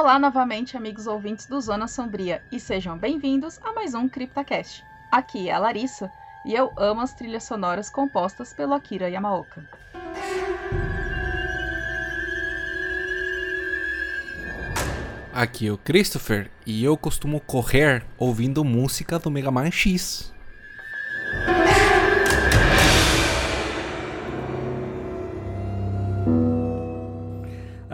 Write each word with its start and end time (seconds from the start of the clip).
Olá 0.00 0.18
novamente, 0.18 0.78
amigos 0.78 1.06
ouvintes 1.06 1.44
do 1.44 1.60
Zona 1.60 1.86
Sombria, 1.86 2.42
e 2.50 2.58
sejam 2.58 2.96
bem-vindos 2.96 3.60
a 3.62 3.74
mais 3.74 3.92
um 3.92 4.08
CryptoCast. 4.08 4.82
Aqui 5.12 5.50
é 5.50 5.52
a 5.52 5.58
Larissa, 5.58 6.10
e 6.42 6.54
eu 6.54 6.72
amo 6.78 7.02
as 7.02 7.12
trilhas 7.12 7.44
sonoras 7.44 7.90
compostas 7.90 8.50
pelo 8.54 8.72
Akira 8.72 9.10
Yamaoka. 9.10 9.62
Aqui 15.34 15.66
é 15.66 15.70
o 15.70 15.76
Christopher 15.76 16.50
e 16.64 16.82
eu 16.82 16.96
costumo 16.96 17.38
correr 17.38 18.02
ouvindo 18.16 18.64
música 18.64 19.18
do 19.18 19.30
Mega 19.30 19.50
Man 19.50 19.70
X. 19.70 20.32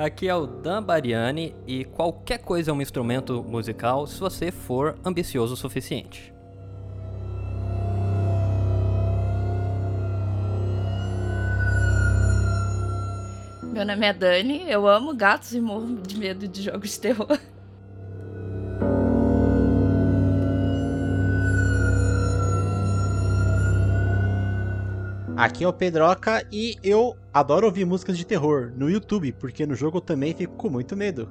Aqui 0.06 0.28
é 0.28 0.34
o 0.37 0.46
Dan 0.46 0.84
Bariani 0.84 1.52
e 1.66 1.84
qualquer 1.84 2.38
coisa 2.38 2.70
é 2.70 2.73
um 2.73 2.80
instrumento 2.80 3.42
musical 3.42 4.06
se 4.06 4.20
você 4.20 4.52
for 4.52 4.96
ambicioso 5.04 5.54
o 5.54 5.57
suficiente. 5.57 6.32
Meu 13.65 13.85
nome 13.85 14.07
é 14.07 14.13
Dani, 14.13 14.71
eu 14.71 14.87
amo 14.87 15.13
gatos 15.13 15.52
e 15.52 15.60
morro 15.60 15.96
de 15.96 16.16
medo 16.16 16.46
de 16.46 16.63
jogos 16.63 16.91
de 16.91 17.01
terror. 17.01 17.41
Aqui 25.37 25.65
é 25.65 25.68
o 25.68 25.73
Pedroca 25.73 26.48
e 26.51 26.76
eu 26.82 27.15
adoro 27.30 27.66
ouvir 27.66 27.84
músicas 27.84 28.16
de 28.16 28.24
terror 28.24 28.73
no 28.74 28.88
YouTube, 28.88 29.32
porque 29.32 29.66
no 29.66 29.74
jogo 29.74 29.98
eu 29.98 30.01
também 30.01 30.34
fico 30.34 30.54
com 30.54 30.70
muito 30.70 30.96
medo. 30.96 31.29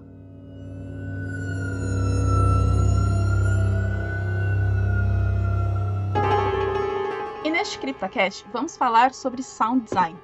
E 7.43 7.49
neste 7.49 7.79
CryptoCast 7.79 8.45
vamos 8.53 8.77
falar 8.77 9.11
sobre 9.11 9.41
sound 9.41 9.85
design. 9.85 10.15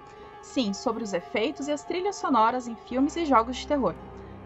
Sim, 0.43 0.73
sobre 0.73 1.03
os 1.03 1.11
efeitos 1.11 1.67
e 1.67 1.71
as 1.71 1.83
trilhas 1.83 2.17
sonoras 2.17 2.67
em 2.67 2.75
filmes 2.75 3.15
e 3.15 3.25
jogos 3.25 3.57
de 3.57 3.67
terror. 3.67 3.95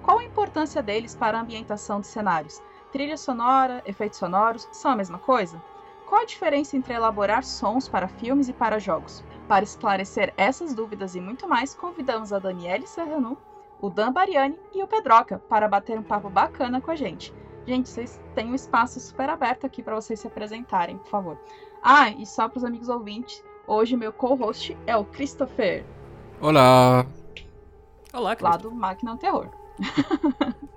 Qual 0.02 0.20
a 0.20 0.24
importância 0.24 0.82
deles 0.82 1.14
para 1.14 1.38
a 1.38 1.42
ambientação 1.42 2.00
de 2.00 2.08
cenários? 2.08 2.62
Trilha 2.90 3.18
sonora, 3.18 3.84
efeitos 3.86 4.18
sonoros, 4.18 4.66
são 4.72 4.92
a 4.92 4.96
mesma 4.96 5.20
coisa? 5.20 5.62
Qual 6.08 6.22
a 6.22 6.26
diferença 6.26 6.78
entre 6.78 6.94
elaborar 6.94 7.44
sons 7.44 7.88
para 7.88 8.08
filmes 8.08 8.48
e 8.48 8.54
para 8.54 8.80
jogos? 8.80 9.24
Para 9.48 9.64
esclarecer 9.64 10.34
essas 10.38 10.74
dúvidas 10.74 11.16
e 11.16 11.22
muito 11.22 11.48
mais, 11.48 11.74
convidamos 11.74 12.32
a 12.32 12.40
Daniele 12.40 12.88
Serranu, 12.88 13.38
o 13.82 13.90
Dan 13.90 14.12
Bariani 14.12 14.60
e 14.74 14.82
o 14.84 14.88
Pedroca 14.88 15.40
para 15.50 15.68
bater 15.68 15.98
um 15.98 16.04
papo 16.04 16.30
bacana 16.30 16.80
com 16.80 16.92
a 16.92 16.96
gente. 16.96 17.34
Gente, 17.66 17.90
vocês 17.90 18.22
têm 18.36 18.52
um 18.52 18.56
espaço 18.56 19.00
super 19.00 19.30
aberto 19.30 19.66
aqui 19.66 19.82
para 19.82 19.96
vocês 19.96 20.20
se 20.20 20.28
apresentarem, 20.28 20.98
por 20.98 21.08
favor. 21.08 21.38
Ah, 21.82 22.10
e 22.10 22.26
só 22.26 22.48
para 22.48 22.60
os 22.60 22.64
amigos 22.64 22.90
ouvintes, 22.90 23.44
hoje 23.68 23.98
meu 23.98 24.14
co-host 24.14 24.78
é 24.86 24.96
o 24.96 25.06
Christopher, 25.06 25.84
Olá! 26.42 27.06
Olá, 28.14 28.30
lá 28.30 28.36
Christopher. 28.36 28.62
do 28.62 28.72
Máquina 28.72 29.18
Terror. 29.18 29.50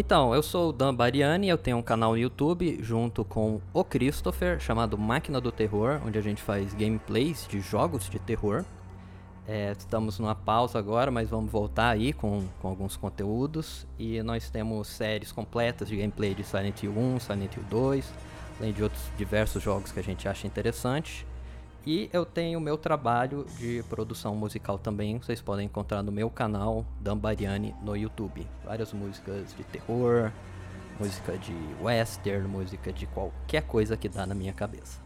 Então, 0.00 0.34
eu 0.34 0.42
sou 0.42 0.70
o 0.70 0.72
Dan 0.72 0.94
Bariani, 0.94 1.50
eu 1.50 1.58
tenho 1.58 1.76
um 1.76 1.82
canal 1.82 2.12
no 2.12 2.16
YouTube 2.16 2.78
junto 2.80 3.22
com 3.22 3.60
o 3.70 3.84
Christopher, 3.84 4.58
chamado 4.58 4.96
Máquina 4.96 5.38
do 5.42 5.52
Terror, 5.52 6.00
onde 6.06 6.18
a 6.18 6.22
gente 6.22 6.40
faz 6.40 6.72
gameplays 6.72 7.46
de 7.46 7.60
jogos 7.60 8.08
de 8.08 8.18
terror. 8.18 8.64
É, 9.46 9.72
estamos 9.72 10.18
numa 10.18 10.34
pausa 10.34 10.78
agora, 10.78 11.10
mas 11.10 11.28
vamos 11.28 11.52
voltar 11.52 11.90
aí 11.90 12.14
com, 12.14 12.46
com 12.62 12.68
alguns 12.68 12.96
conteúdos. 12.96 13.86
E 13.98 14.22
nós 14.22 14.48
temos 14.48 14.88
séries 14.88 15.32
completas 15.32 15.86
de 15.86 15.96
gameplay 15.96 16.34
de 16.34 16.44
Silent 16.44 16.82
Hill 16.82 16.96
1, 16.96 17.20
Silent 17.20 17.54
Hill 17.54 17.64
2, 17.68 18.12
além 18.58 18.72
de 18.72 18.82
outros 18.82 19.02
diversos 19.18 19.62
jogos 19.62 19.92
que 19.92 20.00
a 20.00 20.02
gente 20.02 20.26
acha 20.26 20.46
interessante. 20.46 21.26
E 21.86 22.10
eu 22.12 22.26
tenho 22.26 22.58
o 22.58 22.62
meu 22.62 22.76
trabalho 22.76 23.46
de 23.58 23.82
produção 23.88 24.34
musical 24.34 24.78
também, 24.78 25.18
vocês 25.18 25.40
podem 25.40 25.64
encontrar 25.64 26.02
no 26.02 26.12
meu 26.12 26.28
canal 26.28 26.84
Dan 27.00 27.16
Bariani 27.16 27.74
no 27.82 27.96
YouTube. 27.96 28.46
Várias 28.64 28.92
músicas 28.92 29.54
de 29.56 29.64
terror, 29.64 30.30
música 30.98 31.38
de 31.38 31.54
western, 31.80 32.46
música 32.46 32.92
de 32.92 33.06
qualquer 33.06 33.62
coisa 33.62 33.96
que 33.96 34.08
dá 34.08 34.26
na 34.26 34.34
minha 34.34 34.52
cabeça. 34.52 35.00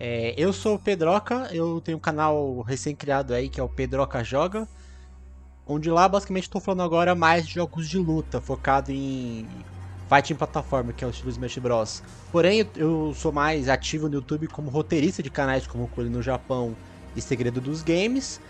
É, 0.00 0.32
eu 0.38 0.52
sou 0.52 0.76
o 0.76 0.78
Pedroca, 0.78 1.50
eu 1.52 1.80
tenho 1.82 1.98
um 1.98 2.00
canal 2.00 2.62
recém-criado 2.62 3.34
aí 3.34 3.50
que 3.50 3.60
é 3.60 3.62
o 3.62 3.68
Pedroca 3.68 4.24
Joga, 4.24 4.66
onde 5.66 5.90
lá 5.90 6.08
basicamente 6.08 6.44
estou 6.44 6.60
falando 6.60 6.84
agora 6.84 7.14
mais 7.14 7.46
de 7.46 7.54
jogos 7.54 7.86
de 7.86 7.98
luta, 7.98 8.40
focado 8.40 8.90
em 8.90 9.46
fighting 10.08 10.34
plataforma, 10.34 10.92
que 10.92 11.04
é 11.04 11.06
o 11.06 11.10
estilo 11.10 11.30
Smash 11.30 11.58
Bros. 11.58 12.02
Porém, 12.32 12.66
eu- 12.76 13.12
sou 13.14 13.30
mais 13.32 13.68
ativo 13.68 14.08
no 14.08 14.14
YouTube 14.14 14.46
como 14.48 14.70
roteirista 14.70 15.22
de 15.22 15.30
canais 15.30 15.66
como 15.66 15.86
Coelho 15.88 16.10
no 16.10 16.22
Japão 16.22 16.74
e 17.14 17.20
Segredo 17.20 17.60
dos 17.60 17.82
Games. 17.82 18.40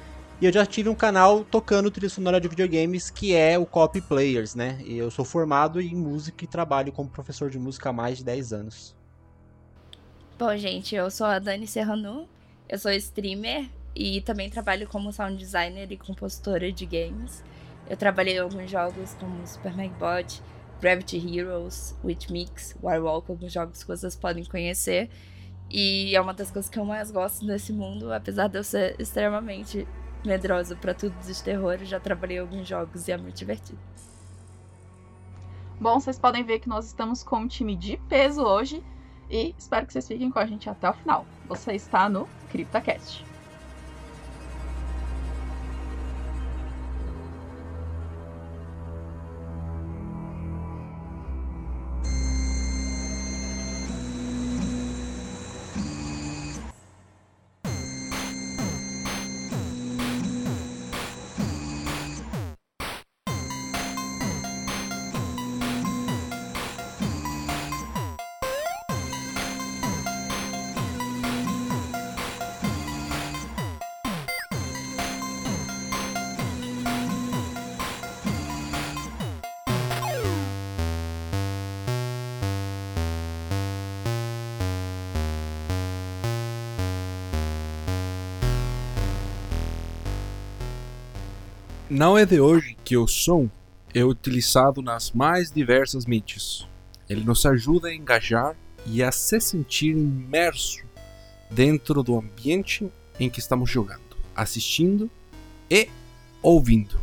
E 0.41 0.47
eu 0.47 0.53
já 0.53 0.65
tive 0.65 0.89
um 0.89 0.95
canal 0.95 1.45
tocando 1.45 1.91
trilha 1.91 2.09
sonora 2.09 2.41
de 2.41 2.47
videogames 2.47 3.11
que 3.11 3.35
é 3.35 3.59
o 3.59 3.67
Copy 3.67 4.01
Players, 4.01 4.55
né? 4.55 4.79
E 4.85 4.97
eu 4.97 5.11
sou 5.11 5.25
formado 5.25 5.81
em 5.81 5.97
música 5.97 6.45
e 6.45 6.47
trabalho 6.47 6.93
como 6.93 7.11
professor 7.11 7.51
de 7.51 7.59
música 7.59 7.89
há 7.89 7.93
mais 7.93 8.19
de 8.19 8.25
10 8.25 8.53
anos. 8.53 8.95
Bom, 10.39 10.57
gente, 10.57 10.95
eu 10.95 11.11
sou 11.11 11.27
a 11.27 11.41
Dani 11.41 11.67
Serranu, 11.67 12.29
eu 12.69 12.79
sou 12.79 12.93
streamer 12.93 13.69
e 13.97 14.21
também 14.21 14.49
trabalho 14.49 14.87
como 14.87 15.13
sound 15.13 15.37
designer 15.37 15.91
e 15.91 15.97
compositora 15.97 16.71
de 16.71 16.87
games. 16.87 17.43
Eu 17.91 17.97
trabalhei 17.97 18.37
em 18.37 18.39
alguns 18.39 18.71
jogos 18.71 19.17
como 19.19 19.45
Super 19.45 19.75
Megbot, 19.75 20.41
Gravity 20.81 21.39
Heroes, 21.39 21.97
Witch 22.05 22.29
Mix, 22.31 22.77
Warwalk, 22.83 23.31
alguns 23.31 23.53
jogos 23.53 23.83
que 23.83 23.89
vocês 23.89 24.17
podem 24.17 24.45
conhecer. 24.45 25.11
E 25.71 26.15
é 26.17 26.21
uma 26.21 26.33
das 26.33 26.51
coisas 26.51 26.71
que 26.71 26.79
eu 26.79 26.85
mais 26.85 27.11
gosto 27.11 27.45
nesse 27.45 27.73
mundo, 27.73 28.13
apesar 28.13 28.49
de 28.49 28.59
eu 28.59 28.65
ser 28.65 28.97
extremamente 28.99 29.87
medrosa 30.25 30.75
pra 30.75 30.95
tudo 30.95 31.15
de 31.25 31.43
terror, 31.43 31.77
eu 31.81 31.87
já 31.87 32.01
trabalhei 32.01 32.39
alguns 32.39 32.67
jogos 32.67 33.07
e 33.07 33.13
é 33.13 33.17
muito 33.17 33.37
divertido. 33.37 33.79
Bom, 35.81 36.01
vocês 36.01 36.19
podem 36.19 36.43
ver 36.43 36.59
que 36.59 36.69
nós 36.69 36.87
estamos 36.87 37.23
com 37.23 37.37
um 37.37 37.47
time 37.47 37.77
de 37.77 37.97
peso 38.09 38.43
hoje 38.43 38.83
e 39.31 39.55
espero 39.57 39.87
que 39.87 39.93
vocês 39.93 40.09
fiquem 40.09 40.31
com 40.31 40.39
a 40.39 40.47
gente 40.47 40.69
até 40.69 40.91
o 40.91 40.95
final. 40.95 41.25
Você 41.47 41.73
está 41.73 42.09
no 42.09 42.29
CryptoCast. 42.51 43.28
Não 91.99 92.17
é 92.17 92.25
de 92.25 92.41
hoje 92.41 92.77
que 92.85 92.97
o 92.97 93.09
som 93.09 93.51
é 93.93 94.05
utilizado 94.05 94.81
nas 94.81 95.11
mais 95.11 95.51
diversas 95.51 96.07
mídias. 96.07 96.65
Ele 97.09 97.25
nos 97.25 97.45
ajuda 97.45 97.89
a 97.89 97.93
engajar 97.93 98.55
e 98.87 99.03
a 99.03 99.11
se 99.11 99.41
sentir 99.41 99.97
imerso 99.97 100.85
dentro 101.51 102.01
do 102.05 102.17
ambiente 102.17 102.89
em 103.19 103.29
que 103.29 103.41
estamos 103.41 103.69
jogando, 103.69 104.17
assistindo 104.33 105.11
e 105.69 105.89
ouvindo. 106.41 107.01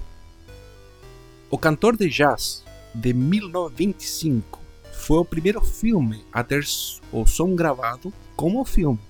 O 1.52 1.58
Cantor 1.58 1.98
de 1.98 2.08
Jazz, 2.08 2.64
de 2.94 3.14
1925, 3.14 4.62
foi 4.94 5.18
o 5.18 5.26
primeiro 5.26 5.60
filme 5.60 6.24
a 6.32 6.42
ter 6.42 6.64
o 7.12 7.26
som 7.28 7.54
gravado 7.54 8.14
como 8.34 8.64
filme. 8.64 9.02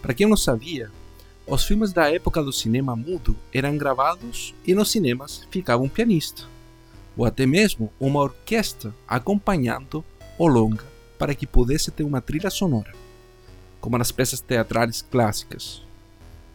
Para 0.00 0.14
quem 0.14 0.26
não 0.26 0.34
sabia, 0.34 0.90
os 1.46 1.64
filmes 1.64 1.92
da 1.92 2.10
época 2.12 2.42
do 2.42 2.52
cinema 2.52 2.96
mudo 2.96 3.36
eram 3.52 3.76
gravados 3.76 4.54
e 4.66 4.74
nos 4.74 4.90
cinemas 4.90 5.46
ficava 5.50 5.82
um 5.82 5.88
pianista, 5.88 6.44
ou 7.16 7.24
até 7.24 7.44
mesmo 7.46 7.92
uma 8.00 8.20
orquestra 8.20 8.94
acompanhando 9.06 10.04
o 10.38 10.46
longa 10.46 10.84
para 11.18 11.34
que 11.34 11.46
pudesse 11.46 11.90
ter 11.90 12.02
uma 12.02 12.20
trilha 12.20 12.50
sonora, 12.50 12.92
como 13.80 13.98
nas 13.98 14.10
peças 14.10 14.40
teatrais 14.40 15.02
clássicas, 15.02 15.82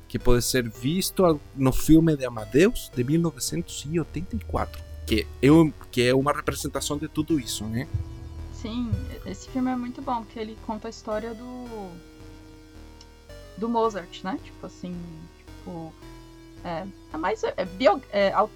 que 0.07 0.17
pode 0.17 0.43
ser 0.43 0.67
visto 0.67 1.39
no 1.55 1.71
filme 1.71 2.15
de 2.17 2.25
Amadeus 2.25 2.91
de 2.95 3.03
1984, 3.03 4.81
que 5.05 5.27
é, 5.41 5.51
um- 5.51 5.71
que 5.91 6.01
é 6.01 6.15
uma 6.15 6.33
representação 6.33 6.97
de 6.97 7.07
tudo 7.07 7.39
isso, 7.39 7.63
né? 7.65 7.87
Sim, 8.53 8.91
esse 9.25 9.47
filme 9.49 9.71
é 9.71 9.75
muito 9.75 10.01
bom, 10.01 10.23
porque 10.23 10.39
ele 10.39 10.57
conta 10.65 10.87
a 10.87 10.89
história 10.89 11.33
do. 11.33 11.91
Do 13.59 13.69
Mozart, 13.69 14.23
né? 14.23 14.39
Tipo 14.43 14.65
assim. 14.65 14.95
Tipo. 15.37 15.93
É, 16.63 16.85
é 17.13 17.17
mais. 17.17 17.43
É 17.43 17.65
bio, 17.65 18.01
é, 18.11 18.31
au- 18.33 18.49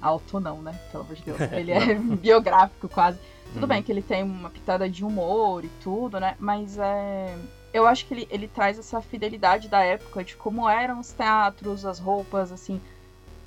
alto 0.00 0.40
não, 0.40 0.60
né? 0.62 0.78
Pelo 0.90 1.04
amor 1.04 1.14
de 1.16 1.22
Deus. 1.22 1.38
Ele 1.52 1.72
é 1.72 1.94
biográfico 2.16 2.88
quase. 2.88 3.18
Tudo 3.52 3.62
Uhum. 3.62 3.68
bem 3.68 3.82
que 3.82 3.90
ele 3.90 4.02
tem 4.02 4.22
uma 4.22 4.50
pitada 4.50 4.86
de 4.90 5.02
humor 5.02 5.64
e 5.64 5.70
tudo, 5.82 6.20
né? 6.20 6.36
Mas 6.38 6.76
é. 6.78 7.34
Eu 7.72 7.86
acho 7.86 8.06
que 8.06 8.12
ele, 8.14 8.28
ele 8.30 8.48
traz 8.48 8.78
essa 8.78 9.00
fidelidade 9.00 9.68
da 9.68 9.82
época, 9.82 10.22
de 10.24 10.36
como 10.36 10.68
eram 10.68 11.00
os 11.00 11.12
teatros, 11.12 11.84
as 11.86 11.98
roupas, 11.98 12.50
assim. 12.52 12.78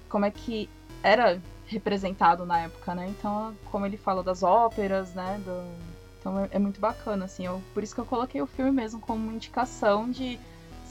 Como 0.09 0.25
é 0.25 0.31
que 0.31 0.67
era 1.03 1.39
representado 1.67 2.45
na 2.45 2.59
época, 2.61 2.93
né? 2.95 3.07
Então, 3.09 3.53
como 3.71 3.85
ele 3.85 3.95
fala 3.97 4.21
das 4.23 4.41
óperas, 4.43 5.13
né? 5.13 5.39
do- 5.45 5.71
Então 6.19 6.39
é, 6.39 6.49
é 6.51 6.59
muito 6.59 6.79
bacana, 6.81 7.25
assim. 7.25 7.45
Eu, 7.45 7.61
por 7.73 7.83
isso 7.83 7.93
que 7.95 8.01
eu 8.01 8.05
coloquei 8.05 8.41
o 8.41 8.47
filme 8.47 8.71
mesmo 8.71 8.99
como 8.99 9.31
indicação 9.31 10.09
de. 10.09 10.39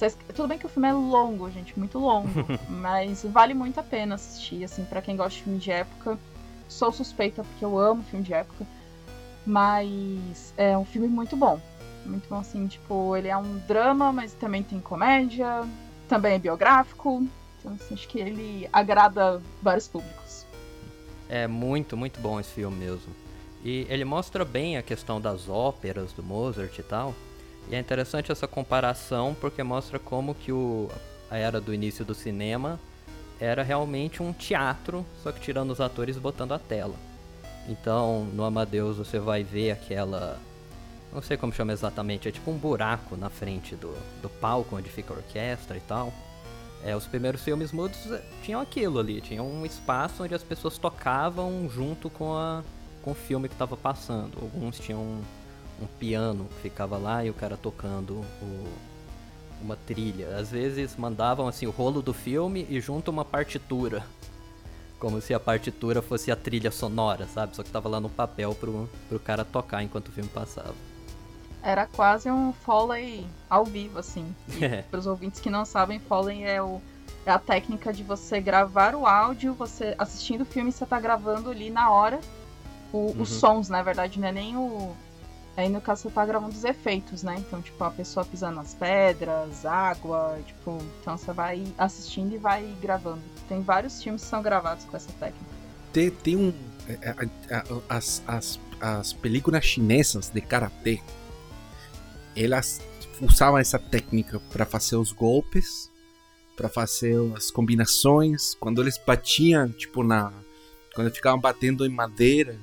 Vocês- 0.00 0.16
Tudo 0.34 0.48
bem 0.48 0.58
que 0.58 0.64
o 0.66 0.68
filme 0.68 0.88
é 0.88 0.92
longo, 0.92 1.50
gente, 1.50 1.78
muito 1.78 1.98
longo, 1.98 2.28
mas 2.68 3.22
vale 3.24 3.52
muito 3.54 3.78
a 3.78 3.82
pena 3.82 4.14
assistir, 4.14 4.64
assim, 4.64 4.84
para 4.84 5.02
quem 5.02 5.14
gosta 5.16 5.36
de 5.36 5.42
filme 5.44 5.58
de 5.58 5.70
época. 5.70 6.18
Sou 6.68 6.90
suspeita 6.90 7.44
porque 7.44 7.64
eu 7.64 7.78
amo 7.78 8.02
filme 8.04 8.24
de 8.24 8.32
época, 8.32 8.66
mas 9.46 10.54
é 10.56 10.76
um 10.76 10.84
filme 10.84 11.08
muito 11.08 11.36
bom. 11.36 11.60
Muito 12.06 12.28
bom, 12.28 12.36
assim, 12.38 12.66
tipo, 12.66 13.14
ele 13.14 13.28
é 13.28 13.36
um 13.36 13.58
drama, 13.68 14.10
mas 14.10 14.32
também 14.32 14.62
tem 14.62 14.80
comédia, 14.80 15.68
também 16.08 16.34
é 16.34 16.38
biográfico. 16.38 17.26
Então, 17.58 17.72
assim, 17.74 17.92
acho 17.94 18.08
que 18.08 18.18
ele 18.18 18.68
agrada 18.72 19.42
vários 19.62 19.86
públicos. 19.86 20.46
É 21.28 21.46
muito, 21.46 21.96
muito 21.96 22.18
bom 22.20 22.40
esse 22.40 22.50
filme 22.50 22.76
mesmo. 22.78 23.12
E 23.62 23.86
ele 23.90 24.04
mostra 24.06 24.44
bem 24.44 24.78
a 24.78 24.82
questão 24.82 25.20
das 25.20 25.48
óperas 25.48 26.12
do 26.12 26.22
Mozart 26.22 26.78
e 26.78 26.82
tal. 26.82 27.14
E 27.70 27.74
é 27.76 27.78
interessante 27.78 28.32
essa 28.32 28.48
comparação 28.48 29.34
porque 29.40 29.62
mostra 29.62 29.98
como 29.98 30.34
que 30.34 30.50
o, 30.50 30.90
a 31.30 31.36
era 31.36 31.60
do 31.60 31.72
início 31.72 32.04
do 32.04 32.14
cinema 32.14 32.80
era 33.38 33.62
realmente 33.62 34.22
um 34.22 34.32
teatro, 34.32 35.06
só 35.22 35.30
que 35.30 35.40
tirando 35.40 35.70
os 35.70 35.80
atores 35.80 36.16
e 36.16 36.20
botando 36.20 36.52
a 36.52 36.58
tela. 36.58 36.94
Então, 37.68 38.24
no 38.34 38.44
Amadeus 38.44 38.96
você 38.96 39.20
vai 39.20 39.44
ver 39.44 39.70
aquela. 39.70 40.38
Não 41.12 41.22
sei 41.22 41.36
como 41.36 41.52
chama 41.52 41.72
exatamente, 41.72 42.28
é 42.28 42.32
tipo 42.32 42.50
um 42.50 42.56
buraco 42.56 43.16
na 43.16 43.30
frente 43.30 43.76
do, 43.76 43.96
do 44.20 44.28
palco 44.28 44.76
onde 44.76 44.90
fica 44.90 45.14
a 45.14 45.16
orquestra 45.16 45.76
e 45.76 45.80
tal. 45.80 46.12
É, 46.82 46.96
os 46.96 47.06
primeiros 47.06 47.42
filmes 47.42 47.72
mudos 47.72 48.10
eh, 48.10 48.22
tinham 48.42 48.60
aquilo 48.60 48.98
ali, 48.98 49.20
tinha 49.20 49.42
um 49.42 49.66
espaço 49.66 50.24
onde 50.24 50.34
as 50.34 50.42
pessoas 50.42 50.78
tocavam 50.78 51.68
junto 51.68 52.08
com, 52.08 52.34
a, 52.34 52.62
com 53.02 53.10
o 53.10 53.14
filme 53.14 53.48
que 53.48 53.54
estava 53.54 53.76
passando. 53.76 54.38
Alguns 54.40 54.78
tinham 54.78 55.20
um, 55.80 55.86
piano 55.86 56.46
que 56.56 56.62
ficava 56.62 56.96
lá 56.98 57.24
e 57.24 57.30
o 57.30 57.34
cara 57.34 57.56
tocando 57.56 58.24
o- 58.42 58.68
uma 59.62 59.76
trilha. 59.76 60.36
Às 60.36 60.50
vezes 60.50 60.96
mandavam 60.96 61.46
assim 61.46 61.66
o 61.66 61.70
rolo 61.70 62.00
do 62.00 62.14
filme 62.14 62.66
e 62.70 62.80
junto 62.80 63.10
uma 63.10 63.24
partitura. 63.24 64.04
Como 64.98 65.20
se 65.20 65.32
a 65.32 65.40
partitura 65.40 66.02
fosse 66.02 66.30
a 66.30 66.36
trilha 66.36 66.70
sonora, 66.70 67.26
sabe? 67.26 67.56
Só 67.56 67.62
que 67.62 67.70
tava 67.70 67.88
lá 67.88 68.00
no 68.00 68.08
papel 68.10 68.54
pro, 68.54 68.88
pro 69.08 69.18
cara 69.18 69.44
tocar 69.44 69.82
enquanto 69.82 70.08
o 70.08 70.12
filme 70.12 70.28
passava. 70.28 70.74
Era 71.62 71.86
quase 71.86 72.30
um 72.30 72.52
Foley 72.52 73.26
ao 73.48 73.64
vivo, 73.64 73.98
assim. 73.98 74.34
É. 74.60 74.82
Para 74.82 74.98
os 75.00 75.06
ouvintes 75.06 75.40
que 75.40 75.50
não 75.50 75.64
sabem, 75.64 75.98
Foley 75.98 76.42
é, 76.44 76.62
o, 76.62 76.80
é 77.26 77.30
a 77.30 77.38
técnica 77.38 77.92
de 77.92 78.02
você 78.02 78.40
gravar 78.40 78.94
o 78.94 79.06
áudio, 79.06 79.52
você 79.54 79.94
assistindo 79.98 80.42
o 80.42 80.46
filme, 80.46 80.72
você 80.72 80.84
tá 80.86 80.98
gravando 81.00 81.50
ali 81.50 81.68
na 81.70 81.90
hora 81.90 82.18
o- 82.92 83.12
Uhum. 83.14 83.22
os 83.22 83.28
sons, 83.30 83.68
na 83.68 83.82
verdade, 83.82 84.18
não 84.18 84.28
é 84.28 84.32
nem 84.32 84.56
o. 84.56 84.94
Aí 85.56 85.68
no 85.68 85.80
caso 85.80 86.02
você 86.02 86.10
tá 86.10 86.24
gravando 86.24 86.54
os 86.54 86.64
efeitos, 86.64 87.22
né? 87.22 87.36
Então, 87.38 87.60
tipo, 87.60 87.82
a 87.84 87.90
pessoa 87.90 88.24
pisando 88.24 88.56
nas 88.56 88.72
pedras, 88.74 89.66
água, 89.66 90.38
tipo, 90.46 90.78
então 91.00 91.16
você 91.18 91.32
vai 91.32 91.66
assistindo 91.76 92.32
e 92.34 92.38
vai 92.38 92.64
gravando. 92.80 93.20
Tem 93.48 93.60
vários 93.60 94.02
filmes 94.02 94.22
que 94.22 94.28
são 94.28 94.40
gravados 94.42 94.84
com 94.84 94.96
essa 94.96 95.12
técnica. 95.18 95.44
Tem, 95.92 96.10
tem 96.10 96.36
um. 96.36 96.54
é, 96.88 97.10
a- 97.10 97.64
As, 97.88 98.22
as, 98.26 98.60
as 98.80 99.12
películas 99.12 99.64
chinesas 99.64 100.30
de 100.30 100.40
karatê, 100.40 101.00
elas 102.36 102.80
usavam 103.20 103.58
essa 103.58 103.78
técnica 103.78 104.40
para 104.52 104.64
fazer 104.64 104.96
os 104.96 105.12
golpes, 105.12 105.90
para 106.56 106.68
fazer 106.68 107.16
as 107.36 107.50
combinações. 107.50 108.54
Quando 108.54 108.80
eles 108.80 108.98
batiam, 109.04 109.68
tipo, 109.72 110.02
na. 110.02 110.32
Quando 110.94 111.10
ficavam 111.12 111.40
batendo 111.40 111.84
em 111.84 111.88
madeira, 111.90 112.56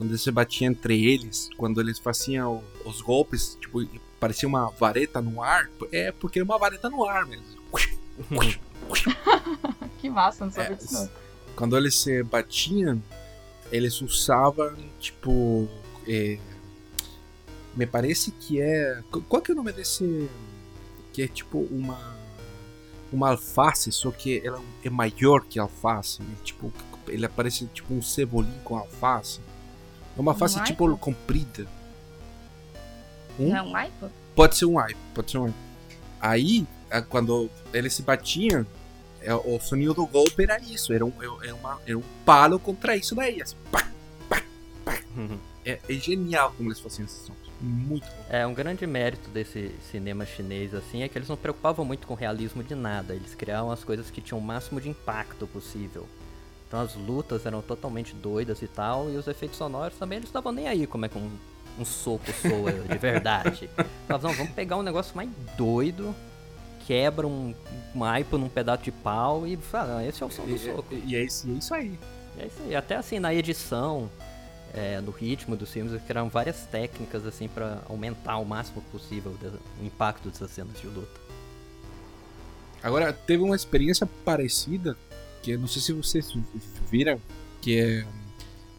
quando 0.00 0.12
eles 0.12 0.22
se 0.22 0.30
batiam 0.30 0.70
entre 0.70 1.04
eles, 1.04 1.50
quando 1.58 1.78
eles 1.78 1.98
faziam 1.98 2.64
os 2.86 3.02
golpes, 3.02 3.58
tipo, 3.60 3.86
parecia 4.18 4.48
uma 4.48 4.70
vareta 4.70 5.20
no 5.20 5.42
ar, 5.42 5.70
é 5.92 6.10
porque 6.10 6.38
era 6.38 6.44
uma 6.46 6.56
vareta 6.58 6.88
no 6.88 7.04
ar 7.04 7.26
mesmo. 7.26 7.44
Que 10.00 10.08
massa, 10.08 10.46
não 10.46 10.52
sabia 10.52 10.72
É, 10.72 10.74
disso 10.76 10.94
não. 10.94 11.10
quando 11.54 11.76
eles 11.76 11.94
se 11.96 12.22
batiam, 12.22 13.02
eles 13.70 14.00
usavam, 14.00 14.74
tipo. 14.98 15.68
é, 16.08 16.38
me 17.76 17.86
parece 17.86 18.30
que 18.30 18.60
é. 18.60 19.02
qu- 19.10 19.20
Qual 19.22 19.42
que 19.42 19.50
é 19.50 19.54
o 19.54 19.56
nome 19.56 19.72
desse. 19.72 20.28
Que 21.12 21.22
é 21.22 21.28
tipo 21.28 21.58
uma. 21.70 22.18
Uma 23.12 23.30
alface, 23.30 23.92
só 23.92 24.10
que 24.10 24.40
ela 24.44 24.62
é 24.84 24.88
maior 24.88 25.44
que 25.44 25.58
alface. 25.58 26.22
né? 26.22 26.34
Tipo, 26.44 26.72
ele 27.08 27.28
parece 27.28 27.66
tipo 27.66 27.92
um 27.92 28.00
cebolinho 28.00 28.60
com 28.64 28.76
alface. 28.76 29.40
É 30.16 30.20
uma 30.20 30.32
alface 30.32 30.58
Um 30.58 30.64
tipo 30.64 30.96
comprida. 30.98 31.66
Um? 33.38 33.48
Não 33.50 33.56
é 33.56 33.62
um 33.62 33.76
iPod? 33.76 34.12
Pode 34.34 34.56
ser 34.56 34.64
um 34.66 34.78
aipo, 34.78 34.98
pode 35.14 35.30
ser 35.30 35.38
um 35.38 35.44
aipo. 35.46 35.56
Aí, 36.20 36.66
a- 36.90 37.02
quando 37.02 37.50
eles 37.72 37.94
se 37.94 38.02
batiam, 38.02 38.66
é, 39.22 39.34
o 39.34 39.58
sonido 39.60 39.94
do 39.94 40.06
golpe 40.06 40.42
era 40.42 40.58
isso, 40.60 40.92
era 40.92 41.04
um, 41.04 41.12
era 41.42 41.54
uma, 41.54 41.80
era 41.86 41.98
um 41.98 42.02
palo 42.24 42.58
contra 42.58 42.96
isso 42.96 43.14
daí. 43.14 43.40
assim, 43.40 43.56
pá, 43.70 43.86
pá, 44.28 44.42
pá. 44.84 44.98
É, 45.64 45.78
é 45.88 45.92
genial 45.94 46.52
como 46.56 46.68
eles 46.68 46.80
faziam 46.80 47.06
esses 47.06 47.26
sons. 47.26 47.36
Muito 47.60 48.04
bom. 48.06 48.24
É, 48.30 48.46
um 48.46 48.54
grande 48.54 48.86
mérito 48.86 49.28
desse 49.30 49.74
cinema 49.90 50.24
chinês, 50.24 50.74
assim, 50.74 51.02
é 51.02 51.08
que 51.08 51.18
eles 51.18 51.28
não 51.28 51.36
preocupavam 51.36 51.84
muito 51.84 52.06
com 52.06 52.14
o 52.14 52.16
realismo 52.16 52.62
de 52.64 52.74
nada. 52.74 53.14
Eles 53.14 53.34
criavam 53.34 53.70
as 53.70 53.84
coisas 53.84 54.10
que 54.10 54.20
tinham 54.22 54.38
o 54.38 54.42
máximo 54.42 54.80
de 54.80 54.88
impacto 54.88 55.46
possível. 55.46 56.06
Então 56.70 56.80
as 56.80 56.94
lutas 56.94 57.44
eram 57.44 57.60
totalmente 57.60 58.14
doidas 58.14 58.62
e 58.62 58.68
tal, 58.68 59.10
e 59.10 59.16
os 59.16 59.26
efeitos 59.26 59.58
sonoros 59.58 59.98
também 59.98 60.18
eles 60.18 60.28
estavam 60.28 60.52
nem 60.52 60.68
aí 60.68 60.86
como 60.86 61.04
é 61.04 61.08
que 61.08 61.18
um, 61.18 61.28
um 61.76 61.84
soco 61.84 62.32
soa 62.32 62.70
de 62.70 62.96
verdade. 62.96 63.68
Falavam, 64.06 64.30
não, 64.30 64.36
vamos 64.38 64.52
pegar 64.52 64.76
um 64.76 64.82
negócio 64.84 65.16
mais 65.16 65.28
doido, 65.58 66.14
quebra 66.86 67.26
um, 67.26 67.52
um 67.92 68.04
aipo 68.04 68.38
num 68.38 68.48
pedaço 68.48 68.84
de 68.84 68.92
pau 68.92 69.48
e 69.48 69.56
fala, 69.56 69.98
"Ah, 69.98 70.06
esse 70.06 70.22
é 70.22 70.26
o 70.26 70.30
som 70.30 70.46
do 70.46 70.56
soco. 70.56 70.94
E, 70.94 71.10
e 71.10 71.16
é, 71.16 71.24
isso, 71.24 71.48
e 71.48 71.54
é 71.54 71.54
isso 71.54 71.74
aí. 71.74 71.98
É 72.38 72.46
isso 72.46 72.62
aí. 72.64 72.76
Até 72.76 72.94
assim, 72.94 73.18
na 73.18 73.34
edição, 73.34 74.08
é, 74.72 75.00
no 75.00 75.10
ritmo 75.10 75.56
dos 75.56 75.72
filmes, 75.72 75.92
eles 75.92 76.04
criaram 76.04 76.28
várias 76.28 76.66
técnicas 76.66 77.26
assim 77.26 77.48
para 77.48 77.82
aumentar 77.88 78.36
o 78.36 78.44
máximo 78.44 78.80
possível 78.92 79.36
o 79.80 79.84
impacto 79.84 80.28
dessas 80.30 80.52
cenas 80.52 80.80
de 80.80 80.86
luta. 80.86 81.20
Agora, 82.80 83.12
teve 83.12 83.42
uma 83.42 83.56
experiência 83.56 84.08
parecida, 84.24 84.96
que 85.42 85.56
não 85.56 85.66
sei 85.66 85.80
se 85.82 85.92
vocês 85.92 86.32
viram, 86.90 87.20
que 87.60 87.78
é, 87.78 88.06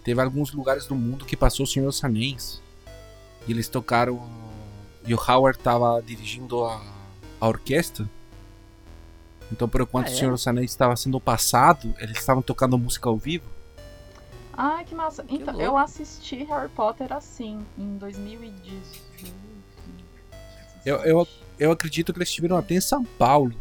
teve 0.04 0.22
alguns 0.22 0.52
lugares 0.54 0.86
do 0.86 0.96
mundo 0.96 1.26
que 1.26 1.36
passou 1.38 1.64
o 1.64 1.68
Senhor 1.68 1.86
dos 1.88 2.04
Anéis. 2.04 2.62
E 3.48 3.52
eles 3.52 3.68
tocaram. 3.68 4.22
E 5.06 5.14
o 5.14 5.18
Howard 5.18 5.58
tava 5.60 6.02
dirigindo 6.02 6.64
a, 6.64 6.80
a 7.40 7.48
orquestra. 7.48 8.08
Então, 9.52 9.68
por 9.68 9.82
enquanto 9.82 10.08
Ah, 10.08 10.12
é? 10.12 10.14
o 10.14 10.18
Senhor 10.18 10.32
dos 10.32 10.48
Anéis 10.48 10.72
estava 10.72 10.96
sendo 10.96 11.20
passado, 11.20 11.94
eles 12.00 12.18
estavam 12.20 12.42
tocando 12.44 12.78
música 12.78 13.10
ao 13.10 13.18
vivo. 13.18 13.44
Ah, 14.54 14.84
que 14.86 14.94
massa. 14.94 15.24
Que 15.24 15.36
então, 15.36 15.54
louco. 15.54 15.62
eu 15.62 15.78
assisti 15.78 16.44
Harry 16.44 16.70
Potter 16.70 17.12
assim, 17.12 17.60
em 17.78 17.98
2018. 17.98 19.34
Eu, 20.86 20.98
eu, 20.98 21.28
eu 21.60 21.72
acredito 21.72 22.12
que 22.14 22.20
eles 22.20 22.30
estiveram 22.30 22.58
até 22.58 22.76
em 22.76 22.82
São 22.82 23.04
Paulo. 23.04 23.54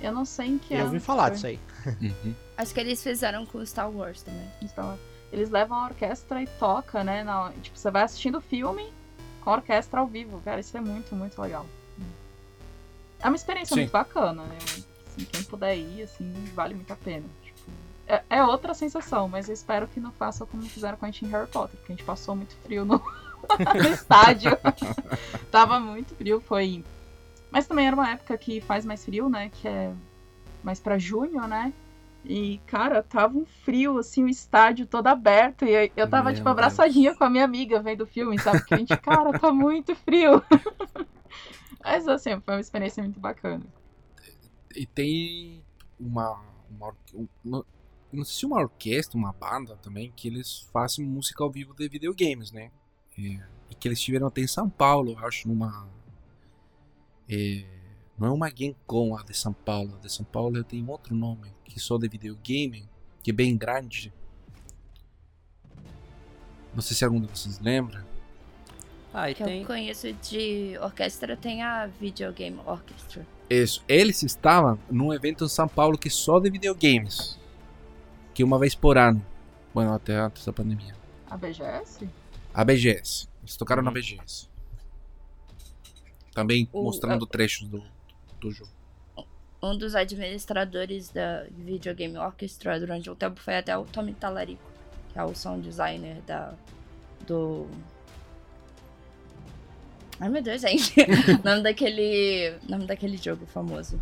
Eu 0.00 0.12
não 0.12 0.24
sei 0.24 0.48
em 0.48 0.58
que 0.58 0.74
Eu 0.74 0.84
ouvi 0.86 1.00
falar 1.00 1.24
foi. 1.24 1.30
disso 1.32 1.46
aí. 1.46 1.60
Uhum. 1.86 2.34
Acho 2.56 2.74
que 2.74 2.80
eles 2.80 3.02
fizeram 3.02 3.44
com 3.46 3.64
Star 3.64 3.90
Wars 3.90 4.22
também. 4.22 4.48
Então, 4.62 4.98
eles 5.32 5.50
levam 5.50 5.78
a 5.78 5.86
orquestra 5.86 6.42
e 6.42 6.46
toca, 6.46 7.02
né? 7.02 7.24
Na, 7.24 7.52
tipo, 7.62 7.76
você 7.78 7.90
vai 7.90 8.02
assistindo 8.02 8.38
o 8.38 8.40
filme 8.40 8.92
com 9.40 9.50
a 9.50 9.54
orquestra 9.54 10.00
ao 10.00 10.06
vivo. 10.06 10.40
Cara, 10.44 10.60
isso 10.60 10.76
é 10.76 10.80
muito, 10.80 11.14
muito 11.14 11.40
legal. 11.40 11.66
É 13.24 13.28
uma 13.28 13.36
experiência 13.36 13.74
Sim. 13.74 13.80
muito 13.80 13.92
bacana, 13.92 14.42
né? 14.44 14.58
Assim, 15.06 15.24
quem 15.24 15.42
puder 15.44 15.76
ir, 15.76 16.02
assim, 16.02 16.30
vale 16.54 16.74
muito 16.74 16.92
a 16.92 16.96
pena. 16.96 17.24
Tipo, 17.42 17.70
é, 18.06 18.22
é 18.28 18.44
outra 18.44 18.74
sensação, 18.74 19.28
mas 19.28 19.48
eu 19.48 19.54
espero 19.54 19.88
que 19.88 19.98
não 19.98 20.12
façam 20.12 20.46
como 20.46 20.62
fizeram 20.64 20.98
com 20.98 21.06
a 21.06 21.10
gente 21.10 21.24
em 21.24 21.28
Harry 21.28 21.48
Potter, 21.48 21.76
porque 21.78 21.92
a 21.92 21.96
gente 21.96 22.04
passou 22.04 22.36
muito 22.36 22.54
frio 22.56 22.84
no, 22.84 23.00
no 23.82 23.88
estádio. 23.88 24.50
Tava 25.50 25.80
muito 25.80 26.14
frio, 26.14 26.38
foi. 26.40 26.84
Mas 27.50 27.66
também 27.66 27.86
era 27.86 27.96
uma 27.96 28.10
época 28.10 28.36
que 28.36 28.60
faz 28.60 28.84
mais 28.84 29.02
frio, 29.02 29.30
né? 29.30 29.50
Que 29.54 29.68
é 29.68 29.90
mais 30.64 30.80
pra 30.80 30.98
junho, 30.98 31.46
né? 31.46 31.72
E, 32.24 32.58
cara, 32.66 33.02
tava 33.02 33.36
um 33.36 33.44
frio, 33.44 33.98
assim, 33.98 34.24
o 34.24 34.28
estádio 34.28 34.86
todo 34.86 35.06
aberto. 35.08 35.64
E 35.66 35.92
eu 35.94 36.08
tava, 36.08 36.30
Meu 36.30 36.36
tipo, 36.36 36.48
abraçadinha 36.48 37.14
com 37.14 37.24
a 37.24 37.30
minha 37.30 37.44
amiga 37.44 37.82
vendo 37.82 38.02
o 38.02 38.06
filme, 38.06 38.38
sabe? 38.38 38.60
Porque 38.60 38.74
a 38.74 38.78
gente, 38.78 38.98
cara, 38.98 39.34
tá 39.34 39.52
muito 39.52 39.94
frio. 39.94 40.42
Mas, 41.84 42.08
assim, 42.08 42.40
foi 42.40 42.54
uma 42.54 42.60
experiência 42.60 43.02
muito 43.02 43.20
bacana. 43.20 43.64
E 44.74 44.86
tem 44.86 45.62
uma, 45.98 46.40
uma, 46.70 46.96
uma- 47.44 47.64
Não 48.12 48.24
sei 48.24 48.34
se 48.40 48.46
uma 48.46 48.60
orquestra, 48.60 49.18
uma 49.18 49.32
banda 49.32 49.76
também, 49.76 50.12
que 50.12 50.28
eles 50.28 50.60
fazem 50.72 51.04
música 51.06 51.42
ao 51.44 51.50
vivo 51.50 51.74
de 51.74 51.88
videogames, 51.88 52.50
né? 52.52 52.70
É, 53.18 53.22
e 53.70 53.74
que 53.78 53.86
eles 53.88 54.00
tiveram 54.00 54.26
até 54.26 54.40
em 54.40 54.46
São 54.48 54.68
Paulo, 54.68 55.12
eu 55.12 55.18
acho, 55.26 55.46
numa. 55.48 55.88
é, 57.28 57.64
não 58.18 58.28
é 58.28 58.30
uma 58.30 58.48
Game 58.50 58.76
Con 58.86 59.16
a 59.16 59.22
de 59.22 59.34
São 59.36 59.52
Paulo. 59.52 59.94
A 59.96 59.98
de 60.00 60.12
São 60.12 60.24
Paulo 60.24 60.62
tem 60.64 60.84
outro 60.88 61.14
nome, 61.14 61.52
que 61.64 61.78
só 61.80 61.96
de 61.98 62.08
videogame, 62.08 62.88
que 63.22 63.30
é 63.30 63.34
bem 63.34 63.56
grande. 63.56 64.12
Não 66.74 66.82
sei 66.82 66.96
se 66.96 67.04
algum 67.04 67.20
de 67.20 67.26
vocês 67.28 67.58
lembra. 67.60 68.04
Ah, 69.12 69.30
e 69.30 69.34
Que 69.34 69.44
tem. 69.44 69.60
eu 69.60 69.66
conheço 69.66 70.12
de 70.14 70.76
orquestra 70.82 71.36
tem 71.36 71.62
a 71.62 71.86
Videogame 71.86 72.58
Orchestra. 72.66 73.24
Isso. 73.48 73.84
Eles 73.86 74.22
estavam 74.24 74.78
num 74.90 75.12
evento 75.12 75.44
em 75.44 75.48
São 75.48 75.68
Paulo 75.68 75.96
que 75.96 76.10
só 76.10 76.40
de 76.40 76.50
videogames. 76.50 77.38
Que 78.34 78.42
uma 78.42 78.58
vez 78.58 78.74
por 78.74 78.98
ano. 78.98 79.24
Bueno, 79.72 79.92
até 79.92 80.16
antes 80.16 80.44
da 80.44 80.52
pandemia. 80.52 80.96
A 81.30 81.36
BGS? 81.36 82.08
A 82.52 82.64
BGS. 82.64 83.28
Eles 83.42 83.56
tocaram 83.56 83.82
na 83.82 83.90
Uhum. 83.90 83.94
BGS. 83.94 84.48
Também 86.32 86.68
O- 86.72 86.82
mostrando 86.82 87.24
trechos 87.26 87.68
do, 87.68 87.84
do 88.48 88.52
jogo. 88.52 88.70
Um 89.62 89.76
dos 89.78 89.94
administradores 89.94 91.08
da 91.08 91.44
Videogame 91.50 92.18
Orchestra 92.18 92.78
durante 92.78 93.08
um 93.10 93.14
tempo 93.14 93.40
foi 93.40 93.56
até 93.56 93.76
o 93.76 93.84
Tommy 93.84 94.12
Talarico, 94.12 94.62
que 95.12 95.18
é 95.18 95.24
o 95.24 95.34
sound 95.34 95.62
designer 95.66 96.20
da 96.26 96.52
do 97.26 97.66
Ai 100.20 100.28
meu 100.28 100.42
Deus, 100.42 100.60
gente. 100.60 100.94
nome 101.42 101.62
daquele, 101.62 102.54
nome 102.68 102.86
daquele 102.86 103.16
jogo 103.16 103.46
famoso 103.46 104.00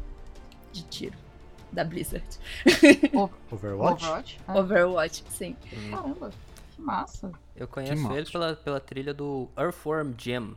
de 0.73 0.83
tiro 0.85 1.17
da 1.73 1.85
Blizzard. 1.85 2.27
Overwatch? 3.51 4.05
Overwatch? 4.05 4.41
É. 4.47 4.53
Overwatch, 4.53 5.25
sim. 5.31 5.57
Hum, 5.73 5.91
Caramba, 5.91 6.31
que 6.75 6.83
massa. 6.83 7.33
Eu 7.57 7.67
conheço 7.67 8.03
massa. 8.03 8.19
ele 8.19 8.31
pela, 8.31 8.57
pela 8.57 8.81
trilha 8.81 9.15
do 9.15 9.49
Earthworm 9.57 10.13
Jim. 10.19 10.55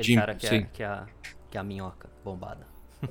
Gym, 0.00 0.16
cara 0.16 0.34
que 0.34 0.46
sim. 0.46 0.56
É, 0.56 0.62
que, 0.72 0.82
é, 0.82 0.86
a- 0.86 1.06
que 1.52 1.58
é 1.58 1.60
a 1.60 1.64
minhoca 1.64 2.08
bombada. 2.24 2.66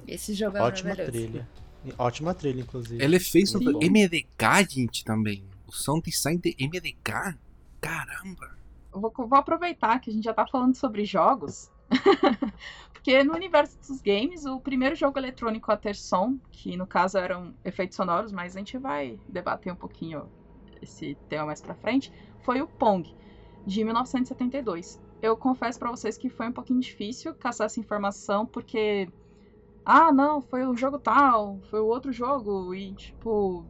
Esse 0.07 0.33
jogo 0.33 0.57
é 0.57 0.62
Ótima 0.63 0.95
trilha. 0.95 1.48
Ótima 1.95 2.33
trilha, 2.33 2.62
inclusive. 2.62 3.03
Ele 3.03 3.19
fez 3.19 3.53
o 3.53 3.60
Muito 3.60 3.74
do 3.74 3.79
bom. 3.79 3.86
MDK, 3.86 4.67
gente, 4.67 5.05
também. 5.05 5.45
O 5.67 5.71
sound 5.71 6.01
design 6.01 6.39
de 6.39 6.55
MDK. 6.60 7.38
Caramba. 7.79 8.57
Vou, 8.91 9.13
vou 9.15 9.38
aproveitar 9.38 10.00
que 10.00 10.10
a 10.10 10.13
gente 10.13 10.24
já 10.24 10.33
tá 10.33 10.48
falando 10.48 10.74
sobre 10.74 11.05
jogos. 11.05 11.69
Porque 12.93 13.24
no 13.24 13.36
universo 13.36 13.77
dos 13.79 14.01
games, 14.01 14.45
o 14.45 14.60
primeiro 14.60 14.95
jogo 14.95 15.19
eletrônico 15.19 15.71
a 15.71 15.77
ter 15.77 15.95
som, 15.95 16.39
que 16.51 16.75
no 16.75 16.88
caso 16.88 17.19
eram 17.19 17.53
efeitos 17.63 17.95
sonoros, 17.95 18.31
mas 18.31 18.55
a 18.55 18.60
gente 18.60 18.77
vai 18.79 19.19
debater 19.29 19.71
um 19.71 19.75
pouquinho 19.75 20.27
esse 20.81 21.15
tema 21.29 21.45
mais 21.45 21.62
pra 21.62 21.75
frente, 21.75 22.12
foi 22.41 22.60
o 22.60 22.67
Pong, 22.67 23.15
de 23.67 23.83
1972. 23.83 25.00
Eu 25.21 25.37
confesso 25.37 25.79
pra 25.79 25.91
vocês 25.91 26.17
que 26.17 26.29
foi 26.29 26.47
um 26.47 26.53
pouquinho 26.53 26.79
difícil 26.81 27.35
caçar 27.35 27.65
essa 27.67 27.79
informação, 27.79 28.45
porque. 28.47 29.07
Ah, 29.85 30.11
não, 30.13 30.41
foi 30.41 30.65
o 30.67 30.75
jogo 30.77 30.99
tal, 30.99 31.61
foi 31.69 31.81
o 31.81 31.87
outro 31.87 32.11
jogo, 32.13 32.73
e 32.75 32.95
tipo. 32.95 33.69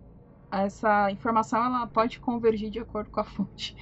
Essa 0.52 1.12
informação 1.12 1.64
ela 1.66 1.88
pode 1.88 2.20
convergir 2.20 2.72
de 2.72 2.80
acordo 2.80 3.10
com 3.12 3.20
a 3.22 3.26
fonte 3.26 3.76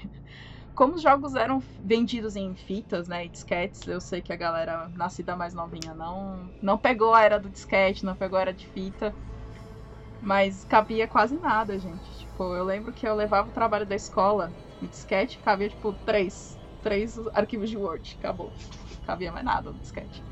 como 0.75 0.95
os 0.95 1.01
jogos 1.01 1.35
eram 1.35 1.59
vendidos 1.77 2.35
em 2.35 2.55
fitas, 2.55 3.07
né, 3.07 3.25
e 3.25 3.29
disquetes, 3.29 3.85
eu 3.87 3.99
sei 3.99 4.21
que 4.21 4.31
a 4.31 4.35
galera 4.37 4.89
nascida 4.95 5.35
mais 5.35 5.53
novinha 5.53 5.93
não 5.93 6.53
não 6.61 6.77
pegou 6.77 7.13
a 7.13 7.21
era 7.23 7.39
do 7.39 7.49
disquete, 7.49 8.05
não 8.05 8.15
pegou 8.15 8.37
a 8.37 8.41
era 8.41 8.53
de 8.53 8.65
fita, 8.67 9.13
mas 10.21 10.63
cabia 10.65 11.07
quase 11.07 11.37
nada, 11.39 11.77
gente. 11.79 12.19
Tipo, 12.19 12.55
eu 12.55 12.63
lembro 12.65 12.93
que 12.93 13.07
eu 13.07 13.15
levava 13.15 13.49
o 13.49 13.53
trabalho 13.53 13.85
da 13.85 13.95
escola 13.95 14.53
em 14.81 14.87
disquete, 14.87 15.39
cabia 15.39 15.69
tipo 15.69 15.93
três, 16.05 16.58
três 16.81 17.17
arquivos 17.33 17.69
de 17.69 17.77
Word, 17.77 18.17
acabou, 18.19 18.51
cabia 19.05 19.31
mais 19.31 19.45
nada 19.45 19.71
no 19.71 19.79
disquete. 19.79 20.23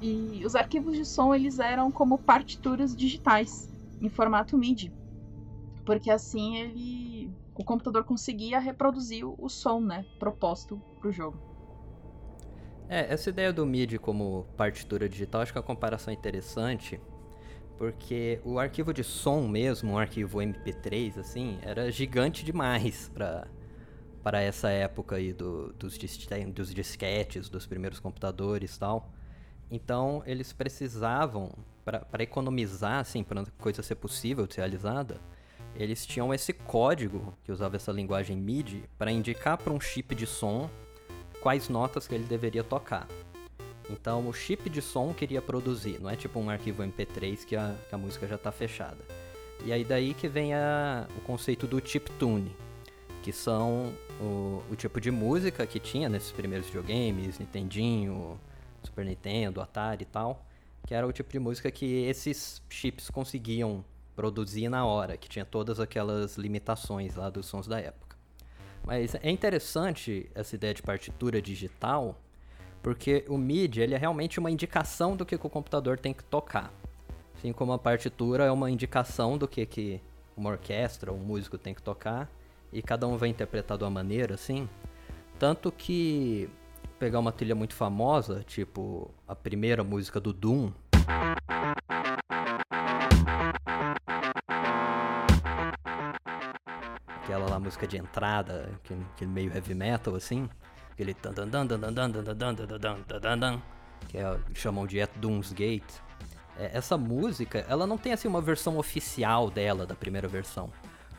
E 0.00 0.42
os 0.44 0.54
arquivos 0.54 0.96
de 0.96 1.04
som 1.04 1.34
eles 1.34 1.58
eram 1.58 1.90
como 1.90 2.18
partituras 2.18 2.96
digitais 2.96 3.70
em 4.00 4.08
formato 4.08 4.56
MIDI, 4.56 4.92
porque 5.84 6.10
assim 6.10 6.56
ele 6.56 7.30
o 7.54 7.64
computador 7.64 8.04
conseguia 8.04 8.58
reproduzir 8.58 9.26
o 9.26 9.48
som, 9.50 9.80
né, 9.80 10.06
proposto 10.18 10.80
pro 10.98 11.12
jogo. 11.12 11.38
É, 12.88 13.12
essa 13.12 13.28
ideia 13.28 13.52
do 13.52 13.66
MIDI 13.66 13.98
como 13.98 14.46
partitura 14.56 15.08
digital, 15.08 15.42
acho 15.42 15.52
que 15.52 15.58
a 15.58 15.62
comparação 15.62 16.10
é 16.10 16.16
interessante, 16.16 16.98
porque 17.76 18.40
o 18.44 18.58
arquivo 18.58 18.94
de 18.94 19.04
som 19.04 19.46
mesmo, 19.46 19.92
um 19.92 19.98
arquivo 19.98 20.38
MP3, 20.38 21.18
assim, 21.18 21.58
era 21.62 21.90
gigante 21.92 22.44
demais 22.44 23.10
para 23.12 23.46
para 24.22 24.40
essa 24.40 24.70
época 24.70 25.16
aí 25.16 25.32
do, 25.32 25.72
dos, 25.72 25.96
dis- 25.96 26.28
dos 26.54 26.74
disquetes, 26.74 27.48
dos 27.48 27.66
primeiros 27.66 27.98
computadores 27.98 28.76
e 28.76 28.78
tal. 28.78 29.10
Então, 29.70 30.22
eles 30.26 30.52
precisavam, 30.52 31.50
para 31.84 32.22
economizar, 32.22 33.00
assim, 33.00 33.22
para 33.22 33.44
coisa 33.58 33.82
ser 33.82 33.94
possível 33.94 34.46
de 34.46 34.54
ser 34.54 34.62
realizada, 34.62 35.20
eles 35.76 36.04
tinham 36.04 36.34
esse 36.34 36.52
código, 36.52 37.32
que 37.44 37.52
usava 37.52 37.76
essa 37.76 37.92
linguagem 37.92 38.36
MIDI, 38.36 38.84
para 38.98 39.12
indicar 39.12 39.56
para 39.56 39.72
um 39.72 39.80
chip 39.80 40.14
de 40.14 40.26
som 40.26 40.68
quais 41.40 41.68
notas 41.68 42.06
que 42.06 42.14
ele 42.14 42.24
deveria 42.24 42.62
tocar. 42.62 43.06
Então 43.88 44.28
o 44.28 44.32
chip 44.32 44.68
de 44.70 44.80
som 44.80 45.12
queria 45.12 45.42
produzir, 45.42 46.00
não 46.00 46.08
é 46.08 46.16
tipo 46.16 46.38
um 46.38 46.48
arquivo 46.48 46.82
MP3 46.82 47.44
que 47.44 47.56
a, 47.56 47.74
que 47.88 47.94
a 47.94 47.98
música 47.98 48.26
já 48.26 48.36
está 48.36 48.52
fechada. 48.52 48.98
E 49.64 49.72
aí 49.72 49.84
daí 49.84 50.14
que 50.14 50.28
vem 50.28 50.54
a, 50.54 51.06
o 51.16 51.20
conceito 51.22 51.66
do 51.66 51.84
chiptune, 51.84 52.54
que 53.22 53.32
são 53.32 53.92
o, 54.20 54.62
o 54.70 54.76
tipo 54.76 55.00
de 55.00 55.10
música 55.10 55.66
que 55.66 55.80
tinha 55.80 56.08
nesses 56.08 56.30
primeiros 56.30 56.66
videogames, 56.66 57.38
Nintendinho, 57.38 58.38
Super 58.82 59.04
Nintendo, 59.04 59.60
Atari 59.60 60.02
e 60.02 60.06
tal, 60.06 60.44
que 60.86 60.94
era 60.94 61.06
o 61.06 61.12
tipo 61.12 61.30
de 61.32 61.38
música 61.38 61.70
que 61.70 62.04
esses 62.04 62.62
chips 62.68 63.10
conseguiam 63.10 63.84
produzir 64.14 64.68
na 64.68 64.84
hora, 64.84 65.16
que 65.16 65.28
tinha 65.28 65.44
todas 65.44 65.80
aquelas 65.80 66.36
limitações 66.36 67.16
lá 67.16 67.30
dos 67.30 67.46
sons 67.46 67.66
da 67.66 67.80
época. 67.80 68.16
Mas 68.84 69.14
é 69.14 69.30
interessante 69.30 70.30
essa 70.34 70.54
ideia 70.54 70.74
de 70.74 70.82
partitura 70.82 71.40
digital, 71.40 72.18
porque 72.82 73.24
o 73.28 73.36
MIDI 73.36 73.80
ele 73.80 73.94
é 73.94 73.98
realmente 73.98 74.38
uma 74.38 74.50
indicação 74.50 75.16
do 75.16 75.24
que, 75.24 75.36
que 75.36 75.46
o 75.46 75.50
computador 75.50 75.98
tem 75.98 76.12
que 76.12 76.24
tocar. 76.24 76.72
Assim 77.36 77.52
como 77.52 77.72
a 77.72 77.78
partitura 77.78 78.44
é 78.44 78.50
uma 78.50 78.70
indicação 78.70 79.38
do 79.38 79.48
que, 79.48 79.64
que 79.64 80.00
uma 80.36 80.50
orquestra, 80.50 81.12
um 81.12 81.18
músico 81.18 81.56
tem 81.56 81.74
que 81.74 81.82
tocar, 81.82 82.30
e 82.72 82.82
cada 82.82 83.06
um 83.06 83.16
vai 83.16 83.28
interpretar 83.28 83.76
de 83.76 83.84
uma 83.84 83.90
maneira, 83.90 84.34
assim. 84.34 84.68
Tanto 85.38 85.72
que 85.72 86.48
pegar 86.98 87.18
uma 87.18 87.32
trilha 87.32 87.54
muito 87.54 87.74
famosa, 87.74 88.44
tipo 88.46 89.10
a 89.26 89.34
primeira 89.34 89.82
música 89.82 90.20
do 90.20 90.32
Doom. 90.32 90.70
Aquela 97.22 97.48
lá 97.48 97.58
música 97.58 97.86
de 97.86 97.96
entrada, 97.96 98.70
aquele, 98.84 99.30
meio 99.30 99.52
heavy 99.54 99.74
metal 99.74 100.14
assim, 100.14 100.48
aquele 100.92 101.14
que 104.08 104.18
é, 104.18 104.38
chamam 104.54 104.86
de 104.86 105.00
At 105.00 105.10
Doom's 105.16 105.52
Gate. 105.52 105.90
É, 106.58 106.76
essa 106.76 106.98
música, 106.98 107.64
ela 107.68 107.86
não 107.86 107.96
tem 107.96 108.12
assim 108.12 108.28
uma 108.28 108.40
versão 108.40 108.76
oficial 108.76 109.50
dela 109.50 109.86
da 109.86 109.94
primeira 109.94 110.28
versão 110.28 110.70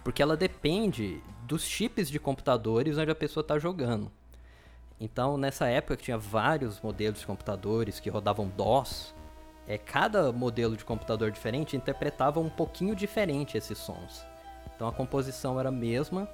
porque 0.04 0.22
ela 0.22 0.36
depende 0.38 1.22
dos 1.44 1.64
chips 1.64 2.10
de 2.10 2.20
computadores 2.20 2.98
onde 2.98 3.12
a 3.12 3.16
pessoa 3.16 3.42
está 3.42 3.60
jogando. 3.60 4.12
Então, 5.00 5.38
nessa 5.38 5.68
época 5.68 5.98
que 5.98 6.04
tinha 6.04 6.18
vários 6.18 6.80
modelos 6.80 7.20
de 7.20 7.26
computadores 7.26 8.00
que 8.00 8.10
rodavam 8.10 8.48
DOS, 8.48 9.16
é, 9.68 9.78
cada 9.78 10.32
modelo 10.32 10.76
de 10.76 10.84
computador 10.84 11.32
diferente 11.32 11.76
interpretava 11.76 12.40
um 12.40 12.50
pouquinho 12.50 12.96
diferente 12.96 13.58
esses 13.58 13.78
sons. 13.78 14.26
Então 14.76 14.88
a 14.88 14.92
composição 14.92 15.60
era 15.60 15.70
a 15.70 15.72
mesma, 15.72 16.28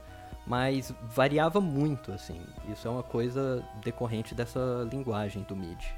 mas 0.45 0.93
variava 1.03 1.59
muito, 1.59 2.11
assim. 2.11 2.41
Isso 2.69 2.87
é 2.87 2.91
uma 2.91 3.03
coisa 3.03 3.63
decorrente 3.83 4.33
dessa 4.33 4.87
linguagem 4.89 5.43
do 5.43 5.55
MIDI. 5.55 5.93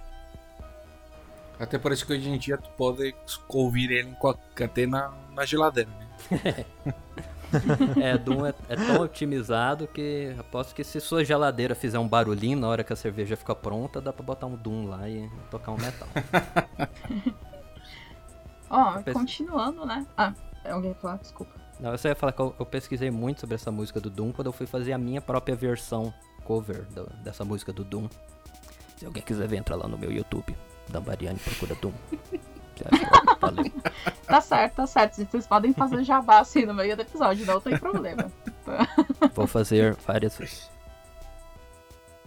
Até 1.59 1.77
por 1.77 1.91
isso 1.91 2.05
que 2.05 2.13
hoje 2.13 2.29
em 2.29 2.37
dia 2.37 2.57
tu 2.57 2.69
pode 2.71 3.13
ouvir 3.47 3.91
ele 3.91 4.09
em 4.09 4.13
qualquer, 4.15 4.65
até 4.65 4.85
na, 4.85 5.13
na 5.33 5.45
geladeira, 5.45 5.89
né? 5.89 6.65
É, 8.01 8.17
Doom 8.17 8.45
é, 8.45 8.53
é 8.69 8.75
tão 8.75 9.01
otimizado 9.01 9.87
que 9.87 10.35
aposto 10.39 10.73
que 10.75 10.83
se 10.83 10.99
sua 11.01 11.23
geladeira 11.25 11.73
fizer 11.75 11.97
um 11.99 12.07
barulhinho 12.07 12.59
na 12.59 12.67
hora 12.67 12.83
que 12.83 12.93
a 12.93 12.95
cerveja 12.95 13.35
fica 13.35 13.55
pronta, 13.55 13.99
dá 13.99 14.13
pra 14.13 14.23
botar 14.23 14.45
um 14.47 14.55
Doom 14.55 14.85
lá 14.87 15.07
e 15.09 15.29
tocar 15.49 15.71
um 15.71 15.77
metal. 15.77 16.07
Ó, 18.69 19.01
pes- 19.01 19.13
continuando, 19.13 19.85
né? 19.85 20.05
Ah, 20.17 20.33
alguém 20.69 20.91
ia 20.91 20.95
falar, 20.95 21.17
desculpa. 21.17 21.53
Não, 21.79 21.91
eu 21.91 21.97
só 21.97 22.07
ia 22.09 22.15
falar 22.15 22.33
que 22.33 22.41
eu, 22.41 22.53
eu 22.59 22.65
pesquisei 22.65 23.09
muito 23.09 23.39
sobre 23.41 23.55
essa 23.55 23.71
música 23.71 23.99
do 23.99 24.09
Doom 24.09 24.31
quando 24.31 24.47
eu 24.47 24.53
fui 24.53 24.67
fazer 24.67 24.93
a 24.93 24.97
minha 24.97 25.21
própria 25.21 25.55
versão 25.55 26.13
cover 26.43 26.83
do- 26.93 27.09
dessa 27.23 27.43
música 27.45 27.71
do 27.73 27.83
Doom. 27.83 28.07
Se 28.97 29.05
alguém 29.05 29.23
quiser 29.23 29.47
ver, 29.47 29.57
entra 29.57 29.75
lá 29.75 29.87
no 29.87 29.97
meu 29.97 30.11
YouTube. 30.11 30.55
Dambariane 30.89 31.39
procura 31.39 31.73
Doom. 31.75 31.93
Tá 34.25 34.41
certo, 34.41 34.75
tá 34.75 34.87
certo. 34.87 35.15
Vocês 35.25 35.47
podem 35.47 35.73
fazer 35.73 36.03
jabá 36.03 36.39
assim 36.39 36.63
no 36.65 36.73
meio 36.73 36.95
do 36.95 37.01
episódio, 37.01 37.45
não 37.45 37.59
tem 37.59 37.77
problema. 37.77 38.31
Vou 39.33 39.47
fazer 39.47 39.95
várias 39.95 40.37
vezes. 40.37 40.69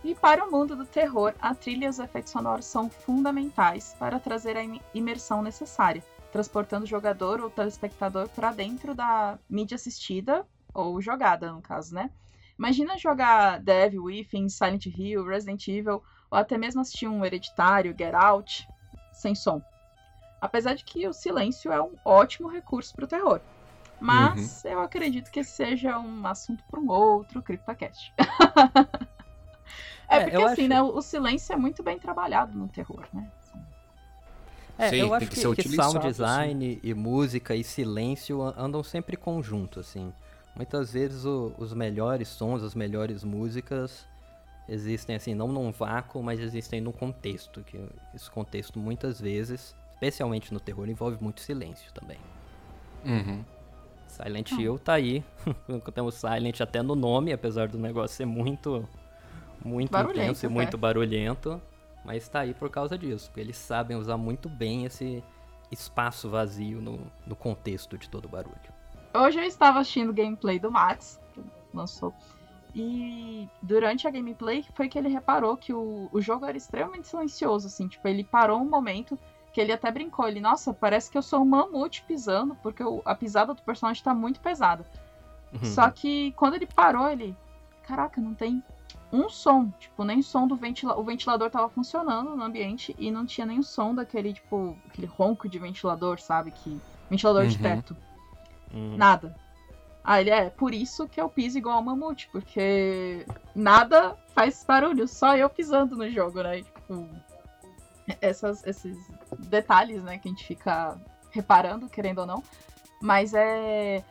E 0.02 0.14
para 0.16 0.44
o 0.44 0.50
mundo 0.50 0.74
do 0.74 0.84
terror, 0.84 1.32
a 1.40 1.54
trilha 1.54 1.86
e 1.86 1.88
os 1.88 2.00
efeitos 2.00 2.32
sonoros 2.32 2.64
são 2.66 2.90
fundamentais 2.90 3.94
para 4.00 4.18
trazer 4.18 4.56
a 4.56 4.64
im- 4.64 4.80
imersão 4.92 5.42
necessária, 5.42 6.02
transportando 6.32 6.84
o 6.84 6.88
jogador 6.88 7.40
ou 7.40 7.48
telespectador 7.48 8.28
para 8.30 8.50
dentro 8.50 8.96
da 8.96 9.38
mídia 9.48 9.76
assistida 9.76 10.44
ou 10.74 11.00
jogada, 11.00 11.52
no 11.52 11.62
caso, 11.62 11.94
né? 11.94 12.10
Imagina 12.58 12.98
jogar 12.98 13.60
Devil 13.60 14.02
Within, 14.04 14.48
Silent 14.48 14.86
Hill, 14.86 15.24
Resident 15.24 15.66
Evil, 15.68 16.02
ou 16.30 16.38
até 16.38 16.58
mesmo 16.58 16.80
assistir 16.80 17.06
um 17.06 17.24
Hereditário, 17.24 17.94
Get 17.96 18.14
Out, 18.14 18.66
sem 19.12 19.36
som. 19.36 19.62
Apesar 20.42 20.74
de 20.74 20.82
que 20.84 21.06
o 21.06 21.12
silêncio 21.12 21.70
é 21.72 21.80
um 21.80 21.92
ótimo 22.04 22.48
recurso 22.48 22.92
para 22.96 23.04
o 23.04 23.08
terror. 23.08 23.40
Mas 24.00 24.64
eu 24.64 24.80
acredito 24.80 25.30
que 25.30 25.44
seja 25.44 25.96
um 25.96 26.26
assunto 26.26 26.64
para 26.68 26.80
um 26.80 26.90
outro 26.90 27.40
CryptoCast. 27.40 28.12
é, 30.08 30.16
É, 30.16 30.20
porque 30.24 30.36
eu 30.36 30.44
assim, 30.44 30.62
acho- 30.62 30.68
né? 30.68 30.82
O 30.82 31.00
silêncio 31.00 31.52
é 31.52 31.56
muito 31.56 31.80
bem 31.84 31.96
trabalhado 32.00 32.58
no 32.58 32.66
terror, 32.66 33.06
né? 33.12 33.30
É, 34.76 34.88
Sim, 34.90 34.96
eu 34.96 35.06
tem 35.08 35.14
acho 35.18 35.28
que 35.28 35.34
que, 35.34 35.40
ser 35.40 35.46
que 35.46 35.52
utilizado, 35.52 35.92
sound 35.92 36.06
design 36.08 36.80
e 36.82 36.94
música 36.94 37.54
e 37.54 37.62
silêncio 37.62 38.42
andam 38.42 38.82
sempre 38.82 39.16
conjunto, 39.16 39.78
assim. 39.78 40.12
Muitas 40.56 40.92
vezes 40.92 41.24
o- 41.24 41.52
os 41.56 41.72
melhores 41.72 42.26
sons, 42.28 42.64
as 42.64 42.74
melhores 42.74 43.22
músicas 43.22 44.04
existem 44.68 45.14
assim, 45.14 45.34
não 45.34 45.48
num 45.48 45.70
vácuo, 45.70 46.22
mas 46.22 46.40
existem 46.40 46.80
num 46.80 46.90
contexto, 46.92 47.62
que 47.62 47.78
esse 48.14 48.30
contexto 48.30 48.78
muitas 48.80 49.20
vezes, 49.20 49.76
especialmente 50.02 50.52
no 50.52 50.58
terror, 50.58 50.88
envolve 50.88 51.16
muito 51.22 51.40
silêncio 51.40 51.92
também. 51.92 52.18
Uhum. 53.04 53.44
Silent 54.08 54.52
Ah. 54.52 54.60
Hill 54.60 54.78
tá 54.78 54.94
aí, 54.94 55.24
temos 55.94 56.16
Silent 56.16 56.60
até 56.60 56.82
no 56.82 56.96
nome, 56.96 57.32
apesar 57.32 57.68
do 57.68 57.78
negócio 57.78 58.16
ser 58.16 58.26
muito 58.26 58.86
muito 59.64 59.92
Barulhento 59.92 60.18
intenso 60.18 60.44
e 60.44 60.46
até. 60.46 60.54
muito 60.54 60.76
barulhento, 60.76 61.62
mas 62.04 62.28
tá 62.28 62.40
aí 62.40 62.52
por 62.52 62.68
causa 62.68 62.98
disso, 62.98 63.28
porque 63.28 63.40
eles 63.40 63.56
sabem 63.56 63.96
usar 63.96 64.16
muito 64.16 64.48
bem 64.48 64.84
esse 64.84 65.22
espaço 65.70 66.28
vazio 66.28 66.80
no, 66.80 66.98
no 67.24 67.36
contexto 67.36 67.96
de 67.96 68.10
todo 68.10 68.24
o 68.24 68.28
barulho. 68.28 68.56
Hoje 69.14 69.38
eu 69.38 69.44
estava 69.44 69.78
assistindo 69.78 70.10
o 70.10 70.12
gameplay 70.12 70.58
do 70.58 70.68
Max, 70.70 71.20
que 71.32 71.40
lançou. 71.72 72.12
E 72.74 73.48
durante 73.62 74.08
a 74.08 74.10
gameplay 74.10 74.64
foi 74.74 74.88
que 74.88 74.98
ele 74.98 75.08
reparou 75.08 75.56
que 75.56 75.72
o, 75.72 76.08
o 76.10 76.20
jogo 76.20 76.44
era 76.44 76.56
extremamente 76.56 77.06
silencioso, 77.06 77.68
assim. 77.68 77.86
Tipo, 77.86 78.08
ele 78.08 78.24
parou 78.24 78.60
um 78.60 78.68
momento 78.68 79.16
que 79.52 79.60
ele 79.60 79.72
até 79.72 79.90
brincou. 79.90 80.26
Ele, 80.26 80.40
nossa, 80.40 80.72
parece 80.72 81.10
que 81.10 81.18
eu 81.18 81.22
sou 81.22 81.40
um 81.42 81.44
mamute 81.44 82.02
pisando, 82.06 82.54
porque 82.62 82.82
o- 82.82 83.02
a 83.04 83.14
pisada 83.14 83.52
do 83.54 83.62
personagem 83.62 84.02
tá 84.02 84.14
muito 84.14 84.40
pesada. 84.40 84.84
Uhum. 85.52 85.64
Só 85.64 85.90
que 85.90 86.32
quando 86.32 86.54
ele 86.54 86.66
parou, 86.66 87.08
ele. 87.10 87.36
Caraca, 87.82 88.20
não 88.20 88.32
tem 88.34 88.62
um 89.12 89.28
som. 89.28 89.68
Tipo, 89.78 90.04
nem 90.04 90.22
som 90.22 90.46
do 90.46 90.56
ventilador. 90.56 91.00
O 91.02 91.04
ventilador 91.04 91.50
tava 91.50 91.68
funcionando 91.68 92.34
no 92.34 92.42
ambiente 92.42 92.94
e 92.98 93.10
não 93.10 93.26
tinha 93.26 93.46
nenhum 93.46 93.62
som 93.62 93.94
daquele, 93.94 94.32
tipo, 94.32 94.76
aquele 94.88 95.06
ronco 95.06 95.48
de 95.48 95.58
ventilador, 95.58 96.18
sabe? 96.20 96.50
Que. 96.50 96.80
Ventilador 97.10 97.46
de 97.46 97.56
Uhum. 97.56 97.62
teto. 97.62 97.96
Hum. 98.72 98.96
Nada. 98.96 99.36
Aí 100.04 100.22
ele 100.24 100.30
é, 100.30 100.48
por 100.50 100.72
isso 100.74 101.06
que 101.06 101.20
eu 101.20 101.28
piso 101.28 101.58
igual 101.58 101.76
ao 101.76 101.82
mamute, 101.82 102.28
porque 102.32 103.24
nada 103.54 104.16
faz 104.34 104.64
barulho, 104.66 105.06
só 105.06 105.36
eu 105.36 105.48
pisando 105.48 105.94
no 105.94 106.10
jogo, 106.10 106.42
né? 106.42 106.62
Tipo, 106.62 107.08
essas, 108.20 108.64
esses 108.66 108.96
detalhes, 109.38 110.02
né, 110.02 110.18
que 110.18 110.28
a 110.28 110.30
gente 110.30 110.46
fica 110.46 111.00
reparando, 111.30 111.88
querendo 111.88 112.18
ou 112.18 112.26
não. 112.26 112.42
Mas 113.00 113.34
é. 113.34 114.04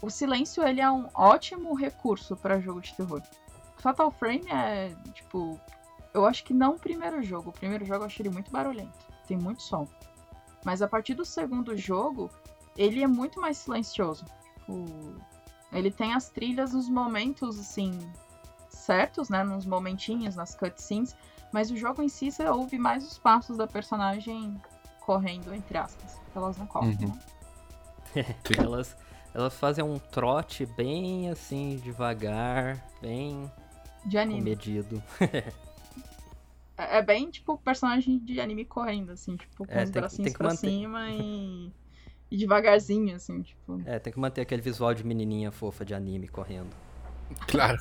O 0.00 0.10
silêncio, 0.10 0.62
ele 0.62 0.80
é 0.80 0.88
um 0.88 1.08
ótimo 1.12 1.74
recurso 1.74 2.36
para 2.36 2.60
jogo 2.60 2.80
de 2.80 2.94
terror. 2.94 3.20
Fatal 3.78 4.10
Frame 4.10 4.46
é, 4.48 4.94
tipo. 5.12 5.58
Eu 6.14 6.24
acho 6.24 6.44
que 6.44 6.54
não 6.54 6.74
o 6.74 6.78
primeiro 6.78 7.22
jogo. 7.22 7.50
O 7.50 7.52
primeiro 7.52 7.84
jogo 7.84 8.02
eu 8.02 8.06
achei 8.06 8.24
ele 8.24 8.32
muito 8.32 8.50
barulhento. 8.50 8.98
Tem 9.26 9.36
muito 9.36 9.62
som. 9.62 9.86
Mas 10.64 10.82
a 10.82 10.88
partir 10.88 11.14
do 11.14 11.24
segundo 11.24 11.76
jogo, 11.76 12.30
ele 12.76 13.02
é 13.02 13.06
muito 13.06 13.40
mais 13.40 13.58
silencioso. 13.58 14.24
Tipo, 14.54 14.86
ele 15.72 15.90
tem 15.90 16.14
as 16.14 16.30
trilhas 16.30 16.72
nos 16.72 16.88
momentos, 16.88 17.58
assim, 17.58 18.10
certos, 18.68 19.28
né? 19.28 19.42
Nos 19.44 19.66
momentinhos, 19.66 20.34
nas 20.34 20.54
cutscenes. 20.54 21.14
Mas 21.52 21.70
o 21.70 21.76
jogo 21.76 22.02
em 22.02 22.08
si, 22.08 22.30
você 22.30 22.46
ouve 22.48 22.78
mais 22.78 23.04
os 23.06 23.18
passos 23.18 23.56
da 23.56 23.66
personagem 23.66 24.60
correndo, 25.00 25.54
entre 25.54 25.78
aspas. 25.78 26.20
Elas 26.34 26.56
não 26.58 26.66
correm, 26.66 26.96
Uhum. 27.00 27.08
né? 27.08 27.18
Elas, 28.58 28.96
elas 29.34 29.54
fazem 29.54 29.84
um 29.84 29.98
trote 29.98 30.64
bem 30.66 31.30
assim, 31.30 31.76
devagar, 31.82 32.82
bem 33.00 33.50
De 34.04 34.16
anime. 34.18 34.40
comedido. 34.42 35.02
É 36.76 36.98
é 36.98 37.02
bem, 37.02 37.28
tipo, 37.30 37.58
personagem 37.58 38.18
de 38.18 38.40
anime 38.40 38.64
correndo, 38.64 39.10
assim, 39.10 39.36
tipo, 39.36 39.66
com 39.66 39.72
É, 39.72 39.82
os 39.82 39.90
tem- 39.90 40.00
bracinhos 40.00 40.24
tem 40.24 40.32
que 40.32 40.38
pra 40.38 40.48
manter. 40.48 40.70
cima 40.70 41.10
e... 41.10 41.72
e 42.30 42.36
devagarzinho, 42.36 43.16
assim, 43.16 43.42
tipo. 43.42 43.80
É, 43.84 43.98
tem 43.98 44.12
que 44.12 44.18
manter 44.18 44.42
aquele 44.42 44.62
visual 44.62 44.94
de 44.94 45.02
menininha 45.04 45.50
fofa 45.50 45.84
de 45.84 45.94
anime 45.94 46.28
correndo. 46.28 46.70
Claro. 47.48 47.78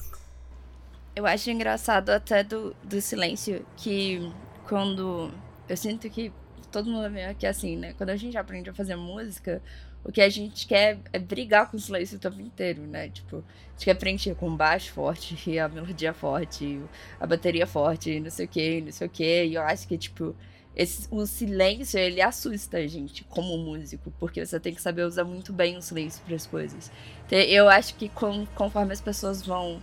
Eu 1.18 1.26
acho 1.26 1.50
engraçado 1.50 2.12
até 2.12 2.44
do, 2.44 2.76
do 2.84 3.02
silêncio 3.02 3.66
que 3.76 4.20
quando. 4.68 5.32
Eu 5.68 5.76
sinto 5.76 6.08
que 6.12 6.32
todo 6.72 6.92
mundo 6.92 7.06
é 7.08 7.10
meio 7.10 7.36
que 7.36 7.48
assim, 7.48 7.76
né? 7.76 7.94
Quando 7.98 8.12
a 8.12 8.16
gente 8.16 8.38
aprende 8.38 8.70
a 8.70 8.74
fazer 8.74 8.96
música, 8.96 9.60
o 10.04 10.12
que 10.12 10.22
a 10.22 10.30
gente 10.30 10.68
quer 10.68 11.00
é 11.12 11.18
brigar 11.18 11.72
com 11.72 11.78
o 11.78 11.80
silêncio 11.80 12.18
o 12.18 12.20
tempo 12.20 12.40
inteiro, 12.40 12.84
né? 12.84 13.10
Tipo, 13.10 13.38
a 13.38 13.72
gente 13.72 13.86
quer 13.86 13.96
preencher 13.96 14.36
com 14.36 14.56
baixo 14.56 14.92
forte, 14.94 15.36
a 15.58 15.68
melodia 15.68 16.14
forte, 16.14 16.80
a 17.20 17.26
bateria 17.26 17.66
forte, 17.66 18.20
não 18.20 18.30
sei 18.30 18.46
o 18.46 18.50
que, 18.50 18.82
não 18.82 18.92
sei 18.92 19.08
o 19.08 19.10
que. 19.10 19.46
E 19.46 19.56
eu 19.56 19.64
acho 19.64 19.88
que, 19.88 19.98
tipo, 19.98 20.36
esse, 20.76 21.08
o 21.10 21.26
silêncio, 21.26 21.98
ele 22.00 22.22
assusta 22.22 22.78
a 22.78 22.86
gente 22.86 23.24
como 23.24 23.58
músico, 23.58 24.14
porque 24.20 24.46
você 24.46 24.60
tem 24.60 24.72
que 24.76 24.82
saber 24.84 25.04
usar 25.04 25.24
muito 25.24 25.52
bem 25.52 25.78
o 25.78 25.82
silêncio 25.82 26.22
para 26.24 26.36
as 26.36 26.46
coisas. 26.46 26.92
Então, 27.26 27.40
Eu 27.40 27.68
acho 27.68 27.96
que 27.96 28.08
com- 28.08 28.46
conforme 28.54 28.94
as 28.94 29.02
pessoas 29.02 29.42
vão 29.42 29.82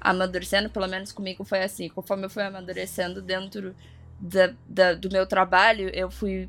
amadurecendo, 0.00 0.70
pelo 0.70 0.88
menos 0.88 1.12
comigo 1.12 1.44
foi 1.44 1.62
assim. 1.62 1.88
Conforme 1.88 2.24
eu 2.26 2.30
fui 2.30 2.42
amadurecendo 2.42 3.20
dentro 3.20 3.74
da, 4.18 4.52
da- 4.68 4.94
do 4.94 5.10
meu 5.10 5.26
trabalho, 5.26 5.90
eu 5.92 6.10
fui 6.10 6.48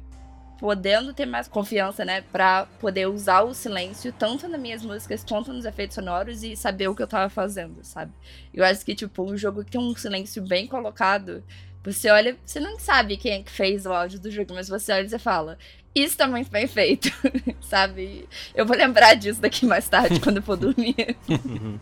podendo 0.59 1.11
ter 1.11 1.25
mais 1.25 1.47
confiança, 1.47 2.05
né, 2.05 2.21
Pra 2.31 2.67
poder 2.79 3.07
usar 3.07 3.41
o 3.41 3.51
silêncio 3.53 4.13
tanto 4.13 4.47
nas 4.47 4.61
minhas 4.61 4.83
músicas 4.83 5.23
quanto 5.27 5.51
nos 5.51 5.65
efeitos 5.65 5.95
sonoros 5.95 6.43
e 6.43 6.55
saber 6.55 6.87
o 6.87 6.93
que 6.95 7.01
eu 7.01 7.07
tava 7.07 7.29
fazendo, 7.29 7.83
sabe? 7.83 8.11
Eu 8.53 8.63
acho 8.63 8.85
que, 8.85 8.93
tipo, 8.93 9.23
um 9.23 9.35
jogo 9.35 9.65
que 9.65 9.71
tem 9.71 9.81
um 9.81 9.95
silêncio 9.95 10.39
bem 10.45 10.67
colocado, 10.67 11.43
você 11.83 12.11
olha, 12.11 12.37
você 12.45 12.59
não 12.59 12.77
sabe 12.77 13.17
quem 13.17 13.31
é 13.33 13.41
que 13.41 13.49
fez 13.51 13.87
o 13.87 13.91
áudio 13.91 14.19
do 14.19 14.29
jogo, 14.29 14.53
mas 14.53 14.67
você 14.69 14.91
olha 14.93 15.05
e 15.05 15.09
você 15.09 15.17
fala, 15.17 15.57
isso 15.95 16.15
tá 16.15 16.27
muito 16.27 16.51
bem 16.51 16.67
feito, 16.67 17.09
sabe? 17.59 18.29
Eu 18.53 18.63
vou 18.63 18.77
lembrar 18.77 19.15
disso 19.15 19.41
daqui 19.41 19.65
mais 19.65 19.89
tarde, 19.89 20.19
quando 20.21 20.37
eu 20.37 20.43
for 20.43 20.57
dormir. 20.57 21.17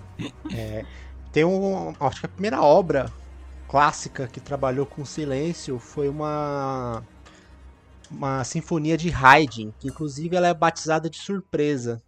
Tem 1.31 1.45
um. 1.45 1.93
Acho 1.99 2.21
que 2.21 2.25
a 2.25 2.29
primeira 2.29 2.61
obra 2.61 3.11
clássica 3.67 4.27
que 4.27 4.39
trabalhou 4.39 4.85
com 4.85 5.05
silêncio 5.05 5.79
foi 5.79 6.09
uma. 6.09 7.03
Uma 8.09 8.43
sinfonia 8.43 8.97
de 8.97 9.13
Haydn, 9.13 9.71
que 9.79 9.87
inclusive 9.87 10.35
ela 10.35 10.47
é 10.47 10.53
batizada 10.53 11.07
de 11.07 11.19
surpresa. 11.19 12.01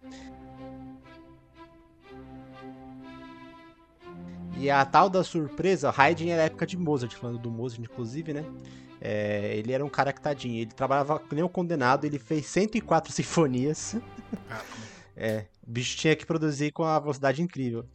E 4.58 4.70
a 4.70 4.84
tal 4.84 5.10
da 5.10 5.24
surpresa, 5.24 5.94
Haydn 5.96 6.30
era 6.30 6.42
a 6.42 6.46
época 6.46 6.66
de 6.66 6.76
Mozart, 6.76 7.16
falando 7.16 7.38
do 7.38 7.52
Mozart, 7.52 7.84
inclusive, 7.84 8.34
né? 8.34 8.44
É, 9.00 9.56
ele 9.58 9.74
era 9.74 9.84
um 9.84 9.90
cara 9.90 10.14
que 10.14 10.22
tadinho, 10.22 10.62
ele 10.62 10.72
trabalhava 10.72 11.20
que 11.20 11.34
nem 11.34 11.44
um 11.44 11.48
condenado, 11.48 12.06
ele 12.06 12.20
fez 12.20 12.46
104 12.46 13.12
sinfonias. 13.14 13.96
É, 15.16 15.46
o 15.68 15.72
bicho 15.72 15.98
tinha 15.98 16.16
que 16.16 16.26
produzir 16.26 16.72
com 16.72 16.84
uma 16.84 17.00
velocidade 17.00 17.42
incrível. 17.42 17.86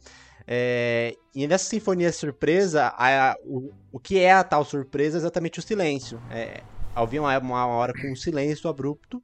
É, 0.49 1.13
e 1.35 1.45
nessa 1.45 1.65
sinfonia 1.65 2.11
surpresa, 2.13 2.93
a, 2.97 3.35
o, 3.43 3.73
o 3.91 3.99
que 3.99 4.17
é 4.17 4.31
a 4.31 4.43
tal 4.45 4.63
surpresa 4.63 5.17
é 5.17 5.19
exatamente 5.19 5.59
o 5.59 5.61
silêncio. 5.61 6.21
É, 6.31 6.61
havia 6.95 7.21
uma, 7.21 7.37
uma 7.37 7.65
hora 7.67 7.93
com 7.93 8.11
um 8.11 8.15
silêncio 8.15 8.69
abrupto 8.69 9.21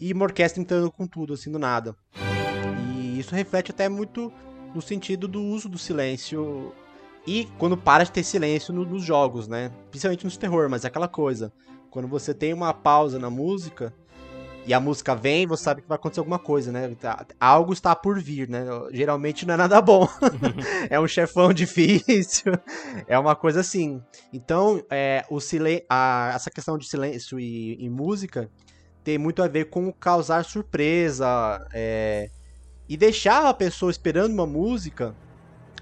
e 0.00 0.12
uma 0.12 0.24
orquestra 0.24 0.60
entrando 0.60 0.90
com 0.90 1.06
tudo, 1.06 1.34
assim, 1.34 1.50
do 1.50 1.60
nada. 1.60 1.94
E 2.96 3.20
isso 3.20 3.34
reflete 3.34 3.70
até 3.70 3.88
muito 3.88 4.32
no 4.74 4.82
sentido 4.82 5.28
do 5.28 5.40
uso 5.40 5.68
do 5.68 5.78
silêncio 5.78 6.74
e 7.24 7.48
quando 7.56 7.76
para 7.76 8.02
de 8.02 8.10
ter 8.10 8.24
silêncio 8.24 8.74
no, 8.74 8.84
nos 8.84 9.04
jogos, 9.04 9.46
né? 9.46 9.70
Principalmente 9.90 10.24
nos 10.24 10.36
terror, 10.36 10.68
mas 10.68 10.84
é 10.84 10.88
aquela 10.88 11.06
coisa. 11.06 11.52
Quando 11.88 12.08
você 12.08 12.34
tem 12.34 12.52
uma 12.52 12.74
pausa 12.74 13.18
na 13.18 13.30
música 13.30 13.94
e 14.64 14.72
a 14.72 14.78
música 14.78 15.14
vem, 15.14 15.46
você 15.46 15.64
sabe 15.64 15.82
que 15.82 15.88
vai 15.88 15.96
acontecer 15.96 16.20
alguma 16.20 16.38
coisa, 16.38 16.70
né? 16.70 16.94
Tá, 17.00 17.26
algo 17.40 17.72
está 17.72 17.96
por 17.96 18.20
vir, 18.20 18.48
né? 18.48 18.64
Geralmente 18.92 19.44
não 19.44 19.54
é 19.54 19.56
nada 19.56 19.80
bom. 19.80 20.08
é 20.88 21.00
um 21.00 21.08
chefão 21.08 21.50
difícil. 21.54 22.52
é 23.08 23.18
uma 23.18 23.34
coisa 23.34 23.60
assim. 23.60 24.00
Então, 24.32 24.80
é, 24.88 25.24
o 25.28 25.40
silen 25.40 25.82
a, 25.88 26.32
essa 26.34 26.48
questão 26.48 26.78
de 26.78 26.86
silêncio 26.86 27.40
e, 27.40 27.76
e, 27.82 27.90
música 27.90 28.48
tem 29.02 29.18
muito 29.18 29.42
a 29.42 29.48
ver 29.48 29.64
com 29.64 29.92
causar 29.92 30.44
surpresa 30.44 31.26
é, 31.72 32.30
e 32.88 32.96
deixar 32.96 33.48
a 33.48 33.54
pessoa 33.54 33.90
esperando 33.90 34.32
uma 34.32 34.46
música 34.46 35.12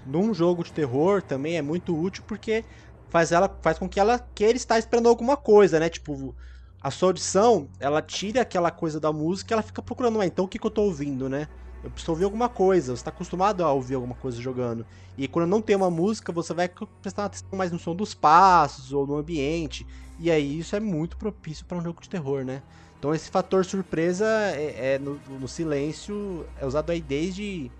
num 0.07 0.33
jogo 0.33 0.63
de 0.63 0.73
terror 0.73 1.21
também 1.21 1.55
é 1.55 1.61
muito 1.61 1.95
útil 1.95 2.23
porque 2.25 2.65
faz 3.09 3.31
ela 3.31 3.47
faz 3.61 3.77
com 3.77 3.87
que 3.87 3.99
ela 3.99 4.17
queira 4.33 4.57
estar 4.57 4.79
esperando 4.79 5.07
alguma 5.07 5.37
coisa, 5.37 5.79
né? 5.79 5.87
Tipo, 5.87 6.35
a 6.81 6.89
sua 6.89 7.09
audição, 7.09 7.69
ela 7.79 8.01
tira 8.01 8.41
aquela 8.41 8.71
coisa 8.71 8.99
da 8.99 9.13
música 9.13 9.53
e 9.53 9.55
ela 9.55 9.61
fica 9.61 9.81
procurando, 9.81 10.19
ah, 10.19 10.25
então 10.25 10.45
o 10.45 10.47
que, 10.47 10.57
que 10.57 10.65
eu 10.65 10.71
tô 10.71 10.83
ouvindo, 10.83 11.29
né? 11.29 11.47
Eu 11.83 11.89
preciso 11.89 12.11
ouvir 12.11 12.25
alguma 12.25 12.49
coisa, 12.49 12.95
você 12.95 13.03
tá 13.03 13.09
acostumado 13.09 13.63
a 13.63 13.71
ouvir 13.71 13.95
alguma 13.95 14.15
coisa 14.15 14.39
jogando. 14.41 14.85
E 15.17 15.27
quando 15.27 15.47
não 15.47 15.61
tem 15.61 15.75
uma 15.75 15.89
música, 15.89 16.31
você 16.31 16.53
vai 16.53 16.69
prestar 17.01 17.25
atenção 17.25 17.47
mais 17.53 17.71
no 17.71 17.79
som 17.79 17.95
dos 17.95 18.13
passos 18.13 18.93
ou 18.93 19.05
no 19.05 19.17
ambiente. 19.17 19.85
E 20.19 20.29
aí 20.29 20.59
isso 20.59 20.75
é 20.75 20.79
muito 20.79 21.17
propício 21.17 21.65
para 21.65 21.77
um 21.77 21.83
jogo 21.83 22.01
de 22.01 22.09
terror, 22.09 22.43
né? 22.43 22.61
Então 22.97 23.13
esse 23.15 23.31
fator 23.31 23.65
surpresa 23.65 24.25
é, 24.25 24.93
é 24.93 24.99
no, 24.99 25.19
no, 25.39 25.47
silêncio 25.47 26.45
é 26.59 26.65
usado 26.67 26.91
aí 26.91 27.01
desde 27.01 27.71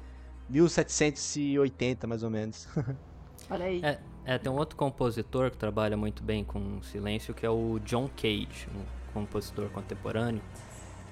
1780, 0.49 2.07
mais 2.07 2.23
ou 2.23 2.29
menos. 2.31 2.67
Olha 3.49 3.65
aí. 3.65 3.81
É, 3.83 3.99
é, 4.25 4.37
tem 4.37 4.51
um 4.51 4.55
outro 4.55 4.75
compositor 4.75 5.49
que 5.49 5.57
trabalha 5.57 5.97
muito 5.97 6.23
bem 6.23 6.43
com 6.43 6.81
silêncio, 6.83 7.33
que 7.33 7.45
é 7.45 7.49
o 7.49 7.79
John 7.79 8.09
Cage, 8.15 8.67
um 8.75 9.13
compositor 9.13 9.69
contemporâneo. 9.69 10.41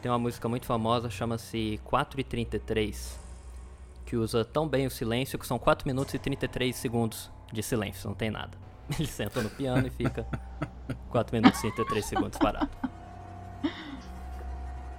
Tem 0.01 0.11
uma 0.11 0.19
música 0.19 0.47
muito 0.47 0.65
famosa, 0.65 1.09
chama-se 1.09 1.79
4 1.83 2.21
e 2.21 2.23
33, 2.23 3.19
que 4.05 4.15
usa 4.15 4.45
tão 4.45 4.67
bem 4.67 4.85
o 4.85 4.91
silêncio 4.91 5.39
que 5.39 5.45
são 5.45 5.57
4 5.57 5.87
minutos 5.87 6.13
e 6.13 6.19
33 6.19 6.75
segundos 6.75 7.31
de 7.51 7.63
silêncio, 7.63 8.07
não 8.07 8.15
tem 8.15 8.29
nada. 8.29 8.57
Ele 8.97 9.07
senta 9.07 9.41
no 9.41 9.49
piano 9.49 9.87
e 9.87 9.89
fica 9.89 10.25
4 11.09 11.35
minutos 11.35 11.59
e 11.59 11.71
33 11.71 12.05
segundos 12.05 12.37
parado. 12.37 12.69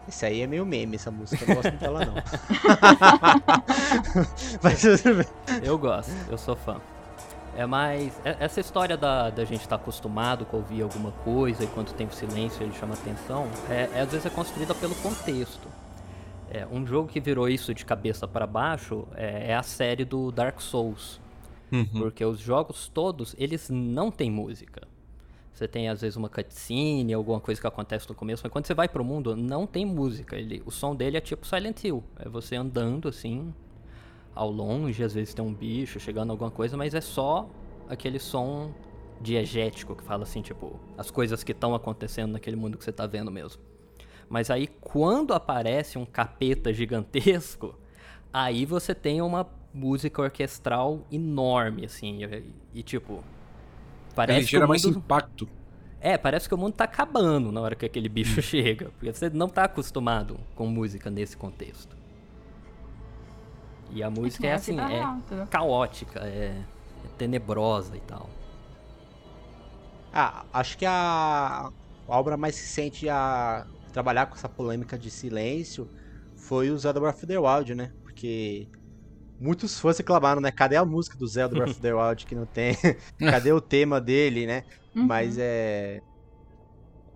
Esse 0.09 0.27
aí 0.27 0.40
é 0.40 0.46
meio 0.46 0.66
meme, 0.66 0.96
essa 0.96 1.11
música. 1.11 1.44
Eu 1.44 1.49
não 1.49 1.62
gosto 1.62 1.79
dela, 1.79 2.05
não. 2.05 2.14
Mas... 4.61 4.85
eu 5.62 5.79
gosto, 5.79 6.11
eu 6.29 6.37
sou 6.37 6.57
fã. 6.57 6.81
É 7.61 7.66
mais. 7.66 8.18
É, 8.25 8.38
essa 8.40 8.59
história 8.59 8.96
da, 8.96 9.29
da 9.29 9.44
gente 9.44 9.61
estar 9.61 9.77
tá 9.77 9.83
acostumado 9.83 10.46
com 10.46 10.57
ouvir 10.57 10.81
alguma 10.81 11.12
coisa 11.12 11.62
e 11.62 11.66
quando 11.66 11.92
tem 11.92 12.07
o 12.07 12.11
silêncio 12.11 12.62
ele 12.62 12.73
chama 12.73 12.94
atenção, 12.94 13.46
é, 13.68 13.90
é, 13.92 14.01
às 14.01 14.11
vezes 14.11 14.25
é 14.25 14.31
construída 14.31 14.75
pelo 14.75 14.94
contexto. 14.94 15.68
É, 16.51 16.66
um 16.66 16.87
jogo 16.87 17.07
que 17.07 17.20
virou 17.20 17.51
isso 17.51 17.75
de 17.75 17.85
cabeça 17.85 18.27
para 18.27 18.46
baixo 18.46 19.07
é, 19.14 19.51
é, 19.51 19.55
a 19.55 19.62
série 19.62 20.07
do 20.07 20.33
Dark 20.33 20.59
Souls. 20.59 21.20
Uhum. 21.70 21.85
Porque 21.99 22.25
os 22.25 22.40
jogos 22.40 22.88
todos, 22.88 23.37
eles 23.37 23.68
não 23.68 24.11
têm 24.11 24.31
música. 24.31 24.88
Você 25.53 25.68
tem 25.68 25.87
às 25.90 26.01
vezes 26.01 26.16
uma 26.16 26.31
cutscene, 26.31 27.12
alguma 27.12 27.40
coisa 27.40 27.61
que 27.61 27.66
acontece 27.66 28.09
no 28.09 28.14
começo, 28.14 28.40
mas 28.42 28.51
quando 28.51 28.64
você 28.64 28.73
vai 28.73 28.88
pro 28.88 29.05
mundo, 29.05 29.37
não 29.37 29.66
tem 29.66 29.85
música. 29.85 30.35
Ele, 30.35 30.62
o 30.64 30.70
som 30.70 30.96
dele 30.96 31.18
é 31.18 31.20
tipo 31.20 31.46
Silent 31.46 31.85
Hill. 31.85 32.03
É 32.18 32.27
você 32.27 32.57
andando 32.57 33.07
assim, 33.07 33.53
ao 34.35 34.51
longe, 34.51 35.03
às 35.03 35.14
vezes 35.14 35.35
tem 35.35 35.45
um 35.45 35.53
bicho 35.53 35.99
chegando 35.99 36.31
alguma 36.31 36.51
coisa, 36.51 36.77
mas 36.77 36.95
é 36.95 37.01
só 37.01 37.49
aquele 37.88 38.19
som 38.19 38.73
diegético 39.21 39.95
que 39.95 40.03
fala 40.03 40.23
assim, 40.23 40.40
tipo, 40.40 40.79
as 40.97 41.11
coisas 41.11 41.45
que 41.45 41.53
estão 41.53 41.75
acontecendo 41.75 42.33
naquele 42.33 42.57
mundo 42.57 42.79
que 42.79 42.85
você 42.85 42.90
está 42.90 43.07
vendo 43.07 43.31
mesmo. 43.31 43.62
Mas 44.29 44.51
aí 44.51 44.66
quando 44.66 45.35
aparece 45.35 45.99
um 45.99 46.07
capeta 46.07 46.73
gigantesco, 46.73 47.75
aí 48.33 48.64
você 48.64 48.95
tem 48.95 49.21
uma 49.21 49.47
música 49.75 50.23
orquestral 50.23 51.07
enorme, 51.11 51.85
assim, 51.85 52.25
e, 52.25 52.81
e 52.81 52.83
tipo. 52.83 53.23
Parece 54.14 54.40
Ele 54.40 54.47
gera 54.47 54.51
que 54.51 54.57
o 54.57 54.61
mundo... 54.61 54.69
mais 54.69 54.85
impacto. 54.85 55.49
É, 56.01 56.16
parece 56.16 56.49
que 56.49 56.55
o 56.55 56.59
mundo 56.59 56.73
tá 56.73 56.85
acabando 56.85 57.53
na 57.53 57.61
hora 57.61 57.75
que 57.75 57.85
aquele 57.85 58.09
bicho 58.09 58.40
hum. 58.40 58.43
chega. 58.43 58.90
Porque 58.90 59.12
você 59.12 59.29
não 59.29 59.49
tá 59.49 59.64
acostumado 59.64 60.40
com 60.55 60.66
música 60.66 61.11
nesse 61.11 61.37
contexto. 61.37 62.00
E 63.92 64.03
a 64.03 64.11
música 64.11 64.46
é, 64.46 64.50
é 64.50 64.55
assim, 64.55 64.76
é 64.79 65.46
caótica, 65.50 66.20
é, 66.20 66.55
é, 67.05 67.09
tenebrosa 67.18 67.96
e 67.96 68.00
tal. 68.00 68.29
Ah, 70.12 70.44
acho 70.53 70.76
que 70.76 70.87
a, 70.87 71.70
a 72.09 72.18
obra 72.18 72.37
mais 72.37 72.59
recente 72.59 73.09
a 73.09 73.66
trabalhar 73.92 74.26
com 74.26 74.35
essa 74.35 74.48
polêmica 74.48 74.98
de 74.98 75.11
silêncio 75.11 75.88
foi 76.37 76.70
o 76.70 76.79
Zelda 76.79 77.00
Breath 77.00 77.16
of 77.16 77.26
the 77.26 77.38
Wild, 77.38 77.74
né? 77.74 77.92
Porque 78.03 78.68
muitos 79.40 79.79
fãs 79.79 79.98
reclamaram, 79.98 80.40
né? 80.40 80.50
Cadê 80.50 80.76
a 80.76 80.85
música 80.85 81.16
do 81.16 81.26
Zelda 81.26 81.55
Breath 81.55 81.70
of 81.70 81.81
the 81.81 81.94
Wild 81.94 82.26
que 82.26 82.35
não 82.35 82.46
tem? 82.46 82.76
Cadê 83.18 83.53
o 83.53 83.61
tema 83.61 84.00
dele, 84.00 84.46
né? 84.46 84.64
Uhum. 84.94 85.07
Mas 85.07 85.37
é. 85.38 86.00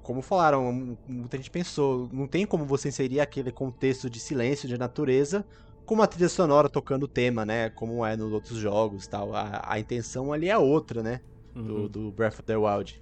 Como 0.02 0.20
falaram, 0.20 0.96
muita 1.08 1.38
gente 1.38 1.50
pensou, 1.50 2.10
não 2.12 2.26
tem 2.26 2.44
como 2.44 2.66
você 2.66 2.88
inserir 2.88 3.20
aquele 3.20 3.50
contexto 3.50 4.10
de 4.10 4.20
silêncio, 4.20 4.68
de 4.68 4.76
natureza, 4.76 5.46
com 5.84 5.94
uma 5.94 6.06
trilha 6.06 6.28
sonora 6.28 6.68
tocando 6.68 7.04
o 7.04 7.08
tema, 7.08 7.44
né? 7.44 7.70
Como 7.70 8.04
é 8.04 8.16
nos 8.16 8.32
outros 8.32 8.58
jogos 8.58 9.06
tal. 9.06 9.34
A, 9.34 9.62
a 9.66 9.78
intenção 9.78 10.32
ali 10.32 10.48
é 10.48 10.56
outra, 10.56 11.02
né? 11.02 11.20
Uhum. 11.54 11.64
Do, 11.64 11.88
do, 11.88 12.12
Breath 12.12 12.34
of 12.34 12.42
the 12.42 12.56
Wild. 12.56 13.00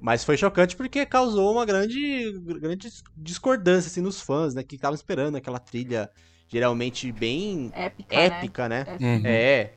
Mas 0.00 0.24
foi 0.24 0.36
chocante 0.36 0.76
porque 0.76 1.06
causou 1.06 1.52
uma 1.52 1.64
grande, 1.64 2.32
grande 2.60 2.88
discordância 3.16 3.88
assim, 3.88 4.00
nos 4.00 4.20
fãs, 4.20 4.54
né? 4.54 4.62
Que 4.62 4.76
estavam 4.76 4.94
esperando 4.94 5.36
aquela 5.36 5.58
trilha 5.58 6.10
geralmente 6.48 7.10
bem 7.12 7.70
épica, 7.74 8.16
né? 8.16 8.24
épica 8.24 8.68
né? 8.68 8.84
né? 8.84 8.96
Uhum. 9.00 9.22
É. 9.24 9.72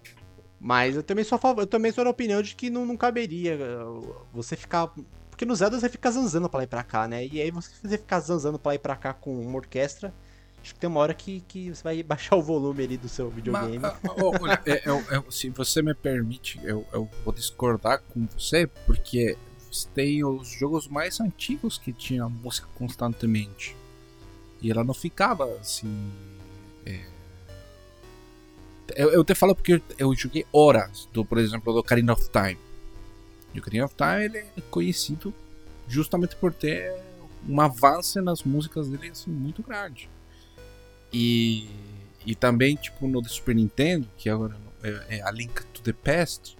Mas 0.59 0.95
eu 0.95 1.03
também 1.03 1.23
sou 1.23 1.39
eu 1.57 1.67
também 1.67 1.91
sou 1.91 2.03
da 2.03 2.09
opinião 2.09 2.41
de 2.41 2.55
que 2.55 2.69
não, 2.69 2.85
não 2.85 2.97
caberia 2.97 3.55
uh, 3.55 4.15
você 4.33 4.55
ficar. 4.55 4.91
Porque 5.29 5.45
no 5.45 5.55
Zelda 5.55 5.79
você 5.79 5.89
fica 5.89 6.09
zanzando 6.09 6.49
pra 6.49 6.59
lá 6.59 6.63
e 6.63 6.67
pra 6.67 6.83
cá, 6.83 7.07
né? 7.07 7.25
E 7.25 7.41
aí 7.41 7.51
você 7.51 7.97
ficar 7.97 8.19
zanzando 8.19 8.57
pra 8.57 8.71
lá 8.71 8.75
e 8.75 8.79
pra 8.79 8.95
cá 8.95 9.13
com 9.13 9.39
uma 9.39 9.57
orquestra 9.57 10.13
Acho 10.65 10.73
que 10.73 10.79
tem 10.79 10.89
uma 10.89 10.99
hora 10.99 11.13
que, 11.13 11.41
que 11.41 11.69
você 11.69 11.83
vai 11.83 12.01
baixar 12.03 12.35
o 12.35 12.41
volume 12.41 12.83
ali 12.83 12.97
do 12.97 13.07
seu 13.07 13.29
videogame. 13.29 13.77
Mas, 13.77 13.93
ah, 14.03 14.15
olha, 14.41 14.59
é, 14.65 14.71
é, 14.71 15.15
é, 15.15 15.23
se 15.29 15.47
você 15.51 15.79
me 15.79 15.93
permite, 15.93 16.59
eu, 16.63 16.83
eu 16.91 17.07
vou 17.23 17.31
discordar 17.31 18.01
com 18.09 18.25
você, 18.35 18.65
porque 18.65 19.37
tem 19.93 20.25
os 20.25 20.47
jogos 20.47 20.87
mais 20.87 21.19
antigos 21.19 21.77
que 21.77 21.93
tinha 21.93 22.27
música 22.27 22.67
constantemente. 22.73 23.77
E 24.59 24.71
ela 24.71 24.83
não 24.83 24.95
ficava 24.95 25.45
assim. 25.59 26.11
É... 26.83 27.05
Eu, 28.95 29.11
eu 29.11 29.23
te 29.23 29.35
falo 29.35 29.53
porque 29.53 29.79
eu 29.99 30.15
joguei 30.15 30.47
horas 30.51 31.07
do, 31.13 31.23
por 31.23 31.37
exemplo, 31.37 31.71
do 31.73 31.77
Ocarina 31.77 32.13
of 32.13 32.27
Time. 32.31 32.57
E 33.53 33.59
o 33.59 33.61
Ocarina 33.61 33.85
of 33.85 33.93
Time 33.93 34.25
ele 34.25 34.39
é 34.39 34.61
conhecido 34.71 35.31
justamente 35.87 36.35
por 36.35 36.51
ter 36.51 36.91
um 37.47 37.61
avanço 37.61 38.19
nas 38.23 38.41
músicas 38.41 38.89
dele 38.89 39.09
assim, 39.09 39.29
muito 39.29 39.61
grande. 39.61 40.09
E, 41.17 41.65
e 42.25 42.35
também, 42.35 42.75
tipo, 42.75 43.07
no 43.07 43.23
Super 43.23 43.55
Nintendo, 43.55 44.05
que 44.17 44.29
agora 44.29 44.53
é, 44.83 45.19
é 45.19 45.21
a 45.21 45.31
Link 45.31 45.63
to 45.67 45.81
the 45.81 45.93
Past, 45.93 46.57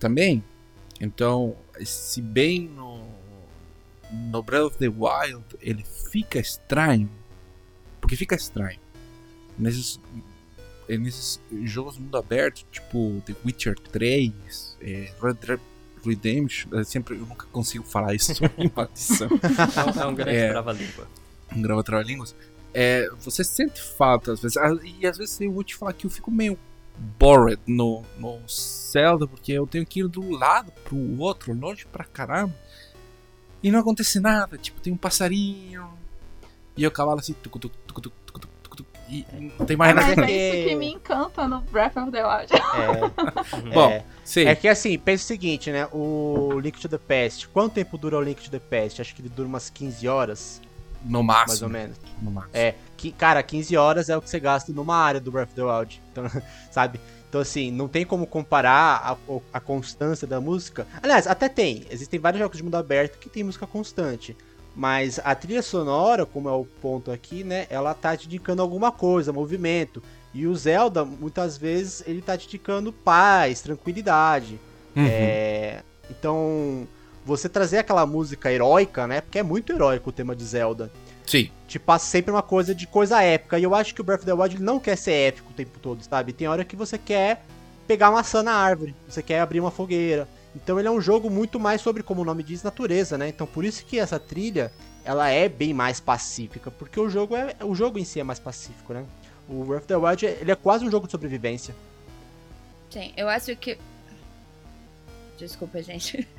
também. 0.00 0.42
Então, 1.00 1.54
se 1.84 2.20
bem 2.20 2.68
no, 2.68 3.06
no 4.10 4.42
Breath 4.42 4.64
of 4.64 4.78
the 4.78 4.88
Wild 4.88 5.44
ele 5.60 5.84
fica 5.84 6.40
estranho, 6.40 7.08
porque 8.00 8.16
fica 8.16 8.34
estranho. 8.34 8.80
Nesses, 9.56 10.00
nesses 10.88 11.40
jogos 11.62 11.96
mundo 11.96 12.16
aberto, 12.16 12.66
tipo 12.72 13.22
The 13.24 13.36
Witcher 13.46 13.78
3, 13.78 14.78
é, 14.80 15.14
Red 15.22 15.34
Dead 15.34 15.60
Redemption, 16.04 16.70
eu 16.72 16.84
sempre 16.84 17.14
eu 17.14 17.20
nunca 17.20 17.46
consigo 17.52 17.84
falar 17.84 18.14
isso 18.14 18.32
em 18.58 18.68
maldição. 18.74 19.28
é 19.96 20.06
um 20.06 20.14
grande 20.16 20.38
é, 20.38 20.48
trava-língua. 20.50 21.08
Um 21.54 21.62
grava 21.62 21.84
trava-línguas 21.84 22.34
é, 22.72 23.08
você 23.18 23.42
sente 23.44 23.80
falta 23.80 24.32
às 24.32 24.40
vezes. 24.40 24.56
Ah, 24.56 24.70
e 25.00 25.06
às 25.06 25.18
vezes 25.18 25.40
eu 25.40 25.52
vou 25.52 25.64
te 25.64 25.74
falar 25.76 25.92
que 25.92 26.06
eu 26.06 26.10
fico 26.10 26.30
meio 26.30 26.58
bored 27.18 27.60
no, 27.66 28.02
no 28.18 28.38
Zelda, 28.48 29.26
porque 29.26 29.52
eu 29.52 29.66
tenho 29.66 29.86
que 29.86 30.00
ir 30.00 30.08
do 30.08 30.30
lado 30.30 30.70
pro 30.84 30.96
outro, 31.18 31.52
longe 31.52 31.86
pra 31.86 32.04
caramba. 32.04 32.54
E 33.62 33.70
não 33.70 33.80
acontece 33.80 34.20
nada, 34.20 34.56
tipo, 34.56 34.80
tem 34.80 34.92
um 34.92 34.96
passarinho. 34.96 35.88
E 36.76 36.86
o 36.86 36.90
cavalo 36.90 37.18
assim. 37.18 37.34
Tucu, 37.34 37.58
tucu, 37.58 37.76
tucu, 37.86 38.00
tucu, 38.00 38.16
tucu, 38.26 38.38
tucu, 38.62 38.76
tucu, 38.76 38.90
e 39.08 39.26
não 39.58 39.66
tem 39.66 39.76
mais 39.76 39.94
Mas 39.94 40.16
nada. 40.16 40.30
é 40.30 40.32
é 40.32 40.60
isso 40.60 40.68
que 40.68 40.76
me 40.76 40.92
encanta 40.92 41.46
no 41.48 41.60
Breath 41.62 41.96
of 41.96 42.10
the 42.10 42.24
Wild. 42.24 42.52
É, 42.54 43.68
Bom, 43.74 43.90
é. 43.90 44.04
Sim. 44.24 44.44
É 44.46 44.54
que 44.54 44.68
assim, 44.68 44.98
pensa 44.98 45.24
o 45.24 45.26
seguinte, 45.26 45.70
né? 45.70 45.88
O 45.92 46.58
Link 46.60 46.80
to 46.80 46.88
the 46.88 46.96
Past, 46.98 47.48
quanto 47.48 47.74
tempo 47.74 47.98
dura 47.98 48.16
o 48.16 48.22
Link 48.22 48.42
to 48.42 48.50
the 48.50 48.60
Past? 48.60 49.00
Acho 49.00 49.14
que 49.14 49.20
ele 49.20 49.28
dura 49.28 49.48
umas 49.48 49.68
15 49.68 50.06
horas, 50.08 50.62
no 51.04 51.22
mais 51.22 51.62
ou 51.62 51.68
máximo. 51.68 51.68
menos. 51.70 51.96
No 52.20 52.30
máximo. 52.30 52.52
É, 52.54 52.74
que, 52.96 53.10
cara, 53.12 53.42
15 53.42 53.76
horas 53.76 54.08
é 54.08 54.16
o 54.16 54.22
que 54.22 54.28
você 54.28 54.40
gasta 54.40 54.72
numa 54.72 54.96
área 54.96 55.20
do 55.20 55.30
Breath 55.30 55.48
of 55.48 55.54
the 55.54 55.62
Wild. 55.62 56.02
Então, 56.12 56.24
sabe? 56.70 57.00
Então, 57.28 57.40
assim, 57.40 57.70
não 57.70 57.86
tem 57.86 58.04
como 58.04 58.26
comparar 58.26 59.16
a, 59.30 59.38
a 59.52 59.60
constância 59.60 60.26
da 60.26 60.40
música. 60.40 60.86
Aliás, 61.00 61.26
até 61.26 61.48
tem. 61.48 61.86
Existem 61.88 62.18
vários 62.18 62.40
jogos 62.40 62.56
de 62.56 62.62
mundo 62.62 62.74
aberto 62.74 63.18
que 63.18 63.30
tem 63.30 63.44
música 63.44 63.66
constante. 63.66 64.36
Mas 64.74 65.20
a 65.22 65.34
trilha 65.34 65.62
sonora, 65.62 66.26
como 66.26 66.48
é 66.48 66.52
o 66.52 66.64
ponto 66.64 67.10
aqui, 67.10 67.44
né? 67.44 67.66
Ela 67.70 67.94
tá 67.94 68.16
te 68.16 68.26
indicando 68.26 68.62
alguma 68.62 68.90
coisa, 68.90 69.32
movimento. 69.32 70.02
E 70.32 70.46
o 70.46 70.54
Zelda, 70.54 71.04
muitas 71.04 71.56
vezes, 71.56 72.02
ele 72.06 72.20
tá 72.20 72.36
te 72.36 72.46
indicando 72.46 72.92
paz, 72.92 73.60
tranquilidade. 73.60 74.60
Uhum. 74.94 75.06
É, 75.06 75.82
então, 76.10 76.86
você 77.24 77.48
trazer 77.48 77.78
aquela 77.78 78.06
música 78.06 78.52
heróica, 78.52 79.06
né? 79.06 79.20
Porque 79.20 79.38
é 79.38 79.42
muito 79.42 79.72
heróico 79.72 80.10
o 80.10 80.12
tema 80.12 80.34
de 80.34 80.44
Zelda 80.44 80.90
Sim. 81.26 81.50
te 81.68 81.78
passa 81.78 82.06
sempre 82.06 82.30
uma 82.30 82.42
coisa 82.42 82.74
de 82.74 82.86
coisa 82.86 83.22
épica. 83.22 83.58
E 83.58 83.62
eu 83.62 83.74
acho 83.74 83.94
que 83.94 84.00
o 84.00 84.04
Breath 84.04 84.20
of 84.20 84.26
the 84.26 84.32
Wild 84.32 84.56
ele 84.56 84.64
não 84.64 84.80
quer 84.80 84.96
ser 84.96 85.12
épico 85.12 85.50
o 85.50 85.54
tempo 85.54 85.78
todo, 85.78 86.02
sabe? 86.02 86.32
Tem 86.32 86.48
hora 86.48 86.64
que 86.64 86.76
você 86.76 86.98
quer 86.98 87.44
pegar 87.86 88.10
maçã 88.10 88.42
na 88.42 88.52
árvore, 88.52 88.94
você 89.08 89.22
quer 89.22 89.40
abrir 89.40 89.60
uma 89.60 89.70
fogueira. 89.70 90.28
Então 90.54 90.78
ele 90.78 90.88
é 90.88 90.90
um 90.90 91.00
jogo 91.00 91.30
muito 91.30 91.60
mais 91.60 91.80
sobre, 91.80 92.02
como 92.02 92.22
o 92.22 92.24
nome 92.24 92.42
diz, 92.42 92.62
natureza, 92.62 93.16
né? 93.16 93.28
Então 93.28 93.46
por 93.46 93.64
isso 93.64 93.84
que 93.84 93.98
essa 93.98 94.18
trilha, 94.18 94.72
ela 95.04 95.28
é 95.28 95.48
bem 95.48 95.72
mais 95.72 96.00
pacífica, 96.00 96.70
porque 96.70 96.98
o 96.98 97.08
jogo 97.08 97.36
é 97.36 97.54
o 97.62 97.74
jogo 97.74 97.98
em 97.98 98.04
si 98.04 98.18
é 98.18 98.24
mais 98.24 98.38
pacífico, 98.38 98.92
né? 98.92 99.04
O 99.48 99.64
Breath 99.64 99.82
of 99.82 99.88
the 99.88 99.96
Wild, 99.96 100.26
ele 100.26 100.50
é 100.50 100.56
quase 100.56 100.84
um 100.84 100.90
jogo 100.90 101.06
de 101.06 101.12
sobrevivência. 101.12 101.74
Sim, 102.90 103.12
eu 103.16 103.28
acho 103.28 103.54
que. 103.56 103.78
Desculpa, 105.40 105.82
gente. 105.82 106.28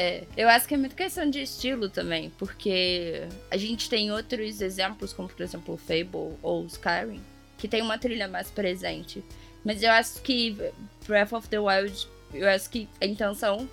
É, 0.00 0.22
eu 0.36 0.48
acho 0.48 0.68
que 0.68 0.74
é 0.74 0.76
muito 0.76 0.94
questão 0.94 1.28
de 1.28 1.42
estilo 1.42 1.88
também, 1.88 2.30
porque 2.38 3.26
a 3.50 3.56
gente 3.56 3.90
tem 3.90 4.12
outros 4.12 4.60
exemplos, 4.60 5.12
como 5.12 5.28
por 5.28 5.42
exemplo 5.42 5.74
o 5.74 5.76
Fable 5.76 6.38
ou 6.40 6.64
Skyrim, 6.66 7.20
que 7.56 7.66
tem 7.66 7.82
uma 7.82 7.98
trilha 7.98 8.28
mais 8.28 8.48
presente. 8.48 9.24
Mas 9.64 9.82
eu 9.82 9.90
acho 9.90 10.22
que 10.22 10.56
Breath 11.04 11.32
of 11.32 11.48
the 11.48 11.58
Wild, 11.58 12.06
eu 12.32 12.48
acho 12.48 12.70
que 12.70 12.88
a 13.00 13.06
intenção 13.06 13.68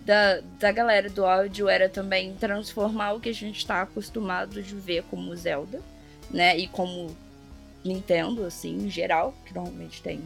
da, 0.00 0.40
da 0.58 0.72
galera 0.72 1.10
do 1.10 1.26
áudio 1.26 1.68
era 1.68 1.90
também 1.90 2.34
transformar 2.36 3.12
o 3.12 3.20
que 3.20 3.28
a 3.28 3.34
gente 3.34 3.66
tá 3.66 3.82
acostumado 3.82 4.62
de 4.62 4.74
ver 4.74 5.02
como 5.10 5.36
Zelda, 5.36 5.82
né? 6.30 6.56
E 6.56 6.68
como 6.68 7.14
Nintendo, 7.84 8.46
assim, 8.46 8.86
em 8.86 8.88
geral, 8.88 9.34
que 9.44 9.54
normalmente 9.54 10.00
tem 10.00 10.22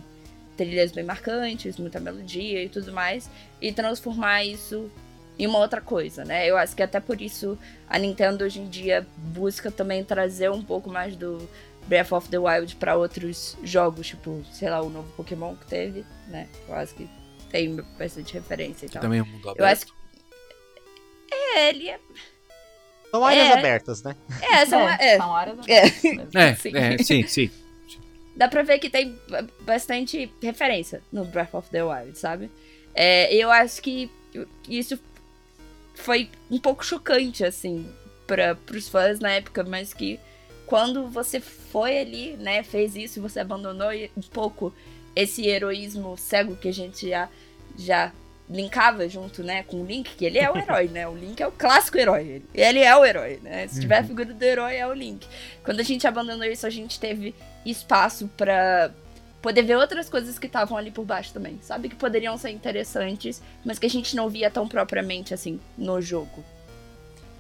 trilhas 0.64 0.92
bem 0.92 1.03
marcantes, 1.05 1.79
muita 1.79 1.99
melodia 1.99 2.62
e 2.62 2.68
tudo 2.68 2.92
mais, 2.92 3.31
e 3.62 3.73
transformar 3.73 4.44
isso 4.44 4.90
em 5.38 5.46
uma 5.46 5.59
outra 5.59 5.81
coisa, 5.81 6.23
né? 6.23 6.46
Eu 6.46 6.57
acho 6.59 6.77
que 6.77 6.83
até 6.83 7.01
por 7.01 7.20
isso 7.23 7.59
a 7.88 7.99
Nintendo 7.99 8.44
hoje 8.44 8.61
em 8.61 8.68
dia 8.68 9.07
busca 9.16 9.70
também 9.70 10.05
trazer 10.05 10.51
um 10.51 10.62
pouco 10.62 10.90
mais 10.90 11.16
do 11.16 11.49
Breath 11.87 12.12
of 12.12 12.29
the 12.29 12.38
Wild 12.38 12.77
para 12.77 12.94
outros 12.94 13.57
jogos, 13.64 14.09
tipo, 14.09 14.44
sei 14.53 14.68
lá, 14.68 14.83
o 14.83 14.90
novo 14.90 15.11
Pokémon 15.16 15.57
que 15.57 15.66
teve, 15.66 16.05
né? 16.29 16.46
Eu 16.68 16.75
acho 16.75 16.94
que 16.94 17.09
tem 17.51 17.75
bastante 17.99 18.35
referência 18.35 18.85
e 18.85 18.88
tal. 18.90 19.01
Também 19.01 19.20
é 19.20 19.23
um 19.23 19.27
mundo 19.27 19.49
aberto. 19.49 19.61
Eu 19.61 19.64
acho 19.66 19.87
que. 19.87 19.92
É, 21.33 21.68
ele 21.70 21.88
é. 21.88 21.99
São 23.11 23.25
áreas 23.25 23.49
É. 23.49 23.53
abertas, 23.59 24.03
né? 24.03 24.14
É, 24.42 24.66
são, 24.66 24.81
é, 24.88 24.96
é, 25.01 25.16
são 25.16 25.29
horas 25.31 25.59
É. 25.66 25.83
mesmo. 25.85 26.29
É, 26.38 26.55
Sim. 26.55 26.77
é, 26.77 26.99
sim, 26.99 27.27
sim. 27.27 27.51
Dá 28.40 28.48
pra 28.48 28.62
ver 28.62 28.79
que 28.79 28.88
tem 28.88 29.18
ba- 29.29 29.46
bastante 29.61 30.33
referência 30.42 31.03
no 31.12 31.26
Breath 31.26 31.53
of 31.53 31.68
the 31.68 31.85
Wild, 31.85 32.18
sabe? 32.18 32.50
É, 32.94 33.33
eu 33.35 33.50
acho 33.50 33.83
que 33.83 34.11
isso 34.66 34.98
foi 35.94 36.31
um 36.50 36.59
pouco 36.59 36.83
chocante, 36.83 37.44
assim, 37.44 37.87
para 38.26 38.55
pros 38.55 38.88
fãs 38.88 39.20
na 39.20 39.31
época, 39.33 39.62
mas 39.62 39.92
que 39.92 40.18
quando 40.64 41.07
você 41.07 41.38
foi 41.38 41.98
ali, 41.98 42.35
né, 42.38 42.62
fez 42.62 42.96
isso, 42.96 43.20
você 43.20 43.40
abandonou 43.40 43.90
um 44.16 44.22
pouco 44.22 44.72
esse 45.14 45.46
heroísmo 45.46 46.16
cego 46.16 46.57
que 46.57 46.68
a 46.68 46.72
gente 46.72 47.11
já, 47.11 47.29
já 47.76 48.11
linkava 48.50 49.08
junto, 49.08 49.44
né, 49.44 49.62
com 49.62 49.82
o 49.82 49.86
Link, 49.86 50.16
que 50.16 50.24
ele 50.24 50.38
é 50.38 50.50
o 50.50 50.58
herói, 50.58 50.88
né? 50.88 51.06
O 51.06 51.14
Link 51.14 51.40
é 51.40 51.46
o 51.46 51.52
clássico 51.52 51.96
herói. 51.96 52.42
Ele, 52.52 52.80
é 52.80 52.96
o 52.96 53.04
herói, 53.04 53.38
né? 53.42 53.68
Se 53.68 53.80
tiver 53.80 53.98
a 53.98 54.04
figura 54.04 54.34
do 54.34 54.42
herói, 54.42 54.76
é 54.76 54.86
o 54.86 54.92
Link. 54.92 55.26
Quando 55.64 55.78
a 55.78 55.84
gente 55.84 56.06
abandonou 56.06 56.44
isso, 56.44 56.66
a 56.66 56.70
gente 56.70 56.98
teve 56.98 57.34
espaço 57.64 58.28
pra 58.36 58.90
poder 59.40 59.62
ver 59.62 59.76
outras 59.76 60.08
coisas 60.08 60.38
que 60.38 60.46
estavam 60.46 60.76
ali 60.76 60.90
por 60.90 61.04
baixo 61.04 61.32
também, 61.32 61.58
sabe? 61.62 61.88
Que 61.88 61.94
poderiam 61.94 62.36
ser 62.36 62.50
interessantes, 62.50 63.40
mas 63.64 63.78
que 63.78 63.86
a 63.86 63.90
gente 63.90 64.16
não 64.16 64.28
via 64.28 64.50
tão 64.50 64.66
propriamente 64.66 65.32
assim 65.32 65.60
no 65.78 66.00
jogo. 66.00 66.44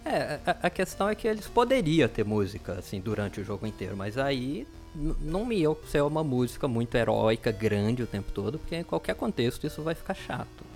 É, 0.04 0.38
a, 0.46 0.56
a 0.62 0.70
questão 0.70 1.08
é 1.08 1.14
que 1.14 1.26
eles 1.26 1.46
poderiam 1.46 2.08
ter 2.08 2.24
música, 2.24 2.74
assim, 2.74 3.00
durante 3.00 3.40
o 3.40 3.44
jogo 3.44 3.66
inteiro, 3.66 3.96
mas 3.96 4.16
aí 4.16 4.66
não 4.94 5.52
ia 5.52 5.68
ser 5.88 6.02
uma 6.02 6.24
música 6.24 6.66
muito 6.66 6.94
heróica, 6.96 7.52
grande 7.52 8.02
o 8.02 8.06
tempo 8.06 8.32
todo, 8.32 8.58
porque 8.58 8.76
em 8.76 8.84
qualquer 8.84 9.14
contexto 9.14 9.66
isso 9.66 9.82
vai 9.82 9.94
ficar 9.94 10.14
chato. 10.14 10.69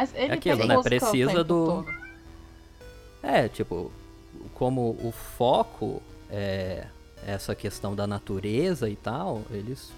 Mas 0.00 0.14
ele 0.14 0.32
É 0.32 0.34
aquilo, 0.34 0.66
né? 0.66 0.82
Precisa 0.82 1.44
do- 1.44 1.66
todo. 1.66 1.86
É, 3.22 3.48
tipo, 3.48 3.92
como 4.54 4.96
o 5.02 5.12
foco 5.12 6.02
é 6.30 6.86
essa 7.26 7.54
questão 7.54 7.94
da 7.94 8.06
natureza 8.06 8.88
e 8.88 8.96
tal, 8.96 9.42
eles, 9.50 9.92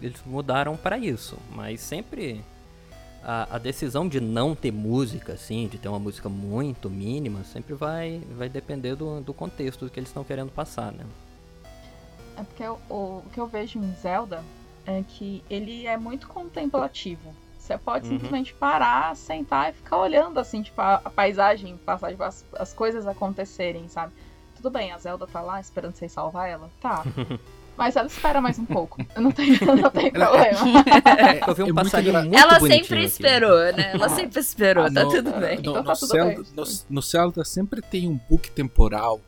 eles 0.00 0.22
mudaram 0.24 0.74
pra 0.74 0.96
isso. 0.96 1.36
Mas 1.54 1.82
sempre 1.82 2.42
a, 3.22 3.56
a 3.56 3.58
decisão 3.58 4.08
de 4.08 4.20
não 4.22 4.54
ter 4.54 4.72
música, 4.72 5.34
assim, 5.34 5.68
de 5.68 5.76
ter 5.76 5.88
uma 5.88 5.98
música 5.98 6.30
muito 6.30 6.88
mínima, 6.88 7.44
sempre 7.44 7.74
vai, 7.74 8.22
vai 8.38 8.48
depender 8.48 8.94
do, 8.94 9.20
do 9.20 9.34
contexto 9.34 9.90
que 9.90 10.00
eles 10.00 10.08
estão 10.08 10.24
querendo 10.24 10.50
passar, 10.50 10.92
né? 10.92 11.04
É 12.38 12.42
porque 12.42 12.64
o, 12.64 12.78
o, 12.88 12.94
o 13.18 13.24
que 13.34 13.38
eu 13.38 13.46
vejo 13.46 13.78
em 13.78 13.92
Zelda 14.00 14.42
é 14.86 15.04
que 15.06 15.44
ele 15.50 15.86
é 15.86 15.98
muito 15.98 16.26
contemplativo. 16.26 17.34
Você 17.74 17.78
pode 17.78 18.06
Uhum. 18.06 18.12
simplesmente 18.14 18.52
parar, 18.54 19.14
sentar 19.14 19.70
e 19.70 19.72
ficar 19.74 19.98
olhando, 19.98 20.38
assim, 20.40 20.62
tipo, 20.62 20.80
a, 20.80 20.94
a 21.04 21.10
paisagem, 21.10 21.76
passar, 21.78 22.10
tipo, 22.10 22.22
as, 22.24 22.44
as 22.58 22.72
coisas 22.72 23.06
acontecerem, 23.06 23.88
sabe? 23.88 24.12
Tudo 24.56 24.70
bem, 24.70 24.92
a 24.92 24.98
Zelda 24.98 25.26
tá 25.26 25.40
lá 25.40 25.60
esperando 25.60 25.94
você 25.94 26.08
salvar 26.08 26.48
ela? 26.48 26.68
Tá. 26.80 27.04
Mas 27.76 27.96
ela 27.96 28.08
espera 28.08 28.40
mais 28.42 28.58
um 28.58 28.64
pouco. 28.66 29.00
Eu 29.14 29.22
não 29.22 29.30
tenho, 29.32 29.52
não 29.64 29.90
tenho 29.90 30.10
Ela- 30.14 30.26
problema. 30.26 30.84
Eu 31.48 31.54
vi 31.54 31.62
um 31.62 31.66
É 31.68 31.72
muito 31.72 31.84
passarinho 31.84 32.10
engra- 32.10 32.22
muito 32.22 32.36
Ela 32.38 32.60
sempre 32.60 32.96
aqui. 32.98 33.06
esperou, 33.06 33.58
né? 33.72 33.90
Ela 33.94 34.08
sempre 34.10 34.40
esperou, 34.40 34.84
Ah, 34.84 34.92
tá 34.92 35.04
no- 35.04 35.10
tudo 35.10 35.30
bem. 35.32 35.54
No, 35.54 35.60
Então 35.60 35.74
no 35.76 35.84
tá 35.84 35.92
tudo 35.94 36.08
Zelda, 36.08 36.34
bem. 36.42 36.44
no, 36.56 36.64
no 36.90 37.02
Zelda 37.02 37.44
sempre 37.44 37.80
tem 37.80 38.06
um 38.08 38.20
book 38.28 38.50
temporal 38.50 39.20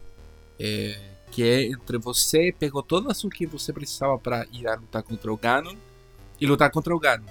é, 0.61 0.99
que 1.31 1.43
é 1.43 1.63
entre 1.71 1.97
você 1.97 2.55
pegou 2.59 2.83
todo 2.83 3.09
o 3.11 3.31
que 3.31 3.47
você 3.47 3.73
precisava 3.73 4.19
para 4.19 4.45
ir 4.53 4.67
a 4.69 4.75
lutar 4.75 5.03
contra 5.03 5.33
o 5.33 5.37
Ganon 5.37 5.75
e 6.39 6.47
lutar 6.47 6.71
contra 6.71 6.95
o 6.95 6.99
Ganon. 6.99 7.25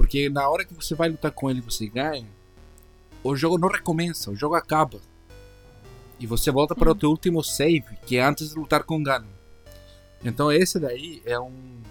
Porque 0.00 0.30
na 0.30 0.48
hora 0.48 0.64
que 0.64 0.72
você 0.72 0.94
vai 0.94 1.10
lutar 1.10 1.30
com 1.30 1.50
ele 1.50 1.58
e 1.58 1.62
você 1.62 1.86
ganha, 1.86 2.26
o 3.22 3.36
jogo 3.36 3.58
não 3.58 3.68
recomeça, 3.68 4.30
o 4.30 4.34
jogo 4.34 4.54
acaba. 4.54 4.98
E 6.18 6.26
você 6.26 6.50
volta 6.50 6.74
para 6.74 6.90
o 6.90 6.94
teu 6.94 7.10
último 7.10 7.44
save, 7.44 7.98
que 8.06 8.16
é 8.16 8.24
antes 8.24 8.48
de 8.48 8.58
lutar 8.58 8.82
com 8.82 8.96
o 8.96 9.02
Ganon. 9.02 9.28
Então 10.24 10.50
esse 10.50 10.80
daí 10.80 11.20
é 11.26 11.38
um 11.38 11.82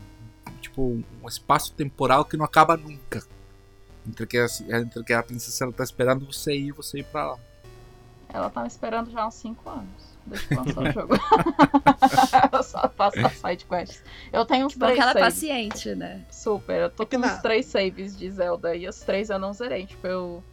tipo 0.59 1.03
um 1.21 1.27
espaço 1.27 1.71
temporal 1.73 2.25
que 2.25 2.35
não 2.35 2.45
acaba 2.45 2.75
nunca. 2.75 3.23
Entre 4.07 4.25
que, 4.25 4.39
a, 4.39 4.47
entre 4.79 5.03
que 5.03 5.13
a 5.13 5.21
princesa 5.21 5.65
ela 5.65 5.71
tá 5.71 5.83
esperando 5.83 6.25
você 6.25 6.57
ir 6.57 6.69
e 6.69 6.71
você 6.71 7.01
ir 7.01 7.05
pra 7.05 7.33
lá. 7.33 7.39
Ela 8.33 8.49
tá 8.49 8.65
esperando 8.65 9.11
já 9.11 9.21
há 9.21 9.27
uns 9.27 9.35
5 9.35 9.69
anos. 9.69 10.08
Desde 10.29 10.47
que 10.47 10.55
lançou 10.55 10.83
o 10.83 10.91
jogo. 10.93 11.13
eu 12.53 12.63
só 12.63 12.89
faço 12.89 13.19
as 13.25 13.33
sidequests. 13.33 14.03
Eu 14.31 14.45
tenho 14.45 14.65
uns 14.65 14.73
Que 14.73 14.79
bom 14.79 14.85
três 14.85 14.97
que 14.97 15.01
ela 15.01 15.11
é 15.11 15.13
saves. 15.13 15.33
paciente, 15.35 15.95
né? 15.95 16.25
Super. 16.31 16.81
Eu 16.81 16.89
tô 16.89 17.03
É 17.03 17.05
que 17.05 17.17
com 17.17 17.25
uns 17.25 17.37
três 17.41 17.65
saves 17.65 18.17
de 18.17 18.29
Zelda 18.31 18.75
e 18.75 18.87
os 18.87 18.99
três 19.01 19.29
eu 19.29 19.39
não 19.39 19.53
zerei. 19.53 19.85
Tipo, 19.85 20.07
eu. 20.07 20.43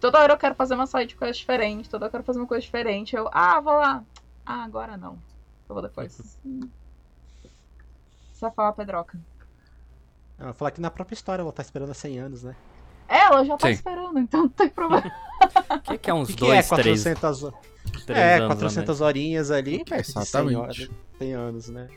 Toda 0.00 0.18
hora 0.20 0.32
eu 0.32 0.36
quero 0.38 0.54
fazer 0.54 0.74
uma 0.74 0.86
sidequest 0.86 1.38
diferente, 1.40 1.88
toda 1.88 2.04
hora 2.04 2.08
eu 2.08 2.12
quero 2.12 2.24
fazer 2.24 2.38
uma 2.40 2.46
coisa 2.46 2.62
diferente. 2.62 3.14
Eu, 3.14 3.28
ah, 3.32 3.60
vou 3.60 3.74
lá. 3.74 4.02
Ah, 4.44 4.64
agora 4.64 4.96
não. 4.96 5.12
Eu 5.68 5.74
vou 5.74 5.82
depois. 5.82 6.12
Você 8.32 8.40
vai 8.40 8.50
falar, 8.50 8.72
Pedroca? 8.72 9.18
Ela 10.38 10.46
vai 10.48 10.54
falar 10.54 10.70
que 10.72 10.80
na 10.80 10.90
própria 10.90 11.14
história 11.14 11.42
ela 11.42 11.52
tá 11.52 11.62
esperando 11.62 11.90
há 11.90 11.94
100 11.94 12.18
anos, 12.18 12.42
né? 12.42 12.56
É, 13.08 13.18
ela 13.26 13.44
já 13.44 13.56
tá 13.56 13.68
Sim. 13.68 13.74
esperando, 13.74 14.18
então 14.18 14.42
não 14.42 14.48
tem 14.48 14.68
problema. 14.68 15.12
O 15.76 15.80
que, 15.80 15.98
que 15.98 16.10
é 16.10 16.14
uns 16.14 16.28
O 16.30 16.32
que, 16.32 16.44
que 16.46 16.50
é 17.84 17.90
dois, 17.90 18.04
três, 18.04 18.04
400, 18.04 18.04
ho- 18.04 18.06
três 18.06 18.18
é, 18.18 18.34
anos 18.36 18.52
a 18.52 18.56
400 18.56 19.00
horinhas 19.00 19.50
ali? 19.50 19.84
100 19.86 19.98
Exatamente. 19.98 20.90
100 21.18 21.32
anos, 21.34 21.68
né? 21.68 21.88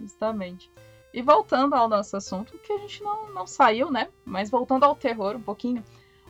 Justamente. 0.00 0.70
E 1.12 1.22
voltando 1.22 1.74
ao 1.74 1.88
nosso 1.88 2.16
assunto, 2.16 2.56
que 2.58 2.72
a 2.72 2.78
gente 2.78 3.02
não, 3.02 3.32
não 3.32 3.46
saiu, 3.46 3.90
né? 3.90 4.08
Mas 4.24 4.50
voltando 4.50 4.84
ao 4.84 4.94
terror 4.94 5.36
um 5.36 5.42
pouquinho. 5.42 5.82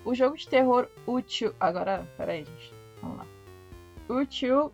O 0.05 0.15
jogo 0.15 0.37
de 0.37 0.49
terror 0.49 0.89
útil. 1.07 1.55
Agora, 1.61 2.09
peraí, 2.17 2.45
gente. 2.45 2.73
Vamos 3.03 3.19
lá. 3.19 3.27
Útil 4.09 4.73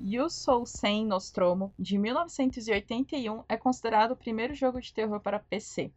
Yusou 0.00 0.64
Sen 0.64 1.04
Nostromo, 1.04 1.72
de 1.76 1.98
1981, 1.98 3.42
é 3.48 3.56
considerado 3.56 4.12
o 4.12 4.16
primeiro 4.16 4.54
jogo 4.54 4.80
de 4.80 4.94
terror 4.94 5.18
para 5.20 5.40
PC. 5.40 5.90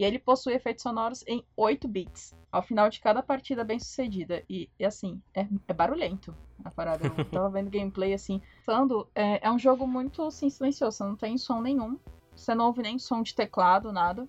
E 0.00 0.02
ele 0.02 0.18
possui 0.18 0.54
efeitos 0.54 0.82
sonoros 0.82 1.22
em 1.26 1.44
8 1.54 1.86
bits, 1.86 2.34
ao 2.50 2.62
final 2.62 2.88
de 2.88 2.98
cada 2.98 3.22
partida 3.22 3.62
bem 3.62 3.78
sucedida. 3.78 4.42
E, 4.48 4.66
e 4.78 4.86
assim, 4.86 5.20
é, 5.34 5.46
é, 5.68 5.74
barulhento 5.74 6.34
a 6.64 6.70
parada. 6.70 7.06
Eu 7.06 7.24
tava 7.28 7.50
vendo 7.50 7.68
gameplay 7.68 8.14
assim. 8.14 8.40
Falando, 8.64 9.06
é, 9.14 9.46
é 9.46 9.52
um 9.52 9.58
jogo 9.58 9.86
muito 9.86 10.22
assim, 10.22 10.48
silencioso, 10.48 10.96
você 10.96 11.04
não 11.04 11.16
tem 11.16 11.36
som 11.36 11.60
nenhum. 11.60 11.98
Você 12.34 12.54
não 12.54 12.68
ouve 12.68 12.80
nem 12.80 12.98
som 12.98 13.20
de 13.20 13.34
teclado, 13.34 13.92
nada. 13.92 14.26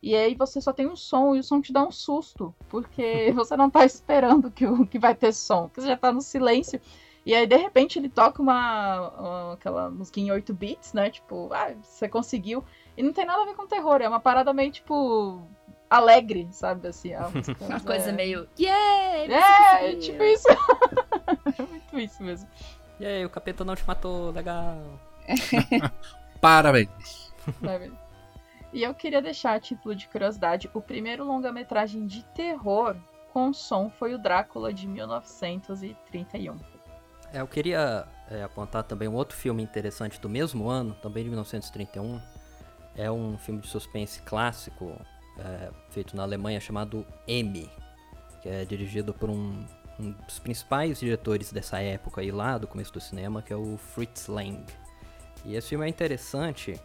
E 0.00 0.14
aí 0.14 0.36
você 0.36 0.60
só 0.60 0.72
tem 0.72 0.86
um 0.86 0.94
som 0.94 1.34
e 1.34 1.40
o 1.40 1.42
som 1.42 1.60
te 1.60 1.72
dá 1.72 1.82
um 1.82 1.90
susto, 1.90 2.54
porque 2.68 3.32
você 3.34 3.56
não 3.56 3.68
tá 3.68 3.84
esperando 3.84 4.52
que, 4.52 4.68
o, 4.68 4.86
que 4.86 5.00
vai 5.00 5.16
ter 5.16 5.32
som, 5.32 5.68
que 5.68 5.80
você 5.80 5.88
já 5.88 5.96
tá 5.96 6.12
no 6.12 6.20
silêncio. 6.20 6.80
E 7.26 7.34
aí, 7.34 7.46
de 7.46 7.56
repente, 7.56 7.98
ele 7.98 8.08
toca 8.08 8.40
uma, 8.40 9.10
uma 9.18 9.52
aquela 9.54 9.90
musiquinha 9.90 10.28
em 10.28 10.30
8 10.30 10.54
bits, 10.54 10.92
né? 10.92 11.10
Tipo, 11.10 11.52
ah, 11.52 11.74
você 11.82 12.08
conseguiu. 12.08 12.62
E 12.96 13.02
não 13.02 13.12
tem 13.12 13.24
nada 13.24 13.42
a 13.42 13.46
ver 13.46 13.54
com 13.54 13.66
terror, 13.66 14.00
é 14.00 14.08
uma 14.08 14.20
parada 14.20 14.52
meio, 14.52 14.70
tipo, 14.70 15.42
alegre, 15.88 16.48
sabe? 16.52 16.88
Assim, 16.88 17.12
música, 17.34 17.64
uma 17.64 17.80
coisa 17.80 18.10
é... 18.10 18.12
meio, 18.12 18.48
yeah! 18.58 19.84
É, 19.84 19.96
tipo 19.96 20.22
isso. 20.22 20.48
é 21.58 21.62
muito 21.62 21.98
isso 21.98 22.22
mesmo. 22.22 22.48
E 23.00 23.06
aí, 23.06 23.24
o 23.24 23.30
capeta 23.30 23.64
não 23.64 23.74
te 23.74 23.86
matou, 23.86 24.30
legal. 24.30 24.78
Parabéns. 26.40 27.32
Parabéns. 27.60 28.04
E 28.72 28.82
eu 28.82 28.92
queria 28.92 29.22
deixar 29.22 29.54
a 29.54 29.60
título 29.60 29.94
de 29.94 30.08
curiosidade: 30.08 30.70
o 30.74 30.80
primeiro 30.80 31.24
longa-metragem 31.24 32.06
de 32.06 32.24
terror 32.34 32.96
com 33.32 33.52
som 33.52 33.90
foi 33.90 34.14
o 34.14 34.18
Drácula 34.18 34.72
de 34.72 34.86
1931. 34.86 36.56
É, 37.32 37.40
eu 37.40 37.48
queria 37.48 38.06
é, 38.30 38.42
apontar 38.44 38.84
também 38.84 39.08
um 39.08 39.14
outro 39.14 39.36
filme 39.36 39.62
interessante 39.62 40.20
do 40.20 40.28
mesmo 40.28 40.68
ano, 40.68 40.94
também 41.02 41.24
de 41.24 41.30
1931. 41.30 42.20
É 42.96 43.10
um 43.10 43.36
filme 43.38 43.60
de 43.60 43.68
suspense 43.68 44.22
clássico 44.22 45.00
é, 45.38 45.70
feito 45.90 46.16
na 46.16 46.22
Alemanha 46.22 46.60
chamado 46.60 47.04
M, 47.26 47.68
que 48.40 48.48
é 48.48 48.64
dirigido 48.64 49.12
por 49.12 49.28
um, 49.28 49.64
um, 49.98 50.12
dos 50.12 50.38
principais 50.38 51.00
diretores 51.00 51.52
dessa 51.52 51.80
época 51.80 52.20
aí 52.20 52.30
lá 52.30 52.58
do 52.58 52.66
começo 52.66 52.92
do 52.92 53.00
cinema, 53.00 53.42
que 53.42 53.52
é 53.52 53.56
o 53.56 53.76
Fritz 53.76 54.28
Lang. 54.28 54.64
E 55.44 55.56
esse 55.56 55.70
filme 55.70 55.84
é 55.86 55.88
interessante 55.88 56.80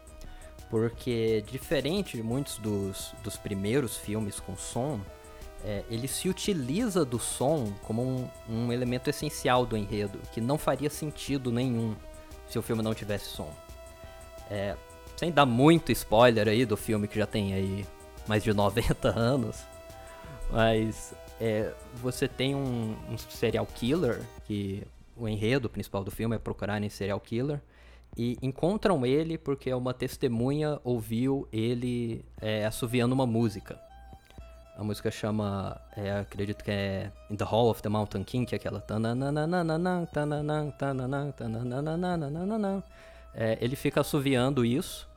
porque 0.69 1.43
diferente 1.49 2.15
de 2.15 2.23
muitos 2.23 2.57
dos, 2.57 3.13
dos 3.23 3.35
primeiros 3.37 3.97
filmes 3.97 4.39
com 4.39 4.55
som, 4.55 4.99
é, 5.63 5.83
ele 5.89 6.07
se 6.07 6.29
utiliza 6.29 7.03
do 7.03 7.19
som 7.19 7.73
como 7.83 8.01
um, 8.03 8.29
um, 8.47 8.71
elemento 8.71 9.09
essencial 9.09 9.65
do 9.65 9.75
enredo, 9.75 10.19
que 10.31 10.39
não 10.39 10.57
faria 10.57 10.89
sentido 10.89 11.51
nenhum 11.51 11.95
se 12.47 12.57
o 12.57 12.61
filme 12.61 12.81
não 12.81 12.93
tivesse 12.93 13.25
som. 13.25 13.51
É, 14.49 14.75
sem 15.19 15.33
dar 15.33 15.45
muito 15.45 15.91
spoiler 15.91 16.47
aí 16.47 16.65
do 16.65 16.77
filme 16.77 17.05
que 17.05 17.19
já 17.19 17.25
tem 17.25 17.53
aí 17.53 17.85
mais 18.25 18.41
de 18.41 18.53
90 18.55 19.09
anos, 19.09 19.65
mas 20.49 21.13
é, 21.41 21.73
você 22.01 22.25
tem 22.25 22.55
um, 22.55 22.95
um 23.11 23.17
serial 23.17 23.65
killer, 23.65 24.21
que 24.45 24.81
o 25.17 25.27
enredo 25.27 25.69
principal 25.69 26.05
do 26.05 26.09
filme 26.09 26.37
é 26.37 26.39
procurar 26.39 26.81
em 26.81 26.87
serial 26.87 27.19
killer, 27.19 27.59
e 28.15 28.37
encontram 28.41 29.05
ele 29.05 29.37
porque 29.37 29.73
uma 29.73 29.93
testemunha 29.93 30.79
ouviu 30.85 31.45
ele 31.51 32.23
é, 32.39 32.65
assoviando 32.65 33.13
uma 33.13 33.27
música. 33.27 33.77
A 34.77 34.83
música 34.85 35.11
chama, 35.11 35.81
é, 35.97 36.13
acredito 36.13 36.63
que 36.63 36.71
é 36.71 37.11
In 37.29 37.35
the 37.35 37.43
Hall 37.43 37.69
of 37.69 37.81
the 37.81 37.89
Mountain 37.89 38.23
King, 38.23 38.45
que 38.45 38.55
é 38.55 38.57
aquela. 38.57 38.79
É, 43.33 43.57
ele 43.59 43.75
fica 43.75 43.99
assoviando 43.99 44.63
isso. 44.63 45.08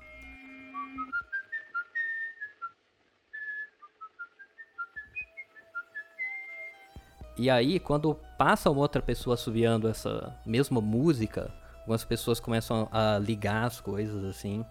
E 7.37 7.49
aí, 7.49 7.81
quando 7.81 8.15
passa 8.37 8.71
uma 8.71 8.81
outra 8.81 9.01
pessoa 9.01 9.35
assoviando 9.35 9.89
essa 9.89 10.35
mesma 10.45 10.81
música, 10.81 11.51
algumas 11.81 12.05
pessoas 12.05 12.39
começam 12.39 12.89
a 12.93 13.19
ligar 13.19 13.65
as 13.65 13.81
coisas 13.81 14.25
assim 14.25 14.65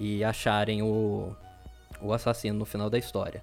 e 0.00 0.24
acharem 0.24 0.82
o, 0.82 1.34
o 2.00 2.12
assassino 2.12 2.58
no 2.58 2.64
final 2.64 2.90
da 2.90 2.98
história. 2.98 3.42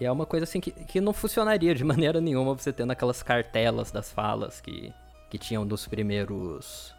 E 0.00 0.04
é 0.04 0.12
uma 0.12 0.24
coisa 0.24 0.44
assim 0.44 0.60
que, 0.60 0.70
que 0.70 1.00
não 1.00 1.12
funcionaria 1.12 1.74
de 1.74 1.82
maneira 1.84 2.20
nenhuma 2.20 2.54
você 2.54 2.72
tendo 2.72 2.92
aquelas 2.92 3.22
cartelas 3.22 3.90
das 3.90 4.12
falas 4.12 4.60
que, 4.60 4.92
que 5.28 5.38
tinham 5.38 5.66
dos 5.66 5.86
primeiros 5.86 6.94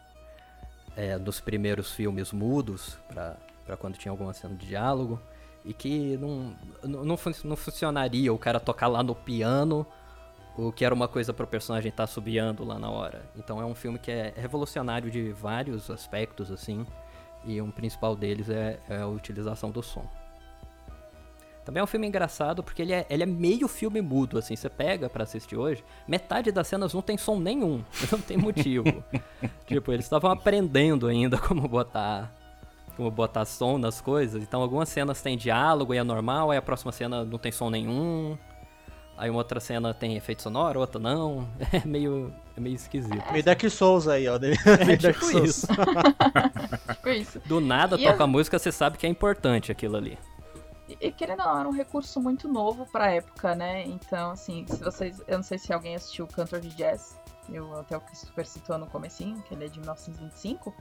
é, 0.97 1.17
primeiros 1.45 1.93
filmes 1.93 2.33
mudos 2.33 2.97
para 3.07 3.77
quando 3.77 3.97
tinha 3.97 4.11
alguma 4.11 4.33
cena 4.33 4.53
de 4.55 4.67
diálogo 4.67 5.19
e 5.63 5.73
que 5.73 6.17
não, 6.17 6.53
não, 6.83 7.05
não, 7.05 7.17
fun 7.17 7.31
não 7.43 7.55
funcionaria 7.55 8.33
o 8.33 8.37
cara 8.37 8.59
tocar 8.59 8.87
lá 8.87 9.01
no 9.01 9.15
piano 9.15 9.85
o 10.67 10.71
que 10.73 10.83
era 10.83 10.93
uma 10.93 11.07
coisa 11.07 11.33
para 11.33 11.45
o 11.45 11.47
personagem 11.47 11.89
estar 11.89 12.03
tá 12.03 12.07
subiando 12.07 12.65
lá 12.65 12.77
na 12.77 12.89
hora. 12.89 13.23
Então 13.35 13.61
é 13.61 13.65
um 13.65 13.75
filme 13.75 13.97
que 13.97 14.11
é 14.11 14.33
revolucionário 14.35 15.09
de 15.09 15.31
vários 15.31 15.89
aspectos, 15.89 16.51
assim, 16.51 16.85
e 17.45 17.61
um 17.61 17.71
principal 17.71 18.15
deles 18.15 18.49
é, 18.49 18.79
é 18.89 18.97
a 18.97 19.07
utilização 19.07 19.71
do 19.71 19.81
som. 19.81 20.05
Também 21.63 21.81
é 21.81 21.83
um 21.83 21.87
filme 21.87 22.07
engraçado 22.07 22.63
porque 22.63 22.81
ele 22.81 22.93
é, 22.93 23.05
ele 23.09 23.23
é 23.23 23.25
meio 23.25 23.67
filme 23.67 24.01
mudo, 24.01 24.37
assim, 24.37 24.55
você 24.55 24.69
pega 24.69 25.09
para 25.09 25.23
assistir 25.23 25.55
hoje, 25.55 25.83
metade 26.07 26.51
das 26.51 26.67
cenas 26.67 26.93
não 26.93 27.01
tem 27.01 27.17
som 27.17 27.39
nenhum, 27.39 27.83
não 28.11 28.19
tem 28.19 28.37
motivo. 28.37 28.85
tipo, 29.65 29.91
eles 29.91 30.05
estavam 30.05 30.31
aprendendo 30.31 31.07
ainda 31.07 31.37
como 31.39 31.67
botar 31.67 32.35
como 32.97 33.09
botar 33.09 33.45
som 33.45 33.77
nas 33.77 34.01
coisas, 34.01 34.43
então 34.43 34.61
algumas 34.61 34.89
cenas 34.89 35.21
têm 35.21 35.37
diálogo 35.37 35.93
e 35.93 35.97
é 35.97 36.03
normal, 36.03 36.51
aí 36.51 36.57
a 36.57 36.61
próxima 36.61 36.91
cena 36.91 37.23
não 37.23 37.37
tem 37.37 37.49
som 37.49 37.69
nenhum. 37.69 38.37
Aí 39.19 39.29
uma 39.29 39.39
outra 39.39 39.59
cena 39.59 39.93
tem 39.93 40.15
efeito 40.15 40.41
sonoro, 40.41 40.79
outra 40.79 40.97
não. 40.97 41.45
É 41.73 41.85
meio, 41.85 42.33
é 42.55 42.59
meio 42.61 42.75
esquisito. 42.75 43.21
Meio 43.33 43.43
Dark 43.43 43.61
Souls 43.69 44.07
aí, 44.07 44.29
ó. 44.29 44.39
É, 44.39 44.95
tipo 44.95 45.43
isso. 45.43 45.67
tipo 46.87 47.09
isso. 47.09 47.41
Do 47.45 47.59
nada 47.59 47.97
e 47.97 48.05
toca 48.05 48.23
eu... 48.23 48.27
música, 48.27 48.57
você 48.57 48.71
sabe 48.71 48.97
que 48.97 49.05
é 49.05 49.09
importante 49.09 49.73
aquilo 49.73 49.97
ali. 49.97 50.17
E 50.87 51.11
querendo 51.11 51.41
ou 51.41 51.47
não, 51.47 51.59
era 51.59 51.67
um 51.67 51.73
recurso 51.73 52.21
muito 52.21 52.47
novo 52.47 52.85
pra 52.85 53.11
época, 53.11 53.53
né? 53.53 53.83
Então, 53.85 54.31
assim, 54.31 54.65
se 54.65 54.81
vocês. 54.81 55.21
Eu 55.27 55.37
não 55.37 55.43
sei 55.43 55.57
se 55.57 55.73
alguém 55.73 55.95
assistiu 55.95 56.25
Cantor 56.25 56.61
de 56.61 56.69
Jazz. 56.69 57.19
Eu 57.49 57.77
até 57.77 57.97
o 57.97 58.01
Christopher 58.01 58.47
citou 58.47 58.77
no 58.77 58.87
comecinho, 58.87 59.43
que 59.43 59.53
ele 59.53 59.65
é 59.65 59.67
de 59.67 59.79
1925. 59.79 60.73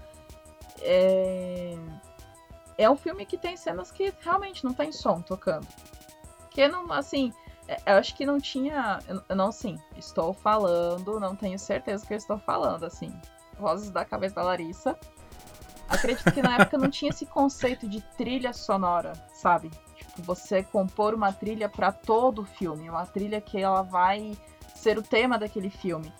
É... 0.81 1.77
é 2.79 2.89
um 2.89 2.97
filme 2.97 3.27
que 3.27 3.37
tem 3.37 3.57
cenas 3.57 3.91
que 3.91 4.15
realmente 4.21 4.65
não 4.65 4.73
tem 4.73 4.93
som 4.93 5.21
tocando. 5.21 5.67
Que 6.51 6.69
não, 6.69 6.91
assim, 6.93 7.33
eu 7.85 7.97
acho 7.97 8.15
que 8.17 8.25
não 8.25 8.41
tinha. 8.41 8.99
Eu 9.29 9.37
não, 9.37 9.53
sim, 9.53 9.79
estou 9.97 10.33
falando, 10.33 11.21
não 11.21 11.37
tenho 11.37 11.59
certeza 11.59 12.07
que 12.07 12.15
eu 12.15 12.19
estou 12.19 12.39
falando, 12.39 12.85
assim. 12.85 13.13
Vozes 13.59 13.91
da 13.91 14.05
cabeça 14.05 14.37
da 14.37 14.43
Larissa. 14.43 14.99
Acredito 15.89 16.33
que 16.33 16.43
na 16.43 16.57
época 16.57 16.79
não 16.79 16.91
tinha 16.91 17.11
esse 17.11 17.27
conceito 17.27 17.89
de 17.89 18.01
trilha 18.17 18.53
sonora, 18.53 19.13
sabe? 19.33 19.71
Tipo, 19.97 20.23
você 20.23 20.63
compor 20.63 21.15
uma 21.15 21.33
trilha 21.33 21.69
para 21.69 21.91
todo 21.91 22.43
o 22.43 22.45
filme, 22.45 22.89
uma 22.89 23.07
trilha 23.07 23.41
que 23.41 23.59
ela 23.59 23.83
vai 23.83 24.37
ser 24.75 24.99
o 24.99 25.03
tema 25.03 25.39
daquele 25.39 25.71
filme. 25.71 26.13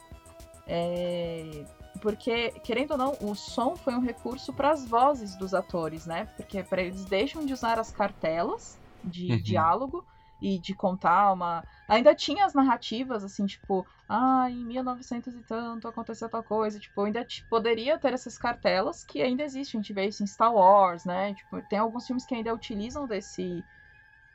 É... 0.67 1.65
Porque, 2.01 2.51
querendo 2.63 2.93
ou 2.93 2.99
não, 2.99 3.17
o 3.21 3.35
som 3.35 3.77
foi 3.77 3.95
um 3.95 4.01
recurso 4.01 4.53
para 4.53 4.71
as 4.71 4.87
vozes 4.87 5.35
dos 5.37 5.53
atores, 5.53 6.07
né? 6.07 6.29
Porque 6.37 6.63
para 6.63 6.83
eles 6.83 7.05
deixam 7.05 7.45
de 7.45 7.53
usar 7.53 7.79
as 7.79 7.91
cartelas 7.91 8.79
de 9.03 9.33
uhum. 9.33 9.43
diálogo 9.43 10.05
e 10.41 10.59
de 10.59 10.75
contar 10.75 11.33
uma. 11.33 11.65
Ainda 11.89 12.15
tinha 12.15 12.45
as 12.45 12.55
narrativas, 12.55 13.25
assim, 13.25 13.47
tipo, 13.47 13.87
ah, 14.09 14.49
em 14.51 14.65
1900 14.65 15.35
e 15.35 15.43
tanto 15.43 15.89
aconteceu 15.89 16.29
tal 16.29 16.43
coisa. 16.43 16.79
Tipo, 16.79 17.03
ainda 17.03 17.27
poderia 17.49 17.99
ter 17.99 18.13
essas 18.13 18.39
cartelas 18.39 19.05
que 19.05 19.21
ainda 19.21 19.43
existem. 19.43 19.79
A 19.79 19.83
gente 19.83 19.93
vê 19.93 20.07
isso 20.07 20.23
em 20.23 20.27
Star 20.27 20.55
Wars, 20.55 21.05
né? 21.05 21.35
Tipo, 21.35 21.61
tem 21.63 21.79
alguns 21.79 22.07
filmes 22.07 22.25
que 22.25 22.35
ainda 22.35 22.55
utilizam 22.55 23.07
desse, 23.07 23.65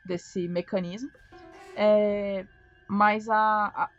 desse 0.04 0.46
mecanismo. 0.48 1.10
É, 1.76 2.46
mas 2.86 3.28
a, 3.28 3.66
a, 3.74 3.90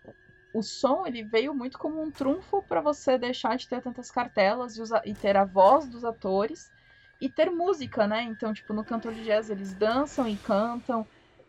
o 0.53 0.61
som 0.61 1.05
ele 1.05 1.23
veio 1.23 1.53
muito 1.53 1.77
como 1.77 2.01
um 2.01 2.11
trunfo 2.11 2.61
para 2.63 2.81
você 2.81 3.17
deixar 3.17 3.57
de 3.57 3.67
ter 3.67 3.81
tantas 3.81 4.09
cartelas 4.09 4.77
e, 4.77 4.81
usar, 4.81 5.01
e 5.05 5.13
ter 5.13 5.35
a 5.35 5.43
voz 5.43 5.87
dos 5.89 6.05
atores 6.05 6.71
e 7.19 7.29
ter 7.29 7.49
música, 7.49 8.07
né? 8.07 8.23
Então, 8.23 8.53
tipo, 8.53 8.73
no 8.73 8.83
cantor 8.83 9.13
de 9.13 9.23
jazz 9.23 9.49
eles 9.49 9.73
dançam 9.73 10.27
e 10.27 10.37
cantam. 10.37 11.07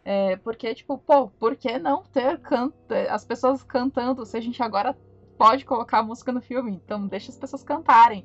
É, 0.09 0.37
porque, 0.37 0.73
tipo, 0.73 0.97
pô, 0.99 1.27
por 1.31 1.57
que 1.57 1.81
não 1.81 2.05
ter 2.05 2.39
canta, 2.39 3.13
as 3.13 3.25
pessoas 3.25 3.65
cantando 3.65 4.25
se 4.25 4.37
a 4.37 4.41
gente 4.41 4.63
agora 4.63 4.97
pode 5.37 5.65
colocar 5.65 6.01
música 6.01 6.31
no 6.31 6.41
filme? 6.41 6.75
Então, 6.75 7.09
deixa 7.09 7.33
as 7.33 7.37
pessoas 7.37 7.65
cantarem. 7.65 8.25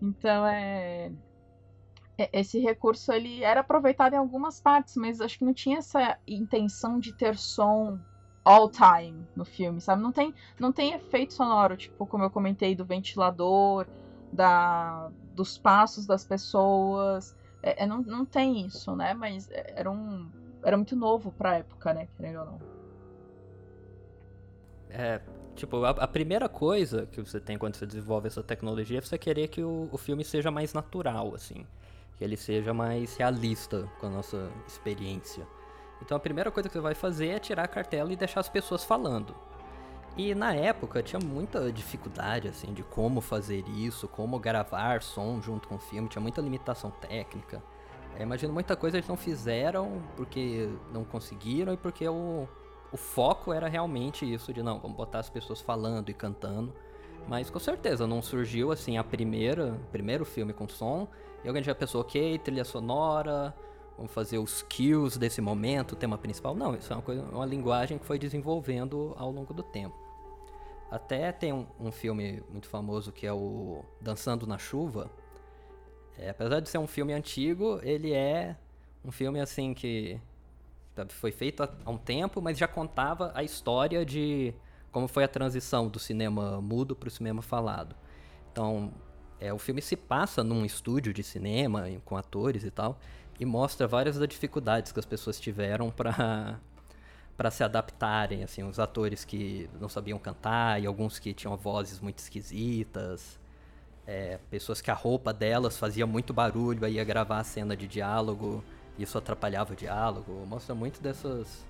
Então, 0.00 0.46
é. 0.46 1.12
É, 2.16 2.30
esse 2.32 2.58
recurso 2.58 3.12
ele 3.12 3.44
era 3.44 3.60
aproveitado 3.60 4.14
em 4.14 4.16
algumas 4.16 4.58
partes, 4.58 4.96
mas 4.96 5.20
acho 5.20 5.38
que 5.38 5.44
não 5.44 5.52
tinha 5.52 5.76
essa 5.76 6.18
intenção 6.26 6.98
de 6.98 7.12
ter 7.12 7.36
som 7.36 7.98
all 8.42 8.70
time 8.70 9.28
no 9.36 9.44
filme, 9.44 9.82
sabe? 9.82 10.02
Não 10.02 10.10
tem, 10.10 10.34
não 10.58 10.72
tem 10.72 10.94
efeito 10.94 11.34
sonoro, 11.34 11.76
tipo, 11.76 12.06
como 12.06 12.24
eu 12.24 12.30
comentei, 12.30 12.74
do 12.74 12.86
ventilador, 12.86 13.86
da, 14.32 15.10
dos 15.34 15.58
passos 15.58 16.06
das 16.06 16.24
pessoas. 16.24 17.36
É, 17.62 17.84
é, 17.84 17.86
não, 17.86 18.00
não 18.00 18.24
tem 18.24 18.64
isso, 18.64 18.96
né? 18.96 19.12
Mas 19.12 19.46
era 19.50 19.90
um. 19.90 20.30
Era 20.68 20.76
muito 20.76 20.94
novo 20.94 21.32
pra 21.32 21.58
época, 21.58 21.94
né? 21.94 22.08
Querendo 22.16 22.40
ou 22.40 22.44
não. 22.44 22.60
É, 24.90 25.20
tipo, 25.54 25.84
a, 25.84 25.90
a, 25.90 26.06
primeira 26.06 26.48
coisa 26.48 27.06
que 27.06 27.20
você 27.20 27.40
tem 27.40 27.58
quando 27.58 27.76
você 27.76 27.86
desenvolve 27.86 28.26
essa 28.26 28.42
tecnologia 28.42 28.98
é 28.98 29.00
você 29.00 29.18
querer 29.18 29.48
que 29.48 29.62
o, 29.62 29.88
o 29.92 29.98
filme 29.98 30.24
seja 30.24 30.50
mais 30.50 30.72
natural, 30.72 31.34
assim 31.34 31.66
que 32.18 32.24
ele 32.24 32.36
seja 32.36 32.74
mais 32.74 33.16
realista 33.16 33.88
com 34.00 34.06
a 34.06 34.10
nossa 34.10 34.50
experiência. 34.66 35.46
Então 36.02 36.16
a 36.16 36.20
primeira 36.20 36.50
coisa 36.50 36.68
que 36.68 36.72
você 36.72 36.80
vai 36.80 36.94
fazer 36.94 37.28
é 37.28 37.38
tirar 37.38 37.64
a 37.64 37.68
cartela 37.68 38.12
e 38.12 38.16
deixar 38.16 38.40
as 38.40 38.48
pessoas 38.48 38.82
falando. 38.82 39.34
E 40.16 40.34
na 40.34 40.52
época 40.52 41.00
tinha 41.00 41.20
muita 41.20 41.70
dificuldade 41.72 42.48
assim 42.48 42.74
de 42.74 42.82
como 42.82 43.20
fazer 43.20 43.64
isso, 43.68 44.08
como 44.08 44.38
gravar 44.38 45.00
som 45.00 45.40
junto 45.40 45.68
com 45.68 45.76
o 45.76 45.78
filme, 45.78 46.08
tinha 46.08 46.20
muita 46.20 46.40
limitação 46.40 46.90
técnica. 46.90 47.62
Eu 48.16 48.22
imagino 48.22 48.52
muita 48.52 48.76
coisa 48.76 48.96
eles 48.96 49.08
não 49.08 49.16
fizeram 49.16 50.02
porque 50.16 50.68
não 50.92 51.04
conseguiram 51.04 51.72
e 51.72 51.76
porque 51.76 52.08
o, 52.08 52.48
o 52.92 52.96
foco 52.96 53.52
era 53.52 53.68
realmente 53.68 54.30
isso 54.30 54.52
de 54.52 54.62
não, 54.62 54.78
vamos 54.80 54.96
botar 54.96 55.20
as 55.20 55.30
pessoas 55.30 55.60
falando 55.60 56.08
e 56.10 56.14
cantando. 56.14 56.74
Mas 57.28 57.50
com 57.50 57.58
certeza 57.58 58.06
não 58.06 58.22
surgiu 58.22 58.72
assim 58.72 58.96
a 58.96 59.04
primeira, 59.04 59.78
primeiro 59.92 60.24
filme 60.24 60.52
com 60.52 60.68
som 60.68 61.06
e 61.44 61.48
alguém 61.48 61.62
já 61.62 61.74
pensou, 61.74 62.00
ok, 62.00 62.38
trilha 62.38 62.64
sonora, 62.64 63.54
vamos 63.96 64.12
fazer 64.12 64.38
os 64.38 64.62
kills 64.62 65.18
desse 65.18 65.40
momento, 65.40 65.92
o 65.92 65.96
tema 65.96 66.16
principal. 66.16 66.54
Não, 66.54 66.74
isso 66.74 66.92
é 66.92 66.96
uma, 66.96 67.02
coisa, 67.02 67.22
uma 67.24 67.46
linguagem 67.46 67.98
que 67.98 68.06
foi 68.06 68.18
desenvolvendo 68.18 69.14
ao 69.16 69.30
longo 69.30 69.52
do 69.52 69.62
tempo. 69.62 69.96
Até 70.90 71.30
tem 71.32 71.52
um, 71.52 71.66
um 71.78 71.92
filme 71.92 72.42
muito 72.48 72.66
famoso 72.68 73.12
que 73.12 73.26
é 73.26 73.32
o 73.32 73.84
Dançando 74.00 74.46
na 74.46 74.56
Chuva. 74.56 75.10
É, 76.18 76.30
apesar 76.30 76.60
de 76.60 76.68
ser 76.68 76.78
um 76.78 76.86
filme 76.86 77.12
antigo, 77.12 77.80
ele 77.82 78.12
é 78.12 78.56
um 79.04 79.10
filme 79.12 79.40
assim 79.40 79.72
que 79.72 80.20
foi 81.10 81.30
feito 81.30 81.62
há 81.62 81.90
um 81.90 81.96
tempo, 81.96 82.42
mas 82.42 82.58
já 82.58 82.66
contava 82.66 83.30
a 83.34 83.44
história 83.44 84.04
de 84.04 84.52
como 84.90 85.06
foi 85.06 85.22
a 85.22 85.28
transição 85.28 85.88
do 85.88 85.98
cinema 85.98 86.60
mudo 86.60 86.96
para 86.96 87.06
o 87.06 87.10
cinema 87.10 87.40
falado. 87.40 87.94
Então, 88.50 88.92
é, 89.38 89.52
o 89.52 89.58
filme 89.58 89.80
se 89.80 89.96
passa 89.96 90.42
num 90.42 90.64
estúdio 90.64 91.14
de 91.14 91.22
cinema 91.22 91.84
com 92.04 92.16
atores 92.16 92.64
e 92.64 92.70
tal 92.70 92.98
e 93.38 93.44
mostra 93.44 93.86
várias 93.86 94.18
das 94.18 94.28
dificuldades 94.28 94.90
que 94.90 94.98
as 94.98 95.06
pessoas 95.06 95.38
tiveram 95.38 95.90
para 95.90 96.58
para 97.36 97.52
se 97.52 97.62
adaptarem, 97.62 98.42
assim, 98.42 98.64
os 98.64 98.80
atores 98.80 99.24
que 99.24 99.70
não 99.80 99.88
sabiam 99.88 100.18
cantar 100.18 100.82
e 100.82 100.86
alguns 100.86 101.20
que 101.20 101.32
tinham 101.32 101.56
vozes 101.56 102.00
muito 102.00 102.18
esquisitas, 102.18 103.38
é, 104.08 104.38
pessoas 104.48 104.80
que 104.80 104.90
a 104.90 104.94
roupa 104.94 105.34
delas 105.34 105.76
fazia 105.76 106.06
muito 106.06 106.32
barulho, 106.32 106.82
aí 106.82 106.94
ia 106.94 107.04
gravar 107.04 107.40
a 107.40 107.44
cena 107.44 107.76
de 107.76 107.86
diálogo, 107.86 108.64
isso 108.98 109.18
atrapalhava 109.18 109.74
o 109.74 109.76
diálogo, 109.76 110.32
mostra 110.46 110.74
muito 110.74 111.00
dessas 111.02 111.66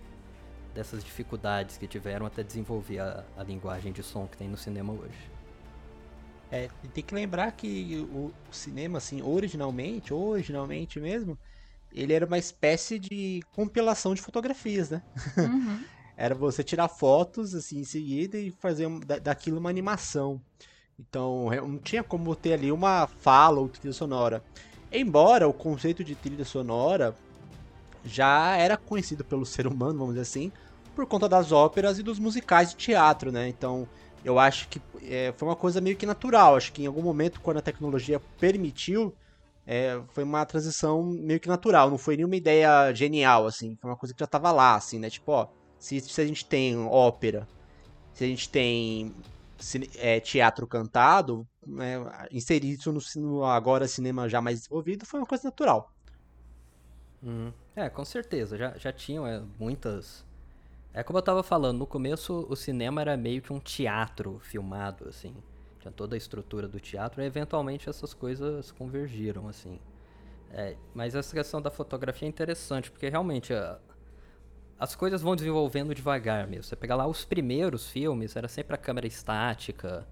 dessas 0.72 1.02
dificuldades 1.02 1.76
que 1.76 1.88
tiveram 1.88 2.24
até 2.24 2.44
desenvolver 2.44 3.00
a, 3.00 3.24
a 3.36 3.42
linguagem 3.42 3.90
de 3.92 4.04
som 4.04 4.28
que 4.28 4.36
tem 4.36 4.48
no 4.48 4.56
cinema 4.56 4.92
hoje. 4.92 5.30
É, 6.52 6.68
tem 6.94 7.02
que 7.02 7.12
lembrar 7.12 7.50
que 7.50 7.96
o 8.12 8.32
cinema, 8.52 8.98
assim, 8.98 9.20
originalmente, 9.20 10.14
originalmente 10.14 11.00
mesmo, 11.00 11.36
ele 11.92 12.12
era 12.12 12.24
uma 12.24 12.38
espécie 12.38 13.00
de 13.00 13.42
compilação 13.52 14.14
de 14.14 14.22
fotografias, 14.22 14.90
né? 14.90 15.02
Uhum. 15.36 15.82
era 16.16 16.34
você 16.34 16.62
tirar 16.62 16.88
fotos, 16.88 17.54
assim, 17.56 17.80
em 17.80 17.84
seguida 17.84 18.38
e 18.38 18.52
fazer 18.52 18.86
um, 18.86 19.00
daquilo 19.00 19.58
uma 19.58 19.70
animação. 19.70 20.40
Então, 20.98 21.48
não 21.50 21.78
tinha 21.78 22.02
como 22.02 22.34
ter 22.34 22.54
ali 22.54 22.72
uma 22.72 23.06
fala 23.06 23.60
ou 23.60 23.68
trilha 23.68 23.92
sonora. 23.92 24.42
Embora 24.90 25.46
o 25.46 25.52
conceito 25.52 26.02
de 26.02 26.14
trilha 26.14 26.44
sonora 26.44 27.14
já 28.04 28.56
era 28.56 28.76
conhecido 28.76 29.24
pelo 29.24 29.44
ser 29.44 29.66
humano, 29.66 29.98
vamos 29.98 30.14
dizer 30.14 30.22
assim, 30.22 30.52
por 30.94 31.06
conta 31.06 31.28
das 31.28 31.52
óperas 31.52 31.98
e 31.98 32.02
dos 32.02 32.18
musicais 32.18 32.70
de 32.70 32.76
teatro, 32.76 33.30
né? 33.30 33.48
Então, 33.48 33.86
eu 34.24 34.38
acho 34.38 34.68
que 34.68 34.80
é, 35.02 35.32
foi 35.36 35.46
uma 35.46 35.56
coisa 35.56 35.80
meio 35.80 35.96
que 35.96 36.06
natural. 36.06 36.56
Acho 36.56 36.72
que 36.72 36.82
em 36.82 36.86
algum 36.86 37.02
momento, 37.02 37.40
quando 37.40 37.58
a 37.58 37.62
tecnologia 37.62 38.20
permitiu, 38.40 39.14
é, 39.66 40.00
foi 40.12 40.24
uma 40.24 40.44
transição 40.44 41.02
meio 41.02 41.38
que 41.38 41.48
natural. 41.48 41.90
Não 41.90 41.98
foi 41.98 42.16
nenhuma 42.16 42.36
ideia 42.36 42.92
genial, 42.94 43.46
assim. 43.46 43.76
Foi 43.80 43.90
uma 43.90 43.96
coisa 43.96 44.12
que 44.14 44.20
já 44.20 44.24
estava 44.24 44.50
lá, 44.50 44.74
assim, 44.74 44.98
né? 44.98 45.08
Tipo, 45.08 45.32
ó, 45.32 45.48
se, 45.78 46.00
se 46.00 46.20
a 46.20 46.26
gente 46.26 46.44
tem 46.44 46.76
ópera, 46.76 47.46
se 48.12 48.24
a 48.24 48.26
gente 48.26 48.48
tem 48.48 49.14
é, 49.96 50.20
teatro 50.20 50.66
cantado, 50.66 51.46
né, 51.66 51.96
inserir 52.30 52.72
isso 52.72 52.92
no, 52.92 53.00
no, 53.16 53.44
agora 53.44 53.88
cinema 53.88 54.28
já 54.28 54.40
mais 54.40 54.60
desenvolvido 54.60 55.04
foi 55.06 55.20
uma 55.20 55.26
coisa 55.26 55.44
natural. 55.44 55.92
Hum, 57.22 57.52
é, 57.74 57.88
com 57.88 58.04
certeza. 58.04 58.56
Já, 58.56 58.76
já 58.78 58.92
tinham 58.92 59.26
é, 59.26 59.42
muitas 59.58 60.24
é 60.98 61.02
como 61.04 61.18
eu 61.18 61.22
tava 61.22 61.42
falando, 61.42 61.78
no 61.78 61.86
começo 61.86 62.46
o 62.48 62.56
cinema 62.56 63.00
era 63.00 63.16
meio 63.16 63.40
que 63.42 63.52
um 63.52 63.60
teatro 63.60 64.40
filmado, 64.40 65.08
assim. 65.08 65.32
Tinha 65.78 65.92
toda 65.92 66.16
a 66.16 66.18
estrutura 66.18 66.66
do 66.66 66.80
teatro 66.80 67.22
e 67.22 67.24
eventualmente 67.24 67.88
essas 67.88 68.12
coisas 68.12 68.72
convergiram, 68.72 69.46
assim. 69.48 69.78
É, 70.50 70.76
mas 70.94 71.14
essa 71.14 71.32
questão 71.32 71.62
da 71.62 71.70
fotografia 71.70 72.26
é 72.26 72.28
interessante, 72.28 72.90
porque 72.90 73.08
realmente 73.08 73.52
as 74.78 74.94
coisas 74.94 75.20
vão 75.20 75.34
desenvolvendo 75.34 75.94
devagar 75.94 76.46
mesmo. 76.46 76.64
Você 76.64 76.76
pegar 76.76 76.94
lá 76.94 77.06
os 77.06 77.24
primeiros 77.24 77.90
filmes, 77.90 78.36
era 78.36 78.46
sempre 78.46 78.74
a 78.74 78.78
câmera 78.78 79.06
estática, 79.06 80.06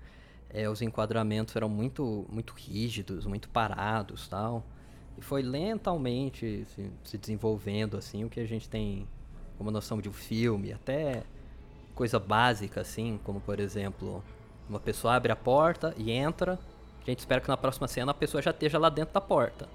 é, 0.51 0.69
os 0.69 0.83
enquadramentos 0.83 1.55
eram 1.55 1.69
muito, 1.69 2.27
muito 2.29 2.53
rígidos, 2.55 3.27
muito 3.27 3.49
parados 3.49 4.27
tal. 4.27 4.65
E 5.17 5.23
foi 5.23 5.43
lentamente 5.43 6.67
se, 6.75 6.91
se 7.05 7.17
desenvolvendo 7.17 7.97
assim 7.97 8.25
o 8.25 8.29
que 8.29 8.41
a 8.41 8.47
gente 8.47 8.69
tem 8.69 9.07
como 9.57 9.71
noção 9.71 10.01
de 10.01 10.09
um 10.09 10.13
filme, 10.13 10.73
até 10.73 11.23
coisa 11.95 12.19
básica 12.19 12.81
assim, 12.81 13.19
como 13.25 13.41
por 13.41 13.59
exemplo, 13.59 14.23
uma 14.69 14.81
pessoa 14.81 15.15
abre 15.15 15.33
a 15.33 15.37
porta 15.37 15.95
e 15.97 16.11
entra, 16.11 16.59
a 17.01 17.05
gente 17.11 17.21
espera 17.21 17.41
que 17.41 17.49
na 17.49 17.57
próxima 17.57 17.87
cena 17.89 18.11
a 18.11 18.15
pessoa 18.15 18.43
já 18.43 18.51
esteja 18.51 18.79
lá 18.79 18.89
dentro 18.89 19.15
da 19.15 19.21
porta. 19.21 19.69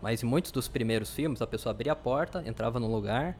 Mas 0.00 0.22
em 0.22 0.26
muitos 0.26 0.52
dos 0.52 0.68
primeiros 0.68 1.12
filmes, 1.12 1.42
a 1.42 1.46
pessoa 1.46 1.72
abria 1.72 1.92
a 1.92 1.96
porta, 1.96 2.42
entrava 2.46 2.78
no 2.78 2.90
lugar, 2.90 3.36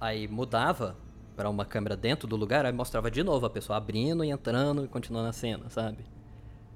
aí 0.00 0.28
mudava 0.28 0.96
para 1.36 1.50
uma 1.50 1.64
câmera 1.64 1.96
dentro 1.96 2.28
do 2.28 2.36
lugar, 2.36 2.64
aí 2.64 2.72
mostrava 2.72 3.10
de 3.10 3.22
novo 3.22 3.44
a 3.46 3.50
pessoa 3.50 3.76
abrindo 3.76 4.24
e 4.24 4.30
entrando 4.30 4.84
e 4.84 4.88
continuando 4.88 5.28
a 5.28 5.32
cena, 5.32 5.68
sabe? 5.68 6.04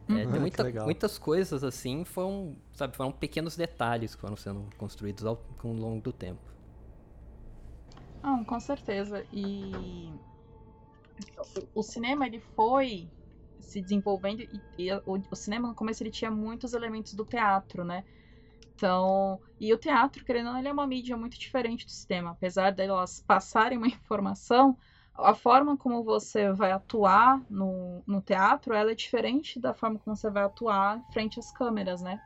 É, 0.08 0.24
uhum, 0.24 0.30
tem 0.32 0.40
muita, 0.40 0.84
muitas 0.84 1.18
coisas 1.18 1.62
assim, 1.62 2.04
foram, 2.04 2.56
sabe, 2.72 2.96
foram 2.96 3.12
pequenos 3.12 3.56
detalhes 3.56 4.14
que 4.14 4.20
foram 4.20 4.36
sendo 4.36 4.64
construídos 4.78 5.24
ao, 5.24 5.40
ao 5.62 5.72
longo 5.72 6.00
do 6.00 6.12
tempo. 6.12 6.40
Não, 8.22 8.42
com 8.42 8.58
certeza. 8.58 9.24
E 9.32 10.10
o 11.74 11.82
cinema 11.82 12.26
ele 12.26 12.40
foi 12.56 13.08
se 13.60 13.82
desenvolvendo 13.82 14.40
e, 14.40 14.60
e 14.78 14.92
o, 14.92 15.22
o, 15.30 15.36
cinema 15.36 15.68
no 15.68 15.74
começo 15.74 16.02
ele 16.02 16.10
tinha 16.10 16.30
muitos 16.30 16.72
elementos 16.72 17.12
do 17.14 17.24
teatro, 17.24 17.84
né? 17.84 18.04
Então, 18.78 19.40
e 19.58 19.74
o 19.74 19.76
teatro, 19.76 20.24
querendo 20.24 20.46
ou 20.46 20.52
não, 20.52 20.60
ele 20.60 20.68
é 20.68 20.72
uma 20.72 20.86
mídia 20.86 21.16
muito 21.16 21.36
diferente 21.36 21.84
do 21.84 21.90
cinema. 21.90 22.30
Apesar 22.30 22.70
delas 22.70 23.24
passarem 23.26 23.76
uma 23.76 23.88
informação, 23.90 24.78
a 25.16 25.34
forma 25.34 25.76
como 25.76 26.04
você 26.04 26.52
vai 26.52 26.70
atuar 26.70 27.42
no, 27.50 28.04
no 28.06 28.22
teatro, 28.22 28.72
ela 28.72 28.92
é 28.92 28.94
diferente 28.94 29.58
da 29.58 29.74
forma 29.74 29.98
como 29.98 30.14
você 30.14 30.30
vai 30.30 30.44
atuar 30.44 31.02
frente 31.10 31.40
às 31.40 31.50
câmeras, 31.50 32.00
né? 32.00 32.20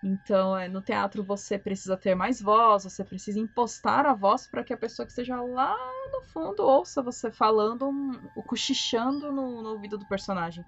Então, 0.00 0.56
é, 0.56 0.68
no 0.68 0.80
teatro 0.80 1.24
você 1.24 1.58
precisa 1.58 1.96
ter 1.96 2.14
mais 2.14 2.40
voz, 2.40 2.84
você 2.84 3.02
precisa 3.02 3.40
impostar 3.40 4.06
a 4.06 4.14
voz 4.14 4.46
para 4.46 4.62
que 4.62 4.72
a 4.72 4.76
pessoa 4.76 5.04
que 5.04 5.10
esteja 5.10 5.40
lá 5.42 5.76
no 6.12 6.22
fundo 6.22 6.62
ouça 6.62 7.02
você 7.02 7.32
falando, 7.32 7.88
um, 7.88 8.12
cochichando 8.46 9.32
no, 9.32 9.60
no, 9.60 9.70
ouvido 9.70 9.98
do 9.98 10.06
personagem. 10.06 10.64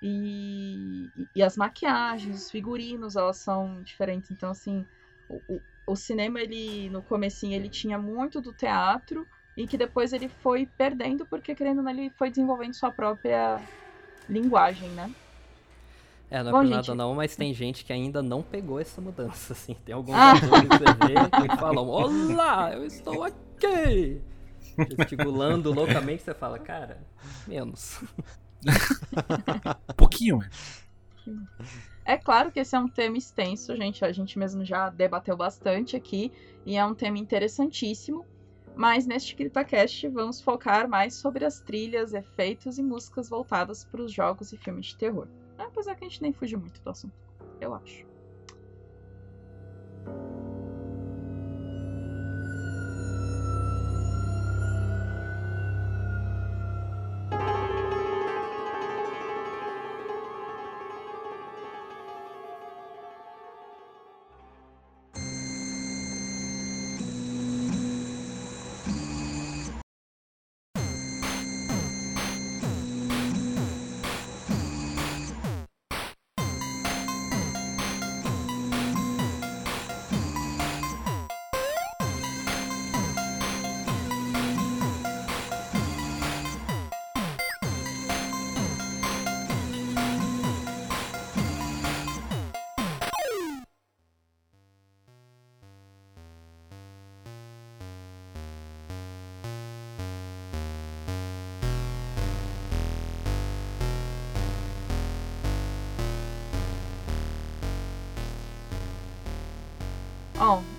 E, 0.00 1.10
e, 1.34 1.42
as 1.42 1.56
maquiagens, 1.56 2.44
os 2.44 2.50
figurinos, 2.50 3.16
elas 3.16 3.36
são 3.38 3.82
diferentes. 3.82 4.30
Então, 4.30 4.50
assim, 4.50 4.86
o, 5.28 5.40
o, 5.48 5.60
o 5.88 5.96
cinema, 5.96 6.40
ele 6.40 6.88
no 6.90 7.02
comecinho, 7.02 7.54
ele 7.54 7.68
tinha 7.68 7.98
muito 7.98 8.40
do 8.40 8.52
teatro 8.52 9.26
e 9.56 9.66
que 9.66 9.76
depois 9.76 10.12
ele 10.12 10.28
foi 10.28 10.66
perdendo 10.66 11.26
porque, 11.26 11.54
querendo 11.54 11.78
ou 11.78 11.84
não, 11.84 11.90
ele 11.90 12.10
foi 12.10 12.30
desenvolvendo 12.30 12.74
sua 12.74 12.92
própria 12.92 13.60
linguagem, 14.28 14.88
né? 14.90 15.12
É, 16.30 16.42
não 16.42 16.50
é 16.50 16.52
Bom, 16.52 16.58
por 16.58 16.66
gente... 16.66 16.74
nada 16.76 16.94
não, 16.94 17.14
mas 17.14 17.34
tem 17.34 17.52
gente 17.54 17.84
que 17.84 17.92
ainda 17.92 18.22
não 18.22 18.42
pegou 18.42 18.78
essa 18.78 19.00
mudança, 19.00 19.52
assim. 19.54 19.74
Tem 19.84 19.94
alguns 19.94 20.14
ah. 20.14 20.32
atores 20.32 20.68
que 20.68 20.78
você 20.78 20.84
vê 21.06 21.48
que 21.48 21.56
falam, 21.56 21.88
olá, 21.88 22.72
eu 22.72 22.84
estou 22.84 23.24
aqui! 23.24 24.20
Gesticulando 24.96 25.72
loucamente, 25.72 26.22
você 26.22 26.34
fala, 26.34 26.58
cara, 26.58 27.02
menos. 27.46 28.00
pouquinho, 29.96 30.40
É 32.04 32.16
claro 32.16 32.50
que 32.50 32.60
esse 32.60 32.74
é 32.74 32.78
um 32.78 32.88
tema 32.88 33.18
extenso, 33.18 33.76
gente. 33.76 34.04
A 34.04 34.12
gente 34.12 34.38
mesmo 34.38 34.64
já 34.64 34.88
debateu 34.88 35.36
bastante 35.36 35.94
aqui 35.96 36.32
e 36.64 36.76
é 36.76 36.84
um 36.84 36.94
tema 36.94 37.18
interessantíssimo. 37.18 38.24
Mas 38.74 39.06
neste 39.06 39.34
CryptoCast 39.34 40.08
vamos 40.08 40.40
focar 40.40 40.88
mais 40.88 41.14
sobre 41.14 41.44
as 41.44 41.60
trilhas, 41.60 42.14
efeitos 42.14 42.78
e 42.78 42.82
músicas 42.82 43.28
voltadas 43.28 43.84
para 43.84 44.00
os 44.00 44.12
jogos 44.12 44.52
e 44.52 44.56
filmes 44.56 44.86
de 44.86 44.96
terror. 44.96 45.26
Apesar 45.58 45.96
que 45.96 46.04
a 46.04 46.08
gente 46.08 46.22
nem 46.22 46.32
fugiu 46.32 46.60
muito 46.60 46.80
do 46.80 46.90
assunto, 46.90 47.14
eu 47.60 47.74
acho. 47.74 48.06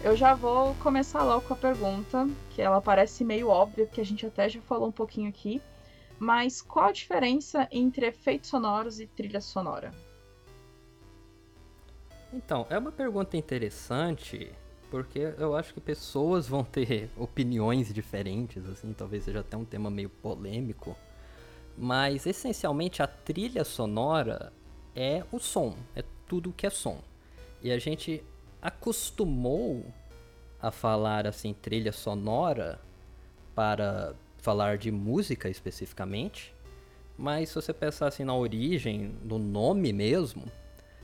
Eu 0.10 0.16
já 0.16 0.34
vou 0.34 0.74
começar 0.76 1.22
logo 1.22 1.48
com 1.48 1.54
a 1.54 1.58
pergunta, 1.58 2.28
que 2.50 2.64
ela 2.64 2.82
parece 2.82 3.24
meio 3.24 3.48
óbvia, 3.48 3.86
porque 3.86 4.02
a 4.02 4.06
gente 4.06 4.26
até 4.26 4.50
já 4.50 4.60
falou 4.62 4.88
um 4.88 4.92
pouquinho 4.92 5.30
aqui. 5.30 5.62
Mas 6.18 6.64
qual 6.64 6.88
a 6.88 6.92
diferença 6.92 7.68
entre 7.72 8.08
efeitos 8.08 8.50
sonoros 8.50 9.00
e 9.00 9.06
trilha 9.06 9.40
sonora? 9.40 9.94
Então, 12.34 12.66
é 12.72 12.78
uma 12.80 12.92
pergunta 12.92 13.38
interessante, 13.38 14.52
porque 14.90 15.32
eu 15.38 15.56
acho 15.56 15.76
que 15.76 15.80
pessoas 15.80 16.48
vão 16.48 16.64
ter 16.64 17.08
opiniões 17.16 17.94
diferentes, 17.94 18.68
assim, 18.68 18.92
talvez 18.94 19.26
seja 19.26 19.42
até 19.42 19.56
um 19.56 19.66
tema 19.66 19.92
meio 19.92 20.10
polêmico. 20.10 20.98
Mas 21.78 22.26
essencialmente 22.26 23.04
a 23.04 23.08
trilha 23.08 23.64
sonora 23.64 24.52
é 24.96 25.24
o 25.32 25.38
som, 25.38 25.76
é 25.96 26.04
tudo 26.28 26.52
que 26.52 26.66
é 26.66 26.72
som. 26.72 27.00
E 27.62 27.72
a 27.72 27.78
gente 27.78 28.24
acostumou 28.62 29.86
a 30.62 30.72
falar 30.72 31.26
assim 31.26 31.54
trilha 31.54 31.92
sonora 31.92 32.80
para 33.56 34.14
falar 34.38 34.78
de 34.78 34.92
música 34.92 35.50
especificamente, 35.50 36.54
mas 37.18 37.50
se 37.50 37.56
você 37.56 37.74
pensar 37.74 38.08
assim 38.08 38.24
na 38.24 38.36
origem, 38.36 39.14
no 39.24 39.38
nome 39.38 39.92
mesmo, 39.92 40.46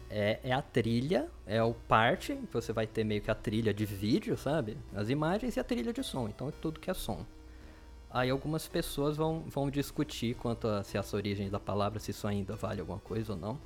é, 0.09 0.39
é 0.43 0.53
a 0.53 0.61
trilha, 0.61 1.27
é 1.45 1.61
o 1.61 1.73
parte, 1.73 2.39
você 2.51 2.71
vai 2.71 2.87
ter 2.87 3.03
meio 3.03 3.21
que 3.21 3.29
a 3.29 3.35
trilha 3.35 3.73
de 3.73 3.85
vídeo, 3.85 4.37
sabe? 4.37 4.77
As 4.93 5.09
imagens 5.09 5.57
e 5.57 5.59
a 5.59 5.63
trilha 5.63 5.91
de 5.91 6.03
som, 6.03 6.27
então 6.29 6.47
é 6.47 6.51
tudo 6.51 6.79
que 6.79 6.89
é 6.89 6.93
som. 6.93 7.25
Aí 8.09 8.29
algumas 8.29 8.65
pessoas 8.65 9.17
vão, 9.17 9.43
vão 9.47 9.69
discutir 9.69 10.35
quanto 10.35 10.69
a 10.69 10.83
se 10.83 10.97
essa 10.97 11.17
origem 11.17 11.49
da 11.49 11.59
palavra, 11.59 11.99
se 11.99 12.11
isso 12.11 12.25
ainda 12.25 12.55
vale 12.55 12.79
alguma 12.79 12.99
coisa 12.99 13.33
ou 13.33 13.37
não. 13.37 13.59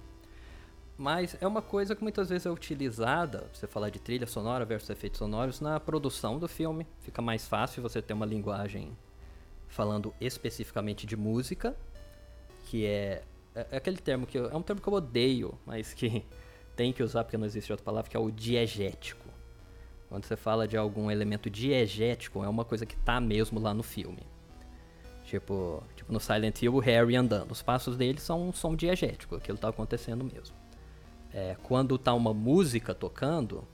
Mas 0.99 1.37
é 1.39 1.47
uma 1.47 1.61
coisa 1.61 1.95
que 1.95 2.03
muitas 2.03 2.27
vezes 2.27 2.45
é 2.45 2.51
utilizada, 2.51 3.47
você 3.53 3.65
falar 3.65 3.89
de 3.89 3.99
trilha 3.99 4.27
sonora 4.27 4.65
versus 4.65 4.89
efeitos 4.89 5.17
sonoros, 5.17 5.61
na 5.61 5.79
produção 5.79 6.37
do 6.37 6.45
filme. 6.45 6.85
Fica 6.99 7.21
mais 7.21 7.47
fácil 7.47 7.81
você 7.81 8.01
ter 8.01 8.13
uma 8.13 8.25
linguagem 8.25 8.91
falando 9.69 10.13
especificamente 10.19 11.07
de 11.07 11.15
música, 11.15 11.73
que 12.65 12.85
é, 12.85 13.23
é, 13.55 13.67
é 13.71 13.77
aquele 13.77 13.95
termo 13.95 14.27
que 14.27 14.37
eu, 14.37 14.49
é 14.49 14.55
um 14.57 14.61
termo 14.61 14.81
que 14.81 14.89
eu 14.89 14.93
odeio, 14.93 15.57
mas 15.65 15.93
que 15.93 16.25
tem 16.75 16.91
que 16.91 17.01
usar 17.01 17.23
porque 17.23 17.37
não 17.37 17.45
existe 17.45 17.71
outra 17.71 17.85
palavra, 17.85 18.11
que 18.11 18.17
é 18.17 18.19
o 18.19 18.29
diegético. 18.29 19.29
Quando 20.09 20.25
você 20.25 20.35
fala 20.35 20.67
de 20.67 20.75
algum 20.75 21.09
elemento 21.09 21.49
diegético, 21.49 22.43
é 22.43 22.49
uma 22.49 22.65
coisa 22.65 22.85
que 22.85 22.97
tá 22.97 23.21
mesmo 23.21 23.57
lá 23.57 23.73
no 23.73 23.83
filme. 23.83 24.23
Tipo, 25.23 25.81
tipo 25.95 26.11
no 26.11 26.19
Silent 26.19 26.61
Hill, 26.61 26.75
o 26.75 26.79
Harry 26.79 27.15
andando. 27.15 27.51
Os 27.51 27.61
passos 27.61 27.95
dele 27.95 28.19
são 28.19 28.49
um 28.49 28.51
som 28.51 28.75
diegético, 28.75 29.37
aquilo 29.37 29.57
tá 29.57 29.69
acontecendo 29.69 30.25
mesmo. 30.25 30.59
É, 31.33 31.55
quando 31.63 31.97
tá 31.97 32.13
uma 32.13 32.33
música 32.33 32.93
tocando, 32.93 33.67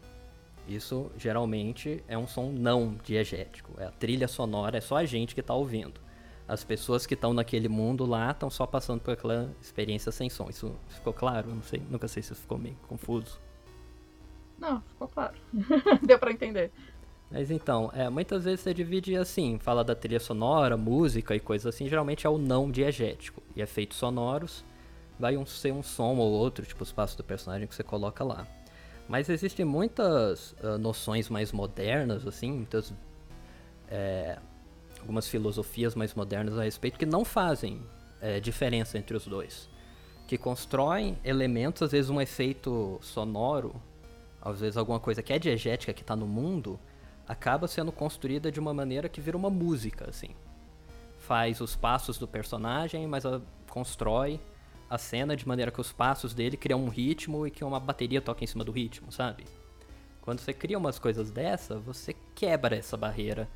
isso 0.67 1.11
geralmente 1.17 2.03
é 2.07 2.17
um 2.17 2.27
som 2.27 2.51
não 2.51 2.97
diegético. 3.03 3.73
É 3.77 3.85
a 3.85 3.91
trilha 3.91 4.27
sonora, 4.27 4.77
é 4.77 4.81
só 4.81 4.97
a 4.97 5.05
gente 5.05 5.35
que 5.35 5.41
tá 5.41 5.53
ouvindo. 5.53 5.99
As 6.47 6.63
pessoas 6.63 7.05
que 7.05 7.15
estão 7.15 7.33
naquele 7.33 7.67
mundo 7.67 8.05
lá 8.05 8.31
estão 8.31 8.49
só 8.49 8.67
passando 8.67 9.01
por 9.01 9.13
aquela 9.13 9.51
experiência 9.61 10.11
sem 10.11 10.29
som. 10.29 10.47
Isso 10.49 10.75
ficou 10.89 11.13
claro? 11.13 11.49
Não 11.49 11.63
sei, 11.63 11.81
nunca 11.89 12.07
sei 12.07 12.21
se 12.21 12.35
ficou 12.35 12.57
meio 12.57 12.75
confuso. 12.87 13.39
Não, 14.59 14.81
ficou 14.81 15.07
claro. 15.07 15.35
Deu 16.05 16.19
para 16.19 16.31
entender. 16.31 16.71
Mas 17.31 17.49
então, 17.49 17.89
é, 17.93 18.07
muitas 18.09 18.43
vezes 18.43 18.59
você 18.59 18.73
divide 18.73 19.15
assim, 19.15 19.57
fala 19.59 19.83
da 19.83 19.95
trilha 19.95 20.19
sonora, 20.19 20.77
música 20.77 21.35
e 21.35 21.39
coisas 21.39 21.73
assim, 21.73 21.87
geralmente 21.87 22.27
é 22.27 22.29
o 22.29 22.37
não 22.37 22.69
diegético. 22.69 23.41
E 23.55 23.61
efeitos 23.61 23.97
sonoros 23.97 24.63
vai 25.19 25.37
um, 25.37 25.45
ser 25.45 25.71
um 25.71 25.83
som 25.83 26.15
ou 26.17 26.31
outro, 26.31 26.65
tipo 26.65 26.83
os 26.83 26.91
passos 26.91 27.15
do 27.15 27.23
personagem 27.23 27.67
que 27.67 27.75
você 27.75 27.83
coloca 27.83 28.23
lá. 28.23 28.47
Mas 29.07 29.29
existem 29.29 29.65
muitas 29.65 30.53
uh, 30.53 30.77
noções 30.79 31.29
mais 31.29 31.51
modernas, 31.51 32.25
assim, 32.25 32.51
muitas. 32.51 32.93
É, 33.87 34.39
algumas 34.99 35.27
filosofias 35.27 35.93
mais 35.93 36.15
modernas 36.15 36.57
a 36.57 36.63
respeito 36.63 36.97
que 36.97 37.05
não 37.05 37.23
fazem 37.23 37.83
é, 38.19 38.39
diferença 38.39 38.97
entre 38.97 39.15
os 39.15 39.27
dois. 39.27 39.69
Que 40.27 40.35
constroem 40.35 41.15
elementos, 41.23 41.83
às 41.83 41.91
vezes 41.91 42.09
um 42.09 42.19
efeito 42.19 42.97
sonoro, 43.03 43.75
às 44.41 44.59
vezes 44.59 44.77
alguma 44.77 44.99
coisa 44.99 45.21
que 45.21 45.31
é 45.31 45.37
diegética 45.37 45.93
que 45.93 46.01
está 46.01 46.15
no 46.15 46.25
mundo, 46.25 46.79
acaba 47.27 47.67
sendo 47.67 47.91
construída 47.91 48.51
de 48.51 48.59
uma 48.59 48.73
maneira 48.73 49.07
que 49.07 49.21
vira 49.21 49.37
uma 49.37 49.51
música, 49.51 50.09
assim. 50.09 50.29
Faz 51.19 51.61
os 51.61 51.75
passos 51.75 52.17
do 52.17 52.27
personagem, 52.27 53.05
mas 53.05 53.23
constrói 53.69 54.39
a 54.89 54.97
cena 54.97 55.35
de 55.35 55.47
maneira 55.47 55.71
que 55.71 55.81
os 55.81 55.91
passos 55.91 56.33
dele 56.33 56.57
criam 56.57 56.83
um 56.83 56.89
ritmo 56.89 57.45
e 57.45 57.51
que 57.51 57.63
uma 57.63 57.79
bateria 57.79 58.21
toca 58.21 58.43
em 58.43 58.47
cima 58.47 58.63
do 58.63 58.71
ritmo, 58.71 59.11
sabe? 59.11 59.45
Quando 60.21 60.39
você 60.39 60.53
cria 60.53 60.77
umas 60.77 60.97
coisas 60.97 61.31
dessa, 61.31 61.77
você 61.77 62.15
quebra 62.33 62.75
essa 62.75 62.97
barreira 62.97 63.47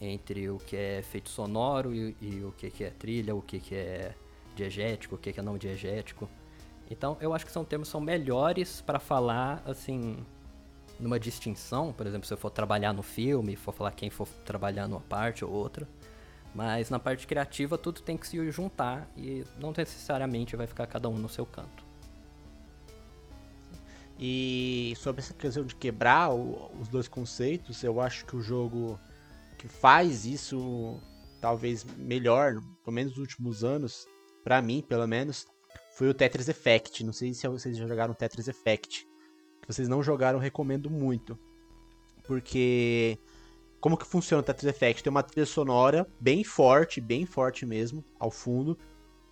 entre 0.00 0.48
o 0.50 0.58
que 0.58 0.76
é 0.76 0.98
efeito 0.98 1.28
sonoro 1.28 1.94
e, 1.94 2.16
e 2.20 2.42
o 2.44 2.52
que, 2.52 2.70
que 2.70 2.84
é 2.84 2.90
trilha, 2.90 3.34
o 3.34 3.42
que, 3.42 3.60
que 3.60 3.74
é 3.74 4.14
diegético, 4.54 5.14
o 5.14 5.18
que, 5.18 5.32
que 5.32 5.40
é 5.40 5.42
não 5.42 5.58
diegético. 5.58 6.28
Então, 6.90 7.16
eu 7.20 7.34
acho 7.34 7.46
que 7.46 7.52
são 7.52 7.64
termos 7.64 7.88
são 7.88 8.00
melhores 8.00 8.80
para 8.80 8.98
falar, 8.98 9.62
assim, 9.66 10.16
numa 10.98 11.18
distinção. 11.18 11.92
Por 11.92 12.06
exemplo, 12.06 12.26
se 12.26 12.32
eu 12.32 12.38
for 12.38 12.50
trabalhar 12.50 12.92
no 12.92 13.02
filme, 13.02 13.56
for 13.56 13.72
falar 13.72 13.92
quem 13.92 14.10
for 14.10 14.28
trabalhar 14.44 14.86
numa 14.86 15.00
parte 15.00 15.44
ou 15.44 15.50
outra. 15.50 15.88
Mas 16.54 16.88
na 16.88 16.98
parte 16.98 17.26
criativa 17.26 17.76
tudo 17.76 18.00
tem 18.00 18.16
que 18.16 18.28
se 18.28 18.50
juntar 18.50 19.10
e 19.16 19.44
não 19.58 19.72
necessariamente 19.76 20.54
vai 20.54 20.66
ficar 20.66 20.86
cada 20.86 21.08
um 21.08 21.18
no 21.18 21.28
seu 21.28 21.44
canto. 21.44 21.84
E 24.18 24.94
sobre 24.96 25.20
essa 25.20 25.34
questão 25.34 25.64
de 25.64 25.74
quebrar 25.74 26.32
os 26.32 26.88
dois 26.88 27.08
conceitos, 27.08 27.82
eu 27.82 28.00
acho 28.00 28.24
que 28.24 28.36
o 28.36 28.40
jogo 28.40 28.98
que 29.58 29.66
faz 29.66 30.24
isso 30.24 31.00
talvez 31.40 31.84
melhor, 31.98 32.60
pelo 32.84 32.94
menos 32.94 33.12
nos 33.12 33.20
últimos 33.20 33.64
anos, 33.64 34.06
para 34.44 34.62
mim, 34.62 34.80
pelo 34.80 35.06
menos, 35.06 35.46
foi 35.96 36.08
o 36.08 36.14
Tetris 36.14 36.48
Effect. 36.48 37.02
Não 37.02 37.12
sei 37.12 37.34
se 37.34 37.46
vocês 37.48 37.76
já 37.76 37.86
jogaram 37.86 38.14
Tetris 38.14 38.48
Effect. 38.48 39.00
Se 39.00 39.66
vocês 39.66 39.88
não 39.88 40.02
jogaram, 40.02 40.38
recomendo 40.38 40.88
muito. 40.88 41.38
Porque 42.22 43.18
como 43.84 43.98
que 43.98 44.06
funciona 44.06 44.40
o 44.40 44.42
Tetris 44.42 44.64
Effect? 44.74 45.02
Tem 45.02 45.10
uma 45.10 45.22
trilha 45.22 45.44
sonora 45.44 46.06
bem 46.18 46.42
forte, 46.42 47.02
bem 47.02 47.26
forte 47.26 47.66
mesmo, 47.66 48.02
ao 48.18 48.30
fundo. 48.30 48.78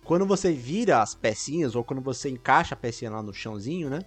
Quando 0.05 0.27
você 0.27 0.51
vira 0.53 1.01
as 1.01 1.15
pecinhas, 1.15 1.75
ou 1.75 1.83
quando 1.83 2.03
você 2.03 2.29
encaixa 2.29 2.75
a 2.75 2.77
pecinha 2.77 3.09
lá 3.09 3.23
no 3.23 3.33
chãozinho, 3.33 3.89
né? 3.89 4.01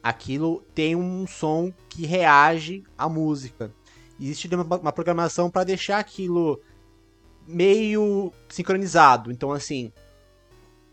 Aquilo 0.00 0.62
tem 0.76 0.94
um 0.94 1.26
som 1.26 1.72
que 1.88 2.06
reage 2.06 2.84
à 2.96 3.08
música. 3.08 3.74
Existe 4.20 4.46
uma, 4.54 4.62
uma 4.76 4.92
programação 4.92 5.50
para 5.50 5.64
deixar 5.64 5.98
aquilo 5.98 6.60
meio 7.44 8.32
sincronizado. 8.48 9.32
Então, 9.32 9.50
assim, 9.50 9.90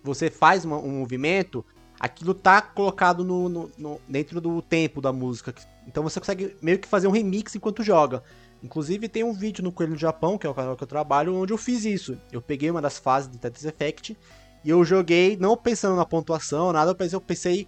você 0.03 0.31
faz 0.31 0.65
uma, 0.65 0.77
um 0.79 1.01
movimento, 1.01 1.63
aquilo 1.99 2.33
tá 2.33 2.59
colocado 2.63 3.23
no, 3.23 3.47
no- 3.47 3.71
no- 3.77 4.01
dentro 4.09 4.41
do 4.41 4.59
tempo 4.59 4.99
da 4.99 5.13
música. 5.13 5.53
Então 5.85 6.01
você 6.01 6.19
consegue 6.19 6.55
meio 6.63 6.79
que 6.79 6.87
fazer 6.87 7.07
um 7.07 7.11
remix 7.11 7.55
enquanto 7.55 7.83
joga. 7.83 8.23
Inclusive 8.63 9.09
tem 9.09 9.23
um 9.23 9.33
vídeo 9.33 9.63
no 9.63 9.71
Coelho 9.71 9.93
do 9.93 9.99
Japão, 9.99 10.37
que 10.37 10.45
é 10.45 10.49
o 10.49 10.53
canal 10.53 10.75
que 10.75 10.83
eu 10.83 10.87
trabalho, 10.87 11.35
onde 11.35 11.51
eu 11.51 11.57
fiz 11.57 11.83
isso. 11.85 12.17
Eu 12.31 12.41
peguei 12.41 12.69
uma 12.69 12.81
das 12.81 12.97
fases 12.99 13.27
do 13.29 13.37
Tetris 13.37 13.65
Effect 13.65 14.15
e 14.63 14.69
eu 14.69 14.83
joguei 14.85 15.35
não 15.37 15.57
pensando 15.57 15.95
na 15.95 16.05
pontuação, 16.05 16.71
nada, 16.71 16.95
mas 16.97 17.11
eu 17.13 17.19
pensei, 17.19 17.67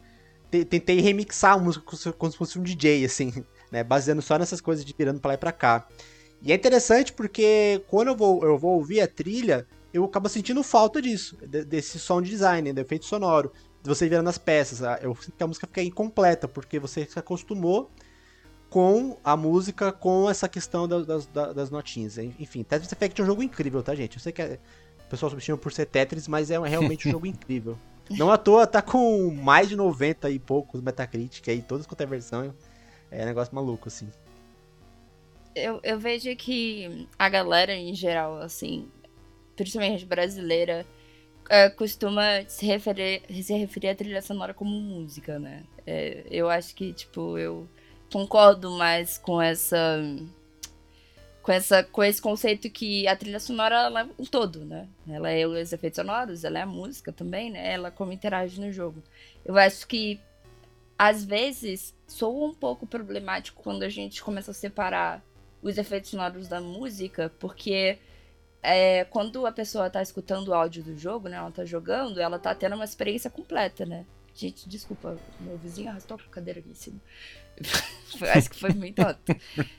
te- 0.52 0.64
tentei 0.66 1.00
remixar 1.02 1.56
a 1.56 1.58
música 1.58 1.84
como 1.86 2.32
se- 2.32 2.38
fosse 2.38 2.60
um 2.60 2.64
DJ, 2.64 3.06
assim, 3.06 3.34
né, 3.72 3.84
baseando 3.84 4.22
só 4.22 4.38
nessas 4.38 4.62
coisas 4.62 4.86
de 4.86 4.94
virando 4.98 5.20
pra 5.20 5.30
lá 5.30 5.34
e 5.34 5.38
pra 5.38 5.52
cá. 5.52 5.88
E 6.42 6.52
é 6.52 6.56
interessante 6.56 7.12
porque 7.14 7.84
quando 7.88 8.10
eu 8.10 8.16
vou, 8.16 8.44
eu 8.44 8.58
vou 8.58 8.76
ouvir 8.78 9.02
a 9.02 9.08
trilha, 9.08 9.66
eu 9.94 10.04
acabo 10.04 10.30
sentindo 10.30 10.62
falta 10.62 11.02
disso, 11.02 11.38
de- 11.48 11.66
desse 11.66 11.98
sound 11.98 12.30
design, 12.30 12.72
do 12.72 12.82
efeito 12.82 13.06
sonoro, 13.06 13.52
de 13.82 13.90
você 13.90 14.08
virando 14.08 14.30
as 14.30 14.38
peças. 14.38 14.84
Ah, 14.84 15.00
Eu 15.02 15.16
sinto 15.16 15.36
que 15.38 15.44
a 15.44 15.48
música 15.48 15.66
fica 15.66 15.82
incompleta, 15.82 16.48
porque 16.48 16.78
você 16.78 17.06
se 17.06 17.18
acostumou 17.18 17.90
com 18.74 19.16
a 19.24 19.38
música, 19.38 19.92
com 19.92 20.28
essa 20.28 20.50
questão 20.50 20.88
das, 20.88 21.06
das, 21.06 21.28
da- 21.28 21.54
das 21.54 21.70
notinhas. 21.70 22.18
Enfim, 22.18 22.64
Tetris 22.64 22.92
Effect 22.92 23.22
é 23.22 23.24
um 23.24 23.28
jogo 23.28 23.44
incrível, 23.44 23.84
tá, 23.84 23.94
gente? 23.94 24.16
Eu 24.16 24.20
sei 24.20 24.32
que 24.34 24.42
é- 24.42 24.58
o 25.06 25.10
pessoal 25.12 25.30
subestima 25.30 25.56
por 25.60 25.72
ser 25.72 25.86
Tetris, 25.86 26.28
mas 26.28 26.50
é 26.50 26.58
realmente 26.68 27.08
um 27.08 27.12
jogo 27.12 27.28
incrível. 27.28 27.78
Não 28.10 28.32
à 28.32 28.38
toa, 28.38 28.66
tá 28.66 28.82
com 28.82 29.30
mais 29.32 29.70
de 29.70 29.76
90 29.76 30.28
e 30.32 30.40
poucos 30.40 30.82
Metacritic 30.82 31.48
aí, 31.50 31.62
todas 31.62 31.86
quanto 31.86 32.02
é 32.02 32.06
versão. 32.08 32.52
É 33.12 33.22
um 33.22 33.26
negócio 33.28 33.54
maluco, 33.54 33.90
assim. 33.90 34.10
Eu, 35.56 35.80
eu 35.84 36.00
vejo 36.00 36.36
que 36.36 37.08
a 37.20 37.30
galera 37.30 37.76
em 37.76 37.94
geral, 37.94 38.38
assim, 38.42 38.88
principalmente 39.56 40.04
brasileira, 40.04 40.84
é, 41.48 41.70
costuma 41.70 42.24
se 42.48 42.66
referir, 42.66 43.22
se 43.44 43.54
referir 43.54 43.90
à 43.90 43.96
trilha 43.96 44.22
sonora 44.24 44.52
como 44.52 44.72
música, 44.72 45.38
né? 45.38 45.64
É, 45.86 46.26
eu 46.32 46.50
acho 46.50 46.74
que, 46.74 46.92
tipo, 46.92 47.38
eu 47.38 47.70
concordo 48.14 48.70
mais 48.70 49.18
com 49.18 49.42
essa. 49.42 50.00
Com, 51.42 51.52
essa, 51.52 51.84
com 51.84 52.02
esse 52.02 52.22
conceito 52.22 52.70
que 52.70 53.06
a 53.06 53.18
trilha 53.18 53.40
sonora 53.40 53.76
ela 53.76 54.02
é 54.02 54.08
um 54.18 54.24
todo, 54.24 54.64
né? 54.64 54.88
Ela 55.10 55.30
é 55.30 55.46
os 55.46 55.74
efeitos 55.74 55.98
sonoros, 55.98 56.46
ela 56.46 56.60
é 56.60 56.62
a 56.62 56.66
música 56.66 57.12
também, 57.12 57.50
né? 57.50 57.74
Ela 57.74 57.92
como 57.92 58.14
interage 58.14 58.62
no 58.62 58.72
jogo. 58.72 59.04
Eu 59.44 59.58
acho 59.58 59.86
que 59.86 60.22
às 60.98 61.26
vezes 61.26 61.94
soa 62.08 62.48
um 62.48 62.54
pouco 62.54 62.86
problemático 62.86 63.62
quando 63.62 63.84
a 63.84 63.90
gente 63.90 64.24
começa 64.24 64.52
a 64.52 64.54
separar 64.54 65.22
os 65.62 65.78
efeitos 65.78 66.12
sonoros 66.12 66.48
da 66.48 66.62
música, 66.62 67.30
porque 67.40 67.98
é, 68.62 69.04
quando 69.06 69.46
a 69.46 69.52
pessoa 69.52 69.90
tá 69.90 70.02
escutando 70.02 70.50
o 70.50 70.54
áudio 70.54 70.82
do 70.82 70.98
jogo, 70.98 71.28
né? 71.28 71.36
Ela 71.36 71.52
tá 71.52 71.66
jogando, 71.66 72.22
ela 72.22 72.40
tá 72.40 72.56
tendo 72.56 72.76
uma 72.76 72.86
experiência 72.86 73.30
completa, 73.30 73.86
né? 73.86 74.06
Gente, 74.34 74.68
desculpa, 74.70 75.18
meu 75.42 75.58
vizinho 75.58 75.90
arrastou 75.90 76.18
a 76.18 76.30
cadeira 76.30 76.60
aqui 76.60 76.70
em 76.70 76.74
cima. 76.74 77.00
acho 78.36 78.50
que 78.50 78.56
foi 78.56 78.72
muito 78.74 79.00
alto. 79.00 79.22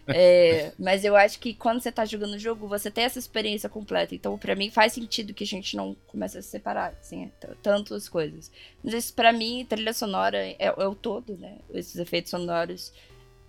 É, 0.08 0.72
mas 0.78 1.04
eu 1.04 1.16
acho 1.16 1.38
que 1.38 1.54
quando 1.54 1.80
você 1.80 1.90
tá 1.90 2.04
jogando 2.04 2.34
o 2.34 2.38
jogo, 2.38 2.68
você 2.68 2.90
tem 2.90 3.04
essa 3.04 3.18
experiência 3.18 3.68
completa. 3.68 4.14
Então, 4.14 4.36
pra 4.38 4.54
mim, 4.54 4.70
faz 4.70 4.92
sentido 4.92 5.32
que 5.34 5.44
a 5.44 5.46
gente 5.46 5.76
não 5.76 5.96
comece 6.06 6.38
a 6.38 6.42
separar, 6.42 6.94
assim, 7.00 7.30
t- 7.40 7.48
tantas 7.62 8.08
coisas. 8.08 8.50
Mas 8.82 8.94
isso, 8.94 9.14
pra 9.14 9.32
mim, 9.32 9.66
trilha 9.68 9.92
sonora 9.92 10.38
é, 10.38 10.56
é 10.58 10.86
o 10.86 10.94
todo, 10.94 11.36
né? 11.36 11.58
Esses 11.72 11.96
efeitos 11.96 12.30
sonoros 12.30 12.92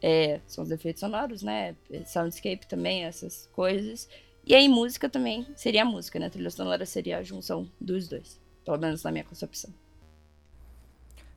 é, 0.01 0.39
são 0.47 0.63
os 0.63 0.71
efeitos 0.71 0.99
sonoros, 0.99 1.41
né? 1.41 1.75
Soundscape 2.05 2.67
também, 2.67 3.03
essas 3.05 3.49
coisas. 3.53 4.07
E 4.45 4.53
aí, 4.53 4.69
música 4.69 5.09
também 5.09 5.45
seria 5.55 5.81
a 5.81 5.85
música, 5.85 6.19
né? 6.19 6.29
Trilha 6.29 6.49
sonora 6.51 6.85
seria 6.85 7.17
a 7.17 7.23
junção 7.23 7.69
dos 7.81 8.07
dois. 8.07 8.39
Pelo 8.63 8.77
menos 8.77 9.03
na 9.03 9.11
minha 9.11 9.23
concepção. 9.23 9.73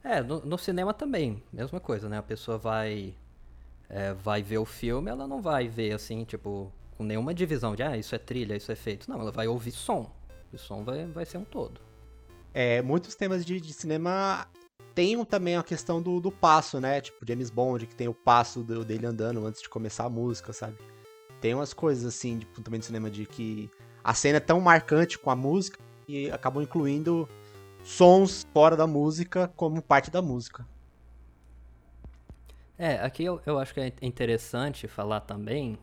É, 0.08 0.22
no, 0.22 0.40
no 0.40 0.56
cinema 0.56 0.94
também, 0.94 1.42
mesma 1.52 1.78
coisa, 1.78 2.08
né? 2.08 2.16
A 2.16 2.22
pessoa 2.22 2.56
vai 2.56 3.14
é, 3.90 4.14
vai 4.14 4.42
ver 4.42 4.56
o 4.56 4.64
filme, 4.64 5.10
ela 5.10 5.26
não 5.26 5.42
vai 5.42 5.68
ver 5.68 5.92
assim, 5.92 6.24
tipo, 6.24 6.72
com 6.96 7.04
nenhuma 7.04 7.34
divisão 7.34 7.76
de 7.76 7.82
ah, 7.82 7.94
isso 7.94 8.14
é 8.14 8.18
trilha, 8.18 8.56
isso 8.56 8.70
é 8.70 8.74
efeito. 8.74 9.08
Não, 9.10 9.20
ela 9.20 9.30
vai 9.30 9.46
ouvir 9.46 9.70
som. 9.70 10.10
O 10.50 10.56
som 10.56 10.82
vai, 10.82 11.04
vai 11.06 11.26
ser 11.26 11.36
um 11.36 11.44
todo. 11.44 11.78
É, 12.54 12.80
muitos 12.80 13.14
temas 13.14 13.44
de, 13.44 13.60
de 13.60 13.72
cinema 13.74 14.48
um- 14.98 15.24
também 15.26 15.56
a 15.56 15.62
questão 15.62 16.00
do, 16.00 16.18
do 16.20 16.32
passo, 16.32 16.80
né? 16.80 17.02
Tipo, 17.02 17.26
James 17.28 17.50
Bond, 17.50 17.86
que 17.86 17.94
tem 17.94 18.08
o 18.08 18.14
passo 18.14 18.62
do- 18.62 18.86
dele 18.86 19.04
andando 19.04 19.46
antes 19.46 19.60
de 19.60 19.68
começar 19.68 20.04
a 20.06 20.08
música, 20.10 20.54
sabe? 20.54 20.78
Tem 21.38 21.54
umas 21.54 21.74
coisas 21.74 22.06
assim, 22.06 22.38
tipo, 22.38 22.62
também 22.62 22.80
de 22.80 22.86
cinema, 22.86 23.10
de 23.10 23.26
que 23.26 23.70
a 24.02 24.14
cena 24.14 24.38
é 24.38 24.40
tão 24.40 24.58
marcante 24.58 25.18
com 25.18 25.30
a 25.30 25.36
música 25.36 25.78
e 26.08 26.30
acabam 26.30 26.62
incluindo 26.62 27.28
sons 27.82 28.46
fora 28.52 28.76
da 28.76 28.86
música 28.86 29.50
como 29.56 29.82
parte 29.82 30.10
da 30.10 30.22
música. 30.22 30.66
É, 32.78 32.94
aqui 32.96 33.24
eu, 33.24 33.40
eu 33.44 33.58
acho 33.58 33.74
que 33.74 33.80
é 33.80 33.92
interessante 34.02 34.86
falar 34.86 35.20
também. 35.20 35.78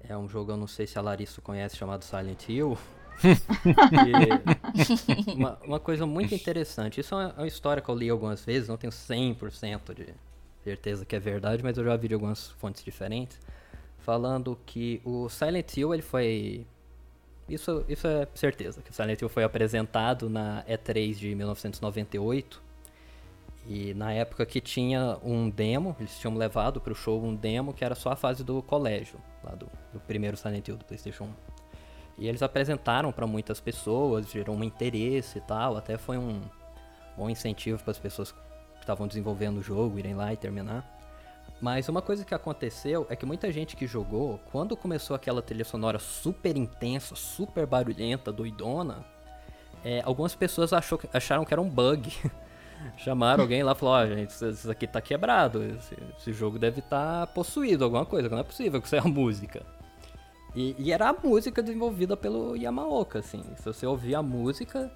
É 0.00 0.16
um 0.16 0.28
jogo, 0.28 0.52
eu 0.52 0.56
não 0.56 0.66
sei 0.66 0.86
se 0.86 0.98
a 0.98 1.02
Larissa 1.02 1.40
conhece, 1.40 1.76
chamado 1.76 2.04
Silent 2.04 2.48
Hill. 2.48 2.78
Uma, 5.36 5.58
uma 5.64 5.80
coisa 5.80 6.06
muito 6.06 6.34
interessante. 6.34 7.00
Isso 7.00 7.14
é 7.14 7.18
uma, 7.18 7.32
uma 7.34 7.46
história 7.46 7.82
que 7.82 7.88
eu 7.88 7.94
li 7.94 8.10
algumas 8.10 8.44
vezes, 8.44 8.68
não 8.68 8.76
tenho 8.76 8.92
100% 8.92 9.94
de 9.94 10.14
certeza 10.64 11.04
que 11.04 11.14
é 11.14 11.20
verdade, 11.20 11.62
mas 11.62 11.76
eu 11.76 11.84
já 11.84 11.96
vi 11.96 12.08
de 12.08 12.14
algumas 12.14 12.50
fontes 12.52 12.84
diferentes. 12.84 13.38
Falando 13.98 14.58
que 14.66 15.00
o 15.04 15.28
Silent 15.28 15.76
Hill 15.76 15.94
ele 15.94 16.02
foi. 16.02 16.66
Isso, 17.48 17.84
isso 17.88 18.06
é 18.06 18.26
certeza, 18.34 18.80
que 18.82 18.90
o 18.90 18.94
Silent 18.94 19.20
Hill 19.20 19.28
foi 19.28 19.44
apresentado 19.44 20.30
na 20.30 20.64
E3 20.64 21.14
de 21.14 21.34
1998. 21.34 22.62
E 23.66 23.94
na 23.94 24.12
época 24.12 24.44
que 24.44 24.60
tinha 24.60 25.18
um 25.22 25.48
demo, 25.48 25.94
eles 26.00 26.18
tinham 26.18 26.34
levado 26.34 26.80
pro 26.80 26.94
show 26.94 27.22
um 27.22 27.34
demo 27.34 27.72
que 27.72 27.84
era 27.84 27.94
só 27.94 28.10
a 28.10 28.16
fase 28.16 28.42
do 28.42 28.60
colégio, 28.62 29.18
lá 29.44 29.54
do, 29.54 29.68
do 29.92 30.00
primeiro 30.00 30.36
Silent 30.36 30.66
Hill 30.66 30.76
do 30.76 30.84
PlayStation 30.84 31.24
1. 31.24 31.28
E 32.18 32.28
eles 32.28 32.42
apresentaram 32.42 33.12
para 33.12 33.26
muitas 33.26 33.60
pessoas, 33.60 34.30
gerou 34.30 34.56
um 34.56 34.64
interesse 34.64 35.38
e 35.38 35.40
tal, 35.42 35.76
até 35.76 35.96
foi 35.96 36.18
um 36.18 36.40
bom 37.16 37.30
incentivo 37.30 37.82
para 37.82 37.92
as 37.92 37.98
pessoas 37.98 38.32
que 38.32 38.38
estavam 38.80 39.06
desenvolvendo 39.06 39.58
o 39.58 39.62
jogo 39.62 39.98
irem 39.98 40.14
lá 40.14 40.32
e 40.32 40.36
terminar. 40.36 41.01
Mas 41.62 41.88
uma 41.88 42.02
coisa 42.02 42.24
que 42.24 42.34
aconteceu 42.34 43.06
é 43.08 43.14
que 43.14 43.24
muita 43.24 43.52
gente 43.52 43.76
que 43.76 43.86
jogou, 43.86 44.40
quando 44.50 44.76
começou 44.76 45.14
aquela 45.14 45.40
trilha 45.40 45.64
sonora 45.64 46.00
super 46.00 46.56
intensa, 46.56 47.14
super 47.14 47.66
barulhenta, 47.66 48.32
doidona, 48.32 49.06
é, 49.84 50.02
algumas 50.04 50.34
pessoas 50.34 50.72
achou 50.72 51.00
acharam 51.14 51.44
que 51.44 51.54
era 51.54 51.60
um 51.60 51.70
bug. 51.70 52.12
Chamaram 52.98 53.44
alguém 53.44 53.62
lá 53.62 53.72
e 53.72 53.74
falaram, 53.76 54.10
ó, 54.10 54.16
gente, 54.16 54.30
isso, 54.30 54.68
aqui 54.68 54.88
tá 54.88 55.00
quebrado, 55.00 55.62
esse, 55.62 55.96
esse 56.18 56.32
jogo 56.32 56.58
deve 56.58 56.80
estar 56.80 57.28
possuído, 57.28 57.84
alguma 57.84 58.04
coisa, 58.04 58.28
não 58.28 58.38
é 58.38 58.42
possível 58.42 58.80
que 58.80 58.88
isso 58.88 58.96
é 58.96 58.98
a 58.98 59.04
música. 59.04 59.64
E, 60.56 60.74
e 60.76 60.90
era 60.90 61.10
a 61.10 61.12
música 61.12 61.62
desenvolvida 61.62 62.16
pelo 62.16 62.56
Yamaoka, 62.56 63.20
assim. 63.20 63.44
Se 63.54 63.64
você 63.64 63.86
ouvir 63.86 64.16
a 64.16 64.22
música 64.22 64.90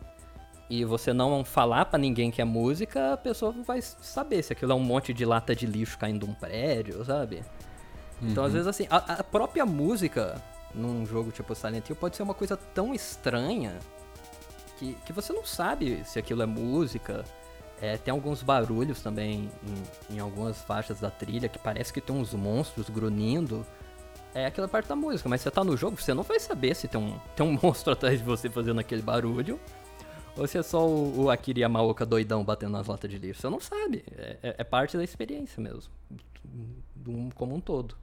e 0.69 0.85
você 0.85 1.13
não 1.13 1.45
falar 1.45 1.85
pra 1.87 1.99
ninguém 1.99 2.31
que 2.31 2.43
é 2.43 2.45
música, 2.45 3.13
a 3.13 3.17
pessoa 3.17 3.53
vai 3.65 3.81
saber 3.81 4.43
se 4.43 4.53
aquilo 4.53 4.73
é 4.73 4.75
um 4.75 4.81
monte 4.81 5.15
de 5.15 5.25
lata 5.25 5.55
de 5.55 5.67
lixo 5.67 5.97
caindo 5.99 6.25
de 6.27 6.31
um 6.31 6.35
prédio, 6.35 7.05
sabe? 7.05 7.43
Então, 8.21 8.45
às 8.45 8.53
vezes, 8.53 8.67
assim, 8.67 8.87
a, 8.91 8.97
a 8.97 9.25
própria 9.25 9.67
música 9.67 10.43
num 10.75 11.07
jogo 11.07 11.31
tipo 11.31 11.55
Silent 11.55 11.89
Hill 11.89 11.97
pode 11.97 12.17
ser 12.17 12.23
uma 12.23 12.35
coisa 12.35 12.57
tão 12.57 12.95
estranha 12.95 13.79
que, 14.79 14.95
que 15.07 15.13
você 15.13 15.33
não 15.33 15.45
sabe 15.45 16.03
se 16.05 16.19
aquilo 16.19 16.43
é 16.43 16.47
música. 16.47 17.25
É, 17.81 17.97
tem 17.99 18.11
alguns 18.11 18.43
barulhos 18.43 19.03
também 19.03 19.51
em, 20.11 20.17
em 20.17 20.19
algumas 20.19 20.63
faixas 20.63 20.99
da 20.99 21.11
trilha 21.11 21.49
que 21.49 21.59
parece 21.59 21.93
que 21.93 22.01
tem 22.01 22.17
uns 22.17 22.33
monstros 22.33 22.89
grunhindo. 22.89 23.67
É 24.35 24.47
aquela 24.47 24.69
parte 24.69 24.87
da 24.87 24.97
música, 24.97 25.29
mas 25.29 25.41
você 25.41 25.51
tá 25.51 25.65
no 25.65 25.77
jogo, 25.77 26.01
você 26.01 26.13
não 26.13 26.23
vai 26.23 26.39
saber 26.39 26.75
se 26.75 26.89
tem 26.89 27.01
um, 27.01 27.19
tem 27.35 27.47
um 27.47 27.57
monstro 27.63 27.93
atrás 27.93 28.19
de 28.19 28.25
você 28.25 28.49
fazendo 28.51 28.81
aquele 28.81 29.03
barulho. 29.03 29.61
Ou 30.37 30.47
se 30.47 30.59
é 30.59 30.63
só 30.63 30.87
o, 30.87 31.25
o 31.25 31.31
Akira 31.31 31.61
Yamaoka 31.61 32.05
doidão 32.05 32.45
batendo 32.45 32.73
nas 32.73 32.87
latas 32.87 33.11
de 33.11 33.19
lixo. 33.19 33.41
Você 33.41 33.49
não 33.49 33.61
sabe. 33.61 34.05
É, 34.17 34.37
é- 34.43 34.55
é 34.59 34.65
parte 34.65 34.97
da 34.97 35.03
experiência 35.05 35.63
mesmo. 35.63 35.93
Do, 36.95 37.35
como 37.35 37.55
um 37.55 37.61
todo. 37.61 37.97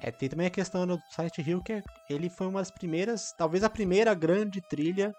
É, 0.00 0.10
tem 0.10 0.28
também 0.28 0.46
a 0.46 0.50
questão 0.50 0.84
do 0.86 1.00
Silent 1.10 1.38
Hill, 1.38 1.62
que 1.62 1.74
é- 1.74 1.82
ele 2.10 2.28
foi 2.28 2.48
uma 2.48 2.58
das 2.60 2.70
primeiras, 2.70 3.32
talvez 3.38 3.62
a 3.62 3.70
primeira 3.70 4.12
grande 4.14 4.60
trilha 4.60 5.14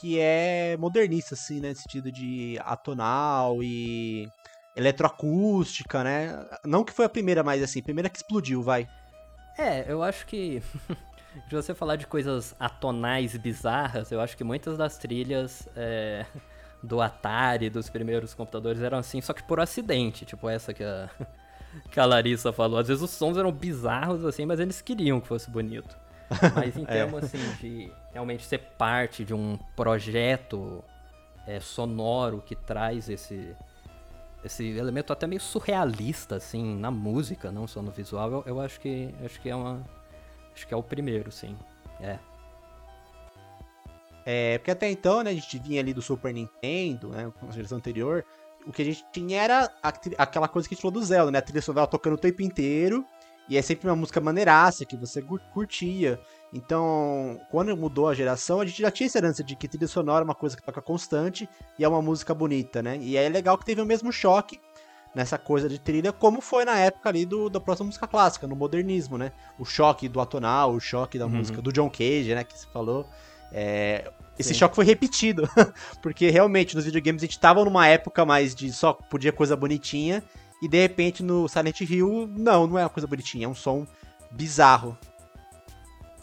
que 0.00 0.18
é 0.18 0.76
modernista, 0.78 1.34
assim, 1.34 1.60
né? 1.60 1.68
No 1.70 1.76
sentido 1.76 2.10
de 2.10 2.58
atonal 2.64 3.62
e 3.62 4.26
eletroacústica, 4.74 6.02
né? 6.02 6.44
Não 6.64 6.82
que 6.82 6.92
foi 6.92 7.04
a 7.04 7.08
primeira, 7.10 7.44
mas 7.44 7.62
assim, 7.62 7.78
a 7.80 7.84
primeira 7.84 8.08
que 8.08 8.16
explodiu, 8.16 8.62
vai. 8.62 8.88
É, 9.56 9.84
eu 9.90 10.02
acho 10.02 10.26
que. 10.26 10.60
de 11.48 11.54
você 11.54 11.74
falar 11.74 11.96
de 11.96 12.06
coisas 12.06 12.54
atonais 12.58 13.36
bizarras, 13.36 14.10
eu 14.12 14.20
acho 14.20 14.36
que 14.36 14.44
muitas 14.44 14.76
das 14.76 14.98
trilhas 14.98 15.68
é, 15.76 16.26
do 16.82 17.00
Atari, 17.00 17.70
dos 17.70 17.88
primeiros 17.88 18.34
computadores, 18.34 18.82
eram 18.82 18.98
assim, 18.98 19.20
só 19.20 19.32
que 19.32 19.42
por 19.42 19.60
acidente. 19.60 20.24
Tipo 20.24 20.48
essa 20.48 20.72
que 20.74 20.84
a, 20.84 21.08
que 21.90 22.00
a 22.00 22.04
Larissa 22.04 22.52
falou. 22.52 22.78
Às 22.78 22.88
vezes 22.88 23.02
os 23.02 23.10
sons 23.10 23.36
eram 23.36 23.52
bizarros, 23.52 24.24
assim, 24.24 24.44
mas 24.44 24.60
eles 24.60 24.80
queriam 24.80 25.20
que 25.20 25.28
fosse 25.28 25.50
bonito. 25.50 25.96
Mas 26.54 26.76
em 26.76 26.82
É. 26.88 27.04
termos, 27.04 27.24
assim, 27.24 27.38
de 27.60 27.92
realmente 28.12 28.44
ser 28.44 28.58
parte 28.58 29.24
de 29.24 29.34
um 29.34 29.58
projeto 29.76 30.82
é, 31.46 31.60
sonoro 31.60 32.42
que 32.44 32.54
traz 32.54 33.08
esse 33.08 33.54
esse 34.44 34.66
elemento 34.76 35.12
até 35.12 35.24
meio 35.24 35.40
surrealista 35.40 36.34
assim 36.34 36.76
na 36.76 36.90
música, 36.90 37.52
não 37.52 37.68
só 37.68 37.80
no 37.80 37.92
visual, 37.92 38.28
eu, 38.32 38.42
eu 38.46 38.60
acho 38.60 38.80
que 38.80 39.14
acho 39.24 39.40
que 39.40 39.48
é 39.48 39.54
uma 39.54 39.80
acho 40.54 40.66
que 40.66 40.74
é 40.74 40.76
o 40.76 40.82
primeiro, 40.82 41.30
sim. 41.30 41.56
É. 42.00 42.18
É, 44.24 44.58
porque 44.58 44.70
até 44.70 44.90
então, 44.90 45.22
né, 45.22 45.30
a 45.30 45.34
gente 45.34 45.58
vinha 45.58 45.80
ali 45.80 45.92
do 45.92 46.02
Super 46.02 46.32
Nintendo, 46.32 47.08
né, 47.08 47.32
com 47.38 47.48
a 47.48 47.50
geração 47.50 47.78
anterior, 47.78 48.24
o 48.66 48.72
que 48.72 48.82
a 48.82 48.84
gente 48.84 49.04
tinha 49.12 49.42
era 49.42 49.70
aquela 50.16 50.46
coisa 50.46 50.68
que 50.68 50.74
a 50.74 50.76
gente 50.76 50.82
falou 50.82 51.00
do 51.00 51.04
Zelda, 51.04 51.30
né, 51.32 51.38
a 51.38 51.42
trilha 51.42 51.62
sonora 51.62 51.86
tocando 51.86 52.14
o 52.14 52.18
tempo 52.18 52.42
inteiro, 52.42 53.04
e 53.48 53.56
é 53.56 53.62
sempre 53.62 53.88
uma 53.88 53.96
música 53.96 54.20
maneiraça 54.20 54.84
que 54.84 54.96
você 54.96 55.20
curtia. 55.52 56.20
Então, 56.52 57.40
quando 57.50 57.76
mudou 57.76 58.08
a 58.08 58.14
geração, 58.14 58.60
a 58.60 58.66
gente 58.66 58.80
já 58.80 58.90
tinha 58.90 59.06
essa 59.06 59.18
herança 59.18 59.42
de 59.42 59.56
que 59.56 59.66
trilha 59.66 59.88
sonora 59.88 60.22
é 60.22 60.24
uma 60.24 60.34
coisa 60.34 60.56
que 60.56 60.62
toca 60.62 60.80
constante 60.80 61.48
e 61.78 61.84
é 61.84 61.88
uma 61.88 62.00
música 62.00 62.32
bonita, 62.32 62.80
né? 62.82 62.98
E 62.98 63.16
é 63.16 63.28
legal 63.28 63.58
que 63.58 63.64
teve 63.64 63.80
o 63.80 63.86
mesmo 63.86 64.12
choque 64.12 64.60
nessa 65.14 65.36
coisa 65.36 65.68
de 65.68 65.78
trilha, 65.78 66.12
como 66.12 66.40
foi 66.40 66.64
na 66.64 66.78
época 66.78 67.08
ali 67.08 67.26
do, 67.26 67.50
da 67.50 67.60
próxima 67.60 67.86
música 67.86 68.06
clássica, 68.06 68.46
no 68.46 68.56
modernismo, 68.56 69.18
né? 69.18 69.32
O 69.58 69.64
choque 69.64 70.08
do 70.08 70.20
atonal, 70.20 70.72
o 70.72 70.80
choque 70.80 71.18
da 71.18 71.26
uhum. 71.26 71.32
música 71.32 71.60
do 71.60 71.72
John 71.72 71.90
Cage, 71.90 72.34
né? 72.34 72.44
Que 72.44 72.58
você 72.58 72.66
falou. 72.72 73.06
É, 73.52 74.10
esse 74.38 74.54
Sim. 74.54 74.60
choque 74.60 74.74
foi 74.74 74.84
repetido, 74.84 75.48
porque 76.00 76.30
realmente 76.30 76.74
nos 76.74 76.84
videogames 76.84 77.22
a 77.22 77.26
gente 77.26 77.38
tava 77.38 77.64
numa 77.64 77.86
época 77.86 78.24
mais 78.24 78.54
de 78.54 78.72
só 78.72 78.94
podia 78.94 79.32
coisa 79.32 79.54
bonitinha, 79.54 80.22
e 80.62 80.68
de 80.68 80.80
repente 80.80 81.22
no 81.22 81.48
Silent 81.48 81.80
Hill, 81.82 82.28
não, 82.36 82.66
não 82.66 82.78
é 82.78 82.82
uma 82.82 82.88
coisa 82.88 83.06
bonitinha, 83.06 83.44
é 83.44 83.48
um 83.48 83.54
som 83.54 83.86
bizarro. 84.30 84.96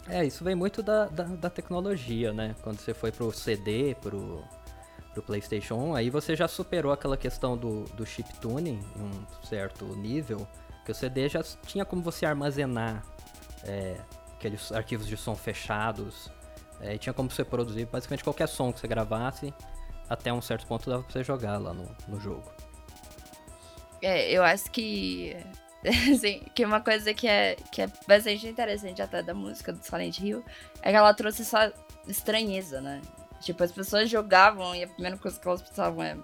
É, 0.08 0.24
isso 0.24 0.42
vem 0.42 0.56
muito 0.56 0.82
da, 0.82 1.06
da, 1.06 1.22
da 1.22 1.48
tecnologia, 1.48 2.32
né? 2.32 2.56
Quando 2.62 2.80
você 2.80 2.92
foi 2.92 3.12
pro 3.12 3.30
CD, 3.32 3.94
pro, 4.00 4.42
pro 5.12 5.22
PlayStation 5.22 5.74
1, 5.74 5.94
aí 5.94 6.10
você 6.10 6.36
já 6.36 6.46
superou 6.46 6.92
aquela 6.92 7.16
questão 7.16 7.56
do, 7.56 7.84
do 7.94 8.06
chip 8.06 8.32
tuning 8.40 8.80
em 8.96 9.02
um 9.02 9.44
certo 9.44 9.84
nível, 9.96 10.46
que 10.84 10.92
o 10.92 10.94
CD 10.94 11.28
já 11.28 11.42
tinha 11.42 11.84
como 11.84 12.02
você 12.02 12.24
armazenar 12.24 13.04
é, 13.64 13.96
aqueles 14.34 14.70
arquivos 14.72 15.06
de 15.06 15.16
som 15.16 15.34
fechados, 15.34 16.30
é, 16.80 16.96
tinha 16.96 17.12
como 17.12 17.30
você 17.30 17.44
produzir 17.44 17.86
basicamente 17.86 18.24
qualquer 18.24 18.48
som 18.48 18.72
que 18.72 18.80
você 18.80 18.88
gravasse, 18.88 19.52
até 20.08 20.32
um 20.32 20.40
certo 20.40 20.66
ponto 20.66 20.88
dava 20.88 21.02
pra 21.02 21.12
você 21.12 21.22
jogar 21.22 21.58
lá 21.58 21.72
no, 21.72 21.88
no 22.08 22.18
jogo. 22.20 22.50
É, 24.02 24.30
eu 24.30 24.42
acho 24.42 24.70
que. 24.70 25.36
Assim, 26.12 26.42
que 26.54 26.64
uma 26.64 26.80
coisa 26.80 27.14
que 27.14 27.26
é, 27.26 27.56
que 27.72 27.80
é 27.80 27.88
bastante 28.06 28.46
interessante 28.46 29.00
até 29.00 29.22
da 29.22 29.32
música 29.32 29.72
do 29.72 29.82
Silent 29.82 30.18
Hill 30.18 30.44
é 30.82 30.90
que 30.90 30.96
ela 30.96 31.14
trouxe 31.14 31.40
essa 31.40 31.72
estranheza, 32.06 32.82
né? 32.82 33.00
Tipo, 33.40 33.62
as 33.64 33.72
pessoas 33.72 34.10
jogavam 34.10 34.74
e 34.74 34.84
a 34.84 34.88
primeira 34.88 35.16
coisa 35.16 35.38
que 35.38 35.48
elas 35.48 35.62
pensavam 35.62 36.02
é 36.02 36.16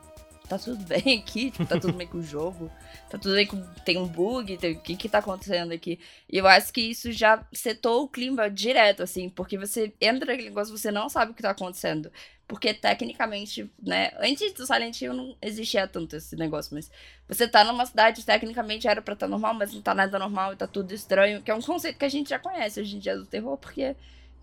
tá 0.47 0.59
tudo 0.59 0.83
bem 0.87 1.19
aqui, 1.19 1.51
tipo, 1.51 1.67
tá 1.67 1.79
tudo 1.79 1.93
bem 1.93 2.07
com 2.07 2.19
o 2.19 2.23
jogo, 2.23 2.71
tá 3.11 3.19
tudo 3.19 3.35
bem 3.35 3.47
com. 3.47 3.61
Tem 3.85 3.99
um 3.99 4.07
bug, 4.07 4.57
tem, 4.57 4.73
o 4.73 4.81
que 4.81 4.97
que 4.97 5.09
tá 5.09 5.19
acontecendo 5.19 5.73
aqui? 5.73 5.99
E 6.31 6.39
eu 6.39 6.47
acho 6.47 6.73
que 6.73 6.81
isso 6.81 7.13
já 7.13 7.45
setou 7.53 8.05
o 8.05 8.09
clima 8.09 8.49
direto, 8.49 9.03
assim, 9.03 9.29
porque 9.29 9.59
você 9.59 9.93
entra 10.01 10.27
naquele 10.27 10.49
negócio 10.49 10.77
você 10.77 10.91
não 10.91 11.09
sabe 11.09 11.33
o 11.33 11.35
que 11.35 11.43
tá 11.43 11.51
acontecendo. 11.51 12.11
Porque 12.49 12.73
tecnicamente, 12.73 13.69
né, 13.83 14.13
antes 14.21 14.53
do 14.53 14.65
Silent 14.65 15.01
Hill 15.01 15.13
não 15.13 15.37
existia 15.43 15.89
tanto 15.89 16.15
esse 16.15 16.37
negócio, 16.37 16.77
mas 16.77 16.89
você 17.27 17.49
tá 17.49 17.65
numa 17.65 17.85
cidade, 17.85 18.25
tecnicamente 18.25 18.87
era 18.87 19.03
pra 19.03 19.15
estar 19.15 19.27
tá 19.27 19.31
normal, 19.31 19.53
mas 19.55 19.75
não 19.75 19.83
tá 19.83 19.93
nada 19.93 20.17
normal 20.17 20.53
e 20.53 20.57
tá 20.57 20.67
tudo 20.67 20.95
estranho, 20.95 21.43
que 21.43 21.51
é 21.51 21.55
um 21.55 21.61
conceito 21.61 21.99
que 21.99 22.05
a 22.05 22.09
gente 22.09 22.31
já 22.31 22.39
conhece 22.39 22.81
hoje 22.81 22.95
em 22.95 23.01
dia 23.01 23.17
do 23.17 23.27
terror, 23.27 23.57
porque 23.57 23.97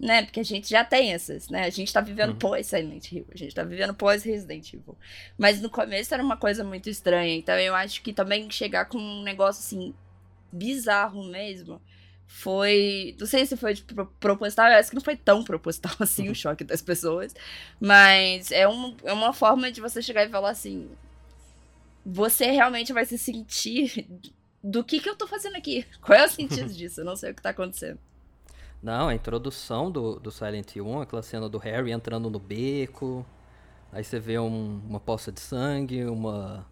né? 0.03 0.23
Porque 0.23 0.41
a 0.41 0.45
gente 0.45 0.69
já 0.69 0.83
tem 0.83 1.13
essas, 1.13 1.49
né? 1.49 1.63
A 1.63 1.69
gente 1.69 1.91
tá 1.91 2.01
vivendo 2.01 2.31
uhum. 2.31 2.37
pós 2.37 2.67
Silent 2.67 3.11
Hill, 3.11 3.25
a 3.33 3.37
gente 3.37 3.55
tá 3.55 3.63
vivendo 3.63 3.93
pós 3.93 4.23
Resident 4.23 4.73
Evil. 4.73 4.97
Mas 5.37 5.61
no 5.61 5.69
começo 5.69 6.13
era 6.13 6.21
uma 6.21 6.37
coisa 6.37 6.63
muito 6.63 6.89
estranha, 6.89 7.35
então 7.35 7.57
eu 7.57 7.73
acho 7.73 8.01
que 8.01 8.11
também 8.11 8.49
chegar 8.51 8.85
com 8.85 8.97
um 8.97 9.23
negócio 9.23 9.61
assim 9.61 9.93
bizarro 10.51 11.23
mesmo 11.23 11.81
foi, 12.27 13.15
não 13.19 13.25
sei 13.27 13.45
se 13.45 13.55
foi 13.55 13.75
tipo, 13.75 14.05
proposital, 14.19 14.67
eu 14.67 14.77
acho 14.77 14.89
que 14.89 14.95
não 14.95 15.03
foi 15.03 15.15
tão 15.15 15.43
proposital 15.43 15.93
assim 15.99 16.25
uhum. 16.25 16.31
o 16.31 16.35
choque 16.35 16.63
das 16.63 16.81
pessoas, 16.81 17.33
mas 17.79 18.51
é, 18.51 18.67
um, 18.67 18.95
é 19.03 19.13
uma 19.13 19.33
forma 19.33 19.71
de 19.71 19.79
você 19.79 20.01
chegar 20.01 20.25
e 20.25 20.29
falar 20.29 20.49
assim, 20.49 20.89
você 22.05 22.51
realmente 22.51 22.91
vai 22.91 23.05
se 23.05 23.17
sentir 23.17 24.05
do 24.63 24.83
que 24.83 24.99
que 24.99 25.09
eu 25.09 25.15
tô 25.15 25.27
fazendo 25.27 25.55
aqui? 25.55 25.85
Qual 26.01 26.17
é 26.17 26.25
o 26.25 26.29
sentido 26.29 26.71
disso? 26.73 27.01
Eu 27.01 27.05
não 27.05 27.15
sei 27.15 27.31
o 27.31 27.35
que 27.35 27.41
tá 27.41 27.49
acontecendo. 27.51 27.99
Não, 28.83 29.07
a 29.07 29.15
introdução 29.15 29.89
do, 29.89 30.19
do 30.19 30.29
Silent 30.29 30.75
Hill, 30.75 31.01
aquela 31.01 31.23
cena 31.23 31.47
do 31.47 31.57
Harry 31.57 31.93
entrando 31.93 32.29
no 32.29 32.37
beco. 32.37 33.25
Aí 33.93 34.03
você 34.03 34.19
vê 34.19 34.37
um, 34.37 34.81
uma 34.85 34.99
poça 34.99 35.31
de 35.31 35.39
sangue, 35.39 36.03
uma, 36.03 36.67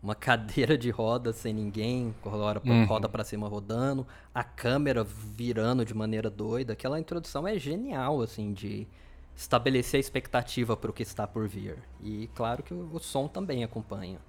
uma 0.00 0.14
cadeira 0.16 0.78
de 0.78 0.90
roda 0.90 1.32
sem 1.32 1.52
ninguém, 1.52 2.14
roda, 2.22 2.62
uhum. 2.64 2.84
roda 2.84 3.08
para 3.08 3.24
cima 3.24 3.48
rodando, 3.48 4.06
a 4.32 4.44
câmera 4.44 5.02
virando 5.02 5.84
de 5.84 5.92
maneira 5.92 6.30
doida. 6.30 6.74
Aquela 6.74 7.00
introdução 7.00 7.48
é 7.48 7.58
genial, 7.58 8.22
assim, 8.22 8.52
de 8.52 8.86
estabelecer 9.34 9.98
a 9.98 10.00
expectativa 10.00 10.76
para 10.76 10.90
o 10.92 10.94
que 10.94 11.02
está 11.02 11.26
por 11.26 11.48
vir. 11.48 11.76
E 12.00 12.30
claro 12.36 12.62
que 12.62 12.72
o, 12.72 12.88
o 12.92 13.00
som 13.00 13.26
também 13.26 13.64
acompanha. 13.64 14.20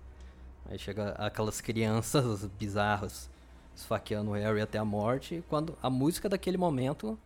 Aí 0.67 0.79
chega 0.79 1.11
aquelas 1.11 1.61
crianças 1.61 2.45
bizarras 2.57 3.29
esfaqueando 3.75 4.31
o 4.31 4.33
Harry 4.33 4.59
até 4.59 4.79
a 4.79 4.85
morte, 4.85 5.43
quando 5.47 5.77
a 5.83 5.89
música 5.89 6.27
daquele 6.27 6.57
momento 6.57 7.17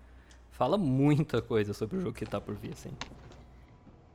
fala 0.52 0.78
muita 0.78 1.41
coisa 1.41 1.74
sobre 1.74 1.97
o 1.97 2.02
jogo 2.02 2.14
que 2.14 2.26
tá 2.26 2.39
por 2.39 2.56
vir, 2.56 2.74
assim. 2.74 2.91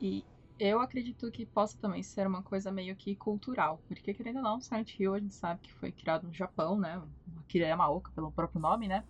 E 0.01 0.23
eu 0.59 0.79
acredito 0.79 1.29
que 1.31 1.45
possa 1.45 1.77
também 1.79 2.01
ser 2.01 2.25
uma 2.25 2.41
coisa 2.41 2.71
meio 2.71 2.95
que 2.95 3.15
cultural, 3.15 3.79
porque 3.87 4.13
querendo 4.13 4.37
ou 4.37 4.43
não, 4.43 4.61
Silent 4.61 4.99
Hill 4.99 5.13
a 5.13 5.19
gente 5.19 5.35
sabe 5.35 5.59
que 5.61 5.73
foi 5.73 5.91
criado 5.91 6.25
no 6.25 6.33
Japão, 6.33 6.79
né? 6.79 7.01
Akira 7.41 7.67
Yamaoka, 7.67 8.11
pelo 8.15 8.31
próprio 8.31 8.61
nome, 8.61 8.87
né? 8.87 9.03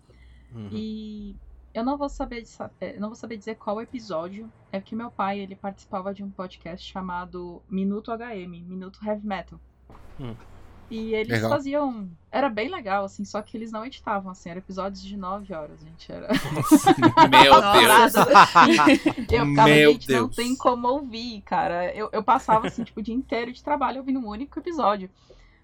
Uhum. 0.52 0.68
E 0.72 1.36
eu 1.72 1.84
não 1.84 1.96
vou 1.96 2.08
saber 2.08 2.44
é, 2.80 2.98
não 2.98 3.08
vou 3.08 3.16
saber 3.16 3.36
dizer 3.36 3.56
qual 3.56 3.80
episódio, 3.80 4.50
é 4.72 4.80
que 4.80 4.96
meu 4.96 5.10
pai 5.10 5.40
ele 5.40 5.54
participava 5.54 6.12
de 6.12 6.22
um 6.22 6.30
podcast 6.30 6.90
chamado 6.90 7.62
Minuto 7.68 8.10
HM, 8.10 8.62
Minuto 8.64 8.98
Heavy 9.04 9.26
Metal. 9.26 9.60
Hum. 10.20 10.34
E 10.90 11.14
eles 11.14 11.28
legal. 11.28 11.50
faziam. 11.50 12.08
Era 12.30 12.48
bem 12.48 12.68
legal, 12.68 13.04
assim, 13.04 13.24
só 13.24 13.42
que 13.42 13.56
eles 13.56 13.70
não 13.70 13.84
editavam, 13.84 14.30
assim, 14.30 14.50
eram 14.50 14.58
episódios 14.58 15.02
de 15.02 15.16
9 15.16 15.52
horas, 15.54 15.80
gente. 15.80 16.10
Era. 16.10 16.28
Meu 17.28 17.60
Deus! 17.72 18.14
eu 19.30 19.46
ficava, 19.46 19.68
Meu 19.68 19.92
gente, 19.92 20.08
Deus. 20.08 20.20
não 20.22 20.28
tem 20.28 20.56
como 20.56 20.88
ouvir, 20.88 21.42
cara. 21.42 21.94
Eu, 21.94 22.08
eu 22.12 22.22
passava, 22.22 22.66
assim, 22.66 22.84
tipo, 22.84 23.00
o 23.00 23.02
dia 23.02 23.14
inteiro 23.14 23.52
de 23.52 23.62
trabalho 23.62 23.98
ouvindo 23.98 24.18
um 24.18 24.26
único 24.26 24.58
episódio. 24.58 25.10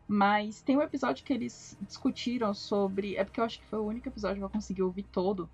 Mas 0.06 0.60
tem 0.60 0.76
um 0.76 0.82
episódio 0.82 1.24
que 1.24 1.32
eles 1.32 1.76
discutiram 1.80 2.52
sobre. 2.52 3.16
É 3.16 3.24
porque 3.24 3.40
eu 3.40 3.44
acho 3.44 3.58
que 3.58 3.66
foi 3.66 3.78
o 3.78 3.86
único 3.86 4.08
episódio 4.08 4.38
que 4.38 4.44
eu 4.44 4.50
consegui 4.50 4.82
ouvir 4.82 5.04
todo. 5.04 5.48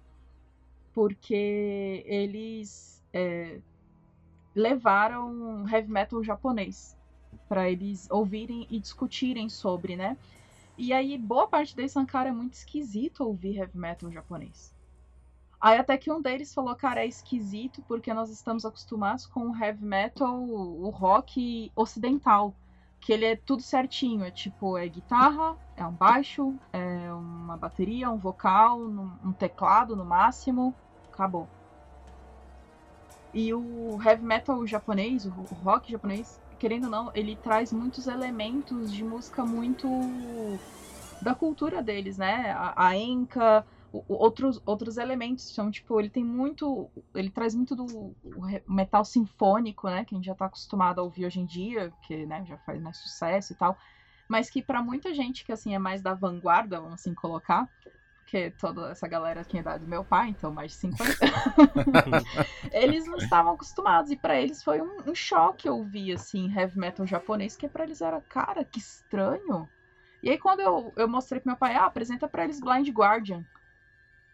Porque 0.92 2.02
eles 2.06 3.00
é, 3.12 3.58
levaram 4.54 5.68
heavy 5.68 5.88
metal 5.88 6.22
japonês 6.24 6.96
para 7.48 7.70
eles 7.70 8.08
ouvirem 8.10 8.66
e 8.70 8.78
discutirem 8.78 9.48
sobre, 9.48 9.96
né? 9.96 10.16
E 10.78 10.92
aí, 10.92 11.18
boa 11.18 11.46
parte 11.46 11.76
deles 11.76 11.92
são, 11.92 12.06
cara, 12.06 12.30
é 12.30 12.32
muito 12.32 12.54
esquisito 12.54 13.24
ouvir 13.24 13.56
heavy 13.56 13.76
metal 13.76 14.10
japonês. 14.10 14.74
Aí 15.60 15.78
até 15.78 15.98
que 15.98 16.10
um 16.10 16.22
deles 16.22 16.54
falou, 16.54 16.74
cara, 16.74 17.04
é 17.04 17.06
esquisito 17.06 17.82
porque 17.86 18.14
nós 18.14 18.30
estamos 18.30 18.64
acostumados 18.64 19.26
com 19.26 19.50
o 19.50 19.54
heavy 19.54 19.84
metal, 19.84 20.42
o 20.42 20.88
rock 20.88 21.70
ocidental, 21.76 22.54
que 22.98 23.12
ele 23.12 23.26
é 23.26 23.36
tudo 23.36 23.60
certinho, 23.60 24.24
é 24.24 24.30
tipo, 24.30 24.78
é 24.78 24.88
guitarra, 24.88 25.54
é 25.76 25.84
um 25.84 25.92
baixo, 25.92 26.54
é 26.72 27.12
uma 27.12 27.58
bateria, 27.58 28.10
um 28.10 28.16
vocal, 28.16 28.80
um 28.80 29.32
teclado 29.32 29.94
no 29.94 30.04
máximo, 30.04 30.74
acabou. 31.12 31.46
E 33.34 33.52
o 33.52 33.98
heavy 34.02 34.24
metal 34.24 34.66
japonês, 34.66 35.26
o 35.26 35.30
rock 35.62 35.92
japonês, 35.92 36.40
querendo 36.60 36.84
ou 36.84 36.90
não, 36.90 37.10
ele 37.14 37.34
traz 37.36 37.72
muitos 37.72 38.06
elementos 38.06 38.92
de 38.92 39.02
música 39.02 39.44
muito 39.46 39.88
da 41.22 41.34
cultura 41.34 41.82
deles, 41.82 42.18
né? 42.18 42.52
A, 42.52 42.88
a 42.88 42.96
enca, 42.96 43.64
o, 43.90 44.04
outros, 44.08 44.60
outros 44.66 44.98
elementos 44.98 45.54
são 45.54 45.70
tipo, 45.70 45.98
ele 45.98 46.10
tem 46.10 46.22
muito, 46.22 46.90
ele 47.14 47.30
traz 47.30 47.54
muito 47.54 47.74
do 47.74 48.14
metal 48.68 49.06
sinfônico, 49.06 49.88
né? 49.88 50.04
Que 50.04 50.14
a 50.14 50.18
gente 50.18 50.26
já 50.26 50.34
tá 50.34 50.44
acostumado 50.44 51.00
a 51.00 51.02
ouvir 51.02 51.24
hoje 51.24 51.40
em 51.40 51.46
dia, 51.46 51.90
que 52.02 52.26
né, 52.26 52.44
já 52.46 52.58
faz 52.58 52.80
mais 52.80 52.98
sucesso 52.98 53.54
e 53.54 53.56
tal, 53.56 53.76
mas 54.28 54.50
que 54.50 54.60
para 54.60 54.82
muita 54.82 55.14
gente 55.14 55.46
que 55.46 55.52
assim 55.52 55.74
é 55.74 55.78
mais 55.78 56.02
da 56.02 56.12
vanguarda, 56.12 56.78
vamos 56.78 57.00
assim 57.00 57.14
colocar, 57.14 57.66
porque 58.30 58.52
toda 58.60 58.92
essa 58.92 59.08
galera 59.08 59.42
tinha 59.42 59.60
idade 59.60 59.82
do 59.82 59.90
meu 59.90 60.04
pai, 60.04 60.28
então 60.28 60.52
mais 60.52 60.70
de 60.70 60.78
50. 60.78 61.12
eles 62.70 63.04
não 63.04 63.16
estavam 63.18 63.54
acostumados. 63.54 64.12
E 64.12 64.16
para 64.16 64.40
eles 64.40 64.62
foi 64.62 64.80
um, 64.80 64.98
um, 65.04 65.14
choque 65.16 65.68
ouvir, 65.68 66.12
assim, 66.12 66.48
heavy 66.56 66.78
metal 66.78 67.04
japonês, 67.04 67.56
que 67.56 67.68
para 67.68 67.82
eles 67.82 68.00
era, 68.00 68.20
cara, 68.20 68.64
que 68.64 68.78
estranho. 68.78 69.68
E 70.22 70.30
aí 70.30 70.38
quando 70.38 70.60
eu, 70.60 70.92
eu 70.96 71.08
mostrei 71.08 71.40
pro 71.40 71.50
meu 71.50 71.56
pai, 71.56 71.74
ah, 71.74 71.86
apresenta 71.86 72.28
para 72.28 72.44
eles 72.44 72.60
Blind 72.60 72.88
Guardian. 72.90 73.44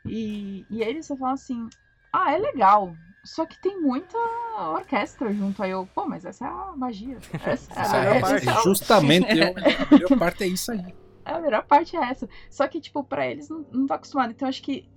E, 0.04 0.66
e 0.68 0.82
eles 0.82 1.08
falam 1.08 1.32
assim, 1.32 1.66
ah, 2.12 2.34
é 2.34 2.36
legal. 2.36 2.94
Só 3.24 3.46
que 3.46 3.58
tem 3.58 3.80
muita 3.80 4.18
orquestra 4.58 5.32
junto. 5.32 5.62
Aí 5.62 5.70
eu, 5.70 5.88
pô, 5.94 6.06
mas 6.06 6.26
essa 6.26 6.44
é 6.44 6.48
a 6.48 6.74
magia. 6.76 7.16
Essa 7.44 7.72
é 7.72 7.78
a 7.78 7.82
Essa 7.82 7.96
é- 7.96 8.20
parte. 8.20 8.48
é 8.48 8.62
justamente 8.62 9.38
eu- 9.38 9.54
a 9.56 9.90
melhor 9.90 10.18
parte 10.20 10.44
é 10.44 10.48
isso 10.48 10.70
aí. 10.70 11.05
A 11.26 11.40
melhor 11.40 11.64
parte 11.64 11.96
é 11.96 12.00
essa. 12.00 12.28
Só 12.48 12.68
que, 12.68 12.80
tipo, 12.80 13.02
pra 13.02 13.26
eles 13.26 13.48
não, 13.48 13.66
não 13.72 13.86
tá 13.86 13.96
acostumado. 13.96 14.30
Então 14.30 14.48
acho 14.48 14.62
que 14.62 14.88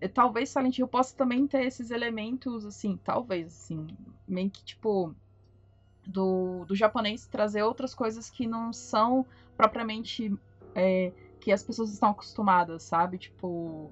eh, 0.00 0.08
talvez 0.08 0.50
Silent 0.50 0.78
Hill 0.78 0.86
possa 0.86 1.16
também 1.16 1.46
ter 1.46 1.64
esses 1.64 1.90
elementos, 1.90 2.66
assim, 2.66 2.98
talvez, 3.02 3.46
assim, 3.46 3.86
meio 4.28 4.50
que, 4.50 4.62
tipo, 4.62 5.14
do, 6.06 6.66
do 6.66 6.74
japonês 6.74 7.26
trazer 7.26 7.62
outras 7.62 7.94
coisas 7.94 8.28
que 8.28 8.46
não 8.46 8.72
são 8.72 9.24
propriamente 9.56 10.32
é, 10.74 11.12
que 11.40 11.50
as 11.50 11.62
pessoas 11.62 11.90
estão 11.90 12.10
acostumadas, 12.10 12.82
sabe? 12.82 13.16
Tipo, 13.16 13.90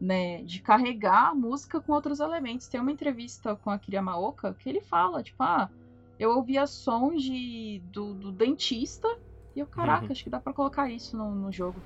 né, 0.00 0.42
de 0.42 0.62
carregar 0.62 1.28
a 1.28 1.34
música 1.34 1.80
com 1.82 1.92
outros 1.92 2.20
elementos. 2.20 2.66
Tem 2.66 2.80
uma 2.80 2.92
entrevista 2.92 3.54
com 3.56 3.68
a 3.68 3.78
Kiriyamaoka 3.78 4.54
que 4.54 4.70
ele 4.70 4.80
fala, 4.80 5.22
tipo, 5.22 5.42
ah, 5.42 5.70
eu 6.18 6.30
ouvia 6.30 6.66
sons 6.66 7.22
de, 7.22 7.82
do, 7.86 8.14
do 8.14 8.32
dentista 8.32 9.08
e 9.54 9.60
eu, 9.60 9.66
caraca, 9.66 10.04
Uhum. 10.06 10.12
acho 10.12 10.24
que 10.24 10.30
dá 10.30 10.38
pra 10.40 10.52
colocar 10.52 10.88
isso 10.90 11.16
no, 11.16 11.30
no 11.34 11.52
jogo. 11.52 11.80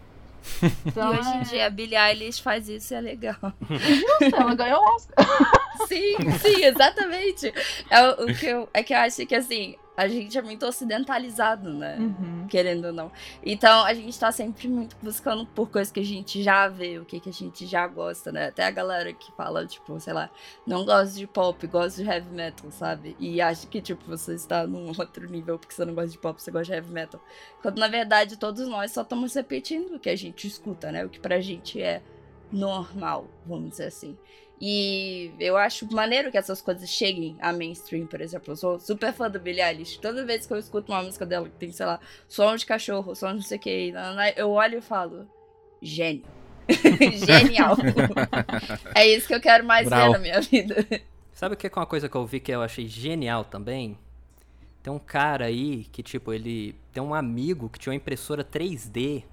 E 0.62 0.88
Então, 0.88 1.10
hoje 1.10 1.28
em 1.28 1.40
é- 1.40 1.44
dia 1.44 1.66
a 1.66 1.70
Billie 1.70 1.96
Eilish 1.98 2.40
faz 2.42 2.68
isso 2.68 2.92
e 2.92 2.96
é 2.96 3.00
legal. 3.00 3.36
Justo, 3.70 4.36
ela 4.36 4.54
ganhou 4.54 4.80
o 4.82 4.94
Oscar. 4.94 5.14
Sim, 5.88 6.16
sim, 6.40 6.64
exatamente. 6.64 7.52
É 7.90 8.02
o, 8.08 8.24
o 8.24 8.34
que 8.34 8.46
eu, 8.46 8.68
é 8.72 8.82
que 8.82 8.94
eu 8.94 8.98
acho 8.98 9.26
que 9.26 9.34
assim, 9.34 9.76
a 9.97 10.09
gente 10.09 10.36
é 10.36 10.42
muito 10.42 10.66
ocidentalizado, 10.66 11.72
né? 11.72 11.97
Uhum. 11.99 12.47
Querendo 12.49 12.86
ou 12.86 12.92
não. 12.92 13.12
Então 13.42 13.84
a 13.84 13.95
gente 13.95 14.18
tá 14.18 14.32
sempre 14.32 14.66
muito 14.68 14.97
buscando 15.01 15.47
por 15.47 15.70
coisas 15.70 15.92
que 15.92 16.01
a 16.01 16.05
gente 16.05 16.42
já 16.42 16.68
vê, 16.68 16.99
o 16.99 17.05
que, 17.05 17.20
que 17.20 17.28
a 17.28 17.32
gente 17.32 17.64
já 17.66 17.86
gosta, 17.86 18.32
né? 18.32 18.49
Até 18.49 18.64
a 18.64 18.70
galera 18.70 19.12
que 19.12 19.30
fala, 19.32 19.66
tipo, 19.66 19.99
sei 20.01 20.12
lá, 20.12 20.30
não 20.66 20.84
gosta 20.84 21.16
de 21.16 21.26
pop, 21.26 21.66
gosta 21.66 22.03
de 22.03 22.09
heavy 22.09 22.30
metal, 22.30 22.70
sabe? 22.70 23.16
E 23.20 23.40
acha 23.40 23.66
que, 23.66 23.80
tipo, 23.80 24.05
você 24.05 24.34
está 24.34 24.66
num 24.66 24.88
outro 24.99 25.28
nível 25.28 25.59
porque 25.59 25.74
você 25.74 25.84
não 25.84 25.95
gosta 25.95 26.11
de 26.11 26.18
pop, 26.18 26.40
você 26.40 26.51
gosta 26.51 26.66
de 26.66 26.72
heavy 26.72 26.92
metal. 26.92 27.20
Quando 27.62 27.78
na 27.78 27.88
verdade 27.88 28.36
todos 28.36 28.66
nós 28.66 28.90
só 28.92 29.03
estamos 29.03 29.34
repetindo 29.34 29.95
o 29.95 30.01
que 30.01 30.11
a 30.11 30.16
gente 30.16 30.47
escuta, 30.47 30.90
né? 30.90 31.05
O 31.05 31.09
que 31.09 31.20
pra 31.20 31.40
gente 31.40 31.80
é 31.80 32.03
normal, 32.51 33.26
vamos 33.47 33.70
dizer 33.70 33.86
assim. 33.86 34.16
E 34.61 35.32
eu 35.38 35.57
acho 35.57 35.92
maneiro 35.92 36.30
que 36.30 36.38
essas 36.38 36.62
coisas 36.62 36.88
cheguem 36.88 37.36
a 37.40 37.52
mainstream, 37.52 38.07
por 38.07 38.20
exemplo. 38.20 38.52
Eu 38.52 38.57
sou 38.57 38.80
super 38.80 39.12
fã 39.12 39.30
da 39.30 39.38
Billie 39.38 39.62
Eilish. 39.62 39.98
Toda 39.98 40.24
vez 40.24 40.46
que 40.46 40.52
eu 40.52 40.59
escuto 40.59 40.92
uma 40.92 41.02
música 41.02 41.26
dela 41.26 41.48
que 41.48 41.57
tem, 41.57 41.72
sei 41.72 41.86
lá, 41.86 42.00
som 42.28 42.55
de 42.55 42.64
cachorro, 42.64 43.14
som 43.14 43.28
de 43.28 43.34
não 43.34 43.42
sei 43.42 43.59
o 43.59 43.61
que, 43.61 43.92
eu 44.36 44.50
olho 44.50 44.78
e 44.78 44.82
falo, 44.82 45.26
gênio. 45.82 46.24
Genial. 47.26 47.76
é 48.94 49.07
isso 49.07 49.26
que 49.26 49.34
eu 49.34 49.40
quero 49.40 49.64
mais 49.64 49.88
Brau. 49.88 50.12
ver 50.12 50.12
na 50.12 50.18
minha 50.18 50.40
vida. 50.40 50.86
Sabe 51.32 51.55
o 51.55 51.59
que 51.59 51.66
é 51.66 51.70
uma 51.74 51.84
coisa 51.84 52.09
que 52.09 52.16
eu 52.16 52.24
vi 52.24 52.40
que 52.40 52.52
eu 52.52 52.62
achei 52.62 52.86
genial 52.86 53.44
também? 53.44 53.98
Tem 54.82 54.92
um 54.92 54.98
cara 54.98 55.46
aí 55.46 55.84
que, 55.92 56.02
tipo, 56.02 56.32
ele 56.32 56.74
tem 56.92 57.02
um 57.02 57.14
amigo 57.14 57.68
que 57.68 57.78
tinha 57.78 57.92
uma 57.92 57.96
impressora 57.96 58.44
3D. 58.44 59.24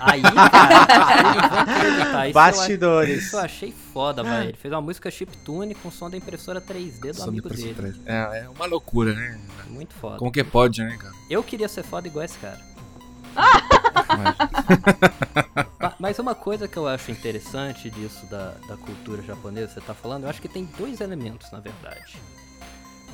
Aí, 0.00 0.22
cara, 0.22 2.28
eu, 2.28 2.32
Bastidores. 2.32 3.24
isso 3.24 3.36
eu 3.36 3.40
achei 3.40 3.72
foda, 3.92 4.22
velho. 4.22 4.48
Ele 4.48 4.56
fez 4.56 4.72
uma 4.72 4.80
música 4.80 5.10
chiptune 5.10 5.74
com 5.74 5.90
som 5.90 6.08
da 6.08 6.16
impressora 6.16 6.60
3D 6.62 7.12
do 7.12 7.14
Só 7.14 7.24
amigo 7.24 7.48
dele. 7.50 7.72
atrás. 7.72 7.94
É, 8.06 8.44
é 8.44 8.48
uma 8.48 8.64
loucura, 8.66 9.12
né? 9.14 9.38
Muito 9.68 9.92
foda. 9.94 10.16
Como 10.18 10.32
que 10.32 10.42
pode, 10.42 10.82
né, 10.82 10.96
cara? 10.96 11.12
Eu 11.28 11.42
queria 11.42 11.68
ser 11.68 11.82
foda 11.82 12.08
igual 12.08 12.24
esse 12.24 12.38
cara. 12.38 12.58
Mas- 13.34 14.36
Ma- 15.78 15.94
Mas 15.98 16.18
uma 16.18 16.34
coisa 16.34 16.66
que 16.66 16.76
eu 16.78 16.88
acho 16.88 17.10
interessante 17.10 17.90
disso 17.90 18.24
da, 18.26 18.52
da 18.68 18.76
cultura 18.78 19.22
japonesa, 19.22 19.72
você 19.74 19.80
tá 19.82 19.92
falando, 19.94 20.24
eu 20.24 20.30
acho 20.30 20.40
que 20.40 20.48
tem 20.48 20.64
dois 20.78 21.00
elementos, 21.02 21.50
na 21.50 21.60
verdade. 21.60 22.16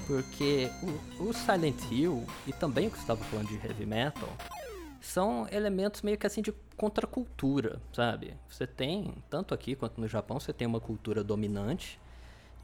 Porque 0.06 0.70
o, 1.18 1.28
o 1.28 1.32
Silent 1.32 1.80
Hill 1.90 2.24
e 2.46 2.52
também 2.52 2.86
o 2.86 2.90
que 2.90 2.96
você 2.98 3.02
estava 3.02 3.20
falando 3.24 3.48
de 3.48 3.54
heavy 3.66 3.84
metal 3.86 4.28
são 5.02 5.46
elementos 5.50 6.00
meio 6.02 6.16
que 6.16 6.26
assim 6.26 6.40
de 6.40 6.52
contracultura, 6.76 7.80
sabe? 7.92 8.36
Você 8.48 8.66
tem, 8.66 9.14
tanto 9.28 9.52
aqui 9.52 9.74
quanto 9.74 10.00
no 10.00 10.06
Japão, 10.06 10.38
você 10.38 10.52
tem 10.52 10.66
uma 10.66 10.80
cultura 10.80 11.24
dominante 11.24 12.00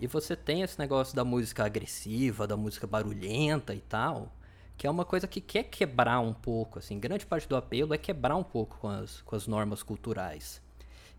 e 0.01 0.07
você 0.07 0.36
tem 0.36 0.62
esse 0.62 0.78
negócio 0.78 1.14
da 1.14 1.24
música 1.24 1.64
agressiva, 1.64 2.47
da 2.47 2.57
música 2.57 2.86
barulhenta 2.86 3.74
e 3.74 3.80
tal, 3.80 4.32
que 4.76 4.86
é 4.86 4.91
uma 4.91 5.05
coisa 5.05 5.26
que 5.26 5.41
quer 5.41 5.64
quebrar 5.64 6.20
um 6.20 6.32
pouco, 6.32 6.78
assim, 6.78 7.01
grande 7.01 7.26
parte 7.26 7.49
do 7.49 7.57
apelo 7.57 7.93
é 7.93 7.99
quebrar 7.99 8.36
um 8.36 8.45
pouco 8.45 8.78
com 8.78 8.89
as, 8.89 9.20
com 9.22 9.34
as 9.34 9.49
normas 9.49 9.82
culturais. 9.82 10.62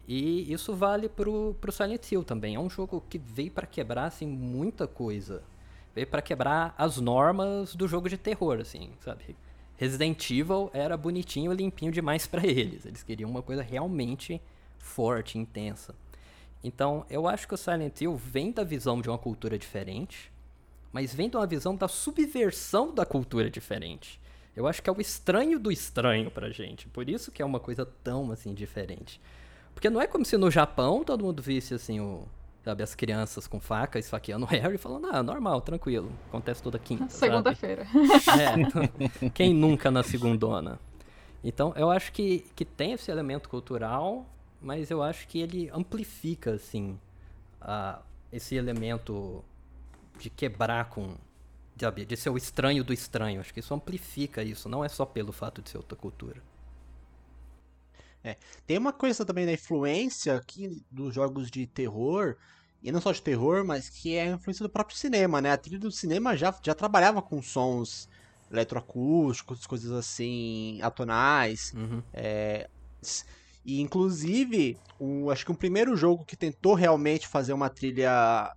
E 0.07 0.51
isso 0.51 0.73
vale 0.73 1.07
pro, 1.09 1.55
pro 1.61 1.71
Silent 1.71 2.11
Hill 2.11 2.23
também. 2.23 2.55
É 2.55 2.59
um 2.59 2.69
jogo 2.69 3.03
que 3.07 3.19
veio 3.19 3.51
para 3.51 3.67
quebrar, 3.67 4.05
assim, 4.05 4.25
muita 4.25 4.87
coisa. 4.87 5.43
Veio 5.93 6.07
para 6.07 6.21
quebrar 6.21 6.73
as 6.77 6.97
normas 6.97 7.75
do 7.75 7.87
jogo 7.87 8.09
de 8.09 8.17
terror, 8.17 8.59
assim, 8.59 8.91
sabe? 9.01 9.35
Resident 9.79 10.29
Evil 10.29 10.69
era 10.73 10.97
bonitinho 10.97 11.53
e 11.53 11.55
limpinho 11.55 11.89
demais 11.89 12.27
para 12.27 12.45
eles. 12.45 12.85
Eles 12.85 13.01
queriam 13.01 13.29
uma 13.29 13.41
coisa 13.41 13.61
realmente 13.61 14.41
forte, 14.77 15.37
intensa. 15.37 15.95
Então, 16.61 17.05
eu 17.09 17.25
acho 17.29 17.47
que 17.47 17.53
o 17.53 17.57
Silent 17.57 18.01
Hill 18.01 18.17
vem 18.17 18.51
da 18.51 18.65
visão 18.65 18.99
de 18.99 19.07
uma 19.07 19.17
cultura 19.17 19.57
diferente, 19.57 20.29
mas 20.91 21.13
vem 21.13 21.29
de 21.29 21.37
uma 21.37 21.47
visão 21.47 21.77
da 21.77 21.87
subversão 21.87 22.93
da 22.93 23.05
cultura 23.05 23.49
diferente. 23.49 24.19
Eu 24.53 24.67
acho 24.67 24.83
que 24.83 24.89
é 24.89 24.93
o 24.93 24.99
estranho 24.99 25.57
do 25.57 25.71
estranho 25.71 26.29
pra 26.29 26.49
gente. 26.49 26.85
Por 26.89 27.07
isso 27.09 27.31
que 27.31 27.41
é 27.41 27.45
uma 27.45 27.61
coisa 27.61 27.85
tão 28.03 28.33
assim 28.33 28.53
diferente. 28.53 29.21
Porque 29.73 29.89
não 29.89 30.01
é 30.01 30.07
como 30.07 30.25
se 30.25 30.35
no 30.35 30.51
Japão 30.51 31.05
todo 31.05 31.23
mundo 31.23 31.41
visse 31.41 31.73
assim 31.73 32.01
o 32.01 32.27
sabe 32.63 32.83
as 32.83 32.93
crianças 32.95 33.47
com 33.47 33.59
faca 33.59 33.97
esfaqueando 33.99 34.45
o 34.45 34.47
Harry 34.49 34.75
e 34.75 34.77
falando: 34.77 35.07
"Ah, 35.11 35.23
normal, 35.23 35.61
tranquilo, 35.61 36.11
acontece 36.27 36.61
toda 36.61 36.77
quinta". 36.79 37.09
Segunda-feira. 37.09 37.85
É. 39.23 39.29
Quem 39.29 39.53
nunca 39.53 39.89
na 39.91 40.03
segundona? 40.03 40.79
Então, 41.43 41.73
eu 41.75 41.89
acho 41.89 42.11
que, 42.11 42.39
que 42.55 42.65
tem 42.65 42.91
esse 42.93 43.09
elemento 43.09 43.47
cultural, 43.49 44.25
mas 44.61 44.91
eu 44.91 45.01
acho 45.01 45.27
que 45.27 45.39
ele 45.39 45.69
amplifica, 45.73 46.51
assim, 46.53 46.99
a- 47.61 48.01
esse 48.31 48.55
elemento 48.55 49.43
de 50.19 50.29
quebrar 50.29 50.89
com. 50.89 51.15
de 51.77 52.17
ser 52.17 52.29
o 52.29 52.35
estranho 52.35 52.83
do 52.83 52.91
estranho. 52.91 53.39
Acho 53.39 53.53
que 53.53 53.61
isso 53.61 53.73
amplifica 53.73 54.43
isso, 54.43 54.67
não 54.67 54.83
é 54.83 54.89
só 54.89 55.05
pelo 55.05 55.31
fato 55.31 55.61
de 55.61 55.69
ser 55.69 55.77
outra 55.77 55.97
cultura. 55.97 56.41
Tem 58.65 58.77
uma 58.77 58.93
coisa 58.93 59.25
também 59.25 59.45
da 59.45 59.53
influência 59.53 60.35
aqui 60.35 60.83
dos 60.91 61.13
jogos 61.13 61.49
de 61.49 61.65
terror, 61.65 62.35
e 62.81 62.91
não 62.91 63.01
só 63.01 63.11
de 63.11 63.21
terror, 63.21 63.65
mas 63.65 63.89
que 63.89 64.15
é 64.15 64.23
a 64.23 64.35
influência 64.35 64.63
do 64.63 64.69
próprio 64.69 64.97
cinema, 64.97 65.41
né? 65.41 65.51
A 65.51 65.57
trilha 65.57 65.79
do 65.79 65.91
cinema 65.91 66.35
já, 66.37 66.53
já 66.63 66.73
trabalhava 66.73 67.21
com 67.21 67.41
sons 67.41 68.07
eletroacústicos, 68.51 69.67
coisas 69.67 69.91
assim, 69.91 70.79
atonais. 70.81 71.73
Uhum. 71.75 72.01
E 73.65 73.81
inclusive, 73.81 74.79
o, 74.97 75.29
acho 75.29 75.45
que 75.45 75.51
o 75.51 75.55
primeiro 75.55 75.95
jogo 75.95 76.25
que 76.25 76.37
tentou 76.37 76.73
realmente 76.73 77.27
fazer 77.27 77.53
uma 77.53 77.69
trilha 77.69 78.53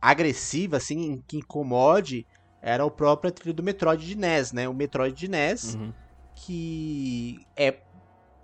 agressiva, 0.00 0.76
assim, 0.76 1.22
que 1.26 1.38
incomode, 1.38 2.26
era 2.62 2.84
o 2.84 2.90
próprio 2.90 3.32
trilha 3.32 3.52
do 3.52 3.62
Metroid 3.62 4.06
de 4.06 4.16
NES, 4.16 4.52
né? 4.52 4.68
O 4.68 4.74
Metroid 4.74 5.16
de 5.16 5.28
NES, 5.28 5.74
Uhum. 5.74 5.92
que 6.34 7.44
é 7.56 7.82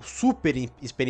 super 0.06 0.54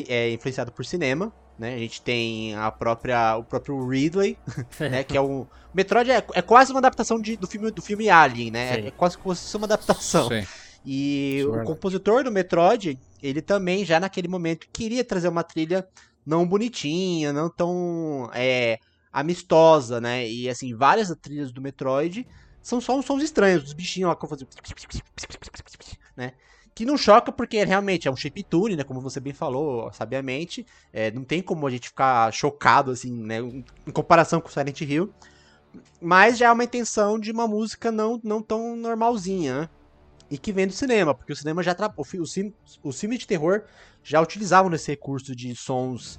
é, 0.08 0.30
influenciado 0.32 0.72
por 0.72 0.84
cinema, 0.84 1.32
né? 1.58 1.74
A 1.74 1.78
gente 1.78 2.02
tem 2.02 2.54
a 2.54 2.70
própria, 2.70 3.36
o 3.36 3.44
próprio 3.44 3.86
Ridley, 3.86 4.38
né? 4.80 5.04
Que 5.04 5.16
é 5.16 5.20
um... 5.20 5.46
Metroid 5.72 6.10
é, 6.10 6.24
é 6.34 6.42
quase 6.42 6.72
uma 6.72 6.78
adaptação 6.78 7.20
de- 7.20 7.36
do, 7.36 7.46
filme, 7.46 7.70
do 7.70 7.82
filme 7.82 8.08
Alien, 8.08 8.50
né? 8.50 8.74
Sim. 8.74 8.86
É 8.88 8.90
quase 8.90 9.18
como 9.18 9.34
se 9.34 9.42
fosse 9.42 9.56
uma 9.56 9.66
adaptação. 9.66 10.28
Sim. 10.28 10.46
E 10.84 11.38
Isso 11.40 11.54
é 11.54 11.62
o 11.62 11.64
compositor 11.64 12.24
do 12.24 12.30
Metroid, 12.30 12.98
ele 13.22 13.40
também 13.40 13.84
já 13.84 13.98
naquele 13.98 14.28
momento 14.28 14.68
queria 14.72 15.02
trazer 15.02 15.28
uma 15.28 15.42
trilha 15.42 15.88
não 16.26 16.46
bonitinha, 16.46 17.32
não 17.32 17.48
tão 17.48 18.30
é, 18.34 18.78
amistosa, 19.12 20.00
né? 20.00 20.28
E 20.28 20.48
assim, 20.48 20.74
várias 20.74 21.08
trilhas 21.20 21.52
do 21.52 21.60
Metroid 21.60 22.26
são 22.62 22.80
só 22.80 22.98
uns 22.98 23.06
sons 23.06 23.22
estranhos, 23.22 23.62
dos 23.62 23.72
bichinhos 23.72 24.08
lá 24.08 24.16
que 24.16 24.26
fazem 24.26 24.46
né? 26.16 26.32
Que 26.74 26.84
não 26.84 26.96
choca 26.96 27.30
porque 27.30 27.64
realmente 27.64 28.08
é 28.08 28.10
um 28.10 28.16
shape 28.16 28.42
tune, 28.42 28.76
né? 28.76 28.82
Como 28.84 29.00
você 29.00 29.20
bem 29.20 29.32
falou, 29.32 29.92
sabiamente. 29.92 30.66
É, 30.92 31.10
não 31.12 31.24
tem 31.24 31.40
como 31.42 31.66
a 31.66 31.70
gente 31.70 31.88
ficar 31.88 32.32
chocado, 32.32 32.90
assim, 32.90 33.12
né? 33.12 33.38
Em 33.38 33.90
comparação 33.92 34.40
com 34.40 34.48
Silent 34.48 34.80
Hill. 34.80 35.12
Mas 36.00 36.38
já 36.38 36.48
é 36.48 36.52
uma 36.52 36.64
intenção 36.64 37.18
de 37.18 37.30
uma 37.30 37.46
música 37.48 37.90
não, 37.90 38.20
não 38.22 38.42
tão 38.42 38.76
normalzinha, 38.76 39.62
né? 39.62 39.68
E 40.30 40.38
que 40.38 40.52
vem 40.52 40.66
do 40.66 40.72
cinema, 40.72 41.14
porque 41.14 41.32
o 41.32 41.36
cinema 41.36 41.62
já 41.62 41.74
o 41.96 42.02
os, 42.02 42.34
os 42.82 43.00
filmes 43.00 43.18
de 43.20 43.26
terror 43.26 43.62
já 44.02 44.20
utilizavam 44.20 44.72
esse 44.74 44.90
recurso 44.90 45.36
de 45.36 45.54
sons 45.54 46.18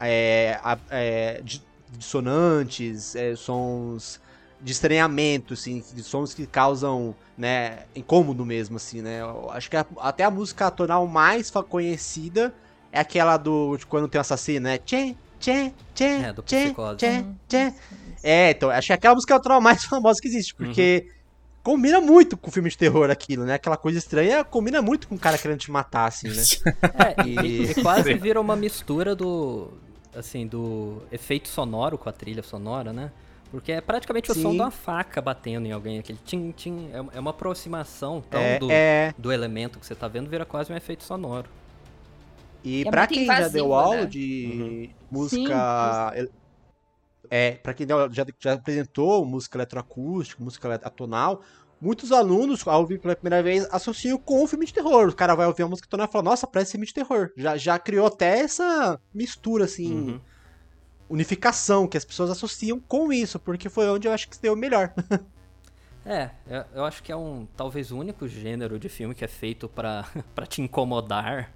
é, 0.00 0.60
é, 0.90 1.40
di- 1.42 1.62
dissonantes, 1.90 3.16
é, 3.16 3.34
sons 3.36 4.20
de 4.60 4.72
estranhamento, 4.72 5.54
assim, 5.54 5.82
de 5.92 6.02
sons 6.02 6.34
que 6.34 6.46
causam, 6.46 7.14
né, 7.36 7.84
incômodo 7.94 8.44
mesmo, 8.44 8.76
assim, 8.76 9.00
né? 9.02 9.20
Eu 9.20 9.50
acho 9.50 9.70
que 9.70 9.76
a- 9.76 9.86
até 9.98 10.24
a 10.24 10.30
música 10.30 10.70
tonal 10.70 11.06
mais 11.06 11.50
conhecida 11.50 12.52
é 12.90 12.98
aquela 13.00 13.36
do 13.36 13.76
de 13.76 13.86
quando 13.86 14.08
tem 14.08 14.18
o 14.18 14.22
assassino, 14.22 14.64
né? 14.64 14.78
Tchê, 14.78 15.14
tchê, 15.38 15.72
tchê, 15.94 16.04
É, 16.22 16.32
do 16.32 16.42
tchê, 16.42 16.74
tchê, 16.96 17.24
tchê. 17.48 17.72
É, 18.22 18.50
então, 18.50 18.70
acho 18.70 18.86
que 18.88 18.92
é 18.92 18.96
aquela 18.96 19.14
música 19.14 19.34
autoral 19.34 19.60
mais 19.60 19.84
famosa 19.86 20.18
que 20.20 20.28
existe, 20.28 20.54
porque 20.56 21.04
Uhum. 21.04 21.12
combina 21.62 22.00
muito 22.00 22.36
com 22.36 22.50
filme 22.50 22.68
de 22.70 22.76
terror 22.76 23.10
aquilo, 23.10 23.44
né? 23.44 23.54
Aquela 23.54 23.76
coisa 23.76 23.98
estranha 23.98 24.44
combina 24.44 24.82
muito 24.82 25.08
com 25.08 25.14
o 25.14 25.18
cara 25.18 25.38
querendo 25.38 25.58
te 25.60 25.70
matar, 25.70 26.06
assim, 26.06 26.34
né? 26.34 26.42
É, 26.94 27.16
e, 27.22 27.70
e 27.70 27.74
quase 27.76 28.14
vira 28.18 28.40
uma 28.40 28.56
mistura 28.56 29.14
do. 29.14 29.72
Assim, 30.14 30.46
do 30.46 31.02
efeito 31.12 31.48
sonoro 31.48 31.98
com 31.98 32.08
a 32.08 32.12
trilha 32.12 32.42
sonora, 32.42 32.92
né? 32.92 33.12
Porque 33.50 33.72
é 33.72 33.80
praticamente 33.80 34.30
o 34.30 34.34
som 34.34 34.50
Sim. 34.50 34.56
de 34.56 34.60
uma 34.60 34.70
faca 34.70 35.22
batendo 35.22 35.66
em 35.66 35.72
alguém. 35.72 35.98
Aquele 35.98 36.18
tim, 36.24 36.50
tim. 36.52 36.90
É, 36.92 37.16
é 37.16 37.20
uma 37.20 37.30
aproximação 37.30 38.20
tão 38.20 38.40
É, 38.42 38.58
do, 38.58 38.70
é, 38.70 39.14
do 39.16 39.32
elemento 39.32 39.78
que 39.78 39.86
você 39.86 39.94
tá 39.94 40.06
vendo, 40.06 40.28
vira 40.28 40.44
quase 40.44 40.72
um 40.72 40.76
efeito 40.76 41.02
sonoro. 41.04 41.48
e 42.62 42.82
É 42.86 42.90
pra 42.90 43.06
quem 43.06 43.20
já 43.20 43.32
invasivo, 43.34 43.52
deu 43.52 43.72
aula 43.74 43.96
né? 43.96 44.06
de 44.06 44.46
Uhum. 44.46 44.94
música... 45.10 46.12
el- 46.14 46.28
É, 47.30 47.52
pra 47.52 47.74
quem 47.74 47.86
já, 47.86 48.26
já 48.40 48.52
apresentou 48.54 49.24
música 49.24 49.58
eletroacústica, 49.58 50.42
música 50.42 50.74
atonal, 50.76 51.42
muitos 51.80 52.10
alunos, 52.12 52.66
ao 52.66 52.80
ouvir 52.80 53.00
pela 53.00 53.14
primeira 53.16 53.42
vez, 53.42 53.66
associam 53.70 54.18
com 54.18 54.42
o 54.42 54.46
filme 54.46 54.64
de 54.66 54.72
terror. 54.72 55.08
O 55.08 55.14
cara 55.16 55.34
vai 55.34 55.46
ouvir 55.46 55.62
a 55.62 55.68
música 55.68 55.86
atonal 55.86 56.06
e 56.08 56.12
fala, 56.12 56.24
nossa, 56.24 56.46
parece 56.46 56.72
filme 56.72 56.86
de 56.86 56.94
terror. 56.94 57.30
Já, 57.36 57.56
já 57.56 57.78
criou 57.78 58.06
até 58.06 58.40
essa 58.40 58.98
mistura, 59.12 59.64
assim, 59.64 59.92
Uhum. 59.94 60.20
Unificação, 61.08 61.86
que 61.86 61.96
as 61.96 62.04
pessoas 62.04 62.30
associam 62.30 62.78
com 62.80 63.12
isso, 63.12 63.38
porque 63.38 63.68
foi 63.68 63.88
onde 63.88 64.06
eu 64.08 64.12
acho 64.12 64.28
que 64.28 64.36
se 64.36 64.42
deu 64.42 64.54
melhor. 64.56 64.92
É, 66.06 66.30
eu, 66.74 66.86
acho 66.86 67.02
que 67.02 67.12
é 67.12 67.16
um 67.16 67.46
talvez 67.54 67.90
o 67.92 67.98
único 67.98 68.26
gênero 68.26 68.78
de 68.78 68.88
filme 68.88 69.14
que 69.14 69.22
é 69.26 69.28
feito 69.28 69.68
pra 69.68 70.06
te 70.48 70.62
incomodar. 70.62 71.52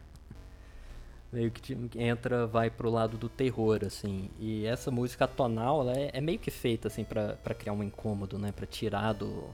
Meio 1.32 1.50
que 1.50 1.62
te- 1.62 1.78
entra, 1.98 2.46
vai 2.46 2.68
pro 2.68 2.90
lado 2.90 3.16
do 3.16 3.30
terror, 3.30 3.80
assim. 3.86 4.28
E 4.38 4.66
essa 4.66 4.90
música 4.90 5.26
tonal, 5.26 5.80
ela 5.80 5.92
é, 5.94 6.10
é 6.12 6.20
meio 6.20 6.38
que 6.38 6.50
feita, 6.50 6.88
assim, 6.88 7.02
pra 7.02 7.34
criar 7.58 7.72
um 7.72 7.82
incômodo, 7.82 8.38
né? 8.38 8.52
Pra 8.52 8.66
tirar 8.66 9.14
do. 9.14 9.44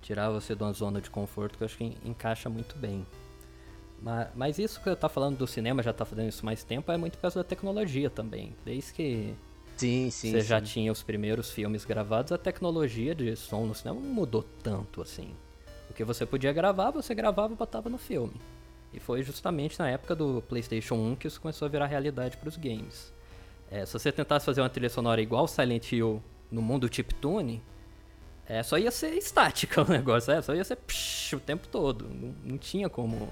Tirar 0.00 0.30
você 0.30 0.54
de 0.54 0.62
uma 0.62 0.72
zona 0.72 1.00
de 1.00 1.10
conforto 1.10 1.58
que 1.58 1.64
eu 1.64 1.66
acho 1.66 1.76
que 1.76 1.84
en- 1.84 1.96
encaixa 2.04 2.48
muito 2.48 2.78
bem. 2.78 3.04
Mas, 4.00 4.28
mas 4.34 4.58
isso 4.58 4.80
que 4.80 4.88
eu 4.88 4.96
tá 4.96 5.08
falando 5.08 5.38
do 5.38 5.46
cinema, 5.46 5.82
já 5.82 5.92
tá 5.92 6.04
fazendo 6.04 6.28
isso 6.28 6.44
mais 6.44 6.62
tempo, 6.62 6.90
é 6.92 6.96
muito 6.96 7.16
por 7.16 7.22
causa 7.22 7.40
da 7.40 7.44
tecnologia 7.44 8.10
também. 8.10 8.54
Desde 8.64 8.92
que 8.92 9.34
Sim, 9.76 10.10
sim. 10.10 10.30
você 10.30 10.40
já 10.40 10.60
tinha 10.60 10.90
os 10.90 11.02
primeiros 11.02 11.50
filmes 11.50 11.84
gravados, 11.84 12.32
a 12.32 12.38
tecnologia 12.38 13.14
de 13.14 13.34
som 13.36 13.66
no 13.66 13.74
cinema 13.74 14.00
não 14.00 14.08
mudou 14.08 14.42
tanto 14.62 15.02
assim. 15.02 15.34
O 15.90 15.94
que 15.94 16.04
você 16.04 16.24
podia 16.24 16.52
gravar, 16.52 16.90
você 16.90 17.14
gravava 17.14 17.52
e 17.52 17.56
botava 17.56 17.88
no 17.88 17.98
filme. 17.98 18.34
E 18.92 19.00
foi 19.00 19.22
justamente 19.22 19.78
na 19.78 19.90
época 19.90 20.14
do 20.14 20.42
PlayStation 20.48 20.94
1 20.94 21.16
que 21.16 21.26
isso 21.26 21.40
começou 21.40 21.66
a 21.66 21.68
virar 21.68 21.86
realidade 21.86 22.36
para 22.36 22.48
os 22.48 22.56
games. 22.56 23.12
É, 23.70 23.84
se 23.84 23.92
você 23.92 24.10
tentasse 24.12 24.46
fazer 24.46 24.60
uma 24.60 24.70
trilha 24.70 24.88
sonora 24.88 25.20
igual 25.20 25.46
Silent 25.46 25.92
Hill 25.92 26.22
no 26.50 26.62
mundo 26.62 26.88
chiptune, 26.92 27.62
é, 28.48 28.62
só 28.62 28.78
ia 28.78 28.90
ser 28.90 29.12
estática 29.14 29.82
o 29.84 29.88
negócio, 29.88 30.32
é, 30.32 30.40
só 30.40 30.54
ia 30.54 30.64
ser 30.64 30.76
psh, 30.76 31.34
o 31.34 31.40
tempo 31.40 31.66
todo. 31.68 32.08
Não, 32.08 32.34
não 32.44 32.58
tinha 32.58 32.88
como, 32.88 33.28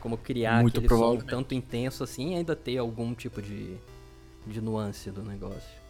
como 0.00 0.16
criar 0.16 0.62
Muito 0.62 0.78
aquele 0.78 0.88
som 0.88 1.16
tanto 1.18 1.54
intenso 1.54 2.02
assim 2.02 2.32
e 2.32 2.36
ainda 2.36 2.56
ter 2.56 2.78
algum 2.78 3.14
tipo 3.14 3.40
de, 3.40 3.76
de 4.46 4.60
nuance 4.60 5.10
do 5.10 5.22
negócio. 5.22 5.80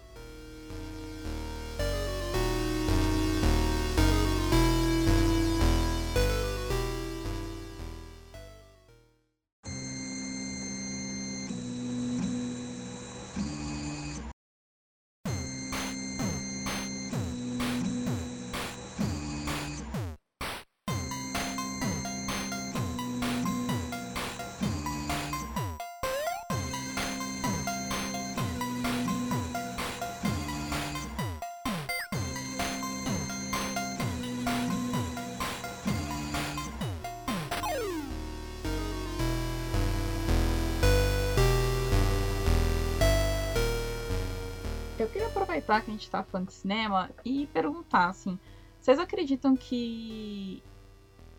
Aproveitar 45.70 45.80
que 45.82 45.90
a 45.90 45.94
gente 45.94 46.10
tá 46.10 46.22
falando 46.22 46.48
de 46.48 46.54
cinema 46.54 47.10
e 47.24 47.46
perguntar, 47.46 48.08
assim, 48.08 48.38
vocês 48.80 48.98
acreditam 48.98 49.56
que 49.56 50.62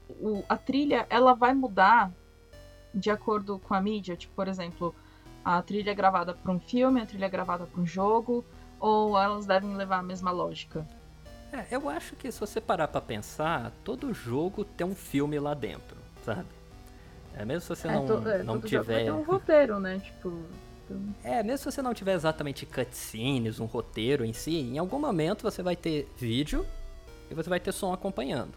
o- 0.10 0.44
a 0.48 0.58
trilha 0.58 1.06
ela 1.10 1.34
vai 1.34 1.54
mudar 1.54 2.12
de 2.94 3.10
acordo 3.10 3.60
com 3.60 3.74
a 3.74 3.82
mídia? 3.82 4.16
Tipo, 4.16 4.34
por 4.36 4.48
exemplo, 4.48 4.96
a 5.44 5.62
trilha 5.62 5.92
é 5.92 5.96
gravada 5.96 6.34
para 6.34 6.52
um 6.52 6.60
filme, 6.60 7.02
a 7.02 7.06
trilha 7.06 7.26
é 7.26 7.30
gravada 7.30 7.66
para 7.66 7.82
um 7.82 7.86
jogo, 7.86 8.46
ou 8.80 9.18
elas 9.18 9.46
devem 9.46 9.76
levar 9.76 10.00
a 10.00 10.04
mesma 10.04 10.32
lógica? 10.32 10.88
É, 11.52 11.66
eu 11.70 11.90
acho 11.90 12.16
que 12.16 12.32
se 12.32 12.40
você 12.40 12.62
parar 12.62 12.88
pra 12.88 13.02
pensar, 13.02 13.72
todo 13.84 14.14
jogo 14.14 14.64
tem 14.64 14.88
um 14.88 14.96
filme 14.96 15.38
lá 15.40 15.54
dentro, 15.54 15.98
sabe? 16.24 16.48
É, 17.34 17.44
mesmo 17.44 17.62
se 17.62 17.68
você 17.82 17.88
não, 17.88 18.06
to- 18.06 18.28
é, 18.30 18.44
não 18.44 18.54
todo 18.60 18.68
jogo 18.70 18.86
vai 18.86 18.96
tiver. 18.96 19.06
ter 19.06 19.12
um 19.12 19.24
roteiro, 19.24 19.80
né? 19.80 20.00
Tipo, 20.00 20.44
então- 20.92 21.32
É, 21.32 21.44
mesmo 21.44 21.58
se 21.60 21.66
você 21.72 21.82
não 21.82 21.94
tiver 21.94 22.14
exatamente 22.14 22.66
cutscenes, 22.66 23.60
um 23.60 23.66
roteiro 23.66 24.24
em 24.26 24.34
si, 24.34 24.56
em 24.58 24.78
algum 24.78 25.00
momento 25.00 25.44
você 25.44 25.62
vai 25.64 25.76
ter 25.76 26.08
vídeo 26.18 26.66
e 27.30 27.34
você 27.34 27.50
vai 27.50 27.60
ter 27.60 27.72
som 27.72 27.94
acompanhando. 27.94 28.54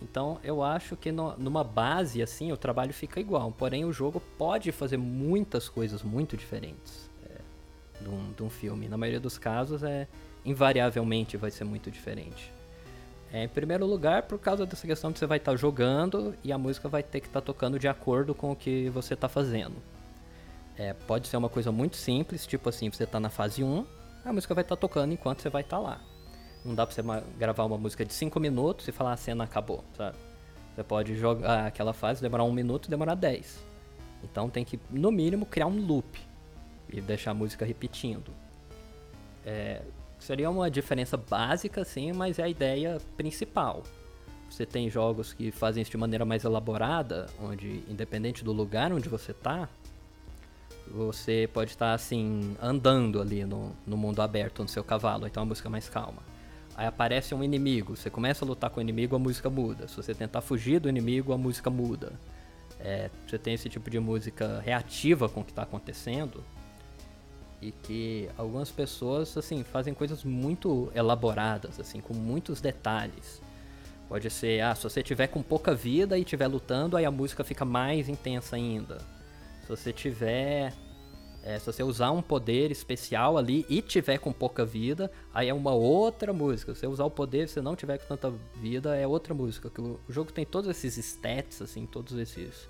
Então 0.00 0.38
eu 0.42 0.62
acho 0.62 0.96
que 0.96 1.12
no- 1.12 1.36
numa 1.36 1.62
base 1.62 2.22
assim 2.22 2.50
o 2.52 2.56
trabalho 2.56 2.92
fica 2.92 3.20
igual, 3.20 3.52
porém 3.52 3.84
o 3.84 3.92
jogo 3.92 4.20
pode 4.36 4.72
fazer 4.72 4.96
muitas 4.96 5.68
coisas 5.68 6.02
muito 6.02 6.36
diferentes 6.36 7.08
é, 7.24 8.02
de, 8.02 8.08
um, 8.08 8.32
de 8.32 8.42
um 8.42 8.50
filme. 8.50 8.88
Na 8.88 8.96
maioria 8.96 9.20
dos 9.20 9.38
casos 9.38 9.82
é 9.84 10.08
invariavelmente 10.44 11.36
vai 11.36 11.50
ser 11.52 11.64
muito 11.64 11.90
diferente. 11.90 12.52
É, 13.32 13.44
em 13.44 13.48
primeiro 13.48 13.86
lugar, 13.86 14.24
por 14.24 14.38
causa 14.38 14.66
dessa 14.66 14.86
questão 14.86 15.10
que 15.12 15.18
você 15.18 15.24
vai 15.26 15.38
estar 15.38 15.56
jogando 15.56 16.34
e 16.44 16.52
a 16.52 16.58
música 16.58 16.88
vai 16.88 17.02
ter 17.02 17.20
que 17.20 17.28
estar 17.28 17.40
tocando 17.40 17.78
de 17.78 17.88
acordo 17.88 18.34
com 18.34 18.50
o 18.52 18.56
que 18.56 18.90
você 18.90 19.14
está 19.14 19.28
fazendo. 19.28 19.76
É, 20.76 20.92
pode 20.92 21.28
ser 21.28 21.36
uma 21.36 21.48
coisa 21.48 21.70
muito 21.70 21.96
simples, 21.96 22.46
tipo 22.46 22.68
assim, 22.68 22.90
você 22.90 23.06
tá 23.06 23.20
na 23.20 23.28
fase 23.28 23.62
1, 23.62 23.86
a 24.24 24.32
música 24.32 24.54
vai 24.54 24.62
estar 24.62 24.76
tocando 24.76 25.12
enquanto 25.12 25.42
você 25.42 25.48
vai 25.48 25.62
estar 25.62 25.78
lá. 25.78 26.00
Não 26.64 26.74
dá 26.74 26.86
pra 26.86 26.94
você 26.94 27.02
gravar 27.38 27.64
uma 27.64 27.76
música 27.76 28.04
de 28.04 28.14
5 28.14 28.38
minutos 28.38 28.86
e 28.86 28.92
falar 28.92 29.12
a 29.12 29.16
cena 29.16 29.44
acabou, 29.44 29.84
sabe? 29.96 30.16
Você 30.74 30.82
pode 30.82 31.16
jogar 31.16 31.66
aquela 31.66 31.92
fase, 31.92 32.22
demorar 32.22 32.44
um 32.44 32.52
minuto 32.52 32.88
demorar 32.88 33.14
10. 33.14 33.62
Então 34.22 34.48
tem 34.48 34.64
que, 34.64 34.78
no 34.90 35.10
mínimo, 35.10 35.44
criar 35.44 35.66
um 35.66 35.84
loop 35.84 36.18
e 36.88 37.00
deixar 37.00 37.32
a 37.32 37.34
música 37.34 37.64
repetindo. 37.64 38.32
É, 39.44 39.82
seria 40.18 40.48
uma 40.48 40.70
diferença 40.70 41.16
básica, 41.16 41.84
sim, 41.84 42.12
mas 42.12 42.38
é 42.38 42.44
a 42.44 42.48
ideia 42.48 42.98
principal. 43.16 43.82
Você 44.48 44.64
tem 44.64 44.88
jogos 44.88 45.32
que 45.32 45.50
fazem 45.50 45.82
isso 45.82 45.90
de 45.90 45.96
maneira 45.96 46.24
mais 46.24 46.44
elaborada, 46.44 47.26
onde, 47.40 47.82
independente 47.88 48.44
do 48.44 48.52
lugar 48.52 48.92
onde 48.92 49.08
você 49.08 49.32
tá, 49.32 49.68
você 50.92 51.48
pode 51.52 51.70
estar 51.70 51.94
assim, 51.94 52.56
andando 52.60 53.20
ali 53.20 53.44
no, 53.44 53.74
no 53.86 53.96
mundo 53.96 54.20
aberto 54.20 54.62
no 54.62 54.68
seu 54.68 54.84
cavalo, 54.84 55.26
então 55.26 55.42
a 55.42 55.46
música 55.46 55.68
é 55.68 55.70
mais 55.70 55.88
calma. 55.88 56.22
Aí 56.76 56.86
aparece 56.86 57.34
um 57.34 57.42
inimigo, 57.42 57.96
você 57.96 58.10
começa 58.10 58.44
a 58.44 58.48
lutar 58.48 58.70
com 58.70 58.78
o 58.78 58.82
inimigo, 58.82 59.16
a 59.16 59.18
música 59.18 59.48
muda. 59.48 59.88
Se 59.88 59.96
você 59.96 60.14
tentar 60.14 60.40
fugir 60.40 60.80
do 60.80 60.88
inimigo, 60.88 61.32
a 61.32 61.38
música 61.38 61.70
muda. 61.70 62.12
É, 62.78 63.10
você 63.26 63.38
tem 63.38 63.54
esse 63.54 63.68
tipo 63.68 63.88
de 63.88 63.98
música 63.98 64.60
reativa 64.60 65.28
com 65.28 65.40
o 65.40 65.44
que 65.44 65.52
está 65.52 65.62
acontecendo 65.62 66.42
e 67.60 67.70
que 67.70 68.28
algumas 68.36 68.70
pessoas 68.70 69.36
assim 69.36 69.62
fazem 69.62 69.94
coisas 69.94 70.24
muito 70.24 70.90
elaboradas, 70.94 71.78
assim, 71.78 72.00
com 72.00 72.12
muitos 72.12 72.60
detalhes. 72.60 73.40
Pode 74.08 74.28
ser, 74.28 74.60
ah, 74.60 74.74
se 74.74 74.82
você 74.82 75.02
tiver 75.02 75.28
com 75.28 75.42
pouca 75.42 75.74
vida 75.74 76.18
e 76.18 76.22
estiver 76.22 76.46
lutando, 76.48 76.96
aí 76.96 77.04
a 77.04 77.10
música 77.10 77.44
fica 77.44 77.64
mais 77.64 78.08
intensa 78.08 78.56
ainda. 78.56 78.98
Se 79.62 79.68
você 79.68 79.92
tiver. 79.92 80.72
É, 81.44 81.58
se 81.58 81.66
você 81.66 81.82
usar 81.82 82.12
um 82.12 82.22
poder 82.22 82.70
especial 82.70 83.36
ali 83.36 83.66
e 83.68 83.82
tiver 83.82 84.18
com 84.18 84.32
pouca 84.32 84.64
vida, 84.64 85.10
aí 85.34 85.48
é 85.48 85.54
uma 85.54 85.72
outra 85.72 86.32
música. 86.32 86.72
Se 86.72 86.80
você 86.80 86.86
usar 86.86 87.04
o 87.04 87.10
poder 87.10 87.44
e 87.44 87.48
você 87.48 87.60
não 87.60 87.74
tiver 87.74 87.98
com 87.98 88.06
tanta 88.06 88.32
vida, 88.54 88.96
é 88.96 89.06
outra 89.06 89.34
música. 89.34 89.70
O, 89.80 89.98
jogo 90.08 90.32
tem 90.32 90.46
todos 90.46 90.70
esses 90.70 90.96
stats, 90.96 91.60
assim, 91.60 91.84
todos 91.84 92.16
esses 92.16 92.68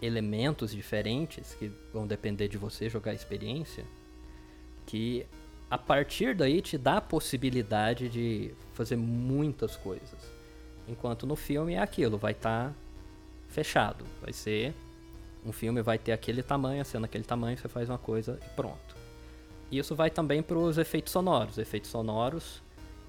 elementos 0.00 0.70
diferentes 0.72 1.54
que 1.54 1.70
vão 1.92 2.06
depender 2.06 2.48
de 2.48 2.56
você 2.56 2.88
jogar 2.88 3.10
a 3.10 3.14
experiência. 3.14 3.84
Que 4.86 5.26
a 5.70 5.76
partir 5.76 6.34
daí 6.34 6.62
te 6.62 6.78
dá 6.78 6.96
a 6.96 7.02
possibilidade 7.02 8.08
de 8.08 8.54
fazer 8.72 8.96
muitas 8.96 9.76
coisas. 9.76 10.32
Enquanto 10.88 11.26
no 11.26 11.36
filme 11.36 11.74
é 11.74 11.80
aquilo, 11.80 12.16
vai 12.16 12.32
estar 12.32 12.74
fechado. 13.48 14.06
Vai 14.22 14.32
ser 14.32 14.74
um 15.44 15.52
filme 15.52 15.82
vai 15.82 15.98
ter 15.98 16.12
aquele 16.12 16.42
tamanho, 16.42 16.80
a 16.80 16.84
cena 16.84 17.06
aquele 17.06 17.24
tamanho, 17.24 17.56
você 17.56 17.68
faz 17.68 17.88
uma 17.88 17.98
coisa 17.98 18.38
e 18.44 18.48
pronto. 18.50 18.96
isso 19.70 19.94
vai 19.94 20.10
também 20.10 20.42
para 20.42 20.56
os 20.56 20.78
efeitos 20.78 21.12
sonoros. 21.12 21.58
Efeitos 21.58 21.90
sonoros, 21.90 22.62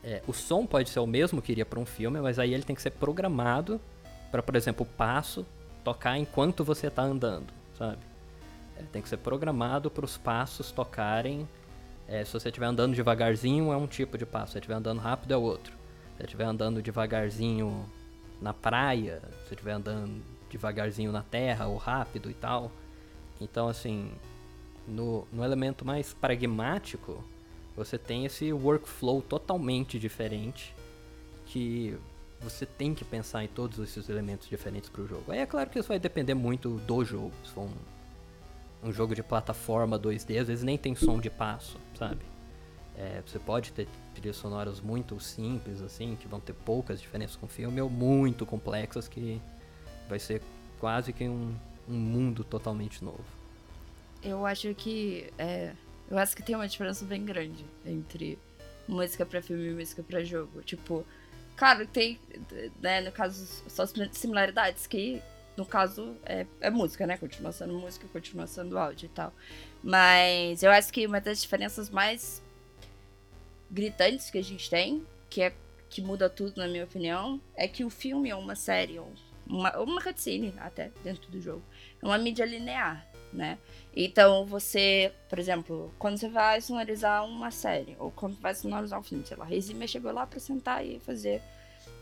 é, 0.04 0.22
o 0.28 0.34
som 0.34 0.66
pode 0.66 0.90
ser 0.90 1.00
o 1.00 1.08
mesmo 1.08 1.42
que 1.42 1.52
iria 1.52 1.66
para 1.66 1.80
um 1.80 1.86
filme, 1.86 2.20
mas 2.22 2.38
aí 2.38 2.54
ele 2.54 2.64
tem 2.64 2.76
que 2.76 2.82
ser 2.82 2.92
programado 2.92 3.80
para, 4.32 4.44
por 4.44 4.56
exemplo, 4.56 4.86
o 4.86 4.90
passo 4.98 5.46
tocar 5.84 6.18
enquanto 6.18 6.64
você 6.64 6.88
está 6.88 7.04
andando, 7.04 7.54
sabe? 7.78 8.00
É, 8.78 8.84
tem 8.84 9.02
que 9.02 9.10
ser 9.10 9.18
programado 9.18 9.90
para 9.90 10.04
os 10.04 10.18
passos 10.18 10.72
tocarem. 10.72 11.48
É, 12.08 12.24
se 12.24 12.34
você 12.34 12.50
estiver 12.50 12.68
andando 12.68 12.94
devagarzinho, 12.94 13.72
é 13.72 13.78
um 13.78 13.88
tipo 13.88 14.18
de 14.18 14.26
passo. 14.26 14.48
Se 14.48 14.52
você 14.54 14.60
estiver 14.60 14.76
andando 14.76 15.00
rápido, 15.00 15.34
é 15.34 15.38
outro. 15.38 15.72
Se 15.72 16.18
você 16.18 16.24
estiver 16.24 16.46
andando 16.46 16.82
devagarzinho 16.82 17.90
na 18.42 18.54
praia, 18.54 19.22
se 19.22 19.48
você 19.48 19.54
estiver 19.56 19.72
andando 19.72 20.22
devagarzinho 20.56 21.12
na 21.12 21.22
terra 21.22 21.68
ou 21.68 21.76
rápido 21.76 22.32
e 22.32 22.34
tal. 22.34 22.72
Então, 23.42 23.68
assim, 23.68 24.10
no, 24.88 25.28
no 25.32 25.44
elemento 25.44 25.86
mais 25.86 26.14
pragmático, 26.14 27.22
você 27.76 27.98
tem 27.98 28.26
esse 28.26 28.54
workflow 28.54 29.22
totalmente 29.22 30.00
diferente 30.00 30.74
que 31.46 31.98
você 32.40 32.66
tem 32.66 32.94
que 32.94 33.04
pensar 33.04 33.44
em 33.44 33.48
todos 33.48 33.80
esses 33.80 34.08
elementos 34.08 34.48
diferentes 34.48 34.90
para 34.90 35.02
o 35.02 35.08
jogo. 35.08 35.32
Aí 35.32 35.40
é 35.40 35.46
claro 35.46 35.70
que 35.70 35.78
isso 35.78 35.90
vai 35.90 36.00
depender 36.00 36.34
muito 36.34 36.78
do 36.80 37.04
jogo. 37.04 37.34
Se 37.44 37.52
for 37.52 37.64
um, 37.64 38.90
um 38.90 38.94
jogo 38.94 39.14
de 39.14 39.22
plataforma 39.22 40.00
2D, 40.00 40.40
às 40.40 40.48
vezes 40.48 40.64
nem 40.64 40.78
tem 40.78 40.96
som 40.96 41.20
de 41.20 41.30
passo, 41.30 41.78
sabe? 41.98 42.22
É, 42.98 43.22
você 43.26 43.38
pode 43.40 43.74
ter 43.74 43.90
trilhas 44.14 44.38
sonoras 44.38 44.80
muito 44.80 45.20
simples, 45.20 45.82
assim, 45.82 46.16
que 46.16 46.30
vão 46.30 46.40
ter 46.40 46.54
poucas 46.54 47.02
diferenças 47.02 47.36
com 47.36 47.46
o 47.46 47.50
filme, 47.50 47.82
ou 47.82 47.90
muito 47.90 48.46
complexas, 48.46 49.10
que 49.10 49.42
vai 50.08 50.20
ser 50.20 50.42
quase 50.80 51.14
que 51.14 51.28
um, 51.28 51.56
um 51.88 51.94
mundo 51.94 52.44
totalmente 52.44 53.04
novo. 53.04 53.26
Eu 54.24 54.46
acho 54.46 54.74
que. 54.76 55.32
É, 55.38 55.74
eu 56.10 56.18
acho 56.18 56.36
que 56.36 56.44
tem 56.44 56.56
uma 56.56 56.68
diferença 56.68 57.06
bem 57.06 57.24
grande 57.26 57.66
entre 57.86 58.38
música 58.88 59.26
para 59.26 59.42
filme 59.42 59.70
e 59.70 59.74
música 59.74 60.04
para 60.04 60.24
jogo. 60.24 60.62
Tipo, 60.62 61.06
Claro, 61.56 61.88
tem, 61.88 62.20
né, 62.82 63.00
no 63.02 63.12
caso, 63.12 63.64
só 63.70 63.86
similaridades 64.12 64.86
que, 64.86 65.22
no 65.56 65.66
caso, 65.66 66.18
é, 66.26 66.46
é 66.60 66.70
música, 66.70 67.08
né? 67.08 67.18
Continua 67.18 67.52
sendo 67.54 67.74
música, 67.74 68.08
continua 68.12 68.46
sendo 68.46 68.78
áudio 68.78 69.06
e 69.06 69.10
tal. 69.10 69.34
Mas 69.82 70.64
eu 70.64 70.72
acho 70.72 70.92
que 70.92 71.08
uma 71.08 71.22
das 71.22 71.42
diferenças 71.42 71.90
mais 71.90 72.44
gritantes 73.72 74.30
que 74.30 74.38
a 74.38 74.44
gente 74.44 74.70
tem, 74.70 75.06
que 75.30 75.42
é 75.42 75.54
que 75.90 76.02
muda 76.02 76.30
tudo, 76.30 76.58
na 76.58 76.68
minha 76.68 76.84
opinião, 76.84 77.40
é 77.56 77.70
que 77.70 77.86
o 77.86 77.90
filme 77.90 78.30
é 78.30 78.36
uma 78.36 78.56
série, 78.56 79.00
ou 79.00 79.10
uma, 79.48 79.78
uma 79.80 80.02
cutscene 80.02 80.54
até, 80.58 80.92
dentro 81.04 81.30
do 81.30 81.40
jogo. 81.40 81.64
É 82.02 82.06
uma 82.06 82.18
mídia 82.18 82.46
linear, 82.46 83.06
né? 83.32 83.58
Então 83.96 84.46
você, 84.46 85.12
por 85.30 85.40
exemplo, 85.40 85.94
quando 85.98 86.18
você 86.18 86.28
vai 86.28 86.60
sonorizar 86.62 87.26
uma 87.26 87.52
série, 87.52 87.96
ou 88.00 88.12
quando 88.12 88.40
vai 88.40 88.54
sonorizar 88.54 89.00
um 89.00 89.04
filme, 89.04 89.26
sei 89.26 89.38
lá, 89.38 89.46
Reisime 89.46 89.88
chegou 89.88 90.12
lá 90.12 90.26
pra 90.26 90.40
sentar 90.40 90.86
e 90.86 91.00
fazer. 91.00 91.42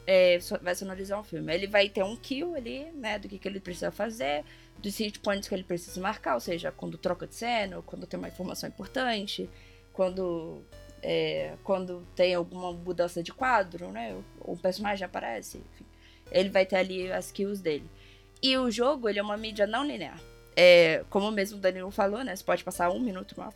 É, 0.05 0.37
vai 0.61 0.75
sonorizar 0.75 1.19
um 1.19 1.23
filme. 1.23 1.53
Ele 1.53 1.65
vai 1.65 1.87
ter 1.87 2.03
um 2.03 2.15
kill 2.15 2.55
ali, 2.55 2.91
né? 2.93 3.17
Do 3.19 3.29
que, 3.29 3.39
que 3.39 3.47
ele 3.47 3.59
precisa 3.59 3.89
fazer, 3.91 4.43
dos 4.77 4.97
hit 4.97 5.19
points 5.19 5.47
que 5.47 5.55
ele 5.55 5.63
precisa 5.63 5.99
marcar, 6.01 6.33
ou 6.33 6.41
seja, 6.41 6.71
quando 6.71 6.97
troca 6.97 7.25
de 7.25 7.35
cena, 7.35 7.77
ou 7.77 7.83
quando 7.83 8.05
tem 8.05 8.17
uma 8.17 8.27
informação 8.27 8.67
importante, 8.67 9.49
quando. 9.93 10.61
É, 11.05 11.57
quando 11.65 12.07
tem 12.15 12.33
alguma 12.33 12.71
mudança 12.71 13.21
de 13.21 13.33
quadro, 13.33 13.91
né? 13.91 14.17
O 14.39 14.55
personagem 14.55 15.05
aparece, 15.05 15.57
enfim. 15.57 15.85
Ele 16.33 16.49
vai 16.49 16.65
ter 16.65 16.75
ali 16.75 17.11
as 17.11 17.31
kills 17.31 17.61
dele. 17.61 17.89
E 18.41 18.57
o 18.57 18.69
jogo, 18.69 19.07
ele 19.07 19.19
é 19.19 19.23
uma 19.23 19.37
mídia 19.37 19.65
não 19.65 19.85
linear. 19.85 20.19
É, 20.55 21.05
como 21.09 21.31
mesmo 21.31 21.57
o 21.57 21.61
Danilo 21.61 21.89
falou, 21.91 22.23
né? 22.23 22.35
Você 22.35 22.43
pode 22.43 22.63
passar 22.63 22.91
um 22.91 22.99
minuto 22.99 23.35
numa, 23.37 23.53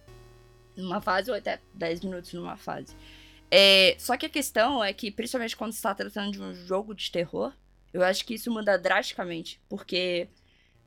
numa 0.75 1.01
fase 1.01 1.29
ou 1.29 1.35
até 1.35 1.59
dez 1.73 1.99
minutos 2.01 2.33
numa 2.33 2.55
fase. 2.55 2.95
É, 3.51 3.95
só 3.99 4.15
que 4.17 4.25
a 4.25 4.29
questão 4.29 4.83
é 4.83 4.93
que, 4.93 5.11
principalmente 5.11 5.55
quando 5.55 5.73
está 5.73 5.93
tratando 5.93 6.31
de 6.31 6.41
um 6.41 6.53
jogo 6.53 6.93
de 6.93 7.11
terror, 7.11 7.53
eu 7.93 8.03
acho 8.03 8.25
que 8.25 8.35
isso 8.35 8.51
muda 8.51 8.77
drasticamente. 8.77 9.61
Porque 9.67 10.29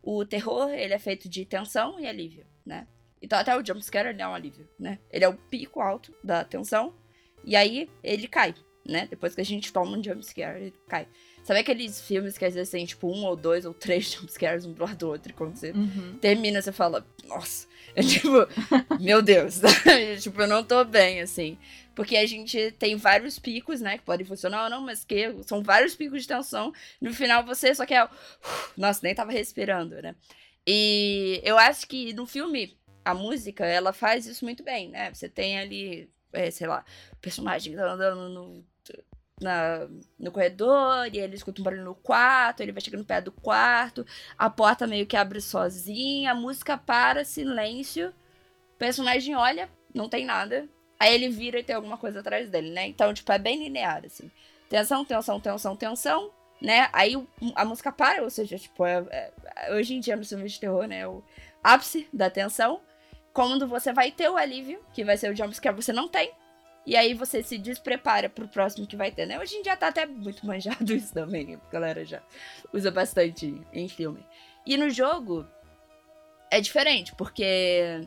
o 0.03 0.25
terror, 0.25 0.71
ele 0.71 0.95
é 0.95 0.99
feito 0.99 1.29
de 1.29 1.45
tensão 1.45 1.99
e 2.01 2.07
alívio, 2.07 2.47
né? 2.65 2.87
Então 3.23 3.39
até 3.39 3.57
o 3.57 3.65
jumpscare 3.65 4.09
ele 4.09 4.23
é 4.23 4.27
um 4.27 4.35
alívio, 4.35 4.69
né? 4.79 4.99
Ele 5.11 5.25
é 5.25 5.29
o 5.29 5.35
pico 5.35 5.81
alto 5.81 6.15
da 6.25 6.43
tensão 6.45 6.95
e 7.45 7.55
aí 7.55 7.91
ele 8.03 8.27
cai, 8.27 8.55
né? 8.87 9.07
Depois 9.09 9.35
que 9.35 9.41
a 9.41 9.45
gente 9.45 9.73
toma 9.73 9.97
um 9.97 10.03
jumpscare, 10.03 10.61
ele 10.61 10.75
cai. 10.89 11.07
Sabe 11.43 11.61
aqueles 11.61 12.01
filmes 12.01 12.37
que 12.37 12.45
às 12.45 12.55
vezes 12.55 12.71
tem, 12.71 12.85
tipo, 12.85 13.09
um 13.09 13.25
ou 13.25 13.35
dois 13.35 13.65
ou 13.65 13.73
três 13.73 14.11
jumpscares 14.13 14.65
um 14.65 14.73
do 14.73 14.83
lado 14.83 14.97
do 14.97 15.09
outro, 15.09 15.31
e 15.31 15.35
quando 15.35 15.57
você 15.57 15.73
uhum. 15.73 16.19
termina, 16.21 16.61
você 16.61 16.73
fala, 16.73 17.07
nossa, 17.25 17.67
é 17.95 18.03
tipo, 18.03 18.29
meu 19.01 19.23
Deus, 19.23 19.61
tipo, 20.21 20.41
eu 20.43 20.49
não 20.49 20.63
tô 20.63 20.85
bem, 20.85 21.21
assim. 21.21 21.59
Porque 21.95 22.17
a 22.17 22.27
gente 22.27 22.71
tem 22.79 22.97
vários 22.97 23.39
picos, 23.39 23.81
né, 23.81 23.99
que 23.99 24.05
podem 24.05 24.25
funcionar 24.25 24.65
ou 24.65 24.71
não, 24.71 24.81
mas 24.81 25.05
que 25.05 25.37
são 25.43 25.63
vários 25.63 25.95
picos 25.95 26.23
de 26.23 26.29
tensão. 26.29 26.73
No 27.01 27.13
final 27.13 27.45
você 27.45 27.75
só 27.75 27.85
quer, 27.85 28.09
nossa, 28.77 29.01
nem 29.03 29.15
tava 29.15 29.33
respirando, 29.33 30.01
né. 30.01 30.15
E 30.67 31.41
eu 31.43 31.59
acho 31.59 31.87
que 31.87 32.13
no 32.13 32.27
filme, 32.27 32.79
a 33.05 33.15
música, 33.15 33.67
ela 33.67 33.93
faz 33.93 34.27
isso 34.27 34.45
muito 34.45 34.63
bem, 34.63 34.89
né. 34.89 35.13
Você 35.13 35.29
tem 35.29 35.59
ali, 35.59 36.09
é, 36.33 36.51
sei 36.51 36.67
lá, 36.67 36.85
o 37.13 37.17
personagem 37.17 37.75
andando 37.75 38.29
no 38.29 38.65
na, 39.41 39.89
no 40.19 40.31
corredor, 40.31 41.07
e 41.13 41.19
ele 41.19 41.35
escuta 41.35 41.61
um 41.61 41.65
barulho 41.65 41.85
no 41.85 41.95
quarto, 41.95 42.61
ele 42.61 42.73
vai 42.73 42.81
chegando 42.81 43.05
perto 43.05 43.27
do 43.27 43.33
quarto, 43.33 44.07
a 44.37 44.51
porta 44.51 44.87
meio 44.87 45.07
que 45.07 45.17
abre 45.17 45.41
sozinha, 45.41 46.33
a 46.33 46.35
música 46.35 46.77
para, 46.77 47.25
silêncio, 47.25 48.11
o 48.75 48.79
personagem 48.79 49.35
olha, 49.35 49.69
não 49.95 50.09
tem 50.09 50.25
nada, 50.25 50.69
aí 50.99 51.15
ele 51.15 51.29
vira 51.29 51.59
e 51.61 51.65
tem 51.65 51.75
alguma 51.75 51.97
coisa 51.97 52.21
atrás 52.21 52.49
dele, 52.49 52.71
né? 52.71 52.87
Então, 52.87 53.13
tipo, 53.15 53.33
é 53.33 53.39
bem 53.39 53.63
linear, 53.63 54.03
assim. 54.05 54.31
Tensão, 54.69 55.05
tensão, 55.05 55.41
tensão, 55.41 55.75
tensão, 55.75 56.31
né? 56.61 56.89
Aí 56.93 57.15
a 57.55 57.65
música 57.65 57.91
para, 57.91 58.23
ou 58.23 58.31
seja, 58.31 58.59
tipo, 58.59 58.85
é, 58.85 59.05
é, 59.11 59.75
hoje 59.75 59.95
em 59.95 60.01
dia 60.01 60.17
no 60.17 60.25
filme 60.25 60.49
de 60.49 60.61
terror, 60.61 60.87
né? 60.87 61.01
É 61.01 61.09
o 61.09 61.23
ápice 61.65 62.09
da 62.13 62.29
tensão. 62.29 62.81
Quando 63.33 63.67
você 63.67 63.93
vai 63.93 64.11
ter 64.11 64.29
o 64.29 64.37
alívio, 64.37 64.81
que 64.93 65.05
vai 65.05 65.17
ser 65.17 65.33
o 65.33 65.37
jumpscare, 65.37 65.75
você 65.75 65.93
não 65.93 66.09
tem. 66.09 66.33
E 66.87 66.97
aí 66.97 67.15
você 67.15 67.43
se 67.43 67.59
desprepara 67.59 68.29
pro 68.29 68.49
próximo 68.49 68.87
que 68.87 68.97
vai 68.97 69.11
ter, 69.11 69.27
né? 69.27 69.39
Hoje 69.39 69.57
em 69.57 69.63
dia 69.63 69.77
tá 69.77 69.89
até 69.89 70.07
muito 70.07 70.47
manjado 70.47 70.93
isso 70.95 71.13
também. 71.13 71.55
A 71.55 71.73
galera 71.73 72.05
já 72.05 72.23
usa 72.73 72.91
bastante 72.91 73.61
em 73.73 73.89
filme. 73.89 74.25
E 74.67 74.77
no 74.77 74.91
jogo 74.91 75.47
é 76.51 76.61
diferente, 76.61 77.15
porque 77.15 78.07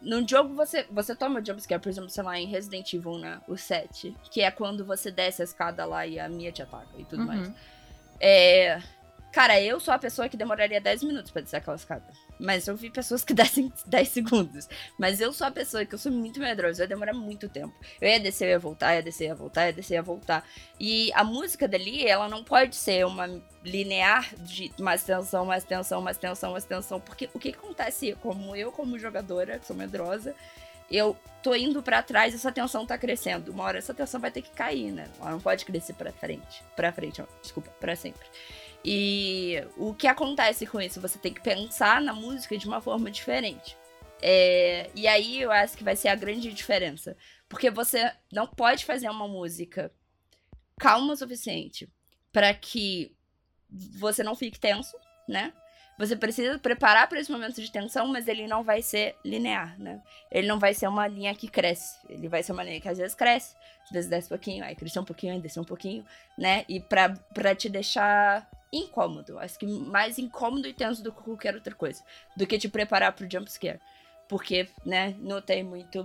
no 0.00 0.26
jogo 0.26 0.54
você, 0.54 0.86
você 0.90 1.14
toma 1.14 1.44
jumpscare, 1.44 1.80
por 1.80 1.88
exemplo, 1.88 2.08
sei 2.08 2.22
lá, 2.22 2.38
em 2.38 2.46
Resident 2.46 2.92
Evil, 2.92 3.18
né? 3.18 3.40
O 3.48 3.56
7, 3.56 4.14
que 4.30 4.40
é 4.40 4.50
quando 4.50 4.84
você 4.84 5.10
desce 5.10 5.42
a 5.42 5.44
escada 5.44 5.84
lá 5.84 6.06
e 6.06 6.18
a 6.18 6.28
Mia 6.28 6.52
te 6.52 6.62
ataca 6.62 6.88
e 6.96 7.04
tudo 7.04 7.20
uhum. 7.20 7.26
mais. 7.26 7.52
É. 8.20 8.80
Cara, 9.32 9.60
eu 9.60 9.78
sou 9.78 9.92
a 9.92 9.98
pessoa 9.98 10.28
que 10.28 10.36
demoraria 10.36 10.80
10 10.80 11.02
minutos 11.02 11.30
pra 11.30 11.42
descer 11.42 11.56
aquela 11.56 11.76
escada. 11.76 12.06
Mas 12.38 12.66
eu 12.66 12.76
vi 12.76 12.90
pessoas 12.90 13.24
que 13.24 13.32
descem 13.34 13.72
10 13.86 14.08
segundos. 14.08 14.68
Mas 14.98 15.20
eu 15.20 15.32
sou 15.32 15.46
a 15.46 15.50
pessoa 15.50 15.84
que 15.84 15.94
eu 15.94 15.98
sou 15.98 16.12
muito 16.12 16.40
medrosa, 16.40 16.78
vai 16.78 16.86
demorar 16.86 17.12
muito 17.12 17.48
tempo. 17.48 17.74
Eu 18.00 18.08
ia 18.08 18.20
descer, 18.20 18.46
eu 18.46 18.50
ia 18.50 18.58
voltar, 18.58 18.94
ia 18.94 19.02
descer, 19.02 19.28
ia 19.28 19.34
voltar, 19.34 19.66
ia 19.66 19.72
descer, 19.72 19.94
ia 19.94 20.02
voltar. 20.02 20.44
E 20.78 21.10
a 21.14 21.24
música 21.24 21.66
dali, 21.66 22.06
ela 22.06 22.28
não 22.28 22.44
pode 22.44 22.76
ser 22.76 23.04
uma 23.06 23.28
linear 23.64 24.34
de 24.36 24.72
mais 24.78 25.02
tensão, 25.02 25.44
mais 25.44 25.64
tensão, 25.64 26.00
mais 26.00 26.16
tensão, 26.16 26.52
mais 26.52 26.64
tensão. 26.64 27.00
Porque 27.00 27.28
o 27.34 27.38
que 27.38 27.50
acontece, 27.50 28.16
como 28.22 28.54
eu, 28.54 28.70
como 28.72 28.98
jogadora, 28.98 29.60
sou 29.62 29.76
medrosa, 29.76 30.34
eu 30.90 31.16
tô 31.42 31.54
indo 31.54 31.82
para 31.82 32.02
trás, 32.02 32.34
essa 32.34 32.50
tensão 32.50 32.86
tá 32.86 32.96
crescendo. 32.96 33.52
Uma 33.52 33.64
hora 33.64 33.78
essa 33.78 33.92
tensão 33.92 34.20
vai 34.20 34.30
ter 34.30 34.42
que 34.42 34.50
cair, 34.50 34.90
né? 34.90 35.08
Ela 35.20 35.32
não 35.32 35.40
pode 35.40 35.64
crescer 35.64 35.92
para 35.92 36.12
frente. 36.12 36.62
Para 36.74 36.92
frente, 36.92 37.22
desculpa, 37.42 37.70
para 37.78 37.94
sempre. 37.94 38.26
E 38.84 39.62
o 39.76 39.92
que 39.94 40.06
acontece 40.06 40.66
com 40.66 40.80
isso? 40.80 41.00
Você 41.00 41.18
tem 41.18 41.32
que 41.32 41.42
pensar 41.42 42.00
na 42.00 42.12
música 42.12 42.56
de 42.56 42.66
uma 42.66 42.80
forma 42.80 43.10
diferente. 43.10 43.76
É, 44.20 44.90
e 44.94 45.06
aí 45.06 45.40
eu 45.40 45.52
acho 45.52 45.76
que 45.76 45.84
vai 45.84 45.96
ser 45.96 46.08
a 46.08 46.14
grande 46.14 46.52
diferença. 46.52 47.16
Porque 47.48 47.70
você 47.70 48.10
não 48.32 48.46
pode 48.46 48.84
fazer 48.84 49.08
uma 49.08 49.28
música 49.28 49.92
calma 50.78 51.12
o 51.12 51.16
suficiente 51.16 51.88
para 52.32 52.54
que 52.54 53.16
você 53.98 54.22
não 54.22 54.36
fique 54.36 54.58
tenso, 54.58 54.96
né? 55.28 55.52
Você 55.98 56.14
precisa 56.14 56.58
preparar 56.60 57.08
para 57.08 57.18
esse 57.18 57.30
momento 57.30 57.60
de 57.60 57.72
tensão, 57.72 58.06
mas 58.06 58.28
ele 58.28 58.46
não 58.46 58.62
vai 58.62 58.80
ser 58.80 59.16
linear, 59.24 59.76
né? 59.80 60.00
Ele 60.30 60.46
não 60.46 60.58
vai 60.58 60.72
ser 60.72 60.86
uma 60.86 61.08
linha 61.08 61.34
que 61.34 61.48
cresce. 61.48 61.98
Ele 62.08 62.28
vai 62.28 62.40
ser 62.40 62.52
uma 62.52 62.62
linha 62.62 62.80
que 62.80 62.88
às 62.88 62.98
vezes 62.98 63.16
cresce, 63.16 63.56
às 63.82 63.90
vezes 63.90 64.08
desce 64.08 64.26
um 64.26 64.28
pouquinho, 64.28 64.64
aí 64.64 64.76
cresce 64.76 64.98
um 64.98 65.04
pouquinho, 65.04 65.32
aí 65.34 65.40
desce 65.40 65.58
um 65.58 65.64
pouquinho, 65.64 66.06
né? 66.36 66.64
E 66.68 66.78
pra 66.78 67.54
te 67.56 67.68
deixar 67.68 68.48
incômodo. 68.72 69.38
Acho 69.38 69.58
que 69.58 69.66
mais 69.66 70.18
incômodo 70.18 70.68
e 70.68 70.74
tenso 70.74 71.02
do 71.02 71.12
que 71.12 71.22
qualquer 71.22 71.54
outra 71.54 71.74
coisa. 71.74 72.02
Do 72.36 72.46
que 72.46 72.58
te 72.58 72.68
preparar 72.68 73.12
pro 73.12 73.28
jumpscare. 73.30 73.80
Porque, 74.28 74.68
né, 74.84 75.16
não 75.18 75.40
tem 75.40 75.62
muito. 75.62 76.04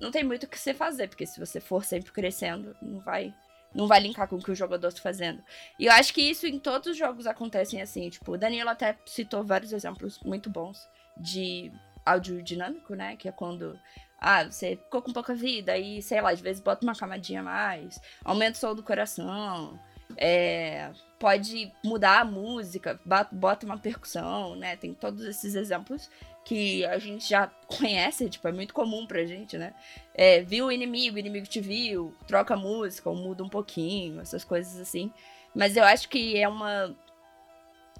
Não 0.00 0.10
tem 0.10 0.22
muito 0.24 0.44
o 0.44 0.48
que 0.48 0.58
você 0.58 0.74
fazer. 0.74 1.08
Porque 1.08 1.26
se 1.26 1.40
você 1.40 1.60
for 1.60 1.84
sempre 1.84 2.12
crescendo, 2.12 2.76
não 2.82 3.00
vai. 3.00 3.34
Não 3.74 3.86
vai 3.86 4.00
linkar 4.00 4.28
com 4.28 4.36
o 4.36 4.42
que 4.42 4.50
o 4.50 4.54
jogador 4.54 4.88
está 4.88 5.00
fazendo. 5.00 5.42
E 5.78 5.86
eu 5.86 5.92
acho 5.92 6.12
que 6.12 6.20
isso 6.20 6.46
em 6.46 6.58
todos 6.58 6.88
os 6.88 6.96
jogos 6.96 7.26
acontecem 7.26 7.80
assim. 7.80 8.10
Tipo, 8.10 8.32
o 8.32 8.38
Danilo 8.38 8.68
até 8.68 8.98
citou 9.06 9.42
vários 9.42 9.72
exemplos 9.72 10.20
muito 10.22 10.50
bons 10.50 10.86
de 11.16 11.72
áudio 12.04 12.42
dinâmico, 12.42 12.94
né? 12.94 13.16
Que 13.16 13.28
é 13.28 13.32
quando 13.32 13.78
Ah, 14.18 14.44
você 14.44 14.76
ficou 14.76 15.02
com 15.02 15.12
pouca 15.12 15.34
vida, 15.34 15.72
aí, 15.72 16.00
sei 16.00 16.20
lá, 16.20 16.30
às 16.30 16.40
vezes 16.40 16.62
bota 16.62 16.84
uma 16.86 16.94
camadinha 16.94 17.40
a 17.40 17.42
mais, 17.42 18.00
aumenta 18.24 18.56
o 18.56 18.60
som 18.60 18.72
do 18.74 18.82
coração, 18.82 19.80
é, 20.16 20.92
pode 21.22 21.72
mudar 21.84 22.22
a 22.22 22.24
música, 22.24 22.98
bota 23.30 23.64
uma 23.64 23.78
percussão, 23.78 24.56
né? 24.56 24.74
Tem 24.74 24.92
todos 24.92 25.24
esses 25.24 25.54
exemplos 25.54 26.10
que 26.44 26.84
a 26.84 26.98
gente 26.98 27.28
já 27.28 27.46
conhece, 27.68 28.28
tipo, 28.28 28.48
é 28.48 28.50
muito 28.50 28.74
comum 28.74 29.06
pra 29.06 29.24
gente, 29.24 29.56
né? 29.56 29.72
É, 30.12 30.42
viu 30.42 30.66
o 30.66 30.72
inimigo, 30.72 31.14
o 31.14 31.20
inimigo 31.20 31.46
te 31.46 31.60
viu, 31.60 32.12
troca 32.26 32.54
a 32.54 32.56
música, 32.56 33.08
ou 33.08 33.14
muda 33.14 33.44
um 33.44 33.48
pouquinho, 33.48 34.20
essas 34.20 34.42
coisas 34.42 34.80
assim. 34.80 35.12
Mas 35.54 35.76
eu 35.76 35.84
acho 35.84 36.08
que 36.08 36.36
é 36.36 36.48
uma. 36.48 36.92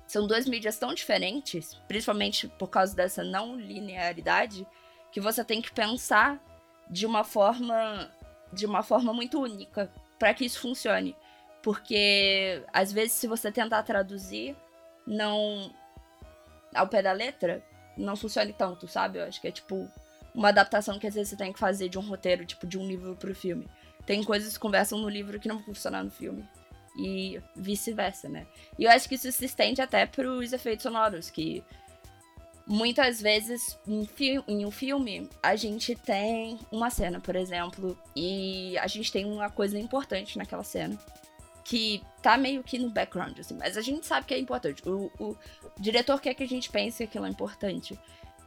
São 0.05 0.27
duas 0.27 0.45
mídias 0.45 0.77
tão 0.77 0.93
diferentes, 0.93 1.75
principalmente 1.87 2.49
por 2.49 2.71
causa 2.71 2.97
dessa 2.97 3.23
não 3.23 3.55
linearidade, 3.55 4.67
que 5.13 5.21
você 5.21 5.45
tem 5.45 5.63
que 5.63 5.71
pensar 5.71 6.43
de 6.91 7.07
uma 7.07 7.23
forma 7.23 8.11
de 8.53 8.67
uma 8.67 8.83
forma 8.83 9.15
muito 9.15 9.41
única 9.41 9.89
para 10.19 10.35
que 10.35 10.45
isso 10.45 10.61
funcione. 10.61 11.15
Porque 11.63 12.63
às 12.73 12.93
vezes 12.93 13.13
se 13.13 13.27
você 13.27 13.53
tentar 13.53 13.83
traduzir 13.85 14.57
não 15.07 15.73
ao 16.75 16.89
pé 16.89 17.03
da 17.03 17.13
letra, 17.13 17.63
não 17.97 18.17
funcione 18.17 18.53
tanto, 18.53 18.89
sabe? 18.89 19.19
Eu 19.19 19.25
acho 19.25 19.41
que 19.41 19.49
é 19.49 19.53
tipo 19.53 19.89
uma 20.35 20.49
adaptação 20.49 20.99
que 20.99 21.07
às 21.07 21.15
vezes 21.15 21.31
você 21.31 21.37
tem 21.37 21.53
que 21.53 21.59
fazer 21.59 21.89
de 21.89 21.99
um 21.99 22.03
roteiro, 22.03 22.45
tipo 22.45 22.67
de 22.67 22.79
um 22.79 22.87
livro 22.87 23.15
pro 23.17 23.35
filme. 23.35 23.69
Tem 24.07 24.25
coisas 24.25 24.55
que 24.55 24.59
conversam 24.59 24.99
no 24.99 25.09
livro 25.09 25.39
que 25.39 25.49
não 25.49 25.57
vão 25.57 25.67
funcionar 25.67 26.03
no 26.03 26.11
filme. 26.11 26.45
E 26.99 27.41
vice-versa, 27.55 28.29
né? 28.29 28.47
E 28.79 28.85
eu 28.85 28.91
acho 28.91 29.09
que 29.09 29.15
isso 29.15 29.31
se 29.31 29.45
estende 29.45 29.81
até 29.81 30.05
pros 30.05 30.53
efeitos 30.53 30.83
sonoros, 30.83 31.31
que 31.31 31.63
muitas 32.67 33.21
vezes 33.21 33.79
em, 33.87 34.09
em, 34.49 34.67
um 34.67 34.71
filme 34.71 35.29
a 35.43 35.57
gente 35.57 35.95
tem 35.95 36.59
uma 36.71 36.91
cena, 36.91 37.21
por 37.21 37.35
exemplo, 37.35 37.97
e 38.15 38.77
a 38.79 38.87
gente 38.87 39.11
tem 39.11 39.25
uma 39.25 39.49
coisa 39.49 39.79
importante 39.79 40.37
naquela 40.37 40.65
cena 40.65 40.99
que 41.65 42.03
tá 42.23 42.37
meio 42.37 42.63
que 42.63 42.79
no 42.79 42.91
background, 42.91 43.39
assim, 43.39 43.55
mas 43.55 43.77
a 43.77 43.81
gente 43.81 44.07
sabe 44.07 44.27
que 44.27 44.35
é 44.35 44.39
importante. 44.39 44.83
O, 44.89 45.11
o 45.19 45.37
diretor 45.79 46.21
quer 46.21 46.35
que 46.35 46.43
a 46.43 46.49
gente 46.49 46.71
pense 46.71 46.99
que 46.99 47.05
aquilo 47.05 47.27
é 47.27 47.29
importante. 47.29 47.99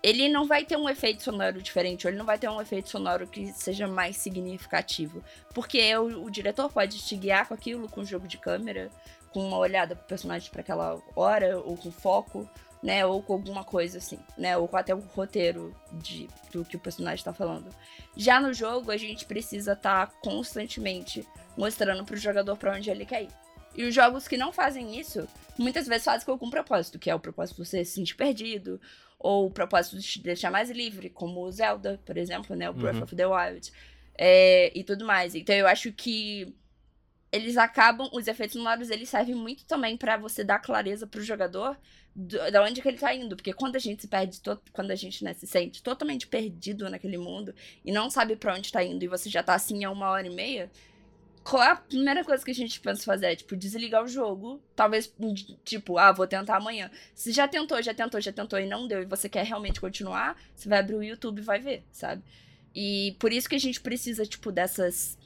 Ele 0.04 0.30
não 0.30 0.46
vai 0.46 0.64
ter 0.64 0.78
um 0.78 0.88
efeito 0.88 1.24
sonoro 1.24 1.62
diferente, 1.62 2.06
ou 2.06 2.12
ele 2.12 2.18
não 2.18 2.26
vai 2.26 2.38
ter 2.38 2.48
um 2.48 2.62
efeito 2.62 2.90
sonoro 2.90 3.26
que 3.26 3.52
seja 3.54 3.88
mais 3.88 4.18
significativo. 4.18 5.24
Porque 5.54 5.96
o, 5.98 6.26
o 6.26 6.30
diretor 6.30 6.72
pode 6.72 7.00
te 7.00 7.16
guiar 7.16 7.48
com 7.48 7.54
aquilo, 7.54 7.90
com 7.90 8.02
o 8.02 8.06
jogo 8.06 8.28
de 8.28 8.38
câmera, 8.38 8.92
com 9.32 9.48
uma 9.48 9.58
olhada 9.58 9.96
pro 9.96 10.06
personagem 10.06 10.50
para 10.52 10.62
aquela 10.62 11.02
hora, 11.16 11.58
ou 11.60 11.76
com 11.76 11.92
foco, 11.92 12.48
né? 12.86 13.04
Ou 13.04 13.20
com 13.20 13.34
alguma 13.34 13.64
coisa 13.64 13.98
assim, 13.98 14.20
né? 14.38 14.56
Ou 14.56 14.68
com 14.68 14.78
até 14.78 14.94
o 14.94 15.00
roteiro 15.00 15.76
de, 15.92 16.30
do 16.54 16.64
que 16.64 16.78
o 16.78 16.80
personagem 16.80 17.18
está 17.18 17.34
falando. 17.34 17.74
Já 18.16 18.40
no 18.40 18.54
jogo, 18.54 18.92
a 18.92 18.98
gente 18.98 19.26
precisa 19.26 19.74
estar 19.74 20.06
tá 20.06 20.14
constantemente 20.22 21.28
mostrando 21.58 22.06
pro 22.06 22.16
jogador 22.16 22.56
para 22.56 22.76
onde 22.76 22.92
ele 22.92 23.04
quer 23.04 23.24
ir. 23.24 23.30
E 23.76 23.84
os 23.84 23.94
jogos 23.94 24.28
que 24.28 24.38
não 24.38 24.54
fazem 24.54 25.00
isso, 25.00 25.28
muitas 25.58 25.88
vezes 25.88 26.06
fazem 26.06 26.24
com 26.28 26.32
algum 26.32 26.52
propósito, 26.52 27.00
que 27.00 27.10
é 27.10 27.16
o 27.16 27.20
propósito 27.20 27.56
de 27.56 27.68
você 27.68 27.84
se 27.84 27.94
sentir 27.94 28.16
perdido, 28.16 28.80
ou 29.18 29.48
o 29.48 29.52
propósito 29.52 29.98
de 29.98 30.08
te 30.08 30.22
deixar 30.22 30.52
mais 30.52 30.70
livre, 30.70 31.10
como 31.10 31.42
o 31.42 31.52
Zelda, 31.52 32.00
por 32.06 32.16
exemplo, 32.18 32.56
né? 32.56 32.70
O 32.70 32.74
Breath 32.74 32.98
uhum. 32.98 33.04
of 33.04 33.16
the 33.16 33.26
Wild. 33.26 33.74
É, 34.16 34.72
e 34.78 34.84
tudo 34.84 35.06
mais. 35.06 35.34
Então 35.34 35.56
eu 35.56 35.66
acho 35.66 35.92
que 35.92 36.56
eles 37.36 37.58
acabam, 37.58 38.10
os 38.14 38.28
efeitos 38.28 38.56
sonoros, 38.56 38.90
eles 38.90 39.10
servem 39.10 39.36
muito 39.36 39.66
também 39.66 39.98
para 39.98 40.18
você 40.18 40.44
dar 40.44 40.60
clareza 40.60 41.06
pro 41.06 41.22
jogador 41.22 41.78
da 42.16 42.64
onde 42.64 42.82
que 42.82 42.88
ele 42.88 42.98
tá 42.98 43.14
indo, 43.14 43.36
porque 43.36 43.52
quando 43.52 43.76
a 43.76 43.80
gente 43.80 44.02
se 44.02 44.08
perde, 44.08 44.40
quando 44.72 44.92
a 44.92 44.96
gente 44.96 45.22
né, 45.22 45.34
se 45.34 45.46
sente 45.46 45.84
totalmente 45.84 46.28
perdido 46.28 46.90
naquele 46.90 47.18
mundo 47.18 47.54
e 47.84 47.92
não 47.92 48.10
sabe 48.10 48.38
para 48.38 48.56
onde 48.56 48.72
tá 48.72 48.82
indo 48.82 49.04
e 49.04 49.08
você 49.08 49.30
já 49.30 49.44
tá 49.44 49.54
assim 49.54 49.84
há 49.84 49.92
uma 49.92 50.10
hora 50.10 50.26
e 50.26 50.34
meia, 50.34 50.72
qual 51.44 51.62
é 51.62 51.72
a 51.72 51.76
primeira 51.76 52.24
coisa 52.24 52.44
que 52.44 52.52
a 52.52 52.56
gente 52.56 52.80
pensa 52.80 53.04
fazer? 53.04 53.28
É, 53.28 53.36
tipo, 53.36 53.56
desligar 53.56 54.04
o 54.04 54.08
jogo. 54.08 54.60
Talvez, 54.76 55.14
tipo, 55.64 56.00
ah, 56.00 56.12
vou 56.12 56.26
tentar 56.26 56.56
amanhã. 56.56 56.90
Se 57.14 57.32
já 57.32 57.48
tentou, 57.48 57.80
já 57.84 57.94
tentou, 57.94 58.20
já 58.20 58.32
tentou 58.32 58.58
e 58.58 58.66
não 58.66 58.88
deu, 58.88 59.04
e 59.04 59.06
você 59.06 59.30
quer 59.30 59.46
realmente 59.46 59.80
continuar, 59.80 60.36
você 60.56 60.68
vai 60.68 60.80
abrir 60.80 60.96
o 60.96 61.04
YouTube 61.04 61.40
e 61.40 61.44
vai 61.44 61.60
ver, 61.60 61.84
sabe? 61.92 62.24
E 62.74 63.16
por 63.20 63.32
isso 63.32 63.48
que 63.48 63.56
a 63.56 63.60
gente 63.60 63.80
precisa, 63.80 64.26
tipo, 64.26 64.52
dessas 64.52 65.20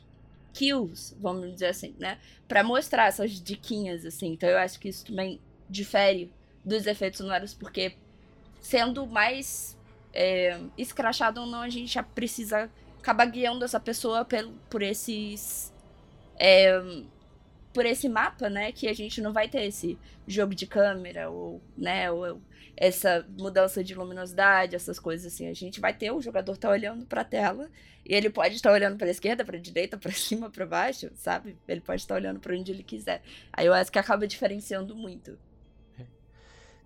kills, 0.60 1.15
vamos 1.22 1.53
dizer 1.53 1.68
assim, 1.68 1.95
né? 1.98 2.18
Pra 2.45 2.65
mostrar 2.65 3.07
essas 3.07 3.31
diquinhas, 3.31 4.06
assim. 4.06 4.34
Então 4.34 4.49
eu 4.49 4.57
acho 4.57 4.77
que 4.77 4.90
isso 4.90 5.06
também 5.06 5.40
difere 5.69 6.30
dos 6.65 6.86
efeitos 6.86 7.19
sonoros, 7.19 7.53
porque 7.53 7.95
sendo 8.60 9.07
mais 9.07 9.77
é, 10.14 10.60
escrachado 10.77 11.40
ou 11.40 11.48
não, 11.48 11.61
a 11.61 11.69
gente 11.69 11.94
já 11.94 12.03
precisa 12.03 12.69
acabar 12.99 13.26
guiando 13.27 13.64
essa 13.64 13.80
pessoa 13.80 14.26
por, 14.26 14.49
por 14.69 14.81
esses 14.81 15.73
é, 16.38 16.77
por 17.74 17.86
esse 17.86 18.10
mapa, 18.10 18.50
né, 18.50 18.72
que 18.72 18.88
a 18.88 18.94
gente 18.94 19.22
não 19.22 19.32
vai 19.32 19.48
ter 19.48 19.64
esse 19.66 19.98
jogo 20.28 20.56
de 20.56 20.66
câmera 20.66 21.30
ou, 21.30 21.62
né, 21.78 22.12
ou 22.12 22.41
essa 22.76 23.26
mudança 23.38 23.84
de 23.84 23.94
luminosidade, 23.94 24.76
essas 24.76 25.00
coisas 25.00 25.34
assim. 25.34 25.48
A 25.48 25.54
gente 25.54 25.80
vai 25.80 25.94
ter 25.94 26.12
o 26.12 26.22
jogador 26.22 26.58
tá 26.58 26.70
olhando 26.70 27.06
para 27.06 27.22
a 27.22 27.26
tela 27.26 27.70
e 28.06 28.16
ele 28.16 28.30
pode 28.30 28.56
estar 28.56 28.72
olhando 28.72 28.98
para 28.98 29.10
esquerda, 29.10 29.46
para 29.46 29.60
direita, 29.60 29.98
para 29.98 30.12
cima, 30.14 30.50
para 30.50 30.66
baixo, 30.66 31.12
sabe? 31.16 31.58
Ele 31.68 31.82
pode 31.82 32.02
estar 32.02 32.16
olhando 32.16 32.40
para 32.40 32.56
onde 32.56 32.72
ele 32.72 32.84
quiser. 32.84 33.22
Aí 33.52 33.66
eu 33.66 33.74
acho 33.74 33.91
que 33.91 34.00
acaba 34.00 34.26
diferenciando 34.26 34.96
muito. 34.96 35.38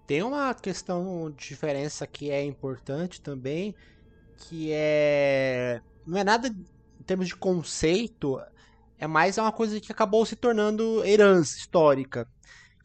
Tem 0.06 0.22
uma 0.22 0.54
questão 0.54 1.32
de 1.32 1.48
diferença 1.48 2.06
que 2.06 2.30
é 2.30 2.44
importante 2.44 3.22
também, 3.22 3.74
que 4.38 4.72
é 4.74 5.82
não 6.06 6.18
é 6.18 6.24
nada 6.24 6.50
em 6.50 7.04
termos 7.06 7.28
de 7.28 7.36
conceito, 7.36 8.42
é 9.04 9.08
mais 9.08 9.38
uma 9.38 9.52
coisa 9.52 9.82
que 9.82 9.92
acabou 9.92 10.26
se 10.26 10.34
tornando 10.34 11.04
herança 11.06 11.58
histórica, 11.58 12.26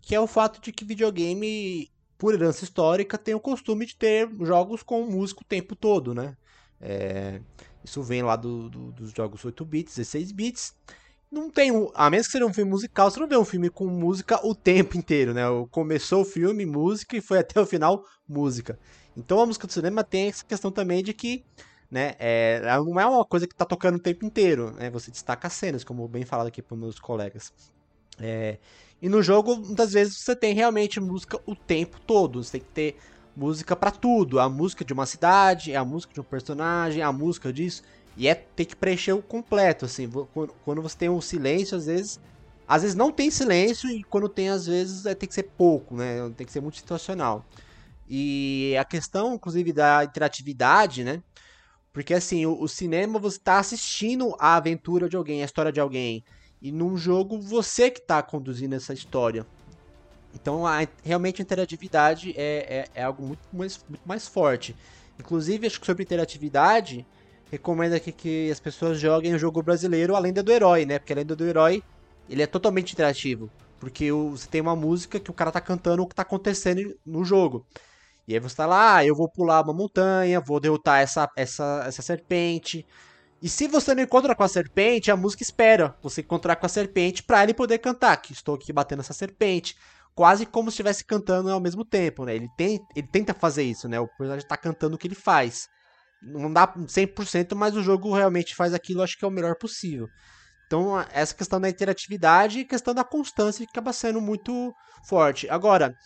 que 0.03 0.17
é 0.17 0.21
o 0.21 0.27
fato 0.27 0.61
de 0.61 0.73
que 0.73 0.85
videogame, 0.85 1.89
por 2.19 2.35
herança 2.35 2.65
histórica, 2.65 3.17
tem 3.17 3.37
o 3.37 3.41
costume 3.41 3.87
de 3.87 3.95
ter 3.95 4.29
jogos 4.41 4.83
com 4.83 5.05
música 5.05 5.43
o 5.43 5.45
tempo 5.45 5.77
todo, 5.77 6.13
né? 6.13 6.37
É, 6.81 7.41
isso 7.85 8.03
vem 8.03 8.23
lá 8.23 8.35
do, 8.35 8.69
do, 8.69 8.91
dos 8.91 9.13
jogos 9.13 9.45
8 9.45 9.65
bits, 9.65 9.95
16 9.95 10.33
bits. 10.33 10.75
Não 11.31 11.49
tem, 11.49 11.71
a 11.95 12.11
menos 12.11 12.27
que 12.27 12.33
seja 12.33 12.47
um 12.47 12.53
filme 12.53 12.73
musical, 12.73 13.09
você 13.09 13.21
não 13.21 13.29
vê 13.29 13.37
um 13.37 13.45
filme 13.45 13.71
com 13.71 13.87
música 13.87 14.45
o 14.45 14.57
tempo 14.57 14.99
inteiro, 14.99 15.33
né? 15.33 15.43
Começou 15.71 16.23
o 16.23 16.25
filme, 16.25 16.67
música, 16.67 17.17
e 17.17 17.21
foi 17.21 17.39
até 17.39 17.61
o 17.61 17.67
final, 17.67 18.05
música. 18.29 18.77
Então 19.17 19.39
a 19.39 19.47
música 19.47 19.69
do 19.69 19.73
cinema 19.73 20.03
tem 20.03 20.27
essa 20.27 20.45
questão 20.45 20.73
também 20.73 21.01
de 21.01 21.15
que 21.15 21.45
né? 21.91 22.15
É, 22.19 22.61
não 22.85 23.01
é 23.01 23.07
uma 23.07 23.25
coisa 23.25 23.47
que 23.47 23.55
tá 23.55 23.65
tocando 23.65 23.97
o 23.97 24.01
tempo 24.01 24.25
inteiro, 24.25 24.73
né? 24.73 24.91
Você 24.91 25.11
destaca 25.11 25.49
cenas, 25.49 25.85
como 25.85 26.07
bem 26.07 26.25
falado 26.25 26.49
aqui 26.49 26.63
pelos 26.63 26.81
meus 26.81 26.99
colegas. 27.01 27.53
É, 28.21 28.59
e 29.01 29.09
no 29.09 29.23
jogo, 29.23 29.57
muitas 29.57 29.93
vezes 29.93 30.19
você 30.19 30.35
tem 30.35 30.55
realmente 30.55 31.01
música 31.01 31.41
o 31.47 31.55
tempo 31.55 32.01
todo. 32.01 32.43
Você 32.43 32.53
tem 32.53 32.61
que 32.61 32.73
ter 32.73 32.97
música 33.37 33.77
para 33.77 33.91
tudo. 33.91 34.41
A 34.41 34.49
música 34.49 34.85
de 34.85 34.93
uma 34.93 35.07
cidade, 35.07 35.75
a 35.75 35.85
música 35.85 36.13
de 36.13 36.21
um 36.21 36.25
personagem, 36.25 37.03
a 37.03 37.13
música 37.13 37.53
disso. 37.53 37.83
E 38.17 38.27
é 38.27 38.35
ter 38.35 38.65
que 38.65 38.75
preencher 38.77 39.13
o 39.13 39.23
completo, 39.23 39.85
assim. 39.85 40.11
Quando 40.65 40.83
você 40.83 40.97
tem 40.97 41.09
um 41.09 41.21
silêncio, 41.21 41.77
às 41.77 41.87
vezes. 41.87 42.21
Às 42.67 42.83
vezes 42.83 42.95
não 42.95 43.11
tem 43.11 43.31
silêncio, 43.31 43.89
e 43.89 44.05
quando 44.05 44.29
tem, 44.29 44.51
às 44.51 44.67
vezes, 44.67 45.07
é, 45.07 45.15
tem 45.15 45.27
que 45.27 45.35
ser 45.35 45.45
pouco, 45.45 45.97
né? 45.97 46.31
Tem 46.37 46.47
que 46.47 46.53
ser 46.53 46.61
muito 46.61 46.77
situacional. 46.77 47.47
E 48.07 48.77
a 48.79 48.85
questão, 48.85 49.35
inclusive, 49.35 49.73
da 49.73 50.05
interatividade, 50.05 51.03
né? 51.03 51.23
Porque 51.93 52.15
assim, 52.15 52.47
o, 52.47 52.61
o 52.61 52.69
cinema 52.69 53.19
você 53.19 53.37
está 53.37 53.59
assistindo 53.59 54.35
a 54.39 54.57
aventura 54.57 55.09
de 55.09 55.17
alguém, 55.17 55.43
a 55.43 55.45
história 55.45 55.73
de 55.73 55.81
alguém. 55.81 56.25
E 56.61 56.73
num 56.73 56.97
jogo 56.97 57.41
você 57.41 57.91
que 57.91 58.01
está 58.01 58.23
conduzindo 58.23 58.75
essa 58.75 58.93
história. 58.93 59.47
Então 60.35 60.67
a, 60.67 60.87
realmente 61.03 61.41
a 61.41 61.45
interatividade 61.45 62.35
é, 62.37 62.89
é, 62.95 63.01
é 63.01 63.03
algo 63.03 63.25
muito 63.25 63.41
mais, 63.53 63.85
muito 63.89 64.07
mais 64.07 64.29
forte. 64.29 64.77
Inclusive, 65.19 65.67
acho 65.67 65.81
que 65.81 65.87
sobre 65.87 66.05
interatividade, 66.05 67.05
recomendo 67.51 67.95
aqui 67.95 68.13
que 68.13 68.51
as 68.51 68.61
pessoas 68.61 69.01
joguem 69.01 69.35
o 69.35 69.39
jogo 69.39 69.63
brasileiro 69.63 70.15
A 70.15 70.19
Lenda 70.19 70.43
do 70.43 70.53
Herói, 70.53 70.87
né? 70.87 70.99
Porque 70.99 71.13
a 71.13 71.17
Lenda 71.17 71.35
do 71.35 71.45
Herói 71.45 71.83
ele 72.29 72.43
é 72.43 72.47
totalmente 72.47 72.93
interativo. 72.93 73.51
Porque 73.81 74.11
você 74.13 74.49
tem 74.49 74.61
uma 74.61 74.77
música 74.77 75.21
que 75.21 75.31
o 75.31 75.35
cara 75.35 75.51
tá 75.51 75.61
cantando 75.61 76.03
o 76.03 76.07
que 76.07 76.15
tá 76.15 76.23
acontecendo 76.23 76.97
no 77.05 77.25
jogo. 77.25 77.67
E 78.29 78.35
aí 78.35 78.41
você 78.41 78.55
tá 78.55 78.67
lá, 78.67 78.97
ah, 78.97 79.07
eu 79.07 79.17
vou 79.17 79.27
pular 79.27 79.63
uma 79.63 79.73
montanha, 79.73 80.39
vou 80.39 80.61
derrotar 80.61 81.01
essa, 81.01 81.31
essa, 81.35 81.85
essa 81.87 82.03
serpente. 82.03 82.87
E 83.41 83.49
se 83.49 83.67
você 83.67 83.95
não 83.95 84.03
encontra 84.03 84.35
com 84.35 84.43
a 84.43 84.49
serpente, 84.49 85.11
a 85.11 85.17
música 85.17 85.43
espera 85.43 85.97
você 86.03 86.21
encontrar 86.21 86.57
com 86.57 86.67
a 86.67 86.69
serpente 86.69 87.23
para 87.23 87.43
ele 87.43 87.55
poder 87.55 87.79
cantar, 87.79 88.19
que 88.19 88.35
estou 88.35 88.57
aqui 88.57 88.71
batendo 88.71 89.01
essa 89.01 89.15
serpente. 89.15 89.75
Quase 90.15 90.45
como 90.45 90.71
se 90.71 90.75
estivesse 90.75 91.07
cantando 91.07 91.51
ao 91.51 91.59
mesmo 91.59 91.87
tempo, 91.87 92.27
né? 92.27 92.37
Ele, 92.37 92.49
tem, 92.55 92.79
ele 92.95 93.07
tenta 93.07 93.33
fazer 93.33 93.63
isso, 93.63 93.89
né? 93.89 93.99
O 93.99 94.07
personagem 94.07 94.47
tá 94.47 94.59
cantando 94.59 94.97
o 94.97 94.99
que 94.99 95.09
ele 95.09 95.15
faz. 95.15 95.67
Não 96.21 96.53
dá 96.53 96.67
100%, 96.67 97.55
mas 97.55 97.77
o 97.77 97.83
jogo 97.83 98.13
realmente 98.13 98.55
faz 98.55 98.75
aquilo, 98.75 99.03
acho 99.03 99.17
que 99.17 99.25
é 99.25 99.29
o 99.29 99.31
melhor 99.31 99.57
possível. 99.57 100.07
Então, 100.67 101.01
essa 101.15 101.35
questão 101.35 101.59
da 101.59 101.71
interatividade 101.71 102.59
e 102.59 102.65
questão 102.67 102.93
da 102.93 103.05
constância 103.05 103.65
que 103.65 103.71
acaba 103.71 103.91
sendo 103.91 104.21
muito 104.21 104.75
forte. 105.03 105.49
Agora, 105.49 105.97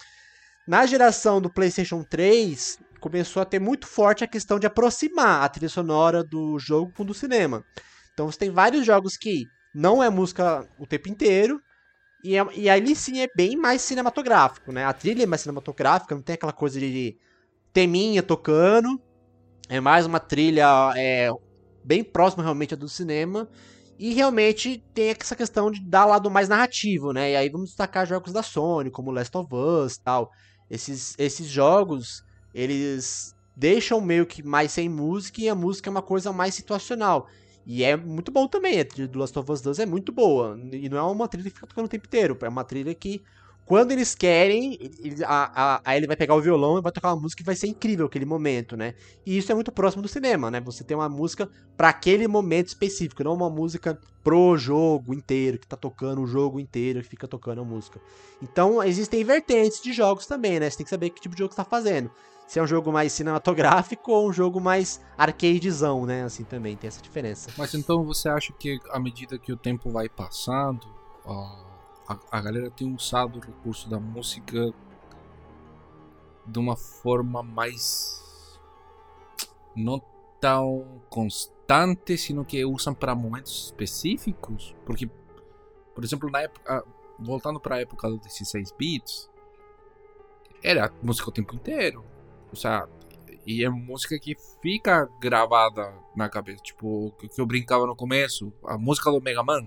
na 0.66 0.86
geração 0.86 1.40
do 1.40 1.52
PlayStation 1.52 2.02
3, 2.02 2.78
começou 3.00 3.42
a 3.42 3.46
ter 3.46 3.58
muito 3.58 3.86
forte 3.86 4.22
a 4.22 4.28
questão 4.28 4.58
de 4.58 4.66
aproximar 4.66 5.42
a 5.42 5.48
trilha 5.48 5.68
sonora 5.68 6.22
do 6.22 6.58
jogo 6.58 6.92
com 6.96 7.04
do 7.04 7.14
cinema. 7.14 7.64
Então 8.12 8.30
você 8.30 8.38
tem 8.38 8.50
vários 8.50 8.86
jogos 8.86 9.16
que 9.16 9.46
não 9.74 10.02
é 10.02 10.08
música 10.08 10.68
o 10.78 10.86
tempo 10.86 11.08
inteiro, 11.08 11.60
e, 12.22 12.36
é, 12.36 12.46
e 12.54 12.70
ali 12.70 12.94
sim 12.94 13.20
é 13.20 13.28
bem 13.34 13.56
mais 13.56 13.82
cinematográfico, 13.82 14.70
né? 14.70 14.84
A 14.84 14.92
trilha 14.92 15.24
é 15.24 15.26
mais 15.26 15.40
cinematográfica, 15.40 16.14
não 16.14 16.22
tem 16.22 16.34
aquela 16.34 16.52
coisa 16.52 16.78
de 16.78 17.16
teminha 17.72 18.22
tocando. 18.22 19.00
É 19.68 19.80
mais 19.80 20.06
uma 20.06 20.20
trilha 20.20 20.92
é, 20.96 21.30
bem 21.84 22.04
próxima 22.04 22.42
realmente 22.42 22.76
do 22.76 22.88
cinema. 22.88 23.48
E 23.98 24.14
realmente 24.14 24.82
tem 24.94 25.10
essa 25.10 25.34
questão 25.34 25.70
de 25.70 25.80
dar 25.80 26.04
lado 26.04 26.30
mais 26.30 26.48
narrativo, 26.48 27.12
né? 27.12 27.32
E 27.32 27.36
aí 27.36 27.48
vamos 27.48 27.70
destacar 27.70 28.06
jogos 28.06 28.32
da 28.32 28.42
Sony, 28.42 28.90
como 28.90 29.10
Last 29.10 29.36
of 29.36 29.48
Us 29.52 29.98
tal. 29.98 30.30
Esses, 30.72 31.14
esses 31.18 31.46
jogos, 31.48 32.24
eles 32.54 33.36
deixam 33.54 34.00
meio 34.00 34.24
que 34.24 34.42
mais 34.42 34.72
sem 34.72 34.88
música 34.88 35.38
e 35.42 35.46
a 35.46 35.54
música 35.54 35.90
é 35.90 35.92
uma 35.92 36.00
coisa 36.00 36.32
mais 36.32 36.54
situacional. 36.54 37.28
E 37.66 37.84
é 37.84 37.94
muito 37.94 38.32
bom 38.32 38.48
também, 38.48 38.80
a 38.80 38.84
trilha 38.86 39.06
do 39.06 39.18
Last 39.18 39.38
of 39.38 39.52
Us 39.52 39.60
2 39.60 39.80
é 39.80 39.84
muito 39.86 40.10
boa. 40.10 40.58
E 40.72 40.88
não 40.88 40.96
é 40.96 41.02
uma 41.02 41.28
trilha 41.28 41.50
que 41.50 41.56
fica 41.56 41.66
tocando 41.66 41.84
o 41.84 41.88
tempo 41.88 42.06
inteiro, 42.06 42.38
é 42.40 42.48
uma 42.48 42.64
trilha 42.64 42.94
que 42.94 43.22
quando 43.64 43.92
eles 43.92 44.14
querem, 44.14 44.76
ele, 45.02 45.24
a, 45.24 45.76
a, 45.76 45.80
aí 45.84 45.96
ele 45.96 46.06
vai 46.06 46.16
pegar 46.16 46.34
o 46.34 46.40
violão 46.40 46.78
e 46.78 46.82
vai 46.82 46.90
tocar 46.90 47.14
uma 47.14 47.22
música 47.22 47.42
que 47.42 47.46
vai 47.46 47.54
ser 47.54 47.68
incrível 47.68 48.06
aquele 48.06 48.24
momento, 48.24 48.76
né? 48.76 48.94
E 49.24 49.38
isso 49.38 49.52
é 49.52 49.54
muito 49.54 49.70
próximo 49.70 50.02
do 50.02 50.08
cinema, 50.08 50.50
né? 50.50 50.60
Você 50.60 50.82
tem 50.82 50.96
uma 50.96 51.08
música 51.08 51.48
para 51.76 51.88
aquele 51.88 52.26
momento 52.26 52.68
específico, 52.68 53.22
não 53.22 53.34
uma 53.34 53.48
música 53.48 53.98
pro 54.22 54.56
jogo 54.56 55.14
inteiro, 55.14 55.58
que 55.58 55.66
tá 55.66 55.76
tocando 55.76 56.22
o 56.22 56.26
jogo 56.26 56.58
inteiro, 56.58 57.02
que 57.02 57.08
fica 57.08 57.28
tocando 57.28 57.60
a 57.60 57.64
música. 57.64 58.00
Então, 58.42 58.82
existem 58.82 59.24
vertentes 59.24 59.80
de 59.80 59.92
jogos 59.92 60.26
também, 60.26 60.58
né? 60.58 60.68
Você 60.68 60.78
tem 60.78 60.84
que 60.84 60.90
saber 60.90 61.10
que 61.10 61.20
tipo 61.20 61.34
de 61.34 61.40
jogo 61.40 61.52
você 61.52 61.56
tá 61.56 61.64
fazendo. 61.64 62.10
Se 62.46 62.58
é 62.58 62.62
um 62.62 62.66
jogo 62.66 62.92
mais 62.92 63.12
cinematográfico 63.12 64.12
ou 64.12 64.28
um 64.28 64.32
jogo 64.32 64.60
mais 64.60 65.00
arcadezão, 65.16 66.04
né? 66.04 66.24
Assim 66.24 66.44
também 66.44 66.76
tem 66.76 66.88
essa 66.88 67.00
diferença. 67.00 67.50
Mas 67.56 67.72
então 67.74 68.04
você 68.04 68.28
acha 68.28 68.52
que 68.52 68.78
à 68.90 68.98
medida 68.98 69.38
que 69.38 69.52
o 69.52 69.56
tempo 69.56 69.88
vai 69.90 70.08
passando, 70.08 70.86
a, 72.06 72.40
galera 72.40 72.70
tem 72.70 72.92
usado 72.92 73.38
o 73.38 73.40
recurso 73.40 73.88
da 73.88 73.98
música 73.98 74.72
de 76.46 76.58
uma 76.58 76.76
forma 76.76 77.42
mais 77.42 78.60
não 79.74 80.02
tão 80.40 81.02
constante, 81.08 82.18
sino 82.18 82.44
que 82.44 82.64
usam 82.64 82.94
para 82.94 83.14
momentos 83.14 83.66
específicos, 83.66 84.74
porque 84.84 85.08
por 85.94 86.04
exemplo, 86.04 86.30
na 86.30 86.42
época, 86.42 86.84
voltando 87.18 87.60
para 87.60 87.76
a 87.76 87.80
época 87.80 88.08
dos 88.08 88.20
16 88.20 88.72
bits, 88.72 89.30
era 90.62 90.92
música 91.02 91.28
o 91.28 91.32
tempo 91.32 91.54
inteiro. 91.54 92.04
Ou 92.50 92.56
seja, 92.56 92.88
e 93.46 93.64
é 93.64 93.68
música 93.68 94.18
que 94.18 94.36
fica 94.60 95.08
gravada 95.20 95.92
na 96.14 96.28
cabeça, 96.28 96.62
tipo, 96.62 97.06
o 97.06 97.12
que 97.12 97.40
eu 97.40 97.46
brincava 97.46 97.86
no 97.86 97.96
começo, 97.96 98.52
a 98.64 98.78
música 98.78 99.10
do 99.10 99.20
Mega 99.20 99.42
Man. 99.42 99.66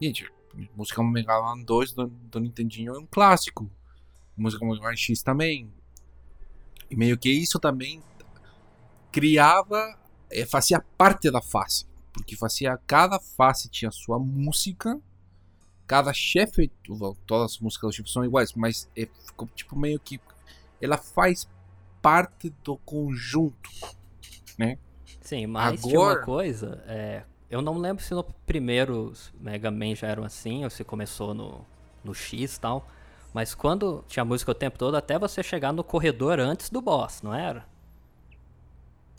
Gente, 0.00 0.30
Música 0.74 1.02
Mega 1.02 1.40
Man 1.40 1.62
2 1.62 1.92
do, 1.92 2.06
do 2.06 2.40
Nintendinho 2.40 2.94
é 2.94 2.98
um 2.98 3.06
clássico. 3.06 3.70
Música 4.36 4.64
Mega 4.64 4.82
Man 4.82 4.96
X 4.96 5.22
também. 5.22 5.72
E 6.90 6.96
meio 6.96 7.18
que 7.18 7.30
isso 7.30 7.58
também 7.58 8.02
criava, 9.12 9.98
é, 10.30 10.44
fazia 10.44 10.80
parte 10.96 11.30
da 11.30 11.40
face. 11.40 11.86
Porque 12.12 12.36
fazia, 12.36 12.78
cada 12.86 13.18
face 13.18 13.68
tinha 13.68 13.90
sua 13.90 14.18
música. 14.18 15.00
Cada 15.86 16.12
chefe, 16.12 16.70
todas 17.26 17.52
as 17.52 17.58
músicas 17.60 17.90
do 17.90 17.96
chefe 17.96 18.10
são 18.10 18.24
iguais, 18.24 18.52
mas 18.54 18.88
é, 18.96 19.06
ficou 19.24 19.48
tipo 19.54 19.78
meio 19.78 20.00
que 20.00 20.20
ela 20.80 20.98
faz 20.98 21.48
parte 22.02 22.52
do 22.62 22.76
conjunto, 22.78 23.70
né? 24.58 24.78
Sim, 25.20 25.46
mas 25.46 25.78
Agora... 25.78 25.88
tinha 25.88 26.00
uma 26.00 26.18
coisa, 26.22 26.84
é, 26.86 27.24
eu 27.50 27.62
não 27.62 27.78
lembro 27.78 28.02
se 28.02 28.12
no 28.12 28.24
primeiro 28.24 29.12
Mega 29.40 29.70
Man 29.70 29.94
já 29.94 30.08
eram 30.08 30.24
assim, 30.24 30.64
ou 30.64 30.70
se 30.70 30.82
começou 30.82 31.32
no, 31.32 31.64
no 32.02 32.14
X 32.14 32.56
e 32.56 32.60
tal. 32.60 32.86
Mas 33.32 33.54
quando 33.54 34.04
tinha 34.08 34.24
música 34.24 34.50
o 34.50 34.54
tempo 34.54 34.78
todo, 34.78 34.96
até 34.96 35.18
você 35.18 35.42
chegar 35.42 35.72
no 35.72 35.84
corredor 35.84 36.40
antes 36.40 36.70
do 36.70 36.80
boss, 36.80 37.22
não 37.22 37.34
era? 37.34 37.64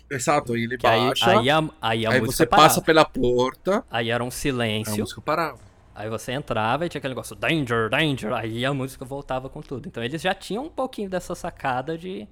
Exato, 0.10 0.56
ele 0.56 0.78
que 0.78 0.84
baixa. 0.84 1.30
Aí, 1.30 1.38
aí, 1.38 1.50
a, 1.50 1.70
aí, 1.82 2.06
a 2.06 2.12
aí 2.12 2.22
você 2.22 2.46
parava. 2.46 2.68
passa 2.68 2.82
pela 2.82 3.06
porta. 3.06 3.84
Aí 3.92 4.10
era 4.10 4.24
um 4.24 4.32
silêncio. 4.32 4.94
Aí 4.94 5.00
a 5.00 5.04
música 5.04 5.22
parava. 5.22 5.60
Aí 5.94 6.10
você 6.10 6.32
entrava 6.32 6.86
e 6.86 6.90
tinha 6.90 7.00
aquele 7.00 7.14
negócio, 7.14 7.36
danger, 7.36 7.90
danger. 7.90 8.34
Aí 8.34 8.66
a 8.66 8.74
música 8.74 9.04
voltava 9.04 9.50
com 9.50 9.62
tudo. 9.62 9.88
Então 9.88 10.04
eles 10.04 10.22
já 10.22 10.34
tinham 10.34 10.66
um 10.66 10.70
pouquinho 10.70 11.10
dessa 11.10 11.34
sacada 11.36 11.98
de, 11.98 12.28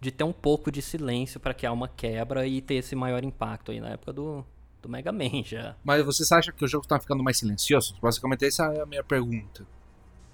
de 0.00 0.10
ter 0.10 0.24
um 0.24 0.32
pouco 0.32 0.70
de 0.72 0.80
silêncio 0.80 1.38
para 1.38 1.54
criar 1.54 1.72
uma 1.72 1.88
quebra 1.88 2.46
e 2.46 2.60
ter 2.60 2.76
esse 2.76 2.96
maior 2.96 3.22
impacto 3.22 3.72
aí 3.72 3.80
na 3.80 3.90
época 3.90 4.12
do, 4.12 4.44
do 4.84 4.88
Mega 4.88 5.10
Man 5.10 5.42
já. 5.44 5.74
Mas 5.82 6.04
vocês 6.04 6.30
acham 6.30 6.54
que 6.54 6.64
o 6.64 6.68
jogo 6.68 6.84
está 6.84 7.00
ficando 7.00 7.22
mais 7.22 7.38
silencioso? 7.38 7.96
Basicamente 8.00 8.44
essa 8.44 8.64
é 8.66 8.82
a 8.82 8.86
minha 8.86 9.02
pergunta. 9.02 9.66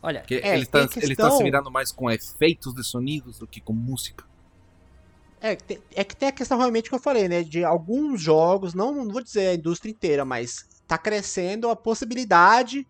Olha, 0.03 0.25
é, 0.31 0.55
ele 0.55 0.63
está 0.63 0.83
questão... 0.83 1.03
ele 1.03 1.17
tá 1.17 1.31
se 1.31 1.43
virando 1.43 1.71
mais 1.71 1.93
com 1.93 2.11
efeitos 2.11 2.75
de 2.75 2.83
sonidos 2.83 3.39
do 3.39 3.47
que 3.47 3.61
com 3.61 3.73
música. 3.73 4.25
É, 5.41 5.57
é 5.95 6.05
que 6.05 6.17
tem 6.17 6.29
a 6.29 6.33
questão 6.33 6.59
realmente 6.59 6.89
que 6.89 6.95
eu 6.95 7.01
falei, 7.01 7.29
né? 7.29 7.43
De 7.43 7.65
alguns 7.65 8.21
jogos, 8.21 8.75
não, 8.75 8.93
não 8.93 9.09
vou 9.09 9.23
dizer 9.23 9.49
a 9.49 9.55
indústria 9.55 9.91
inteira, 9.91 10.25
mas 10.25 10.67
tá 10.87 10.99
crescendo 10.99 11.69
a 11.69 11.77
possibilidade 11.77 12.87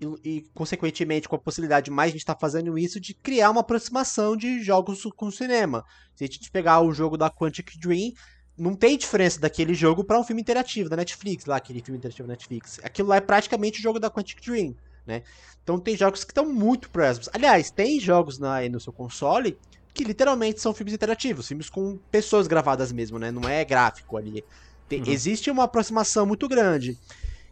e, 0.00 0.06
e, 0.28 0.40
consequentemente 0.54 1.28
com 1.28 1.36
a 1.36 1.38
possibilidade 1.38 1.90
mais 1.90 2.10
a 2.10 2.12
gente 2.12 2.24
tá 2.24 2.36
fazendo 2.38 2.78
isso 2.78 3.00
de 3.00 3.14
criar 3.14 3.50
uma 3.50 3.60
aproximação 3.60 4.36
de 4.36 4.62
jogos 4.62 5.02
com 5.16 5.26
o 5.26 5.32
cinema. 5.32 5.84
Se 6.14 6.24
a 6.24 6.26
gente 6.26 6.50
pegar 6.50 6.80
o 6.80 6.92
jogo 6.92 7.16
da 7.16 7.30
Quantic 7.30 7.78
Dream, 7.78 8.12
não 8.58 8.74
tem 8.74 8.98
diferença 8.98 9.40
daquele 9.40 9.72
jogo 9.72 10.02
para 10.02 10.18
um 10.18 10.24
filme 10.24 10.42
interativo 10.42 10.88
da 10.88 10.96
Netflix, 10.96 11.46
lá 11.46 11.56
aquele 11.56 11.80
filme 11.80 11.98
interativo 11.98 12.26
da 12.26 12.32
Netflix. 12.32 12.80
Aquilo 12.82 13.08
lá 13.08 13.16
é 13.16 13.20
praticamente 13.20 13.78
o 13.78 13.82
jogo 13.82 14.00
da 14.00 14.10
Quantic 14.10 14.44
Dream, 14.44 14.74
né? 15.06 15.22
Então 15.62 15.78
tem 15.78 15.96
jogos 15.96 16.24
que 16.24 16.30
estão 16.30 16.50
muito 16.50 16.90
próximos. 16.90 17.28
Aliás, 17.32 17.70
tem 17.70 18.00
jogos 18.00 18.38
na, 18.38 18.68
no 18.68 18.80
seu 18.80 18.92
console 18.92 19.56
que 19.94 20.04
literalmente 20.04 20.60
são 20.60 20.74
filmes 20.74 20.94
interativos, 20.94 21.48
filmes 21.48 21.70
com 21.70 21.98
pessoas 22.10 22.46
gravadas 22.46 22.92
mesmo, 22.92 23.18
né? 23.18 23.30
Não 23.30 23.48
é 23.48 23.64
gráfico 23.64 24.16
ali. 24.16 24.44
Tem, 24.88 25.00
uhum. 25.02 25.08
Existe 25.08 25.50
uma 25.50 25.64
aproximação 25.64 26.26
muito 26.26 26.48
grande. 26.48 26.98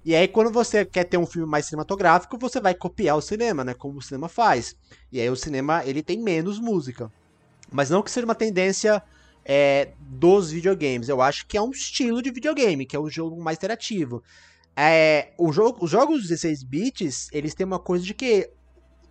E 0.04 0.14
aí, 0.14 0.28
quando 0.28 0.52
você 0.52 0.84
quer 0.84 1.04
ter 1.04 1.18
um 1.18 1.26
filme 1.26 1.48
mais 1.48 1.66
cinematográfico, 1.66 2.38
você 2.38 2.60
vai 2.60 2.74
copiar 2.74 3.16
o 3.16 3.20
cinema, 3.20 3.64
né? 3.64 3.74
Como 3.74 3.98
o 3.98 4.02
cinema 4.02 4.28
faz. 4.28 4.76
E 5.10 5.20
aí 5.20 5.28
o 5.28 5.36
cinema, 5.36 5.84
ele 5.84 6.02
tem 6.02 6.22
menos 6.22 6.60
música. 6.60 7.12
Mas 7.70 7.90
não 7.90 8.02
que 8.02 8.10
seja 8.10 8.24
uma 8.24 8.34
tendência 8.34 9.02
é, 9.46 9.90
dos 10.00 10.50
videogames. 10.50 11.08
Eu 11.08 11.22
acho 11.22 11.46
que 11.46 11.56
é 11.56 11.62
um 11.62 11.70
estilo 11.70 12.20
de 12.20 12.30
videogame, 12.30 12.84
que 12.84 12.96
é 12.96 13.00
um 13.00 13.08
jogo 13.08 13.40
mais 13.40 13.56
interativo. 13.56 14.22
É, 14.76 15.32
o 15.38 15.52
jogo, 15.52 15.84
os 15.84 15.90
jogos 15.90 16.22
16 16.22 16.62
bits, 16.64 17.28
eles 17.32 17.54
têm 17.54 17.64
uma 17.64 17.78
coisa 17.78 18.04
de 18.04 18.12
que 18.12 18.50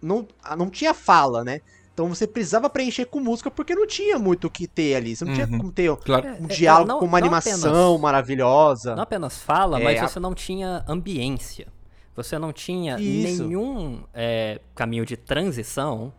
não, 0.01 0.27
não 0.57 0.69
tinha 0.69 0.93
fala, 0.93 1.43
né? 1.43 1.61
Então 1.93 2.09
você 2.09 2.27
precisava 2.27 2.69
preencher 2.69 3.05
com 3.05 3.21
música 3.21 3.49
porque 3.49 3.73
não 3.73 3.87
tinha 3.87 4.19
muito 4.19 4.47
o 4.47 4.49
que 4.49 4.67
ter 4.67 4.95
ali. 4.95 5.15
Você 5.15 5.23
não 5.23 5.31
uhum. 5.31 5.35
tinha 5.35 5.57
como 5.57 5.71
ter 5.71 5.95
claro. 5.95 6.27
um 6.27 6.47
é, 6.47 6.53
é, 6.53 6.55
diálogo 6.55 6.89
não, 6.89 6.99
com 6.99 7.05
uma 7.05 7.17
animação 7.17 7.71
apenas, 7.71 8.01
maravilhosa. 8.01 8.95
Não 8.95 9.03
apenas 9.03 9.37
fala, 9.37 9.79
é, 9.79 9.83
mas 9.83 10.01
você 10.01 10.19
não 10.19 10.35
tinha 10.35 10.83
ambiência. 10.87 11.67
Você 12.13 12.37
não 12.37 12.51
tinha 12.51 12.99
Isso. 12.99 13.43
nenhum 13.43 14.03
é, 14.13 14.59
caminho 14.73 15.05
de 15.05 15.15
transição 15.15 16.13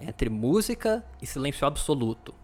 entre 0.00 0.30
música 0.30 1.04
e 1.20 1.26
silêncio 1.26 1.66
absoluto. 1.66 2.34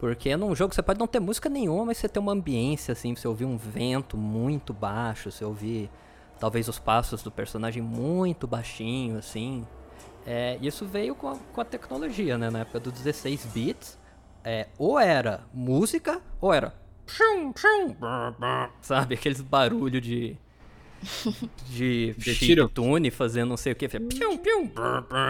Porque 0.00 0.34
num 0.34 0.56
jogo 0.56 0.74
você 0.74 0.82
pode 0.82 0.98
não 0.98 1.06
ter 1.06 1.20
música 1.20 1.50
nenhuma, 1.50 1.84
mas 1.84 1.98
você 1.98 2.08
tem 2.08 2.22
uma 2.22 2.32
ambiência, 2.32 2.92
assim, 2.92 3.14
você 3.14 3.28
ouvir 3.28 3.44
um 3.44 3.58
vento 3.58 4.16
muito 4.16 4.72
baixo, 4.72 5.30
você 5.30 5.44
ouvir 5.44 5.90
talvez 6.38 6.66
os 6.68 6.78
passos 6.78 7.22
do 7.22 7.30
personagem 7.30 7.82
muito 7.82 8.46
baixinho, 8.46 9.18
assim. 9.18 9.66
É, 10.26 10.58
isso 10.62 10.86
veio 10.86 11.14
com 11.14 11.28
a, 11.28 11.36
com 11.36 11.60
a, 11.60 11.64
tecnologia, 11.66 12.38
né? 12.38 12.48
Na 12.48 12.60
época 12.60 12.80
dos 12.80 12.94
16 12.94 13.44
bits, 13.46 13.98
é, 14.42 14.68
ou 14.78 14.98
era 14.98 15.42
música, 15.52 16.18
ou 16.40 16.50
era. 16.50 16.74
Sabe? 18.80 19.16
Aqueles 19.16 19.42
barulhos 19.42 20.00
de. 20.02 20.34
De, 21.68 22.14
de 22.14 22.34
chiptune 22.34 23.10
fazendo 23.10 23.50
não 23.50 23.56
sei 23.56 23.72
o 23.72 23.76
que. 23.76 23.86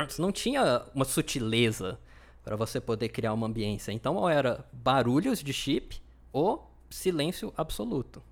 Você 0.09 0.23
não 0.23 0.33
tinha 0.33 0.83
uma 0.95 1.05
sutileza 1.05 1.99
para 2.43 2.57
você 2.57 2.81
poder 2.81 3.09
criar 3.09 3.33
uma 3.33 3.47
ambiência. 3.47 3.93
Então, 3.93 4.17
ou 4.17 4.29
era 4.29 4.65
barulhos 4.73 5.43
de 5.43 5.53
chip 5.53 6.01
ou 6.33 6.71
silêncio 6.89 7.53
absoluto. 7.57 8.23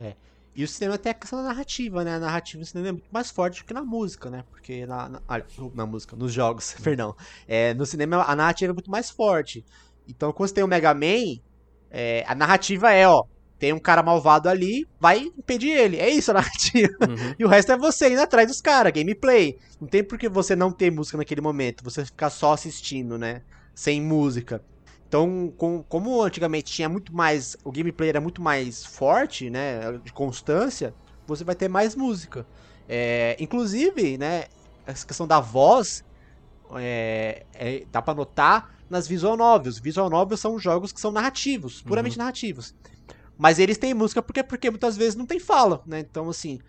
É. 0.00 0.14
E 0.54 0.64
o 0.64 0.68
cinema 0.68 0.98
tem 0.98 1.10
a 1.10 1.14
questão 1.14 1.38
da 1.42 1.48
narrativa, 1.48 2.04
né? 2.04 2.16
A 2.16 2.18
narrativa 2.18 2.60
no 2.60 2.66
cinema 2.66 2.88
é 2.88 2.92
muito 2.92 3.08
mais 3.10 3.30
forte 3.30 3.62
do 3.62 3.66
que 3.66 3.72
na 3.72 3.82
música, 3.82 4.28
né? 4.28 4.44
Porque 4.50 4.84
na, 4.84 5.08
na, 5.08 5.22
na 5.74 5.86
música, 5.86 6.14
nos 6.14 6.32
jogos, 6.32 6.74
perdão. 6.82 7.16
É, 7.48 7.72
no 7.72 7.86
cinema 7.86 8.22
a 8.24 8.36
narrativa 8.36 8.72
é 8.72 8.74
muito 8.74 8.90
mais 8.90 9.10
forte. 9.10 9.64
Então, 10.06 10.32
quando 10.32 10.48
você 10.48 10.56
tem 10.56 10.64
o 10.64 10.68
Mega 10.68 10.92
Man, 10.92 11.40
é, 11.90 12.24
a 12.26 12.34
narrativa 12.34 12.92
é, 12.92 13.08
ó, 13.08 13.24
tem 13.62 13.72
um 13.72 13.78
cara 13.78 14.02
malvado 14.02 14.48
ali, 14.48 14.84
vai 14.98 15.20
impedir 15.20 15.70
ele. 15.70 15.96
É 15.96 16.10
isso 16.10 16.32
a 16.32 16.34
narrativa. 16.42 16.92
Uhum. 17.08 17.34
E 17.38 17.44
o 17.44 17.48
resto 17.48 17.70
é 17.70 17.76
você 17.78 18.10
indo 18.12 18.20
atrás 18.20 18.48
dos 18.48 18.60
caras, 18.60 18.92
gameplay. 18.92 19.56
Não 19.80 19.86
tem 19.86 20.02
por 20.02 20.18
que 20.18 20.28
você 20.28 20.56
não 20.56 20.72
ter 20.72 20.90
música 20.90 21.16
naquele 21.16 21.40
momento, 21.40 21.84
você 21.84 22.04
ficar 22.04 22.28
só 22.28 22.54
assistindo, 22.54 23.16
né? 23.16 23.42
Sem 23.72 24.02
música. 24.02 24.60
Então, 25.06 25.54
com, 25.56 25.80
como 25.84 26.20
antigamente 26.20 26.72
tinha 26.72 26.88
muito 26.88 27.14
mais. 27.14 27.56
O 27.64 27.70
gameplay 27.70 28.08
era 28.08 28.20
muito 28.20 28.42
mais 28.42 28.84
forte, 28.84 29.48
né? 29.48 29.92
De 30.02 30.12
constância, 30.12 30.92
você 31.24 31.44
vai 31.44 31.54
ter 31.54 31.68
mais 31.68 31.94
música. 31.94 32.44
É, 32.88 33.36
inclusive, 33.38 34.18
né? 34.18 34.46
Essa 34.84 35.06
questão 35.06 35.24
da 35.24 35.38
voz. 35.38 36.02
É, 36.74 37.44
é, 37.54 37.84
dá 37.92 38.02
pra 38.02 38.12
notar 38.12 38.70
nas 38.90 39.06
visual 39.06 39.36
novels. 39.36 39.78
Visual 39.78 40.10
novels 40.10 40.40
são 40.40 40.58
jogos 40.58 40.92
que 40.92 41.00
são 41.00 41.12
narrativos, 41.12 41.80
puramente 41.80 42.16
Uhum. 42.16 42.24
narrativos. 42.24 42.74
Mas 43.42 43.58
eles 43.58 43.76
têm 43.76 43.92
música 43.92 44.22
porque, 44.22 44.40
porque 44.40 44.70
muitas 44.70 44.96
vezes 44.96 45.16
não 45.16 45.26
tem 45.26 45.40
fala, 45.40 45.82
né? 45.84 45.98
Então, 45.98 46.30
assim. 46.30 46.60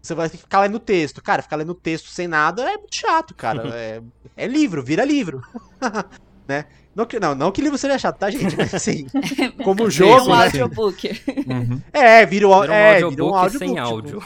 Você 0.00 0.14
vai 0.14 0.30
ficar 0.30 0.62
lendo 0.62 0.78
texto. 0.78 1.22
Cara, 1.22 1.42
ficar 1.42 1.56
lendo 1.56 1.74
texto 1.74 2.08
sem 2.08 2.26
nada 2.26 2.62
é 2.62 2.78
muito 2.78 2.96
chato, 2.96 3.34
cara. 3.34 3.68
é, 3.76 4.00
é 4.34 4.46
livro, 4.46 4.82
vira 4.82 5.04
livro. 5.04 5.42
né? 6.48 6.64
Não 6.96 7.04
que, 7.04 7.20
não, 7.20 7.34
não 7.34 7.52
que 7.52 7.60
livro 7.60 7.76
seja 7.76 7.98
chato, 7.98 8.16
tá, 8.16 8.30
gente? 8.30 8.56
Mas 8.56 8.72
assim, 8.72 9.08
como 9.62 9.90
jogo, 9.90 10.30
um 10.30 10.36
né? 10.38 10.44
audiobook. 10.44 11.22
Uhum. 11.46 11.82
É, 11.92 12.24
vira 12.24 12.48
um, 12.48 12.60
Vira 12.62 12.72
um 12.72 12.74
é, 12.74 13.02
audiobook 13.02 13.10
vira 13.10 13.24
um 13.24 13.34
audiobook. 13.34 13.58
sem 13.58 13.68
tipo, 13.68 13.80
áudio. 13.80 14.22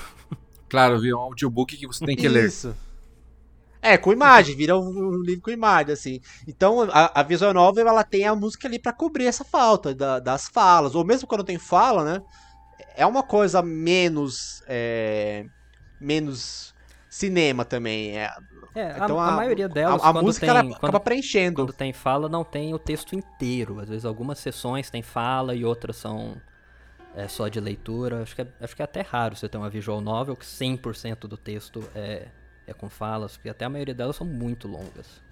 Claro, 0.68 1.00
viu? 1.00 1.16
Um 1.16 1.22
audiobook 1.22 1.76
que 1.76 1.86
você 1.88 2.06
tem 2.06 2.14
que 2.14 2.28
ler. 2.28 2.46
Isso. 2.46 2.72
É, 3.84 3.98
com 3.98 4.12
imagem, 4.12 4.56
vira 4.56 4.78
um, 4.78 4.82
um 4.82 5.22
livro 5.22 5.42
com 5.42 5.50
imagem, 5.50 5.92
assim. 5.92 6.20
Então, 6.48 6.82
a, 6.90 7.20
a 7.20 7.22
visual 7.22 7.52
novel, 7.52 7.86
ela 7.86 8.02
tem 8.04 8.26
a 8.26 8.34
música 8.34 8.66
ali 8.66 8.78
pra 8.80 8.92
cobrir 8.94 9.26
essa 9.26 9.44
falta 9.44 9.94
da- 9.94 10.20
das 10.20 10.48
falas. 10.48 10.94
Ou 10.94 11.04
mesmo 11.04 11.28
quando 11.28 11.44
tem 11.44 11.58
fala, 11.58 12.04
né? 12.04 12.20
É 12.96 13.06
uma 13.06 13.22
coisa 13.22 13.62
menos... 13.62 14.62
é, 14.68 15.44
menos 16.00 16.74
cinema 17.10 17.64
também. 17.64 18.18
É, 18.18 18.30
É, 18.74 18.98
então, 18.98 19.20
a, 19.20 19.28
a 19.28 19.32
maioria 19.32 19.68
delas, 19.68 20.02
a, 20.02 20.10
a 20.10 20.12
música 20.12 20.46
tem, 20.46 20.50
ela 20.50 20.60
quando, 20.80 20.92
acaba 20.92 21.00
preenchendo. 21.00 21.56
quando 21.56 21.72
tem 21.72 21.92
fala, 21.92 22.28
não 22.28 22.44
tem 22.44 22.74
o 22.74 22.78
texto 22.78 23.14
inteiro. 23.14 23.80
Às 23.80 23.88
vezes 23.88 24.04
algumas 24.04 24.38
sessões 24.38 24.90
tem 24.90 25.02
fala 25.02 25.54
e 25.54 25.64
outras 25.64 25.96
são 25.96 26.40
é, 27.14 27.28
só 27.28 27.48
de 27.48 27.60
leitura. 27.60 28.22
Acho 28.22 28.34
que, 28.36 28.42
é, 28.42 28.48
acho 28.60 28.76
que 28.76 28.82
é 28.82 28.84
até 28.84 29.00
raro 29.02 29.36
você 29.36 29.48
ter 29.48 29.58
uma 29.58 29.70
visual 29.70 30.00
novel 30.00 30.36
que 30.36 30.46
100% 30.46 31.28
do 31.28 31.36
texto 31.36 31.88
é, 31.94 32.28
é 32.66 32.72
com 32.72 32.88
falas, 32.88 33.36
porque 33.36 33.48
até 33.48 33.64
a 33.64 33.70
maioria 33.70 33.94
delas 33.94 34.16
são 34.16 34.26
muito 34.26 34.66
longas. 34.68 35.22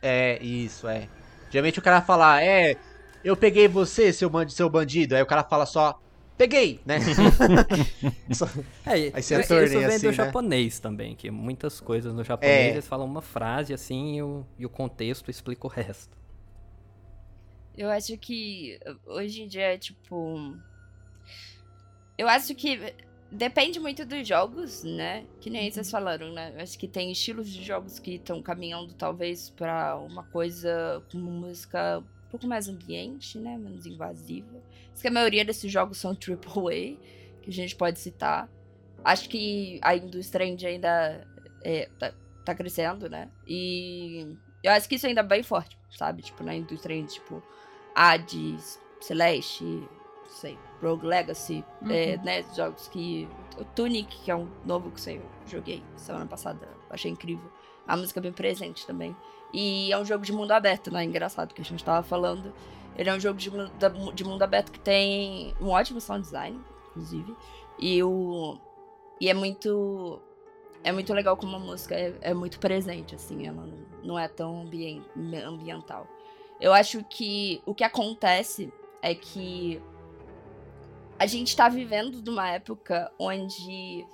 É, 0.00 0.42
isso, 0.42 0.88
é. 0.88 1.08
Geralmente 1.50 1.78
o 1.78 1.82
cara 1.82 2.00
fala, 2.02 2.42
é, 2.42 2.76
eu 3.22 3.36
peguei 3.36 3.68
você, 3.68 4.12
seu, 4.12 4.28
bandi- 4.30 4.52
seu 4.52 4.68
bandido. 4.68 5.14
Aí 5.14 5.22
o 5.22 5.26
cara 5.26 5.44
fala 5.44 5.64
só, 5.66 6.00
peguei, 6.36 6.80
né? 6.84 6.98
Só- 8.32 8.46
É, 8.86 8.92
Aí 9.14 9.22
você 9.22 9.40
isso 9.40 9.54
vem 9.54 9.84
assim, 9.84 9.98
do 10.00 10.06
né? 10.08 10.12
japonês 10.12 10.80
também, 10.80 11.14
que 11.14 11.30
muitas 11.30 11.80
coisas 11.80 12.12
no 12.14 12.24
japonês 12.24 12.54
É. 12.56 12.70
eles 12.70 12.88
falam 12.88 13.06
uma 13.06 13.22
frase 13.22 13.72
assim 13.72 14.16
e 14.16 14.22
o, 14.22 14.46
e 14.58 14.66
o 14.66 14.70
contexto 14.70 15.30
explica 15.30 15.66
o 15.66 15.70
resto. 15.70 16.16
Eu 17.76 17.88
acho 17.90 18.16
que 18.18 18.78
hoje 19.06 19.42
em 19.42 19.48
dia, 19.48 19.78
tipo. 19.78 20.56
Eu 22.18 22.28
acho 22.28 22.54
que 22.54 22.94
depende 23.32 23.80
muito 23.80 24.04
dos 24.04 24.28
jogos, 24.28 24.84
né? 24.84 25.24
Que 25.40 25.48
nem 25.48 25.70
vocês 25.70 25.90
falaram, 25.90 26.32
né? 26.32 26.54
Acho 26.58 26.78
que 26.78 26.86
tem 26.86 27.10
estilos 27.10 27.48
de 27.48 27.64
jogos 27.64 27.98
que 27.98 28.16
estão 28.16 28.42
caminhando 28.42 28.92
talvez 28.92 29.48
pra 29.50 29.96
uma 29.96 30.22
coisa 30.24 31.02
com 31.10 31.18
música 31.18 31.98
um 31.98 32.30
pouco 32.30 32.46
mais 32.46 32.68
ambiente, 32.68 33.38
né? 33.38 33.56
Menos 33.56 33.86
invasiva. 33.86 34.62
Acho 34.92 35.00
que 35.00 35.08
a 35.08 35.10
maioria 35.12 35.44
desses 35.44 35.72
jogos 35.72 35.98
são 35.98 36.12
AAA, 36.16 36.96
que 37.42 37.48
a 37.48 37.52
gente 37.52 37.74
pode 37.74 37.98
citar. 37.98 38.48
Acho 39.02 39.28
que 39.28 39.80
a 39.82 39.96
indústria 39.96 40.44
indie 40.44 40.66
ainda 40.66 41.26
é, 41.64 41.88
tá, 41.98 42.14
tá 42.44 42.54
crescendo, 42.54 43.08
né? 43.08 43.30
E 43.46 44.36
eu 44.62 44.72
acho 44.72 44.88
que 44.88 44.96
isso 44.96 45.06
ainda 45.06 45.22
é 45.22 45.24
bem 45.24 45.42
forte, 45.42 45.76
sabe? 45.90 46.22
Tipo, 46.22 46.44
na 46.44 46.54
indústria 46.54 46.94
indie, 46.94 47.14
tipo, 47.14 47.42
Hades, 47.94 48.78
Celeste, 49.00 49.64
não 49.64 50.30
sei, 50.30 50.56
Rogue 50.82 51.06
Legacy, 51.06 51.64
é, 51.88 52.16
Uhum. 52.16 52.24
né? 52.24 52.44
Jogos 52.54 52.88
que. 52.88 53.28
O 53.58 53.64
Tunic, 53.64 54.16
que 54.24 54.30
é 54.30 54.36
um 54.36 54.48
novo 54.64 54.90
que 54.90 55.10
eu 55.10 55.22
joguei 55.46 55.82
semana 55.96 56.26
passada, 56.26 56.66
achei 56.90 57.10
incrível. 57.10 57.50
A 57.86 57.96
música 57.96 58.18
é 58.20 58.22
bem 58.22 58.32
presente 58.32 58.86
também. 58.86 59.14
E 59.52 59.92
é 59.92 59.98
um 59.98 60.04
jogo 60.04 60.24
de 60.24 60.32
mundo 60.32 60.52
aberto, 60.52 60.90
né? 60.90 61.04
Engraçado 61.04 61.52
que 61.54 61.60
a 61.60 61.64
gente 61.64 61.84
tava 61.84 62.02
falando. 62.02 62.52
Ele 62.96 63.08
é 63.10 63.14
um 63.14 63.20
jogo 63.20 63.38
de, 63.38 63.50
de 64.14 64.24
mundo 64.24 64.42
aberto 64.42 64.72
que 64.72 64.80
tem 64.80 65.54
um 65.60 65.68
ótimo 65.68 66.00
sound 66.00 66.22
design, 66.22 66.58
inclusive. 66.90 67.36
E 67.78 68.02
o. 68.02 68.58
E 69.20 69.28
é 69.28 69.34
muito. 69.34 70.20
É 70.84 70.90
muito 70.90 71.12
legal 71.14 71.36
como 71.36 71.54
a 71.56 71.58
música 71.60 71.94
é, 71.94 72.14
é 72.22 72.34
muito 72.34 72.58
presente, 72.58 73.14
assim, 73.14 73.46
ela 73.46 73.68
não, 74.02 74.18
é 74.18 74.26
tão 74.26 74.62
ambien- 74.62 75.04
ambiental. 75.46 76.08
Eu 76.60 76.72
acho 76.72 77.04
que 77.04 77.62
o 77.64 77.72
que 77.74 77.84
acontece 77.84 78.72
é 79.00 79.14
que 79.14 79.80
a 81.22 81.26
gente 81.26 81.54
tá 81.54 81.68
vivendo 81.68 82.20
numa 82.20 82.50
época 82.50 83.12
onde 83.16 84.04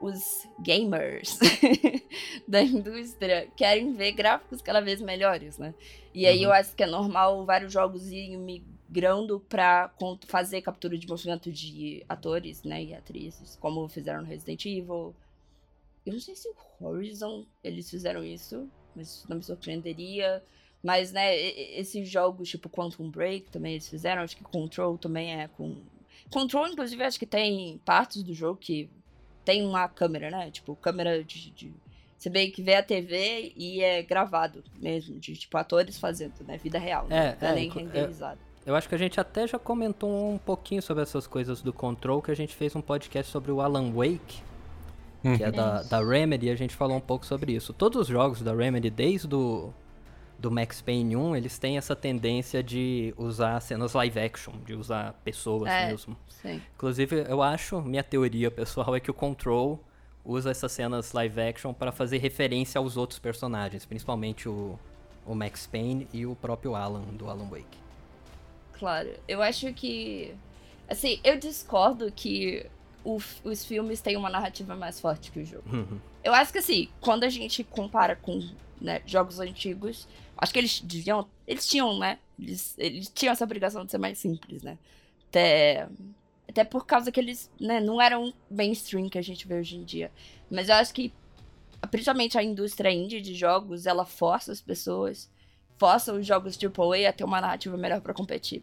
os 0.00 0.46
gamers 0.58 1.38
da 2.48 2.62
indústria 2.62 3.46
querem 3.54 3.92
ver 3.92 4.12
gráficos 4.12 4.62
cada 4.62 4.80
vez 4.80 5.02
melhores, 5.02 5.58
né? 5.58 5.74
E 6.14 6.26
aí 6.26 6.42
eu 6.42 6.52
acho 6.52 6.74
que 6.74 6.82
é 6.82 6.86
normal 6.86 7.44
vários 7.44 7.70
jogos 7.70 8.06
irem 8.10 8.38
migrando 8.38 9.38
pra 9.50 9.90
con- 9.98 10.18
fazer 10.26 10.62
captura 10.62 10.96
de 10.96 11.06
movimento 11.06 11.52
de 11.52 12.02
atores, 12.08 12.62
né, 12.62 12.82
e 12.84 12.94
atrizes, 12.94 13.56
como 13.56 13.86
fizeram 13.86 14.22
no 14.22 14.26
Resident 14.26 14.64
Evil. 14.64 15.14
Eu 16.06 16.14
não 16.14 16.20
sei 16.20 16.34
se 16.34 16.48
o 16.80 16.86
Horizon 16.86 17.44
eles 17.62 17.90
fizeram 17.90 18.24
isso, 18.24 18.66
mas 18.94 19.08
isso 19.08 19.26
não 19.28 19.36
me 19.36 19.42
surpreenderia. 19.42 20.42
Mas, 20.82 21.12
né, 21.12 21.36
esses 21.36 22.08
jogos 22.08 22.48
tipo 22.48 22.70
Quantum 22.70 23.10
Break 23.10 23.50
também 23.50 23.72
eles 23.72 23.88
fizeram, 23.88 24.22
acho 24.22 24.36
que 24.36 24.44
Control 24.44 24.96
também 24.96 25.38
é 25.38 25.48
com. 25.48 25.76
Control, 26.30 26.68
inclusive, 26.68 27.02
acho 27.02 27.18
que 27.18 27.26
tem 27.26 27.80
partes 27.84 28.22
do 28.22 28.34
jogo 28.34 28.58
que 28.60 28.88
tem 29.44 29.64
uma 29.64 29.88
câmera, 29.88 30.30
né? 30.30 30.50
Tipo, 30.50 30.74
câmera 30.76 31.22
de. 31.22 31.50
de- 31.50 31.72
Você 32.18 32.28
meio 32.30 32.50
que 32.52 32.62
vê 32.62 32.74
a 32.74 32.82
TV 32.82 33.52
e 33.56 33.80
é 33.82 34.02
gravado 34.02 34.64
mesmo, 34.80 35.18
de 35.20 35.36
tipo 35.36 35.56
atores 35.56 35.98
fazendo, 35.98 36.32
né? 36.46 36.56
Vida 36.58 36.78
real. 36.78 37.06
né? 37.06 37.36
É, 37.40 37.44
Não 37.44 37.48
é, 37.50 37.54
nem 37.54 37.68
é- 37.70 37.72
renderizado. 37.72 38.40
Eu 38.64 38.74
acho 38.74 38.88
que 38.88 38.94
a 38.96 38.98
gente 38.98 39.20
até 39.20 39.46
já 39.46 39.58
comentou 39.60 40.10
um 40.32 40.38
pouquinho 40.38 40.82
sobre 40.82 41.02
essas 41.04 41.26
coisas 41.28 41.62
do 41.62 41.72
Control, 41.72 42.20
que 42.20 42.32
a 42.32 42.34
gente 42.34 42.52
fez 42.54 42.74
um 42.74 42.80
podcast 42.80 43.30
sobre 43.30 43.52
o 43.52 43.60
Alan 43.60 43.92
Wake, 43.92 44.42
que 45.36 45.44
é 45.44 45.52
da, 45.52 45.82
da 45.84 46.04
Remedy, 46.04 46.46
e 46.46 46.50
a 46.50 46.56
gente 46.56 46.74
falou 46.74 46.96
um 46.96 47.00
pouco 47.00 47.24
sobre 47.24 47.52
isso. 47.52 47.72
Todos 47.72 48.00
os 48.02 48.08
jogos 48.08 48.42
da 48.42 48.52
Remedy, 48.52 48.90
desde 48.90 49.32
o 49.32 49.72
do 50.38 50.50
Max 50.50 50.80
Payne 50.82 51.16
1, 51.16 51.36
eles 51.36 51.58
têm 51.58 51.78
essa 51.78 51.96
tendência 51.96 52.62
de 52.62 53.14
usar 53.16 53.58
cenas 53.60 53.94
live 53.94 54.18
action, 54.20 54.52
de 54.64 54.74
usar 54.74 55.14
pessoas 55.24 55.70
É. 55.70 55.88
mesmo. 55.88 56.16
Sim. 56.28 56.60
Inclusive, 56.74 57.24
eu 57.28 57.42
acho, 57.42 57.80
minha 57.80 58.02
teoria 58.02 58.50
pessoal 58.50 58.94
é 58.94 59.00
que 59.00 59.10
o 59.10 59.14
Control 59.14 59.82
usa 60.24 60.50
essas 60.50 60.72
cenas 60.72 61.12
live 61.12 61.40
action 61.40 61.72
para 61.72 61.90
fazer 61.90 62.18
referência 62.18 62.78
aos 62.78 62.96
outros 62.96 63.18
personagens, 63.18 63.84
principalmente 63.86 64.48
o, 64.48 64.78
o 65.24 65.34
Max 65.34 65.66
Payne 65.66 66.06
e 66.12 66.26
o 66.26 66.34
próprio 66.36 66.74
Alan, 66.74 67.02
do 67.02 67.30
Alan 67.30 67.48
Wake. 67.48 67.78
Claro. 68.74 69.10
Eu 69.26 69.40
acho 69.42 69.72
que. 69.72 70.34
Assim, 70.88 71.18
eu 71.24 71.38
discordo 71.38 72.12
que 72.12 72.66
o 73.04 73.18
os 73.44 73.64
filmes 73.64 74.00
têm 74.00 74.16
uma 74.16 74.28
narrativa 74.28 74.74
mais 74.76 75.00
forte 75.00 75.30
que 75.30 75.40
o 75.40 75.44
jogo. 75.44 75.64
Eu 76.22 76.34
acho 76.34 76.52
que 76.52 76.58
assim, 76.58 76.88
quando 77.00 77.22
a 77.24 77.28
gente 77.28 77.62
compara 77.62 78.16
com 78.16 78.44
né, 78.80 79.00
jogos 79.06 79.38
antigos, 79.38 80.08
acho 80.36 80.52
que 80.52 80.58
eles 80.58 80.80
deviam. 80.80 81.28
Eles 81.46 81.66
tinham, 81.66 81.98
né? 81.98 82.18
Eles, 82.38 82.74
eles 82.78 83.08
tinham 83.14 83.32
essa 83.32 83.44
obrigação 83.44 83.84
de 83.84 83.90
ser 83.90 83.98
mais 83.98 84.18
simples, 84.18 84.62
né? 84.62 84.78
Até, 85.28 85.88
até 86.48 86.64
por 86.64 86.86
causa 86.86 87.10
que 87.10 87.18
eles 87.20 87.50
né, 87.60 87.80
não 87.80 88.00
eram 88.00 88.32
mainstream 88.50 89.08
que 89.08 89.18
a 89.18 89.22
gente 89.22 89.46
vê 89.46 89.54
hoje 89.58 89.76
em 89.76 89.84
dia. 89.84 90.10
Mas 90.50 90.68
eu 90.68 90.74
acho 90.76 90.92
que, 90.94 91.12
principalmente 91.90 92.38
a 92.38 92.42
indústria 92.42 92.90
indie 92.90 93.20
de 93.20 93.34
jogos, 93.34 93.86
ela 93.86 94.04
força 94.04 94.52
as 94.52 94.60
pessoas, 94.60 95.30
força 95.78 96.12
os 96.12 96.26
jogos 96.26 96.56
AAA 96.56 97.08
a 97.08 97.12
ter 97.12 97.24
uma 97.24 97.40
narrativa 97.40 97.76
melhor 97.76 98.00
pra 98.00 98.14
competir. 98.14 98.62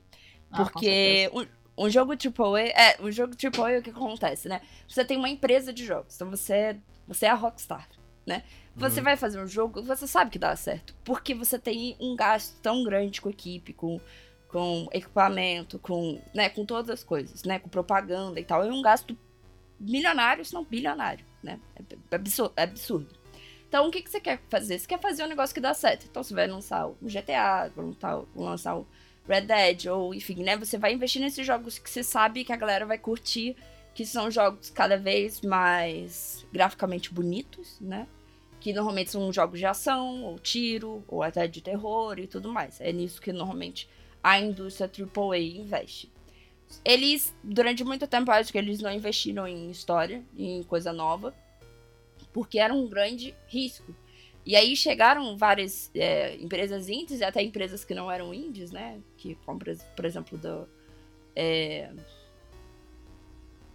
Ah, 0.52 0.64
Porque 0.66 1.30
um, 1.34 1.86
um 1.86 1.90
jogo 1.90 2.14
AAA. 2.14 2.62
É, 2.70 3.02
um 3.02 3.12
jogo 3.12 3.34
AAA, 3.36 3.80
o 3.80 3.82
que 3.82 3.90
acontece, 3.90 4.48
né? 4.48 4.62
Você 4.88 5.04
tem 5.04 5.18
uma 5.18 5.30
empresa 5.30 5.74
de 5.74 5.86
jogos, 5.86 6.16
então 6.16 6.30
você, 6.30 6.54
é- 6.54 6.78
você 7.08 7.26
é 7.26 7.30
a 7.30 7.36
Rockstar, 7.36 7.88
né? 8.26 8.44
Você 8.76 9.02
vai 9.02 9.16
fazer 9.16 9.40
um 9.40 9.48
jogo, 9.48 9.84
você 9.84 10.08
sabe 10.08 10.32
que 10.32 10.40
dá 10.40 10.56
certo. 10.56 10.96
Porque 11.04 11.34
você 11.34 11.60
tem 11.60 11.96
um 12.00 12.16
gasto 12.16 12.60
tão 12.62 12.84
grande 12.84 13.22
com 13.22 13.30
equipe, 13.30 13.72
com, 13.72 14.00
com 14.48 14.88
equipamento, 14.92 15.78
com, 15.78 16.20
né, 16.34 16.50
com 16.50 16.66
todas 16.66 16.90
as 16.90 17.04
coisas, 17.04 17.44
né? 17.44 17.60
Com 17.60 17.70
propaganda 17.70 18.40
e 18.40 18.44
tal. 18.44 18.64
É 18.64 18.72
um 18.72 18.82
gasto 18.82 19.18
milionário, 19.80 20.44
se 20.44 20.54
não 20.54 20.64
bilionário, 20.64 21.26
né? 21.42 21.60
É 22.12 22.16
absurdo. 22.16 22.54
É 22.56 22.64
absurdo. 22.64 23.24
Então, 23.68 23.88
o 23.88 23.92
que, 23.92 24.02
que 24.02 24.10
você 24.10 24.20
quer 24.20 24.40
fazer? 24.50 24.80
Você 24.80 24.88
quer 24.88 25.00
fazer 25.00 25.24
um 25.24 25.28
negócio 25.28 25.54
que 25.54 25.62
dá 25.62 25.74
certo. 25.74 26.06
Então, 26.10 26.24
você 26.24 26.34
vai 26.34 26.48
lançar 26.48 26.88
o 26.88 26.96
GTA, 27.02 27.72
vai 27.76 28.16
lançar, 28.36 28.78
o 28.78 28.88
Red 29.28 29.42
Dead, 29.42 29.86
ou 29.88 30.14
enfim, 30.14 30.44
né? 30.44 30.58
Você 30.58 30.78
vai 30.78 30.94
investir 30.94 31.22
nesses 31.22 31.46
jogos 31.46 31.78
que 31.78 31.90
você 31.90 32.04
sabe 32.04 32.44
que 32.44 32.54
a 32.54 32.58
galera 32.58 32.86
vai 32.86 32.98
curtir, 32.98 33.56
que 33.94 34.06
são 34.06 34.30
jogos 34.30 34.70
cada 34.70 34.98
vez 34.98 35.42
mais 35.42 36.46
graficamente 36.52 37.14
bonitos, 37.14 37.80
né? 37.80 38.08
Que 38.64 38.72
normalmente 38.72 39.12
são 39.12 39.32
jogos 39.34 39.60
de 39.60 39.66
ação, 39.66 40.24
ou 40.24 40.40
tiro, 40.40 41.04
ou 41.10 41.22
até 41.22 41.46
de 41.48 41.60
terror 41.60 42.18
e 42.18 42.26
tudo 42.26 42.50
mais. 42.50 42.80
É 42.80 42.94
nisso 42.94 43.22
que 43.22 43.34
normalmente 43.34 43.90
a 44.24 44.40
indústria 44.40 44.90
AAA 44.90 45.38
investe. 45.40 46.10
Eles, 46.84 47.36
durante 47.44 47.84
muito 47.84 48.08
tempo, 48.08 48.32
acho 48.32 48.54
que 48.54 48.58
eles 48.58 48.80
não 48.80 48.90
investiram 48.90 49.46
em 49.46 49.70
história, 49.70 50.24
em 50.38 50.64
coisa 50.64 50.94
nova, 50.94 51.36
porque 52.32 52.58
era 52.58 52.74
um 52.74 52.88
grande 52.88 53.36
risco. 53.48 53.94
E 54.46 54.56
aí 54.56 54.78
chegaram 54.78 55.38
várias 55.38 55.92
é, 55.94 56.38
empresas 56.38 56.88
indies 56.88 57.20
e 57.20 57.24
até 57.26 57.44
empresas 57.44 57.84
que 57.84 57.94
não 57.94 58.10
eram 58.10 58.34
indies, 58.34 58.72
né? 58.72 59.02
Que 59.18 59.36
compram, 59.46 59.76
por 59.94 60.06
exemplo, 60.06 60.38
do. 60.38 60.66
É... 61.36 61.92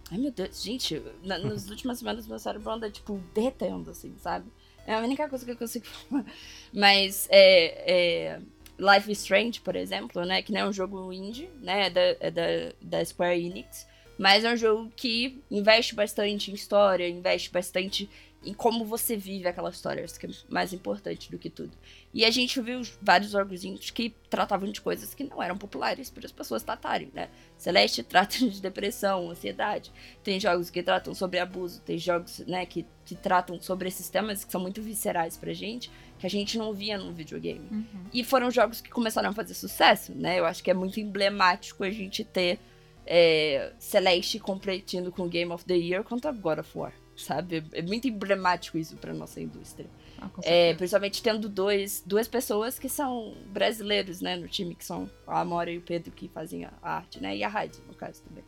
Ai 0.09 0.17
meu 0.17 0.31
Deus, 0.31 0.63
gente, 0.63 0.99
na, 1.23 1.37
nas 1.37 1.69
últimas 1.69 1.99
semanas 1.99 2.25
meu 2.25 2.39
cérebro 2.39 2.71
anda, 2.71 2.89
tipo, 2.89 3.21
derretendo, 3.35 3.91
assim, 3.91 4.15
sabe? 4.17 4.49
É 4.89 4.95
a 4.95 5.01
única 5.01 5.29
coisa 5.29 5.45
que 5.45 5.51
eu 5.51 5.55
consigo 5.55 5.85
falar. 6.09 6.25
Mas 6.73 7.27
é, 7.29 7.83
é, 7.85 8.39
Life 8.79 9.11
is 9.11 9.19
Strange, 9.19 9.61
por 9.61 9.75
exemplo, 9.75 10.25
né? 10.25 10.41
Que 10.41 10.51
não 10.51 10.61
é 10.61 10.67
um 10.67 10.73
jogo 10.73 11.13
indie, 11.13 11.47
né? 11.61 11.85
É 11.85 11.89
da, 11.91 12.01
é 12.19 12.31
da, 12.31 12.73
da 12.81 13.05
Square 13.05 13.39
Enix. 13.39 13.87
Mas 14.17 14.43
é 14.43 14.51
um 14.51 14.57
jogo 14.57 14.91
que 14.95 15.39
investe 15.51 15.93
bastante 15.93 16.49
em 16.49 16.55
história, 16.55 17.07
investe 17.07 17.51
bastante 17.51 18.09
em 18.43 18.53
como 18.53 18.85
você 18.85 19.17
vive 19.17 19.47
aquela 19.47 19.69
história, 19.69 20.01
isso 20.01 20.19
que 20.19 20.25
é 20.25 20.29
mais 20.47 20.71
importante 20.71 21.29
do 21.29 21.37
que 21.37 21.49
tudo. 21.49 21.71
E 22.13 22.23
a 22.23 22.31
gente 22.31 22.59
viu 22.61 22.81
vários 23.01 23.31
jogos 23.31 23.61
que 23.91 24.15
tratavam 24.29 24.71
de 24.71 24.79
coisas 24.79 25.13
que 25.13 25.25
não 25.25 25.43
eram 25.43 25.57
populares 25.57 26.09
para 26.09 26.25
as 26.25 26.31
pessoas 26.31 26.63
tratarem, 26.63 27.11
né? 27.13 27.29
Celeste 27.57 28.01
trata 28.01 28.37
de 28.47 28.61
depressão, 28.61 29.29
ansiedade. 29.29 29.91
Tem 30.23 30.39
jogos 30.39 30.69
que 30.69 30.81
tratam 30.81 31.13
sobre 31.13 31.37
abuso, 31.37 31.81
tem 31.81 31.97
jogos, 31.97 32.39
né, 32.47 32.65
que, 32.65 32.85
que 33.05 33.13
tratam 33.13 33.61
sobre 33.61 33.89
esses 33.89 34.09
temas 34.09 34.45
que 34.45 34.51
são 34.51 34.61
muito 34.61 34.81
viscerais 34.81 35.35
pra 35.35 35.51
gente, 35.51 35.91
que 36.17 36.25
a 36.25 36.29
gente 36.29 36.57
não 36.57 36.73
via 36.73 36.97
no 36.97 37.11
videogame. 37.11 37.67
Uhum. 37.69 38.05
E 38.13 38.23
foram 38.23 38.49
jogos 38.49 38.79
que 38.79 38.89
começaram 38.89 39.31
a 39.31 39.33
fazer 39.33 39.53
sucesso, 39.53 40.13
né? 40.15 40.39
Eu 40.39 40.45
acho 40.45 40.63
que 40.63 40.71
é 40.71 40.73
muito 40.73 40.99
emblemático 40.99 41.83
a 41.83 41.91
gente 41.91 42.23
ter 42.23 42.57
é, 43.05 43.73
Celeste 43.77 44.39
competindo 44.39 45.11
com 45.11 45.27
Game 45.27 45.51
of 45.51 45.65
the 45.65 45.75
Year 45.75 46.03
contra 46.05 46.31
God 46.31 46.59
of 46.59 46.77
War 46.77 46.93
sabe? 47.21 47.63
É 47.71 47.81
muito 47.81 48.07
emblemático 48.07 48.77
isso 48.77 48.95
para 48.97 49.13
nossa 49.13 49.39
indústria. 49.39 49.89
Ah, 50.21 50.29
é, 50.43 50.73
principalmente 50.73 51.23
tendo 51.23 51.47
dois, 51.47 52.03
duas 52.05 52.27
pessoas 52.27 52.77
que 52.77 52.89
são 52.89 53.35
brasileiros, 53.47 54.21
né, 54.21 54.35
no 54.35 54.47
time, 54.47 54.75
que 54.75 54.83
são 54.83 55.09
a 55.25 55.39
Amora 55.39 55.71
e 55.71 55.77
o 55.77 55.81
Pedro 55.81 56.11
que 56.11 56.27
fazem 56.27 56.65
a, 56.65 56.71
arte, 56.81 57.21
né, 57.21 57.35
e 57.35 57.43
a 57.43 57.47
Raid, 57.47 57.77
no 57.87 57.93
caso 57.93 58.21
também. 58.23 58.43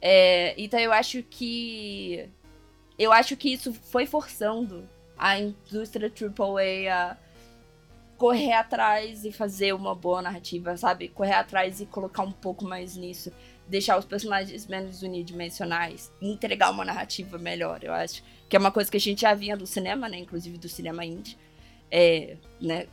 É, 0.00 0.54
então 0.60 0.80
eu 0.80 0.92
acho 0.92 1.22
que 1.22 2.28
eu 2.98 3.12
acho 3.12 3.36
que 3.36 3.52
isso 3.52 3.72
foi 3.72 4.06
forçando 4.06 4.88
a 5.16 5.38
indústria 5.38 6.10
AAA 6.10 6.92
a 6.92 7.16
correr 8.16 8.52
atrás 8.52 9.24
e 9.24 9.32
fazer 9.32 9.72
uma 9.74 9.94
boa 9.94 10.22
narrativa, 10.22 10.76
sabe? 10.76 11.08
Correr 11.08 11.34
atrás 11.34 11.80
e 11.80 11.86
colocar 11.86 12.22
um 12.22 12.30
pouco 12.30 12.64
mais 12.64 12.96
nisso 12.96 13.32
deixar 13.68 13.98
os 13.98 14.04
personagens 14.04 14.66
menos 14.66 15.02
unidimensionais 15.02 16.12
entregar 16.20 16.70
uma 16.70 16.84
narrativa 16.84 17.38
melhor, 17.38 17.82
eu 17.82 17.92
acho. 17.92 18.22
Que 18.48 18.56
é 18.56 18.58
uma 18.58 18.70
coisa 18.70 18.90
que 18.90 18.96
a 18.96 19.00
gente 19.00 19.22
já 19.22 19.34
vinha 19.34 19.56
do 19.56 19.66
cinema, 19.66 20.08
né? 20.08 20.18
Inclusive 20.18 20.58
do 20.58 20.68
cinema 20.68 21.04
indie. 21.04 21.38
É, 21.90 22.36
né? 22.60 22.86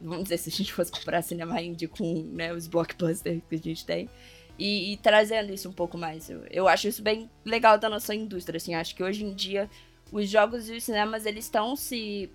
Vamos 0.00 0.24
dizer, 0.24 0.38
se 0.38 0.50
a 0.50 0.52
gente 0.52 0.72
fosse 0.72 0.90
comparar 0.90 1.22
cinema 1.22 1.60
indie 1.60 1.88
com 1.88 2.22
né, 2.32 2.52
os 2.52 2.66
blockbusters 2.66 3.40
que 3.48 3.54
a 3.54 3.58
gente 3.58 3.86
tem. 3.86 4.10
E, 4.58 4.92
e 4.92 4.96
trazendo 4.98 5.52
isso 5.52 5.68
um 5.68 5.72
pouco 5.72 5.96
mais. 5.96 6.28
Eu, 6.28 6.44
eu 6.50 6.68
acho 6.68 6.88
isso 6.88 7.02
bem 7.02 7.30
legal 7.44 7.78
da 7.78 7.88
nossa 7.88 8.14
indústria, 8.14 8.58
assim. 8.58 8.74
Acho 8.74 8.94
que 8.94 9.02
hoje 9.02 9.24
em 9.24 9.34
dia 9.34 9.70
os 10.12 10.28
jogos 10.28 10.68
e 10.68 10.76
os 10.76 10.84
cinemas, 10.84 11.24
eles 11.24 11.44
estão 11.44 11.74
se... 11.76 12.30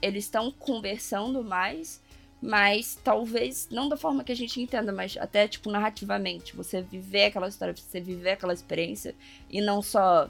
Eles 0.00 0.24
estão 0.24 0.50
conversando 0.50 1.42
mais 1.42 2.00
mas 2.40 2.98
talvez 3.04 3.68
não 3.70 3.88
da 3.88 3.96
forma 3.96 4.24
que 4.24 4.32
a 4.32 4.36
gente 4.36 4.60
entenda, 4.60 4.92
mas 4.92 5.16
até 5.18 5.46
tipo 5.46 5.70
narrativamente, 5.70 6.56
você 6.56 6.80
viver 6.80 7.26
aquela 7.26 7.48
história, 7.48 7.74
você 7.76 8.00
viver 8.00 8.30
aquela 8.30 8.54
experiência 8.54 9.14
e 9.50 9.60
não 9.60 9.82
só 9.82 10.28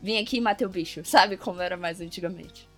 vir 0.00 0.18
aqui 0.18 0.36
e 0.36 0.40
matar 0.40 0.66
o 0.66 0.68
bicho, 0.68 1.02
sabe 1.06 1.36
como 1.36 1.60
era 1.60 1.76
mais 1.76 2.00
antigamente. 2.00 2.68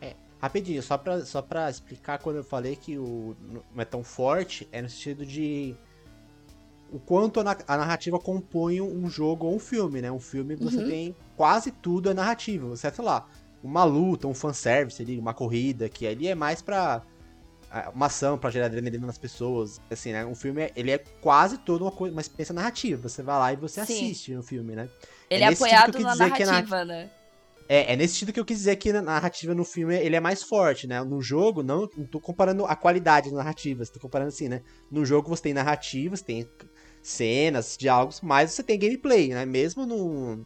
É, 0.00 0.14
rapidinho, 0.40 0.82
só 0.82 0.96
pra, 0.96 1.24
só 1.24 1.42
pra 1.42 1.68
explicar 1.68 2.18
quando 2.18 2.36
eu 2.36 2.44
falei 2.44 2.76
que 2.76 2.96
o 2.96 3.36
não 3.74 3.82
é 3.82 3.84
tão 3.84 4.02
forte, 4.02 4.66
é 4.72 4.80
no 4.80 4.88
sentido 4.88 5.26
de 5.26 5.76
o 6.90 6.98
quanto 6.98 7.40
a, 7.40 7.76
narrativa 7.76 8.18
compõe 8.18 8.80
um 8.80 9.08
jogo 9.08 9.46
ou 9.46 9.56
um 9.56 9.58
filme, 9.58 10.02
né? 10.02 10.12
Um 10.12 10.20
filme 10.20 10.54
você 10.54 10.76
uhum. 10.76 10.88
tem 10.88 11.16
quase 11.36 11.70
tudo 11.70 12.10
é 12.10 12.14
narrativa, 12.14 12.66
você 12.68 12.90
sei 12.90 13.04
lá, 13.04 13.26
uma 13.62 13.84
luta, 13.84 14.26
um 14.26 14.34
fanservice 14.34 15.00
ali, 15.00 15.18
uma 15.18 15.32
corrida, 15.32 15.88
que 15.88 16.06
ali 16.06 16.28
é 16.28 16.34
mais 16.34 16.60
pra 16.60 17.02
uma 17.94 18.06
ação 18.06 18.38
para 18.38 18.50
gerar 18.50 18.66
adrenalina 18.66 19.06
nas 19.06 19.18
pessoas. 19.18 19.80
Assim, 19.90 20.12
né? 20.12 20.24
Um 20.24 20.34
filme, 20.34 20.70
ele 20.76 20.90
é 20.90 20.98
quase 20.98 21.58
todo 21.58 21.82
uma, 21.82 21.92
coisa, 21.92 22.14
uma 22.14 22.20
experiência 22.20 22.54
narrativa. 22.54 23.08
Você 23.08 23.22
vai 23.22 23.38
lá 23.38 23.52
e 23.52 23.56
você 23.56 23.84
Sim. 23.86 23.94
assiste 23.94 24.34
no 24.34 24.42
filme, 24.42 24.74
né? 24.74 24.88
Ele 25.30 25.44
é, 25.44 25.46
é 25.46 25.52
apoiado 25.52 25.98
na 26.00 26.14
narrativa, 26.14 26.84
né? 26.84 27.10
É, 27.68 27.92
é 27.92 27.96
nesse 27.96 28.14
sentido 28.14 28.32
que 28.32 28.40
eu 28.40 28.44
quis 28.44 28.58
dizer 28.58 28.76
que 28.76 28.90
a 28.90 29.00
narrativa 29.00 29.54
no 29.54 29.64
filme 29.64 29.94
ele 29.96 30.16
é 30.16 30.20
mais 30.20 30.42
forte, 30.42 30.86
né? 30.86 31.02
No 31.02 31.22
jogo, 31.22 31.62
não, 31.62 31.88
não 31.96 32.04
tô 32.04 32.20
comparando 32.20 32.66
a 32.66 32.76
qualidade 32.76 33.30
da 33.30 33.36
narrativa, 33.36 33.86
tô 33.86 34.00
comparando 34.00 34.28
assim, 34.28 34.48
né? 34.48 34.62
No 34.90 35.04
jogo 35.06 35.28
você 35.28 35.44
tem 35.44 35.54
narrativas, 35.54 36.20
tem 36.20 36.46
cenas, 37.02 37.76
diálogos, 37.78 38.20
mas 38.20 38.52
você 38.52 38.62
tem 38.62 38.78
gameplay, 38.78 39.28
né? 39.28 39.46
Mesmo 39.46 39.86
no. 39.86 40.44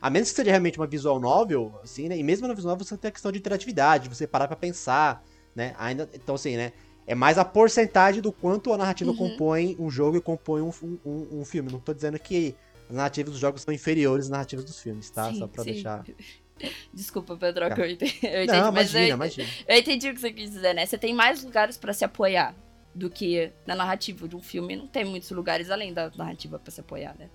A 0.00 0.10
menos 0.10 0.30
que 0.30 0.36
seja 0.36 0.50
realmente 0.50 0.78
uma 0.78 0.86
visual 0.86 1.20
novel, 1.20 1.78
assim, 1.82 2.08
né? 2.08 2.16
E 2.16 2.22
mesmo 2.22 2.48
no 2.48 2.54
visual 2.54 2.72
novel 2.72 2.86
você 2.86 2.96
tem 2.96 3.08
a 3.08 3.12
questão 3.12 3.30
de 3.30 3.38
interatividade, 3.38 4.08
você 4.08 4.26
parar 4.26 4.48
pra 4.48 4.56
pensar, 4.56 5.22
né? 5.54 5.74
Ainda, 5.78 6.08
então, 6.14 6.34
assim, 6.34 6.56
né? 6.56 6.72
É 7.06 7.14
mais 7.14 7.36
a 7.36 7.44
porcentagem 7.44 8.22
do 8.22 8.30
quanto 8.30 8.72
a 8.72 8.78
narrativa 8.78 9.10
uhum. 9.10 9.16
compõe 9.16 9.76
um 9.78 9.90
jogo 9.90 10.16
e 10.16 10.20
compõe 10.20 10.62
um, 10.62 10.72
um, 11.04 11.40
um, 11.40 11.44
filme. 11.44 11.70
Não 11.70 11.80
tô 11.80 11.92
dizendo 11.92 12.18
que 12.18 12.54
as 12.88 12.94
narrativas 12.94 13.32
dos 13.32 13.40
jogos 13.40 13.62
são 13.62 13.74
inferiores 13.74 14.26
às 14.26 14.30
narrativas 14.30 14.64
dos 14.64 14.80
filmes, 14.80 15.10
tá? 15.10 15.30
Sim, 15.30 15.38
Só 15.38 15.48
pra 15.48 15.64
sim. 15.64 15.72
deixar. 15.72 16.04
Desculpa, 16.94 17.36
Pedro, 17.36 17.74
que 17.74 17.80
eu 17.80 17.90
entendi. 17.90 18.18
Eu 18.22 18.44
entendi 18.44 18.60
não, 18.60 18.68
imagina, 18.68 19.08
eu, 19.08 19.14
imagina. 19.14 19.48
Eu 19.66 19.76
entendi 19.78 20.10
o 20.10 20.14
que 20.14 20.20
você 20.20 20.32
quis 20.32 20.50
dizer, 20.52 20.74
né? 20.74 20.86
Você 20.86 20.96
tem 20.96 21.12
mais 21.12 21.42
lugares 21.42 21.76
para 21.76 21.92
se 21.92 22.04
apoiar 22.04 22.54
do 22.94 23.10
que 23.10 23.50
na 23.66 23.74
narrativa 23.74 24.28
de 24.28 24.36
um 24.36 24.40
filme. 24.40 24.76
Não 24.76 24.86
tem 24.86 25.04
muitos 25.04 25.30
lugares 25.32 25.70
além 25.70 25.92
da 25.92 26.10
narrativa 26.16 26.58
para 26.58 26.70
se 26.70 26.80
apoiar, 26.80 27.16
né? 27.18 27.28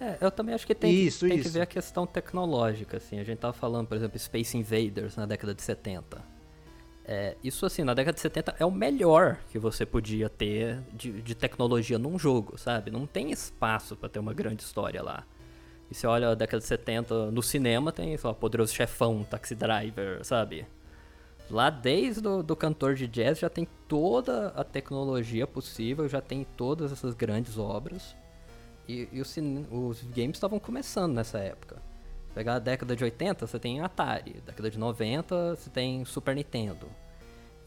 É, 0.00 0.18
eu 0.20 0.30
também 0.30 0.54
acho 0.54 0.66
que 0.66 0.74
tem, 0.74 0.92
isso, 0.92 1.28
tem 1.28 1.38
isso. 1.38 1.48
que 1.48 1.54
ver 1.54 1.60
a 1.60 1.66
questão 1.66 2.06
tecnológica, 2.06 2.96
assim. 2.96 3.20
A 3.20 3.24
gente 3.24 3.38
tava 3.38 3.52
falando, 3.52 3.86
por 3.86 3.96
exemplo, 3.96 4.18
Space 4.18 4.56
Invaders 4.56 5.16
na 5.16 5.26
década 5.26 5.54
de 5.54 5.62
70. 5.62 6.31
É, 7.04 7.36
isso 7.42 7.66
assim, 7.66 7.82
na 7.82 7.94
década 7.94 8.14
de 8.14 8.20
70 8.20 8.54
é 8.58 8.64
o 8.64 8.70
melhor 8.70 9.38
que 9.50 9.58
você 9.58 9.84
podia 9.84 10.28
ter 10.28 10.80
de, 10.92 11.20
de 11.20 11.34
tecnologia 11.34 11.98
num 11.98 12.18
jogo, 12.18 12.56
sabe? 12.56 12.90
Não 12.90 13.06
tem 13.06 13.32
espaço 13.32 13.96
para 13.96 14.08
ter 14.08 14.20
uma 14.20 14.32
grande 14.32 14.62
história 14.62 15.02
lá. 15.02 15.24
E 15.90 15.94
você 15.94 16.06
olha 16.06 16.30
a 16.30 16.34
década 16.34 16.60
de 16.60 16.66
70 16.66 17.30
no 17.30 17.42
cinema, 17.42 17.92
tem, 17.92 18.16
lá, 18.22 18.32
Poderoso 18.32 18.72
Chefão, 18.72 19.24
Taxi 19.24 19.54
Driver, 19.54 20.24
sabe? 20.24 20.66
Lá 21.50 21.68
desde 21.68 22.26
o 22.26 22.42
do 22.42 22.56
cantor 22.56 22.94
de 22.94 23.06
jazz 23.06 23.38
já 23.38 23.50
tem 23.50 23.66
toda 23.88 24.48
a 24.56 24.64
tecnologia 24.64 25.46
possível, 25.46 26.08
já 26.08 26.20
tem 26.20 26.46
todas 26.56 26.92
essas 26.92 27.14
grandes 27.14 27.58
obras. 27.58 28.16
E, 28.88 29.08
e 29.12 29.20
os 29.20 30.02
games 30.14 30.36
estavam 30.36 30.58
começando 30.58 31.12
nessa 31.12 31.38
época. 31.38 31.76
Pegar 32.34 32.54
a 32.54 32.58
década 32.58 32.96
de 32.96 33.04
80, 33.04 33.46
você 33.46 33.58
tem 33.58 33.80
Atari. 33.80 34.40
Década 34.46 34.70
de 34.70 34.78
90, 34.78 35.56
você 35.56 35.68
tem 35.68 36.04
Super 36.04 36.34
Nintendo. 36.34 36.88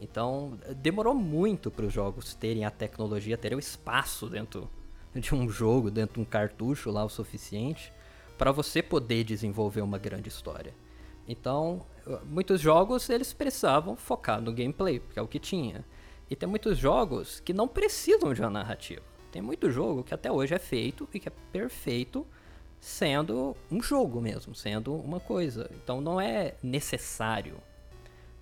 Então, 0.00 0.58
demorou 0.76 1.14
muito 1.14 1.70
para 1.70 1.86
os 1.86 1.92
jogos 1.92 2.34
terem 2.34 2.64
a 2.64 2.70
tecnologia, 2.70 3.38
terem 3.38 3.56
o 3.56 3.60
espaço 3.60 4.28
dentro 4.28 4.68
de 5.14 5.34
um 5.34 5.48
jogo, 5.48 5.90
dentro 5.90 6.14
de 6.14 6.20
um 6.20 6.24
cartucho 6.24 6.90
lá 6.90 7.04
o 7.04 7.08
suficiente 7.08 7.92
para 8.36 8.52
você 8.52 8.82
poder 8.82 9.24
desenvolver 9.24 9.80
uma 9.80 9.98
grande 9.98 10.28
história. 10.28 10.74
Então, 11.26 11.86
muitos 12.24 12.60
jogos 12.60 13.08
eles 13.08 13.32
precisavam 13.32 13.96
focar 13.96 14.40
no 14.40 14.52
gameplay, 14.52 15.00
porque 15.00 15.18
é 15.18 15.22
o 15.22 15.28
que 15.28 15.38
tinha. 15.38 15.84
E 16.28 16.36
tem 16.36 16.48
muitos 16.48 16.76
jogos 16.76 17.40
que 17.40 17.54
não 17.54 17.66
precisam 17.66 18.34
de 18.34 18.40
uma 18.40 18.50
narrativa. 18.50 19.02
Tem 19.32 19.40
muito 19.40 19.70
jogo 19.70 20.04
que 20.04 20.14
até 20.14 20.30
hoje 20.30 20.54
é 20.54 20.58
feito 20.58 21.08
e 21.14 21.20
que 21.20 21.28
é 21.28 21.32
perfeito 21.52 22.26
sendo 22.86 23.56
um 23.68 23.82
jogo 23.82 24.20
mesmo, 24.20 24.54
sendo 24.54 24.94
uma 24.94 25.18
coisa. 25.18 25.68
Então 25.74 26.00
não 26.00 26.20
é 26.20 26.54
necessário 26.62 27.56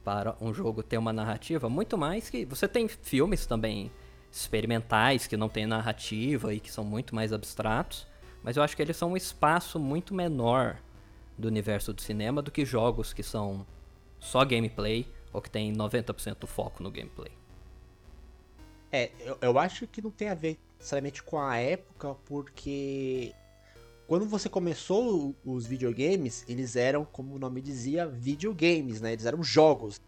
para 0.04 0.36
um 0.38 0.52
jogo 0.52 0.82
ter 0.82 0.98
uma 0.98 1.14
narrativa, 1.14 1.66
muito 1.70 1.96
mais 1.96 2.28
que 2.28 2.44
você 2.44 2.68
tem 2.68 2.86
filmes 2.86 3.46
também 3.46 3.90
experimentais 4.30 5.26
que 5.26 5.34
não 5.34 5.48
tem 5.48 5.64
narrativa 5.64 6.52
e 6.52 6.60
que 6.60 6.70
são 6.70 6.84
muito 6.84 7.14
mais 7.14 7.32
abstratos, 7.32 8.06
mas 8.42 8.58
eu 8.58 8.62
acho 8.62 8.76
que 8.76 8.82
eles 8.82 8.98
são 8.98 9.12
um 9.12 9.16
espaço 9.16 9.80
muito 9.80 10.14
menor 10.14 10.76
do 11.38 11.48
universo 11.48 11.94
do 11.94 12.02
cinema 12.02 12.42
do 12.42 12.50
que 12.50 12.66
jogos 12.66 13.14
que 13.14 13.22
são 13.22 13.66
só 14.20 14.44
gameplay 14.44 15.06
ou 15.32 15.40
que 15.40 15.48
tem 15.48 15.72
90% 15.72 16.36
do 16.36 16.46
foco 16.46 16.82
no 16.82 16.90
gameplay. 16.90 17.32
É, 18.92 19.10
eu, 19.20 19.38
eu 19.40 19.58
acho 19.58 19.86
que 19.86 20.02
não 20.02 20.10
tem 20.10 20.28
a 20.28 20.34
ver 20.34 20.58
necessariamente 20.76 21.22
com 21.22 21.40
a 21.40 21.56
época, 21.56 22.14
porque 22.26 23.34
quando 24.06 24.26
você 24.26 24.48
começou 24.48 25.34
os 25.44 25.66
videogames, 25.66 26.44
eles 26.48 26.76
eram, 26.76 27.04
como 27.04 27.34
o 27.34 27.38
nome 27.38 27.60
dizia, 27.60 28.06
videogames, 28.06 29.00
né? 29.00 29.12
Eles 29.12 29.26
eram 29.26 29.42
jogos. 29.42 30.00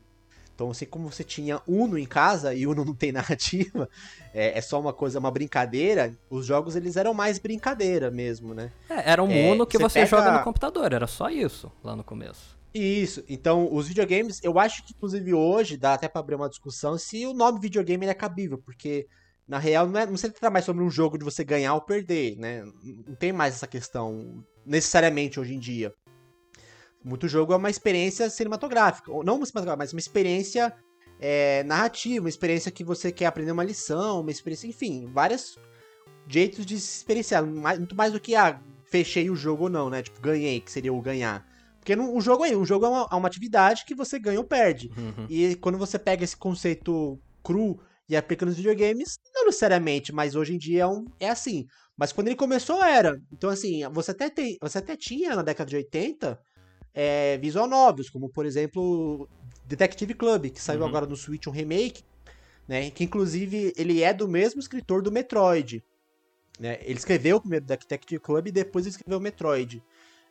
Então, 0.55 0.71
assim 0.71 0.87
como 0.87 1.11
você 1.13 1.23
tinha 1.23 1.61
Uno 1.67 1.99
em 1.99 2.07
casa 2.07 2.55
e 2.55 2.67
Uno 2.67 2.83
não 2.85 2.95
tem 2.95 3.13
narrativa, 3.13 3.89
é, 4.33 4.59
é 4.59 4.61
só 4.63 4.81
uma 4.81 4.93
coisa, 4.93 5.19
uma 5.19 5.31
brincadeira, 5.31 6.15
os 6.31 6.47
jogos 6.47 6.75
eles 6.77 6.97
eram 6.97 7.13
mais 7.13 7.39
brincadeira 7.39 8.11
mesmo, 8.11 8.55
né? 8.55 8.73
É, 8.89 9.11
era 9.13 9.23
um 9.23 9.31
É, 9.31 9.53
Uno 9.53 9.67
que 9.67 9.77
você 9.79 10.01
você 10.01 10.07
joga 10.07 10.23
pega- 10.25 10.39
no 10.39 10.45
computador, 10.45 10.93
era 10.93 11.07
só 11.07 11.29
isso 11.29 11.71
lá 11.85 11.95
no 11.95 12.03
começo. 12.05 12.57
Isso, 12.75 13.25
então 13.29 13.73
os 13.75 13.89
videogames, 13.89 14.39
eu 14.43 14.59
acho 14.59 14.85
que 14.85 14.93
inclusive 14.95 15.33
hoje 15.33 15.77
dá 15.79 15.95
até 15.95 16.09
pra 16.09 16.21
abrir 16.21 16.35
uma 16.35 16.49
discussão 16.49 16.99
se 16.99 17.25
o 17.27 17.33
nome 17.33 17.59
videogame 17.59 18.07
é 18.07 18.13
cabível, 18.15 18.59
porque 18.59 19.07
na 19.49 19.59
real 19.59 19.87
não, 19.87 20.01
é, 20.01 20.07
não 20.07 20.17
se 20.17 20.29
trata 20.31 20.51
mais 20.51 20.65
sobre 20.65 20.83
um 20.83 20.91
jogo 20.91 21.17
de 21.19 21.25
você 21.25 21.45
ganhar 21.45 21.75
ou 21.75 21.81
perder, 21.81 22.37
né? 22.37 22.65
Não 23.07 23.15
tem 23.15 23.33
mais 23.33 23.55
essa 23.55 23.67
questão 23.67 24.45
necessariamente 24.65 25.39
hoje 25.39 25.55
em 25.55 25.59
dia. 25.59 25.93
Muito 27.05 27.29
jogo 27.29 27.53
é 27.53 27.57
uma 27.57 27.71
experiência 27.71 28.29
cinematográfica, 28.29 29.13
ou 29.13 29.23
não 29.23 29.37
uma 29.37 29.47
cinematográfica, 29.47 29.85
mas 29.85 29.93
uma 29.93 30.01
experiência 30.01 30.75
é, 31.21 31.63
narrativa, 31.63 32.25
uma 32.25 32.29
experiência 32.29 32.73
que 32.73 32.83
você 32.83 33.13
quer 33.13 33.27
aprender 33.27 33.53
uma 33.53 33.63
lição, 33.63 34.21
uma 34.21 34.31
experiência, 34.31 34.67
enfim, 34.67 35.09
vários 35.13 35.57
jeitos 36.27 36.67
de 36.67 36.81
se 36.81 36.99
experienciar, 36.99 37.47
muito 37.47 37.95
mais 37.95 38.13
do 38.13 38.19
que 38.19 38.35
ah, 38.35 38.61
fechei 38.85 39.31
o 39.31 39.37
jogo 39.37 39.65
ou 39.65 39.71
não, 39.71 39.89
né? 39.89 40.03
Tipo, 40.03 40.21
ganhei, 40.21 40.61
que 40.61 40.73
seria 40.73 40.93
o 40.93 41.01
ganhar. 41.01 41.47
Porque 41.79 41.95
o 41.95 42.21
jogo 42.21 42.45
é 42.45 42.57
um 42.57 42.65
jogo 42.65 42.85
é 42.85 42.89
uma, 42.89 43.09
é 43.13 43.15
uma 43.15 43.29
atividade 43.29 43.85
que 43.85 43.95
você 43.95 44.19
ganha 44.19 44.41
ou 44.41 44.45
perde. 44.45 44.91
Uhum. 44.97 45.27
E 45.31 45.55
quando 45.55 45.79
você 45.79 45.97
pega 45.97 46.25
esse 46.25 46.37
conceito 46.37 47.17
cru 47.45 47.79
e 48.09 48.17
aplica 48.17 48.47
nos 48.47 48.57
videogames, 48.57 49.19
não 49.35 49.47
necessariamente, 49.47 50.13
mas 50.13 50.35
hoje 50.37 50.55
em 50.55 50.59
dia 50.59 50.83
é, 50.83 50.87
um, 50.87 51.05
é 51.19 51.29
assim. 51.29 51.67
Mas 51.97 52.13
quando 52.13 52.29
ele 52.29 52.37
começou 52.37 52.83
era. 52.83 53.21
Então, 53.33 53.51
assim, 53.51 53.83
você 53.91 54.11
até, 54.11 54.29
tem, 54.31 54.57
você 54.61 54.79
até 54.79 54.97
tinha 54.97 55.35
na 55.35 55.43
década 55.43 55.69
de 55.69 55.77
80 55.77 56.39
é, 56.95 57.37
visual 57.39 57.67
novels, 57.67 58.09
como 58.11 58.29
por 58.29 58.47
exemplo 58.47 59.29
Detective 59.65 60.15
Club, 60.15 60.51
que 60.51 60.61
saiu 60.61 60.81
Uhum. 60.81 60.87
agora 60.87 61.07
no 61.07 61.17
Switch 61.17 61.47
um 61.47 61.51
remake, 61.51 62.05
né? 62.69 62.91
Que 62.91 63.05
inclusive 63.05 63.73
ele 63.77 64.03
é 64.03 64.13
do 64.13 64.29
mesmo 64.29 64.61
escritor 64.61 65.03
do 65.03 65.11
Metroid. 65.11 65.83
Né? 66.59 66.79
Ele 66.83 66.99
escreveu 66.99 67.37
o 67.37 67.41
primeiro 67.41 67.65
Detective 67.67 68.21
Club 68.21 68.47
e 68.47 68.53
depois 68.53 68.87
ele 68.87 68.95
escreveu 68.95 69.19
o 69.19 69.21
Metroid. 69.21 69.83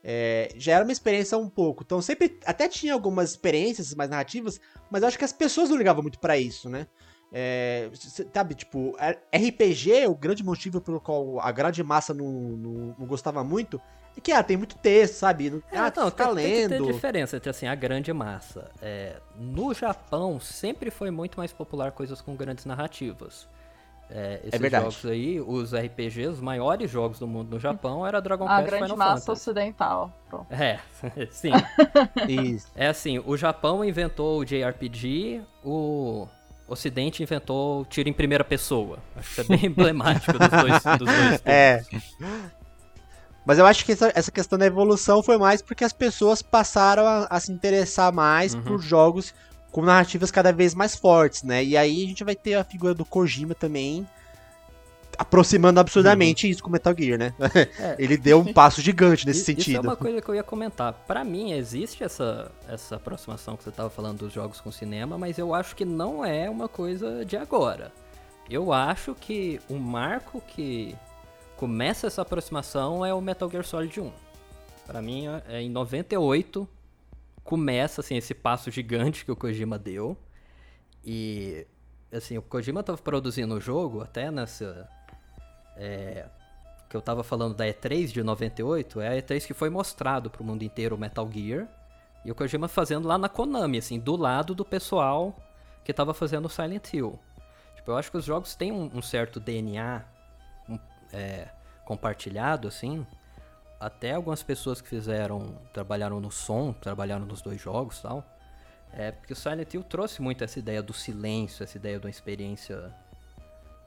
É, 0.04 0.54
já 0.56 0.74
era 0.74 0.84
uma 0.84 0.92
experiência 0.92 1.38
um 1.38 1.50
pouco. 1.50 1.84
Então 1.84 2.02
sempre 2.02 2.40
até 2.46 2.68
tinha 2.68 2.94
algumas 2.94 3.32
experiências 3.32 3.94
mais 3.96 4.10
narrativas, 4.10 4.60
mas 4.90 5.02
eu 5.02 5.08
acho 5.08 5.18
que 5.18 5.26
as 5.26 5.34
pessoas 5.34 5.70
não 5.70 5.78
ligavam 5.78 6.04
muito 6.04 6.20
pra 6.20 6.38
isso, 6.38 6.70
né? 6.70 6.88
É, 7.38 7.90
sabe, 8.34 8.56
tipo, 8.56 8.96
a- 8.98 9.18
RPG, 9.38 10.08
o 10.08 10.16
grande 10.16 10.42
motivo 10.42 10.80
pelo 10.80 11.02
qual 11.02 11.38
a 11.42 11.52
grande 11.52 11.84
massa 11.84 12.14
não, 12.14 12.26
não, 12.26 12.96
não 12.98 13.06
gostava 13.06 13.44
muito, 13.44 13.82
é 14.18 14.22
que, 14.22 14.32
ah, 14.32 14.42
tem 14.42 14.56
muito 14.56 14.78
texto, 14.78 15.16
sabe? 15.16 15.50
Não, 15.50 15.62
É, 15.70 15.78
ah, 15.78 15.92
não, 15.94 16.10
fica 16.10 16.26
tem, 16.28 16.36
tem 16.36 16.46
que 16.64 16.70
ter 16.70 16.80
lendo. 16.80 16.94
diferença 16.94 17.36
entre 17.36 17.50
assim, 17.50 17.68
a 17.68 17.76
grande 17.76 18.14
massa. 18.14 18.72
É, 18.82 19.18
no 19.36 19.74
Japão 19.74 20.40
sempre 20.40 20.90
foi 20.90 21.12
muito 21.12 21.38
mais 21.38 21.52
popular 21.52 21.92
coisas 21.92 22.22
com 22.22 22.34
grandes 22.38 22.64
narrativas. 22.64 23.50
É, 24.10 24.40
esses 24.46 24.62
verdade. 24.62 24.84
jogos 24.86 25.06
aí, 25.06 25.42
os 25.42 25.74
RPGs, 25.74 26.28
os 26.30 26.40
maiores 26.40 26.90
jogos 26.92 27.18
do 27.20 27.28
mundo 27.28 27.50
no 27.50 27.60
Japão 27.60 28.06
era 28.08 28.22
Dragon 28.22 28.48
A 28.48 28.58
Quest 28.58 28.68
e 28.68 28.70
grande 28.70 28.84
Final 28.94 28.98
massa 28.98 29.26
Fantasy. 29.26 29.32
ocidental. 29.50 30.14
Pronto. 30.30 30.46
É, 30.54 30.80
sim. 31.32 31.52
Isso. 32.30 32.68
É 32.76 32.88
assim, 32.88 33.20
o 33.26 33.36
Japão 33.36 33.84
inventou 33.84 34.40
o 34.40 34.46
JRPG, 34.46 35.42
o 35.64 36.28
Ocidente 36.68 37.22
inventou 37.22 37.82
o 37.82 37.86
tiro 37.86 38.10
em 38.10 38.14
primeira 38.14 38.44
pessoa. 38.44 38.98
Acho 39.16 39.36
que 39.36 39.42
é 39.42 39.44
bem 39.44 39.66
emblemático 39.70 40.34
dos 40.38 40.50
dois, 40.50 40.84
dos 40.98 41.08
dois 41.08 41.42
É. 41.46 41.84
Mas 43.46 43.60
eu 43.60 43.66
acho 43.66 43.86
que 43.86 43.92
essa, 43.92 44.12
essa 44.16 44.32
questão 44.32 44.58
da 44.58 44.66
evolução 44.66 45.22
foi 45.22 45.38
mais 45.38 45.62
porque 45.62 45.84
as 45.84 45.94
pessoas 45.94 46.42
passaram 46.42 47.06
a, 47.06 47.28
a 47.30 47.40
se 47.40 47.52
interessar 47.52 48.12
mais 48.12 48.56
Uhum. 48.56 48.62
por 48.64 48.82
jogos 48.82 49.34
com 49.72 49.82
narrativas 49.84 50.32
cada 50.32 50.52
vez 50.52 50.74
mais 50.74 50.96
fortes, 50.96 51.44
né? 51.44 51.64
E 51.64 51.78
aí 51.78 52.04
a 52.04 52.08
gente 52.08 52.24
vai 52.24 52.36
ter 52.36 52.56
a 52.56 52.64
figura 52.64 52.94
do 52.94 53.06
Kojima 53.06 53.54
também 53.54 54.08
aproximando 55.18 55.80
absurdamente 55.80 56.50
isso 56.50 56.64
com 56.64 56.70
Metal 56.70 56.94
Gear, 56.98 57.18
né? 57.18 57.34
É. 57.80 57.96
Ele 58.00 58.18
deu 58.18 58.40
um 58.40 58.54
passo 58.54 58.82
gigante 58.82 59.26
nesse 59.26 59.40
Isso- 59.42 59.52
Isso 59.60 59.62
é 59.62 59.64
sentido. 59.74 59.84
uma 59.88 59.96
coisa 59.96 60.22
que 60.22 60.30
eu 60.30 60.36
ia 60.36 60.44
comentar. 60.44 60.94
Pra 61.08 61.24
mim, 61.24 61.52
existe 61.54 62.04
essa, 62.04 62.52
essa 62.68 62.96
aproximação 62.96 63.56
que 63.58 63.64
você 63.64 63.72
tava 63.72 63.90
falando 63.90 64.20
dos 64.20 64.34
jogos 64.34 64.60
com 64.62 64.72
cinema, 64.72 65.18
mas 65.18 65.38
eu 65.38 65.54
acho 65.54 65.76
que 65.76 65.86
não 65.86 66.24
é 66.26 66.50
uma 66.50 66.68
coisa 66.68 67.24
de 67.26 67.36
agora. 67.38 67.92
Eu 68.50 68.72
acho 68.72 69.16
que 69.16 69.60
o 69.70 69.76
marco 69.76 70.42
que 70.48 70.96
começa 71.58 72.08
essa 72.08 72.22
aproximação 72.22 73.06
é 73.06 73.14
o 73.14 73.20
Metal 73.22 73.50
Gear 73.50 73.64
Solid 73.64 74.00
1. 74.00 74.12
Pra 74.86 75.02
mim, 75.02 75.26
é 75.48 75.62
em 75.62 75.70
98 75.70 76.68
começa 77.44 78.02
assim 78.02 78.18
esse 78.18 78.34
passo 78.34 78.70
gigante 78.72 79.24
que 79.26 79.32
o 79.32 79.36
Kojima 79.36 79.78
deu. 79.80 80.18
E 81.04 81.66
assim, 82.12 82.38
o 82.38 82.42
Kojima 82.42 82.82
tava 82.84 82.98
produzindo 82.98 83.56
o 83.56 83.60
jogo 83.62 84.02
até 84.02 84.30
nessa 84.32 84.88
é, 85.76 86.26
que 86.90 86.96
eu 86.96 87.02
tava 87.02 87.24
falando 87.24 87.56
da 87.56 87.66
E3 87.66 88.08
de 88.08 88.24
98, 88.24 89.02
é 89.02 89.10
a 89.10 89.22
E3 89.22 89.46
que 89.46 89.54
foi 89.54 89.70
mostrado 89.70 90.30
pro 90.30 90.44
mundo 90.44 90.64
inteiro 90.64 90.96
o 90.96 91.00
Metal 91.00 91.30
Gear. 91.32 91.68
E 92.24 92.32
o 92.32 92.36
Kojima 92.36 92.68
fazendo 92.68 93.08
lá 93.08 93.18
na 93.18 93.30
Konami, 93.30 93.78
assim, 93.78 94.00
do 94.00 94.16
lado 94.16 94.56
do 94.56 94.66
pessoal 94.66 95.36
que 95.84 95.94
tava 95.94 96.14
fazendo 96.14 96.50
Silent 96.50 96.94
Hill. 96.94 97.20
Tipo, 97.76 97.92
eu 97.92 97.98
acho 97.98 98.10
que 98.10 98.18
os 98.18 98.26
jogos 98.26 98.56
têm 98.56 98.72
um, 98.72 98.90
um 98.94 99.02
certo 99.02 99.40
DNA 99.40 100.04
um, 100.68 100.80
é, 101.14 101.50
compartilhado, 101.84 102.68
assim. 102.68 103.06
Até 103.80 104.14
algumas 104.14 104.42
pessoas 104.42 104.82
que 104.82 104.90
fizeram, 104.90 105.60
trabalharam 105.72 106.20
no 106.20 106.32
som, 106.32 106.74
trabalharam 106.74 107.26
nos 107.26 107.42
dois 107.42 107.62
jogos 107.62 108.02
tal. 108.02 108.24
É, 108.92 109.12
porque 109.12 109.34
o 109.34 109.36
Silent 109.36 109.72
Hill 109.74 109.84
trouxe 109.84 110.22
muito 110.22 110.44
essa 110.44 110.58
ideia 110.58 110.82
do 110.82 110.94
silêncio, 110.94 111.64
essa 111.64 111.78
ideia 111.78 112.00
de 112.00 112.06
uma 112.06 112.10
experiência 112.10 112.92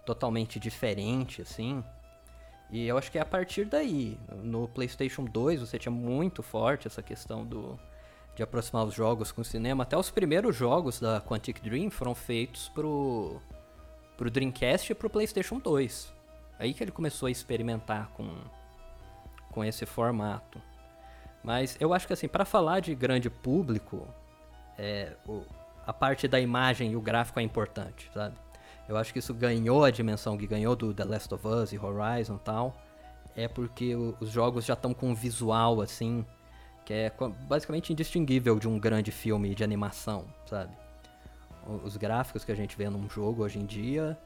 totalmente 0.09 0.59
diferente, 0.59 1.43
assim. 1.43 1.85
E 2.71 2.87
eu 2.87 2.97
acho 2.97 3.11
que 3.13 3.19
é 3.19 3.21
a 3.21 3.27
partir 3.27 3.67
daí. 3.67 4.19
No 4.43 4.67
PlayStation 4.69 5.25
2 5.25 5.61
você 5.61 5.79
tinha 5.79 5.93
muito 5.93 6.43
forte 6.43 6.87
essa 6.87 7.03
questão 7.03 7.45
do 7.45 7.79
de 8.35 8.43
aproximar 8.43 8.85
os 8.87 8.95
jogos 8.95 9.33
com 9.33 9.41
o 9.43 9.45
cinema. 9.45 9.83
Até 9.83 9.99
os 9.99 10.11
primeiros 10.11 10.55
jogos 10.57 10.99
da 11.01 11.21
Quantic 11.21 11.61
Dream 11.61 11.91
foram 11.91 12.15
feitos 12.15 12.69
pro, 12.71 13.39
pro 14.17 14.31
Dreamcast 14.31 14.93
e 14.93 14.95
pro 14.95 15.11
PlayStation 15.11 15.59
2. 15.59 16.15
Aí 16.59 16.73
que 16.73 16.83
ele 16.85 16.93
começou 16.93 17.27
a 17.27 17.31
experimentar 17.31 18.09
com, 18.15 18.31
com 19.51 19.63
esse 19.65 19.85
formato. 19.85 20.63
Mas 21.45 21.77
eu 21.81 21.93
acho 21.93 22.07
que 22.07 22.13
assim, 22.13 22.29
para 22.29 22.45
falar 22.45 22.81
de 22.81 22.95
grande 22.95 23.29
público, 23.29 24.07
é, 24.79 25.17
o- 25.27 25.43
a 25.85 25.93
parte 25.93 26.29
da 26.29 26.39
imagem 26.41 26.93
e 26.93 26.97
o 26.97 27.01
gráfico 27.01 27.41
é 27.41 27.43
importante, 27.43 28.09
sabe? 28.15 28.37
Eu 28.89 28.97
acho 28.97 29.13
que 29.13 29.19
isso 29.19 29.35
ganhou 29.35 29.85
a 29.85 29.91
dimensão 29.91 30.37
que 30.39 30.47
ganhou 30.47 30.75
do 30.75 30.95
The 30.95 31.05
Last 31.05 31.33
of 31.35 31.47
Us 31.47 31.73
e 31.73 31.79
Horizon 31.79 32.37
e 32.37 32.39
tal. 32.39 32.75
É 33.37 33.47
porque 33.47 33.95
os 33.95 34.31
jogos 34.31 34.65
já 34.65 34.73
estão 34.75 34.95
com 34.95 35.11
um 35.11 35.15
visual 35.15 35.81
assim, 35.81 36.25
que 36.85 36.95
é 36.95 37.13
basicamente 37.47 37.93
indistinguível 37.93 38.59
de 38.59 38.67
um 38.67 38.79
grande 38.79 39.13
filme 39.13 39.55
de 39.55 39.63
animação, 39.63 40.25
sabe? 40.47 40.73
Os 41.85 41.99
gráficos 41.99 42.45
que 42.45 42.51
a 42.51 42.55
gente 42.55 42.77
vê 42.77 42.89
num 42.89 43.09
jogo 43.11 43.45
hoje 43.45 43.59
em 43.59 43.67
dia, 43.67 44.19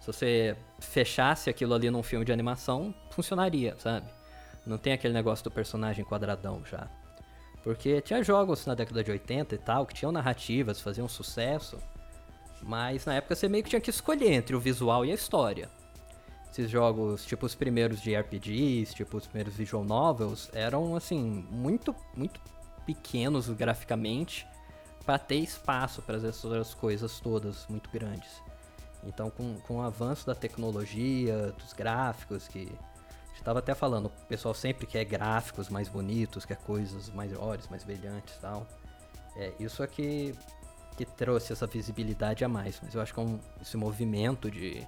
se 0.00 0.06
você 0.06 0.56
fechasse 0.80 1.50
aquilo 1.50 1.74
ali 1.74 1.90
num 1.90 2.02
filme 2.02 2.24
de 2.24 2.32
animação, 2.32 2.94
funcionaria, 3.10 3.76
sabe? 3.78 4.06
Não 4.66 4.78
tem 4.78 4.94
aquele 4.94 5.12
negócio 5.12 5.44
do 5.44 5.50
personagem 5.50 6.04
quadradão 6.04 6.64
já. 6.64 6.88
Porque 7.62 8.00
tinha 8.00 8.22
jogos 8.22 8.64
na 8.64 8.74
década 8.74 9.04
de 9.04 9.10
80 9.10 9.54
e 9.54 9.58
tal, 9.58 9.84
que 9.84 9.92
tinham 9.92 10.10
narrativas, 10.10 10.80
faziam 10.80 11.06
sucesso, 11.06 11.78
mas 12.62 13.04
na 13.04 13.14
época 13.14 13.34
você 13.34 13.48
meio 13.48 13.64
que 13.64 13.70
tinha 13.70 13.80
que 13.80 13.90
escolher 13.90 14.32
entre 14.32 14.54
o 14.54 14.60
visual 14.60 15.04
e 15.04 15.10
a 15.10 15.14
história. 15.14 15.68
Esses 16.50 16.70
jogos, 16.70 17.24
tipo 17.24 17.44
os 17.44 17.54
primeiros 17.54 18.00
de 18.00 18.16
RPGs, 18.16 18.94
tipo 18.94 19.16
os 19.16 19.26
primeiros 19.26 19.54
visual 19.54 19.84
novels, 19.84 20.48
eram 20.54 20.96
assim, 20.96 21.46
muito, 21.50 21.94
muito 22.16 22.40
pequenos 22.86 23.48
graficamente 23.50 24.46
para 25.04 25.18
ter 25.18 25.36
espaço 25.36 26.02
para 26.02 26.16
essas 26.16 26.74
coisas 26.74 27.20
todas 27.20 27.66
muito 27.68 27.90
grandes. 27.90 28.42
Então, 29.04 29.30
com, 29.30 29.54
com 29.60 29.76
o 29.76 29.82
avanço 29.82 30.26
da 30.26 30.34
tecnologia, 30.34 31.52
dos 31.52 31.72
gráficos, 31.72 32.48
que 32.48 32.60
a 32.60 33.28
gente 33.28 33.44
tava 33.44 33.60
até 33.60 33.74
falando, 33.74 34.06
o 34.06 34.26
pessoal 34.26 34.52
sempre 34.52 34.86
quer 34.86 35.04
gráficos 35.04 35.68
mais 35.68 35.88
bonitos, 35.88 36.44
quer 36.44 36.56
coisas 36.56 37.08
maiores, 37.10 37.68
mais 37.68 37.84
brilhantes 37.84 38.34
e 38.34 38.40
tal. 38.40 38.66
É, 39.36 39.52
isso 39.60 39.82
é 39.82 39.86
que, 40.96 41.04
trouxe 41.04 41.52
essa 41.52 41.66
visibilidade 41.66 42.44
a 42.44 42.48
mais. 42.48 42.80
Mas 42.82 42.94
eu 42.94 43.00
acho 43.00 43.12
que 43.12 43.20
é 43.20 43.22
um- 43.22 43.38
esse 43.60 43.76
movimento 43.76 44.50
de, 44.50 44.84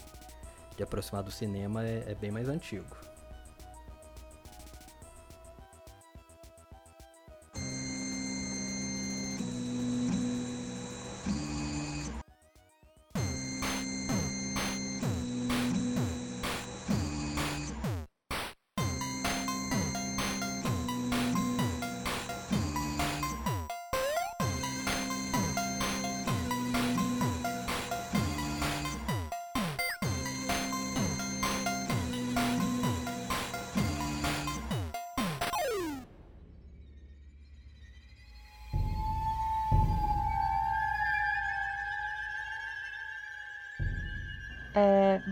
de 0.77 0.83
aproximar 0.83 1.23
do 1.23 1.31
cinema 1.31 1.85
é, 1.85 2.05
é 2.09 2.15
bem 2.15 2.31
mais 2.31 2.49
antigo. 2.49 2.97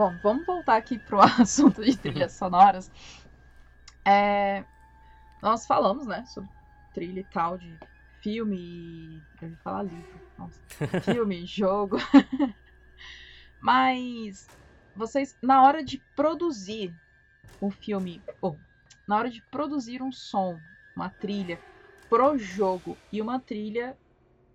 Bom, 0.07 0.19
vamos 0.23 0.47
voltar 0.47 0.77
aqui 0.77 0.99
pro 0.99 1.21
assunto 1.41 1.83
de 1.83 1.97
trilhas 1.97 2.33
sonoras. 2.33 2.91
É, 4.05 4.65
nós 5.43 5.67
falamos, 5.67 6.07
né, 6.07 6.25
sobre 6.27 6.51
trilha 6.93 7.21
e 7.21 7.25
tal 7.25 7.59
de 7.59 7.77
filme 8.23 8.57
e. 8.57 9.23
Eu 9.43 9.51
ia 9.51 9.57
falar 9.59 9.83
livro. 9.83 10.21
Nossa. 10.39 10.61
Filme, 11.03 11.45
jogo. 11.47 11.97
Mas 13.61 14.49
vocês, 14.95 15.37
na 15.43 15.63
hora 15.63 15.83
de 15.83 15.99
produzir 16.15 16.95
o 17.61 17.71
filme, 17.71 18.23
ou 18.41 18.59
na 19.07 19.17
hora 19.17 19.31
de 19.31 19.43
produzir 19.43 20.03
um 20.03 20.13
som, 20.13 20.59
uma 20.95 21.09
trilha 21.09 21.61
pro 22.09 22.39
jogo 22.39 22.97
e 23.13 23.21
uma 23.21 23.41
trilha 23.41 23.97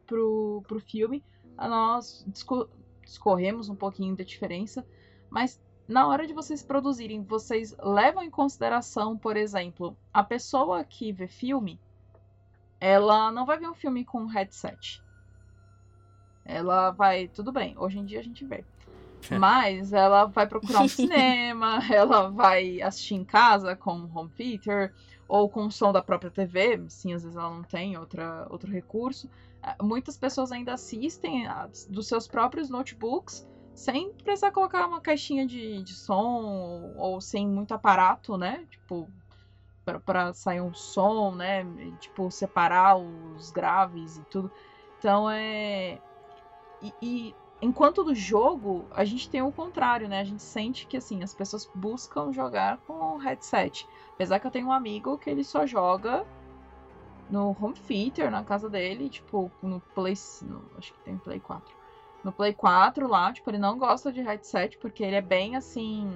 pro, 0.05 0.63
pro 0.67 0.79
filme, 0.79 1.23
nós 1.57 2.23
disco, 2.27 2.69
discorremos 3.03 3.69
um 3.69 3.75
pouquinho 3.75 4.15
da 4.15 4.23
diferença, 4.23 4.85
mas 5.31 5.59
na 5.87 6.07
hora 6.07 6.27
de 6.27 6.33
vocês 6.33 6.61
produzirem, 6.61 7.23
vocês 7.23 7.75
levam 7.81 8.21
em 8.23 8.29
consideração, 8.29 9.17
por 9.17 9.35
exemplo, 9.35 9.97
a 10.13 10.23
pessoa 10.23 10.83
que 10.83 11.11
vê 11.11 11.27
filme, 11.27 11.79
ela 12.79 13.31
não 13.31 13.45
vai 13.45 13.57
ver 13.57 13.67
um 13.67 13.73
filme 13.73 14.05
com 14.05 14.25
headset. 14.25 15.01
Ela 16.45 16.91
vai, 16.91 17.27
tudo 17.27 17.51
bem, 17.51 17.77
hoje 17.77 17.99
em 17.99 18.05
dia 18.05 18.19
a 18.19 18.23
gente 18.23 18.45
vê. 18.45 18.63
Mas 19.39 19.93
ela 19.93 20.25
vai 20.25 20.47
procurar 20.47 20.81
um 20.81 20.87
cinema, 20.89 21.79
ela 21.89 22.29
vai 22.29 22.81
assistir 22.81 23.15
em 23.15 23.23
casa 23.23 23.75
com 23.75 24.09
home 24.13 24.31
theater 24.31 24.93
ou 25.27 25.47
com 25.47 25.65
o 25.65 25.71
som 25.71 25.93
da 25.93 26.01
própria 26.01 26.31
TV, 26.31 26.83
sim, 26.89 27.13
às 27.13 27.23
vezes 27.23 27.37
ela 27.37 27.49
não 27.49 27.63
tem 27.63 27.97
outra, 27.97 28.47
outro 28.49 28.69
recurso. 28.69 29.29
Ah, 29.63 29.75
muitas 29.81 30.17
pessoas 30.17 30.51
ainda 30.51 30.73
assistem 30.73 31.47
dos 31.87 32.07
seus 32.07 32.27
próprios 32.27 32.69
notebooks 32.69 33.47
sem 33.73 34.11
precisar 34.13 34.51
colocar 34.51 34.85
uma 34.87 35.01
caixinha 35.01 35.45
de, 35.45 35.81
de 35.83 35.95
som 35.95 36.93
ou 36.97 37.19
sem 37.21 37.47
muito 37.47 37.73
aparato, 37.73 38.37
né? 38.37 38.65
Tipo, 38.69 39.09
para 40.05 40.33
sair 40.33 40.61
um 40.61 40.73
som, 40.73 41.35
né? 41.35 41.63
Tipo, 41.99 42.29
separar 42.29 42.97
os 42.97 43.51
graves 43.51 44.17
e 44.17 44.23
tudo. 44.25 44.51
Então 44.97 45.29
é. 45.29 45.99
E, 46.81 46.93
e 47.01 47.35
enquanto 47.61 48.03
do 48.03 48.13
jogo, 48.13 48.87
a 48.91 49.05
gente 49.05 49.29
tem 49.29 49.41
o 49.41 49.51
contrário, 49.51 50.07
né? 50.07 50.19
A 50.19 50.25
gente 50.25 50.43
sente 50.43 50.87
que 50.87 50.97
assim, 50.97 51.23
as 51.23 51.33
pessoas 51.33 51.69
buscam 51.73 52.31
jogar 52.31 52.77
com 52.87 52.93
o 52.93 53.17
headset. 53.17 53.87
Apesar 54.15 54.39
que 54.39 54.47
eu 54.47 54.51
tenho 54.51 54.67
um 54.67 54.71
amigo 54.71 55.17
que 55.17 55.29
ele 55.29 55.43
só 55.43 55.65
joga 55.65 56.25
no 57.29 57.55
home 57.59 57.75
theater 57.87 58.29
na 58.29 58.43
casa 58.43 58.69
dele, 58.69 59.09
tipo, 59.09 59.49
no 59.61 59.79
Play. 59.95 60.13
No, 60.43 60.63
acho 60.77 60.93
que 60.93 60.99
tem 61.05 61.17
Play 61.17 61.39
4. 61.39 61.80
No 62.23 62.31
Play 62.31 62.53
4 62.53 63.07
lá, 63.07 63.33
tipo, 63.33 63.49
ele 63.49 63.57
não 63.57 63.77
gosta 63.77 64.11
de 64.11 64.21
headset, 64.21 64.77
porque 64.77 65.03
ele 65.03 65.15
é 65.15 65.21
bem 65.21 65.55
assim. 65.55 66.07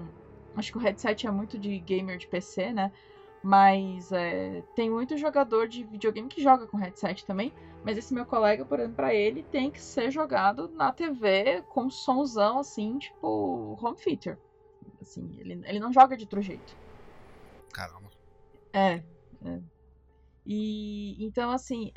Acho 0.56 0.72
que 0.72 0.77
o 0.77 0.82
headset 0.82 1.26
é 1.26 1.32
muito 1.32 1.57
de 1.57 1.80
gamer 1.80 2.18
de 2.18 2.27
PC, 2.27 2.72
né? 2.72 2.91
Mas 3.44 4.11
é, 4.11 4.64
tem 4.76 4.90
muito 4.90 5.18
jogador 5.18 5.68
de 5.68 5.84
videogame 5.84 6.30
que 6.30 6.41
joga 6.41 6.68
com 6.68 6.77
headset 6.77 7.26
também. 7.26 7.52
Mas 7.84 7.98
esse 7.98 8.14
meu 8.14 8.26
colega, 8.26 8.65
por 8.65 8.80
exemplo, 8.80 8.95
pra 8.95 9.14
ele 9.14 9.44
tem 9.44 9.69
que 9.69 9.80
ser 9.80 10.10
jogado 10.10 10.68
na 10.69 10.91
TV 10.91 11.64
com 11.69 11.90
somzão, 11.90 12.60
assim, 12.60 12.98
tipo, 12.98 13.77
home 13.80 13.95
theater. 13.95 14.40
Assim, 15.02 15.30
ele, 15.40 15.61
ele 15.65 15.80
não 15.80 15.94
joga 15.94 16.18
de 16.18 16.23
outro 16.23 16.41
jeito. 16.41 16.76
Caramba. 17.72 18.10
É, 18.73 19.03
é. 19.45 19.61
E 20.45 21.23
então, 21.23 21.52
assim, 21.52 21.91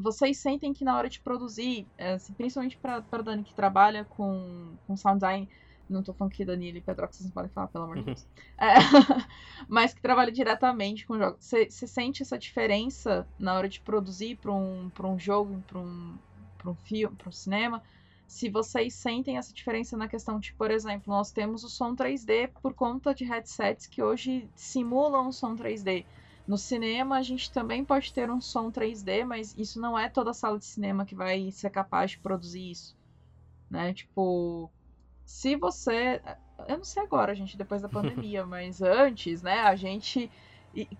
vocês 0.00 0.38
sentem 0.38 0.72
que 0.72 0.84
na 0.84 0.96
hora 0.96 1.08
de 1.08 1.20
produzir, 1.20 1.86
é, 1.96 2.12
assim, 2.12 2.32
principalmente 2.32 2.76
pra 2.76 3.00
Dani 3.22 3.44
que 3.44 3.54
trabalha 3.54 4.04
com, 4.04 4.72
com 4.86 4.96
sound 4.96 5.18
design, 5.18 5.48
não 5.90 6.02
tô 6.02 6.12
falando 6.12 6.32
que 6.32 6.44
Danilo 6.44 6.78
e 6.78 6.80
Pedro, 6.80 7.06
vocês 7.10 7.24
não 7.24 7.32
podem 7.32 7.50
falar, 7.50 7.66
pelo 7.68 7.84
amor 7.84 7.98
de 7.98 8.04
Deus. 8.04 8.26
É, 8.56 8.74
mas 9.68 9.92
que 9.92 10.00
trabalha 10.00 10.30
diretamente 10.30 11.06
com 11.06 11.18
jogos. 11.18 11.44
Você 11.44 11.68
sente 11.70 12.22
essa 12.22 12.38
diferença 12.38 13.26
na 13.38 13.54
hora 13.54 13.68
de 13.68 13.80
produzir 13.80 14.36
para 14.36 14.52
um, 14.52 14.88
pra 14.90 15.06
um 15.06 15.18
jogo, 15.18 15.62
para 15.66 15.78
um, 15.78 16.16
pra 16.58 16.70
um 16.70 16.74
filme, 16.74 17.16
para 17.16 17.28
um 17.28 17.32
cinema? 17.32 17.82
Se 18.26 18.48
vocês 18.48 18.94
sentem 18.94 19.36
essa 19.36 19.52
diferença 19.52 19.96
na 19.96 20.06
questão 20.06 20.38
de, 20.38 20.52
por 20.52 20.70
exemplo, 20.70 21.12
nós 21.12 21.32
temos 21.32 21.64
o 21.64 21.68
som 21.68 21.96
3D 21.96 22.50
por 22.62 22.72
conta 22.72 23.12
de 23.12 23.24
headsets 23.24 23.86
que 23.86 24.00
hoje 24.00 24.48
simulam 24.54 25.28
o 25.28 25.32
som 25.32 25.56
3D. 25.56 26.06
No 26.50 26.58
cinema, 26.58 27.16
a 27.16 27.22
gente 27.22 27.48
também 27.52 27.84
pode 27.84 28.12
ter 28.12 28.28
um 28.28 28.40
som 28.40 28.72
3D, 28.72 29.24
mas 29.24 29.56
isso 29.56 29.80
não 29.80 29.96
é 29.96 30.08
toda 30.08 30.34
sala 30.34 30.58
de 30.58 30.64
cinema 30.64 31.06
que 31.06 31.14
vai 31.14 31.48
ser 31.52 31.70
capaz 31.70 32.10
de 32.10 32.18
produzir 32.18 32.72
isso. 32.72 32.96
Né? 33.70 33.94
Tipo, 33.94 34.68
se 35.24 35.54
você. 35.54 36.20
Eu 36.66 36.78
não 36.78 36.84
sei 36.84 37.04
agora, 37.04 37.36
gente, 37.36 37.56
depois 37.56 37.80
da 37.80 37.86
pandemia, 37.88 38.44
mas 38.44 38.82
antes, 38.82 39.42
né, 39.42 39.60
a 39.60 39.76
gente 39.76 40.28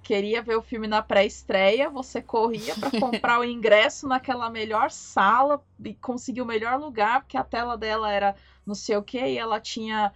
queria 0.05 0.41
ver 0.41 0.55
o 0.55 0.63
filme 0.63 0.87
na 0.87 1.03
pré-estreia, 1.03 1.91
você 1.91 2.23
corria 2.23 2.77
para 2.77 2.93
comprar 3.01 3.41
o 3.41 3.45
ingresso 3.45 4.07
naquela 4.07 4.49
melhor 4.49 4.89
sala 4.89 5.61
e 5.85 5.95
conseguir 5.95 6.43
o 6.43 6.47
melhor 6.47 6.79
lugar, 6.79 7.23
porque 7.23 7.37
a 7.37 7.43
tela 7.43 7.77
dela 7.77 8.09
era 8.09 8.37
não 8.65 8.77
sei 8.77 8.97
o 8.97 9.03
que, 9.03 9.19
e 9.19 9.37
ela 9.37 9.59
tinha 9.59 10.13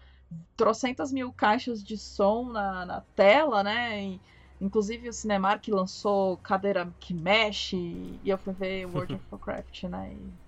trocentas 0.57 1.11
mil 1.13 1.33
caixas 1.33 1.83
de 1.83 1.99
som 1.99 2.53
na, 2.53 2.87
na 2.87 3.01
tela, 3.17 3.65
né? 3.65 4.01
E, 4.01 4.21
inclusive 4.65 5.09
o 5.09 5.13
Cinemark 5.13 5.69
lançou 5.69 6.37
cadeira 6.39 6.89
que 6.99 7.13
mexe, 7.13 7.77
e 7.77 8.31
eu 8.31 8.39
fui 8.39 8.53
ver 8.55 8.87
World 8.93 9.15
of 9.15 9.25
Warcraft, 9.31 9.85
né? 9.85 10.13
E 10.13 10.45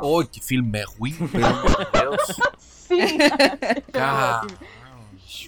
Oh, 0.00 0.24
que 0.24 0.40
filme 0.40 0.78
é 0.78 0.84
ruim, 0.84 1.12
pelo 1.28 1.46
amor 1.46 1.84
de 1.84 1.90
Deus. 1.92 2.36
Sim. 2.58 3.18
Cara. 3.92 4.46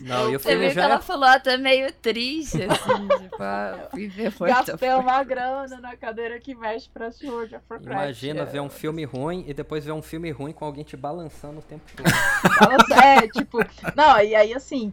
Não, 0.02 0.30
e 0.30 0.36
o 0.36 0.40
Você 0.40 0.56
viu 0.56 0.68
que 0.68 0.74
já 0.74 0.84
ela 0.84 0.94
é... 0.96 1.00
falou 1.00 1.28
até 1.28 1.56
meio 1.56 1.92
triste, 1.92 2.62
assim, 2.62 3.08
tipo, 3.22 3.36
ah, 3.42 3.88
fui 3.90 4.08
ver 4.08 4.32
Gastei 4.38 4.92
uma 4.94 5.22
grana 5.24 5.80
na 5.80 5.96
cadeira 5.96 6.38
que 6.38 6.54
mexe 6.54 6.88
pra 6.88 7.06
assistir 7.06 7.30
World 7.30 7.54
of 7.56 7.64
Warcraft. 7.68 7.92
Imagina 7.92 8.42
É, 8.42 8.44
ver 8.44 8.60
um 8.60 8.70
filme 8.70 9.04
ruim 9.04 9.44
e 9.46 9.54
depois 9.54 9.84
ver 9.84 9.92
um 9.92 10.02
filme 10.02 10.30
ruim 10.30 10.52
com 10.52 10.64
alguém 10.64 10.84
te 10.84 10.96
balançando 10.96 11.60
o 11.60 11.62
tempo 11.62 11.84
todo. 11.96 12.92
É, 13.02 13.28
tipo. 13.28 13.58
Não, 13.94 14.20
e 14.20 14.34
aí 14.34 14.54
assim. 14.54 14.92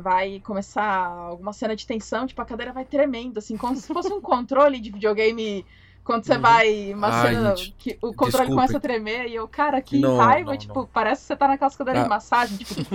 Vai 0.00 0.40
começar 0.40 1.06
alguma 1.06 1.52
cena 1.52 1.76
de 1.76 1.86
tensão, 1.86 2.26
tipo, 2.26 2.40
a 2.40 2.44
cadeira 2.44 2.72
vai 2.72 2.84
tremendo, 2.84 3.38
assim, 3.38 3.56
como 3.56 3.76
se 3.76 3.86
fosse 3.92 4.12
um 4.12 4.20
controle 4.20 4.80
de 4.80 4.90
videogame. 4.90 5.64
Quando 6.02 6.24
você 6.26 6.34
Uhum. 6.34 6.40
vai. 6.40 6.92
Uma 6.92 7.08
Ai, 7.08 7.34
cena 7.34 7.56
gente, 7.56 7.74
que 7.78 7.90
o 8.02 8.08
controle 8.12 8.30
desculpe. 8.30 8.50
começa 8.54 8.76
a 8.76 8.80
tremer 8.80 9.26
e 9.26 9.34
eu, 9.36 9.48
cara, 9.48 9.80
que 9.80 9.98
Não, 9.98 10.18
raiva, 10.18 10.50
não, 10.50 10.58
tipo, 10.58 10.80
não. 10.80 10.86
parece 10.86 11.22
que 11.22 11.26
você 11.28 11.36
tá 11.36 11.48
naquelas 11.48 11.74
cadeiras 11.76 12.00
Ah. 12.02 12.04
de 12.04 12.10
massagem, 12.10 12.56
tipo. 12.58 12.94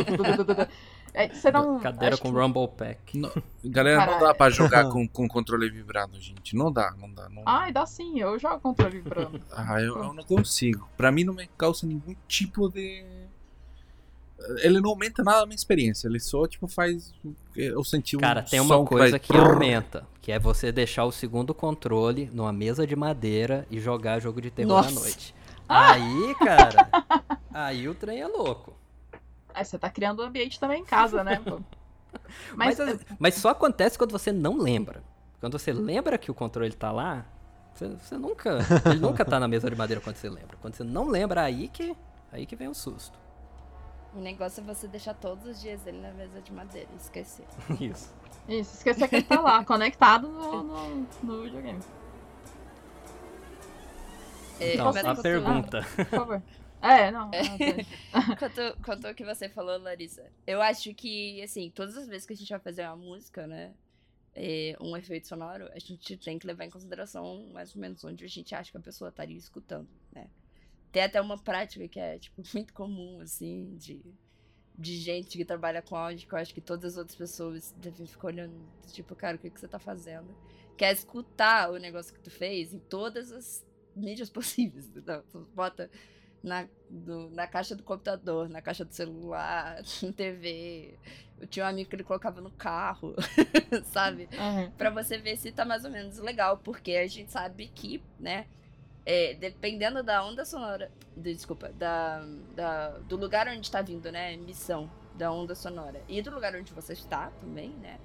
é, 1.13 1.27
você 1.29 1.51
não. 1.51 1.79
Cadeira 1.79 2.17
com 2.17 2.31
que- 2.31 2.39
Rumble 2.39 2.67
Pack. 2.67 3.17
Não, 3.17 3.31
galera, 3.65 4.05
não 4.05 4.19
dá 4.19 4.33
pra 4.35 4.49
jogar 4.51 4.89
com, 4.93 5.07
com 5.07 5.27
controle 5.27 5.69
vibrado, 5.71 6.19
gente. 6.21 6.55
Não 6.55 6.71
dá, 6.71 6.93
não 6.99 7.11
dá. 7.11 7.27
Não... 7.29 7.41
Ai, 7.47 7.71
dá 7.71 7.83
sim, 7.85 8.19
eu 8.19 8.37
jogo 8.37 8.59
controle 8.59 8.99
vibrando. 9.01 9.41
Ah, 9.51 9.81
eu, 9.81 9.97
eu 9.97 10.13
não 10.13 10.23
consigo. 10.23 10.87
Pra 10.95 11.11
mim 11.11 11.23
não 11.23 11.33
me 11.33 11.47
causa 11.57 11.87
nenhum 11.87 12.15
tipo 12.27 12.69
de. 12.69 13.03
Ele 14.61 14.79
não 14.79 14.89
aumenta 14.91 15.23
nada 15.23 15.43
a 15.43 15.45
minha 15.45 15.55
experiência, 15.55 16.07
ele 16.07 16.19
só 16.19 16.47
tipo 16.47 16.67
faz 16.67 17.13
eu 17.55 17.83
sentir 17.83 18.15
um 18.17 18.19
Cara, 18.21 18.41
tem 18.41 18.59
som 18.61 18.79
uma 18.79 18.85
coisa 18.85 19.11
vai 19.11 19.19
que 19.19 19.35
aumenta, 19.35 20.07
que 20.21 20.31
é 20.31 20.39
você 20.39 20.71
deixar 20.71 21.05
o 21.05 21.11
segundo 21.11 21.53
controle 21.53 22.29
numa 22.33 22.51
mesa 22.53 22.87
de 22.87 22.95
madeira 22.95 23.67
e 23.69 23.79
jogar 23.79 24.19
jogo 24.19 24.41
de 24.41 24.49
terror 24.49 24.71
à 24.77 24.81
Nossa. 24.83 24.99
noite. 24.99 25.35
Aí, 25.67 26.33
cara, 26.35 26.89
aí 27.53 27.87
o 27.87 27.93
trem 27.93 28.21
é 28.21 28.27
louco. 28.27 28.73
Aí 29.53 29.63
você 29.65 29.77
tá 29.77 29.89
criando 29.89 30.21
um 30.23 30.25
ambiente 30.25 30.59
também 30.59 30.81
em 30.81 30.85
casa, 30.85 31.23
né? 31.23 31.39
Mas, 32.55 32.77
Mas, 32.77 32.79
as- 32.79 33.05
mas 33.19 33.35
só 33.35 33.49
acontece 33.49 33.97
quando 33.97 34.11
você 34.11 34.31
não 34.31 34.57
lembra. 34.57 35.03
Quando 35.39 35.57
você 35.57 35.71
lembra 35.71 36.17
que 36.17 36.29
o 36.31 36.33
controle 36.33 36.73
tá 36.73 36.91
lá, 36.91 37.25
você, 37.73 37.87
você 37.87 38.17
nunca. 38.17 38.59
Ele 38.85 38.99
nunca 38.99 39.23
tá 39.23 39.39
na 39.39 39.47
mesa 39.47 39.69
de 39.69 39.75
madeira 39.75 40.01
quando 40.01 40.15
você 40.15 40.29
lembra. 40.29 40.57
Quando 40.61 40.75
você 40.75 40.83
não 40.83 41.07
lembra, 41.07 41.43
aí 41.43 41.67
que, 41.67 41.95
aí 42.31 42.45
que 42.45 42.55
vem 42.55 42.67
o 42.67 42.73
susto. 42.73 43.17
O 44.13 44.19
negócio 44.19 44.61
é 44.61 44.63
você 44.63 44.87
deixar 44.87 45.13
todos 45.13 45.45
os 45.45 45.61
dias 45.61 45.85
ele 45.85 45.99
na 45.99 46.11
mesa 46.11 46.41
de 46.41 46.51
madeira 46.51 46.87
e 46.93 46.97
esquecer. 46.97 47.45
Isso. 47.79 48.13
Isso, 48.47 48.77
esquecer 48.77 49.07
que 49.07 49.15
ele 49.17 49.25
tá 49.25 49.39
lá, 49.39 49.63
conectado 49.63 50.27
no, 50.27 50.63
no, 50.63 51.07
no 51.21 51.43
videogame. 51.43 51.79
É, 54.59 54.75
Não, 54.75 54.85
mas 54.91 55.05
a 55.05 55.15
pergunta. 55.15 55.85
Por 55.95 56.05
favor. 56.05 56.43
É, 56.81 57.11
não. 57.11 57.29
É. 57.33 57.43
não, 57.43 57.57
tem. 57.57 57.87
Quanto, 58.39 58.77
quanto 58.83 59.07
ao 59.07 59.13
que 59.13 59.23
você 59.23 59.49
falou, 59.49 59.77
Larissa, 59.79 60.25
eu 60.47 60.61
acho 60.61 60.93
que, 60.93 61.41
assim, 61.41 61.69
todas 61.69 61.97
as 61.97 62.07
vezes 62.07 62.25
que 62.25 62.33
a 62.33 62.35
gente 62.35 62.49
vai 62.49 62.59
fazer 62.59 62.85
uma 62.85 62.95
música, 62.95 63.45
né, 63.45 63.73
é, 64.33 64.77
um 64.79 64.95
efeito 64.95 65.27
sonoro, 65.27 65.69
a 65.73 65.79
gente 65.79 66.15
tem 66.17 66.39
que 66.39 66.47
levar 66.47 66.63
em 66.63 66.69
consideração 66.69 67.47
mais 67.53 67.75
ou 67.75 67.81
menos 67.81 68.03
onde 68.05 68.23
a 68.23 68.27
gente 68.27 68.55
acha 68.55 68.71
que 68.71 68.77
a 68.77 68.81
pessoa 68.81 69.09
estaria 69.09 69.37
escutando. 69.37 69.87
Tem 70.91 71.03
até 71.03 71.21
uma 71.21 71.37
prática 71.37 71.87
que 71.87 71.99
é, 71.99 72.17
tipo, 72.19 72.41
muito 72.53 72.73
comum, 72.73 73.19
assim, 73.21 73.75
de, 73.77 74.01
de 74.77 74.97
gente 74.97 75.37
que 75.37 75.45
trabalha 75.45 75.81
com 75.81 75.95
áudio, 75.95 76.27
que 76.27 76.33
eu 76.33 76.39
acho 76.39 76.53
que 76.53 76.61
todas 76.61 76.93
as 76.93 76.97
outras 76.97 77.15
pessoas 77.17 77.73
devem 77.77 78.05
ficar 78.07 78.27
olhando, 78.27 78.55
tipo, 78.87 79.15
cara, 79.15 79.35
o 79.35 79.39
que, 79.39 79.49
que 79.49 79.59
você 79.59 79.67
tá 79.67 79.79
fazendo? 79.79 80.35
Que 80.77 80.85
é 80.85 80.91
escutar 80.91 81.71
o 81.71 81.77
negócio 81.77 82.13
que 82.13 82.19
tu 82.21 82.31
fez 82.31 82.73
em 82.73 82.79
todas 82.79 83.31
as 83.31 83.65
mídias 83.95 84.29
possíveis, 84.31 84.87
entendeu? 84.87 85.23
Tu 85.29 85.39
bota 85.53 85.89
na, 86.41 86.67
do- 86.89 87.29
na 87.31 87.45
caixa 87.45 87.75
do 87.75 87.83
computador, 87.83 88.47
na 88.49 88.61
caixa 88.61 88.85
do 88.85 88.93
celular, 88.93 89.81
na 90.01 90.13
TV. 90.13 90.97
Eu 91.39 91.47
tinha 91.47 91.65
um 91.65 91.69
amigo 91.69 91.89
que 91.89 91.95
ele 91.95 92.03
colocava 92.03 92.41
no 92.41 92.51
carro, 92.51 93.13
sabe? 93.85 94.29
Uhum. 94.33 94.71
Pra 94.71 94.89
você 94.89 95.17
ver 95.17 95.37
se 95.37 95.51
tá 95.51 95.65
mais 95.65 95.83
ou 95.85 95.91
menos 95.91 96.17
legal, 96.17 96.57
porque 96.57 96.93
a 96.93 97.07
gente 97.07 97.31
sabe 97.31 97.67
que, 97.67 98.01
né, 98.19 98.45
é, 99.05 99.33
dependendo 99.33 100.03
da 100.03 100.23
onda 100.23 100.45
sonora, 100.45 100.91
desculpa, 101.15 101.69
da, 101.69 102.25
da, 102.55 102.89
do 102.99 103.15
lugar 103.15 103.47
onde 103.47 103.69
tá 103.69 103.81
vindo, 103.81 104.11
né, 104.11 104.33
emissão 104.33 104.89
da 105.15 105.31
onda 105.31 105.55
sonora 105.55 106.01
e 106.07 106.21
do 106.21 106.31
lugar 106.31 106.55
onde 106.55 106.73
você 106.73 106.93
está 106.93 107.29
também, 107.41 107.69
né, 107.71 107.99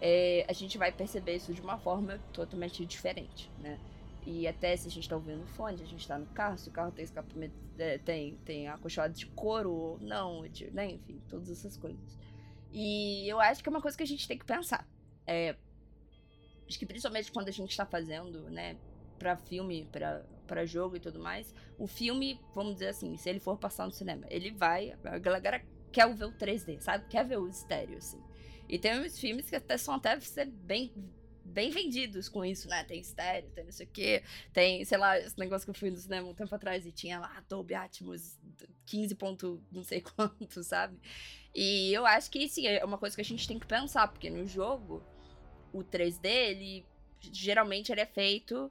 é, 0.00 0.44
a 0.48 0.52
gente 0.52 0.78
vai 0.78 0.90
perceber 0.90 1.36
isso 1.36 1.52
de 1.52 1.60
uma 1.60 1.78
forma 1.78 2.18
totalmente 2.32 2.84
diferente, 2.84 3.50
né. 3.58 3.78
E 4.26 4.46
até 4.46 4.76
se 4.76 4.86
a 4.86 4.90
gente 4.90 5.08
tá 5.08 5.16
ouvindo 5.16 5.46
fone, 5.46 5.82
a 5.82 5.86
gente 5.86 6.06
tá 6.06 6.18
no 6.18 6.26
carro, 6.26 6.58
se 6.58 6.68
o 6.68 6.72
carro 6.72 6.92
tem 6.92 7.04
escapamento, 7.04 7.54
é, 7.78 7.96
tem, 7.98 8.36
tem 8.44 8.68
acolchoado 8.68 9.14
de 9.14 9.26
couro 9.26 9.72
ou 9.72 9.98
não, 10.00 10.46
de, 10.46 10.70
né, 10.70 10.90
enfim, 10.90 11.20
todas 11.28 11.50
essas 11.50 11.76
coisas. 11.76 12.18
E 12.72 13.26
eu 13.28 13.40
acho 13.40 13.62
que 13.62 13.68
é 13.68 13.72
uma 13.72 13.80
coisa 13.80 13.96
que 13.96 14.02
a 14.02 14.06
gente 14.06 14.28
tem 14.28 14.38
que 14.38 14.44
pensar. 14.44 14.86
É, 15.26 15.56
acho 16.68 16.78
que 16.78 16.86
principalmente 16.86 17.32
quando 17.32 17.48
a 17.48 17.52
gente 17.52 17.76
tá 17.76 17.86
fazendo, 17.86 18.50
né, 18.50 18.76
pra 19.20 19.36
filme, 19.36 19.86
pra 20.46 20.64
jogo 20.64 20.96
e 20.96 21.00
tudo 21.00 21.20
mais, 21.20 21.54
o 21.78 21.86
filme, 21.86 22.40
vamos 22.54 22.72
dizer 22.72 22.88
assim, 22.88 23.16
se 23.18 23.28
ele 23.28 23.38
for 23.38 23.58
passar 23.58 23.84
no 23.84 23.92
cinema, 23.92 24.26
ele 24.30 24.50
vai, 24.50 24.96
a 25.04 25.18
galera 25.18 25.62
quer 25.92 26.12
ver 26.14 26.24
o 26.24 26.32
3D, 26.32 26.80
sabe? 26.80 27.04
Quer 27.08 27.26
ver 27.26 27.38
o 27.38 27.46
estéreo, 27.46 27.98
assim. 27.98 28.20
E 28.66 28.78
tem 28.78 28.98
uns 28.98 29.18
filmes 29.18 29.50
que 29.50 29.56
até 29.56 29.76
são 29.76 29.94
até 29.94 30.18
ser 30.20 30.46
bem 30.46 30.92
bem 31.44 31.70
vendidos 31.70 32.28
com 32.28 32.44
isso, 32.44 32.68
né? 32.68 32.84
Tem 32.84 33.00
estéreo, 33.00 33.50
tem 33.50 33.64
não 33.64 33.72
sei 33.72 33.84
o 33.84 33.88
quê, 33.90 34.22
tem, 34.52 34.84
sei 34.84 34.96
lá, 34.96 35.18
esse 35.18 35.36
negócio 35.36 35.66
que 35.66 35.70
eu 35.70 35.74
fui 35.74 35.90
no 35.90 35.96
cinema 35.96 36.28
um 36.28 36.34
tempo 36.34 36.54
atrás 36.54 36.86
e 36.86 36.92
tinha 36.92 37.18
lá 37.18 37.44
Dolby 37.48 37.74
Atmos 37.74 38.38
15 38.86 39.14
ponto 39.16 39.62
não 39.70 39.82
sei 39.82 40.00
quanto, 40.16 40.62
sabe? 40.62 40.96
E 41.52 41.92
eu 41.92 42.06
acho 42.06 42.30
que, 42.30 42.48
sim, 42.48 42.66
é 42.68 42.84
uma 42.84 42.98
coisa 42.98 43.16
que 43.16 43.22
a 43.22 43.24
gente 43.24 43.48
tem 43.48 43.58
que 43.58 43.66
pensar, 43.66 44.06
porque 44.08 44.30
no 44.30 44.46
jogo, 44.46 45.02
o 45.72 45.82
3D, 45.82 46.26
ele 46.26 46.86
geralmente 47.20 47.90
ele 47.90 48.00
é 48.00 48.06
feito 48.06 48.70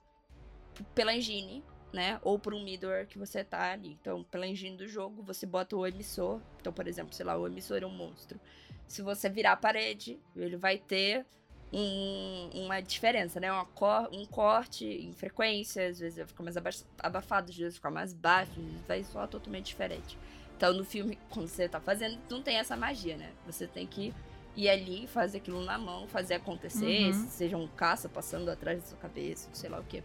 pela 0.95 1.13
engine, 1.13 1.63
né? 1.93 2.19
Ou 2.23 2.37
por 2.39 2.53
um 2.53 2.63
middleware 2.63 3.07
que 3.07 3.17
você 3.17 3.43
tá 3.43 3.71
ali. 3.71 3.97
Então, 4.01 4.23
pela 4.25 4.45
engine 4.47 4.77
do 4.77 4.87
jogo, 4.87 5.21
você 5.23 5.45
bota 5.45 5.75
o 5.75 5.85
emissor. 5.85 6.39
Então, 6.59 6.71
por 6.71 6.87
exemplo, 6.87 7.13
sei 7.13 7.25
lá, 7.25 7.37
o 7.37 7.47
emissor 7.47 7.77
é 7.81 7.85
um 7.85 7.89
monstro. 7.95 8.39
Se 8.87 9.01
você 9.01 9.29
virar 9.29 9.53
a 9.53 9.57
parede, 9.57 10.19
ele 10.35 10.57
vai 10.57 10.77
ter 10.77 11.25
um- 11.71 12.49
uma 12.65 12.79
diferença, 12.81 13.39
né? 13.39 13.51
Uma 13.51 13.65
cor- 13.65 14.09
um 14.11 14.25
corte 14.25 14.85
em 14.85 15.13
frequência, 15.13 15.87
às 15.87 15.99
vezes 15.99 16.17
vai 16.17 16.25
ficar 16.27 16.43
mais 16.43 16.57
aba- 16.57 16.69
abafado, 16.99 17.51
às 17.51 17.57
vezes 17.57 17.73
vai 17.73 17.77
ficar 17.77 17.91
mais 17.91 18.13
baixo, 18.13 18.51
às 18.51 18.57
vezes 18.65 18.81
vai 18.87 19.03
soar 19.03 19.27
totalmente 19.27 19.67
diferente. 19.67 20.17
Então, 20.57 20.73
no 20.73 20.83
filme, 20.83 21.17
quando 21.29 21.47
você 21.47 21.69
tá 21.69 21.79
fazendo, 21.79 22.17
não 22.29 22.41
tem 22.41 22.57
essa 22.57 22.75
magia, 22.75 23.15
né? 23.17 23.31
Você 23.45 23.67
tem 23.67 23.85
que 23.85 24.13
ir 24.55 24.67
ali, 24.67 25.07
fazer 25.07 25.37
aquilo 25.37 25.63
na 25.63 25.77
mão, 25.77 26.07
fazer 26.07 26.33
acontecer, 26.35 27.13
Uhum. 27.13 27.27
seja 27.29 27.55
um 27.55 27.67
caça 27.67 28.09
passando 28.09 28.49
atrás 28.49 28.81
da 28.81 28.87
sua 28.87 28.97
cabeça, 28.97 29.47
sei 29.53 29.69
lá 29.69 29.79
o 29.79 29.83
quê. 29.83 30.03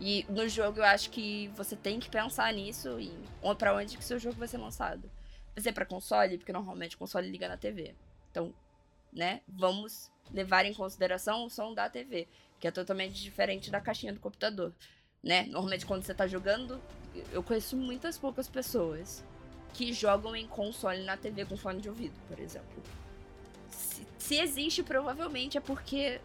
E 0.00 0.26
no 0.28 0.48
jogo 0.48 0.80
eu 0.80 0.84
acho 0.84 1.10
que 1.10 1.48
você 1.56 1.76
tem 1.76 2.00
que 2.00 2.10
pensar 2.10 2.52
nisso 2.52 2.98
e 3.00 3.12
pra 3.56 3.74
onde 3.74 3.96
que 3.96 4.04
seu 4.04 4.18
jogo 4.18 4.38
vai 4.38 4.48
ser 4.48 4.58
lançado. 4.58 5.10
Vai 5.54 5.62
ser 5.62 5.72
pra 5.72 5.86
console, 5.86 6.38
porque 6.38 6.52
normalmente 6.52 6.96
o 6.96 6.98
console 6.98 7.30
liga 7.30 7.48
na 7.48 7.56
TV. 7.56 7.94
Então, 8.30 8.52
né, 9.12 9.40
vamos 9.48 10.10
levar 10.32 10.64
em 10.64 10.74
consideração 10.74 11.44
o 11.44 11.50
som 11.50 11.72
da 11.72 11.88
TV, 11.88 12.26
que 12.58 12.66
é 12.66 12.70
totalmente 12.70 13.14
diferente 13.22 13.70
da 13.70 13.80
caixinha 13.80 14.12
do 14.12 14.20
computador, 14.20 14.72
né? 15.22 15.44
Normalmente 15.44 15.86
quando 15.86 16.02
você 16.02 16.14
tá 16.14 16.26
jogando, 16.26 16.80
eu 17.30 17.42
conheço 17.42 17.76
muitas 17.76 18.18
poucas 18.18 18.48
pessoas 18.48 19.24
que 19.72 19.92
jogam 19.92 20.34
em 20.34 20.46
console 20.46 21.04
na 21.04 21.16
TV 21.16 21.44
com 21.44 21.56
fone 21.56 21.80
de 21.80 21.88
ouvido, 21.88 22.14
por 22.28 22.38
exemplo. 22.38 22.82
Se, 23.68 24.06
se 24.18 24.38
existe, 24.38 24.82
provavelmente 24.82 25.58
é 25.58 25.60
porque 25.60 26.20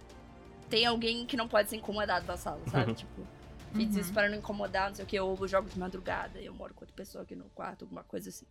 tem 0.69 0.85
alguém 0.85 1.25
que 1.25 1.35
não 1.35 1.47
pode 1.47 1.69
ser 1.69 1.75
incomodado 1.75 2.25
na 2.25 2.37
sala, 2.37 2.61
sabe? 2.69 2.93
tipo, 2.95 3.27
fiz 3.73 3.95
Uhum. 3.95 4.01
isso 4.01 4.13
para 4.13 4.29
não 4.29 4.37
incomodar, 4.37 4.89
não 4.89 4.95
sei 4.95 5.05
o 5.05 5.07
que, 5.07 5.19
ou 5.19 5.37
eu 5.39 5.47
jogo 5.47 5.69
de 5.69 5.77
madrugada, 5.79 6.39
eu 6.41 6.53
moro 6.53 6.73
com 6.73 6.81
outra 6.81 6.95
pessoa 6.95 7.23
aqui 7.23 7.35
no 7.35 7.45
quarto, 7.49 7.83
alguma 7.85 8.03
coisa 8.03 8.29
assim. 8.29 8.45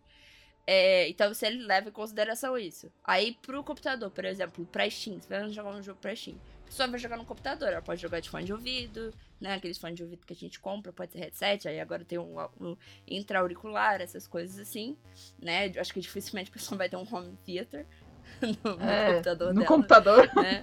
É, 0.67 1.09
então 1.09 1.33
você 1.33 1.49
leva 1.49 1.89
em 1.89 1.91
consideração 1.91 2.55
isso. 2.57 2.91
Aí 3.03 3.35
pro 3.41 3.63
computador, 3.63 4.11
por 4.11 4.23
exemplo, 4.23 4.65
pra 4.67 4.87
Steam, 4.89 5.19
você 5.19 5.27
vai 5.27 5.49
jogar 5.49 5.71
um 5.71 5.81
jogo 5.81 5.99
pra 5.99 6.15
Steam. 6.15 6.37
A 6.63 6.65
pessoa 6.67 6.87
vai 6.87 6.99
jogar 6.99 7.17
no 7.17 7.25
computador, 7.25 7.69
ela 7.69 7.81
pode 7.81 7.99
jogar 7.99 8.19
de 8.19 8.29
fone 8.29 8.45
de 8.45 8.53
ouvido, 8.53 9.11
né? 9.41 9.55
Aqueles 9.55 9.79
fones 9.79 9.95
de 9.97 10.03
ouvido 10.03 10.27
que 10.27 10.33
a 10.33 10.35
gente 10.35 10.59
compra, 10.59 10.93
pode 10.93 11.11
ser 11.11 11.17
headset, 11.19 11.67
aí 11.67 11.79
agora 11.79 12.05
tem 12.05 12.19
um, 12.19 12.39
um 12.61 12.77
intra-auricular, 13.07 13.99
essas 14.01 14.27
coisas 14.27 14.59
assim, 14.59 14.95
né? 15.41 15.71
Eu 15.73 15.81
acho 15.81 15.91
que 15.91 15.99
dificilmente 15.99 16.51
a 16.51 16.53
pessoa 16.53 16.77
vai 16.77 16.87
ter 16.87 16.97
um 16.97 17.07
home 17.11 17.35
theater 17.43 17.87
no, 18.63 18.75
no 18.77 18.83
É, 18.87 19.07
computador 19.13 19.47
no 19.47 19.55
dela 19.55 19.67
computador. 19.67 20.29
né? 20.35 20.59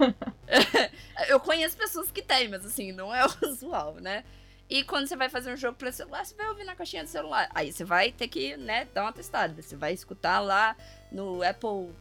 eu 1.27 1.39
conheço 1.41 1.75
pessoas 1.75 2.09
que 2.11 2.21
têm, 2.21 2.47
mas 2.47 2.65
assim, 2.65 2.93
não 2.93 3.13
é 3.13 3.25
usual, 3.43 3.95
né? 3.95 4.23
E 4.69 4.83
quando 4.83 5.07
você 5.07 5.15
vai 5.15 5.29
fazer 5.29 5.53
um 5.53 5.57
jogo 5.57 5.77
pra 5.77 5.91
celular, 5.91 6.25
você 6.25 6.35
vai 6.35 6.49
ouvir 6.49 6.65
na 6.65 6.75
caixinha 6.75 7.03
do 7.03 7.09
celular. 7.09 7.49
Aí 7.55 7.71
você 7.71 7.85
vai 7.85 8.11
ter 8.11 8.27
que, 8.27 8.57
né, 8.57 8.85
dar 8.93 9.03
uma 9.03 9.13
testada. 9.13 9.61
Você 9.61 9.75
vai 9.75 9.93
escutar 9.93 10.39
lá 10.41 10.75
no 11.11 11.41
Apple 11.41 11.93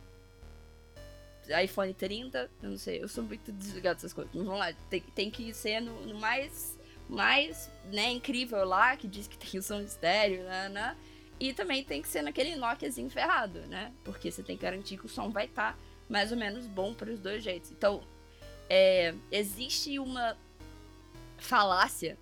iPhone 1.63 1.95
30, 1.95 2.51
eu 2.61 2.71
não 2.71 2.77
sei, 2.77 3.03
eu 3.03 3.09
sou 3.09 3.23
muito 3.23 3.53
desligado 3.53 3.97
dessas 3.97 4.13
coisas. 4.13 4.33
Mas 4.35 4.45
vamos 4.45 4.59
lá, 4.59 4.73
tem, 4.91 5.01
tem 5.01 5.31
que 5.31 5.55
ser 5.55 5.81
no, 5.81 6.07
no 6.07 6.19
mais, 6.19 6.77
mais, 7.09 7.71
né, 7.85 8.11
incrível 8.11 8.65
lá, 8.65 8.97
que 8.97 9.07
diz 9.07 9.29
que 9.29 9.39
tem 9.39 9.61
o 9.61 9.63
som 9.63 9.81
estéreo, 9.81 10.43
né, 10.43 10.69
né? 10.69 10.97
E 11.39 11.53
também 11.53 11.85
tem 11.85 12.01
que 12.01 12.09
ser 12.09 12.23
naquele 12.23 12.57
Nokiazinho 12.57 13.11
ferrado, 13.11 13.61
né? 13.67 13.93
Porque 14.03 14.31
você 14.31 14.43
tem 14.43 14.57
que 14.57 14.63
garantir 14.63 14.97
que 14.97 15.07
o 15.07 15.09
som 15.09 15.31
vai 15.31 15.45
estar 15.45 15.79
mais 16.09 16.33
ou 16.33 16.39
menos 16.39 16.67
bom 16.67 16.95
para 16.95 17.11
os 17.11 17.21
dois 17.21 17.45
jeitos. 17.45 17.71
Então, 17.71 18.03
é, 18.71 19.15
existe 19.31 19.99
uma 19.99 20.37
falácia 21.37 22.19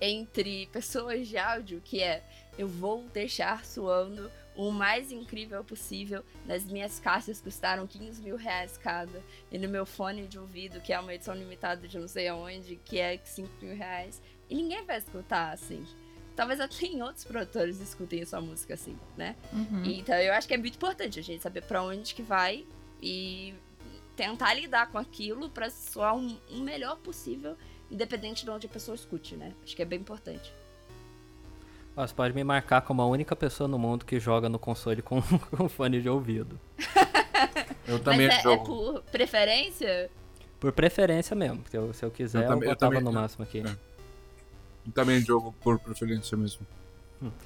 entre 0.00 0.66
pessoas 0.66 1.28
de 1.28 1.36
áudio 1.36 1.80
que 1.84 2.02
é 2.02 2.22
eu 2.58 2.68
vou 2.68 3.04
deixar 3.12 3.64
suando 3.64 4.30
o 4.56 4.72
mais 4.72 5.12
incrível 5.12 5.62
possível 5.62 6.24
nas 6.44 6.64
minhas 6.64 6.98
caixas 6.98 7.40
custaram 7.40 7.86
15 7.86 8.20
mil 8.20 8.36
reais 8.36 8.76
cada 8.76 9.22
e 9.52 9.58
no 9.58 9.68
meu 9.68 9.86
fone 9.86 10.26
de 10.26 10.38
ouvido 10.38 10.80
que 10.80 10.92
é 10.92 10.98
uma 10.98 11.14
edição 11.14 11.34
limitada 11.34 11.86
de 11.86 11.96
não 11.96 12.08
sei 12.08 12.26
aonde 12.26 12.74
que 12.84 12.98
é 12.98 13.18
5 13.22 13.48
mil 13.62 13.76
reais. 13.76 14.20
E 14.50 14.56
ninguém 14.56 14.84
vai 14.84 14.98
escutar 14.98 15.52
assim. 15.52 15.86
Talvez 16.34 16.58
até 16.60 16.86
em 16.86 17.02
outros 17.02 17.24
produtores 17.24 17.80
escutem 17.80 18.22
a 18.22 18.26
sua 18.26 18.40
música 18.40 18.74
assim 18.74 18.98
né? 19.16 19.36
Uhum. 19.52 19.84
então 19.84 20.16
eu 20.16 20.32
acho 20.32 20.48
que 20.48 20.54
é 20.54 20.58
muito 20.58 20.74
importante 20.74 21.20
a 21.20 21.22
gente 21.22 21.42
saber 21.42 21.62
pra 21.62 21.82
onde 21.82 22.12
que 22.12 22.22
vai 22.22 22.66
e 23.00 23.54
tentar 24.16 24.54
lidar 24.54 24.90
com 24.90 24.98
aquilo 24.98 25.48
pra 25.48 25.70
soar 25.70 26.16
um, 26.16 26.36
o 26.50 26.58
melhor 26.58 26.96
possível, 26.98 27.56
independente 27.90 28.44
de 28.44 28.50
onde 28.50 28.66
a 28.66 28.70
pessoa 28.70 28.94
escute, 28.94 29.36
né? 29.36 29.52
Acho 29.64 29.74
que 29.76 29.82
é 29.82 29.84
bem 29.84 29.98
importante. 30.00 30.52
Você 31.96 32.14
pode 32.14 32.32
me 32.34 32.44
marcar 32.44 32.82
como 32.82 33.02
a 33.02 33.06
única 33.06 33.34
pessoa 33.34 33.66
no 33.66 33.78
mundo 33.78 34.04
que 34.04 34.20
joga 34.20 34.48
no 34.48 34.58
console 34.58 35.02
com, 35.02 35.20
com 35.56 35.68
fone 35.68 36.00
de 36.00 36.08
ouvido. 36.08 36.58
Eu 37.86 37.98
também 37.98 38.26
Mas 38.28 38.36
é, 38.36 38.40
é 38.40 38.42
jogo. 38.42 38.64
por 38.64 39.02
preferência? 39.10 40.10
Por 40.60 40.72
preferência 40.72 41.34
mesmo, 41.34 41.58
porque 41.62 41.76
eu- 41.76 41.92
se 41.94 42.04
eu 42.04 42.10
quiser, 42.10 42.38
Eu 42.40 42.42
eu, 42.42 42.48
também- 42.50 42.68
eu 42.68 42.74
botava 42.74 42.92
também- 42.92 43.04
no 43.04 43.10
eu- 43.16 43.20
máximo 43.22 43.44
aqui. 43.44 43.60
é. 43.60 43.76
Eu 44.86 44.92
também 44.92 45.20
jogo 45.20 45.54
por 45.62 45.78
preferência 45.78 46.36
mesmo. 46.36 46.66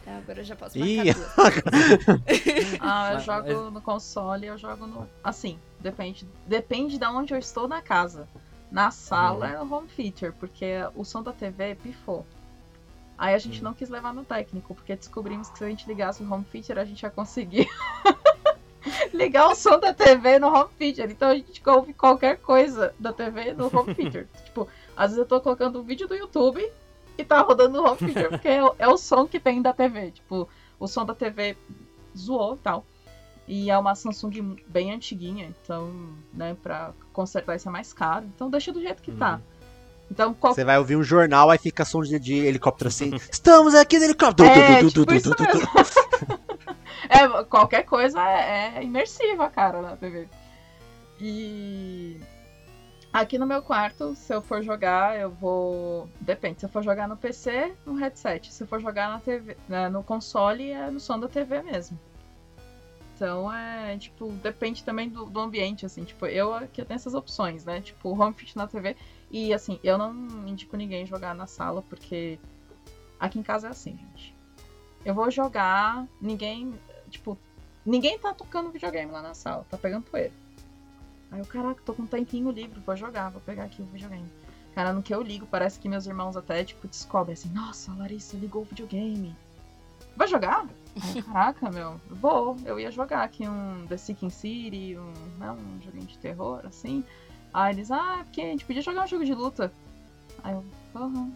Ah, 0.06 0.18
agora 0.18 0.40
eu 0.40 0.44
já 0.44 0.56
posso 0.56 0.76
Ih. 0.78 0.96
marcar 0.96 1.14
duas. 1.14 2.12
Ah, 2.80 3.10
eu 3.10 3.14
Mas- 3.14 3.24
jogo 3.24 3.70
no 3.70 3.80
console, 3.80 4.46
eu 4.46 4.58
jogo 4.58 4.86
no. 4.86 5.08
Assim, 5.22 5.58
depende. 5.80 6.26
Depende 6.46 6.98
de 6.98 7.06
onde 7.06 7.32
eu 7.32 7.38
estou 7.38 7.68
na 7.68 7.80
casa. 7.80 8.28
Na 8.72 8.90
sala 8.90 9.46
Uhum. 9.46 9.52
é 9.52 9.62
o 9.62 9.72
home 9.72 9.88
feature, 9.88 10.32
porque 10.32 10.66
o 10.96 11.04
som 11.04 11.22
da 11.22 11.32
TV 11.32 11.74
pifou. 11.74 12.24
Aí 13.18 13.34
a 13.34 13.38
gente 13.38 13.58
Uhum. 13.58 13.64
não 13.64 13.74
quis 13.74 13.90
levar 13.90 14.14
no 14.14 14.24
técnico, 14.24 14.74
porque 14.74 14.96
descobrimos 14.96 15.50
que 15.50 15.58
se 15.58 15.64
a 15.64 15.68
gente 15.68 15.86
ligasse 15.86 16.22
o 16.22 16.32
home 16.32 16.44
feature, 16.50 16.78
a 16.80 16.84
gente 16.84 17.02
ia 17.02 17.10
conseguir 17.10 17.68
ligar 19.12 19.48
o 19.48 19.54
som 19.54 19.78
da 19.78 19.92
TV 19.92 20.38
no 20.38 20.48
home 20.48 20.70
feature. 20.78 21.12
Então 21.12 21.28
a 21.28 21.34
gente 21.34 21.62
ouve 21.68 21.92
qualquer 21.92 22.38
coisa 22.38 22.94
da 22.98 23.12
TV 23.12 23.52
no 23.52 23.66
home 23.66 23.92
feature. 23.94 24.26
tipo, 24.44 24.66
às 24.96 25.10
vezes 25.10 25.18
eu 25.18 25.26
tô 25.26 25.40
colocando 25.40 25.78
um 25.80 25.82
vídeo 25.82 26.08
do 26.08 26.14
YouTube 26.14 26.66
e 27.18 27.24
tá 27.24 27.40
rodando 27.42 27.76
no 27.80 27.86
home 27.86 27.98
feature, 27.98 28.28
porque 28.30 28.48
é, 28.48 28.64
o- 28.64 28.74
é 28.78 28.88
o 28.88 28.96
som 28.96 29.26
que 29.28 29.38
tem 29.38 29.60
da 29.60 29.72
TV. 29.72 30.10
Tipo, 30.12 30.48
o 30.80 30.88
som 30.88 31.04
da 31.04 31.14
TV 31.14 31.56
zoou 32.16 32.54
e 32.54 32.58
tal. 32.58 32.84
E 33.46 33.70
é 33.70 33.78
uma 33.78 33.94
Samsung 33.94 34.56
bem 34.66 34.92
antiguinha, 34.92 35.46
então, 35.46 35.92
né, 36.32 36.56
pra 36.62 36.92
consertar 37.12 37.56
isso 37.56 37.68
é 37.68 37.72
mais 37.72 37.92
caro. 37.92 38.24
Então 38.34 38.48
deixa 38.48 38.72
do 38.72 38.80
jeito 38.80 39.02
que 39.02 39.12
tá. 39.12 39.34
Uhum. 39.34 39.40
Então, 40.10 40.34
qual... 40.34 40.54
Você 40.54 40.64
vai 40.64 40.78
ouvir 40.78 40.96
um 40.96 41.02
jornal, 41.02 41.50
aí 41.50 41.58
fica 41.58 41.84
som 41.84 42.02
de, 42.02 42.18
de 42.18 42.34
helicóptero 42.34 42.88
assim. 42.88 43.10
Estamos 43.30 43.74
aqui 43.74 43.98
no 43.98 44.04
helicóptero. 44.04 44.48
É, 44.48 44.80
Du, 44.80 44.90
du, 44.90 45.06
du, 45.06 45.18
tipo 45.18 45.34
é, 47.08 47.44
qualquer 47.44 47.84
coisa 47.84 48.20
é, 48.20 48.74
é 48.76 48.84
imersiva, 48.84 49.48
cara, 49.48 49.80
na 49.80 49.96
TV. 49.96 50.28
E 51.20 52.20
Aqui 53.12 53.36
no 53.36 53.46
meu 53.46 53.60
quarto, 53.60 54.14
se 54.14 54.32
eu 54.32 54.40
for 54.40 54.62
jogar, 54.62 55.20
eu 55.20 55.30
vou. 55.30 56.08
Depende, 56.18 56.60
se 56.60 56.64
eu 56.64 56.70
for 56.70 56.82
jogar 56.82 57.06
no 57.06 57.16
PC, 57.16 57.74
no 57.84 57.94
headset. 57.94 58.50
Se 58.50 58.62
eu 58.62 58.66
for 58.66 58.80
jogar 58.80 59.10
na 59.10 59.20
TV, 59.20 59.54
né, 59.68 59.90
no 59.90 60.02
console, 60.02 60.70
é 60.70 60.90
no 60.90 60.98
som 60.98 61.20
da 61.20 61.28
TV 61.28 61.60
mesmo. 61.62 62.00
Então 63.22 63.52
é, 63.52 63.96
tipo, 63.98 64.32
depende 64.32 64.82
também 64.82 65.08
do, 65.08 65.26
do 65.26 65.38
ambiente, 65.38 65.86
assim. 65.86 66.02
Tipo, 66.02 66.26
eu 66.26 66.52
aqui 66.52 66.84
tenho 66.84 66.96
essas 66.96 67.14
opções, 67.14 67.64
né? 67.64 67.80
Tipo, 67.80 68.20
home 68.20 68.34
fit 68.34 68.56
na 68.56 68.66
TV. 68.66 68.96
E 69.30 69.54
assim, 69.54 69.78
eu 69.84 69.96
não 69.96 70.12
indico 70.48 70.76
ninguém 70.76 71.06
jogar 71.06 71.32
na 71.32 71.46
sala, 71.46 71.82
porque 71.82 72.36
aqui 73.20 73.38
em 73.38 73.42
casa 73.44 73.68
é 73.68 73.70
assim, 73.70 73.96
gente. 73.96 74.34
Eu 75.04 75.14
vou 75.14 75.30
jogar, 75.30 76.04
ninguém. 76.20 76.74
Tipo, 77.10 77.38
ninguém 77.86 78.18
tá 78.18 78.34
tocando 78.34 78.72
videogame 78.72 79.12
lá 79.12 79.22
na 79.22 79.34
sala, 79.34 79.64
tá 79.70 79.78
pegando 79.78 80.02
poeira. 80.02 80.32
Aí 81.30 81.38
eu, 81.38 81.46
caraca, 81.46 81.80
tô 81.84 81.94
com 81.94 82.02
um 82.02 82.06
tempinho 82.06 82.50
livre, 82.50 82.80
vou 82.84 82.96
jogar, 82.96 83.30
vou 83.30 83.40
pegar 83.40 83.64
aqui 83.64 83.82
o 83.82 83.86
videogame. 83.86 84.28
Cara, 84.74 84.92
no 84.92 85.00
que 85.00 85.14
eu 85.14 85.22
ligo, 85.22 85.46
parece 85.46 85.78
que 85.78 85.88
meus 85.88 86.08
irmãos 86.08 86.36
até, 86.36 86.64
tipo, 86.64 86.88
descobrem 86.88 87.34
assim, 87.34 87.50
nossa, 87.50 87.92
a 87.92 87.94
Larissa 87.94 88.36
ligou 88.36 88.62
o 88.62 88.64
videogame. 88.64 89.36
Vai 90.16 90.26
jogar? 90.26 90.66
Caraca, 91.24 91.70
meu, 91.70 92.00
vou. 92.08 92.56
Eu 92.64 92.78
ia 92.78 92.90
jogar 92.90 93.22
aqui 93.22 93.48
um 93.48 93.86
The 93.86 93.96
Seeking 93.96 94.30
City, 94.30 94.96
um, 94.98 95.12
né, 95.38 95.50
um 95.50 95.80
joguinho 95.80 96.06
de 96.06 96.18
terror, 96.18 96.60
assim. 96.64 97.04
Aí 97.52 97.74
eles, 97.74 97.90
ah, 97.90 98.18
é 98.20 98.24
porque 98.24 98.40
a 98.40 98.44
gente 98.44 98.64
podia 98.64 98.82
jogar 98.82 99.04
um 99.04 99.08
jogo 99.08 99.24
de 99.24 99.34
luta. 99.34 99.72
Aí 100.42 100.52
eu, 100.52 100.64
aham, 100.94 101.32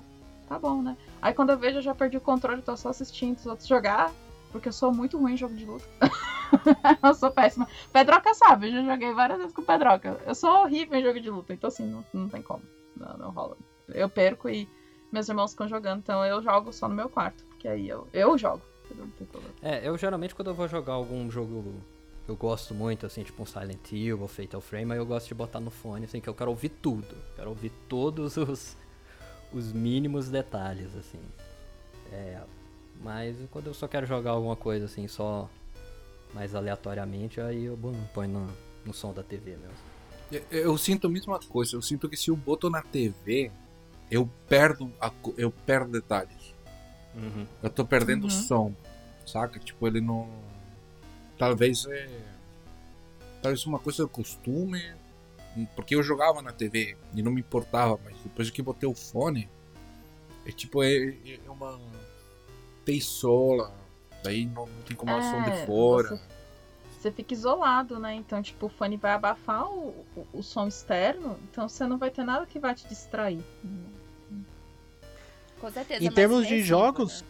tá 0.49 0.59
bom, 0.59 0.83
né? 0.83 0.97
Aí 1.21 1.33
quando 1.33 1.51
eu 1.51 1.59
vejo, 1.59 1.79
eu 1.79 1.83
já 1.83 1.95
perdi 1.95 2.17
o 2.17 2.21
controle, 2.21 2.63
tô 2.63 2.77
só 2.77 2.91
assistindo 2.91 3.39
os 3.39 3.47
outros 3.47 3.69
jogar, 3.69 4.13
porque 4.53 4.69
eu 4.69 4.73
sou 4.73 4.93
muito 4.93 5.19
ruim 5.19 5.35
em 5.35 5.37
jogo 5.37 5.55
de 5.55 5.65
luta. 5.65 5.87
eu 7.03 7.15
sou 7.15 7.31
péssima. 7.31 7.69
Pedroca 7.93 8.33
sabe, 8.35 8.69
eu 8.69 8.73
já 8.73 8.83
joguei 8.83 9.13
várias 9.13 9.39
vezes 9.39 9.55
com 9.55 9.63
Pedroca. 9.63 10.21
Eu 10.27 10.35
sou 10.35 10.63
horrível 10.63 10.99
em 10.99 11.03
jogo 11.03 11.21
de 11.21 11.31
luta, 11.31 11.53
então 11.53 11.69
assim, 11.69 11.87
não, 11.87 12.05
não 12.13 12.29
tem 12.29 12.43
como. 12.43 12.63
Não, 12.97 13.17
não 13.19 13.31
rola. 13.31 13.57
Eu 13.89 14.09
perco 14.09 14.49
e 14.49 14.69
meus 15.13 15.29
irmãos 15.29 15.53
ficam 15.53 15.69
jogando, 15.69 16.01
então 16.01 16.25
eu 16.25 16.43
jogo 16.43 16.73
só 16.73 16.89
no 16.89 16.95
meu 16.95 17.09
quarto, 17.09 17.45
porque 17.47 17.69
aí 17.69 17.89
eu, 17.89 18.09
eu 18.13 18.37
jogo. 18.37 18.63
Não 18.95 19.09
tem 19.11 19.27
problema. 19.27 19.55
É, 19.63 19.87
eu 19.87 19.97
geralmente 19.99 20.35
quando 20.35 20.49
eu 20.49 20.55
vou 20.55 20.69
jogar 20.69 20.95
algum 20.95 21.31
jogo 21.31 21.75
eu 22.29 22.35
gosto 22.35 22.75
muito, 22.75 23.07
assim, 23.07 23.23
tipo 23.23 23.43
um 23.43 23.47
Silent 23.47 23.93
Hill 23.93 24.21
ou 24.21 24.27
Fatal 24.27 24.61
Frame, 24.61 24.93
aí 24.93 24.99
eu 24.99 25.07
gosto 25.07 25.29
de 25.29 25.35
botar 25.35 25.61
no 25.61 25.71
fone, 25.71 26.07
assim, 26.07 26.21
que 26.21 26.29
eu 26.29 26.35
quero 26.35 26.51
ouvir 26.51 26.71
tudo. 26.71 27.15
Quero 27.37 27.51
ouvir 27.51 27.71
todos 27.89 28.37
os, 28.37 28.77
os 29.53 29.73
mínimos 29.73 30.29
detalhes, 30.29 30.97
assim. 30.97 31.21
É, 32.13 32.41
mas 33.03 33.37
quando 33.51 33.69
eu 33.69 33.75
só 33.75 33.87
quero 33.87 34.07
jogar 34.07 34.33
alguma 34.33 34.57
coisa, 34.57 34.87
assim, 34.87 35.07
só 35.07 35.49
mais 36.35 36.55
aleatoriamente, 36.55 37.41
aí 37.41 37.67
eu 37.67 37.79
ponho 38.13 38.29
no, 38.29 38.49
no 38.85 38.93
som 38.93 39.13
da 39.13 39.23
TV 39.23 39.53
mesmo. 39.53 39.97
Eu, 40.31 40.43
eu 40.51 40.79
sinto 40.79 41.07
a 41.07 41.11
mesma 41.11 41.39
coisa. 41.39 41.77
Eu 41.77 41.83
sinto 41.83 42.09
que 42.09 42.17
se 42.17 42.31
eu 42.31 42.37
boto 42.37 42.69
na 42.69 42.83
TV, 42.83 43.53
eu 44.11 44.29
perdo, 44.49 44.93
a 45.01 45.13
eu 45.37 45.53
perdo 45.53 45.93
detalhes. 45.93 46.56
Uhum. 47.17 47.47
Eu 47.63 47.71
tô 47.71 47.85
perdendo 47.85 48.23
o 48.23 48.27
Uhum. 48.27 48.31
som, 48.31 48.75
saca? 49.27 49.59
Tipo, 49.59 49.87
ele 49.87 50.01
não. 50.01 50.29
Talvez 51.39 51.87
é. 51.87 52.09
Talvez 53.43 53.65
uma 53.67 53.79
coisa 53.79 54.03
do 54.05 54.09
costume. 54.09 54.83
Porque 55.75 55.95
eu 55.95 56.03
jogava 56.03 56.43
na 56.43 56.53
TV 56.53 56.99
e 57.15 57.23
não 57.23 57.33
me 57.33 57.41
importava, 57.41 57.99
mas 58.05 58.15
depois 58.19 58.51
que 58.51 58.61
botei 58.61 58.87
o 58.87 58.95
fone, 58.95 59.49
é 60.45 60.53
tipo, 60.53 60.83
é, 60.83 61.17
é 61.47 61.51
uma 61.51 61.81
teisola. 62.85 63.73
Daí 64.23 64.45
não, 64.47 64.67
não 64.67 64.83
tem 64.87 64.97
como 64.97 65.17
o 65.17 65.23
som 65.23 65.41
É, 65.43 65.51
de 65.51 65.67
fora. 65.67 66.09
você- 66.09 66.37
Você 67.01 67.13
fica 67.13 67.33
isolado, 67.35 67.99
né? 68.01 68.15
Então, 68.15 68.43
tipo, 68.43 68.67
o 68.67 68.69
fone 68.69 68.97
vai 68.97 69.13
abafar 69.13 69.67
o, 69.71 70.05
o, 70.17 70.27
o 70.35 70.43
som 70.43 70.67
externo, 70.67 71.39
então 71.51 71.69
você 71.69 71.87
não 71.87 71.99
vai 71.99 72.11
ter 72.11 72.25
nada 72.25 72.45
que 72.47 72.59
vai 72.59 72.75
te 72.75 72.87
distrair. 72.89 73.41
Com 75.67 75.73
certeza. 75.73 76.05
Em 76.05 76.11
termos 76.11 76.47
de 76.47 76.61
jogos, 76.63 77.23
né? 77.23 77.29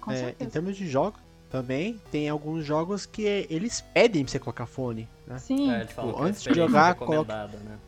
Com 0.00 0.10
É, 0.10 0.16
certeza. 0.16 0.48
em 0.48 0.50
termos 0.52 0.76
de 0.76 0.88
jogos, 0.88 1.20
também 1.50 2.00
tem 2.10 2.28
alguns 2.28 2.64
jogos 2.64 3.06
que 3.06 3.22
eles 3.48 3.80
pedem 3.94 4.24
pra 4.24 4.32
você 4.32 4.38
colocar 4.38 4.66
fone, 4.66 5.08
né? 5.26 5.38
Sim. 5.38 5.70
É, 5.70 5.84
que 5.84 6.00
é 6.00 6.04
antes 6.20 6.42
de 6.42 6.52
jogar, 6.54 6.88
recomendada, 6.88 7.56
né? 7.58 7.78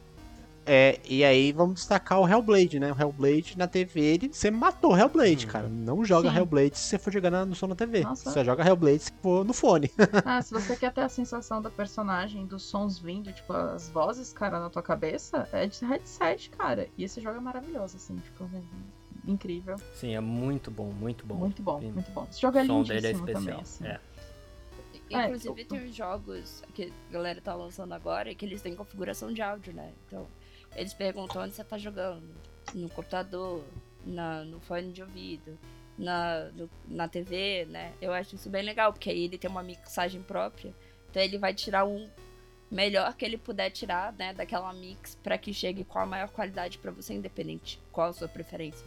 É, 0.65 1.01
e 1.09 1.25
aí 1.25 1.51
vamos 1.51 1.77
destacar 1.77 2.21
o 2.21 2.29
Hellblade, 2.29 2.79
né? 2.79 2.93
O 2.93 3.01
Hellblade 3.01 3.59
na 3.59 3.67
TV, 3.67 4.01
ele, 4.01 4.29
você 4.33 4.51
matou 4.51 4.93
o 4.93 4.97
Hellblade, 4.97 5.47
Uhum. 5.47 5.51
cara. 5.53 5.69
Não 5.69 6.05
joga 6.05 6.31
Sim. 6.31 6.37
Hellblade 6.37 6.79
se 6.79 6.85
você 6.85 6.99
for 6.99 7.13
jogar 7.13 7.31
na- 7.31 7.45
no 7.45 7.55
som 7.57 7.67
na 7.67 7.75
TV. 7.75 8.03
Nossa. 8.05 8.31
Só 8.31 8.45
joga 8.45 8.65
Hellblade 8.65 9.01
se 9.01 9.13
for 9.21 9.45
no 9.45 9.53
fone. 9.53 9.91
Ah, 10.25 10.41
se 10.41 10.53
você 10.53 10.77
quer 10.77 10.93
ter 10.93 11.01
a 11.01 11.09
sensação 11.09 11.61
da 11.61 11.71
personagem, 11.71 12.47
dos 12.47 12.63
sons 12.63 12.99
vindo, 13.01 13.33
tipo, 13.33 13.53
as 13.53 13.89
vozes, 13.89 14.33
cara, 14.33 14.61
na 14.61 14.71
tua 14.71 14.83
cabeça, 14.83 15.49
é 15.53 15.67
de 15.67 15.85
headset, 15.85 16.51
cara. 16.51 16.87
E 16.97 17.03
esse 17.05 17.21
jogo 17.21 17.39
é 17.39 17.41
maravilhoso, 17.41 17.97
assim, 17.97 18.15
tipo, 18.17 18.45
é 18.45 18.61
incrível. 19.27 19.77
Sim, 19.95 20.15
é 20.15 20.21
muito 20.21 20.71
bom, 20.71 20.91
muito 20.93 21.25
bom. 21.27 21.35
Muito 21.37 21.63
bom, 21.63 21.81
Sim. 21.81 21.93
muito 21.93 22.11
bom. 22.11 22.27
Esse 22.31 22.41
jogo 22.41 22.59
é 22.59 22.63
o 22.63 22.67
som 22.67 22.83
dele 22.83 23.07
é 23.07 23.11
especial. 23.13 23.41
também, 23.43 23.61
assim. 23.61 23.87
É. 23.87 24.01
É, 25.13 25.25
Inclusive 25.25 25.61
eu- 25.63 25.67
tem 25.67 25.85
uns 25.87 25.95
jogos 25.95 26.63
que 26.75 26.93
a 27.09 27.13
galera 27.13 27.41
tá 27.41 27.53
lançando 27.55 27.93
agora 27.93 28.33
que 28.35 28.45
eles 28.45 28.63
têm 28.63 28.75
configuração 28.77 29.33
de 29.33 29.43
áudio, 29.43 29.73
né? 29.73 29.93
Então, 30.07 30.27
eles 30.77 30.95
perguntam 30.95 31.43
onde 31.43 31.53
você 31.55 31.65
tá 31.65 31.77
jogando. 31.77 32.29
No 32.75 32.89
computador, 32.89 33.65
na, 34.07 34.45
no 34.45 34.61
fone 34.61 34.93
de 34.93 35.03
ouvido, 35.03 35.59
na, 35.99 36.45
no- 36.55 36.71
na 36.87 37.09
TV, 37.09 37.67
né? 37.69 37.93
Eu 38.01 38.13
acho 38.13 38.37
isso 38.37 38.49
bem 38.49 38.63
legal, 38.63 38.93
porque 38.93 39.11
aí 39.11 39.25
ele 39.25 39.37
tem 39.37 39.51
uma 39.51 39.63
mixagem 39.65 40.23
própria. 40.23 40.73
Então 41.11 41.21
ele 41.21 41.39
vai 41.39 41.53
tirar 41.53 41.85
um 41.85 42.09
melhor 42.71 43.13
que 43.17 43.25
ele 43.25 43.37
puder 43.37 43.69
tirar, 43.71 44.13
né, 44.13 44.33
daquela 44.33 44.73
mix 44.73 45.17
pra 45.25 45.37
que 45.37 45.53
chegue 45.53 45.83
com 45.83 45.99
a 45.99 46.07
maior 46.07 46.29
qualidade 46.29 46.79
pra 46.79 46.93
você, 46.93 47.13
independente 47.15 47.81
qual 47.91 48.11
a 48.11 48.13
sua 48.13 48.29
preferência. 48.29 48.87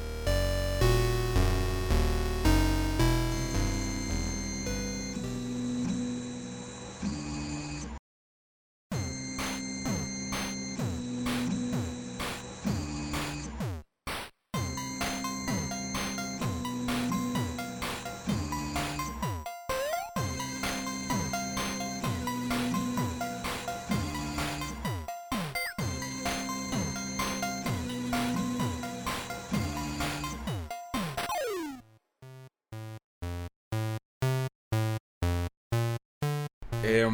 É, 36.91 37.05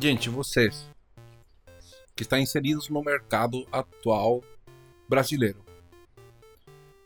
gente, 0.00 0.30
vocês 0.30 0.88
que 2.14 2.22
estão 2.22 2.38
inseridos 2.38 2.88
no 2.88 3.02
mercado 3.02 3.68
atual 3.70 4.42
brasileiro, 5.06 5.62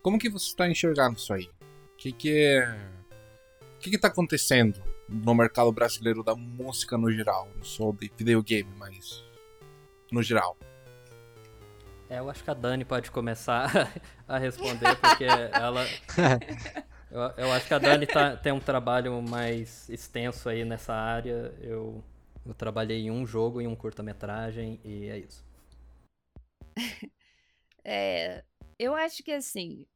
como 0.01 0.16
que 0.16 0.31
você 0.31 0.47
está 0.47 0.69
enxergando 0.70 1.19
isso 1.19 1.32
aí? 1.32 1.51
O 1.93 1.97
que 1.97 2.12
que 2.12 2.39
é... 2.39 2.70
O 3.74 3.78
que 3.81 3.90
que 3.90 3.98
tá 3.98 4.07
acontecendo 4.07 4.81
no 5.09 5.35
mercado 5.35 5.73
brasileiro 5.73 6.23
da 6.23 6.36
música 6.36 6.97
no 6.97 7.11
geral? 7.11 7.48
Não 7.57 7.65
só 7.65 7.90
de 7.90 8.09
videogame, 8.16 8.70
mas 8.78 9.24
no 10.12 10.23
geral. 10.23 10.57
É, 12.09 12.20
eu 12.20 12.31
acho 12.31 12.44
que 12.44 12.51
a 12.51 12.55
Dani 12.55 12.85
pode 12.85 13.11
começar 13.11 13.93
a 14.28 14.39
responder, 14.39 14.94
porque 14.98 15.24
ela. 15.24 15.85
Eu, 17.11 17.20
eu 17.36 17.52
acho 17.52 17.66
que 17.66 17.74
a 17.74 17.78
Dani 17.78 18.07
tá- 18.07 18.36
tem 18.36 18.52
um 18.52 18.61
trabalho 18.61 19.20
mais 19.20 19.89
extenso 19.89 20.48
aí 20.48 20.65
nessa 20.65 20.94
área. 20.94 21.52
Eu, 21.61 22.05
eu 22.44 22.54
trabalhei 22.54 23.06
em 23.06 23.10
um 23.10 23.26
jogo, 23.26 23.60
em 23.60 23.66
um 23.66 23.76
curta-metragem, 23.76 24.80
e 24.84 25.08
é 25.08 25.18
isso. 25.18 25.44
É, 27.82 28.44
eu 28.78 28.94
acho 28.94 29.22
que 29.22 29.32
assim. 29.32 29.86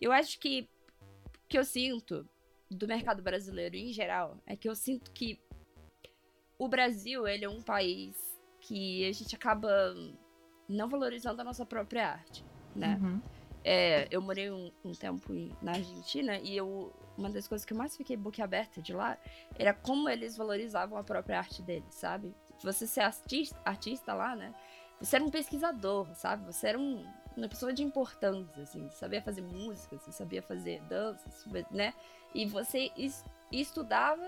Eu 0.00 0.12
acho 0.12 0.38
que 0.38 0.68
o 1.00 1.48
que 1.48 1.58
eu 1.58 1.64
sinto 1.64 2.24
do 2.70 2.86
mercado 2.86 3.20
brasileiro 3.20 3.74
em 3.74 3.92
geral 3.92 4.38
é 4.46 4.54
que 4.54 4.68
eu 4.68 4.74
sinto 4.76 5.10
que 5.10 5.40
o 6.56 6.68
Brasil, 6.68 7.26
ele 7.26 7.44
é 7.44 7.48
um 7.48 7.60
país 7.60 8.38
que 8.60 9.04
a 9.08 9.12
gente 9.12 9.34
acaba 9.34 9.68
não 10.68 10.88
valorizando 10.88 11.40
a 11.40 11.44
nossa 11.44 11.66
própria 11.66 12.06
arte, 12.08 12.44
né? 12.76 12.98
Uhum. 13.02 13.20
É, 13.62 14.08
eu 14.10 14.22
morei 14.22 14.50
um, 14.50 14.72
um 14.84 14.92
tempo 14.92 15.34
em- 15.34 15.54
na 15.60 15.72
Argentina 15.72 16.38
e 16.38 16.56
eu, 16.56 16.92
uma 17.16 17.28
das 17.28 17.46
coisas 17.46 17.64
que 17.64 17.72
eu 17.72 17.76
mais 17.76 17.94
fiquei 17.96 18.16
boquiaberta 18.16 18.80
de 18.80 18.92
lá 18.94 19.18
era 19.58 19.74
como 19.74 20.08
eles 20.08 20.36
valorizavam 20.36 20.96
a 20.98 21.04
própria 21.04 21.38
arte 21.38 21.60
deles, 21.62 21.94
sabe? 21.94 22.34
Você 22.62 22.86
ser 22.86 23.00
artista, 23.02 23.58
artista 23.64 24.14
lá, 24.14 24.34
né? 24.34 24.54
Você 24.98 25.16
era 25.16 25.24
um 25.24 25.30
pesquisador, 25.30 26.06
sabe? 26.14 26.44
Você 26.46 26.68
era 26.68 26.78
um- 26.78 27.06
uma 27.36 27.48
pessoa 27.48 27.72
de 27.72 27.82
importância, 27.82 28.62
assim. 28.62 28.88
Você 28.88 28.96
sabia 28.96 29.22
fazer 29.22 29.42
música, 29.42 29.96
você 29.98 30.12
sabia 30.12 30.42
fazer 30.42 30.80
dança, 30.82 31.24
né? 31.70 31.92
E 32.34 32.46
você 32.46 32.90
es- 32.96 33.24
estudava 33.52 34.26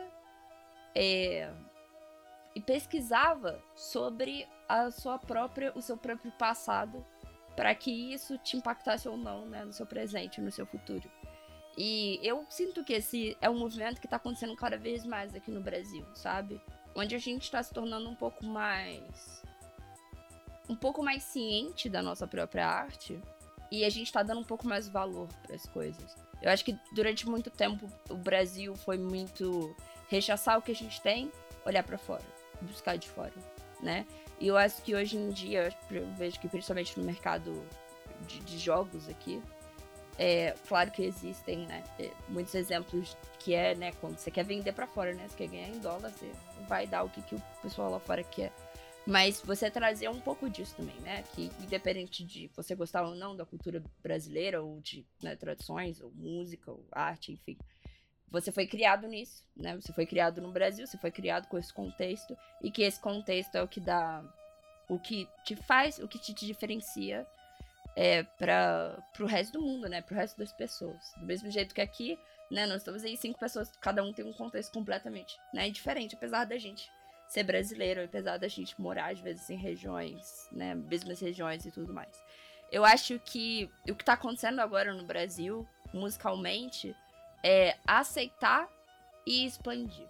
é, 0.94 1.50
e 2.54 2.60
pesquisava 2.60 3.62
sobre 3.74 4.46
a 4.68 4.90
sua 4.90 5.18
própria, 5.18 5.72
o 5.74 5.80
seu 5.80 5.96
próprio 5.96 6.30
passado 6.32 7.04
para 7.56 7.74
que 7.74 7.90
isso 8.12 8.38
te 8.38 8.56
impactasse 8.56 9.08
ou 9.08 9.16
não, 9.16 9.46
né, 9.46 9.64
no 9.64 9.72
seu 9.72 9.86
presente, 9.86 10.40
no 10.40 10.50
seu 10.50 10.66
futuro. 10.66 11.10
E 11.76 12.18
eu 12.22 12.44
sinto 12.50 12.84
que 12.84 12.92
esse 12.92 13.36
é 13.40 13.48
um 13.48 13.58
movimento 13.58 14.00
que 14.00 14.06
está 14.06 14.16
acontecendo 14.16 14.54
cada 14.54 14.76
vez 14.76 15.04
mais 15.04 15.34
aqui 15.34 15.50
no 15.50 15.60
Brasil, 15.60 16.04
sabe? 16.14 16.60
Onde 16.94 17.14
a 17.14 17.18
gente 17.18 17.42
está 17.42 17.62
se 17.62 17.72
tornando 17.72 18.08
um 18.08 18.14
pouco 18.14 18.44
mais 18.44 19.42
um 20.68 20.76
pouco 20.76 21.02
mais 21.02 21.22
ciente 21.24 21.88
da 21.88 22.00
nossa 22.02 22.26
própria 22.26 22.66
arte 22.66 23.20
e 23.70 23.84
a 23.84 23.90
gente 23.90 24.06
está 24.06 24.22
dando 24.22 24.40
um 24.40 24.44
pouco 24.44 24.66
mais 24.66 24.88
valor 24.88 25.28
para 25.42 25.56
as 25.56 25.66
coisas. 25.66 26.14
Eu 26.40 26.50
acho 26.50 26.64
que 26.64 26.78
durante 26.94 27.28
muito 27.28 27.50
tempo 27.50 27.90
o 28.10 28.16
Brasil 28.16 28.74
foi 28.76 28.98
muito 28.98 29.74
rechaçar 30.08 30.58
o 30.58 30.62
que 30.62 30.72
a 30.72 30.74
gente 30.74 31.00
tem, 31.00 31.32
olhar 31.64 31.82
para 31.82 31.96
fora, 31.98 32.24
buscar 32.60 32.96
de 32.96 33.08
fora, 33.08 33.32
né? 33.80 34.06
E 34.43 34.48
eu 34.48 34.56
acho 34.56 34.82
que 34.82 34.93
hoje 34.93 35.16
em 35.16 35.31
dia, 35.31 35.73
eu 35.89 36.05
vejo 36.16 36.40
que 36.40 36.48
principalmente 36.48 36.98
no 36.98 37.06
mercado 37.06 37.64
de, 38.27 38.40
de 38.40 38.59
jogos 38.59 39.09
aqui, 39.09 39.40
é 40.19 40.56
claro 40.66 40.90
que 40.90 41.05
existem, 41.05 41.64
né, 41.64 41.85
é, 41.97 42.10
muitos 42.28 42.52
exemplos 42.56 43.16
que 43.39 43.55
é, 43.55 43.77
né, 43.77 43.93
quando 44.01 44.19
você 44.19 44.32
quer 44.32 44.44
vender 44.44 44.73
para 44.73 44.89
fora, 44.89 45.14
né, 45.14 45.28
você 45.28 45.36
quer 45.36 45.47
ganhar 45.47 45.69
em 45.69 45.78
dólar, 45.78 46.10
você 46.10 46.28
vai 46.69 46.89
dar 46.89 47.05
o 47.05 47.09
que, 47.09 47.23
que 47.23 47.36
o 47.36 47.43
pessoal 47.62 47.89
lá 47.89 48.01
fora 48.01 48.24
quer. 48.24 48.52
Mas 49.06 49.40
você 49.40 49.70
trazer 49.70 50.09
um 50.09 50.20
pouco 50.20 50.51
disso 50.51 50.74
também, 50.77 50.94
né? 51.01 51.24
Que 51.35 51.51
independente 51.60 52.24
de 52.24 52.48
você 52.55 52.73
gostar 52.74 53.02
ou 53.02 53.16
não 53.16 53.35
da 53.35 53.44
cultura 53.44 53.82
brasileira, 54.01 54.62
ou 54.62 54.81
de 54.81 55.05
né, 55.20 55.35
tradições, 55.35 56.01
ou 56.01 56.12
música, 56.12 56.70
ou 56.70 56.85
arte, 56.93 57.32
enfim. 57.32 57.59
Você 58.32 58.50
foi 58.50 58.66
criado 58.66 59.06
nisso, 59.06 59.44
né? 59.54 59.76
Você 59.76 59.92
foi 59.92 60.06
criado 60.06 60.40
no 60.40 60.50
Brasil, 60.50 60.86
você 60.86 60.96
foi 60.96 61.10
criado 61.10 61.46
com 61.48 61.59
esse 61.59 61.72
contexto, 61.72 62.36
e 62.62 62.70
que 62.70 62.82
esse 62.82 62.98
contexto 62.98 63.54
é 63.54 63.62
o 63.62 63.68
que 63.68 63.78
dá. 63.78 64.24
O 64.88 64.98
que 64.98 65.28
te 65.44 65.54
faz, 65.54 65.98
o 65.98 66.09
que 66.09 66.18
te, 66.18 66.32
te 66.32 66.46
diferencia 66.46 67.26
é, 67.94 68.22
para 68.22 68.98
o 69.20 69.26
resto 69.26 69.52
do 69.52 69.62
mundo, 69.62 69.86
né? 69.88 70.00
Para 70.00 70.14
o 70.14 70.16
resto 70.16 70.38
das 70.38 70.52
pessoas. 70.52 71.12
Do 71.18 71.26
mesmo 71.26 71.50
jeito 71.50 71.74
que 71.74 71.80
aqui, 71.82 72.18
né? 72.50 72.66
Nós 72.66 72.78
estamos 72.78 73.04
aí 73.04 73.18
cinco 73.18 73.38
pessoas, 73.38 73.70
cada 73.80 74.02
um 74.02 74.14
tem 74.14 74.24
um 74.24 74.32
contexto 74.32 74.72
completamente 74.72 75.38
né, 75.52 75.68
diferente, 75.68 76.14
apesar 76.14 76.46
da 76.46 76.56
gente 76.56 76.90
ser 77.28 77.44
brasileiro, 77.44 78.02
apesar 78.02 78.38
da 78.38 78.48
gente 78.48 78.78
morar 78.80 79.12
às 79.12 79.20
vezes 79.20 79.48
em 79.48 79.56
regiões, 79.56 80.48
né, 80.52 80.74
mesmas 80.74 81.20
regiões 81.20 81.64
e 81.64 81.70
tudo 81.70 81.92
mais. 81.92 82.22
Eu 82.70 82.84
acho 82.84 83.18
que 83.20 83.70
o 83.88 83.94
que 83.94 84.02
está 84.02 84.14
acontecendo 84.14 84.60
agora 84.60 84.94
no 84.94 85.04
Brasil, 85.04 85.66
musicalmente, 85.92 86.94
é 87.43 87.77
aceitar 87.86 88.69
e 89.27 89.44
expandir, 89.44 90.06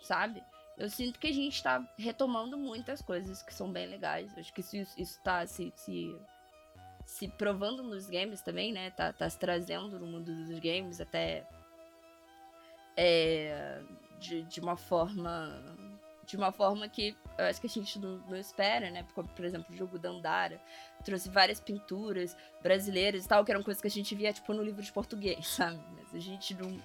sabe? 0.00 0.42
Eu 0.76 0.88
sinto 0.88 1.18
que 1.18 1.28
a 1.28 1.32
gente 1.32 1.54
está 1.54 1.86
retomando 1.98 2.56
muitas 2.56 3.02
coisas 3.02 3.42
que 3.42 3.54
são 3.54 3.70
bem 3.70 3.86
legais. 3.86 4.36
Acho 4.36 4.52
que 4.52 4.60
isso, 4.60 4.76
está 4.98 5.46
se, 5.46 5.72
se, 5.76 6.16
se 7.04 7.28
provando 7.28 7.82
nos 7.82 8.08
games 8.08 8.40
também, 8.40 8.72
né? 8.72 8.90
Tá, 8.90 9.12
tá 9.12 9.28
se 9.28 9.38
trazendo 9.38 9.98
no 9.98 10.06
mundo 10.06 10.34
dos 10.34 10.58
games 10.58 11.00
até 11.00 11.46
é, 12.96 13.80
de, 14.18 14.42
de 14.44 14.60
uma 14.60 14.76
forma 14.76 15.62
de 16.24 16.36
uma 16.36 16.52
forma 16.52 16.88
que 16.88 17.16
eu 17.36 17.44
acho 17.46 17.60
que 17.60 17.66
a 17.66 17.70
gente 17.70 17.98
não, 17.98 18.18
não 18.28 18.36
espera, 18.36 18.90
né? 18.90 19.04
Como, 19.14 19.28
por 19.28 19.44
exemplo, 19.44 19.66
o 19.74 19.76
jogo 19.76 19.98
Dandara 19.98 20.60
trouxe 21.04 21.28
várias 21.28 21.60
pinturas 21.60 22.36
brasileiras 22.62 23.24
e 23.24 23.28
tal, 23.28 23.44
que 23.44 23.50
eram 23.50 23.62
coisas 23.62 23.80
que 23.80 23.88
a 23.88 23.90
gente 23.90 24.14
via, 24.14 24.32
tipo, 24.32 24.52
no 24.54 24.62
livro 24.62 24.82
de 24.82 24.92
português, 24.92 25.46
sabe? 25.48 25.80
A 26.12 26.18
gente 26.18 26.54
não. 26.54 26.80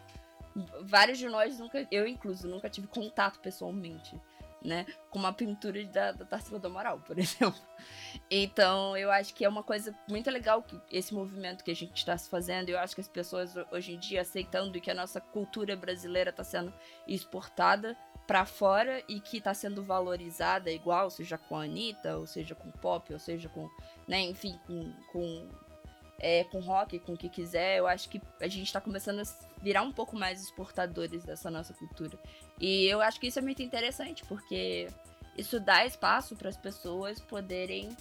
Vários 0.81 1.19
de 1.19 1.27
nós 1.27 1.59
nunca, 1.59 1.87
eu 1.91 2.07
incluso, 2.07 2.47
nunca 2.47 2.69
tive 2.69 2.87
contato 2.87 3.39
pessoalmente 3.39 4.19
né? 4.63 4.85
Com 5.09 5.19
uma 5.19 5.33
pintura 5.33 5.83
da, 5.85 6.11
da 6.11 6.25
Tarsila 6.25 6.59
do 6.59 6.67
Amaral, 6.67 6.99
por 6.99 7.17
exemplo. 7.19 7.59
Então, 8.29 8.97
eu 8.97 9.11
acho 9.11 9.33
que 9.33 9.45
é 9.45 9.49
uma 9.49 9.63
coisa 9.63 9.95
muito 10.09 10.29
legal 10.29 10.61
que 10.61 10.79
esse 10.91 11.13
movimento 11.13 11.63
que 11.63 11.71
a 11.71 11.75
gente 11.75 11.95
está 11.95 12.17
se 12.17 12.29
fazendo. 12.29 12.69
Eu 12.69 12.79
acho 12.79 12.95
que 12.95 13.01
as 13.01 13.07
pessoas 13.07 13.55
hoje 13.71 13.93
em 13.93 13.99
dia 13.99 14.21
aceitando 14.21 14.79
que 14.81 14.91
a 14.91 14.95
nossa 14.95 15.21
cultura 15.21 15.75
brasileira 15.75 16.29
está 16.29 16.43
sendo 16.43 16.73
exportada 17.07 17.97
para 18.25 18.45
fora 18.45 19.01
e 19.07 19.21
que 19.21 19.37
está 19.37 19.53
sendo 19.53 19.83
valorizada 19.83 20.69
igual, 20.69 21.09
seja 21.09 21.37
com 21.37 21.55
a 21.55 21.63
Anitta, 21.63 22.17
ou 22.17 22.27
seja 22.27 22.53
com 22.53 22.69
pop, 22.69 23.13
ou 23.13 23.19
seja 23.19 23.47
com, 23.47 23.69
né, 24.05 24.19
enfim, 24.19 24.59
com, 24.67 24.91
com 25.13 25.49
é, 26.19 26.43
com 26.45 26.59
rock, 26.59 26.99
com 26.99 27.13
o 27.13 27.17
que 27.17 27.29
quiser, 27.29 27.77
eu 27.77 27.87
acho 27.87 28.09
que 28.09 28.21
a 28.39 28.47
gente 28.47 28.65
está 28.65 28.81
começando 28.81 29.19
a 29.19 29.61
virar 29.61 29.83
um 29.83 29.91
pouco 29.91 30.15
mais 30.15 30.41
exportadores 30.41 31.23
dessa 31.23 31.51
nossa 31.51 31.73
cultura. 31.73 32.17
E 32.59 32.85
eu 32.85 33.01
acho 33.01 33.19
que 33.19 33.27
isso 33.27 33.39
é 33.39 33.41
muito 33.41 33.61
interessante, 33.61 34.23
porque 34.25 34.87
isso 35.37 35.59
dá 35.59 35.85
espaço 35.85 36.35
para 36.35 36.49
as 36.49 36.57
pessoas 36.57 37.19
poderem 37.19 37.95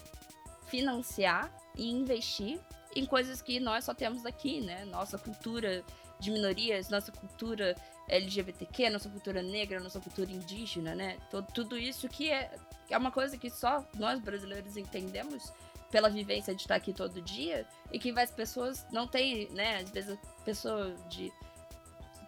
financiar 0.66 1.52
e 1.76 1.90
investir 1.90 2.58
em 2.94 3.04
coisas 3.04 3.42
que 3.42 3.60
nós 3.60 3.84
só 3.84 3.92
temos 3.92 4.24
aqui, 4.24 4.60
né? 4.60 4.84
Nossa 4.86 5.18
cultura 5.18 5.84
de 6.18 6.30
minorias, 6.30 6.88
nossa 6.88 7.12
cultura 7.12 7.76
LGBTQ, 8.08 8.88
nossa 8.88 9.10
cultura 9.10 9.42
negra, 9.42 9.78
nossa 9.80 10.00
cultura 10.00 10.30
indígena, 10.30 10.94
né? 10.94 11.18
Todo, 11.30 11.46
tudo 11.52 11.78
isso 11.78 12.08
que 12.08 12.30
é, 12.30 12.50
é 12.88 12.96
uma 12.96 13.10
coisa 13.10 13.36
que 13.36 13.50
só 13.50 13.86
nós 13.98 14.18
brasileiros 14.18 14.78
entendemos 14.78 15.52
pela 15.96 16.10
vivência 16.10 16.54
de 16.54 16.60
estar 16.60 16.74
aqui 16.74 16.92
todo 16.92 17.22
dia 17.22 17.66
e 17.90 17.98
que 17.98 18.10
as 18.20 18.30
pessoas 18.30 18.86
não 18.92 19.06
têm, 19.06 19.48
né? 19.52 19.78
Às 19.78 19.88
vezes 19.88 20.10
a 20.12 20.42
pessoa 20.44 20.94
de 21.08 21.32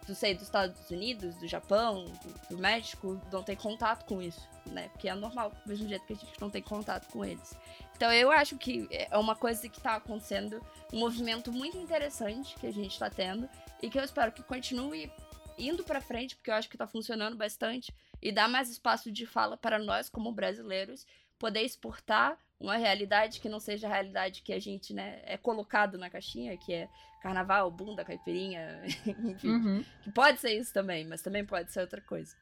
não 0.07 0.15
sei, 0.15 0.33
dos 0.33 0.41
Estados 0.41 0.89
Unidos, 0.89 1.35
do 1.35 1.47
Japão, 1.47 2.05
do, 2.05 2.49
do, 2.49 2.57
México, 2.57 3.21
não 3.31 3.43
tem 3.43 3.55
contato 3.55 4.05
com 4.05 4.19
isso, 4.19 4.41
né? 4.65 4.89
Porque 4.89 5.07
é 5.07 5.13
normal, 5.13 5.51
do 5.51 5.69
mesmo 5.69 5.87
jeito 5.87 6.03
que 6.03 6.13
a 6.13 6.15
gente 6.15 6.41
não 6.41 6.49
tem 6.49 6.63
contato 6.63 7.11
com 7.11 7.23
eles. 7.23 7.55
Então 7.95 8.11
eu 8.11 8.31
acho 8.31 8.57
que 8.57 8.87
é 8.89 9.15
uma 9.15 9.35
coisa 9.35 9.69
que 9.69 9.77
está 9.77 9.97
acontecendo, 9.97 10.59
um 10.91 10.97
movimento 10.97 11.51
muito 11.51 11.77
interessante 11.77 12.55
que 12.55 12.65
a 12.65 12.73
gente 12.73 12.93
está 12.93 13.07
tendo 13.07 13.47
e 13.83 13.87
que 13.87 13.99
eu 13.99 14.03
espero 14.03 14.31
que 14.31 14.41
continue 14.41 15.11
indo 15.59 15.83
para 15.83 16.01
frente, 16.01 16.35
porque 16.35 16.49
eu 16.49 16.55
acho 16.55 16.67
que 16.67 16.75
está 16.75 16.87
funcionando 16.87 17.37
bastante 17.37 17.93
e 18.19 18.31
dá 18.31 18.47
mais 18.47 18.67
espaço 18.67 19.11
de 19.11 19.27
fala 19.27 19.55
para 19.55 19.77
nós 19.77 20.09
como 20.09 20.31
brasileiros 20.31 21.05
poder 21.39 21.61
exportar 21.61 22.37
uma 22.59 22.75
realidade 22.75 23.39
que 23.39 23.47
não 23.47 23.59
seja 23.59 23.87
a 23.87 23.89
realidade 23.89 24.41
que 24.41 24.51
a 24.51 24.59
gente, 24.59 24.93
né, 24.93 25.21
é 25.23 25.37
colocado 25.37 25.97
na 25.97 26.09
caixinha, 26.09 26.57
que 26.57 26.73
é 26.73 26.89
carnaval, 27.21 27.71
bunda, 27.71 28.03
caipirinha, 28.03 28.81
enfim. 29.23 29.49
Uhum. 29.49 29.85
Que 30.01 30.11
pode 30.11 30.39
ser 30.39 30.51
isso 30.51 30.73
também, 30.73 31.05
mas 31.05 31.21
também 31.21 31.45
pode 31.45 31.71
ser 31.71 31.79
outra 31.79 32.01
coisa. 32.01 32.35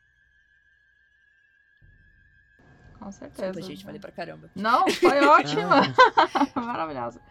Com 3.00 3.12
certeza. 3.12 3.52
Desculpa, 3.52 3.68
gente, 3.68 3.86
falei 3.86 4.00
pra 4.00 4.12
caramba. 4.12 4.50
Não, 4.56 4.90
foi 4.90 5.24
ótima. 5.24 5.82
Maravilhosa. 6.56 7.22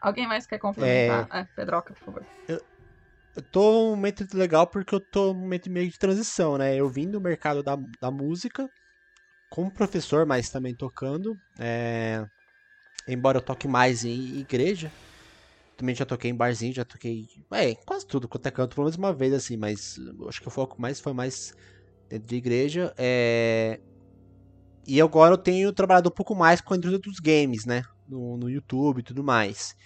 Alguém 0.00 0.26
mais 0.26 0.46
quer 0.46 0.58
complementar? 0.58 1.28
É, 1.30 1.40
é 1.40 1.44
Pedroca, 1.54 1.92
por 1.92 2.04
favor. 2.04 2.26
Eu, 2.48 2.64
eu 3.36 3.42
tô 3.42 3.72
num 3.72 3.90
momento 3.90 4.26
legal 4.34 4.66
porque 4.66 4.94
eu 4.94 5.00
tô 5.00 5.34
num 5.34 5.40
momento 5.40 5.68
meio 5.68 5.90
de 5.90 5.98
transição, 5.98 6.56
né? 6.56 6.74
Eu 6.74 6.88
vim 6.88 7.10
do 7.10 7.20
mercado 7.20 7.62
da, 7.62 7.76
da 8.00 8.10
música 8.10 8.70
como 9.50 9.70
professor, 9.70 10.26
mas 10.26 10.50
também 10.50 10.74
tocando. 10.74 11.38
É... 11.58 12.26
Embora 13.06 13.38
eu 13.38 13.42
toque 13.42 13.66
mais 13.66 14.04
em 14.04 14.38
igreja. 14.38 14.92
Também 15.76 15.94
já 15.94 16.04
toquei 16.04 16.30
em 16.30 16.34
barzinho, 16.34 16.74
já 16.74 16.84
toquei. 16.84 17.28
É, 17.52 17.74
quase 17.74 18.06
tudo 18.06 18.28
quanto 18.28 18.46
é 18.46 18.50
canto, 18.50 18.74
pelo 18.74 18.86
menos 18.86 18.98
uma 18.98 19.12
vez 19.12 19.32
assim, 19.32 19.56
mas 19.56 19.98
acho 20.28 20.40
que 20.40 20.48
o 20.48 20.50
foco 20.50 20.80
mais 20.80 20.98
foi 21.00 21.12
mais 21.12 21.54
dentro 22.08 22.26
de 22.26 22.36
igreja. 22.36 22.92
É... 22.98 23.80
E 24.86 25.00
agora 25.00 25.34
eu 25.34 25.38
tenho 25.38 25.72
trabalhado 25.72 26.08
um 26.08 26.12
pouco 26.12 26.34
mais 26.34 26.60
com 26.60 26.74
a 26.74 26.76
indústria 26.76 26.98
dos 26.98 27.20
games, 27.20 27.64
né? 27.64 27.82
No, 28.08 28.36
no 28.36 28.50
YouTube 28.50 29.00
e 29.00 29.02
tudo 29.02 29.22
mais. 29.22 29.76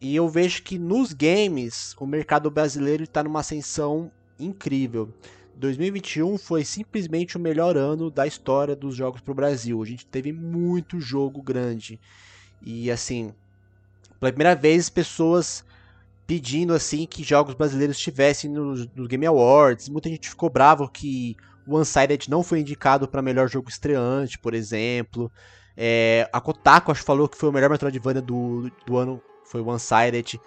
E 0.00 0.16
eu 0.16 0.28
vejo 0.28 0.62
que 0.62 0.78
nos 0.78 1.12
games 1.12 1.94
o 1.96 2.06
mercado 2.06 2.50
brasileiro 2.50 3.04
está 3.04 3.22
numa 3.22 3.40
ascensão 3.40 4.10
incrível. 4.38 5.14
2021 5.56 6.38
foi 6.38 6.64
simplesmente 6.64 7.36
o 7.36 7.40
melhor 7.40 7.76
ano 7.76 8.10
da 8.10 8.26
história 8.26 8.74
dos 8.74 8.94
jogos 8.94 9.20
para 9.20 9.32
o 9.32 9.34
Brasil. 9.34 9.82
A 9.82 9.86
gente 9.86 10.06
teve 10.06 10.32
muito 10.32 11.00
jogo 11.00 11.42
grande. 11.42 12.00
E 12.62 12.90
assim, 12.90 13.32
pela 14.18 14.32
primeira 14.32 14.54
vez, 14.54 14.88
pessoas 14.88 15.64
pedindo 16.26 16.72
assim 16.72 17.06
que 17.06 17.22
jogos 17.22 17.54
brasileiros 17.54 17.96
estivessem 17.96 18.50
nos 18.50 18.88
no 18.94 19.06
Game 19.06 19.26
Awards. 19.26 19.88
Muita 19.88 20.08
gente 20.08 20.28
ficou 20.28 20.48
bravo 20.48 20.88
que 20.88 21.36
o 21.66 21.78
Unsighted 21.78 22.30
não 22.30 22.42
foi 22.42 22.60
indicado 22.60 23.06
para 23.06 23.22
melhor 23.22 23.48
jogo 23.48 23.68
estreante, 23.68 24.38
por 24.38 24.54
exemplo. 24.54 25.30
É, 25.76 26.28
a 26.32 26.40
Kotaku 26.40 26.90
acho, 26.90 27.02
falou 27.02 27.28
que 27.28 27.36
foi 27.36 27.48
o 27.48 27.52
melhor 27.52 27.70
Metroidvania 27.70 28.22
do, 28.22 28.70
do 28.86 28.96
ano, 28.96 29.20
foi 29.44 29.60
o 29.60 29.70
Unsighted. 29.70 30.40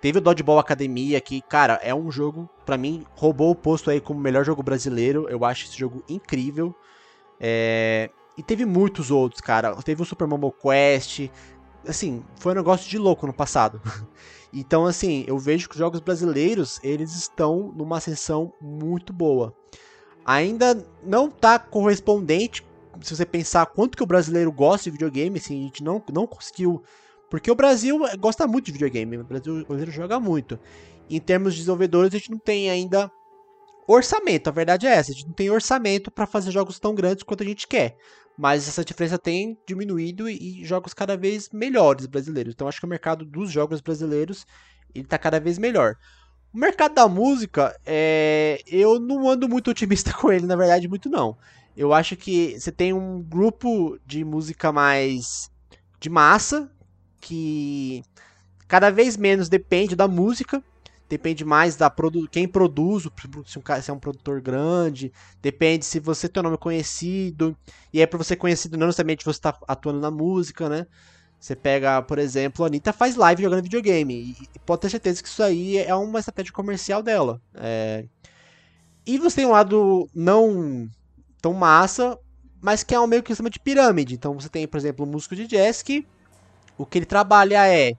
Teve 0.00 0.18
o 0.18 0.20
Dodgeball 0.20 0.58
Academia, 0.58 1.20
que, 1.20 1.42
cara, 1.42 1.74
é 1.82 1.94
um 1.94 2.10
jogo, 2.10 2.48
para 2.64 2.78
mim, 2.78 3.04
roubou 3.14 3.50
o 3.50 3.54
posto 3.54 3.90
aí 3.90 4.00
como 4.00 4.18
melhor 4.18 4.44
jogo 4.44 4.62
brasileiro. 4.62 5.28
Eu 5.28 5.44
acho 5.44 5.66
esse 5.66 5.78
jogo 5.78 6.02
incrível. 6.08 6.74
É... 7.38 8.10
E 8.36 8.42
teve 8.42 8.64
muitos 8.64 9.10
outros, 9.10 9.40
cara. 9.40 9.74
Teve 9.82 10.00
o 10.02 10.04
Super 10.04 10.26
Mario 10.26 10.52
Quest. 10.52 11.28
Assim, 11.86 12.24
foi 12.36 12.52
um 12.52 12.56
negócio 12.56 12.88
de 12.88 12.96
louco 12.96 13.26
no 13.26 13.32
passado. 13.32 13.80
então, 14.52 14.86
assim, 14.86 15.24
eu 15.26 15.38
vejo 15.38 15.68
que 15.68 15.74
os 15.74 15.78
jogos 15.78 16.00
brasileiros, 16.00 16.80
eles 16.82 17.14
estão 17.14 17.72
numa 17.76 17.98
ascensão 17.98 18.54
muito 18.60 19.12
boa. 19.12 19.54
Ainda 20.24 20.86
não 21.02 21.30
tá 21.30 21.58
correspondente 21.58 22.64
se 23.02 23.16
você 23.16 23.24
pensar 23.24 23.66
quanto 23.66 23.96
que 23.96 24.02
o 24.02 24.06
brasileiro 24.06 24.52
gosta 24.52 24.84
de 24.84 24.90
videogame, 24.90 25.38
assim, 25.38 25.60
a 25.60 25.62
gente 25.64 25.82
não, 25.82 26.02
não 26.12 26.26
conseguiu. 26.26 26.82
Porque 27.30 27.50
o 27.50 27.54
Brasil 27.54 27.98
gosta 28.18 28.46
muito 28.46 28.66
de 28.66 28.72
videogame, 28.72 29.18
o 29.18 29.24
Brasil- 29.24 29.54
o 29.60 29.64
brasileiro 29.64 29.92
joga 29.92 30.18
muito. 30.18 30.58
Em 31.08 31.20
termos 31.20 31.54
de 31.54 31.60
desenvolvedores, 31.60 32.12
a 32.12 32.18
gente 32.18 32.30
não 32.30 32.38
tem 32.38 32.68
ainda 32.68 33.10
orçamento, 33.86 34.48
a 34.48 34.52
verdade 34.52 34.86
é 34.86 34.90
essa, 34.90 35.10
a 35.10 35.14
gente 35.14 35.26
não 35.26 35.32
tem 35.32 35.50
orçamento 35.50 36.10
para 36.10 36.26
fazer 36.26 36.50
jogos 36.50 36.78
tão 36.78 36.94
grandes 36.94 37.22
quanto 37.22 37.42
a 37.42 37.46
gente 37.46 37.66
quer. 37.66 37.96
Mas 38.36 38.68
essa 38.68 38.84
diferença 38.84 39.18
tem 39.18 39.58
diminuído 39.66 40.28
e 40.28 40.64
jogos 40.64 40.94
cada 40.94 41.16
vez 41.16 41.50
melhores 41.52 42.06
brasileiros. 42.06 42.54
Então 42.54 42.68
acho 42.68 42.80
que 42.80 42.86
o 42.86 42.88
mercado 42.88 43.24
dos 43.24 43.50
jogos 43.50 43.80
brasileiros 43.80 44.46
ele 44.94 45.06
tá 45.06 45.18
cada 45.18 45.38
vez 45.38 45.58
melhor. 45.58 45.96
O 46.52 46.58
mercado 46.58 46.94
da 46.94 47.06
música, 47.06 47.76
é, 47.86 48.60
eu 48.66 48.98
não 48.98 49.28
ando 49.28 49.48
muito 49.48 49.70
otimista 49.70 50.12
com 50.12 50.32
ele, 50.32 50.46
na 50.46 50.56
verdade, 50.56 50.88
muito 50.88 51.08
não. 51.08 51.36
Eu 51.76 51.92
acho 51.92 52.16
que 52.16 52.58
você 52.58 52.72
tem 52.72 52.92
um 52.92 53.22
grupo 53.22 53.98
de 54.04 54.24
música 54.24 54.72
mais 54.72 55.50
de 56.00 56.10
massa, 56.10 56.70
que 57.20 58.02
cada 58.68 58.90
vez 58.90 59.16
menos 59.16 59.48
depende 59.48 59.96
da 59.96 60.08
música, 60.08 60.62
depende 61.08 61.44
mais 61.44 61.76
da 61.76 61.90
produ 61.90 62.28
quem 62.30 62.46
produz, 62.48 63.06
o 63.06 63.10
pro- 63.10 63.44
se, 63.46 63.58
um 63.58 63.62
se 63.82 63.90
é 63.90 63.94
um 63.94 63.98
produtor 63.98 64.40
grande, 64.40 65.12
depende 65.42 65.84
se 65.84 66.00
você 66.00 66.28
tem 66.28 66.40
um 66.40 66.44
nome 66.44 66.58
conhecido, 66.58 67.56
e 67.92 68.00
é 68.00 68.06
pra 68.06 68.18
você 68.18 68.36
conhecido 68.36 68.76
não 68.78 68.86
necessariamente 68.86 69.24
você 69.24 69.40
tá 69.40 69.58
atuando 69.68 70.00
na 70.00 70.10
música, 70.10 70.68
né? 70.68 70.86
Você 71.40 71.56
pega, 71.56 72.02
por 72.02 72.18
exemplo, 72.18 72.64
a 72.64 72.68
Anitta 72.68 72.92
faz 72.92 73.16
live 73.16 73.42
jogando 73.42 73.62
videogame. 73.64 74.36
E 74.54 74.58
pode 74.66 74.82
ter 74.82 74.90
certeza 74.90 75.22
que 75.22 75.28
isso 75.28 75.42
aí 75.42 75.78
é 75.78 75.94
uma 75.94 76.18
estratégia 76.20 76.52
comercial 76.52 77.02
dela. 77.02 77.40
É, 77.54 78.04
E 79.06 79.18
você 79.18 79.36
tem 79.36 79.46
um 79.46 79.50
lado 79.52 80.08
não 80.14 80.88
tão 81.42 81.54
massa, 81.54 82.18
mas 82.60 82.82
que 82.82 82.94
é 82.94 83.00
um 83.00 83.06
meio 83.06 83.22
que 83.22 83.30
sistema 83.32 83.50
de 83.50 83.60
pirâmide. 83.60 84.14
Então 84.14 84.34
você 84.34 84.48
tem, 84.48 84.66
por 84.68 84.78
exemplo, 84.78 85.06
um 85.06 85.10
músico 85.10 85.36
de 85.36 85.46
jazz 85.46 85.82
que 85.82 86.06
o 86.80 86.86
que 86.86 86.98
ele 86.98 87.06
trabalha 87.06 87.66
é 87.66 87.92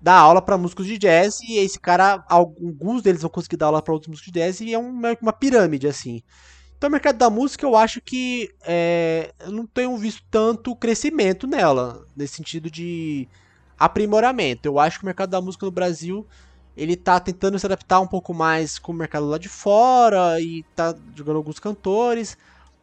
dar 0.00 0.18
aula 0.18 0.40
para 0.40 0.56
músicos 0.56 0.86
de 0.86 0.98
jazz 0.98 1.40
e 1.40 1.58
esse 1.58 1.78
cara, 1.78 2.24
alguns 2.28 3.02
deles 3.02 3.22
vão 3.22 3.30
conseguir 3.30 3.56
dar 3.56 3.66
aula 3.66 3.82
para 3.82 3.92
outros 3.92 4.08
músicos 4.08 4.32
de 4.32 4.38
jazz 4.38 4.60
e 4.60 4.72
é 4.72 4.78
um, 4.78 5.00
que 5.00 5.22
uma 5.22 5.32
pirâmide 5.32 5.86
assim. 5.86 6.22
Então, 6.76 6.88
o 6.88 6.92
mercado 6.92 7.16
da 7.16 7.30
música, 7.30 7.64
eu 7.64 7.74
acho 7.74 8.00
que 8.02 8.50
é, 8.62 9.32
eu 9.40 9.50
não 9.50 9.66
tenho 9.66 9.96
visto 9.96 10.22
tanto 10.30 10.76
crescimento 10.76 11.46
nela, 11.46 12.06
nesse 12.14 12.34
sentido 12.34 12.70
de 12.70 13.26
aprimoramento. 13.78 14.68
Eu 14.68 14.78
acho 14.78 14.98
que 14.98 15.04
o 15.04 15.06
mercado 15.06 15.30
da 15.30 15.40
música 15.40 15.64
no 15.64 15.72
Brasil, 15.72 16.26
ele 16.76 16.94
tá 16.94 17.18
tentando 17.18 17.58
se 17.58 17.64
adaptar 17.64 18.00
um 18.00 18.06
pouco 18.06 18.34
mais 18.34 18.78
com 18.78 18.92
o 18.92 18.94
mercado 18.94 19.26
lá 19.26 19.38
de 19.38 19.48
fora 19.48 20.38
e 20.40 20.62
tá 20.74 20.94
jogando 21.14 21.36
alguns 21.36 21.58
cantores, 21.58 22.36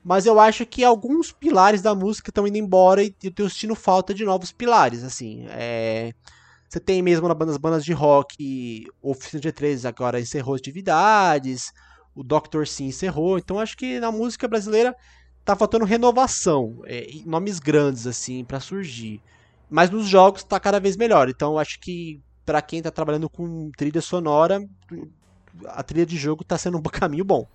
mas 0.04 0.26
eu 0.26 0.40
acho 0.40 0.66
que 0.66 0.84
alguns 0.84 1.32
pilares 1.32 1.82
da 1.82 1.96
música 1.96 2.30
estão 2.30 2.48
indo 2.48 2.58
embora 2.58 3.04
e 3.04 3.16
eu 3.24 3.32
tenho 3.34 3.50
sentindo 3.50 3.76
falta 3.76 4.14
de 4.14 4.26
novos 4.26 4.52
pilares, 4.52 5.04
assim. 5.04 5.46
É, 5.50 6.14
Você 6.70 6.80
tem 6.80 7.02
mesmo 7.02 7.28
nas 7.34 7.58
bandas 7.58 7.86
de 7.86 7.94
rock, 7.94 8.86
Oficina 9.02 9.42
G3 9.42 9.86
agora 9.86 10.20
encerrou 10.22 10.56
atividades, 10.56 11.72
o 12.16 12.24
Dr. 12.24 12.66
Sim 12.68 12.88
encerrou. 12.88 13.38
Então 13.38 13.60
acho 13.60 13.78
que 13.78 14.00
na 14.00 14.12
música 14.12 14.48
brasileira 14.48 14.96
tá 15.46 15.56
faltando 15.56 15.86
renovação, 15.86 16.82
é, 16.86 17.08
nomes 17.26 17.60
grandes 17.60 18.08
assim 18.08 18.46
pra 18.46 18.60
surgir. 18.60 19.22
Mas 19.70 19.90
nos 19.90 20.08
jogos 20.08 20.44
tá 20.44 20.60
cada 20.60 20.80
vez 20.80 20.98
melhor. 20.98 21.30
Então 21.30 21.58
acho 21.60 21.80
que 21.82 22.22
pra 22.46 22.62
quem 22.62 22.82
tá 22.82 22.92
trabalhando 22.92 23.30
com 23.30 23.72
trilha 23.78 24.02
sonora, 24.02 24.60
a 25.68 25.84
trilha 25.84 26.06
de 26.06 26.18
jogo 26.18 26.44
tá 26.44 26.58
sendo 26.58 26.78
um 26.78 26.82
caminho 26.92 27.26
bom. 27.26 27.46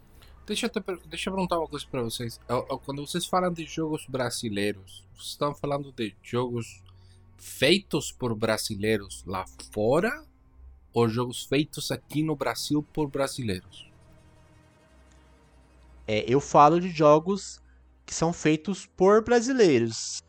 Deixa 0.48 0.64
eu, 0.64 0.70
te 0.70 0.80
deixa 1.06 1.28
eu 1.28 1.34
perguntar 1.34 1.58
uma 1.58 1.68
coisa 1.68 1.84
pra 1.90 2.00
vocês. 2.00 2.40
Ó, 2.48 2.64
ó, 2.70 2.78
Quando 2.78 3.06
vocês 3.06 3.26
falam 3.26 3.52
de 3.52 3.66
jogos 3.66 4.06
brasileiros, 4.06 5.06
vocês 5.14 5.28
estão 5.32 5.54
falando 5.54 5.92
de 5.92 6.16
jogos 6.22 6.82
feitos 7.36 8.10
por 8.10 8.34
brasileiros 8.34 9.22
lá 9.26 9.44
fora 9.70 10.24
ou 10.90 11.06
jogos 11.06 11.44
feitos 11.44 11.90
aqui 11.90 12.22
no 12.22 12.34
Brasil 12.34 12.82
por 12.94 13.08
brasileiros? 13.10 13.92
É, 16.06 16.24
eu 16.26 16.40
falo 16.40 16.80
de 16.80 16.88
jogos 16.88 17.60
que 18.06 18.14
são 18.14 18.32
feitos 18.32 18.86
por 18.96 19.22
brasileiros, 19.22 20.22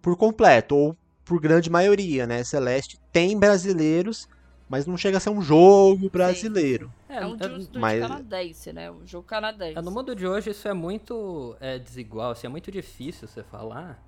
por 0.00 0.16
completo, 0.16 0.76
ou 0.76 0.96
por 1.24 1.40
grande 1.40 1.68
maioria, 1.68 2.28
né? 2.28 2.44
Celeste 2.44 2.96
tem 3.12 3.36
brasileiros, 3.36 4.28
mas 4.70 4.86
não 4.86 4.96
chega 4.96 5.16
a 5.16 5.20
ser 5.20 5.30
um 5.30 5.42
jogo 5.42 6.08
brasileiro. 6.08 6.92
É 7.08 7.26
um 7.26 7.36
de 7.36 7.44
um 7.44 7.56
estúdio 7.56 7.80
mas- 7.80 8.00
canadense, 8.00 8.72
né? 8.72 8.88
Um 8.88 9.04
jogo 9.04 9.26
canadense. 9.26 9.76
É, 9.76 9.82
no 9.82 9.90
mundo 9.90 10.14
de 10.14 10.24
hoje 10.24 10.50
isso 10.50 10.68
é 10.68 10.72
muito 10.72 11.56
é, 11.60 11.76
desigual, 11.76 12.30
assim, 12.30 12.46
é 12.46 12.50
muito 12.50 12.70
difícil 12.70 13.26
você 13.26 13.42
falar, 13.42 14.00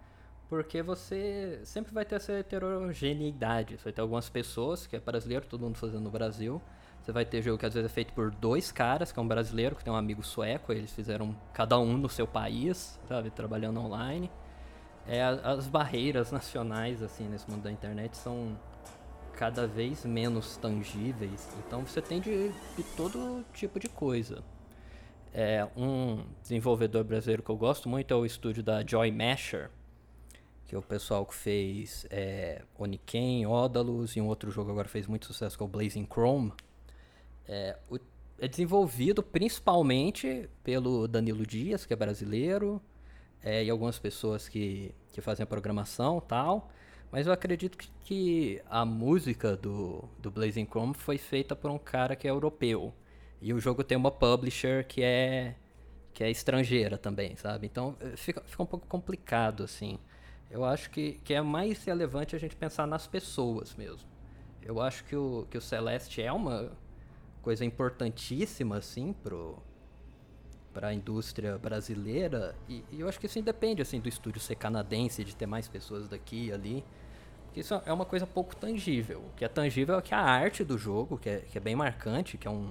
porque 0.48 0.80
você 0.80 1.60
sempre 1.64 1.92
vai 1.92 2.04
ter 2.04 2.14
essa 2.14 2.32
heterogeneidade. 2.34 3.76
Você 3.76 3.82
vai 3.82 3.92
ter 3.92 4.00
algumas 4.00 4.28
pessoas, 4.28 4.86
que 4.86 4.94
é 4.94 5.00
brasileiro, 5.00 5.44
todo 5.46 5.62
mundo 5.62 5.76
fazendo 5.78 6.04
no 6.04 6.10
Brasil. 6.12 6.62
Você 7.02 7.10
vai 7.10 7.24
ter 7.24 7.42
jogo 7.42 7.58
que 7.58 7.66
às 7.66 7.74
vezes 7.74 7.90
é 7.90 7.92
feito 7.92 8.12
por 8.12 8.30
dois 8.30 8.70
caras, 8.70 9.10
que 9.10 9.18
é 9.18 9.22
um 9.22 9.26
brasileiro, 9.26 9.74
que 9.74 9.82
tem 9.82 9.92
um 9.92 9.96
amigo 9.96 10.22
sueco, 10.22 10.72
eles 10.72 10.92
fizeram 10.92 11.34
cada 11.52 11.76
um 11.76 11.96
no 11.96 12.08
seu 12.08 12.28
país, 12.28 13.00
sabe, 13.08 13.30
trabalhando 13.30 13.80
online. 13.80 14.30
É, 15.08 15.24
as 15.24 15.66
barreiras 15.66 16.30
nacionais, 16.30 17.02
assim, 17.02 17.28
nesse 17.28 17.50
mundo 17.50 17.62
da 17.62 17.72
internet 17.72 18.16
são 18.16 18.56
cada 19.36 19.66
vez 19.66 20.04
menos 20.04 20.56
tangíveis. 20.56 21.48
Então 21.66 21.84
você 21.84 22.00
tem 22.02 22.20
de, 22.20 22.48
de 22.76 22.82
todo 22.96 23.44
tipo 23.52 23.78
de 23.80 23.88
coisa. 23.88 24.42
É, 25.34 25.66
um 25.76 26.24
desenvolvedor 26.42 27.04
brasileiro 27.04 27.42
que 27.42 27.50
eu 27.50 27.56
gosto 27.56 27.88
muito 27.88 28.12
é 28.12 28.16
o 28.16 28.26
estúdio 28.26 28.62
da 28.62 28.84
Joy 28.86 29.10
Masher, 29.10 29.70
que 30.66 30.74
é 30.74 30.78
o 30.78 30.82
pessoal 30.82 31.24
que 31.24 31.34
fez 31.34 32.06
é, 32.10 32.62
Oniken, 32.78 33.46
Odalus 33.46 34.14
e 34.16 34.20
um 34.20 34.26
outro 34.26 34.50
jogo 34.50 34.70
agora 34.70 34.88
fez 34.88 35.06
muito 35.06 35.26
sucesso 35.26 35.56
que 35.56 35.62
é 35.62 35.66
o 35.66 35.68
Blazing 35.68 36.06
Chrome. 36.10 36.52
É, 37.46 37.76
o- 37.90 37.98
é 38.38 38.48
desenvolvido 38.48 39.22
principalmente 39.22 40.48
pelo 40.64 41.06
Danilo 41.06 41.46
Dias, 41.46 41.86
que 41.86 41.92
é 41.92 41.96
brasileiro, 41.96 42.82
é, 43.42 43.64
e 43.64 43.70
algumas 43.70 43.98
pessoas 43.98 44.48
que, 44.48 44.94
que 45.12 45.20
fazem 45.20 45.44
a 45.44 45.46
programação 45.46 46.20
tal. 46.20 46.70
Mas 47.12 47.26
eu 47.26 47.32
acredito 47.32 47.76
que, 47.76 47.90
que 48.02 48.62
a 48.70 48.86
música 48.86 49.54
do, 49.54 50.02
do 50.18 50.30
Blazing 50.30 50.64
Chrome 50.64 50.94
foi 50.94 51.18
feita 51.18 51.54
por 51.54 51.70
um 51.70 51.78
cara 51.78 52.16
que 52.16 52.26
é 52.26 52.30
europeu. 52.30 52.92
E 53.40 53.52
o 53.52 53.60
jogo 53.60 53.84
tem 53.84 53.98
uma 53.98 54.10
publisher 54.10 54.86
que 54.86 55.02
é 55.02 55.54
que 56.14 56.22
é 56.22 56.30
estrangeira 56.30 56.98
também, 56.98 57.36
sabe? 57.36 57.66
Então 57.66 57.96
eh, 58.00 58.16
fica, 58.16 58.42
fica 58.42 58.62
um 58.62 58.66
pouco 58.66 58.86
complicado, 58.86 59.62
assim. 59.62 59.98
Eu 60.50 60.64
acho 60.64 60.90
que, 60.90 61.14
que 61.24 61.32
é 61.32 61.40
mais 61.40 61.84
relevante 61.84 62.36
a 62.36 62.38
gente 62.38 62.54
pensar 62.54 62.86
nas 62.86 63.06
pessoas 63.06 63.74
mesmo. 63.74 64.08
Eu 64.62 64.80
acho 64.80 65.04
que 65.04 65.16
o, 65.16 65.46
que 65.50 65.56
o 65.56 65.60
Celeste 65.60 66.22
é 66.22 66.32
uma 66.32 66.72
coisa 67.40 67.64
importantíssima, 67.64 68.76
assim, 68.76 69.12
pro, 69.12 69.58
para 70.72 70.88
a 70.88 70.94
indústria 70.94 71.58
brasileira. 71.58 72.54
E, 72.68 72.84
e 72.92 73.00
eu 73.00 73.08
acho 73.08 73.18
que 73.18 73.26
isso 73.26 73.38
independe, 73.38 73.82
assim, 73.82 74.00
do 74.00 74.08
estúdio 74.08 74.40
ser 74.40 74.56
canadense, 74.56 75.24
de 75.24 75.34
ter 75.34 75.46
mais 75.46 75.68
pessoas 75.68 76.08
daqui 76.08 76.46
e 76.46 76.52
ali. 76.52 76.84
Porque 77.52 77.60
isso 77.60 77.74
é 77.84 77.92
uma 77.92 78.06
coisa 78.06 78.26
pouco 78.26 78.56
tangível. 78.56 79.18
O 79.18 79.36
que 79.36 79.44
é 79.44 79.48
tangível 79.48 79.98
é 79.98 80.00
que 80.00 80.14
a 80.14 80.20
arte 80.20 80.64
do 80.64 80.78
jogo, 80.78 81.18
que 81.18 81.28
é, 81.28 81.40
que 81.40 81.58
é 81.58 81.60
bem 81.60 81.76
marcante, 81.76 82.38
que 82.38 82.48
é 82.48 82.50
um, 82.50 82.70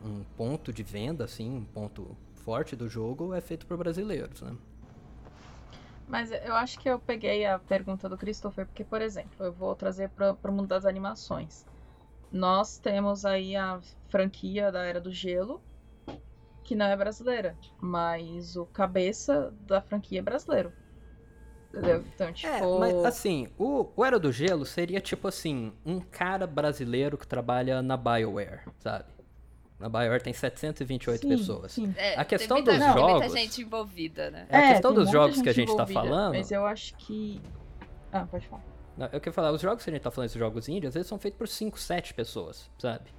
um 0.00 0.22
ponto 0.36 0.72
de 0.72 0.84
venda, 0.84 1.24
assim, 1.24 1.50
um 1.50 1.64
ponto 1.64 2.16
forte 2.36 2.76
do 2.76 2.88
jogo, 2.88 3.34
é 3.34 3.40
feito 3.40 3.66
por 3.66 3.76
brasileiros, 3.76 4.42
né? 4.42 4.56
Mas 6.06 6.30
eu 6.30 6.54
acho 6.54 6.78
que 6.78 6.88
eu 6.88 7.00
peguei 7.00 7.44
a 7.46 7.58
pergunta 7.58 8.08
do 8.08 8.16
Christopher, 8.16 8.64
porque, 8.64 8.84
por 8.84 9.02
exemplo, 9.02 9.44
eu 9.44 9.52
vou 9.52 9.74
trazer 9.74 10.08
para 10.10 10.36
o 10.40 10.52
mundo 10.52 10.68
das 10.68 10.86
animações. 10.86 11.66
Nós 12.30 12.78
temos 12.78 13.24
aí 13.24 13.56
a 13.56 13.80
franquia 14.08 14.70
da 14.70 14.84
Era 14.84 15.00
do 15.00 15.10
Gelo, 15.10 15.60
que 16.62 16.76
não 16.76 16.86
é 16.86 16.96
brasileira, 16.96 17.58
mas 17.80 18.54
o 18.54 18.66
cabeça 18.66 19.52
da 19.62 19.80
franquia 19.80 20.20
é 20.20 20.22
brasileiro. 20.22 20.72
Entendeu? 21.76 22.04
Então, 22.14 22.32
tipo. 22.32 22.48
É, 22.52 22.78
mas 22.78 23.04
assim, 23.04 23.48
o, 23.58 23.88
o 23.94 24.04
Era 24.04 24.18
do 24.18 24.32
Gelo 24.32 24.64
seria 24.64 25.00
tipo 25.00 25.28
assim, 25.28 25.72
um 25.84 26.00
cara 26.00 26.46
brasileiro 26.46 27.18
que 27.18 27.26
trabalha 27.26 27.82
na 27.82 27.96
BioWare, 27.96 28.60
sabe? 28.78 29.04
Na 29.78 29.88
BioWare 29.90 30.22
tem 30.22 30.32
728 30.32 31.20
sim, 31.20 31.28
pessoas. 31.28 31.72
sim. 31.72 31.94
É, 31.96 32.14
A 32.14 32.24
tem 32.24 32.38
questão 32.38 32.56
muita- 32.56 32.72
dos 32.72 32.80
tem 32.80 32.88
muita 32.94 33.08
jogos- 33.12 33.32
gente 33.32 33.60
envolvida, 33.62 34.30
né? 34.30 34.46
É, 34.48 34.56
a 34.58 34.72
questão 34.72 34.94
dos 34.94 35.10
jogos 35.10 35.42
que 35.42 35.48
a 35.48 35.52
gente 35.52 35.76
tá 35.76 35.86
falando. 35.86 36.34
Mas 36.34 36.50
eu 36.50 36.64
acho 36.66 36.94
que. 36.96 37.40
Ah, 38.12 38.24
pode 38.24 38.46
falar. 38.46 38.64
Não, 38.96 39.06
Eu 39.12 39.20
quero 39.20 39.34
falar, 39.34 39.52
os 39.52 39.60
jogos 39.60 39.84
que 39.84 39.90
a 39.90 39.92
gente 39.92 40.02
tá 40.02 40.10
falando, 40.10 40.28
esses 40.28 40.38
jogos 40.38 40.66
indie, 40.70 40.86
às 40.86 40.94
vezes 40.94 41.06
são 41.06 41.18
feitos 41.18 41.36
por 41.36 41.46
5, 41.46 41.78
7 41.78 42.14
pessoas, 42.14 42.70
sabe? 42.78 43.10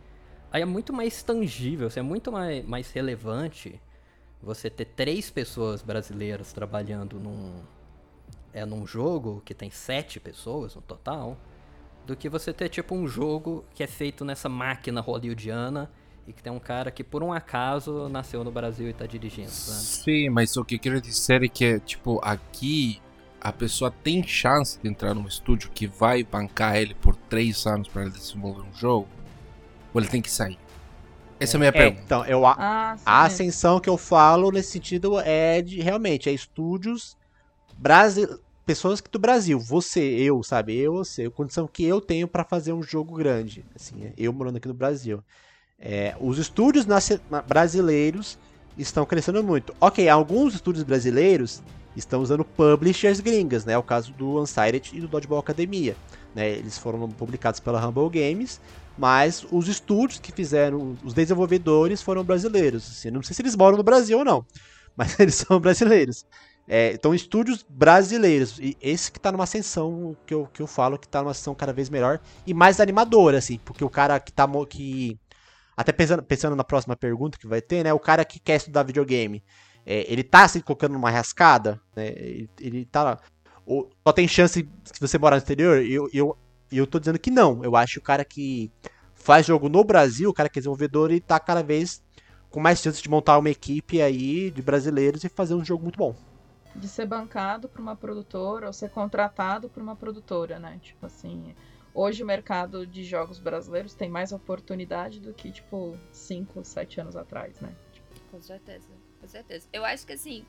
Aí 0.52 0.64
é 0.64 0.66
muito 0.66 0.92
mais 0.92 1.22
tangível, 1.22 1.86
assim, 1.88 2.00
é 2.00 2.04
muito 2.04 2.32
mais, 2.32 2.66
mais 2.66 2.90
relevante 2.92 3.80
você 4.42 4.70
ter 4.72 4.86
três 4.86 5.30
pessoas 5.30 5.84
brasileiras 5.84 6.52
trabalhando 6.54 7.20
num, 7.20 7.62
é, 8.58 8.66
num 8.66 8.86
jogo 8.88 9.42
que 9.46 9.54
tem 9.54 9.70
sete 9.72 10.20
pessoas 10.20 10.76
no 10.76 10.82
total, 10.82 11.38
do 12.06 12.16
que 12.18 12.30
você 12.30 12.54
ter 12.54 12.70
tipo 12.70 12.96
um 12.96 13.08
jogo 13.08 13.66
que 13.74 13.84
é 13.84 13.88
feito 13.88 14.26
nessa 14.26 14.50
máquina 14.50 15.02
hollywoodiana 15.02 15.92
e 16.28 16.34
que 16.34 16.44
tem 16.44 16.52
um 16.54 16.60
cara 16.60 16.92
que 16.92 17.04
por 17.04 17.24
um 17.24 17.34
acaso 17.34 18.10
nasceu 18.10 18.44
no 18.44 18.52
Brasil 18.52 18.90
e 18.90 18.94
tá 18.94 19.06
dirigindo. 19.08 19.62
Né? 19.66 19.86
Sim, 20.04 20.30
mas 20.30 20.56
o 20.58 20.66
que 20.66 20.76
eu 20.76 20.80
quero 20.80 21.02
dizer 21.02 21.44
é 21.44 21.48
que, 21.50 21.80
tipo, 21.82 22.20
aqui 22.24 23.02
a 23.40 23.54
pessoa 23.54 23.92
tem 23.92 24.26
chance 24.28 24.80
de 24.82 24.90
entrar 24.90 25.14
num 25.14 25.28
estúdio 25.28 25.72
que 25.72 25.88
vai 25.88 26.24
bancar 26.24 26.76
ele 26.76 26.94
por 26.96 27.16
três 27.16 27.66
anos 27.66 27.88
para 27.88 28.04
ele 28.04 28.12
desenvolver 28.12 28.62
um 28.62 28.74
jogo, 28.74 29.08
ou 29.94 30.02
ele 30.02 30.10
tem 30.10 30.22
que 30.22 30.32
sair? 30.32 30.60
Essa 31.40 31.58
é 31.58 31.60
a 31.60 31.60
minha 31.60 31.72
É, 31.72 31.72
pergunta. 31.74 32.02
então, 32.06 32.26
eu, 32.26 32.46
a, 32.46 32.58
Ah, 32.58 32.98
a 33.06 33.24
ascensão 33.26 33.80
que 33.80 33.90
eu 33.90 33.98
falo 33.98 34.52
nesse 34.52 34.72
sentido 34.72 35.20
é 35.20 35.62
de 35.62 35.82
realmente 35.82 36.30
é 36.30 36.34
estúdios 36.34 37.18
brasileiros. 37.78 38.42
Pessoas 38.68 39.02
do 39.10 39.18
Brasil, 39.18 39.58
você, 39.58 40.02
eu, 40.02 40.44
sabe? 40.44 40.78
Eu, 40.78 40.96
você, 40.96 41.24
a 41.24 41.32
condição 41.32 41.66
que 41.70 41.86
eu 41.86 42.02
tenho 42.02 42.28
pra 42.28 42.44
fazer 42.44 42.74
um 42.74 42.84
jogo 42.84 43.16
grande. 43.16 43.64
Assim, 43.74 44.12
eu 44.18 44.34
morando 44.34 44.58
aqui 44.58 44.68
no 44.68 44.74
Brasil. 44.74 45.24
É, 45.80 46.18
os 46.20 46.38
estúdios 46.38 46.86
brasileiros 47.48 48.38
estão 48.78 49.06
crescendo 49.06 49.42
muito. 49.42 49.74
Ok, 49.80 50.10
alguns 50.10 50.54
estúdios 50.54 50.84
brasileiros 50.84 51.64
estão 51.96 52.22
usando 52.22 52.44
publishers 52.44 53.22
gringas, 53.22 53.64
né? 53.64 53.72
É 53.72 53.78
o 53.78 53.84
caso 53.84 54.12
do 54.12 54.42
Unsighted 54.42 54.92
e 54.94 55.00
do 55.00 55.08
Dodgeball 55.08 55.40
Academia. 55.40 55.96
Né? 56.36 56.50
Eles 56.50 56.78
foram 56.78 57.08
publicados 57.10 57.62
pela 57.62 57.88
Humble 57.88 58.10
Games, 58.10 58.60
mas 58.98 59.46
os 59.50 59.70
estúdios 59.70 60.20
que 60.20 60.34
fizeram, 60.34 60.98
os 61.06 61.14
desenvolvedores 61.14 62.02
foram 62.02 62.22
brasileiros. 62.22 62.86
Assim, 62.86 63.12
não 63.12 63.24
sei 63.24 63.34
se 63.34 63.42
eles 63.42 63.56
moram 63.56 63.78
no 63.78 63.84
Brasil 63.84 64.18
ou 64.20 64.26
não, 64.26 64.46
mas 64.94 65.18
eles 65.22 65.36
são 65.36 65.58
brasileiros. 65.58 66.26
É, 66.68 66.92
então, 66.92 67.14
estúdios 67.16 67.66
brasileiros. 67.68 68.60
E 68.60 68.76
esse 68.82 69.12
que 69.12 69.20
tá 69.20 69.32
numa 69.32 69.46
ascensão 69.46 70.18
que 70.26 70.34
eu, 70.34 70.48
que 70.48 70.62
eu 70.62 70.68
falo 70.68 70.98
que 71.00 71.08
tá 71.08 71.22
numa 71.22 71.32
ascensão 71.32 71.56
cada 71.56 71.72
vez 71.72 71.90
melhor 71.90 72.20
e 72.46 72.54
mais 72.54 72.80
animadora, 72.82 73.38
assim, 73.38 73.58
porque 73.64 73.84
o 73.84 73.90
cara 73.90 74.20
que 74.20 74.34
tá. 74.34 74.48
que 74.70 75.18
Até 75.76 75.92
pensando, 75.92 76.24
pensando 76.24 76.56
na 76.56 76.64
próxima 76.64 76.96
pergunta 76.96 77.38
que 77.38 77.48
vai 77.48 77.62
ter, 77.62 77.84
né? 77.84 77.94
O 77.94 78.00
cara 78.00 78.26
que 78.26 78.40
quer 78.40 78.58
estudar 78.58 78.84
videogame, 78.84 79.44
é, 79.86 80.12
ele 80.12 80.24
tá 80.24 80.48
se 80.48 80.62
colocando 80.62 80.94
numa 80.94 81.10
rascada, 81.10 81.80
né? 81.96 82.10
Ele, 82.10 82.50
ele 82.60 82.86
tá 82.86 83.04
lá. 83.04 83.20
Ou 83.66 83.90
só 84.06 84.14
tem 84.14 84.28
chance 84.28 84.68
se 84.84 85.00
você 85.00 85.18
morar 85.18 85.38
no 85.38 85.42
exterior? 85.42 85.82
Eu, 85.86 86.10
eu, 86.14 86.38
eu 86.72 86.86
tô 86.86 87.00
dizendo 87.00 87.20
que 87.20 87.32
não. 87.32 87.64
Eu 87.64 87.76
acho 87.78 87.94
que 87.94 88.00
o 88.00 88.04
cara 88.04 88.26
que 88.26 88.72
faz 89.16 89.46
jogo 89.46 89.70
no 89.70 89.84
Brasil, 89.84 90.30
o 90.30 90.34
cara 90.34 90.50
que 90.50 90.60
é 90.60 90.62
desenvolvedor, 90.62 91.12
ele 91.12 91.22
tá 91.22 91.40
cada 91.40 91.64
vez 91.64 92.02
com 92.50 92.60
mais 92.60 92.80
chances 92.80 93.02
de 93.02 93.10
montar 93.10 93.38
uma 93.38 93.50
equipe 93.50 94.02
aí 94.02 94.52
de 94.52 94.62
brasileiros 94.62 95.24
e 95.24 95.30
fazer 95.30 95.54
um 95.54 95.64
jogo 95.64 95.84
muito 95.84 95.98
bom. 95.98 96.16
De 96.78 96.88
ser 96.88 97.06
bancado 97.06 97.68
por 97.68 97.82
uma 97.82 97.96
produtora 97.96 98.68
ou 98.68 98.74
ser 98.74 98.90
contratado 98.90 99.68
por 99.68 99.82
uma 99.82 99.96
produtora, 99.96 100.60
né? 100.60 100.80
Tipo 100.82 101.08
assim, 101.08 101.56
hoje 101.94 102.22
o 102.22 102.26
mercado 102.26 102.86
de 102.86 103.04
jogos 103.04 103.40
brasileiros 103.40 103.94
tem 103.96 104.10
mais 104.10 104.32
oportunidade 104.32 105.20
do 105.20 105.34
que, 105.34 105.52
tipo, 105.52 105.98
5, 106.12 106.64
7 106.64 107.02
anos 107.02 107.16
atrás, 107.16 107.60
né? 107.60 107.76
Com 108.30 108.42
certeza, 108.42 108.88
com 109.20 109.28
certeza. 109.28 109.68
Eu 109.74 109.84
acho 109.84 110.06
que 110.06 110.14
assim, 110.14 110.46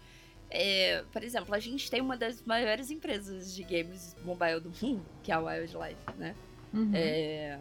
é, 0.50 1.04
por 1.12 1.22
exemplo, 1.22 1.54
a 1.54 1.58
gente 1.58 1.90
tem 1.90 2.00
uma 2.00 2.16
das 2.16 2.42
maiores 2.42 2.90
empresas 2.90 3.54
de 3.54 3.62
games 3.62 4.16
mobile 4.24 4.60
do 4.60 4.70
mundo, 4.82 5.04
que 5.22 5.30
é 5.30 5.34
a 5.34 5.40
Wildlife, 5.40 6.16
né? 6.16 6.34
Uhum. 6.72 6.90
É, 6.94 7.58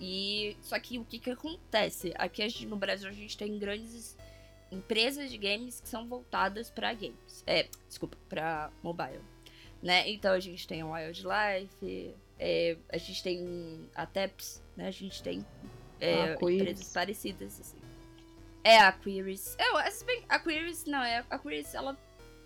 e 0.00 0.56
só 0.60 0.78
que 0.78 0.98
o 0.98 1.04
que 1.04 1.18
que 1.18 1.30
acontece? 1.30 2.12
Aqui 2.16 2.66
no 2.66 2.76
Brasil 2.76 3.08
a 3.08 3.12
gente 3.12 3.36
tem 3.36 3.58
grandes 3.58 4.16
empresas 4.72 5.30
de 5.30 5.36
games 5.38 5.80
que 5.80 5.88
são 5.88 6.06
voltadas 6.08 6.70
para 6.70 6.92
games. 6.94 7.44
É, 7.46 7.68
desculpa, 7.86 8.16
para 8.28 8.70
mobile, 8.82 9.20
né? 9.82 10.08
Então 10.10 10.32
a 10.32 10.40
gente 10.40 10.66
tem 10.66 10.80
a 10.80 10.86
Wildlife, 10.86 12.14
é, 12.38 12.76
a 12.88 12.96
gente 12.96 13.22
tem 13.22 13.88
a 13.94 14.06
Teps, 14.06 14.62
né? 14.76 14.88
A 14.88 14.90
gente 14.90 15.22
tem 15.22 15.44
é, 16.00 16.32
A 16.32 16.36
Quiris. 16.36 16.60
empresas 16.60 16.92
parecidas 16.92 17.60
assim. 17.60 17.76
É 18.64 18.78
a 18.78 18.90
Quiris. 18.92 19.56
Eu, 19.58 19.78
é, 19.78 19.90
bem- 20.04 20.24
a 20.28 20.38
Quiris 20.38 20.84
não 20.86 21.02
é 21.02 21.24
a 21.28 21.38
Quiris, 21.38 21.74
ela 21.74 21.96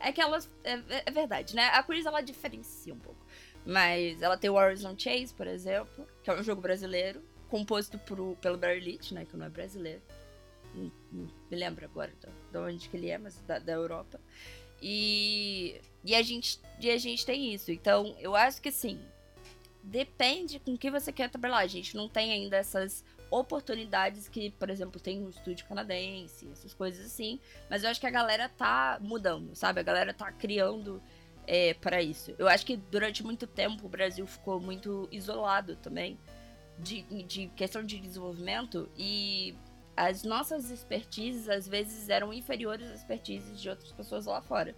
é 0.01 0.13
que 0.13 0.21
ela 0.21 0.39
é, 0.65 1.03
é 1.07 1.11
verdade, 1.11 1.55
né? 1.55 1.69
A 1.69 1.83
Quiris 1.83 2.05
ela 2.07 2.21
diferencia 2.21 2.93
um 2.93 2.99
pouco. 2.99 3.25
Mas 3.65 4.23
ela 4.23 4.37
tem 4.37 4.49
o 4.49 4.55
Horizon 4.55 4.95
Chase, 4.97 5.35
por 5.35 5.47
exemplo, 5.47 6.07
que 6.23 6.31
é 6.31 6.35
um 6.35 6.43
jogo 6.43 6.61
brasileiro, 6.63 7.21
composto 7.49 7.99
por, 7.99 8.37
pelo 8.37 8.57
Barry 8.57 8.81
Leach, 8.81 9.13
né? 9.13 9.25
Que 9.25 9.37
não 9.37 9.47
é 9.47 9.49
brasileiro. 9.49 10.01
Me 10.77 11.57
lembro 11.57 11.85
agora 11.85 12.13
de, 12.21 12.29
de 12.53 12.59
onde 12.59 12.89
que 12.89 12.97
ele 12.97 13.09
é, 13.09 13.19
mas 13.19 13.41
da, 13.43 13.59
da 13.59 13.73
Europa. 13.73 14.21
E, 14.81 15.81
e, 16.05 16.15
a 16.15 16.23
gente, 16.23 16.61
e 16.81 16.91
a 16.91 16.99
gente 16.99 17.25
tem 17.25 17.55
isso. 17.55 17.73
Então, 17.73 18.15
eu 18.19 18.37
acho 18.37 18.61
que 18.61 18.69
assim, 18.69 19.01
depende 19.83 20.59
com 20.59 20.77
que 20.77 20.91
você 20.91 21.13
quer 21.13 21.31
trabalhar. 21.31 21.59
A 21.59 21.67
gente 21.67 21.97
não 21.97 22.09
tem 22.09 22.33
ainda 22.33 22.57
essas 22.57 23.05
oportunidades 23.31 24.29
que, 24.29 24.51
por 24.53 24.71
exemplo, 24.71 25.01
tem 25.01 25.23
um 25.23 25.31
estúdio 25.31 25.67
canadense, 25.67 26.49
essas 26.53 26.75
coisas 26.75 27.07
assim. 27.07 27.41
Mas 27.71 27.83
eu 27.83 27.91
acho 27.91 28.01
que 28.01 28.07
a 28.07 28.11
galera 28.11 28.49
tá 28.49 28.99
mudando, 29.01 29.55
sabe? 29.55 29.81
A 29.81 29.83
galera 29.83 30.13
tá 30.13 30.31
criando 30.31 31.03
é, 31.47 31.75
para 31.75 32.03
isso. 32.03 32.35
Eu 32.39 32.49
acho 32.49 32.67
que 32.67 32.77
durante 32.77 33.25
muito 33.25 33.47
tempo 33.47 33.87
o 33.87 33.89
Brasil 33.89 34.27
ficou 34.27 34.61
muito 34.61 35.09
isolado 35.11 35.77
também 35.77 36.19
de, 36.79 37.03
de 37.25 37.47
questão 37.49 37.83
de 37.83 37.99
desenvolvimento 37.99 38.89
e 38.97 39.55
as 39.97 40.23
nossas 40.23 40.71
expertises 40.71 41.49
às 41.49 41.67
vezes 41.67 42.09
eram 42.09 42.33
inferiores 42.33 42.91
às 42.91 43.01
expertises 43.01 43.61
de 43.61 43.69
outras 43.71 43.91
pessoas 43.93 44.27
lá 44.27 44.43
fora. 44.43 44.77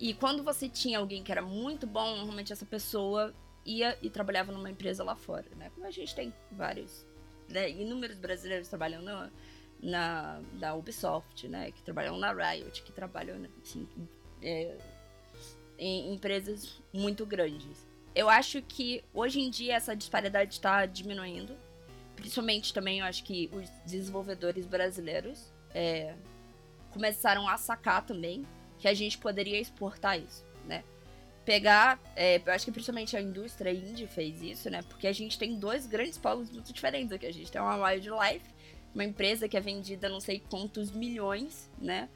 E 0.00 0.14
quando 0.14 0.42
você 0.42 0.68
tinha 0.68 0.98
alguém 0.98 1.22
que 1.22 1.30
era 1.30 1.42
muito 1.42 1.86
bom, 1.86 2.16
normalmente 2.16 2.52
essa 2.52 2.64
pessoa 2.64 3.34
ia 3.66 3.98
e 4.00 4.08
trabalhava 4.08 4.52
numa 4.52 4.70
empresa 4.70 5.04
lá 5.04 5.16
fora, 5.16 5.46
né? 5.56 5.70
Como 5.74 5.86
a 5.86 5.90
gente 5.90 6.14
tem 6.14 6.32
vários, 6.52 7.04
né? 7.48 7.68
inúmeros 7.70 8.16
brasileiros 8.18 8.68
trabalham 8.68 9.02
na, 9.02 9.30
na, 9.82 10.40
na 10.54 10.74
Ubisoft, 10.74 11.46
né? 11.48 11.72
Que 11.72 11.82
trabalham 11.82 12.16
na 12.16 12.32
Riot, 12.32 12.82
que 12.82 12.92
trabalham, 12.92 13.44
assim, 13.60 13.86
é, 14.40 14.78
em 15.78 16.14
empresas 16.14 16.80
muito 16.92 17.26
grandes. 17.26 17.86
Eu 18.14 18.28
acho 18.28 18.62
que 18.62 19.04
hoje 19.12 19.40
em 19.40 19.50
dia 19.50 19.74
essa 19.74 19.94
disparidade 19.94 20.54
está 20.54 20.86
diminuindo. 20.86 21.56
Principalmente 22.18 22.74
também 22.74 22.98
eu 22.98 23.04
acho 23.04 23.22
que 23.22 23.48
os 23.52 23.70
desenvolvedores 23.86 24.66
brasileiros 24.66 25.52
é, 25.72 26.14
começaram 26.90 27.48
a 27.48 27.56
sacar 27.56 28.04
também 28.04 28.44
que 28.76 28.88
a 28.88 28.94
gente 28.94 29.16
poderia 29.18 29.60
exportar 29.60 30.18
isso, 30.18 30.44
né? 30.66 30.82
Pegar, 31.44 31.96
é, 32.16 32.42
eu 32.44 32.52
acho 32.52 32.64
que 32.64 32.72
principalmente 32.72 33.16
a 33.16 33.20
indústria 33.20 33.70
indie 33.70 34.08
fez 34.08 34.42
isso, 34.42 34.68
né? 34.68 34.82
Porque 34.88 35.06
a 35.06 35.12
gente 35.12 35.38
tem 35.38 35.56
dois 35.60 35.86
grandes 35.86 36.18
polos 36.18 36.50
muito 36.50 36.72
diferentes 36.72 37.12
aqui. 37.12 37.24
A 37.24 37.32
gente 37.32 37.52
tem 37.52 37.60
uma 37.60 37.76
Wildlife, 37.76 38.50
uma 38.92 39.04
empresa 39.04 39.48
que 39.48 39.56
é 39.56 39.60
vendida 39.60 40.08
não 40.08 40.20
sei 40.20 40.42
quantos 40.50 40.90
milhões, 40.90 41.70
né? 41.78 42.08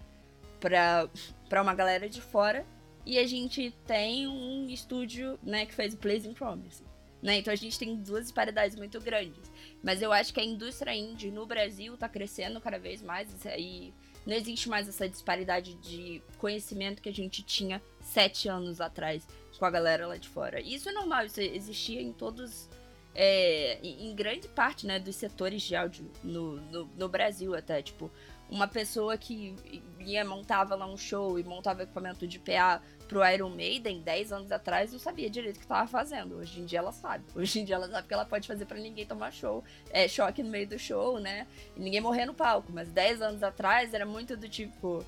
Pra 0.59 1.63
uma 1.63 1.75
galera 1.75 2.09
de 2.09 2.21
fora. 2.21 2.67
E 3.07 3.21
a 3.21 3.27
gente 3.27 3.71
tem 3.87 4.27
um 4.27 4.69
estúdio, 4.69 5.39
né, 5.43 5.65
que 5.65 5.75
fez 5.75 5.95
o 5.95 5.97
Blazing 5.97 6.35
Promise. 6.35 6.83
Né? 7.23 7.39
Então 7.39 7.53
a 7.53 7.57
gente 7.57 7.79
tem 7.79 7.95
duas 7.97 8.25
disparidades 8.25 8.77
muito 8.77 9.01
grandes. 9.01 9.51
Mas 9.83 10.01
eu 10.01 10.13
acho 10.13 10.33
que 10.33 10.41
a 10.41 10.45
indústria 10.45 10.95
indie 10.95 11.31
no 11.31 11.45
Brasil 11.45 11.97
tá 11.97 12.09
crescendo 12.09 12.61
cada 12.61 12.79
vez 12.79 13.03
mais. 13.03 13.29
E 13.59 13.93
não 14.25 14.35
existe 14.35 14.69
mais 14.69 14.89
essa 14.89 15.09
disparidade 15.09 15.75
de 15.75 16.23
conhecimento 16.39 17.03
que 17.03 17.09
a 17.09 17.15
gente 17.15 17.43
tinha 17.43 17.83
sete 18.01 18.49
anos 18.49 18.81
atrás 18.81 19.27
com 19.59 19.65
a 19.65 19.71
galera 19.71 20.07
lá 20.07 20.17
de 20.17 20.29
fora. 20.29 20.61
E 20.61 20.75
isso 20.75 20.89
é 20.89 20.93
normal, 20.93 21.25
isso 21.27 21.41
existia 21.41 22.01
em 22.01 22.13
todos. 22.13 22.69
É, 23.15 23.79
em 23.83 24.11
em 24.11 24.15
grande 24.15 24.49
parte 24.49 24.87
né, 24.87 24.99
dos 24.99 25.17
setores 25.17 25.61
de 25.61 25.77
áudio 25.77 26.11
no, 26.25 26.57
no, 26.57 26.87
no 26.97 27.09
Brasil 27.09 27.55
até. 27.55 27.83
Tipo, 27.83 28.11
uma 28.49 28.69
pessoa 28.69 29.19
que 29.19 29.55
ia 29.99 30.25
montava 30.25 30.75
lá 30.75 30.87
um 30.87 30.97
show 30.97 31.39
e 31.39 31.45
montava 31.45 31.83
equipamento 31.83 32.27
de 32.27 32.39
PA 32.39 32.81
pro 33.13 33.31
Iron 33.31 33.51
Maiden 33.51 34.01
10 34.01 34.33
anos 34.33 34.51
atrás 34.51 34.91
não 34.91 34.99
sabia 34.99 35.29
direito 35.29 35.59
o 35.59 35.61
que 35.61 35.67
tava 35.67 35.87
fazendo. 35.87 36.37
Hoje 36.37 36.61
em 36.61 36.65
dia 36.65 36.79
ela 36.79 36.93
sabe. 36.93 37.25
Hoje 37.37 37.61
em 37.61 37.65
dia 37.65 37.75
ela 37.75 37.87
sabe 37.87 38.09
que 38.09 38.15
ela 38.15 38.25
pode 38.25 38.49
fazer 38.49 38.65
para 38.65 38.79
ninguém 38.79 39.05
tomar 39.05 39.31
show, 39.31 39.63
é, 39.91 40.09
choque 40.09 40.43
no 40.43 40.49
meio 40.49 40.67
do 40.67 40.79
show, 40.79 41.21
né? 41.21 41.47
E 41.77 41.81
ninguém 41.81 42.01
morrer 42.01 42.25
no 42.25 42.33
palco. 42.33 42.73
Mas 42.73 42.89
10 42.89 43.21
anos 43.21 43.43
atrás 43.43 43.93
era 43.93 44.07
muito 44.07 44.35
do 44.35 44.49
tipo. 44.49 45.05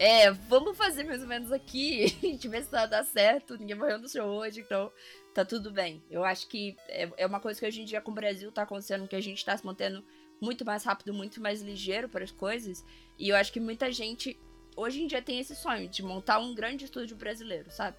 É, 0.00 0.32
vamos 0.32 0.76
fazer 0.76 1.04
mais 1.04 1.22
ou 1.22 1.28
menos 1.28 1.52
aqui, 1.52 2.04
a 2.22 2.26
gente 2.26 2.48
vê 2.48 2.60
se 2.60 2.70
vai 2.70 2.88
dar 2.88 3.04
certo, 3.04 3.56
ninguém 3.56 3.76
morreu 3.76 3.98
no 3.98 4.08
show 4.08 4.26
hoje, 4.26 4.60
então 4.60 4.90
tá 5.32 5.44
tudo 5.44 5.70
bem. 5.70 6.02
Eu 6.10 6.24
acho 6.24 6.48
que 6.48 6.74
é, 6.88 7.08
é 7.18 7.26
uma 7.26 7.38
coisa 7.38 7.60
que 7.60 7.66
hoje 7.66 7.82
em 7.82 7.84
dia 7.84 8.00
com 8.00 8.10
o 8.10 8.14
Brasil 8.14 8.50
tá 8.50 8.62
acontecendo, 8.62 9.06
que 9.06 9.14
a 9.14 9.20
gente 9.20 9.44
tá 9.44 9.56
se 9.56 9.64
mantendo 9.64 10.02
muito 10.40 10.64
mais 10.64 10.82
rápido, 10.82 11.14
muito 11.14 11.40
mais 11.40 11.62
ligeiro 11.62 12.08
para 12.08 12.24
as 12.24 12.32
coisas. 12.32 12.84
E 13.16 13.28
eu 13.28 13.36
acho 13.36 13.52
que 13.52 13.60
muita 13.60 13.92
gente 13.92 14.36
hoje 14.76 15.02
em 15.02 15.06
dia 15.06 15.22
tem 15.22 15.38
esse 15.38 15.54
sonho 15.54 15.88
de 15.88 16.02
montar 16.02 16.38
um 16.38 16.54
grande 16.54 16.84
estúdio 16.84 17.16
brasileiro, 17.16 17.70
sabe? 17.70 17.96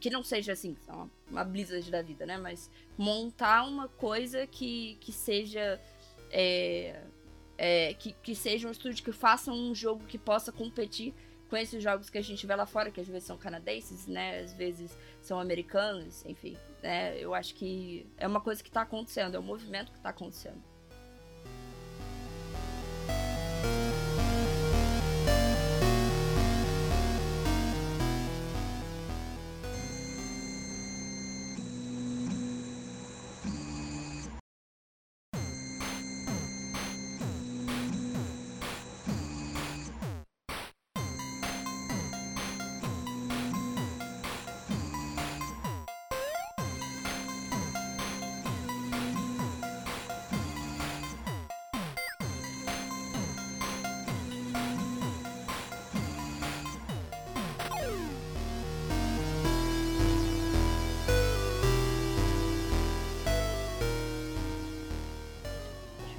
Que 0.00 0.10
não 0.10 0.22
seja 0.22 0.52
assim, 0.52 0.76
uma, 0.88 1.10
uma 1.28 1.44
Blizzard 1.44 1.90
da 1.90 2.02
vida, 2.02 2.24
né? 2.24 2.38
Mas 2.38 2.70
montar 2.96 3.64
uma 3.64 3.88
coisa 3.88 4.46
que, 4.46 4.96
que 5.00 5.12
seja. 5.12 5.80
É, 6.30 7.02
é, 7.58 7.94
que, 7.94 8.12
que 8.22 8.34
seja 8.34 8.66
um 8.66 8.70
estúdio 8.70 9.04
que 9.04 9.12
faça 9.12 9.52
um 9.52 9.74
jogo 9.74 10.04
que 10.06 10.18
possa 10.18 10.50
competir 10.50 11.14
com 11.52 11.56
esses 11.56 11.82
jogos 11.82 12.08
que 12.08 12.16
a 12.16 12.22
gente 12.22 12.46
vê 12.46 12.54
lá 12.56 12.64
fora, 12.64 12.90
que 12.90 12.98
às 12.98 13.06
vezes 13.06 13.24
são 13.24 13.36
canadenses, 13.36 14.06
né? 14.06 14.40
Às 14.40 14.54
vezes 14.54 14.96
são 15.20 15.38
americanos, 15.38 16.24
enfim. 16.24 16.56
Né? 16.82 17.18
Eu 17.18 17.34
acho 17.34 17.54
que 17.54 18.06
é 18.16 18.26
uma 18.26 18.40
coisa 18.40 18.62
que 18.62 18.70
tá 18.70 18.82
acontecendo, 18.82 19.36
é 19.36 19.38
um 19.38 19.42
movimento 19.42 19.92
que 19.92 20.00
tá 20.00 20.08
acontecendo. 20.08 20.71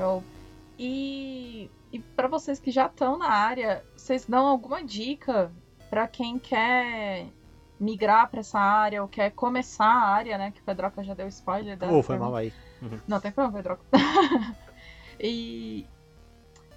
Show. 0.04 0.24
E, 0.78 1.72
e 1.92 2.00
para 2.00 2.28
vocês 2.28 2.60
que 2.60 2.72
já 2.72 2.88
estão 2.88 3.18
na 3.18 3.30
área, 3.30 3.86
vocês 3.96 4.26
dão 4.26 4.46
alguma 4.46 4.84
dica 4.84 5.50
para 5.90 6.08
quem 6.08 6.38
quer 6.38 7.28
migrar 7.80 8.30
para 8.30 8.42
essa 8.42 8.60
área 8.60 9.02
ou 9.02 9.08
quer 9.08 9.32
começar 9.32 9.86
a 9.86 10.10
área, 10.10 10.38
né? 10.38 10.52
Que 10.52 10.60
o 10.60 10.64
Pedroca 10.64 11.04
já 11.04 11.14
deu 11.14 11.28
spoiler 11.28 11.78
da. 11.78 11.90
Ô, 11.90 12.04
foi 12.04 12.18
mal 12.18 12.36
aí. 12.36 12.52
Não 13.08 13.20
tem 13.22 13.32
problema, 13.32 13.58
Pedroca. 13.58 13.84
e, 15.20 15.86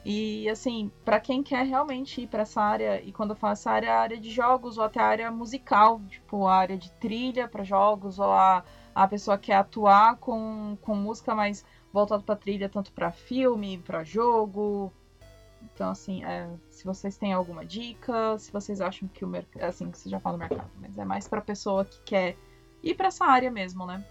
e 0.05 0.49
assim, 0.49 0.91
para 1.05 1.19
quem 1.19 1.43
quer 1.43 1.65
realmente 1.67 2.21
ir 2.21 2.29
para 2.29 2.43
essa 2.43 2.61
área, 2.61 3.03
e 3.03 3.13
quando 3.13 3.31
eu 3.31 3.37
falo 3.37 3.55
essa 3.55 3.73
área, 3.73 3.89
é 3.89 3.91
a 3.91 4.01
área 4.01 4.19
de 4.19 4.31
jogos 4.31 4.79
ou 4.79 4.85
até 4.85 5.01
a 5.01 5.07
área 5.07 5.31
musical, 5.33 6.01
tipo 6.09 6.47
a 6.47 6.55
área 6.55 6.77
de 6.77 6.93
trilha 6.93 7.49
para 7.49 7.65
jogos, 7.65 8.21
ou 8.21 8.31
a, 8.31 8.63
a 8.95 9.09
pessoa 9.09 9.37
quer 9.37 9.55
atuar 9.55 10.17
com, 10.17 10.79
com 10.81 10.95
música 10.95 11.35
mais 11.35 11.65
voltado 11.97 12.23
para 12.23 12.37
trilha, 12.37 12.69
tanto 12.69 12.93
para 12.93 13.11
filme, 13.11 13.79
para 13.79 14.05
jogo. 14.05 14.93
Então, 15.63 15.91
assim, 15.91 16.23
é, 16.25 16.49
se 16.71 16.85
vocês 16.85 17.17
têm 17.17 17.33
alguma 17.33 17.65
dica, 17.65 18.39
se 18.39 18.53
vocês 18.53 18.81
acham 18.83 19.09
que 19.09 19.25
o 19.25 19.29
mercado. 19.29 19.65
Assim, 19.65 19.91
que 19.91 19.99
você 19.99 20.11
já 20.11 20.21
fala 20.21 20.37
do 20.37 20.41
mercado, 20.41 20.71
mas 20.79 20.99
é 20.99 21.05
mais 21.05 21.27
para 21.27 21.41
pessoa 21.41 21.85
que 21.87 21.99
quer 22.03 22.37
ir 22.83 22.95
para 22.95 23.09
essa 23.09 23.25
área 23.25 23.51
mesmo, 23.51 23.87
né? 23.87 24.05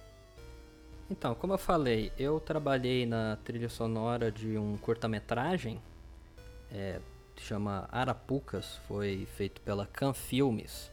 Então, 1.09 1.35
como 1.35 1.53
eu 1.53 1.57
falei, 1.59 2.11
eu 2.17 2.39
trabalhei 2.39 3.05
na 3.05 3.37
trilha 3.43 3.69
sonora 3.69 4.31
de 4.31 4.57
um 4.57 4.75
curta-metragem, 4.77 5.79
é, 6.71 6.99
chama 7.37 7.87
Arapucas, 7.91 8.77
foi 8.87 9.27
feito 9.37 9.61
pela 9.61 9.85
Can 9.85 10.13
Filmes. 10.13 10.91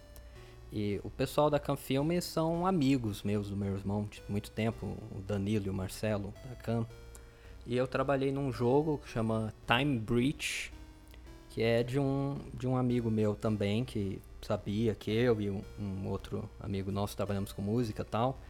E 0.72 0.98
o 1.04 1.10
pessoal 1.10 1.50
da 1.50 1.58
Can 1.58 1.76
Filmes 1.76 2.24
são 2.24 2.66
amigos 2.66 3.22
meus, 3.22 3.50
do 3.50 3.56
meu 3.56 3.74
irmão, 3.76 4.08
de 4.10 4.22
muito 4.26 4.50
tempo, 4.50 4.96
o 5.14 5.20
Danilo 5.20 5.66
e 5.66 5.70
o 5.70 5.74
Marcelo 5.74 6.32
da 6.48 6.56
Can. 6.56 6.86
E 7.66 7.76
eu 7.76 7.86
trabalhei 7.86 8.32
num 8.32 8.50
jogo 8.50 8.96
que 8.96 9.08
chama 9.10 9.52
Time 9.66 9.98
Breach, 9.98 10.72
que 11.50 11.62
é 11.62 11.82
de 11.82 11.98
um, 11.98 12.38
de 12.54 12.66
um 12.66 12.74
amigo 12.74 13.10
meu 13.10 13.34
também, 13.34 13.84
que 13.84 14.18
sabia 14.40 14.94
que 14.94 15.10
eu 15.10 15.42
e 15.42 15.50
um, 15.50 15.62
um 15.78 16.08
outro 16.08 16.48
amigo 16.58 16.90
nosso 16.90 17.14
trabalhamos 17.14 17.52
com 17.52 17.60
música 17.60 18.00
e 18.00 18.06
tal. 18.06 18.40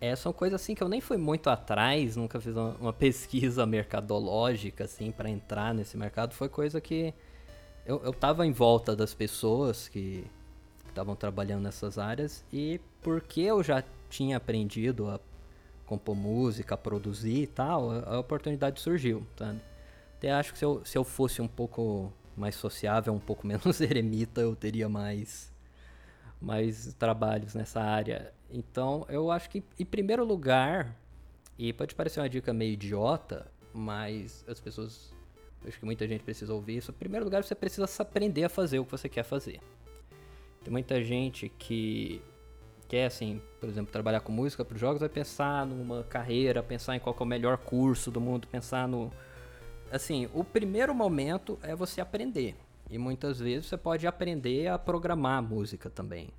É, 0.00 0.16
são 0.16 0.32
coisas 0.32 0.60
assim 0.60 0.74
que 0.74 0.82
eu 0.82 0.88
nem 0.88 1.00
fui 1.00 1.18
muito 1.18 1.48
atrás, 1.48 2.16
nunca 2.16 2.40
fiz 2.40 2.56
uma, 2.56 2.76
uma 2.80 2.92
pesquisa 2.94 3.64
mercadológica 3.64 4.84
assim 4.84 5.12
para 5.12 5.30
entrar 5.30 5.72
nesse 5.72 5.96
mercado. 5.96 6.34
Foi 6.34 6.48
coisa 6.48 6.80
que 6.80 7.14
eu, 7.86 8.02
eu 8.02 8.12
tava 8.12 8.44
em 8.44 8.50
volta 8.50 8.96
das 8.96 9.14
pessoas 9.14 9.88
que 9.88 10.26
estavam 10.92 11.16
trabalhando 11.16 11.62
nessas 11.62 11.98
áreas 11.98 12.44
e 12.52 12.80
porque 13.02 13.40
eu 13.40 13.62
já 13.62 13.82
tinha 14.08 14.36
aprendido 14.36 15.08
a 15.08 15.20
compor 15.86 16.14
música, 16.14 16.74
a 16.74 16.78
produzir 16.78 17.42
e 17.42 17.46
tal, 17.46 17.90
a, 17.90 18.18
oportunidade 18.18 18.80
surgiu? 18.80 19.26
Até 20.16 20.32
acho 20.32 20.52
que 20.52 20.58
se 20.58 20.64
eu, 20.64 20.82
se 20.84 20.96
eu 20.96 21.02
fosse 21.02 21.40
um 21.40 21.48
pouco 21.48 22.12
mais 22.36 22.54
sociável, 22.54 23.12
um 23.12 23.18
pouco 23.18 23.46
menos 23.46 23.80
eremita, 23.80 24.40
eu 24.40 24.54
teria 24.54 24.88
mais 24.88 25.50
mais 26.40 26.94
trabalhos 26.94 27.54
nessa 27.54 27.80
área. 27.82 28.32
Então, 28.50 29.04
eu 29.10 29.30
acho 29.30 29.50
que, 29.50 29.62
em 29.78 29.84
primeiro 29.84 30.24
lugar, 30.24 30.96
e 31.58 31.72
pode 31.72 31.94
parecer 31.94 32.20
uma 32.20 32.28
dica 32.28 32.52
meio 32.54 32.72
idiota, 32.72 33.46
mas 33.74 34.42
as 34.48 34.58
pessoas, 34.58 35.12
acho 35.66 35.78
que 35.78 35.84
muita 35.84 36.08
gente 36.08 36.24
precisa 36.24 36.54
ouvir 36.54 36.78
isso. 36.78 36.90
Em 36.90 36.94
primeiro 36.94 37.24
lugar, 37.24 37.44
você 37.44 37.54
precisa 37.54 37.86
aprender 37.98 38.44
a 38.44 38.48
fazer 38.48 38.78
o 38.78 38.84
que 38.84 38.90
você 38.90 39.08
quer 39.08 39.22
fazer. 39.22 39.60
Tem 40.62 40.70
muita 40.70 41.02
gente 41.02 41.48
que 41.48 42.22
quer, 42.86 43.06
assim, 43.06 43.40
por 43.58 43.68
exemplo, 43.68 43.90
trabalhar 43.92 44.20
com 44.20 44.32
música 44.32 44.64
para 44.64 44.74
os 44.74 44.80
jogos, 44.80 45.00
vai 45.00 45.08
pensar 45.08 45.64
numa 45.64 46.04
carreira, 46.04 46.62
pensar 46.62 46.96
em 46.96 47.00
qual 47.00 47.16
é 47.18 47.22
o 47.22 47.26
melhor 47.26 47.56
curso 47.56 48.10
do 48.10 48.20
mundo, 48.20 48.46
pensar 48.46 48.86
no. 48.86 49.10
Assim, 49.90 50.28
o 50.34 50.44
primeiro 50.44 50.94
momento 50.94 51.58
é 51.62 51.74
você 51.74 52.00
aprender. 52.00 52.56
E 52.90 52.98
muitas 52.98 53.38
vezes 53.38 53.66
você 53.66 53.76
pode 53.76 54.06
aprender 54.06 54.68
a 54.68 54.78
programar 54.78 55.42
música 55.42 55.88
também. 55.88 56.30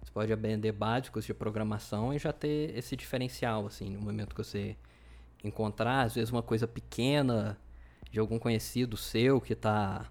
Você 0.00 0.12
pode 0.12 0.32
aprender 0.32 0.70
básicos 0.72 1.24
de 1.24 1.34
programação 1.34 2.14
e 2.14 2.18
já 2.18 2.32
ter 2.32 2.76
esse 2.78 2.96
diferencial, 2.96 3.66
assim, 3.66 3.90
no 3.90 4.00
momento 4.00 4.34
que 4.34 4.42
você 4.42 4.76
encontrar, 5.42 6.02
às 6.02 6.14
vezes, 6.14 6.30
uma 6.30 6.42
coisa 6.42 6.66
pequena 6.66 7.58
de 8.10 8.20
algum 8.20 8.38
conhecido 8.38 8.96
seu 8.96 9.40
que 9.40 9.52
está 9.52 10.10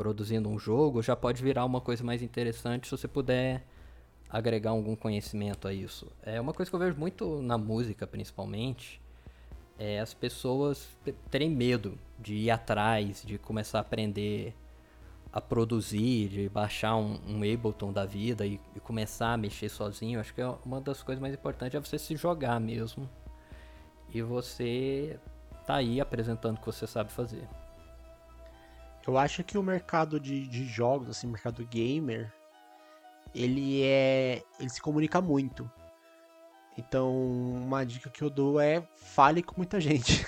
produzindo 0.00 0.48
um 0.48 0.58
jogo, 0.58 1.02
já 1.02 1.14
pode 1.14 1.42
virar 1.42 1.62
uma 1.66 1.78
coisa 1.78 2.02
mais 2.02 2.22
interessante 2.22 2.86
se 2.86 2.90
você 2.90 3.06
puder 3.06 3.66
agregar 4.30 4.70
algum 4.70 4.96
conhecimento 4.96 5.68
a 5.68 5.74
isso. 5.74 6.10
É 6.22 6.40
uma 6.40 6.54
coisa 6.54 6.70
que 6.70 6.74
eu 6.74 6.80
vejo 6.80 6.96
muito 6.96 7.42
na 7.42 7.58
música, 7.58 8.06
principalmente, 8.06 8.98
é 9.78 10.00
as 10.00 10.14
pessoas 10.14 10.88
terem 11.30 11.50
medo 11.50 11.98
de 12.18 12.34
ir 12.34 12.50
atrás, 12.50 13.22
de 13.26 13.36
começar 13.36 13.76
a 13.76 13.80
aprender 13.82 14.54
a 15.30 15.38
produzir, 15.38 16.30
de 16.30 16.48
baixar 16.48 16.96
um, 16.96 17.20
um 17.28 17.36
Ableton 17.36 17.92
da 17.92 18.06
vida 18.06 18.46
e, 18.46 18.58
e, 18.74 18.80
começar 18.80 19.34
a 19.34 19.36
mexer 19.36 19.68
sozinho, 19.68 20.18
acho 20.18 20.32
que 20.32 20.40
é 20.40 20.48
uma 20.64 20.80
das 20.80 21.02
coisas 21.02 21.20
mais 21.20 21.34
importantes 21.34 21.74
é 21.74 21.78
você 21.78 21.98
se 21.98 22.16
jogar 22.16 22.58
mesmo. 22.58 23.06
E 24.14 24.22
você 24.22 25.20
tá 25.66 25.74
aí 25.74 26.00
apresentando 26.00 26.56
o 26.56 26.60
que 26.60 26.64
você 26.64 26.86
sabe 26.86 27.12
fazer. 27.12 27.46
Eu 29.10 29.18
acho 29.18 29.42
que 29.42 29.58
o 29.58 29.62
mercado 29.62 30.20
de, 30.20 30.46
de 30.46 30.64
jogos, 30.66 31.08
assim, 31.10 31.26
mercado 31.26 31.66
gamer, 31.66 32.32
ele 33.34 33.82
é. 33.82 34.40
ele 34.60 34.70
se 34.70 34.80
comunica 34.80 35.20
muito. 35.20 35.68
Então, 36.78 37.12
uma 37.12 37.84
dica 37.84 38.08
que 38.08 38.22
eu 38.22 38.30
dou 38.30 38.60
é 38.60 38.86
fale 38.94 39.42
com 39.42 39.56
muita 39.56 39.80
gente. 39.80 40.24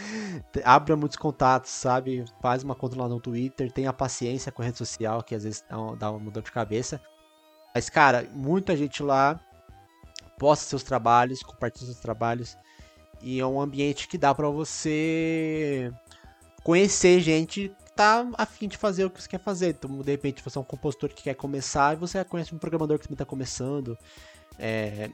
Abra 0.64 0.96
muitos 0.96 1.18
contatos, 1.18 1.70
sabe? 1.70 2.24
Faz 2.40 2.64
uma 2.64 2.74
conta 2.74 2.98
lá 2.98 3.06
no 3.06 3.20
Twitter, 3.20 3.70
tenha 3.70 3.92
paciência 3.92 4.50
com 4.50 4.62
a 4.62 4.64
rede 4.64 4.78
social, 4.78 5.22
que 5.22 5.34
às 5.34 5.44
vezes 5.44 5.62
dá 5.98 6.10
uma, 6.10 6.18
mudança 6.18 6.46
de 6.46 6.52
cabeça. 6.52 6.98
Mas, 7.74 7.90
cara, 7.90 8.26
muita 8.32 8.74
gente 8.74 9.02
lá 9.02 9.38
posta 10.38 10.64
seus 10.64 10.82
trabalhos, 10.82 11.42
compartilha 11.42 11.84
seus 11.84 12.00
trabalhos. 12.00 12.56
E 13.20 13.38
é 13.38 13.46
um 13.46 13.60
ambiente 13.60 14.08
que 14.08 14.16
dá 14.16 14.34
para 14.34 14.48
você 14.48 15.92
conhecer 16.62 17.20
gente 17.20 17.70
tá 17.94 18.26
afim 18.36 18.68
de 18.68 18.76
fazer 18.76 19.04
o 19.04 19.10
que 19.10 19.22
você 19.22 19.28
quer 19.28 19.40
fazer. 19.40 19.70
Então, 19.70 19.98
de 19.98 20.10
repente, 20.10 20.42
você 20.42 20.58
é 20.58 20.60
um 20.60 20.64
compositor 20.64 21.10
que 21.10 21.22
quer 21.22 21.34
começar 21.34 21.94
e 21.94 21.96
você 21.96 22.24
conhece 22.24 22.54
um 22.54 22.58
programador 22.58 22.98
que 22.98 23.06
também 23.06 23.16
tá 23.16 23.24
começando. 23.24 23.96
É, 24.58 25.10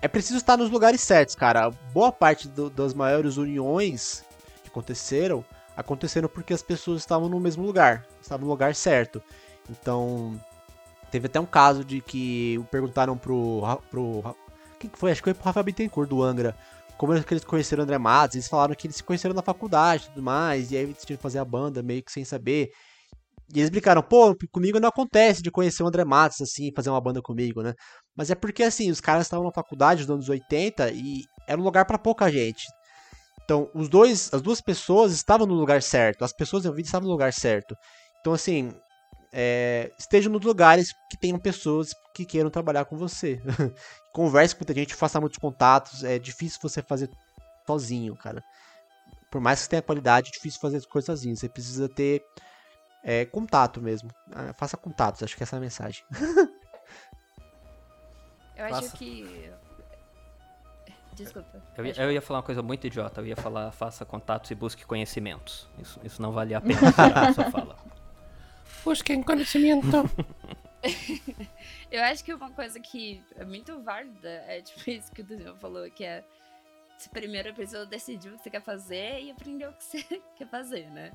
é 0.00 0.08
preciso 0.08 0.36
estar 0.36 0.56
nos 0.56 0.70
lugares 0.70 1.00
certos, 1.00 1.34
cara. 1.34 1.70
Boa 1.92 2.12
parte 2.12 2.48
do, 2.48 2.70
das 2.70 2.94
maiores 2.94 3.36
uniões 3.36 4.24
que 4.62 4.68
aconteceram 4.68 5.44
aconteceram 5.76 6.28
porque 6.28 6.54
as 6.54 6.62
pessoas 6.62 7.00
estavam 7.00 7.28
no 7.28 7.40
mesmo 7.40 7.64
lugar, 7.64 8.06
estavam 8.20 8.46
no 8.46 8.52
lugar 8.52 8.74
certo. 8.74 9.22
Então, 9.68 10.38
teve 11.10 11.26
até 11.26 11.40
um 11.40 11.46
caso 11.46 11.84
de 11.84 12.00
que 12.00 12.62
perguntaram 12.70 13.16
pro. 13.16 13.62
pro 13.90 14.36
quem 14.78 14.90
foi? 14.92 15.12
Acho 15.12 15.22
que 15.22 15.26
foi 15.26 15.34
pro 15.34 15.44
Rafael 15.44 15.64
Bittencourt 15.64 16.08
do 16.08 16.22
Angra. 16.22 16.56
Como 16.96 17.12
é 17.12 17.22
que 17.22 17.34
eles 17.34 17.44
conheceram 17.44 17.82
o 17.82 17.84
André 17.84 17.98
Matos? 17.98 18.36
Eles 18.36 18.48
falaram 18.48 18.74
que 18.74 18.86
eles 18.86 18.96
se 18.96 19.02
conheceram 19.02 19.34
na 19.34 19.42
faculdade 19.42 20.04
e 20.04 20.08
tudo 20.08 20.22
mais. 20.22 20.70
E 20.70 20.76
aí 20.76 20.84
eles 20.84 21.04
tinham 21.04 21.16
que 21.16 21.22
fazer 21.22 21.38
a 21.38 21.44
banda 21.44 21.82
meio 21.82 22.02
que 22.02 22.12
sem 22.12 22.24
saber. 22.24 22.70
E 23.52 23.58
eles 23.58 23.64
explicaram, 23.64 24.02
pô, 24.02 24.34
comigo 24.50 24.80
não 24.80 24.88
acontece 24.88 25.42
de 25.42 25.50
conhecer 25.50 25.82
o 25.82 25.86
André 25.86 26.04
Matos, 26.04 26.40
assim, 26.40 26.72
fazer 26.74 26.90
uma 26.90 27.00
banda 27.00 27.20
comigo, 27.20 27.62
né? 27.62 27.74
Mas 28.16 28.30
é 28.30 28.34
porque, 28.34 28.62
assim, 28.62 28.90
os 28.90 29.00
caras 29.00 29.26
estavam 29.26 29.44
na 29.44 29.52
faculdade 29.52 30.02
nos 30.02 30.10
anos 30.10 30.28
80 30.28 30.90
e 30.90 31.22
era 31.46 31.60
um 31.60 31.64
lugar 31.64 31.84
para 31.84 31.98
pouca 31.98 32.30
gente. 32.30 32.64
Então, 33.44 33.68
os 33.74 33.88
dois, 33.88 34.32
as 34.32 34.40
duas 34.40 34.60
pessoas 34.60 35.12
estavam 35.12 35.46
no 35.46 35.54
lugar 35.54 35.82
certo, 35.82 36.24
as 36.24 36.32
pessoas 36.32 36.64
envolvidas 36.64 36.88
estavam 36.88 37.06
no 37.06 37.12
lugar 37.12 37.32
certo. 37.32 37.76
Então, 38.20 38.32
assim, 38.32 38.72
é, 39.36 39.90
estejam 39.98 40.32
nos 40.32 40.44
lugares 40.44 40.94
que 41.10 41.16
tenham 41.16 41.40
pessoas 41.40 41.92
que 42.14 42.24
queiram 42.24 42.48
trabalhar 42.48 42.84
com 42.84 42.96
você. 42.96 43.42
Converse 44.14 44.54
com 44.54 44.60
muita 44.60 44.72
gente, 44.72 44.94
faça 44.94 45.20
muitos 45.20 45.38
contatos. 45.38 46.04
É 46.04 46.20
difícil 46.20 46.60
você 46.62 46.80
fazer 46.80 47.10
sozinho, 47.66 48.14
cara. 48.14 48.44
Por 49.28 49.40
mais 49.40 49.64
que 49.64 49.68
tenha 49.70 49.82
qualidade, 49.82 50.28
é 50.28 50.32
difícil 50.32 50.60
fazer 50.60 50.76
as 50.76 50.86
coisas 50.86 51.06
sozinho. 51.06 51.36
Você 51.36 51.48
precisa 51.48 51.88
ter 51.88 52.24
é, 53.02 53.24
contato 53.24 53.82
mesmo. 53.82 54.08
Ah, 54.32 54.54
faça 54.54 54.76
contatos, 54.76 55.20
acho 55.24 55.36
que 55.36 55.42
essa 55.42 55.56
é 55.56 55.58
a 55.58 55.60
mensagem. 55.60 56.04
Eu 58.56 58.64
acho 58.66 58.82
Faça. 58.82 58.96
que. 58.96 59.50
Desculpa. 61.14 61.62
Eu 61.76 61.86
ia, 61.86 61.92
eu 62.02 62.12
ia, 62.12 62.22
falar 62.22 62.38
uma 62.38 62.44
coisa 62.44 62.62
muito 62.62 62.86
idiota. 62.86 63.20
Eu 63.20 63.26
ia 63.26 63.36
falar 63.36 63.72
faça 63.72 64.04
contatos 64.04 64.50
e 64.50 64.54
busque 64.54 64.84
conhecimentos. 64.84 65.68
Isso, 65.78 66.00
isso 66.04 66.22
não 66.22 66.30
valia 66.30 66.58
a 66.58 66.60
pena 66.62 66.80
a 66.88 67.32
sua 67.32 67.50
fala. 67.50 67.76
Busquem 68.82 69.22
conhecimento. 69.22 69.86
eu 71.90 72.02
acho 72.02 72.24
que 72.24 72.32
uma 72.32 72.50
coisa 72.50 72.80
que 72.80 73.22
é 73.36 73.44
muito 73.44 73.80
válida 73.82 74.44
é 74.46 74.60
tipo 74.60 74.90
isso 74.90 75.12
que 75.12 75.22
o 75.22 75.24
Daniel 75.24 75.56
falou, 75.56 75.90
que 75.90 76.04
é 76.04 76.24
primeiro 77.12 77.52
precisa 77.52 77.84
decidir 77.84 78.30
o 78.30 78.36
que 78.36 78.44
você 78.44 78.50
quer 78.50 78.62
fazer 78.62 79.20
e 79.20 79.30
aprender 79.30 79.68
o 79.68 79.72
que 79.72 79.84
você 79.84 80.02
quer 80.36 80.48
fazer, 80.48 80.88
né? 80.90 81.12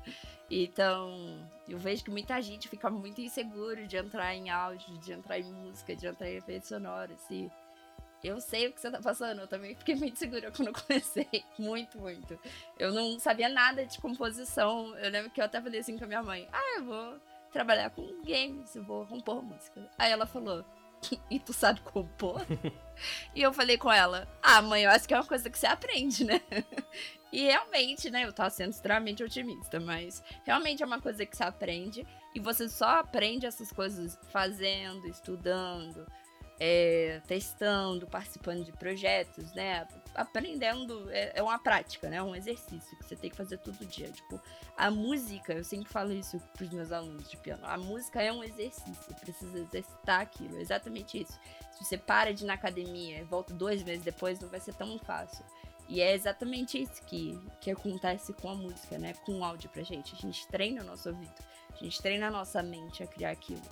Então, 0.50 1.48
eu 1.68 1.78
vejo 1.78 2.04
que 2.04 2.10
muita 2.10 2.40
gente 2.40 2.68
fica 2.68 2.90
muito 2.90 3.20
inseguro 3.20 3.86
de 3.86 3.96
entrar 3.96 4.34
em 4.34 4.50
áudio, 4.50 4.98
de 4.98 5.12
entrar 5.12 5.38
em 5.38 5.52
música, 5.52 5.96
de 5.96 6.06
entrar 6.06 6.30
em 6.30 6.36
efeitos 6.36 6.68
sonoros. 6.68 7.20
E 7.30 7.50
eu 8.22 8.40
sei 8.40 8.68
o 8.68 8.72
que 8.72 8.80
você 8.80 8.90
tá 8.90 9.00
passando. 9.00 9.40
Eu 9.40 9.48
também 9.48 9.74
fiquei 9.74 9.94
muito 9.94 10.18
segura 10.18 10.50
quando 10.54 10.72
comecei. 10.72 11.44
Muito, 11.58 11.98
muito. 11.98 12.38
Eu 12.78 12.92
não 12.92 13.18
sabia 13.18 13.48
nada 13.48 13.84
de 13.84 13.98
composição. 13.98 14.96
Eu 14.98 15.10
lembro 15.10 15.30
que 15.30 15.40
eu 15.40 15.44
até 15.44 15.60
falei 15.60 15.80
assim 15.80 15.96
com 15.96 16.04
a 16.04 16.08
minha 16.08 16.22
mãe: 16.22 16.48
Ah, 16.52 16.78
eu 16.78 16.84
vou 16.84 17.20
trabalhar 17.50 17.90
com 17.90 18.22
games, 18.22 18.74
eu 18.74 18.82
vou 18.84 19.06
compor 19.06 19.42
música. 19.42 19.88
Aí 19.98 20.10
ela 20.10 20.26
falou: 20.26 20.64
E 21.30 21.38
tu 21.38 21.52
sabe 21.52 21.80
compor? 21.80 22.44
e 23.34 23.42
eu 23.42 23.52
falei 23.52 23.76
com 23.76 23.92
ela: 23.92 24.28
Ah, 24.42 24.62
mãe, 24.62 24.84
eu 24.84 24.90
acho 24.90 25.06
que 25.06 25.14
é 25.14 25.16
uma 25.16 25.26
coisa 25.26 25.50
que 25.50 25.58
você 25.58 25.66
aprende, 25.66 26.24
né? 26.24 26.40
e 27.32 27.44
realmente, 27.44 28.10
né? 28.10 28.24
Eu 28.24 28.32
tava 28.32 28.50
sendo 28.50 28.70
extremamente 28.70 29.22
otimista, 29.22 29.80
mas 29.80 30.22
realmente 30.44 30.82
é 30.82 30.86
uma 30.86 31.00
coisa 31.00 31.24
que 31.26 31.36
você 31.36 31.44
aprende. 31.44 32.06
E 32.34 32.40
você 32.40 32.68
só 32.68 33.00
aprende 33.00 33.46
essas 33.46 33.72
coisas 33.72 34.18
fazendo, 34.30 35.08
estudando 35.08 36.06
é, 36.60 37.22
testando, 37.26 38.06
participando 38.06 38.62
de 38.62 38.70
projetos, 38.72 39.50
né? 39.54 39.88
Aprendendo 40.14 41.08
é, 41.10 41.32
é, 41.36 41.42
uma 41.42 41.58
prática, 41.58 42.08
né? 42.08 42.16
É 42.16 42.22
um 42.22 42.34
exercício 42.34 42.96
que 42.98 43.04
você 43.04 43.16
tem 43.16 43.30
que 43.30 43.36
fazer 43.36 43.58
todo 43.58 43.84
dia. 43.86 44.10
Tipo, 44.10 44.40
a 44.76 44.90
música, 44.90 45.52
eu 45.52 45.64
sempre 45.64 45.88
falo 45.88 46.12
isso 46.12 46.40
para 46.52 46.64
os 46.64 46.70
meus 46.70 46.92
alunos 46.92 47.28
de 47.28 47.36
piano. 47.36 47.64
A 47.64 47.78
música 47.78 48.22
é 48.22 48.32
um 48.32 48.42
exercício, 48.42 49.14
precisa 49.20 49.58
exercitar 49.58 50.20
aquilo, 50.20 50.58
é 50.58 50.60
exatamente 50.60 51.22
isso. 51.22 51.38
Se 51.72 51.84
você 51.84 51.96
para 51.96 52.34
de 52.34 52.44
ir 52.44 52.46
na 52.46 52.54
academia 52.54 53.18
e 53.20 53.24
volta 53.24 53.54
dois 53.54 53.82
meses 53.82 54.04
depois, 54.04 54.40
não 54.40 54.48
vai 54.48 54.60
ser 54.60 54.74
tão 54.74 54.98
fácil. 54.98 55.44
E 55.88 56.00
é 56.00 56.14
exatamente 56.14 56.80
isso 56.80 57.02
que, 57.04 57.36
que 57.60 57.70
acontece 57.70 58.32
com 58.32 58.48
a 58.50 58.54
música, 58.54 58.96
né? 58.96 59.14
Com 59.24 59.40
o 59.40 59.44
áudio 59.44 59.68
pra 59.70 59.82
gente. 59.82 60.14
A 60.14 60.18
gente 60.18 60.46
treina 60.46 60.82
o 60.82 60.84
nosso 60.86 61.08
ouvido, 61.08 61.34
a 61.72 61.82
gente 61.82 62.00
treina 62.00 62.28
a 62.28 62.30
nossa 62.30 62.62
mente 62.62 63.02
a 63.02 63.06
criar 63.06 63.30
aquilo. 63.30 63.62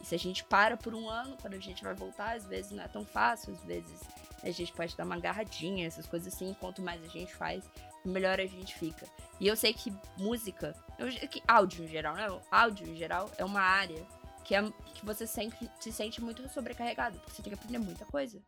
E 0.00 0.06
se 0.06 0.14
a 0.14 0.18
gente 0.18 0.44
para 0.44 0.76
por 0.76 0.94
um 0.94 1.08
ano, 1.08 1.36
quando 1.40 1.54
a 1.54 1.58
gente 1.58 1.82
vai 1.82 1.94
voltar, 1.94 2.36
às 2.36 2.46
vezes 2.46 2.70
não 2.70 2.84
é 2.84 2.88
tão 2.88 3.04
fácil, 3.04 3.52
às 3.52 3.64
vezes 3.64 4.00
a 4.44 4.50
gente 4.50 4.72
pode 4.72 4.96
dar 4.96 5.04
uma 5.04 5.16
agarradinha, 5.16 5.86
essas 5.86 6.06
coisas 6.06 6.32
assim. 6.32 6.54
Quanto 6.60 6.82
mais 6.82 7.02
a 7.02 7.08
gente 7.08 7.34
faz, 7.34 7.68
melhor 8.04 8.38
a 8.38 8.46
gente 8.46 8.74
fica. 8.74 9.06
E 9.40 9.46
eu 9.46 9.56
sei 9.56 9.72
que 9.72 9.92
música, 10.16 10.74
eu, 10.98 11.08
que 11.28 11.42
áudio 11.48 11.84
em 11.84 11.88
geral, 11.88 12.14
né? 12.14 12.26
áudio 12.50 12.88
em 12.88 12.96
geral 12.96 13.30
é 13.38 13.44
uma 13.44 13.60
área 13.60 14.06
que, 14.44 14.54
é, 14.54 14.62
que 14.94 15.04
você 15.04 15.26
sempre 15.26 15.70
se 15.80 15.90
sente 15.90 16.20
muito 16.20 16.46
sobrecarregado, 16.50 17.18
porque 17.18 17.32
você 17.32 17.42
tem 17.42 17.52
que 17.52 17.58
aprender 17.58 17.78
muita 17.78 18.04
coisa. 18.04 18.42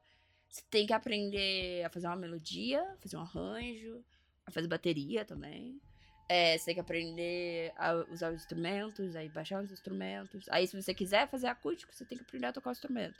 Você 0.48 0.62
tem 0.70 0.86
que 0.86 0.92
aprender 0.92 1.84
a 1.84 1.90
fazer 1.90 2.06
uma 2.06 2.16
melodia, 2.16 2.96
fazer 3.00 3.16
um 3.16 3.22
arranjo, 3.22 4.04
a 4.46 4.50
fazer 4.50 4.68
bateria 4.68 5.24
também. 5.24 5.80
É, 6.28 6.56
você 6.56 6.66
tem 6.66 6.74
que 6.74 6.80
aprender 6.80 7.72
a 7.76 7.94
usar 8.10 8.30
os 8.32 8.40
instrumentos, 8.40 9.14
aí 9.14 9.28
baixar 9.28 9.62
os 9.62 9.70
instrumentos. 9.70 10.46
Aí, 10.50 10.66
se 10.66 10.80
você 10.80 10.92
quiser 10.92 11.28
fazer 11.28 11.46
acústico, 11.46 11.94
você 11.94 12.04
tem 12.04 12.18
que 12.18 12.24
aprender 12.24 12.46
a 12.46 12.52
tocar 12.52 12.70
o 12.70 12.72
instrumento. 12.72 13.18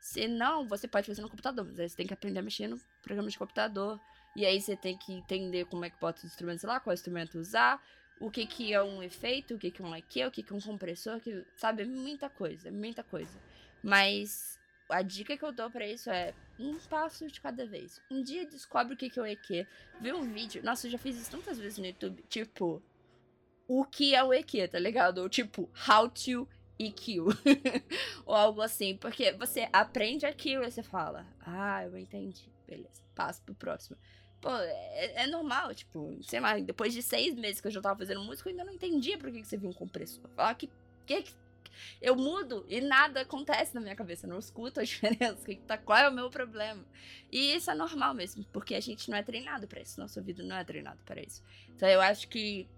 Se 0.00 0.28
não, 0.28 0.66
você 0.66 0.86
pode 0.86 1.06
fazer 1.06 1.22
no 1.22 1.28
computador, 1.28 1.64
mas 1.64 1.78
aí 1.78 1.88
você 1.88 1.96
tem 1.96 2.06
que 2.06 2.14
aprender 2.14 2.38
a 2.38 2.42
mexer 2.42 2.68
no 2.68 2.80
programa 3.02 3.28
de 3.28 3.38
computador. 3.38 4.00
E 4.36 4.46
aí 4.46 4.60
você 4.60 4.76
tem 4.76 4.96
que 4.96 5.12
entender 5.12 5.66
como 5.66 5.84
é 5.84 5.90
que 5.90 5.98
bota 6.00 6.18
os 6.18 6.24
instrumentos 6.24 6.62
lá, 6.64 6.78
qual 6.78 6.94
instrumento 6.94 7.38
usar, 7.38 7.82
o 8.20 8.30
que, 8.30 8.46
que 8.46 8.72
é 8.72 8.82
um 8.82 9.02
efeito, 9.02 9.54
o 9.54 9.58
que, 9.58 9.70
que 9.70 9.82
é 9.82 9.84
um 9.84 9.94
EQ, 9.94 10.26
o 10.26 10.30
que, 10.30 10.42
que 10.42 10.52
é 10.52 10.56
um 10.56 10.60
compressor, 10.60 11.20
que, 11.20 11.44
sabe? 11.56 11.82
É 11.82 11.86
muita 11.86 12.28
coisa, 12.28 12.68
é 12.68 12.70
muita 12.70 13.02
coisa. 13.02 13.38
Mas 13.82 14.58
a 14.88 15.02
dica 15.02 15.36
que 15.36 15.44
eu 15.44 15.52
dou 15.52 15.70
para 15.70 15.86
isso 15.86 16.10
é 16.10 16.34
um 16.58 16.76
passo 16.78 17.26
de 17.26 17.40
cada 17.40 17.66
vez. 17.66 18.00
Um 18.10 18.22
dia 18.22 18.46
descobre 18.46 18.94
o 18.94 18.96
que, 18.96 19.10
que 19.10 19.18
é 19.18 19.22
o 19.22 19.26
EQ, 19.26 19.66
vê 20.00 20.12
um 20.12 20.32
vídeo. 20.32 20.62
Nossa, 20.62 20.86
eu 20.86 20.90
já 20.92 20.98
fiz 20.98 21.16
isso 21.16 21.30
tantas 21.30 21.58
vezes 21.58 21.78
no 21.78 21.86
YouTube. 21.86 22.24
Tipo, 22.28 22.82
o 23.66 23.84
que 23.84 24.14
é 24.14 24.22
o 24.22 24.32
EQ, 24.32 24.68
tá 24.68 24.78
ligado? 24.78 25.18
Ou 25.18 25.28
tipo, 25.28 25.68
how 25.88 26.08
to 26.08 26.48
EQ. 26.78 27.24
Ou 28.24 28.34
algo 28.34 28.60
assim. 28.60 28.96
Porque 28.96 29.32
você 29.32 29.68
aprende 29.72 30.26
aquilo 30.26 30.64
e 30.64 30.70
você 30.70 30.82
fala, 30.82 31.26
ah, 31.40 31.84
eu 31.84 31.96
entendi. 31.98 32.48
Beleza, 32.66 33.02
passo 33.14 33.42
pro 33.42 33.54
próximo. 33.54 33.96
Pô, 34.40 34.50
é, 34.54 35.24
é, 35.24 35.26
normal, 35.26 35.74
tipo, 35.74 36.16
sei 36.22 36.38
lá, 36.38 36.56
depois 36.58 36.92
de 36.92 37.02
seis 37.02 37.34
meses 37.34 37.60
que 37.60 37.66
eu 37.66 37.72
já 37.72 37.80
tava 37.80 37.98
fazendo 37.98 38.22
música, 38.22 38.48
eu 38.48 38.52
ainda 38.52 38.64
não 38.64 38.72
entendia 38.72 39.18
por 39.18 39.32
que, 39.32 39.40
que 39.40 39.48
você 39.48 39.56
viu 39.56 39.70
um 39.70 39.72
compressor. 39.72 40.22
Falar 40.36 40.54
que, 40.54 40.70
que, 41.04 41.24
eu 42.00 42.14
mudo 42.14 42.64
e 42.68 42.80
nada 42.80 43.22
acontece 43.22 43.74
na 43.74 43.80
minha 43.80 43.96
cabeça. 43.96 44.26
Eu 44.26 44.30
não 44.30 44.38
escuto 44.38 44.80
a 44.80 44.84
diferença. 44.84 45.38
Tá, 45.66 45.76
qual 45.76 45.98
é 45.98 46.08
o 46.08 46.12
meu 46.12 46.30
problema? 46.30 46.84
E 47.30 47.54
isso 47.54 47.70
é 47.70 47.74
normal 47.74 48.14
mesmo, 48.14 48.44
porque 48.52 48.74
a 48.74 48.80
gente 48.80 49.10
não 49.10 49.18
é 49.18 49.22
treinado 49.22 49.66
para 49.66 49.80
isso. 49.80 50.00
Nossa 50.00 50.20
vida 50.20 50.42
não 50.42 50.56
é 50.56 50.64
treinado 50.64 51.00
para 51.04 51.20
isso. 51.20 51.42
Então 51.74 51.88
eu 51.88 52.00
acho 52.00 52.28
que, 52.28 52.68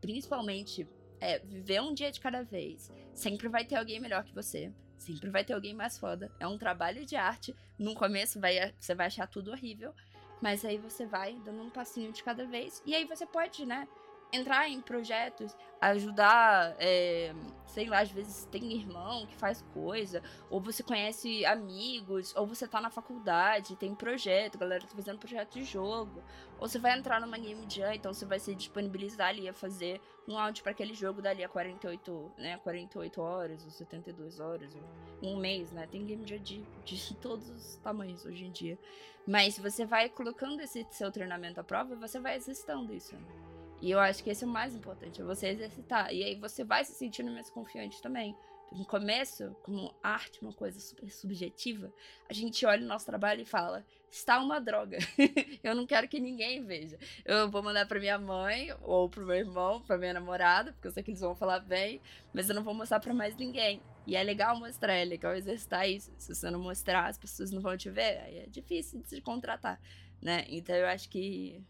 principalmente, 0.00 0.86
é 1.20 1.38
viver 1.38 1.80
um 1.80 1.94
dia 1.94 2.10
de 2.10 2.20
cada 2.20 2.42
vez. 2.42 2.92
Sempre 3.14 3.48
vai 3.48 3.64
ter 3.64 3.76
alguém 3.76 4.00
melhor 4.00 4.24
que 4.24 4.34
você. 4.34 4.72
Sempre 4.98 5.30
vai 5.30 5.44
ter 5.44 5.52
alguém 5.52 5.74
mais 5.74 5.98
foda. 5.98 6.30
É 6.40 6.46
um 6.46 6.58
trabalho 6.58 7.04
de 7.04 7.16
arte. 7.16 7.54
No 7.78 7.94
começo 7.94 8.40
vai, 8.40 8.74
você 8.78 8.94
vai 8.94 9.06
achar 9.06 9.26
tudo 9.26 9.50
horrível. 9.50 9.94
Mas 10.40 10.64
aí 10.64 10.78
você 10.78 11.06
vai 11.06 11.34
dando 11.44 11.62
um 11.62 11.70
passinho 11.70 12.12
de 12.12 12.22
cada 12.22 12.46
vez. 12.46 12.82
E 12.84 12.94
aí 12.94 13.04
você 13.04 13.26
pode, 13.26 13.64
né? 13.64 13.88
Entrar 14.36 14.68
em 14.68 14.80
projetos, 14.80 15.56
ajudar, 15.80 16.74
é, 16.78 17.34
sei 17.66 17.86
lá, 17.88 18.00
às 18.00 18.10
vezes 18.10 18.46
tem 18.46 18.72
irmão 18.72 19.26
que 19.26 19.36
faz 19.36 19.62
coisa, 19.74 20.22
ou 20.48 20.60
você 20.60 20.82
conhece 20.82 21.44
amigos, 21.44 22.34
ou 22.36 22.46
você 22.46 22.66
tá 22.66 22.80
na 22.80 22.90
faculdade, 22.90 23.76
tem 23.76 23.94
projeto, 23.94 24.58
galera 24.58 24.82
tá 24.82 24.94
fazendo 24.94 25.18
projeto 25.18 25.54
de 25.54 25.64
jogo, 25.64 26.22
ou 26.58 26.68
você 26.68 26.78
vai 26.78 26.96
entrar 26.98 27.20
numa 27.20 27.36
game 27.36 27.66
jam, 27.68 27.92
então 27.92 28.14
você 28.14 28.24
vai 28.24 28.38
se 28.38 28.54
disponibilizar 28.54 29.28
ali 29.28 29.48
a 29.48 29.52
fazer 29.52 30.00
um 30.26 30.38
áudio 30.38 30.62
para 30.62 30.72
aquele 30.72 30.94
jogo 30.94 31.20
dali 31.20 31.44
a 31.44 31.48
48, 31.48 32.32
né, 32.38 32.56
48 32.58 33.20
horas, 33.20 33.64
ou 33.64 33.70
72 33.70 34.40
horas, 34.40 34.74
ou 35.20 35.30
um 35.30 35.36
mês, 35.36 35.70
né, 35.72 35.86
tem 35.86 36.04
game 36.06 36.26
jam 36.26 36.38
de, 36.38 36.64
de 36.84 37.14
todos 37.16 37.48
os 37.50 37.76
tamanhos 37.76 38.24
hoje 38.24 38.44
em 38.44 38.50
dia. 38.50 38.78
Mas 39.26 39.58
você 39.58 39.84
vai 39.84 40.08
colocando 40.08 40.60
esse 40.60 40.86
seu 40.90 41.10
treinamento 41.10 41.60
à 41.60 41.64
prova, 41.64 41.96
você 41.96 42.20
vai 42.20 42.36
exercitando 42.36 42.94
isso, 42.94 43.16
né? 43.16 43.55
E 43.80 43.90
eu 43.90 43.98
acho 43.98 44.22
que 44.24 44.30
esse 44.30 44.44
é 44.44 44.46
o 44.46 44.50
mais 44.50 44.74
importante, 44.74 45.20
é 45.20 45.24
você 45.24 45.48
exercitar. 45.48 46.12
E 46.12 46.22
aí 46.22 46.34
você 46.34 46.64
vai 46.64 46.84
se 46.84 46.92
sentindo 46.92 47.30
mais 47.30 47.50
confiante 47.50 48.00
também. 48.00 48.34
No 48.72 48.84
começo, 48.84 49.54
como 49.62 49.94
arte, 50.02 50.42
uma 50.42 50.52
coisa 50.52 50.80
super 50.80 51.08
subjetiva, 51.10 51.92
a 52.28 52.32
gente 52.32 52.66
olha 52.66 52.84
o 52.84 52.88
nosso 52.88 53.06
trabalho 53.06 53.42
e 53.42 53.44
fala: 53.44 53.84
está 54.10 54.40
uma 54.40 54.60
droga. 54.60 54.98
eu 55.62 55.74
não 55.74 55.86
quero 55.86 56.08
que 56.08 56.18
ninguém 56.18 56.64
veja. 56.64 56.98
Eu 57.24 57.48
vou 57.48 57.62
mandar 57.62 57.86
para 57.86 58.00
minha 58.00 58.18
mãe, 58.18 58.74
ou 58.82 59.08
pro 59.08 59.24
meu 59.24 59.36
irmão, 59.36 59.80
pra 59.82 59.96
minha 59.96 60.14
namorada, 60.14 60.72
porque 60.72 60.88
eu 60.88 60.92
sei 60.92 61.02
que 61.02 61.10
eles 61.10 61.20
vão 61.20 61.34
falar 61.36 61.60
bem, 61.60 62.00
mas 62.34 62.48
eu 62.48 62.54
não 62.54 62.64
vou 62.64 62.74
mostrar 62.74 62.98
para 62.98 63.14
mais 63.14 63.36
ninguém. 63.36 63.80
E 64.06 64.16
é 64.16 64.22
legal 64.22 64.58
mostrar, 64.58 64.94
é 64.94 65.04
legal 65.04 65.34
exercitar 65.34 65.88
isso. 65.88 66.12
Se 66.18 66.34
você 66.34 66.50
não 66.50 66.60
mostrar, 66.60 67.06
as 67.06 67.18
pessoas 67.18 67.50
não 67.52 67.60
vão 67.60 67.76
te 67.76 67.90
ver, 67.90 68.18
aí 68.18 68.38
é 68.38 68.46
difícil 68.46 69.00
de 69.00 69.08
se 69.08 69.20
contratar, 69.20 69.80
né? 70.20 70.44
Então 70.48 70.74
eu 70.74 70.86
acho 70.86 71.08
que 71.08 71.62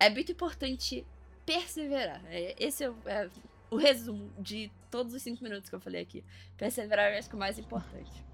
é 0.00 0.08
muito 0.08 0.32
importante 0.32 1.06
perseverar. 1.44 2.22
É, 2.26 2.56
esse 2.58 2.82
é 2.82 2.90
o, 2.90 2.96
é 3.04 3.30
o, 3.70 3.76
resumo 3.76 4.30
de 4.38 4.72
todos 4.90 5.14
os 5.14 5.22
cinco 5.22 5.44
minutos 5.44 5.68
que 5.68 5.76
eu 5.76 5.80
falei 5.80 6.02
aqui. 6.02 6.24
Perseverar 6.56 7.12
eu 7.12 7.18
acho 7.18 7.28
que 7.28 7.34
é 7.34 7.36
o 7.36 7.38
mais 7.38 7.58
importante. 7.58 8.24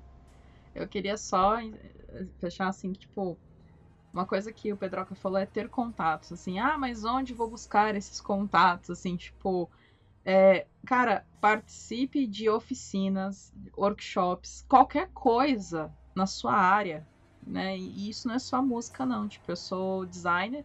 Eu 0.74 0.86
queria 0.86 1.16
só 1.16 1.56
fechar 2.38 2.68
assim, 2.68 2.92
tipo, 2.92 3.36
uma 4.12 4.24
coisa 4.24 4.52
que 4.52 4.72
o 4.72 4.76
Pedroca 4.76 5.14
falou 5.14 5.38
é 5.38 5.46
ter 5.46 5.68
contatos, 5.68 6.32
assim, 6.32 6.58
ah, 6.58 6.78
mas 6.78 7.04
onde 7.04 7.34
vou 7.34 7.50
buscar 7.50 7.94
esses 7.94 8.20
contatos, 8.20 8.90
assim, 8.90 9.16
tipo, 9.16 9.70
é, 10.24 10.66
cara, 10.86 11.26
participe 11.40 12.26
de 12.26 12.48
oficinas, 12.48 13.52
workshops, 13.76 14.64
qualquer 14.68 15.08
coisa 15.12 15.92
na 16.14 16.26
sua 16.26 16.54
área, 16.54 17.06
né? 17.46 17.76
E 17.76 18.08
isso 18.10 18.26
não 18.28 18.34
é 18.34 18.38
só 18.38 18.60
música, 18.60 19.06
não. 19.06 19.28
Tipo, 19.28 19.52
eu 19.52 19.56
sou 19.56 20.04
designer, 20.04 20.64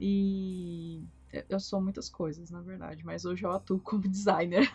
e 0.00 1.02
eu 1.48 1.60
sou 1.60 1.80
muitas 1.80 2.08
coisas, 2.08 2.50
na 2.50 2.60
verdade, 2.60 3.04
mas 3.04 3.24
hoje 3.24 3.44
eu 3.44 3.50
atuo 3.50 3.78
como 3.80 4.02
designer. 4.08 4.70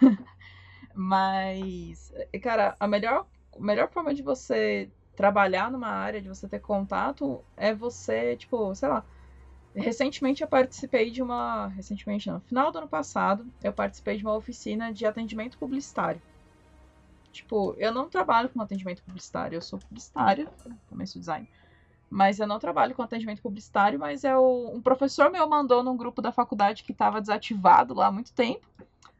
mas, 0.93 2.11
cara, 2.41 2.75
a 2.79 2.87
melhor, 2.87 3.25
melhor 3.59 3.89
forma 3.89 4.13
de 4.13 4.21
você 4.21 4.89
trabalhar 5.15 5.71
numa 5.71 5.89
área, 5.89 6.21
de 6.21 6.27
você 6.27 6.47
ter 6.47 6.59
contato, 6.59 7.43
é 7.55 7.73
você, 7.73 8.35
tipo, 8.35 8.73
sei 8.75 8.89
lá. 8.89 9.03
Recentemente 9.73 10.41
eu 10.41 10.47
participei 10.47 11.09
de 11.11 11.21
uma. 11.21 11.67
Recentemente 11.67 12.29
no 12.29 12.41
final 12.41 12.71
do 12.71 12.79
ano 12.79 12.89
passado, 12.89 13.45
eu 13.63 13.71
participei 13.71 14.17
de 14.17 14.23
uma 14.23 14.35
oficina 14.35 14.91
de 14.91 15.05
atendimento 15.05 15.57
publicitário. 15.57 16.21
Tipo, 17.31 17.73
eu 17.77 17.93
não 17.93 18.09
trabalho 18.09 18.49
com 18.49 18.61
atendimento 18.61 19.01
publicitário, 19.03 19.55
eu 19.55 19.61
sou 19.61 19.79
publicitária, 19.79 20.45
também 20.89 21.07
sou 21.07 21.19
designer. 21.19 21.47
Mas 22.11 22.41
eu 22.41 22.45
não 22.45 22.59
trabalho 22.59 22.93
com 22.93 23.01
atendimento 23.01 23.41
publicitário, 23.41 23.97
mas 23.97 24.25
é 24.25 24.37
o, 24.37 24.69
um 24.73 24.81
professor 24.81 25.31
meu 25.31 25.47
mandou 25.47 25.81
num 25.81 25.95
grupo 25.95 26.21
da 26.21 26.29
faculdade 26.29 26.83
que 26.83 26.91
estava 26.91 27.21
desativado 27.21 27.93
lá 27.93 28.07
há 28.07 28.11
muito 28.11 28.33
tempo. 28.33 28.67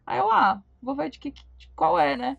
Aí 0.05 0.19
eu, 0.19 0.29
ah, 0.29 0.61
vou 0.83 0.93
ver 0.93 1.09
de 1.09 1.17
que 1.17 1.31
de 1.31 1.69
qual 1.73 1.97
é, 1.97 2.17
né? 2.17 2.37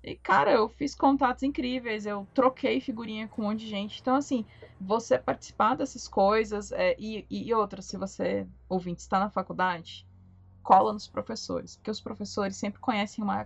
E, 0.00 0.14
cara, 0.14 0.52
eu 0.52 0.68
fiz 0.68 0.94
contatos 0.94 1.42
incríveis, 1.42 2.06
eu 2.06 2.24
troquei 2.32 2.80
figurinha 2.80 3.26
com 3.26 3.42
um 3.42 3.46
monte 3.46 3.60
de 3.60 3.68
gente. 3.68 4.00
Então, 4.00 4.14
assim, 4.14 4.46
você 4.80 5.18
participar 5.18 5.74
dessas 5.74 6.06
coisas 6.06 6.70
é, 6.70 6.94
e, 6.96 7.26
e 7.28 7.52
outra, 7.52 7.82
se 7.82 7.96
você, 7.96 8.46
ouvinte, 8.68 9.00
está 9.00 9.18
na 9.18 9.28
faculdade, 9.28 10.06
cola 10.62 10.92
nos 10.92 11.08
professores. 11.08 11.74
Porque 11.74 11.90
os 11.90 12.00
professores 12.00 12.56
sempre 12.56 12.80
conhecem 12.80 13.24
uma 13.24 13.44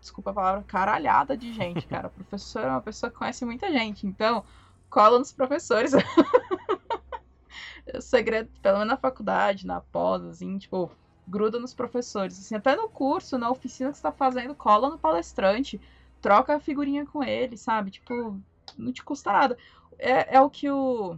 desculpa 0.00 0.30
a 0.30 0.34
palavra, 0.34 0.62
caralhada 0.64 1.36
de 1.36 1.52
gente, 1.52 1.86
cara. 1.88 2.08
O 2.08 2.10
professor 2.10 2.62
é 2.62 2.70
uma 2.70 2.80
pessoa 2.80 3.10
que 3.10 3.18
conhece 3.18 3.44
muita 3.44 3.70
gente, 3.72 4.06
então 4.06 4.44
cola 4.92 5.18
nos 5.18 5.32
professores. 5.32 5.92
o 7.94 8.00
segredo, 8.00 8.50
pelo 8.60 8.78
menos 8.78 8.92
na 8.92 8.98
faculdade, 8.98 9.66
na 9.66 9.80
pós, 9.80 10.22
assim, 10.24 10.58
tipo, 10.58 10.90
gruda 11.26 11.58
nos 11.58 11.72
professores. 11.72 12.38
Assim, 12.38 12.54
até 12.54 12.76
no 12.76 12.88
curso, 12.88 13.38
na 13.38 13.50
oficina 13.50 13.90
que 13.90 13.96
você 13.96 14.02
tá 14.02 14.12
fazendo, 14.12 14.54
cola 14.54 14.90
no 14.90 14.98
palestrante, 14.98 15.80
troca 16.20 16.54
a 16.54 16.60
figurinha 16.60 17.06
com 17.06 17.24
ele, 17.24 17.56
sabe? 17.56 17.90
Tipo, 17.90 18.38
não 18.76 18.92
te 18.92 19.02
custa 19.02 19.32
nada. 19.32 19.58
É, 19.98 20.36
é 20.36 20.40
o 20.40 20.50
que 20.50 20.70
o, 20.70 21.16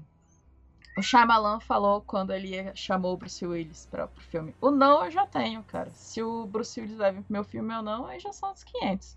o 0.97 1.03
Shyamalan 1.03 1.59
falou 1.59 2.01
quando 2.01 2.33
ele 2.33 2.73
chamou 2.77 3.15
o 3.15 3.17
Bruce 3.17 3.45
Willis 3.45 3.87
para 3.91 4.07
o 4.07 4.21
filme. 4.21 4.55
O 4.61 4.71
não 4.71 5.05
eu 5.05 5.11
já 5.11 5.27
tenho, 5.27 5.65
cara. 5.65 5.91
Se 5.95 6.23
o 6.23 6.47
Bruce 6.47 6.81
Willis 6.81 6.97
vir 6.97 7.23
pro 7.23 7.25
meu 7.29 7.45
filme 7.45 7.75
ou 7.75 7.83
não, 7.83 8.07
aí 8.07 8.21
já 8.21 8.33
são 8.33 8.53
os 8.53 8.63
500. 8.63 9.17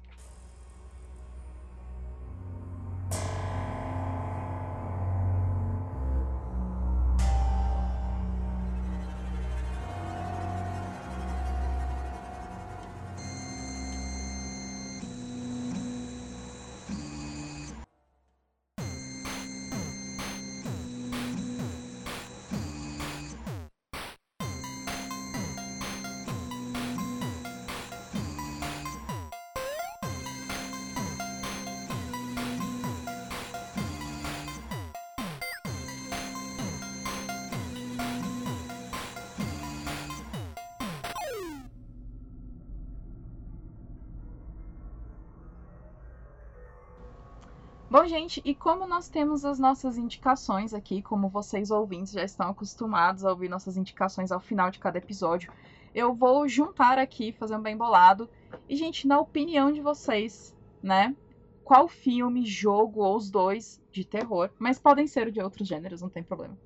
Gente, 48.20 48.41
e 48.44 48.55
como 48.55 48.87
nós 48.87 49.07
temos 49.07 49.46
as 49.46 49.60
nossas 49.60 49.97
indicações 49.97 50.73
aqui, 50.73 51.02
como 51.02 51.29
vocês 51.29 51.70
ouvintes 51.70 52.13
já 52.13 52.23
estão 52.23 52.49
acostumados 52.49 53.23
a 53.23 53.29
ouvir 53.29 53.47
nossas 53.47 53.78
indicações 53.78 54.31
ao 54.31 54.39
final 54.39 54.71
de 54.71 54.79
cada 54.79 54.97
episódio, 54.97 55.52
eu 55.94 56.13
vou 56.13 56.47
juntar 56.47 56.97
aqui, 56.97 57.31
fazer 57.31 57.55
um 57.55 57.62
bem 57.62 57.78
bolado. 57.78 58.28
E, 58.68 58.76
gente, 58.76 59.07
na 59.07 59.20
opinião 59.20 59.71
de 59.71 59.81
vocês, 59.81 60.55
né? 60.81 61.15
Qual 61.63 61.87
filme, 61.87 62.46
jogo 62.46 63.02
ou 63.02 63.15
os 63.18 63.29
dois 63.29 63.81
de 63.91 64.04
terror, 64.04 64.49
mas 64.57 64.79
podem 64.79 65.05
ser 65.05 65.31
de 65.31 65.41
outros 65.41 65.68
gêneros, 65.68 66.02
não 66.02 66.10
tem 66.10 66.23
problema, 66.23 66.57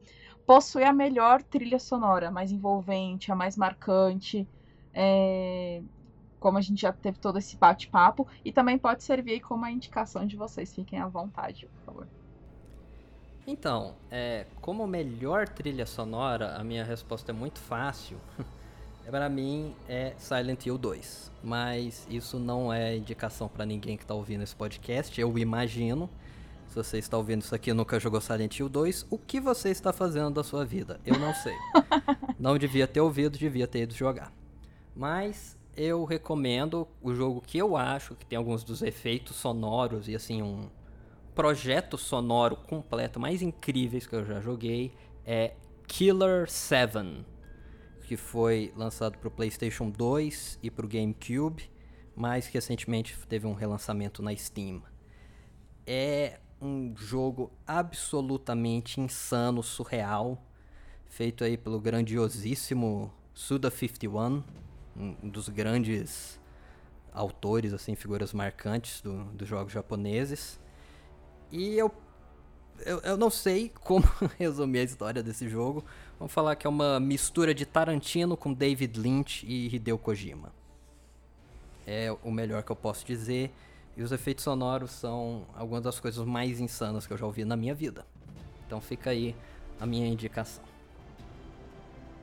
possui 0.45 0.83
a 0.83 0.93
melhor 0.93 1.41
trilha 1.41 1.79
sonora, 1.79 2.29
mais 2.29 2.51
envolvente, 2.51 3.31
a 3.31 3.35
mais 3.35 3.57
marcante, 3.57 4.47
é, 4.93 5.81
como 6.41 6.57
a 6.57 6.61
gente 6.61 6.81
já 6.81 6.91
teve 6.91 7.19
todo 7.19 7.37
esse 7.37 7.55
bate-papo, 7.55 8.27
e 8.43 8.51
também 8.51 8.77
pode 8.77 9.03
servir 9.03 9.39
como 9.41 9.63
a 9.63 9.71
indicação 9.71 10.25
de 10.25 10.35
vocês. 10.35 10.73
Fiquem 10.73 10.99
à 10.99 11.07
vontade, 11.07 11.67
por 11.67 11.85
favor. 11.85 12.07
Então, 13.45 13.93
é, 14.09 14.47
como 14.59 14.87
melhor 14.87 15.47
trilha 15.47 15.85
sonora, 15.85 16.57
a 16.57 16.63
minha 16.63 16.83
resposta 16.83 17.31
é 17.31 17.33
muito 17.33 17.59
fácil. 17.59 18.17
para 19.09 19.29
mim 19.29 19.75
é 19.87 20.13
Silent 20.17 20.65
Hill 20.65 20.77
2, 20.77 21.31
mas 21.43 22.07
isso 22.09 22.39
não 22.39 22.73
é 22.73 22.95
indicação 22.95 23.47
para 23.47 23.65
ninguém 23.65 23.95
que 23.95 24.03
está 24.03 24.15
ouvindo 24.15 24.41
esse 24.41 24.55
podcast. 24.55 25.21
Eu 25.21 25.37
imagino, 25.37 26.09
se 26.67 26.75
você 26.75 26.97
está 26.97 27.17
ouvindo 27.17 27.41
isso 27.41 27.53
aqui 27.53 27.69
e 27.69 27.73
nunca 27.73 27.99
jogou 27.99 28.19
Silent 28.19 28.57
Hill 28.57 28.69
2, 28.69 29.05
o 29.11 29.17
que 29.19 29.39
você 29.39 29.69
está 29.69 29.93
fazendo 29.93 30.31
da 30.31 30.43
sua 30.43 30.65
vida? 30.65 30.99
Eu 31.05 31.19
não 31.19 31.35
sei. 31.35 31.55
não 32.39 32.57
devia 32.57 32.87
ter 32.87 33.01
ouvido, 33.01 33.37
devia 33.37 33.67
ter 33.67 33.83
ido 33.83 33.93
jogar. 33.93 34.33
Mas 34.95 35.57
eu 35.75 36.03
recomendo 36.03 36.87
o 37.01 37.13
jogo 37.13 37.41
que 37.41 37.57
eu 37.57 37.77
acho 37.77 38.15
que 38.15 38.25
tem 38.25 38.37
alguns 38.37 38.63
dos 38.63 38.81
efeitos 38.81 39.35
sonoros 39.35 40.07
e 40.07 40.15
assim 40.15 40.41
um 40.41 40.69
projeto 41.33 41.97
sonoro 41.97 42.55
completo 42.55 43.19
mais 43.19 43.41
incríveis 43.41 44.05
que 44.05 44.15
eu 44.15 44.25
já 44.25 44.41
joguei 44.41 44.93
é 45.25 45.53
Killer 45.87 46.49
7, 46.49 47.25
que 48.03 48.17
foi 48.17 48.73
lançado 48.75 49.17
para 49.17 49.27
o 49.27 49.31
PlayStation 49.31 49.89
2 49.89 50.59
e 50.61 50.71
para 50.71 50.85
o 50.85 50.89
GameCube, 50.89 51.69
mas 52.15 52.47
recentemente 52.47 53.17
teve 53.27 53.47
um 53.47 53.53
relançamento 53.53 54.21
na 54.21 54.35
Steam. 54.35 54.81
É 55.85 56.39
um 56.61 56.93
jogo 56.95 57.51
absolutamente 57.65 58.99
insano, 58.99 59.63
surreal, 59.63 60.41
feito 61.07 61.43
aí 61.43 61.57
pelo 61.57 61.79
grandiosíssimo 61.79 63.11
Suda51 63.35 64.43
um 64.95 65.29
dos 65.29 65.49
grandes 65.49 66.39
autores, 67.13 67.73
assim, 67.73 67.95
figuras 67.95 68.33
marcantes 68.33 69.01
do, 69.01 69.25
dos 69.25 69.47
jogos 69.47 69.73
japoneses. 69.73 70.59
E 71.51 71.77
eu, 71.77 71.91
eu, 72.85 72.99
eu 72.99 73.17
não 73.17 73.29
sei 73.29 73.69
como 73.83 74.05
resumir 74.39 74.79
a 74.79 74.83
história 74.83 75.21
desse 75.21 75.47
jogo. 75.49 75.83
Vamos 76.17 76.33
falar 76.33 76.55
que 76.55 76.65
é 76.65 76.69
uma 76.69 76.99
mistura 76.99 77.53
de 77.53 77.65
Tarantino 77.65 78.37
com 78.37 78.53
David 78.53 78.99
Lynch 78.99 79.45
e 79.45 79.73
Hideo 79.73 79.97
Kojima. 79.97 80.53
É 81.85 82.15
o 82.23 82.31
melhor 82.31 82.63
que 82.63 82.71
eu 82.71 82.75
posso 82.75 83.05
dizer. 83.05 83.51
E 83.97 84.03
os 84.03 84.11
efeitos 84.11 84.43
sonoros 84.43 84.91
são 84.91 85.45
algumas 85.55 85.83
das 85.83 85.99
coisas 85.99 86.25
mais 86.25 86.59
insanas 86.59 87.05
que 87.05 87.11
eu 87.11 87.17
já 87.17 87.25
ouvi 87.25 87.43
na 87.43 87.57
minha 87.57 87.75
vida. 87.75 88.05
Então 88.65 88.79
fica 88.79 89.09
aí 89.09 89.35
a 89.79 89.85
minha 89.85 90.07
indicação. 90.07 90.63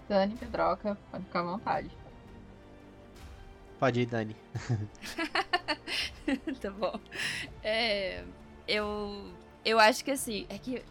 Dani 0.08 0.34
Pedroca, 0.36 0.96
pode 1.10 1.24
ficar 1.24 1.40
à 1.40 1.42
vontade. 1.42 1.90
Pode 3.78 4.00
ir, 4.00 4.06
Dani. 4.06 4.36
tá 6.60 6.70
bom. 6.70 6.98
É, 7.62 8.24
eu, 8.66 9.32
eu 9.64 9.78
acho 9.78 10.04
que 10.04 10.10
assim, 10.10 10.46
é 10.48 10.58
que 10.58 10.82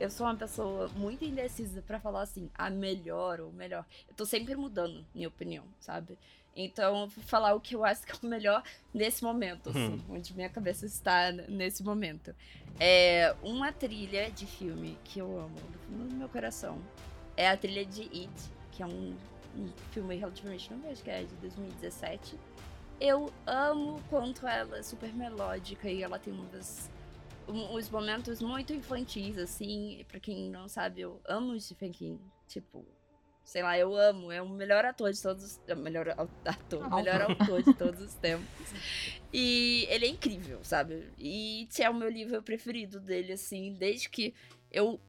eu 0.00 0.10
sou 0.10 0.26
uma 0.26 0.34
pessoa 0.34 0.88
muito 0.96 1.24
indecisa 1.24 1.82
para 1.82 2.00
falar 2.00 2.22
assim, 2.22 2.50
a 2.54 2.70
melhor 2.70 3.40
ou 3.40 3.52
melhor. 3.52 3.84
Eu 4.08 4.14
tô 4.14 4.24
sempre 4.24 4.56
mudando 4.56 5.04
minha 5.14 5.28
opinião, 5.28 5.64
sabe? 5.78 6.18
Então, 6.56 7.02
eu 7.02 7.08
vou 7.08 7.24
falar 7.24 7.54
o 7.54 7.60
que 7.60 7.76
eu 7.76 7.84
acho 7.84 8.02
que 8.02 8.12
é 8.12 8.18
o 8.22 8.26
melhor 8.26 8.62
nesse 8.92 9.22
momento, 9.22 9.70
assim, 9.70 10.02
hum. 10.08 10.14
onde 10.14 10.34
minha 10.34 10.48
cabeça 10.48 10.86
está 10.86 11.30
nesse 11.30 11.82
momento. 11.82 12.34
É 12.78 13.34
uma 13.42 13.72
trilha 13.72 14.30
de 14.30 14.46
filme 14.46 14.98
que 15.04 15.20
eu 15.20 15.38
amo 15.38 15.54
do 15.54 15.78
fundo 15.80 16.08
do 16.08 16.16
meu 16.16 16.28
coração. 16.28 16.80
É 17.36 17.48
a 17.48 17.56
trilha 17.56 17.84
de 17.84 18.02
It, 18.02 18.32
que 18.72 18.82
é 18.82 18.86
um 18.86 19.14
um 19.56 19.68
filme 19.92 20.16
relativamente 20.16 20.72
novo, 20.72 20.88
acho 20.90 21.02
que 21.02 21.10
é 21.10 21.22
de 21.22 21.34
2017. 21.36 22.38
Eu 23.00 23.32
amo 23.46 24.00
quanto 24.10 24.46
ela 24.46 24.78
é 24.78 24.82
super 24.82 25.12
melódica 25.14 25.88
e 25.88 26.02
ela 26.02 26.18
tem 26.18 26.34
umas, 26.34 26.90
uns 27.48 27.88
momentos 27.88 28.42
muito 28.42 28.72
infantis, 28.74 29.38
assim. 29.38 30.04
Pra 30.06 30.20
quem 30.20 30.50
não 30.50 30.68
sabe, 30.68 31.00
eu 31.00 31.20
amo 31.26 31.52
o 31.52 31.60
Stephen 31.60 31.92
King. 31.92 32.20
Tipo, 32.46 32.84
sei 33.42 33.62
lá, 33.62 33.78
eu 33.78 33.96
amo. 33.96 34.30
É 34.30 34.42
o 34.42 34.48
melhor 34.48 34.84
ator 34.84 35.10
de 35.12 35.22
todos 35.22 35.44
os. 35.44 35.60
É 35.66 35.74
melhor 35.74 36.08
ator, 36.44 36.88
oh. 36.90 36.96
melhor 36.96 37.22
autor 37.22 37.62
de 37.62 37.72
todos 37.72 38.00
os 38.00 38.14
tempos. 38.14 38.46
E 39.32 39.86
ele 39.88 40.06
é 40.06 40.08
incrível, 40.08 40.60
sabe? 40.62 41.10
E 41.18 41.68
é 41.78 41.88
o 41.88 41.94
meu 41.94 42.10
livro 42.10 42.42
preferido 42.42 43.00
dele, 43.00 43.32
assim, 43.32 43.72
desde 43.74 44.10
que 44.10 44.34
eu 44.70 45.00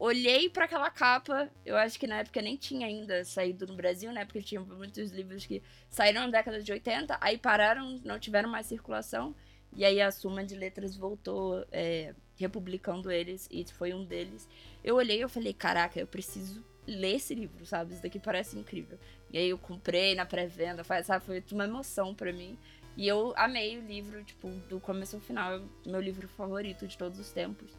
olhei 0.00 0.48
para 0.48 0.64
aquela 0.64 0.90
capa, 0.90 1.50
eu 1.64 1.76
acho 1.76 2.00
que 2.00 2.06
na 2.06 2.20
época 2.20 2.40
nem 2.40 2.56
tinha 2.56 2.86
ainda 2.86 3.22
saído 3.22 3.66
no 3.66 3.76
Brasil, 3.76 4.10
né? 4.10 4.24
Porque 4.24 4.40
tinha 4.40 4.60
muitos 4.60 5.10
livros 5.10 5.44
que 5.44 5.62
saíram 5.90 6.22
na 6.22 6.28
década 6.28 6.62
de 6.62 6.72
80, 6.72 7.18
aí 7.20 7.36
pararam, 7.36 8.00
não 8.02 8.18
tiveram 8.18 8.48
mais 8.48 8.66
circulação, 8.66 9.36
e 9.76 9.84
aí 9.84 10.00
a 10.00 10.10
Suma 10.10 10.42
de 10.42 10.56
Letras 10.56 10.96
voltou 10.96 11.66
é, 11.70 12.14
republicando 12.36 13.12
eles, 13.12 13.46
e 13.50 13.62
foi 13.72 13.92
um 13.92 14.02
deles. 14.02 14.48
Eu 14.82 14.96
olhei 14.96 15.22
e 15.22 15.28
falei, 15.28 15.52
caraca, 15.52 16.00
eu 16.00 16.06
preciso 16.06 16.64
ler 16.86 17.16
esse 17.16 17.34
livro, 17.34 17.66
sabe? 17.66 17.92
Isso 17.92 18.02
daqui 18.02 18.18
parece 18.18 18.58
incrível. 18.58 18.98
E 19.30 19.36
aí 19.36 19.50
eu 19.50 19.58
comprei 19.58 20.14
na 20.14 20.24
pré-venda, 20.24 20.82
sabe? 21.04 21.24
Foi 21.24 21.44
uma 21.52 21.64
emoção 21.64 22.14
para 22.14 22.32
mim. 22.32 22.58
E 22.96 23.06
eu 23.06 23.34
amei 23.36 23.78
o 23.78 23.86
livro, 23.86 24.24
tipo, 24.24 24.48
do 24.68 24.80
começo 24.80 25.16
ao 25.16 25.22
final. 25.22 25.58
É 25.58 25.60
meu 25.88 26.00
livro 26.00 26.26
favorito 26.26 26.86
de 26.86 26.96
todos 26.96 27.18
os 27.18 27.30
tempos. 27.30 27.70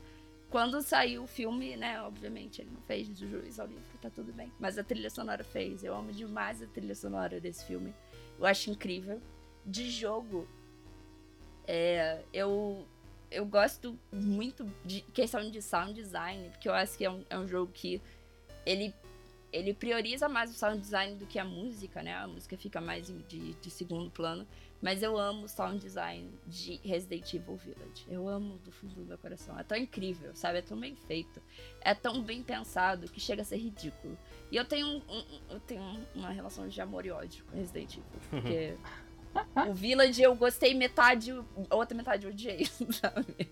Quando 0.52 0.82
saiu 0.82 1.24
o 1.24 1.28
filme, 1.28 1.78
né, 1.78 2.02
obviamente, 2.02 2.62
ele 2.62 2.72
não 2.72 2.82
fez 2.82 3.08
juiz 3.18 3.58
ao 3.58 3.66
livro, 3.66 3.98
tá 4.02 4.10
tudo 4.10 4.34
bem. 4.34 4.52
Mas 4.60 4.78
a 4.78 4.84
trilha 4.84 5.10
sonora 5.10 5.46
fez. 5.46 5.82
Eu 5.82 5.96
amo 5.96 6.12
demais 6.12 6.62
a 6.62 6.68
trilha 6.68 6.94
sonora 6.94 7.40
desse 7.40 7.66
filme. 7.66 7.94
Eu 8.38 8.46
acho 8.46 8.70
incrível. 8.70 9.22
De 9.66 9.90
jogo, 9.90 10.46
é, 11.66 12.22
eu, 12.34 12.86
eu 13.32 13.46
gosto 13.46 13.98
muito 14.12 14.70
de 14.84 15.00
questão 15.14 15.50
de 15.50 15.62
sound 15.62 15.94
design, 15.94 16.50
porque 16.50 16.68
eu 16.68 16.74
acho 16.74 16.98
que 16.98 17.06
é 17.06 17.10
um, 17.10 17.24
é 17.30 17.40
um 17.40 17.48
jogo 17.48 17.72
que 17.72 18.02
ele 18.66 18.94
ele 19.54 19.74
prioriza 19.74 20.30
mais 20.30 20.50
o 20.50 20.54
sound 20.54 20.80
design 20.80 21.16
do 21.16 21.26
que 21.26 21.38
a 21.38 21.44
música, 21.44 22.02
né? 22.02 22.14
A 22.16 22.28
música 22.28 22.58
fica 22.58 22.80
mais 22.80 23.08
de, 23.08 23.54
de 23.54 23.70
segundo 23.70 24.10
plano. 24.10 24.48
Mas 24.82 25.04
eu 25.04 25.18
amo 25.18 25.44
o 25.44 25.48
sound 25.48 25.80
design 25.80 26.32
de 26.48 26.80
Resident 26.84 27.32
Evil 27.34 27.56
Village. 27.56 28.06
Eu 28.10 28.28
amo 28.28 28.58
do 28.60 28.72
fundo 28.72 28.96
do 28.96 29.06
meu 29.06 29.18
coração. 29.18 29.58
É 29.60 29.64
tão 29.64 29.78
incrível, 29.78 30.36
sabe? 30.36 30.58
É 30.58 30.62
tão 30.62 30.80
bem 30.80 30.96
feito. 30.96 31.42
É 31.82 31.94
tão 31.94 32.22
bem 32.24 32.42
pensado 32.42 33.08
que 33.08 33.20
chega 33.20 33.44
a 33.44 33.46
ser 33.46 33.58
ridículo. 33.58 34.18
E 34.52 34.56
eu 34.56 34.66
tenho, 34.66 34.88
um, 34.88 35.02
um, 35.08 35.40
eu 35.52 35.60
tenho 35.60 35.82
uma 36.16 36.32
relação 36.32 36.68
de 36.68 36.82
amor 36.82 37.06
e 37.06 37.12
ódio 37.12 37.46
com 37.46 37.58
Resident 37.58 37.94
Evil. 37.94 38.22
Porque 38.30 38.76
o 39.70 39.74
Village 39.74 40.22
eu 40.22 40.36
gostei 40.36 40.74
metade, 40.74 41.32
a 41.70 41.76
outra 41.76 41.96
metade 41.96 42.26
eu 42.26 42.32
odiei, 42.32 42.66
sabe? 42.92 43.52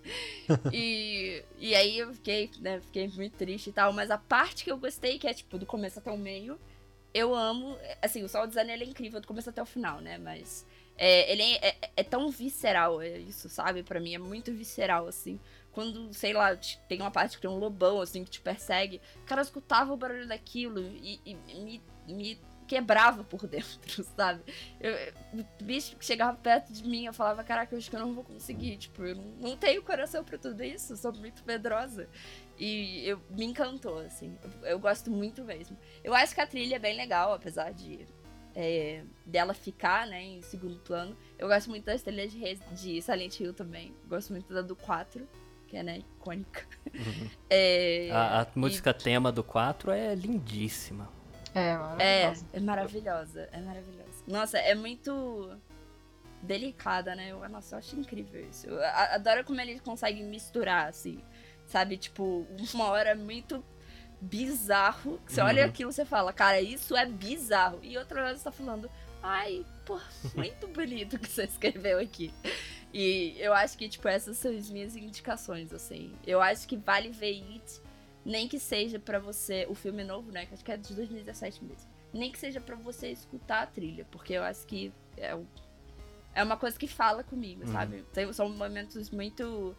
E, 0.74 1.44
e 1.58 1.76
aí 1.76 2.00
eu 2.00 2.14
fiquei, 2.14 2.50
né, 2.60 2.80
fiquei 2.82 3.08
muito 3.08 3.38
triste 3.38 3.70
e 3.70 3.74
tal, 3.74 3.94
mas 3.94 4.12
a 4.12 4.18
parte 4.18 4.64
que 4.64 4.72
eu 4.72 4.78
gostei, 4.78 5.18
que 5.18 5.28
é 5.28 5.34
tipo 5.34 5.58
do 5.58 5.66
começo 5.66 6.00
até 6.00 6.12
o 6.12 6.18
meio, 6.18 6.60
eu 7.14 7.34
amo, 7.34 7.78
assim, 8.02 8.24
o 8.24 8.30
sound 8.30 8.50
design 8.50 8.72
é 8.72 8.84
incrível 8.84 9.20
do 9.20 9.28
começo 9.28 9.50
até 9.50 9.62
o 9.62 9.66
final, 9.66 10.00
né, 10.02 10.18
mas 10.18 10.66
é, 11.02 11.32
ele 11.32 11.44
é, 11.44 11.68
é, 11.70 11.92
é, 11.96 12.04
tão 12.04 12.30
visceral 12.30 13.02
é 13.02 13.18
isso, 13.18 13.48
sabe? 13.48 13.84
para 13.84 14.02
mim 14.02 14.14
é 14.14 14.18
muito 14.18 14.52
visceral, 14.52 15.08
assim. 15.08 15.40
Quando, 15.72 16.14
sei 16.14 16.34
lá, 16.34 16.54
tem 16.90 17.00
uma 17.00 17.10
parte 17.10 17.38
que 17.38 17.42
tem 17.42 17.50
um 17.50 17.58
lobão, 17.58 18.02
assim, 18.02 18.26
que 18.26 18.30
te 18.30 18.42
persegue, 18.42 19.00
cara, 19.26 19.40
eu 19.40 19.44
escutava 19.44 19.94
o 19.94 19.98
barulho 19.98 20.28
daquilo 20.28 20.82
e, 20.82 21.22
e 21.26 21.36
me, 21.56 21.82
me 22.06 22.42
quebrava 22.68 23.24
por 23.24 23.48
dentro, 23.48 24.04
sabe? 24.16 24.44
Eu, 24.78 24.94
o 25.34 25.64
bicho 25.64 25.96
que 25.96 26.04
chegava 26.04 26.38
perto 26.38 26.74
de 26.74 26.86
mim, 26.86 27.06
eu 27.06 27.14
falava, 27.14 27.46
caraca, 27.46 27.74
eu 27.74 27.80
acho 27.80 27.90
que 27.90 27.96
eu 27.96 28.02
não 28.02 28.14
vou 28.14 28.26
conseguir. 28.26 28.76
Tipo, 28.76 29.06
eu 29.06 29.16
não, 29.16 29.24
não 29.40 29.58
tenho 29.58 29.82
coração 29.82 30.22
para 30.22 30.38
tudo 30.38 30.62
isso, 30.62 30.98
sou 30.98 31.14
muito 31.14 31.44
medrosa. 31.46 32.10
E 32.58 33.08
eu, 33.08 33.22
me 33.30 33.46
encantou, 33.46 34.00
assim. 34.00 34.38
Eu, 34.44 34.68
eu, 34.72 34.80
gosto 34.80 35.10
muito 35.10 35.46
mesmo. 35.46 35.78
Eu 36.04 36.14
acho 36.14 36.36
que 36.36 36.42
a 36.42 36.46
trilha 36.46 36.76
é 36.76 36.80
bem 36.80 36.98
legal, 36.98 37.32
apesar 37.32 37.72
de 37.72 38.06
é, 38.62 39.04
dela 39.26 39.54
ficar, 39.54 40.06
né, 40.06 40.22
em 40.22 40.42
segundo 40.42 40.78
plano. 40.80 41.16
Eu 41.38 41.48
gosto 41.48 41.70
muito 41.70 41.86
das 41.86 42.02
trilhas 42.02 42.32
de, 42.32 42.56
de 42.74 43.02
Silent 43.02 43.40
Hill 43.40 43.54
também. 43.54 43.94
Gosto 44.08 44.34
muito 44.34 44.54
da 44.54 44.62
do 44.62 44.76
4 44.76 45.26
que 45.66 45.78
é, 45.78 45.84
né, 45.84 46.00
icônica. 46.00 46.68
Uhum. 46.94 47.30
É, 47.50 48.10
a, 48.12 48.42
a 48.42 48.48
música 48.56 48.90
e... 48.90 48.94
tema 48.94 49.32
do 49.32 49.44
4 49.44 49.92
é 49.92 50.14
lindíssima. 50.14 51.10
É, 51.56 51.76
maravilhosa. 51.76 52.46
É, 52.54 52.58
é 52.58 52.60
maravilhosa, 52.60 53.50
é 53.52 53.60
maravilhosa. 53.60 54.24
Nossa, 54.28 54.58
é 54.58 54.76
muito 54.76 55.58
delicada, 56.42 57.16
né? 57.16 57.32
Eu, 57.32 57.48
nossa, 57.50 57.76
eu 57.76 57.80
acho 57.80 57.96
incrível 57.96 58.42
isso. 58.50 58.68
Eu 58.68 58.84
adoro 58.84 59.44
como 59.44 59.60
eles 59.62 59.82
conseguem 59.82 60.24
misturar, 60.26 60.88
assim, 60.88 61.24
sabe? 61.66 61.98
Tipo, 61.98 62.46
uma 62.74 62.86
hora 62.86 63.16
muito 63.16 63.64
bizarro. 64.22 65.20
Você 65.26 65.42
uhum. 65.42 65.48
olha 65.48 65.66
aquilo 65.66 65.90
e 65.90 65.94
você 65.94 66.06
fala, 66.06 66.34
cara, 66.34 66.62
isso 66.62 66.96
é 66.96 67.06
bizarro. 67.06 67.80
E 67.82 67.98
outra 67.98 68.24
hora 68.24 68.38
você 68.38 68.44
tá 68.44 68.52
falando, 68.52 68.90
ai, 69.22 69.66
pô, 69.86 70.00
muito 70.36 70.68
bonito 70.74 71.18
que 71.20 71.30
você 71.30 71.44
escreveu 71.44 72.00
aqui. 72.00 72.34
E 72.94 73.36
eu 73.40 73.54
acho 73.54 73.78
que, 73.78 73.88
tipo, 73.88 74.08
essas 74.08 74.38
são 74.38 74.56
as 74.56 74.70
minhas 74.70 74.96
indicações, 74.96 75.72
assim. 75.72 76.14
Eu 76.26 76.42
acho 76.42 76.68
que 76.68 76.76
vale 76.76 77.10
ver 77.10 77.44
It 77.54 77.82
nem 78.26 78.48
que 78.48 78.60
seja 78.60 79.00
para 79.00 79.20
você, 79.20 79.66
o 79.70 79.76
filme 79.76 80.04
novo, 80.04 80.32
né, 80.32 80.46
que 80.46 80.54
acho 80.54 80.64
que 80.64 80.72
é 80.72 80.78
de 80.78 80.94
2017 80.94 81.64
mesmo, 81.64 81.90
nem 82.14 82.32
que 82.32 82.38
seja 82.38 82.60
para 82.60 82.76
você 82.76 83.10
escutar 83.10 83.64
a 83.64 83.66
trilha, 83.66 84.06
porque 84.12 84.34
eu 84.34 84.44
acho 84.44 84.66
que 84.68 84.92
é, 85.18 85.38
é 86.36 86.44
uma 86.44 86.58
coisa 86.58 86.78
que 86.78 86.88
fala 86.88 87.24
comigo, 87.24 87.66
uhum. 87.66 87.72
sabe? 87.72 88.04
Tem, 88.14 88.32
são 88.34 88.50
momentos 88.50 89.10
muito. 89.10 89.76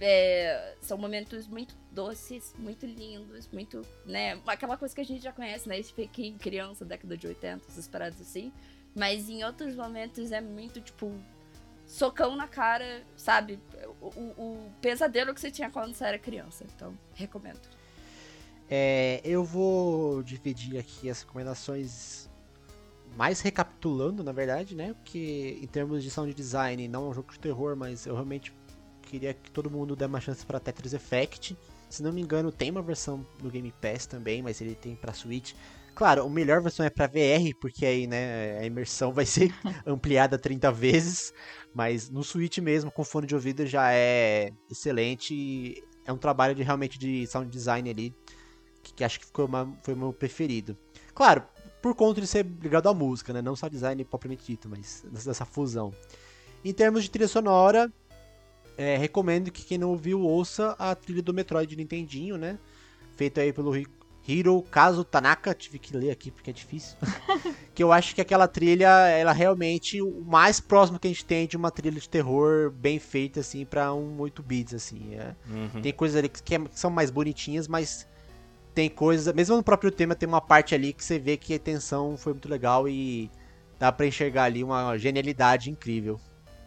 É, 0.00 0.74
são 0.80 0.98
momentos 0.98 1.46
muito 1.46 1.76
doces, 1.90 2.54
muito 2.58 2.86
lindos, 2.86 3.48
muito, 3.52 3.82
né, 4.04 4.40
aquela 4.46 4.76
coisa 4.76 4.94
que 4.94 5.00
a 5.00 5.04
gente 5.04 5.22
já 5.22 5.32
conhece, 5.32 5.68
né, 5.68 5.78
esse 5.78 5.92
pequeno 5.92 6.38
criança, 6.38 6.84
década 6.84 7.16
de 7.16 7.26
80, 7.26 7.64
essas 7.68 7.88
paradas 7.88 8.20
assim, 8.20 8.52
mas 8.94 9.28
em 9.28 9.44
outros 9.44 9.74
momentos 9.74 10.32
é 10.32 10.40
muito, 10.40 10.80
tipo, 10.80 11.12
socão 11.86 12.34
na 12.34 12.48
cara, 12.48 13.02
sabe? 13.16 13.60
O, 14.00 14.06
o, 14.06 14.22
o, 14.38 14.72
pesadelo 14.80 15.32
que 15.32 15.40
você 15.40 15.50
tinha 15.50 15.70
quando 15.70 15.94
você 15.94 16.04
era 16.04 16.18
criança. 16.18 16.64
Então, 16.74 16.96
recomendo. 17.14 17.60
É, 18.68 19.20
eu 19.24 19.44
vou 19.44 20.22
dividir 20.22 20.78
aqui 20.78 21.08
as 21.08 21.22
recomendações 21.22 22.28
mais 23.16 23.40
recapitulando, 23.40 24.22
na 24.24 24.32
verdade, 24.32 24.74
né? 24.74 24.92
Porque 24.94 25.58
em 25.62 25.66
termos 25.66 26.02
de 26.02 26.10
sound 26.10 26.34
design, 26.34 26.88
não 26.88 27.06
é 27.06 27.08
um 27.10 27.14
jogo 27.14 27.32
de 27.32 27.38
terror, 27.38 27.76
mas 27.76 28.06
eu 28.06 28.14
realmente 28.14 28.52
queria 29.06 29.32
que 29.32 29.50
todo 29.50 29.70
mundo 29.70 29.94
dê 29.94 30.04
uma 30.04 30.20
chance 30.20 30.44
para 30.44 30.60
Tetris 30.60 30.92
Effect. 30.92 31.56
Se 31.88 32.02
não 32.02 32.12
me 32.12 32.20
engano, 32.20 32.50
tem 32.50 32.70
uma 32.70 32.82
versão 32.82 33.24
no 33.42 33.48
Game 33.48 33.72
Pass 33.80 34.06
também, 34.06 34.42
mas 34.42 34.60
ele 34.60 34.74
tem 34.74 34.96
para 34.96 35.12
Switch. 35.12 35.54
Claro, 35.94 36.24
a 36.24 36.28
melhor 36.28 36.60
versão 36.60 36.84
é 36.84 36.90
para 36.90 37.06
VR, 37.06 37.56
porque 37.58 37.86
aí, 37.86 38.06
né, 38.06 38.58
a 38.58 38.66
imersão 38.66 39.12
vai 39.12 39.24
ser 39.24 39.54
ampliada 39.86 40.38
30 40.38 40.70
vezes, 40.70 41.32
mas 41.72 42.10
no 42.10 42.22
Switch 42.22 42.58
mesmo, 42.58 42.90
com 42.90 43.02
fone 43.02 43.26
de 43.26 43.34
ouvido, 43.34 43.64
já 43.64 43.92
é 43.92 44.52
excelente. 44.70 45.82
É 46.04 46.12
um 46.12 46.18
trabalho 46.18 46.54
de 46.54 46.62
realmente 46.62 46.98
de 46.98 47.26
sound 47.26 47.48
design 47.50 47.88
ali, 47.88 48.14
que, 48.82 48.92
que 48.92 49.04
acho 49.04 49.18
que 49.20 49.26
ficou 49.26 49.46
uma, 49.46 49.74
foi 49.82 49.94
o 49.94 49.96
meu 49.96 50.12
preferido. 50.12 50.76
Claro, 51.14 51.44
por 51.80 51.94
conta 51.94 52.20
de 52.20 52.26
ser 52.26 52.44
ligado 52.60 52.88
à 52.88 52.94
música, 52.94 53.32
né, 53.32 53.40
não 53.40 53.56
só 53.56 53.68
design 53.68 54.04
propriamente 54.04 54.44
dito, 54.44 54.68
mas 54.68 55.02
dessa 55.10 55.46
fusão. 55.46 55.94
Em 56.64 56.74
termos 56.74 57.04
de 57.04 57.10
trilha 57.10 57.28
sonora, 57.28 57.90
é, 58.76 58.96
recomendo 58.96 59.50
que 59.50 59.64
quem 59.64 59.78
não 59.78 59.90
ouviu 59.90 60.20
ouça 60.20 60.76
a 60.78 60.94
trilha 60.94 61.22
do 61.22 61.32
Metroid 61.32 61.74
Nintendinho, 61.76 62.36
né? 62.36 62.58
Feita 63.16 63.40
aí 63.40 63.52
pelo 63.52 63.72
Hiro 64.28 64.60
Kazu 64.62 65.04
Tanaka, 65.04 65.54
tive 65.54 65.78
que 65.78 65.96
ler 65.96 66.10
aqui 66.10 66.30
porque 66.30 66.50
é 66.50 66.52
difícil. 66.52 66.96
que 67.74 67.82
eu 67.82 67.92
acho 67.92 68.14
que 68.14 68.20
aquela 68.20 68.48
trilha, 68.48 68.88
ela 69.08 69.32
realmente 69.32 70.02
o 70.02 70.22
mais 70.22 70.60
próximo 70.60 70.98
que 70.98 71.06
a 71.06 71.10
gente 71.10 71.24
tem 71.24 71.46
de 71.46 71.56
uma 71.56 71.70
trilha 71.70 72.00
de 72.00 72.08
terror 72.08 72.70
bem 72.70 72.98
feita 72.98 73.40
assim 73.40 73.64
para 73.64 73.94
um 73.94 74.20
8 74.20 74.42
bits 74.42 74.74
assim. 74.74 75.14
É. 75.14 75.34
Uhum. 75.48 75.82
Tem 75.82 75.92
coisas 75.92 76.16
ali 76.16 76.28
que, 76.28 76.54
é, 76.54 76.58
que, 76.58 76.78
são 76.78 76.90
mais 76.90 77.10
bonitinhas, 77.10 77.68
mas 77.68 78.06
tem 78.74 78.90
coisas, 78.90 79.32
mesmo 79.34 79.56
no 79.56 79.62
próprio 79.62 79.90
tema 79.90 80.14
tem 80.14 80.28
uma 80.28 80.40
parte 80.40 80.74
ali 80.74 80.92
que 80.92 81.02
você 81.02 81.18
vê 81.18 81.36
que 81.36 81.54
a 81.54 81.58
tensão 81.58 82.16
foi 82.18 82.34
muito 82.34 82.48
legal 82.48 82.86
e 82.86 83.30
dá 83.78 83.90
para 83.90 84.06
enxergar 84.06 84.44
ali 84.44 84.62
uma 84.62 84.98
genialidade 84.98 85.70
incrível. 85.70 86.20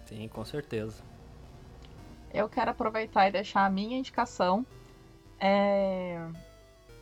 Sim, 0.05 0.27
com 0.27 0.43
certeza. 0.43 1.09
Eu 2.33 2.47
quero 2.47 2.71
aproveitar 2.71 3.27
e 3.27 3.31
deixar 3.31 3.65
a 3.65 3.69
minha 3.69 3.97
indicação. 3.97 4.65
É... 5.39 6.19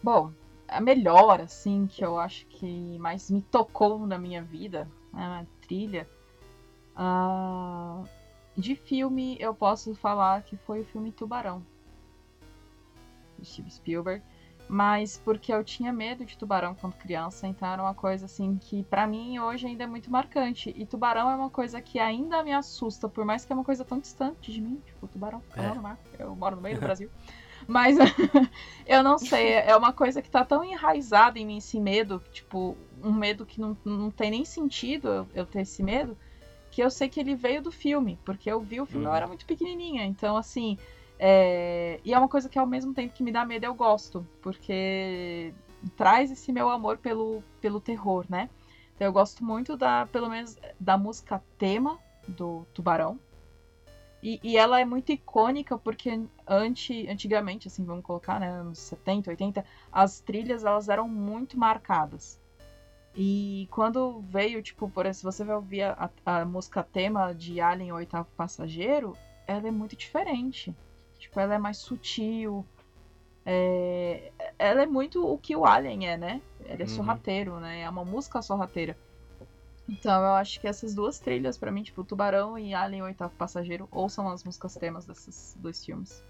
Bom, 0.02 0.32
a 0.68 0.82
melhor, 0.82 1.42
assim, 1.42 1.88
que 1.88 2.04
eu 2.04 2.20
acho 2.20 2.46
que 2.48 2.98
mais 3.00 3.30
me 3.32 3.42
tocou 3.42 4.06
na 4.06 4.18
minha 4.18 4.44
vida, 4.44 4.90
né, 5.14 5.24
a 5.44 5.46
trilha. 5.62 6.08
Uh, 6.96 8.08
de 8.56 8.76
filme, 8.76 9.38
eu 9.40 9.54
posso 9.54 9.94
falar 9.96 10.42
que 10.44 10.58
foi 10.58 10.82
o 10.82 10.86
filme 10.86 11.12
Tubarão, 11.12 11.64
de 13.38 13.48
Steve 13.48 13.72
Spielberg. 13.72 14.24
Mas 14.70 15.18
porque 15.24 15.54
eu 15.54 15.64
tinha 15.64 15.94
medo 15.94 16.26
de 16.26 16.38
tubarão 16.38 16.76
quando 16.76 16.94
criança, 16.94 17.48
então 17.48 17.68
era 17.68 17.82
uma 17.82 17.94
coisa 17.94 18.26
assim 18.26 18.58
que 18.58 18.84
para 18.84 19.08
mim 19.08 19.40
hoje 19.40 19.66
ainda 19.66 19.86
é 19.86 19.88
muito 19.88 20.12
marcante. 20.12 20.74
E 20.76 20.86
tubarão 20.86 21.32
é 21.32 21.36
uma 21.36 21.50
coisa 21.50 21.82
que 21.82 22.00
ainda 22.00 22.44
me 22.44 22.52
assusta, 22.52 23.08
por 23.08 23.24
mais 23.24 23.46
que 23.46 23.54
é 23.54 23.56
uma 23.56 23.64
coisa 23.64 23.86
tão 23.86 24.00
distante 24.00 24.52
de 24.52 24.60
mim, 24.60 24.82
tipo 24.86 25.08
tubarão, 25.08 25.42
é. 25.56 25.74
no 25.74 25.82
mar, 25.82 25.98
eu 26.20 26.36
moro 26.36 26.58
no 26.58 26.62
meio 26.62 26.76
do 26.76 26.82
Brasil. 26.86 27.10
Mas 27.66 27.98
eu 28.86 29.02
não 29.02 29.18
sei, 29.18 29.54
é 29.54 29.76
uma 29.76 29.94
coisa 29.94 30.22
que 30.22 30.30
tá 30.30 30.44
tão 30.44 30.64
enraizada 30.64 31.40
em 31.40 31.46
mim 31.46 31.58
esse 31.58 31.80
medo, 31.80 32.22
tipo, 32.32 32.78
um 33.02 33.14
medo 33.14 33.46
que 33.46 33.60
não, 33.60 33.76
não 33.86 34.12
tem 34.12 34.32
nem 34.32 34.46
sentido 34.46 35.08
eu, 35.08 35.28
eu 35.34 35.46
ter 35.46 35.62
esse 35.62 35.82
medo, 35.82 36.18
que 36.70 36.84
eu 36.84 36.90
sei 36.92 37.10
que 37.10 37.20
ele 37.20 37.36
veio 37.36 37.62
do 37.62 37.72
filme, 37.72 38.20
porque 38.24 38.52
eu 38.52 38.60
vi 38.60 38.80
o 38.80 38.86
filme, 38.86 39.06
uhum. 39.06 39.12
eu 39.12 39.16
era 39.16 39.28
muito 39.28 39.46
pequenininha, 39.46 40.06
então 40.06 40.38
assim, 40.38 40.78
é... 41.20 42.00
e 42.04 42.14
é 42.14 42.18
uma 42.18 42.28
coisa 42.28 42.50
que 42.50 42.60
ao 42.60 42.66
mesmo 42.66 42.94
tempo 42.94 43.14
que 43.14 43.24
me 43.24 43.32
dá 43.32 43.46
medo 43.46 43.66
eu 43.66 43.74
gosto, 43.74 44.26
porque 44.42 45.54
traz 45.96 46.32
esse 46.32 46.52
meu 46.52 46.70
amor 46.70 46.98
pelo, 46.98 47.44
pelo 47.62 47.80
terror, 47.80 48.26
né? 48.30 48.50
Então 48.96 49.08
eu 49.08 49.14
gosto 49.14 49.44
muito 49.44 49.78
da, 49.78 50.08
pelo 50.08 50.30
menos, 50.30 50.58
da 50.80 50.98
música 50.98 51.42
tema 51.58 52.00
do 52.28 52.66
Tubarão, 52.74 53.20
e, 54.22 54.40
e, 54.44 54.58
ela 54.58 54.80
é 54.80 54.86
muito 54.86 55.12
icônica 55.12 55.78
porque 55.78 56.20
anti, 56.48 57.08
antigamente, 57.08 57.68
assim, 57.68 57.86
vamos 57.86 58.04
colocar, 58.04 58.40
né, 58.40 58.50
anos 58.50 58.80
70, 58.80 59.30
80, 59.30 59.66
as 59.92 60.20
trilhas 60.20 60.64
elas 60.64 60.90
eram 60.90 61.08
muito 61.08 61.58
marcadas. 61.58 62.40
E 63.16 63.68
quando 63.72 64.22
veio, 64.22 64.62
tipo, 64.62 64.90
por 64.90 65.06
exemplo, 65.06 65.32
se 65.32 65.38
você 65.38 65.44
vai 65.44 65.56
ouvir 65.56 65.84
a, 65.84 66.10
a, 66.26 66.46
música 66.46 66.84
tema 66.84 67.34
de 67.34 67.62
Alien, 67.62 67.92
o 67.92 67.96
Oitavo 67.96 68.28
Passageiro, 68.36 69.16
ela 69.48 69.68
é 69.68 69.72
muito 69.72 69.96
diferente. 69.96 70.76
Tipo, 71.18 71.40
ela 71.40 71.56
é 71.56 71.58
mais 71.58 71.78
sutil. 71.78 72.66
É... 73.46 74.32
Ela 74.58 74.84
é 74.84 74.86
muito 74.86 75.26
o 75.26 75.38
que 75.38 75.56
o 75.56 75.66
Alien 75.66 76.08
é, 76.08 76.18
né? 76.18 76.42
Ele 76.66 76.84
é 76.84 76.86
uhum. 76.86 76.92
sorrateiro, 76.92 77.60
né? 77.60 77.82
É 77.82 77.90
uma 77.90 78.06
música 78.06 78.42
sorrateira. 78.42 78.98
Então 79.90 80.22
eu 80.22 80.34
acho 80.34 80.60
que 80.60 80.68
essas 80.68 80.94
duas 80.94 81.18
trilhas, 81.18 81.58
para 81.58 81.72
mim, 81.72 81.82
tipo, 81.82 82.04
Tubarão 82.04 82.60
e 82.60 82.74
Alien 82.74 83.04
Oitavo 83.04 83.34
Passageiro, 83.36 83.88
ou 83.90 84.10
são 84.10 84.30
as 84.30 84.44
músicas 84.44 84.76
temas 84.76 85.06
desses 85.06 85.56
dois 85.60 85.84
filmes. 85.84 86.22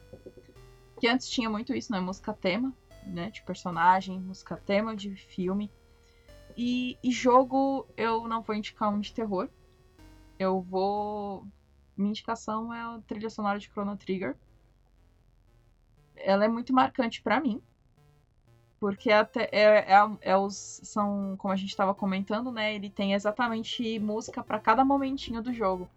Que 0.99 1.07
antes 1.07 1.27
tinha 1.27 1.49
muito 1.49 1.73
isso, 1.73 1.91
né? 1.91 1.99
Música 1.99 2.33
tema. 2.33 2.73
né, 3.05 3.29
de 3.29 3.41
personagem, 3.43 4.19
música 4.19 4.57
tema 4.57 4.95
de 4.95 5.15
filme. 5.15 5.71
E, 6.55 6.97
e 7.03 7.11
jogo, 7.11 7.87
eu 7.95 8.27
não 8.27 8.41
vou 8.41 8.55
indicar 8.55 8.89
um 8.89 8.99
de 8.99 9.13
terror. 9.13 9.47
Eu 10.39 10.61
vou. 10.61 11.45
Minha 11.95 12.09
indicação 12.09 12.73
é 12.73 12.79
a 12.79 12.99
trilha 13.07 13.29
sonora 13.29 13.59
de 13.59 13.67
Chrono 13.67 13.95
Trigger. 13.95 14.35
Ela 16.17 16.45
é 16.45 16.47
muito 16.47 16.73
marcante 16.73 17.21
para 17.21 17.39
mim. 17.39 17.61
Porque 18.79 19.11
até 19.11 19.49
é, 19.51 19.93
é, 19.93 20.17
é, 20.21 20.37
os. 20.37 20.81
São, 20.83 21.35
como 21.37 21.53
a 21.53 21.57
gente 21.57 21.69
estava 21.69 21.95
comentando, 21.95 22.51
né? 22.51 22.75
Ele 22.75 22.89
tem 22.89 23.13
exatamente 23.13 23.97
música 23.99 24.43
para 24.43 24.59
cada 24.59 24.85
momentinho 24.85 25.41
do 25.41 25.53
jogo. 25.53 25.89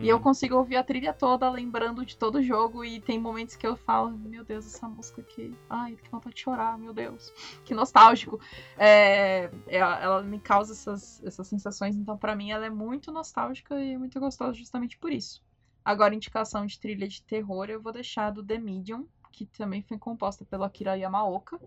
E 0.00 0.08
eu 0.08 0.18
consigo 0.18 0.56
ouvir 0.56 0.76
a 0.76 0.82
trilha 0.82 1.12
toda, 1.12 1.50
lembrando 1.50 2.04
de 2.06 2.16
todo 2.16 2.36
o 2.36 2.42
jogo. 2.42 2.82
E 2.82 2.98
tem 3.00 3.18
momentos 3.18 3.56
que 3.56 3.66
eu 3.66 3.76
falo, 3.76 4.10
meu 4.10 4.42
Deus, 4.42 4.64
essa 4.64 4.88
música 4.88 5.20
aqui. 5.20 5.54
Ai, 5.68 5.96
que 5.96 6.10
vontade 6.10 6.34
de 6.34 6.40
chorar, 6.40 6.78
meu 6.78 6.94
Deus. 6.94 7.32
Que 7.64 7.74
nostálgico. 7.74 8.40
É, 8.78 9.50
ela 9.66 10.22
me 10.22 10.40
causa 10.40 10.72
essas, 10.72 11.22
essas 11.22 11.46
sensações. 11.46 11.94
Então, 11.94 12.16
para 12.16 12.34
mim, 12.34 12.50
ela 12.50 12.64
é 12.64 12.70
muito 12.70 13.12
nostálgica 13.12 13.78
e 13.78 13.98
muito 13.98 14.18
gostosa 14.18 14.54
justamente 14.54 14.96
por 14.96 15.12
isso. 15.12 15.42
Agora, 15.84 16.14
indicação 16.14 16.64
de 16.64 16.78
trilha 16.78 17.06
de 17.06 17.22
terror, 17.22 17.68
eu 17.68 17.82
vou 17.82 17.92
deixar 17.92 18.30
do 18.30 18.42
The 18.42 18.58
Medium, 18.58 19.06
que 19.32 19.46
também 19.46 19.82
foi 19.82 19.98
composta 19.98 20.44
pelo 20.44 20.64
Akira 20.64 20.96
Yamaoka. 20.96 21.60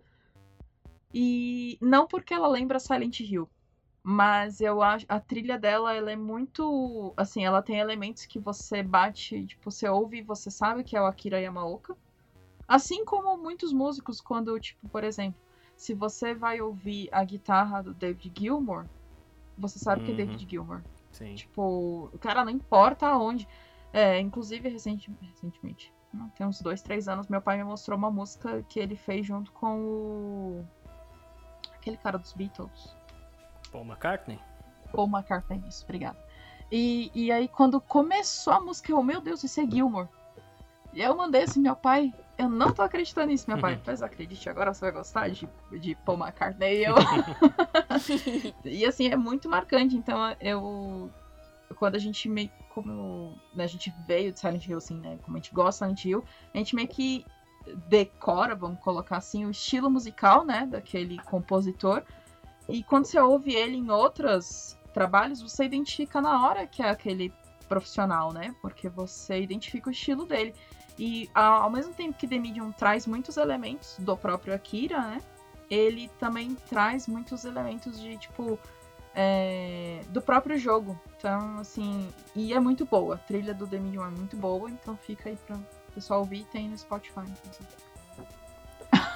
E 1.14 1.77
não 1.82 2.08
porque 2.08 2.34
ela 2.34 2.48
lembra 2.48 2.80
Silent 2.80 3.19
Hill, 3.22 3.50
mas 4.03 4.61
eu 4.61 4.82
acho 4.82 5.06
a 5.10 5.19
trilha 5.19 5.58
dela, 5.58 5.94
ela 5.94 6.11
é 6.11 6.16
muito, 6.16 7.14
assim, 7.18 7.44
ela 7.44 7.61
tem 7.61 7.80
elementos 7.80 8.26
que 8.26 8.40
você 8.40 8.84
bate, 8.84 9.48
tipo, 9.48 9.72
você 9.72 9.90
ouve 9.90 10.19
e 10.19 10.22
você 10.22 10.52
sabe 10.52 10.84
que 10.84 10.95
é 10.95 11.02
o 11.02 11.06
Akira 11.06 11.42
Yamaoka. 11.42 11.98
Assim 12.68 13.03
como 13.03 13.38
muitos 13.38 13.74
músicos 13.74 14.22
quando, 14.22 14.60
tipo, 14.60 14.88
por 14.90 15.03
exemplo, 15.03 15.40
se 15.76 15.94
você 15.94 16.34
vai 16.34 16.61
ouvir 16.61 17.10
a 17.11 17.24
guitarra 17.24 17.82
do 17.82 17.94
David 17.94 18.32
Gilmour, 18.38 18.85
você 19.58 19.80
sabe 19.80 20.02
uhum. 20.02 20.06
que 20.06 20.11
é 20.11 20.16
David 20.16 20.44
uhum. 20.44 20.50
Gilmour. 20.50 20.82
Sim. 21.11 21.35
Tipo, 21.35 22.10
o 22.14 22.19
cara 22.19 22.44
não 22.44 22.52
importa 22.52 23.08
aonde. 23.08 23.48
É, 23.94 24.19
inclusive 24.19 24.68
recente, 24.68 25.10
recentemente, 25.22 25.94
tem 26.35 26.45
uns 26.45 26.61
dois, 26.61 26.82
três 26.82 27.08
anos, 27.08 27.27
meu 27.27 27.42
pai 27.42 27.58
me 27.58 27.64
mostrou 27.64 27.98
uma 27.98 28.11
música 28.11 28.64
que 28.64 28.80
ele 28.80 28.95
fez 28.95 29.26
junto 29.26 29.52
com 29.52 29.80
o 29.80 30.66
aquele 31.85 31.98
cara 31.98 32.18
dos 32.18 32.34
Beatles. 32.34 32.95
Paul 33.72 33.85
McCartney? 33.85 34.40
Paul 34.92 35.08
McCartney, 35.08 35.61
isso, 35.68 35.84
obrigada. 35.84 36.18
E, 36.72 37.11
e 37.14 37.32
aí, 37.32 37.48
quando 37.48 37.80
começou 37.80 38.53
a 38.53 38.60
música, 38.60 38.92
eu, 38.92 39.03
meu 39.03 39.22
Deus, 39.22 39.44
isso 39.44 39.60
é 39.61 39.66
Gilmore. 39.66 40.10
E 40.94 41.02
eu 41.02 41.16
mandei 41.16 41.44
assim, 41.44 41.60
meu 41.60 41.76
pai, 41.76 42.14
eu 42.38 42.50
não 42.50 42.74
tô 42.74 42.82
acreditando 42.82 43.27
nisso, 43.27 43.45
meu 43.48 43.60
pai. 43.60 43.80
Mas 43.85 44.02
acredite, 44.02 44.50
agora 44.50 44.74
você 44.74 44.85
vai 44.85 44.92
gostar 44.92 45.30
de, 45.30 45.48
de 45.80 45.94
Paul 45.95 46.18
McCartney. 46.18 46.77
E, 46.77 46.85
eu... 46.85 46.95
e 48.66 48.85
assim, 48.85 49.10
é 49.10 49.16
muito 49.16 49.48
marcante. 49.48 49.95
Então, 49.95 50.35
eu. 50.40 51.11
Quando 51.76 51.95
a 51.95 52.00
gente 52.00 52.28
meio. 52.30 52.50
Como 52.70 53.40
né, 53.54 53.64
a 53.64 53.68
gente 53.68 53.94
veio 54.06 54.34
de 54.34 54.40
Silent 54.40 54.68
Hill, 54.68 54.78
assim, 54.78 55.00
né? 55.00 55.18
Como 55.24 55.38
a 55.38 55.40
gente 55.40 55.54
gosta 55.54 55.86
de 55.88 56.02
Silent 56.02 56.06
Hill, 56.06 56.26
a 56.54 56.58
gente 56.58 56.76
meio 56.76 56.88
que 56.88 57.26
decora, 57.88 58.56
vamos 58.56 58.80
colocar 58.80 59.18
assim, 59.18 59.45
o 59.45 59.52
estilo 59.52 59.90
musical, 59.90 60.45
né? 60.45 60.66
Daquele 60.66 61.18
compositor. 61.24 62.04
E 62.68 62.84
quando 62.84 63.06
você 63.06 63.20
ouve 63.20 63.54
ele 63.54 63.78
em 63.78 63.90
outros 63.90 64.78
trabalhos, 64.94 65.42
você 65.42 65.66
identifica 65.66 66.22
na 66.22 66.45
hora 66.45 66.66
que 66.66 66.82
é 66.82 66.90
aquele 66.90 67.34
profissional, 67.68 68.32
né? 68.32 68.56
Porque 68.62 68.90
você 68.90 69.42
identifica 69.42 69.90
o 69.90 69.92
estilo 69.92 70.26
dele. 70.26 70.54
E 70.98 71.30
ao 71.34 71.70
mesmo 71.70 71.94
tempo 71.94 72.18
que 72.18 72.28
The 72.28 72.40
Medium 72.40 72.72
traz 72.72 73.06
muitos 73.06 73.38
elementos 73.38 73.98
do 74.00 74.16
próprio 74.16 74.54
Akira, 74.54 75.02
né? 75.02 75.22
Ele 75.70 76.10
também 76.20 76.56
traz 76.56 77.08
muitos 77.08 77.44
elementos 77.44 78.00
de, 78.00 78.18
tipo, 78.18 78.58
é, 79.16 80.02
do 80.10 80.22
próprio 80.22 80.58
jogo. 80.58 81.00
Então, 81.18 81.60
assim, 81.60 82.08
e 82.35 82.53
é 82.53 82.60
muito 82.60 82.85
boa. 82.85 83.16
A 83.16 83.18
trilha 83.18 83.53
do 83.53 83.66
The 83.66 83.80
Medium 83.80 84.06
é 84.06 84.10
muito 84.10 84.35
boa, 84.35 84.69
então 84.69 84.98
fica 84.98 85.30
aí 85.30 85.38
pra 85.48 85.56
o 85.56 85.92
pessoal 85.94 86.19
ouvir. 86.19 86.44
Tem 86.52 86.69
no 86.69 86.77
Spotify, 86.77 87.22
inclusive. 87.22 87.85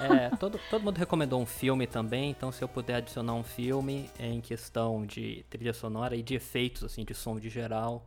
É, 0.00 0.34
todo, 0.36 0.58
todo 0.70 0.82
mundo 0.82 0.96
recomendou 0.96 1.40
um 1.40 1.46
filme 1.46 1.86
também, 1.86 2.30
então 2.30 2.50
se 2.50 2.62
eu 2.62 2.68
puder 2.68 2.96
adicionar 2.96 3.34
um 3.34 3.42
filme 3.42 4.10
em 4.18 4.40
questão 4.40 5.04
de 5.04 5.44
trilha 5.50 5.74
sonora 5.74 6.16
e 6.16 6.22
de 6.22 6.34
efeitos, 6.34 6.82
assim, 6.84 7.04
de 7.04 7.14
som 7.14 7.38
de 7.38 7.50
geral, 7.50 8.04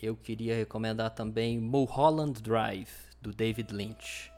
eu 0.00 0.16
queria 0.16 0.54
recomendar 0.54 1.10
também 1.10 1.58
Mulholland 1.58 2.40
Drive, 2.40 2.90
do 3.20 3.32
David 3.32 3.74
Lynch. 3.74 4.30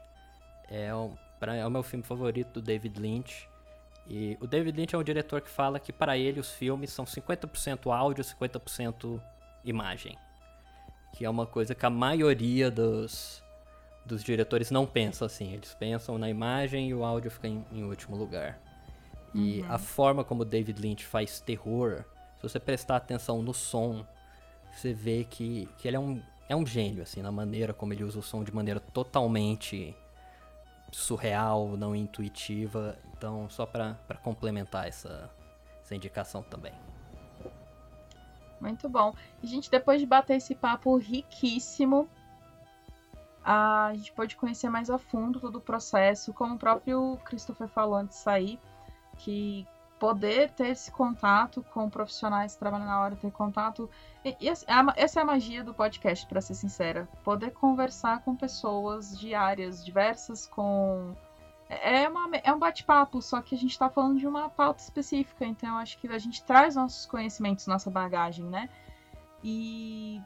É, 0.69 0.93
um, 0.93 1.15
pra, 1.39 1.55
é 1.55 1.65
o 1.65 1.69
meu 1.69 1.83
filme 1.83 2.03
favorito 2.03 2.53
do 2.53 2.61
David 2.61 2.99
Lynch. 2.99 3.47
E 4.07 4.37
o 4.41 4.47
David 4.47 4.77
Lynch 4.77 4.95
é 4.95 4.97
um 4.97 5.03
diretor 5.03 5.41
que 5.41 5.49
fala 5.49 5.79
que 5.79 5.93
para 5.93 6.17
ele 6.17 6.39
os 6.39 6.51
filmes 6.51 6.91
são 6.91 7.05
50% 7.05 7.91
áudio, 7.91 8.23
50% 8.23 9.21
imagem. 9.63 10.17
Que 11.13 11.25
é 11.25 11.29
uma 11.29 11.45
coisa 11.45 11.75
que 11.75 11.85
a 11.85 11.89
maioria 11.89 12.71
dos, 12.71 13.43
dos 14.05 14.23
diretores 14.23 14.71
não 14.71 14.85
pensam 14.85 15.25
assim. 15.25 15.53
Eles 15.53 15.73
pensam 15.73 16.17
na 16.17 16.29
imagem 16.29 16.89
e 16.89 16.93
o 16.93 17.03
áudio 17.03 17.31
fica 17.31 17.47
em, 17.47 17.65
em 17.71 17.83
último 17.83 18.17
lugar. 18.17 18.59
E 19.33 19.61
uhum. 19.61 19.71
a 19.71 19.77
forma 19.77 20.23
como 20.23 20.43
David 20.43 20.81
Lynch 20.81 21.05
faz 21.05 21.39
terror, 21.39 22.03
se 22.37 22.43
você 22.43 22.59
prestar 22.59 22.97
atenção 22.97 23.41
no 23.41 23.53
som, 23.53 24.05
você 24.73 24.93
vê 24.93 25.23
que, 25.23 25.69
que 25.77 25.87
ele 25.87 25.95
é 25.95 25.99
um, 25.99 26.21
é 26.49 26.55
um 26.55 26.65
gênio, 26.65 27.03
assim, 27.03 27.21
na 27.21 27.31
maneira 27.31 27.73
como 27.73 27.93
ele 27.93 28.03
usa 28.03 28.19
o 28.19 28.23
som 28.23 28.43
de 28.43 28.53
maneira 28.53 28.79
totalmente 28.79 29.95
surreal, 30.91 31.75
não 31.77 31.95
intuitiva. 31.95 32.97
Então, 33.17 33.49
só 33.49 33.65
para 33.65 33.95
complementar 34.23 34.87
essa, 34.87 35.29
essa 35.81 35.95
indicação 35.95 36.43
também. 36.43 36.73
Muito 38.59 38.87
bom. 38.87 39.13
E, 39.41 39.47
gente, 39.47 39.71
depois 39.71 39.99
de 39.99 40.05
bater 40.05 40.37
esse 40.37 40.53
papo 40.53 40.95
riquíssimo, 40.97 42.07
a 43.43 43.91
gente 43.95 44.11
pode 44.13 44.35
conhecer 44.35 44.69
mais 44.69 44.89
a 44.89 44.97
fundo 44.97 45.39
todo 45.39 45.55
o 45.55 45.61
processo, 45.61 46.31
como 46.33 46.55
o 46.55 46.59
próprio 46.59 47.17
Christopher 47.25 47.67
falou 47.67 47.95
antes 47.95 48.17
de 48.17 48.23
sair, 48.23 48.59
que 49.17 49.67
poder 50.01 50.49
ter 50.49 50.69
esse 50.69 50.91
contato 50.91 51.63
com 51.71 51.87
profissionais 51.87 52.53
que 52.53 52.59
trabalham 52.59 52.87
na 52.87 52.99
hora, 52.99 53.15
ter 53.15 53.29
contato. 53.29 53.87
E, 54.25 54.35
e 54.41 54.49
essa 54.49 54.65
é 55.19 55.21
a 55.21 55.25
magia 55.25 55.63
do 55.63 55.75
podcast, 55.75 56.25
para 56.25 56.41
ser 56.41 56.55
sincera. 56.55 57.07
Poder 57.23 57.51
conversar 57.51 58.23
com 58.23 58.35
pessoas 58.35 59.15
de 59.19 59.35
áreas 59.35 59.85
diversas, 59.85 60.47
com. 60.47 61.15
É, 61.69 62.09
uma, 62.09 62.35
é 62.37 62.51
um 62.51 62.57
bate-papo, 62.57 63.21
só 63.21 63.43
que 63.43 63.53
a 63.53 63.57
gente 63.57 63.73
está 63.73 63.91
falando 63.91 64.17
de 64.17 64.25
uma 64.25 64.49
pauta 64.49 64.81
específica, 64.81 65.45
então 65.45 65.77
acho 65.77 65.99
que 65.99 66.07
a 66.07 66.17
gente 66.17 66.43
traz 66.43 66.75
nossos 66.75 67.05
conhecimentos, 67.05 67.67
nossa 67.67 67.91
bagagem, 67.91 68.45
né? 68.45 68.69
E 69.43 70.19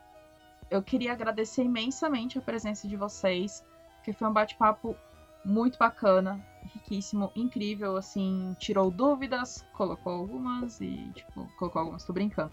eu 0.71 0.81
queria 0.81 1.11
agradecer 1.11 1.63
imensamente 1.63 2.39
a 2.39 2.41
presença 2.41 2.87
de 2.87 2.95
vocês, 2.95 3.63
que 4.05 4.13
foi 4.13 4.25
um 4.27 4.33
bate-papo 4.33 4.95
muito 5.43 5.77
bacana, 5.77 6.43
riquíssimo, 6.73 7.31
incrível, 7.35 7.97
assim, 7.97 8.55
tirou 8.59 8.91
dúvidas, 8.91 9.65
colocou 9.73 10.13
algumas 10.13 10.79
e, 10.81 11.11
tipo, 11.13 11.47
colocou 11.57 11.81
algumas, 11.81 12.03
tô 12.03 12.13
brincando. 12.13 12.51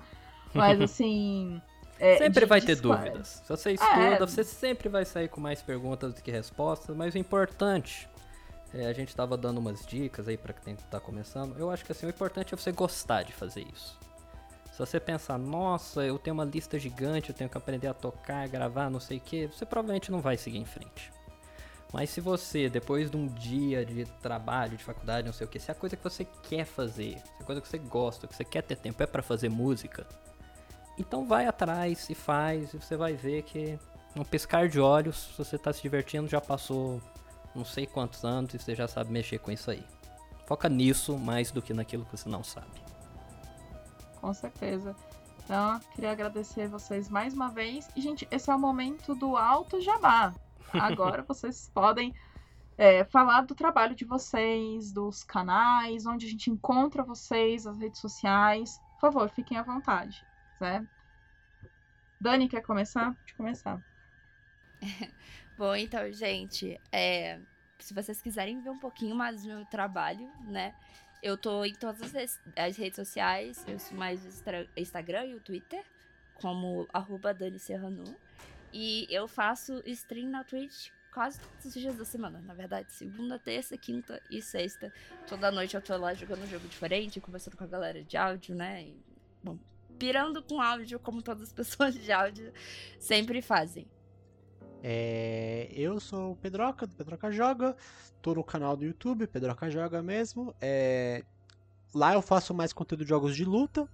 Mas, 0.55 0.81
assim... 0.83 1.61
É, 1.99 2.19
sempre 2.19 2.41
de, 2.41 2.47
vai 2.47 2.61
ter 2.61 2.77
dúvidas. 2.77 3.43
Se 3.45 3.49
você 3.49 3.71
é. 3.71 3.73
estuda, 3.75 4.01
é... 4.01 4.19
você 4.19 4.43
sempre 4.43 4.89
vai 4.89 5.05
sair 5.05 5.29
com 5.29 5.41
mais 5.41 5.63
perguntas 5.63 6.15
do 6.15 6.23
que 6.23 6.31
respostas, 6.31 6.97
mas 6.97 7.15
o 7.15 7.19
importante... 7.19 8.09
É, 8.75 8.87
a 8.87 8.93
gente 8.95 9.09
estava 9.09 9.37
dando 9.37 9.59
umas 9.59 9.85
dicas 9.85 10.27
aí 10.27 10.39
para 10.39 10.55
quem 10.55 10.73
está 10.73 10.99
começando. 10.99 11.59
Eu 11.59 11.71
acho 11.71 11.85
que 11.85 11.93
assim, 11.93 12.07
o 12.07 12.09
importante 12.09 12.55
é 12.55 12.57
você 12.57 12.73
gostar 12.73 13.23
de 13.23 13.31
fazer 13.31 13.67
isso. 13.71 13.99
Se 14.73 14.79
você 14.79 14.99
pensar, 14.99 15.39
nossa, 15.39 16.03
eu 16.03 16.19
tenho 16.19 16.33
uma 16.33 16.45
lista 16.47 16.79
gigante, 16.79 17.29
eu 17.29 17.35
tenho 17.35 17.51
que 17.51 17.59
aprender 17.59 17.89
a 17.89 17.95
tocar, 17.95 18.49
gravar, 18.49 18.89
não 18.89 18.99
sei 18.99 19.19
o 19.19 19.21
que, 19.21 19.47
você 19.47 19.67
provavelmente 19.67 20.11
não 20.11 20.23
vai 20.23 20.39
seguir 20.39 20.57
em 20.57 20.65
frente. 20.65 21.13
Mas 21.93 22.11
se 22.11 22.21
você, 22.21 22.71
depois 22.71 23.11
de 23.11 23.17
um 23.17 23.27
dia 23.27 23.85
de 23.85 24.05
trabalho, 24.23 24.77
de 24.77 24.85
faculdade, 24.85 25.27
não 25.27 25.33
sei 25.33 25.47
o 25.47 25.51
que, 25.51 25.59
se 25.59 25.71
a 25.71 25.75
coisa 25.75 25.97
que 25.97 26.03
você 26.03 26.25
quer 26.25 26.65
fazer, 26.65 27.19
se 27.19 27.43
a 27.43 27.45
coisa 27.45 27.61
que 27.61 27.69
você 27.69 27.79
gosta, 27.79 28.27
que 28.27 28.35
você 28.35 28.45
quer 28.45 28.63
ter 28.63 28.77
tempo 28.77 29.03
é 29.03 29.07
para 29.07 29.23
fazer 29.23 29.51
música, 29.51 30.07
então 30.99 31.27
vai 31.27 31.47
atrás 31.47 32.09
e 32.09 32.15
faz, 32.15 32.73
e 32.73 32.79
você 32.79 32.97
vai 32.97 33.13
ver 33.13 33.43
que 33.43 33.79
um 34.17 34.25
piscar 34.25 34.69
de 34.69 34.81
olhos, 34.81 35.17
se 35.17 35.39
você 35.39 35.59
tá 35.59 35.73
se 35.73 35.83
divertindo, 35.83 36.29
já 36.29 36.41
passou 36.41 37.01
não 37.55 37.65
sei 37.65 37.87
quantos 37.87 38.25
anos 38.25 38.55
e 38.55 38.59
você 38.59 38.75
já 38.75 38.89
sabe 38.89 39.13
mexer 39.13 39.39
com 39.39 39.51
isso 39.51 39.71
aí. 39.71 39.85
Foca 40.47 40.69
nisso 40.69 41.19
mais 41.19 41.51
do 41.51 41.61
que 41.61 41.75
naquilo 41.75 42.05
que 42.07 42.17
você 42.17 42.29
não 42.29 42.43
sabe 42.43 42.83
com 44.23 44.33
certeza. 44.33 44.95
Então, 45.45 45.81
queria 45.95 46.13
agradecer 46.13 46.69
vocês 46.69 47.09
mais 47.09 47.35
uma 47.35 47.49
vez. 47.49 47.91
E, 47.97 48.01
gente, 48.01 48.27
esse 48.31 48.49
é 48.49 48.55
o 48.55 48.59
momento 48.59 49.15
do 49.17 49.37
alto 49.37 49.81
jabá. 49.81 50.33
Agora 50.81 51.23
vocês 51.23 51.71
podem 51.75 52.15
é, 52.77 53.05
falar 53.05 53.43
do 53.43 53.55
trabalho 53.55 53.95
de 53.95 54.05
vocês, 54.05 54.93
dos 54.93 55.23
canais, 55.23 56.07
onde 56.07 56.27
a 56.27 56.29
gente 56.29 56.51
encontra 56.51 57.03
vocês, 57.03 57.67
as 57.67 57.79
redes 57.79 58.01
sociais. 58.01 58.81
Por 58.95 59.13
favor, 59.13 59.29
fiquem 59.31 59.59
à 59.59 59.63
vontade. 59.63 60.25
Certo? 60.59 60.89
Dani, 62.21 62.49
quer 62.49 62.63
começar? 62.63 63.15
Pode 63.15 63.35
começar. 63.35 63.85
Bom, 65.59 65.75
então, 65.75 66.11
gente, 66.13 66.81
é, 66.91 67.41
se 67.79 67.93
vocês 67.93 68.23
quiserem 68.23 68.61
ver 68.61 68.71
um 68.71 68.79
pouquinho 68.79 69.15
mais 69.15 69.43
do 69.43 69.49
meu 69.49 69.65
trabalho, 69.67 70.31
né? 70.45 70.75
Eu 71.23 71.37
tô 71.37 71.65
em 71.65 71.75
todas 71.75 72.15
as, 72.15 72.41
as 72.57 72.77
redes 72.77 72.97
sociais, 72.97 73.65
eu 73.69 73.79
sou 73.79 73.97
mais 73.97 74.25
o 74.25 74.81
Instagram 74.81 75.27
e 75.27 75.35
o 75.35 75.41
Twitter, 75.41 75.85
como 76.35 76.89
arroba 76.93 77.33
Dani. 77.33 77.59
E 78.73 79.07
eu 79.11 79.29
faço 79.29 79.83
stream 79.87 80.31
na 80.31 80.45
Twitch 80.45 80.91
quase 81.13 81.39
todos 81.39 81.67
os 81.67 81.75
dias 81.75 81.97
da 81.97 82.05
semana, 82.05 82.41
na 82.41 82.55
verdade. 82.55 82.93
Segunda, 82.93 83.39
terça, 83.39 83.77
quinta 83.77 84.21
e 84.31 84.41
sexta. 84.41 84.93
Toda 85.27 85.53
noite 85.53 85.75
eu 85.75 85.83
tô 85.83 85.97
lá 85.97 86.15
jogando 86.15 86.43
um 86.43 86.47
jogo 86.47 86.67
diferente, 86.67 87.21
conversando 87.21 87.57
com 87.57 87.65
a 87.65 87.67
galera 87.67 88.03
de 88.03 88.17
áudio, 88.17 88.55
né? 88.55 88.85
E, 88.85 88.97
bom, 89.43 89.59
pirando 89.99 90.43
com 90.43 90.61
áudio, 90.61 90.99
como 90.99 91.23
todas 91.23 91.43
as 91.43 91.53
pessoas 91.55 91.95
de 91.95 92.11
áudio 92.11 92.53
sempre 92.99 93.43
fazem. 93.43 93.87
É, 94.83 95.69
eu 95.73 96.01
sou 96.01 96.33
o 96.33 96.37
Pedroca, 96.37 96.87
do 96.87 96.97
Pedroca 96.97 97.31
Joga. 97.31 97.77
Tô 98.21 98.35
no 98.35 98.43
canal 98.43 98.77
do 98.77 98.85
YouTube, 98.85 99.27
Pedroca 99.27 99.71
Joga 99.71 100.03
mesmo. 100.03 100.55
É, 100.61 101.23
lá 101.95 102.15
eu 102.15 102.23
faço 102.23 102.53
mais 102.53 102.73
conteúdo 102.73 103.05
de 103.05 103.09
jogos 103.09 103.37
de 103.37 103.45
luta. 103.45 103.89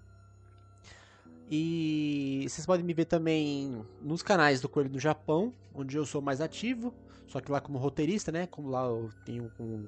E 1.50 2.44
vocês 2.48 2.66
podem 2.66 2.84
me 2.84 2.92
ver 2.92 3.06
também 3.06 3.82
nos 4.02 4.22
canais 4.22 4.60
do 4.60 4.68
Coelho 4.68 4.90
do 4.90 4.98
Japão, 4.98 5.52
onde 5.74 5.96
eu 5.96 6.04
sou 6.04 6.20
mais 6.20 6.40
ativo. 6.40 6.92
Só 7.26 7.40
que 7.40 7.50
lá 7.50 7.60
como 7.60 7.78
roteirista, 7.78 8.30
né? 8.30 8.46
Como 8.46 8.68
lá 8.68 8.84
eu 8.84 9.10
tenho 9.24 9.50
um 9.58 9.86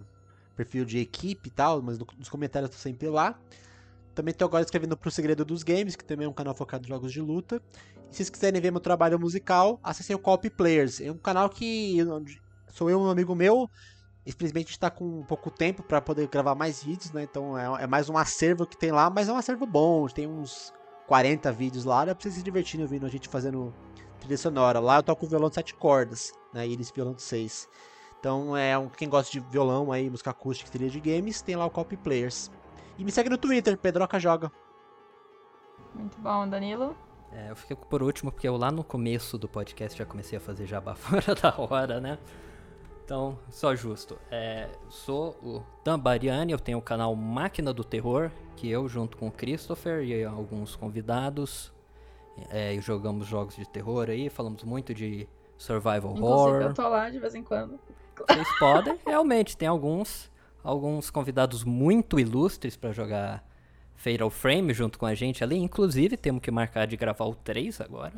perfil 0.57 0.85
de 0.85 0.99
equipe 0.99 1.49
e 1.49 1.53
tal, 1.53 1.83
mas 1.83 1.99
no- 1.99 2.07
nos 2.19 2.29
comentários 2.29 2.71
eu 2.71 2.77
tô 2.77 2.83
sempre 2.83 3.09
lá. 3.09 3.39
Também 4.15 4.35
tô 4.35 4.45
agora 4.45 4.65
escrevendo 4.65 4.97
pro 4.97 5.11
Segredo 5.11 5.45
dos 5.45 5.63
Games, 5.63 5.97
que 5.97 6.05
também 6.05 6.27
é 6.27 6.29
um 6.29 6.33
canal 6.33 6.55
focado 6.55 6.85
em 6.85 6.89
jogos 6.89 7.13
de 7.13 7.21
luta. 7.21 7.63
E 8.11 8.13
se 8.13 8.17
vocês 8.17 8.31
quiserem 8.31 8.61
ver 8.61 8.71
meu 8.71 8.81
trabalho 8.81 9.19
musical, 9.19 9.79
acessem 9.83 10.17
o 10.17 10.19
Copy 10.19 10.51
Players. 10.51 11.01
É 11.01 11.11
um 11.11 11.19
canal 11.19 11.49
que 11.49 11.99
sou 12.69 12.91
eu 12.91 12.99
e 12.99 13.03
um 13.03 13.11
amigo 13.11 13.35
meu. 13.35 13.71
Infelizmente 14.27 14.67
a 14.67 14.69
gente 14.71 14.79
tá 14.81 14.91
com 14.91 15.23
pouco 15.25 15.51
tempo 15.51 15.83
para 15.83 16.01
poder 16.01 16.29
gravar 16.29 16.55
mais 16.55 16.83
vídeos, 16.83 17.13
né? 17.13 17.23
Então 17.23 17.57
é, 17.57 17.85
é 17.85 17.87
mais 17.87 18.09
um 18.09 18.19
acervo 18.19 18.67
que 18.67 18.77
tem 18.77 18.93
lá, 18.93 19.09
mas 19.09 19.29
é 19.29 19.33
um 19.33 19.37
acervo 19.37 19.67
bom. 19.67 20.07
Tem 20.09 20.27
uns 20.27 20.73
40 21.11 21.51
vídeos 21.51 21.85
lá, 21.85 22.05
dá 22.05 22.15
pra 22.15 22.23
vocês 22.23 22.37
se 22.37 22.43
divertirem 22.45 22.85
ouvindo 22.85 23.05
a 23.05 23.09
gente 23.09 23.29
fazendo 23.29 23.75
trilha 24.21 24.39
sonora. 24.39 24.79
Lá 24.79 24.99
eu 24.99 25.03
toco 25.03 25.27
violão 25.27 25.49
de 25.49 25.57
7 25.57 25.75
cordas, 25.75 26.33
né? 26.55 26.69
E 26.69 26.73
eles 26.73 26.89
violão 26.93 27.15
de 27.15 27.23
6. 27.23 27.69
Então 28.21 28.57
é 28.57 28.79
um, 28.79 28.89
quem 28.89 29.09
gosta 29.09 29.33
de 29.33 29.41
violão 29.41 29.91
aí, 29.91 30.09
música 30.09 30.31
acústica, 30.31 30.71
trilha 30.71 30.89
de 30.89 31.01
games, 31.01 31.43
tem 31.43 31.57
lá 31.57 31.67
o 31.67 31.71
Copy 31.71 31.97
Players. 31.97 32.49
E 32.97 33.03
me 33.03 33.11
segue 33.11 33.29
no 33.29 33.37
Twitter, 33.37 33.77
Pedroca 33.77 34.21
Joga. 34.21 34.53
Muito 35.97 36.17
bom, 36.21 36.49
Danilo. 36.49 36.97
É, 37.33 37.51
eu 37.51 37.57
fiquei 37.57 37.75
por 37.75 38.05
último 38.05 38.31
porque 38.31 38.47
eu 38.47 38.57
lá 38.57 38.71
no 38.71 38.85
começo 38.85 39.37
do 39.37 39.49
podcast 39.49 39.99
já 39.99 40.07
comecei 40.07 40.39
a 40.39 40.41
fazer 40.41 40.65
jabá 40.65 40.95
fora 40.95 41.35
da 41.35 41.53
hora, 41.59 42.01
né? 42.01 42.21
Então, 43.05 43.37
só 43.49 43.75
justo. 43.75 44.17
É, 44.31 44.69
sou 44.89 45.31
o 45.43 45.65
Tambariani, 45.83 46.53
eu 46.53 46.59
tenho 46.61 46.79
o 46.79 46.83
canal 46.83 47.17
Máquina 47.17 47.73
do 47.73 47.83
Terror, 47.83 48.31
que 48.61 48.69
eu, 48.69 48.87
junto 48.87 49.17
com 49.17 49.29
o 49.29 49.33
Christopher 49.33 50.05
e 50.05 50.23
alguns 50.23 50.77
convidados, 50.77 51.73
é, 52.51 52.79
jogamos 52.79 53.27
jogos 53.27 53.57
de 53.57 53.67
terror 53.67 54.11
aí, 54.11 54.29
falamos 54.29 54.63
muito 54.65 54.93
de 54.93 55.27
survival 55.57 56.13
Inclusive, 56.13 56.27
horror. 56.27 56.61
eu 56.61 56.75
tô 56.75 56.87
lá 56.87 57.09
de 57.09 57.19
vez 57.19 57.35
em 57.35 57.43
quando. 57.43 57.81
Vocês 58.29 58.59
podem, 58.59 58.99
realmente, 59.07 59.57
tem 59.57 59.67
alguns, 59.67 60.31
alguns 60.63 61.09
convidados 61.09 61.65
muito 61.65 62.21
ilustres 62.21 62.77
pra 62.77 62.93
jogar 62.93 63.43
Fatal 63.97 64.29
Frame 64.29 64.75
junto 64.75 64.99
com 64.99 65.07
a 65.07 65.15
gente 65.15 65.43
ali. 65.43 65.57
Inclusive, 65.57 66.19
temos 66.19 66.43
que 66.43 66.51
marcar 66.51 66.87
de 66.87 66.99
gravar 66.99 67.25
o 67.25 67.35
3 67.35 67.81
agora. 67.81 68.13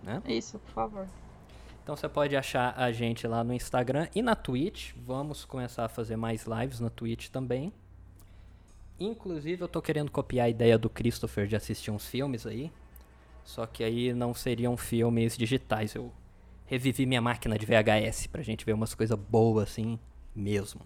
Né? 0.00 0.22
Isso, 0.28 0.60
por 0.60 0.70
favor. 0.70 1.08
Então 1.82 1.96
você 1.96 2.08
pode 2.08 2.36
achar 2.36 2.72
a 2.76 2.92
gente 2.92 3.26
lá 3.26 3.42
no 3.42 3.52
Instagram 3.52 4.06
e 4.14 4.22
na 4.22 4.36
Twitch. 4.36 4.92
Vamos 4.96 5.44
começar 5.44 5.86
a 5.86 5.88
fazer 5.88 6.14
mais 6.14 6.44
lives 6.46 6.78
na 6.78 6.88
Twitch 6.88 7.30
também. 7.30 7.72
Inclusive, 8.98 9.62
eu 9.62 9.68
tô 9.68 9.82
querendo 9.82 10.10
copiar 10.10 10.46
a 10.46 10.48
ideia 10.48 10.78
do 10.78 10.88
Christopher 10.88 11.46
de 11.46 11.56
assistir 11.56 11.90
uns 11.90 12.06
filmes 12.06 12.46
aí. 12.46 12.72
Só 13.44 13.66
que 13.66 13.84
aí 13.84 14.12
não 14.12 14.34
seriam 14.34 14.76
filmes 14.76 15.36
digitais. 15.36 15.94
Eu 15.94 16.12
revivi 16.64 17.06
minha 17.06 17.20
máquina 17.20 17.58
de 17.58 17.66
VHS 17.66 18.26
pra 18.26 18.42
gente 18.42 18.64
ver 18.64 18.72
umas 18.72 18.94
coisas 18.94 19.18
boas 19.18 19.70
assim 19.70 19.98
mesmo. 20.34 20.80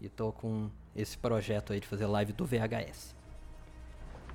E 0.00 0.08
tô 0.08 0.32
com 0.32 0.70
esse 0.94 1.18
projeto 1.18 1.72
aí 1.72 1.80
de 1.80 1.86
fazer 1.86 2.06
live 2.06 2.32
do 2.32 2.46
VHS. 2.46 3.14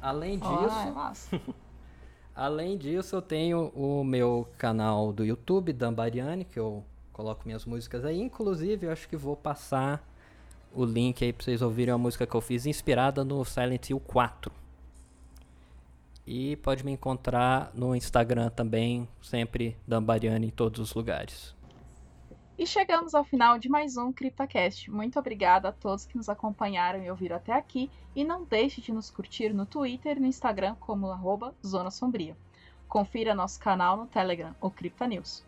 Além 0.02 0.38
disso, 0.38 0.94
massa. 0.94 1.42
Além 2.36 2.78
disso, 2.78 3.16
eu 3.18 3.22
tenho 3.22 3.68
o 3.76 4.04
meu 4.04 4.48
canal 4.58 5.12
do 5.12 5.26
YouTube, 5.26 5.74
Dambariani, 5.74 6.46
que 6.46 6.58
eu 6.58 6.86
coloco 7.12 7.42
minhas 7.46 7.66
músicas 7.66 8.06
aí. 8.06 8.20
Inclusive, 8.22 8.86
eu 8.86 8.92
acho 8.92 9.10
que 9.10 9.18
vou 9.18 9.36
passar 9.36 10.09
o 10.74 10.86
link 10.86 11.24
aí 11.24 11.34
pra 11.34 11.44
vocês 11.44 11.62
ouvirem 11.62 11.94
a 11.94 11.98
música 11.98 12.26
que 12.26 12.36
eu 12.36 12.42
fiz, 12.42 12.66
inspirada 12.66 13.24
no 13.24 13.44
Silent 13.44 13.90
Hill 13.90 14.00
4. 14.00 14.52
E 16.26 16.56
pode 16.58 16.86
me 16.86 16.92
encontrar 16.92 17.72
no 17.74 17.96
Instagram 17.96 18.50
também, 18.50 19.08
sempre 19.22 19.76
Dambariani 19.88 20.48
em 20.48 20.52
todos 20.52 20.80
os 20.80 20.94
lugares. 20.94 21.56
E 22.60 22.68
chegamos 22.68 23.16
ao 23.16 23.24
final 23.24 23.58
de 23.58 23.70
mais 23.70 23.96
um 23.96 24.12
CryptaCast. 24.12 24.92
Muito 24.92 25.18
obrigada 25.18 25.70
a 25.70 25.72
todos 25.72 26.06
que 26.06 26.18
nos 26.18 26.28
acompanharam 26.28 27.02
e 27.02 27.10
ouviram 27.10 27.38
até 27.38 27.54
aqui. 27.54 27.90
E 28.14 28.24
não 28.24 28.44
deixe 28.44 28.82
de 28.82 28.92
nos 28.92 29.10
curtir 29.10 29.54
no 29.54 29.66
Twitter 29.66 30.18
e 30.18 30.20
no 30.20 30.28
Instagram 30.28 30.76
como 30.78 31.08
arroba 31.08 31.56
Zona 31.66 31.90
Sombria. 31.90 32.36
Confira 32.88 33.34
nosso 33.34 33.60
canal 33.60 33.96
no 33.96 34.08
Telegram, 34.08 34.54
o 34.60 34.70
Cripta 34.70 35.08
News. 35.08 35.42